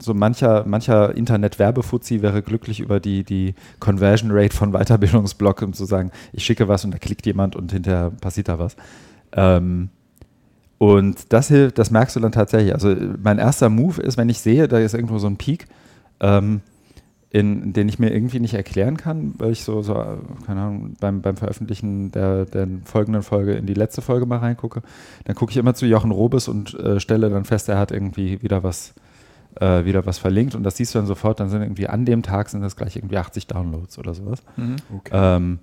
so 0.00 0.14
mancher, 0.14 0.64
mancher 0.66 1.16
Internet-Werbefuzzi 1.16 2.22
wäre 2.22 2.42
glücklich 2.42 2.80
über 2.80 3.00
die, 3.00 3.24
die 3.24 3.54
Conversion 3.78 4.30
Rate 4.32 4.56
von 4.56 4.72
Weiterbildungsblog, 4.72 5.62
um 5.62 5.72
zu 5.72 5.84
sagen, 5.84 6.10
ich 6.32 6.44
schicke 6.44 6.68
was 6.68 6.84
und 6.84 6.92
da 6.92 6.98
klickt 6.98 7.26
jemand 7.26 7.56
und 7.56 7.72
hinterher 7.72 8.10
passiert 8.20 8.48
da 8.48 8.58
was. 8.58 8.76
Ähm, 9.32 9.90
und 10.78 11.32
das 11.32 11.48
hilft, 11.48 11.78
das 11.78 11.90
merkst 11.90 12.16
du 12.16 12.20
dann 12.20 12.32
tatsächlich. 12.32 12.74
Also 12.74 12.94
mein 13.22 13.38
erster 13.38 13.68
Move 13.68 14.02
ist, 14.02 14.18
wenn 14.18 14.28
ich 14.28 14.40
sehe, 14.40 14.68
da 14.68 14.78
ist 14.78 14.94
irgendwo 14.94 15.18
so 15.18 15.26
ein 15.26 15.36
Peak, 15.36 15.66
ähm, 16.20 16.60
in, 17.30 17.72
den 17.72 17.88
ich 17.88 17.98
mir 17.98 18.12
irgendwie 18.12 18.40
nicht 18.40 18.54
erklären 18.54 18.96
kann, 18.96 19.34
weil 19.38 19.52
ich 19.52 19.64
so, 19.64 19.82
so 19.82 19.94
keine 20.46 20.60
Ahnung, 20.60 20.94
beim, 21.00 21.22
beim 21.22 21.36
Veröffentlichen 21.36 22.12
der, 22.12 22.44
der 22.44 22.68
folgenden 22.84 23.22
Folge 23.22 23.54
in 23.54 23.66
die 23.66 23.74
letzte 23.74 24.00
Folge 24.00 24.26
mal 24.26 24.38
reingucke, 24.38 24.82
dann 25.24 25.34
gucke 25.34 25.50
ich 25.50 25.56
immer 25.56 25.74
zu 25.74 25.86
Jochen 25.86 26.12
Robes 26.12 26.48
und 26.48 26.74
äh, 26.74 27.00
stelle 27.00 27.28
dann 27.28 27.44
fest, 27.44 27.68
er 27.68 27.78
hat 27.78 27.90
irgendwie 27.90 28.42
wieder 28.42 28.62
was, 28.62 28.94
äh, 29.60 29.84
wieder 29.84 30.06
was 30.06 30.18
verlinkt 30.18 30.54
und 30.54 30.62
das 30.62 30.76
siehst 30.76 30.94
du 30.94 30.98
dann 30.98 31.06
sofort, 31.06 31.40
dann 31.40 31.48
sind 31.48 31.62
irgendwie 31.62 31.88
an 31.88 32.04
dem 32.04 32.22
Tag 32.22 32.48
sind 32.48 32.62
das 32.62 32.76
gleich 32.76 32.96
irgendwie 32.96 33.18
80 33.18 33.48
Downloads 33.48 33.98
oder 33.98 34.14
sowas. 34.14 34.42
Mhm. 34.56 34.76
Okay. 34.96 35.10
Ähm, 35.12 35.58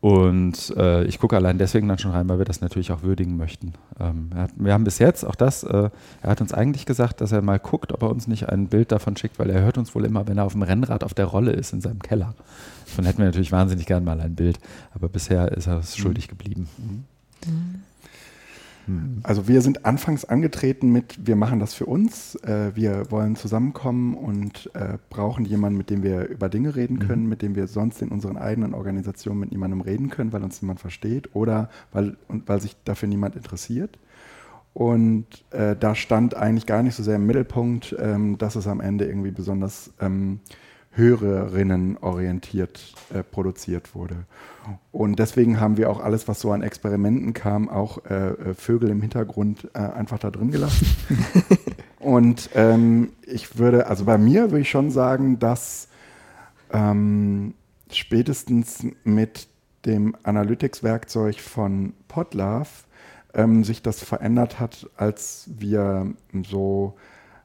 und 0.00 0.74
äh, 0.78 1.04
ich 1.04 1.18
gucke 1.18 1.36
allein 1.36 1.58
deswegen 1.58 1.86
dann 1.86 1.98
schon 1.98 2.12
rein, 2.12 2.26
weil 2.28 2.38
wir 2.38 2.46
das 2.46 2.62
natürlich 2.62 2.90
auch 2.90 3.02
würdigen 3.02 3.36
möchten. 3.36 3.74
Ähm, 3.98 4.30
hat, 4.34 4.50
wir 4.56 4.72
haben 4.72 4.84
bis 4.84 4.98
jetzt 4.98 5.24
auch 5.24 5.34
das, 5.34 5.62
äh, 5.62 5.90
er 6.22 6.30
hat 6.30 6.40
uns 6.40 6.54
eigentlich 6.54 6.86
gesagt, 6.86 7.20
dass 7.20 7.32
er 7.32 7.42
mal 7.42 7.58
guckt, 7.58 7.92
ob 7.92 8.02
er 8.02 8.10
uns 8.10 8.26
nicht 8.26 8.48
ein 8.48 8.68
Bild 8.68 8.92
davon 8.92 9.16
schickt, 9.16 9.38
weil 9.38 9.50
er 9.50 9.60
hört 9.60 9.76
uns 9.76 9.94
wohl 9.94 10.06
immer, 10.06 10.26
wenn 10.26 10.38
er 10.38 10.44
auf 10.44 10.52
dem 10.52 10.62
Rennrad 10.62 11.04
auf 11.04 11.12
der 11.12 11.26
Rolle 11.26 11.52
ist 11.52 11.74
in 11.74 11.82
seinem 11.82 12.00
Keller. 12.00 12.34
Davon 12.86 13.04
hätten 13.04 13.18
wir 13.18 13.26
natürlich 13.26 13.52
wahnsinnig 13.52 13.84
gern 13.84 14.02
mal 14.02 14.20
ein 14.20 14.34
Bild, 14.34 14.58
aber 14.94 15.10
bisher 15.10 15.52
ist 15.52 15.66
er 15.66 15.80
es 15.80 15.98
mhm. 15.98 16.02
schuldig 16.02 16.28
geblieben. 16.28 16.68
Mhm. 16.78 17.82
Mhm. 18.90 19.20
Also 19.22 19.46
wir 19.48 19.62
sind 19.62 19.84
anfangs 19.84 20.24
angetreten 20.24 20.90
mit, 20.90 21.26
wir 21.26 21.36
machen 21.36 21.60
das 21.60 21.74
für 21.74 21.86
uns, 21.86 22.34
äh, 22.36 22.72
wir 22.74 23.10
wollen 23.10 23.36
zusammenkommen 23.36 24.14
und 24.14 24.70
äh, 24.74 24.98
brauchen 25.08 25.44
jemanden, 25.44 25.78
mit 25.78 25.90
dem 25.90 26.02
wir 26.02 26.28
über 26.28 26.48
Dinge 26.48 26.74
reden 26.76 26.94
mhm. 26.94 27.06
können, 27.06 27.22
mhm. 27.24 27.28
mit 27.28 27.42
dem 27.42 27.54
wir 27.54 27.66
sonst 27.66 28.02
in 28.02 28.08
unseren 28.08 28.36
eigenen 28.36 28.74
Organisationen 28.74 29.40
mit 29.40 29.52
niemandem 29.52 29.80
reden 29.80 30.10
können, 30.10 30.32
weil 30.32 30.42
uns 30.42 30.60
niemand 30.60 30.80
versteht 30.80 31.34
oder 31.34 31.70
weil, 31.92 32.16
und 32.28 32.48
weil 32.48 32.60
sich 32.60 32.76
dafür 32.84 33.08
niemand 33.08 33.36
interessiert. 33.36 33.98
Und 34.72 35.26
äh, 35.50 35.74
da 35.76 35.94
stand 35.94 36.36
eigentlich 36.36 36.66
gar 36.66 36.82
nicht 36.82 36.94
so 36.94 37.02
sehr 37.02 37.16
im 37.16 37.26
Mittelpunkt, 37.26 37.94
ähm, 37.98 38.38
dass 38.38 38.54
es 38.54 38.66
am 38.66 38.80
Ende 38.80 39.04
irgendwie 39.04 39.32
besonders 39.32 39.92
ähm, 40.00 40.40
Hörerinnen 40.92 41.98
orientiert 41.98 42.94
äh, 43.12 43.22
produziert 43.22 43.94
wurde. 43.94 44.26
Und 44.92 45.18
deswegen 45.18 45.60
haben 45.60 45.76
wir 45.76 45.90
auch 45.90 46.00
alles, 46.00 46.28
was 46.28 46.40
so 46.40 46.52
an 46.52 46.62
Experimenten 46.62 47.32
kam, 47.32 47.68
auch 47.68 48.04
äh, 48.04 48.30
äh 48.30 48.54
Vögel 48.54 48.90
im 48.90 49.00
Hintergrund 49.00 49.70
äh, 49.74 49.78
einfach 49.78 50.18
da 50.18 50.30
drin 50.30 50.50
gelassen. 50.50 50.86
Und 51.98 52.50
ähm, 52.54 53.12
ich 53.26 53.58
würde, 53.58 53.86
also 53.86 54.04
bei 54.04 54.18
mir 54.18 54.50
würde 54.50 54.60
ich 54.60 54.70
schon 54.70 54.90
sagen, 54.90 55.38
dass 55.38 55.88
ähm, 56.72 57.54
spätestens 57.90 58.86
mit 59.04 59.48
dem 59.84 60.16
Analytics-Werkzeug 60.22 61.40
von 61.40 61.94
Podlove 62.08 62.68
ähm, 63.34 63.64
sich 63.64 63.82
das 63.82 64.02
verändert 64.02 64.60
hat, 64.60 64.88
als 64.96 65.48
wir 65.58 66.14
so 66.48 66.96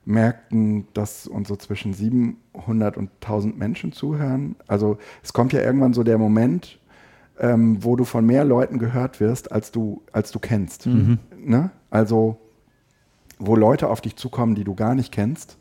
merkten, 0.05 0.87
dass 0.93 1.27
uns 1.27 1.47
so 1.47 1.55
zwischen 1.55 1.93
700 1.93 2.97
und 2.97 3.09
1000 3.21 3.57
Menschen 3.57 3.91
zuhören. 3.91 4.55
Also 4.67 4.97
es 5.23 5.33
kommt 5.33 5.53
ja 5.53 5.61
irgendwann 5.61 5.93
so 5.93 6.03
der 6.03 6.17
Moment, 6.17 6.79
ähm, 7.39 7.83
wo 7.83 7.95
du 7.95 8.05
von 8.05 8.25
mehr 8.25 8.43
Leuten 8.45 8.79
gehört 8.79 9.19
wirst, 9.19 9.51
als 9.51 9.71
du, 9.71 10.01
als 10.11 10.31
du 10.31 10.39
kennst. 10.39 10.85
Mhm. 10.87 11.19
Ne? 11.37 11.71
Also 11.89 12.37
wo 13.37 13.55
Leute 13.55 13.89
auf 13.89 14.01
dich 14.01 14.15
zukommen, 14.15 14.55
die 14.55 14.63
du 14.63 14.75
gar 14.75 14.95
nicht 14.95 15.11
kennst 15.11 15.57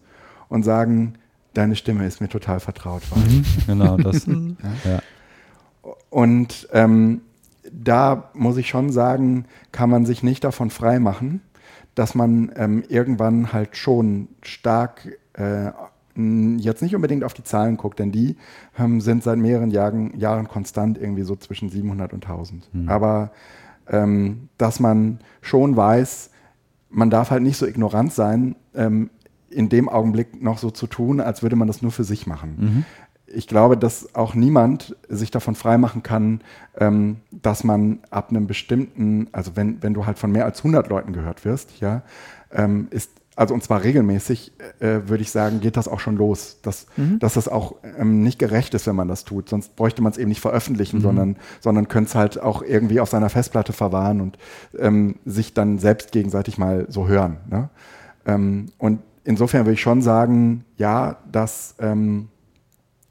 und 0.49 0.63
sagen, 0.63 1.15
deine 1.55 1.77
Stimme 1.77 2.07
ist 2.07 2.21
mir 2.21 2.29
total 2.29 2.61
vertraut. 2.61 3.03
Mhm. 3.15 3.45
Genau, 3.67 3.97
das. 3.97 4.27
ja. 4.27 4.35
ja. 4.85 5.03
Und 6.11 6.69
ähm, 6.73 7.23
da 7.73 8.31
muss 8.35 8.57
ich 8.57 8.69
schon 8.69 8.93
sagen, 8.93 9.47
kann 9.73 9.91
man 9.91 10.07
sich 10.07 10.23
nicht 10.23 10.45
davon 10.45 10.71
freimachen, 10.71 11.41
dass 11.95 12.15
man 12.15 12.53
ähm, 12.57 12.85
irgendwann 12.89 13.53
halt 13.53 13.77
schon 13.77 14.29
stark 14.43 15.19
äh, 15.35 15.71
jetzt 16.17 16.83
nicht 16.83 16.95
unbedingt 16.95 17.25
auf 17.25 17.35
die 17.35 17.43
Zahlen 17.43 17.77
guckt, 17.77 17.99
denn 17.99 18.13
die 18.13 18.37
ähm, 18.79 19.01
sind 19.01 19.23
seit 19.23 19.39
mehreren 19.39 19.71
Jahren, 19.71 20.19
Jahren 20.19 20.49
konstant 20.49 20.99
irgendwie 20.99 21.23
so 21.23 21.37
zwischen 21.37 21.69
700 21.69 22.13
und 22.13 22.25
1000. 22.25 22.73
Mhm. 22.73 22.89
Aber 22.89 23.33
ähm, 23.89 24.49
dass 24.59 24.81
man 24.81 25.19
schon 25.41 25.77
weiß, 25.77 26.31
man 26.91 27.11
darf 27.11 27.31
halt 27.31 27.43
nicht 27.43 27.57
so 27.57 27.67
ignorant 27.67 28.13
sein, 28.13 28.57
ähm, 28.75 29.11
in 29.51 29.69
dem 29.69 29.89
Augenblick 29.89 30.43
noch 30.43 30.59
so 30.59 30.71
zu 30.71 30.87
tun, 30.87 31.21
als 31.21 31.43
würde 31.43 31.57
man 31.57 31.69
das 31.69 31.83
nur 31.83 31.93
für 31.93 32.05
sich 32.05 32.27
machen. 32.27 32.57
Mhm 32.59 32.85
ich 33.35 33.49
glaube, 33.49 33.77
dass 33.77 34.15
auch 34.15 34.35
niemand 34.35 34.97
sich 35.09 35.31
davon 35.31 35.55
freimachen 35.55 36.03
kann, 36.03 36.41
ähm, 36.79 37.19
dass 37.31 37.65
man 37.65 38.01
ab 38.11 38.31
einem 38.31 38.47
bestimmten, 38.47 39.29
also 39.33 39.57
wenn, 39.57 39.83
wenn 39.83 39.95
du 39.95 40.07
halt 40.07 40.19
von 40.19 40.33
mehr 40.33 40.45
als 40.45 40.59
100 40.59 40.89
Leuten 40.89 41.13
gehört 41.13 41.45
wirst, 41.45 41.81
ja, 41.81 42.03
ähm, 42.53 42.89
ist, 42.91 43.11
also 43.37 43.55
und 43.55 43.63
zwar 43.63 43.83
regelmäßig, 43.83 44.53
äh, 44.79 45.01
würde 45.07 45.23
ich 45.23 45.31
sagen, 45.31 45.61
geht 45.61 45.77
das 45.77 45.89
auch 45.89 46.01
schon 46.01 46.17
los, 46.17 46.59
dass, 46.63 46.87
mhm. 46.97 47.19
dass 47.19 47.35
das 47.35 47.49
auch 47.49 47.77
ähm, 47.99 48.23
nicht 48.23 48.39
gerecht 48.39 48.75
ist, 48.75 48.87
wenn 48.87 48.97
man 48.97 49.09
das 49.09 49.25
tut. 49.25 49.49
Sonst 49.49 49.75
bräuchte 49.77 50.03
man 50.03 50.13
es 50.13 50.19
eben 50.19 50.29
nicht 50.29 50.41
veröffentlichen, 50.41 50.99
mhm. 50.99 51.03
sondern, 51.03 51.37
sondern 51.61 51.89
könnte 51.89 52.09
es 52.09 52.15
halt 52.15 52.41
auch 52.41 52.63
irgendwie 52.63 53.01
auf 53.01 53.11
seiner 53.11 53.31
Festplatte 53.31 53.73
verwahren 53.73 54.21
und 54.21 54.39
ähm, 54.79 55.17
sich 55.25 55.53
dann 55.53 55.79
selbst 55.79 56.13
gegenseitig 56.13 56.59
mal 56.59 56.87
so 56.89 57.09
hören. 57.09 57.39
Ne? 57.51 57.71
Ähm, 58.27 58.67
und 58.79 59.01
insofern 59.25 59.67
würde 59.67 59.75
ich 59.75 59.81
schon 59.81 60.03
sagen, 60.03 60.65
ja, 60.77 61.19
dass 61.31 61.75
ähm, 61.81 62.29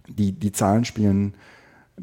die, 0.08 0.32
die 0.32 0.52
Zahlen 0.52 0.86
spielen 0.86 1.34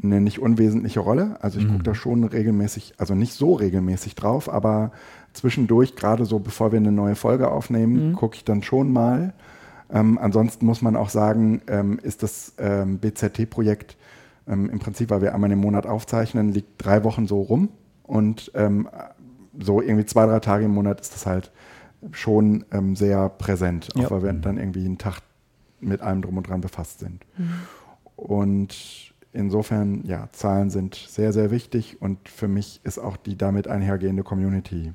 eine 0.03 0.21
nicht 0.21 0.39
unwesentliche 0.39 1.01
Rolle. 1.01 1.37
Also 1.41 1.59
ich 1.59 1.67
mhm. 1.67 1.73
gucke 1.73 1.83
da 1.85 1.95
schon 1.95 2.25
regelmäßig, 2.25 2.95
also 2.99 3.15
nicht 3.15 3.33
so 3.33 3.55
regelmäßig 3.55 4.15
drauf, 4.15 4.49
aber 4.49 4.93
zwischendurch, 5.32 5.97
gerade 5.97 6.24
so 6.24 6.39
bevor 6.39 6.73
wir 6.73 6.78
eine 6.78 6.93
neue 6.93 7.15
Folge 7.15 7.51
aufnehmen, 7.51 8.11
mhm. 8.11 8.16
gucke 8.16 8.36
ich 8.36 8.44
dann 8.44 8.62
schon 8.62 8.93
mal. 8.93 9.32
Ähm, 9.93 10.19
ansonsten 10.19 10.66
muss 10.66 10.82
man 10.82 10.97
auch 10.97 11.09
sagen, 11.09 11.62
ähm, 11.66 11.98
ist 12.02 12.23
das 12.23 12.55
ähm, 12.59 12.98
BZT-Projekt 12.98 13.97
ähm, 14.47 14.70
im 14.70 14.78
Prinzip, 14.78 15.11
weil 15.11 15.23
wir 15.23 15.35
einmal 15.35 15.51
im 15.51 15.61
Monat 15.61 15.86
aufzeichnen, 15.86 16.52
liegt 16.52 16.85
drei 16.85 17.05
Wochen 17.05 17.27
so 17.27 17.40
rum 17.40 17.70
und 18.05 18.51
ähm, 18.55 18.89
so 19.59 19.81
irgendwie 19.81 20.07
zwei, 20.07 20.27
drei 20.27 20.40
Tage 20.40 20.65
im 20.65 20.73
Monat 20.73 21.01
ist 21.01 21.15
das 21.15 21.27
halt 21.27 21.51
schon 22.12 22.65
ähm, 22.70 22.97
sehr 22.97 23.28
präsent, 23.28 23.89
auch 23.97 24.02
ja. 24.02 24.11
weil 24.11 24.23
wir 24.23 24.32
dann 24.32 24.59
irgendwie 24.59 24.85
einen 24.85 24.98
Tag 24.98 25.20
mit 25.81 26.01
allem 26.01 26.23
drum 26.23 26.39
und 26.39 26.48
dran 26.48 26.61
befasst 26.61 27.01
sind. 27.01 27.24
Mhm. 27.36 27.52
Und 28.16 29.15
insofern, 29.32 30.05
ja, 30.05 30.28
Zahlen 30.32 30.70
sind 30.70 30.94
sehr, 30.94 31.32
sehr 31.32 31.51
wichtig 31.51 32.01
und 32.01 32.28
für 32.28 32.48
mich 32.48 32.81
ist 32.85 32.98
auch 32.98 33.16
die 33.16 33.36
damit 33.36 33.69
einhergehende 33.69 34.23
Community 34.23 34.93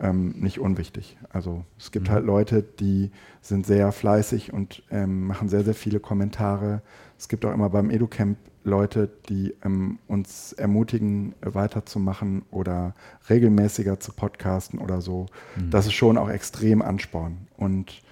ähm, 0.00 0.34
nicht 0.38 0.58
unwichtig. 0.58 1.16
Also 1.30 1.64
es 1.78 1.90
gibt 1.90 2.08
mhm. 2.08 2.12
halt 2.12 2.26
Leute, 2.26 2.62
die 2.62 3.10
sind 3.40 3.66
sehr 3.66 3.92
fleißig 3.92 4.52
und 4.52 4.82
ähm, 4.90 5.26
machen 5.26 5.48
sehr, 5.48 5.64
sehr 5.64 5.74
viele 5.74 6.00
Kommentare. 6.00 6.82
Es 7.18 7.28
gibt 7.28 7.44
auch 7.44 7.52
immer 7.52 7.70
beim 7.70 7.90
EduCamp 7.90 8.36
Leute, 8.64 9.08
die 9.28 9.54
ähm, 9.64 10.00
uns 10.08 10.52
ermutigen, 10.52 11.34
weiterzumachen 11.40 12.42
oder 12.50 12.94
regelmäßiger 13.30 14.00
zu 14.00 14.12
podcasten 14.12 14.80
oder 14.80 15.00
so. 15.00 15.26
Mhm. 15.56 15.70
Das 15.70 15.86
ist 15.86 15.94
schon 15.94 16.18
auch 16.18 16.28
extrem 16.28 16.82
Ansporn. 16.82 17.46
Und 17.56 18.02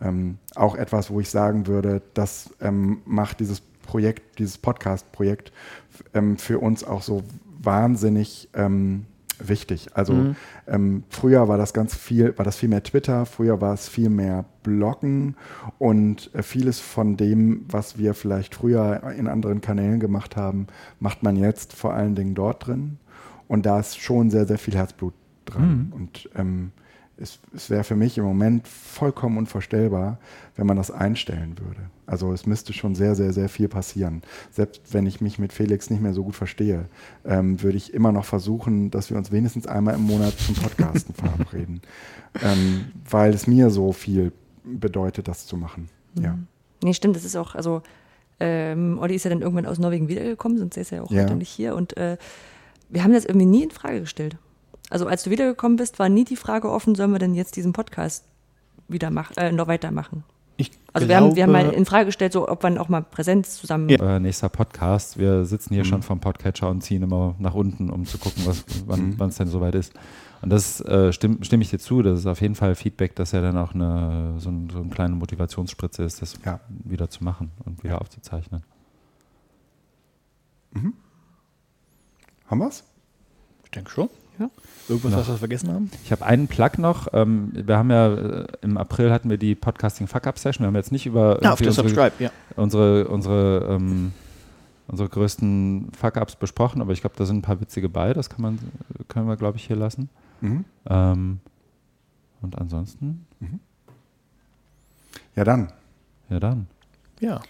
ähm, 0.00 0.38
auch 0.54 0.74
etwas, 0.74 1.10
wo 1.10 1.20
ich 1.20 1.30
sagen 1.30 1.66
würde, 1.66 2.02
das 2.14 2.50
ähm, 2.60 3.00
macht 3.06 3.40
dieses 3.40 3.60
Projekt, 3.60 4.38
dieses 4.38 4.58
Podcast-Projekt 4.58 5.52
ähm, 6.14 6.36
für 6.36 6.58
uns 6.58 6.84
auch 6.84 7.02
so 7.02 7.22
wahnsinnig 7.62 8.48
ähm, 8.54 9.06
wichtig. 9.48 9.88
Also 9.94 10.12
mhm. 10.12 10.36
ähm, 10.66 11.02
früher 11.08 11.48
war 11.48 11.58
das 11.58 11.72
ganz 11.72 11.94
viel, 11.94 12.36
war 12.36 12.44
das 12.44 12.56
viel 12.56 12.68
mehr 12.68 12.82
Twitter, 12.82 13.26
früher 13.26 13.60
war 13.60 13.74
es 13.74 13.88
viel 13.88 14.10
mehr 14.10 14.44
Bloggen 14.62 15.36
und 15.78 16.30
äh, 16.34 16.42
vieles 16.42 16.80
von 16.80 17.16
dem, 17.16 17.64
was 17.68 17.98
wir 17.98 18.14
vielleicht 18.14 18.54
früher 18.54 19.02
in 19.16 19.28
anderen 19.28 19.60
Kanälen 19.60 20.00
gemacht 20.00 20.36
haben, 20.36 20.66
macht 21.00 21.22
man 21.22 21.36
jetzt 21.36 21.72
vor 21.72 21.94
allen 21.94 22.14
Dingen 22.14 22.34
dort 22.34 22.66
drin. 22.66 22.98
Und 23.48 23.66
da 23.66 23.80
ist 23.80 24.00
schon 24.00 24.30
sehr, 24.30 24.46
sehr 24.46 24.58
viel 24.58 24.74
Herzblut 24.74 25.14
dran. 25.44 25.86
Mhm. 25.88 25.92
Und 25.92 26.30
ähm, 26.36 26.72
es, 27.16 27.38
es 27.54 27.70
wäre 27.70 27.84
für 27.84 27.96
mich 27.96 28.18
im 28.18 28.24
Moment 28.24 28.66
vollkommen 28.66 29.38
unvorstellbar, 29.38 30.18
wenn 30.56 30.66
man 30.66 30.76
das 30.76 30.90
einstellen 30.90 31.58
würde. 31.58 31.80
Also 32.06 32.32
es 32.32 32.46
müsste 32.46 32.72
schon 32.72 32.94
sehr, 32.94 33.14
sehr, 33.14 33.32
sehr 33.32 33.48
viel 33.48 33.68
passieren. 33.68 34.22
Selbst 34.50 34.92
wenn 34.92 35.06
ich 35.06 35.20
mich 35.20 35.38
mit 35.38 35.52
Felix 35.52 35.90
nicht 35.90 36.02
mehr 36.02 36.14
so 36.14 36.24
gut 36.24 36.34
verstehe, 36.34 36.86
ähm, 37.24 37.62
würde 37.62 37.76
ich 37.76 37.94
immer 37.94 38.12
noch 38.12 38.24
versuchen, 38.24 38.90
dass 38.90 39.10
wir 39.10 39.16
uns 39.16 39.30
wenigstens 39.30 39.66
einmal 39.66 39.94
im 39.94 40.02
Monat 40.02 40.38
zum 40.38 40.54
Podcasten 40.54 41.14
verabreden. 41.14 41.80
Ähm, 42.42 42.86
weil 43.08 43.32
es 43.34 43.46
mir 43.46 43.70
so 43.70 43.92
viel 43.92 44.32
bedeutet, 44.64 45.28
das 45.28 45.46
zu 45.46 45.56
machen. 45.56 45.88
Mhm. 46.14 46.22
Ja. 46.22 46.38
Nee, 46.82 46.94
stimmt, 46.94 47.16
das 47.16 47.24
ist 47.24 47.36
auch, 47.36 47.54
also 47.54 47.82
ähm, 48.40 48.98
Olli 48.98 49.14
ist 49.14 49.24
ja 49.24 49.30
dann 49.30 49.42
irgendwann 49.42 49.66
aus 49.66 49.78
Norwegen 49.78 50.08
wiedergekommen, 50.08 50.58
sonst 50.58 50.76
ist 50.76 50.90
er 50.90 50.98
ja 50.98 51.04
auch 51.04 51.10
ja. 51.10 51.22
heute 51.22 51.36
nicht 51.36 51.50
hier. 51.50 51.76
Und 51.76 51.96
äh, 51.96 52.16
wir 52.88 53.04
haben 53.04 53.12
das 53.12 53.24
irgendwie 53.24 53.46
nie 53.46 53.62
in 53.62 53.70
Frage 53.70 54.00
gestellt. 54.00 54.36
Also 54.92 55.06
als 55.06 55.22
du 55.22 55.30
wiedergekommen 55.30 55.76
bist, 55.76 55.98
war 55.98 56.10
nie 56.10 56.24
die 56.24 56.36
Frage 56.36 56.70
offen, 56.70 56.94
sollen 56.94 57.12
wir 57.12 57.18
denn 57.18 57.34
jetzt 57.34 57.56
diesen 57.56 57.72
Podcast 57.72 58.26
wieder 58.88 59.10
mach, 59.10 59.34
äh, 59.38 59.50
noch 59.50 59.66
weitermachen? 59.66 60.22
Ich 60.58 60.70
also 60.92 61.08
wir 61.08 61.16
haben, 61.16 61.34
wir 61.34 61.44
haben 61.44 61.52
mal 61.52 61.70
in 61.70 61.86
Frage 61.86 62.06
gestellt, 62.06 62.34
so, 62.34 62.46
ob 62.46 62.62
man 62.62 62.76
auch 62.76 62.90
mal 62.90 63.00
Präsenz 63.00 63.56
zusammen. 63.56 63.88
Ja. 63.88 64.16
Äh, 64.16 64.20
nächster 64.20 64.50
Podcast. 64.50 65.16
Wir 65.16 65.46
sitzen 65.46 65.72
hier 65.72 65.84
mhm. 65.84 65.88
schon 65.88 66.02
vom 66.02 66.20
Podcatcher 66.20 66.68
und 66.68 66.82
ziehen 66.82 67.02
immer 67.02 67.34
nach 67.38 67.54
unten, 67.54 67.88
um 67.88 68.04
zu 68.04 68.18
gucken, 68.18 68.44
was, 68.44 68.66
wann 68.84 69.16
mhm. 69.16 69.22
es 69.22 69.36
denn 69.38 69.48
soweit 69.48 69.74
ist. 69.74 69.94
Und 70.42 70.50
das 70.50 70.82
äh, 70.82 71.10
stimme 71.14 71.42
stimm 71.42 71.62
ich 71.62 71.70
dir 71.70 71.78
zu. 71.78 72.02
Das 72.02 72.18
ist 72.18 72.26
auf 72.26 72.42
jeden 72.42 72.54
Fall 72.54 72.74
Feedback, 72.74 73.16
dass 73.16 73.32
ja 73.32 73.40
dann 73.40 73.56
auch 73.56 73.72
eine, 73.72 74.34
so, 74.36 74.50
ein, 74.50 74.68
so 74.70 74.80
eine 74.80 74.90
kleine 74.90 75.14
Motivationsspritze 75.14 76.02
ist, 76.02 76.20
das 76.20 76.38
ja. 76.44 76.60
wieder 76.68 77.08
zu 77.08 77.24
machen 77.24 77.50
und 77.64 77.82
wieder 77.82 77.98
aufzuzeichnen. 77.98 78.62
Mhm. 80.72 80.92
Haben 82.46 82.58
wir 82.58 82.68
es? 82.68 82.84
Ich 83.64 83.70
denke 83.70 83.90
schon. 83.90 84.10
Ja. 84.42 84.50
Irgendwas, 84.88 85.14
was 85.14 85.28
wir 85.28 85.36
vergessen 85.36 85.72
haben? 85.72 85.90
Ich 86.04 86.10
habe 86.10 86.24
einen 86.26 86.48
Plug 86.48 86.70
noch. 86.78 87.08
Ähm, 87.12 87.52
wir 87.54 87.78
haben 87.78 87.90
ja 87.90 88.12
äh, 88.12 88.46
im 88.62 88.76
April 88.76 89.12
hatten 89.12 89.30
wir 89.30 89.38
die 89.38 89.54
Podcasting 89.54 90.08
Fuck 90.08 90.26
Up 90.26 90.38
Session. 90.38 90.64
Wir 90.64 90.68
haben 90.68 90.76
jetzt 90.76 90.92
nicht 90.92 91.06
über 91.06 91.40
ja, 91.42 91.52
unsere, 91.52 91.72
Subscribe, 91.72 92.12
ja. 92.18 92.30
unsere, 92.56 93.06
unsere, 93.08 93.66
ähm, 93.70 94.12
unsere 94.88 95.08
größten 95.08 95.92
Fuck 95.98 96.16
Ups 96.16 96.36
besprochen, 96.36 96.80
aber 96.80 96.92
ich 96.92 97.00
glaube, 97.00 97.14
da 97.16 97.24
sind 97.24 97.38
ein 97.38 97.42
paar 97.42 97.60
witzige 97.60 97.88
bei. 97.88 98.12
Das 98.12 98.28
kann 98.28 98.42
man, 98.42 98.58
können 99.08 99.28
wir, 99.28 99.36
glaube 99.36 99.58
ich, 99.58 99.66
hier 99.66 99.76
lassen. 99.76 100.08
Mhm. 100.40 100.64
Ähm, 100.86 101.40
und 102.40 102.58
ansonsten? 102.58 103.24
Mhm. 103.38 103.60
Ja, 105.36 105.44
dann. 105.44 105.72
Ja, 106.28 106.40
dann. 106.40 106.66
Ja. 107.20 107.40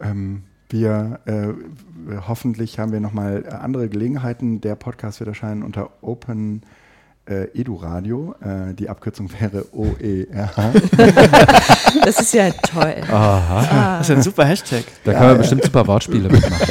Ähm, 0.00 0.44
wir 0.70 1.20
äh, 1.26 1.48
hoffentlich 2.26 2.78
haben 2.78 2.92
wir 2.92 3.00
nochmal 3.00 3.44
äh, 3.46 3.52
andere 3.52 3.88
Gelegenheiten. 3.88 4.60
Der 4.60 4.74
Podcast 4.74 5.20
wird 5.20 5.28
erscheinen 5.28 5.62
unter 5.62 5.90
Open 6.00 6.62
äh, 7.28 7.44
Edu 7.58 7.76
Radio. 7.76 8.34
Äh, 8.40 8.74
die 8.74 8.88
Abkürzung 8.88 9.30
wäre 9.40 9.66
OER. 9.72 10.50
das 12.04 12.20
ist 12.20 12.34
ja 12.34 12.50
toll. 12.50 12.96
Aha. 13.10 13.60
Ah. 13.60 13.98
Das 13.98 14.08
ist 14.08 14.16
ein 14.16 14.22
super 14.22 14.44
Hashtag. 14.44 14.84
Da 15.04 15.12
ja, 15.12 15.18
kann 15.18 15.26
man 15.26 15.36
ja. 15.36 15.42
bestimmt 15.42 15.64
super 15.64 15.86
Wortspiele 15.86 16.28
mitmachen. 16.30 16.66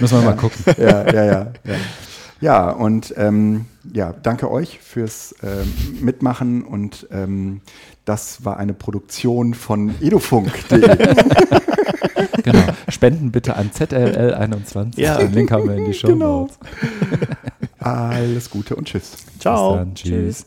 Müssen 0.00 0.18
wir 0.18 0.24
mal 0.24 0.36
gucken. 0.36 0.64
Ja, 0.78 1.06
ja, 1.12 1.24
ja. 1.24 1.52
ja. 1.64 1.74
Ja, 2.42 2.70
und 2.70 3.12
ähm, 3.18 3.66
ja, 3.92 4.14
danke 4.14 4.50
euch 4.50 4.80
fürs 4.80 5.34
ähm, 5.42 6.00
Mitmachen 6.00 6.64
und 6.64 7.06
ähm, 7.10 7.60
das 8.06 8.46
war 8.46 8.56
eine 8.56 8.72
Produktion 8.72 9.52
von 9.52 9.94
edufunk.de. 10.00 10.80
genau. 12.42 12.64
Spenden 12.88 13.30
bitte 13.30 13.56
an 13.56 13.70
ZLL21. 13.70 14.98
Ja. 15.00 15.18
Den 15.18 15.32
Link 15.32 15.50
haben 15.50 15.68
wir 15.68 15.76
in 15.76 15.86
die 15.86 15.94
Show 15.94 16.08
genau. 16.08 16.40
Notes. 16.42 16.58
Alles 17.78 18.50
Gute 18.50 18.76
und 18.76 18.86
tschüss. 18.86 19.12
Ciao. 19.38 19.84
Tschüss. 19.94 20.10
tschüss. 20.10 20.46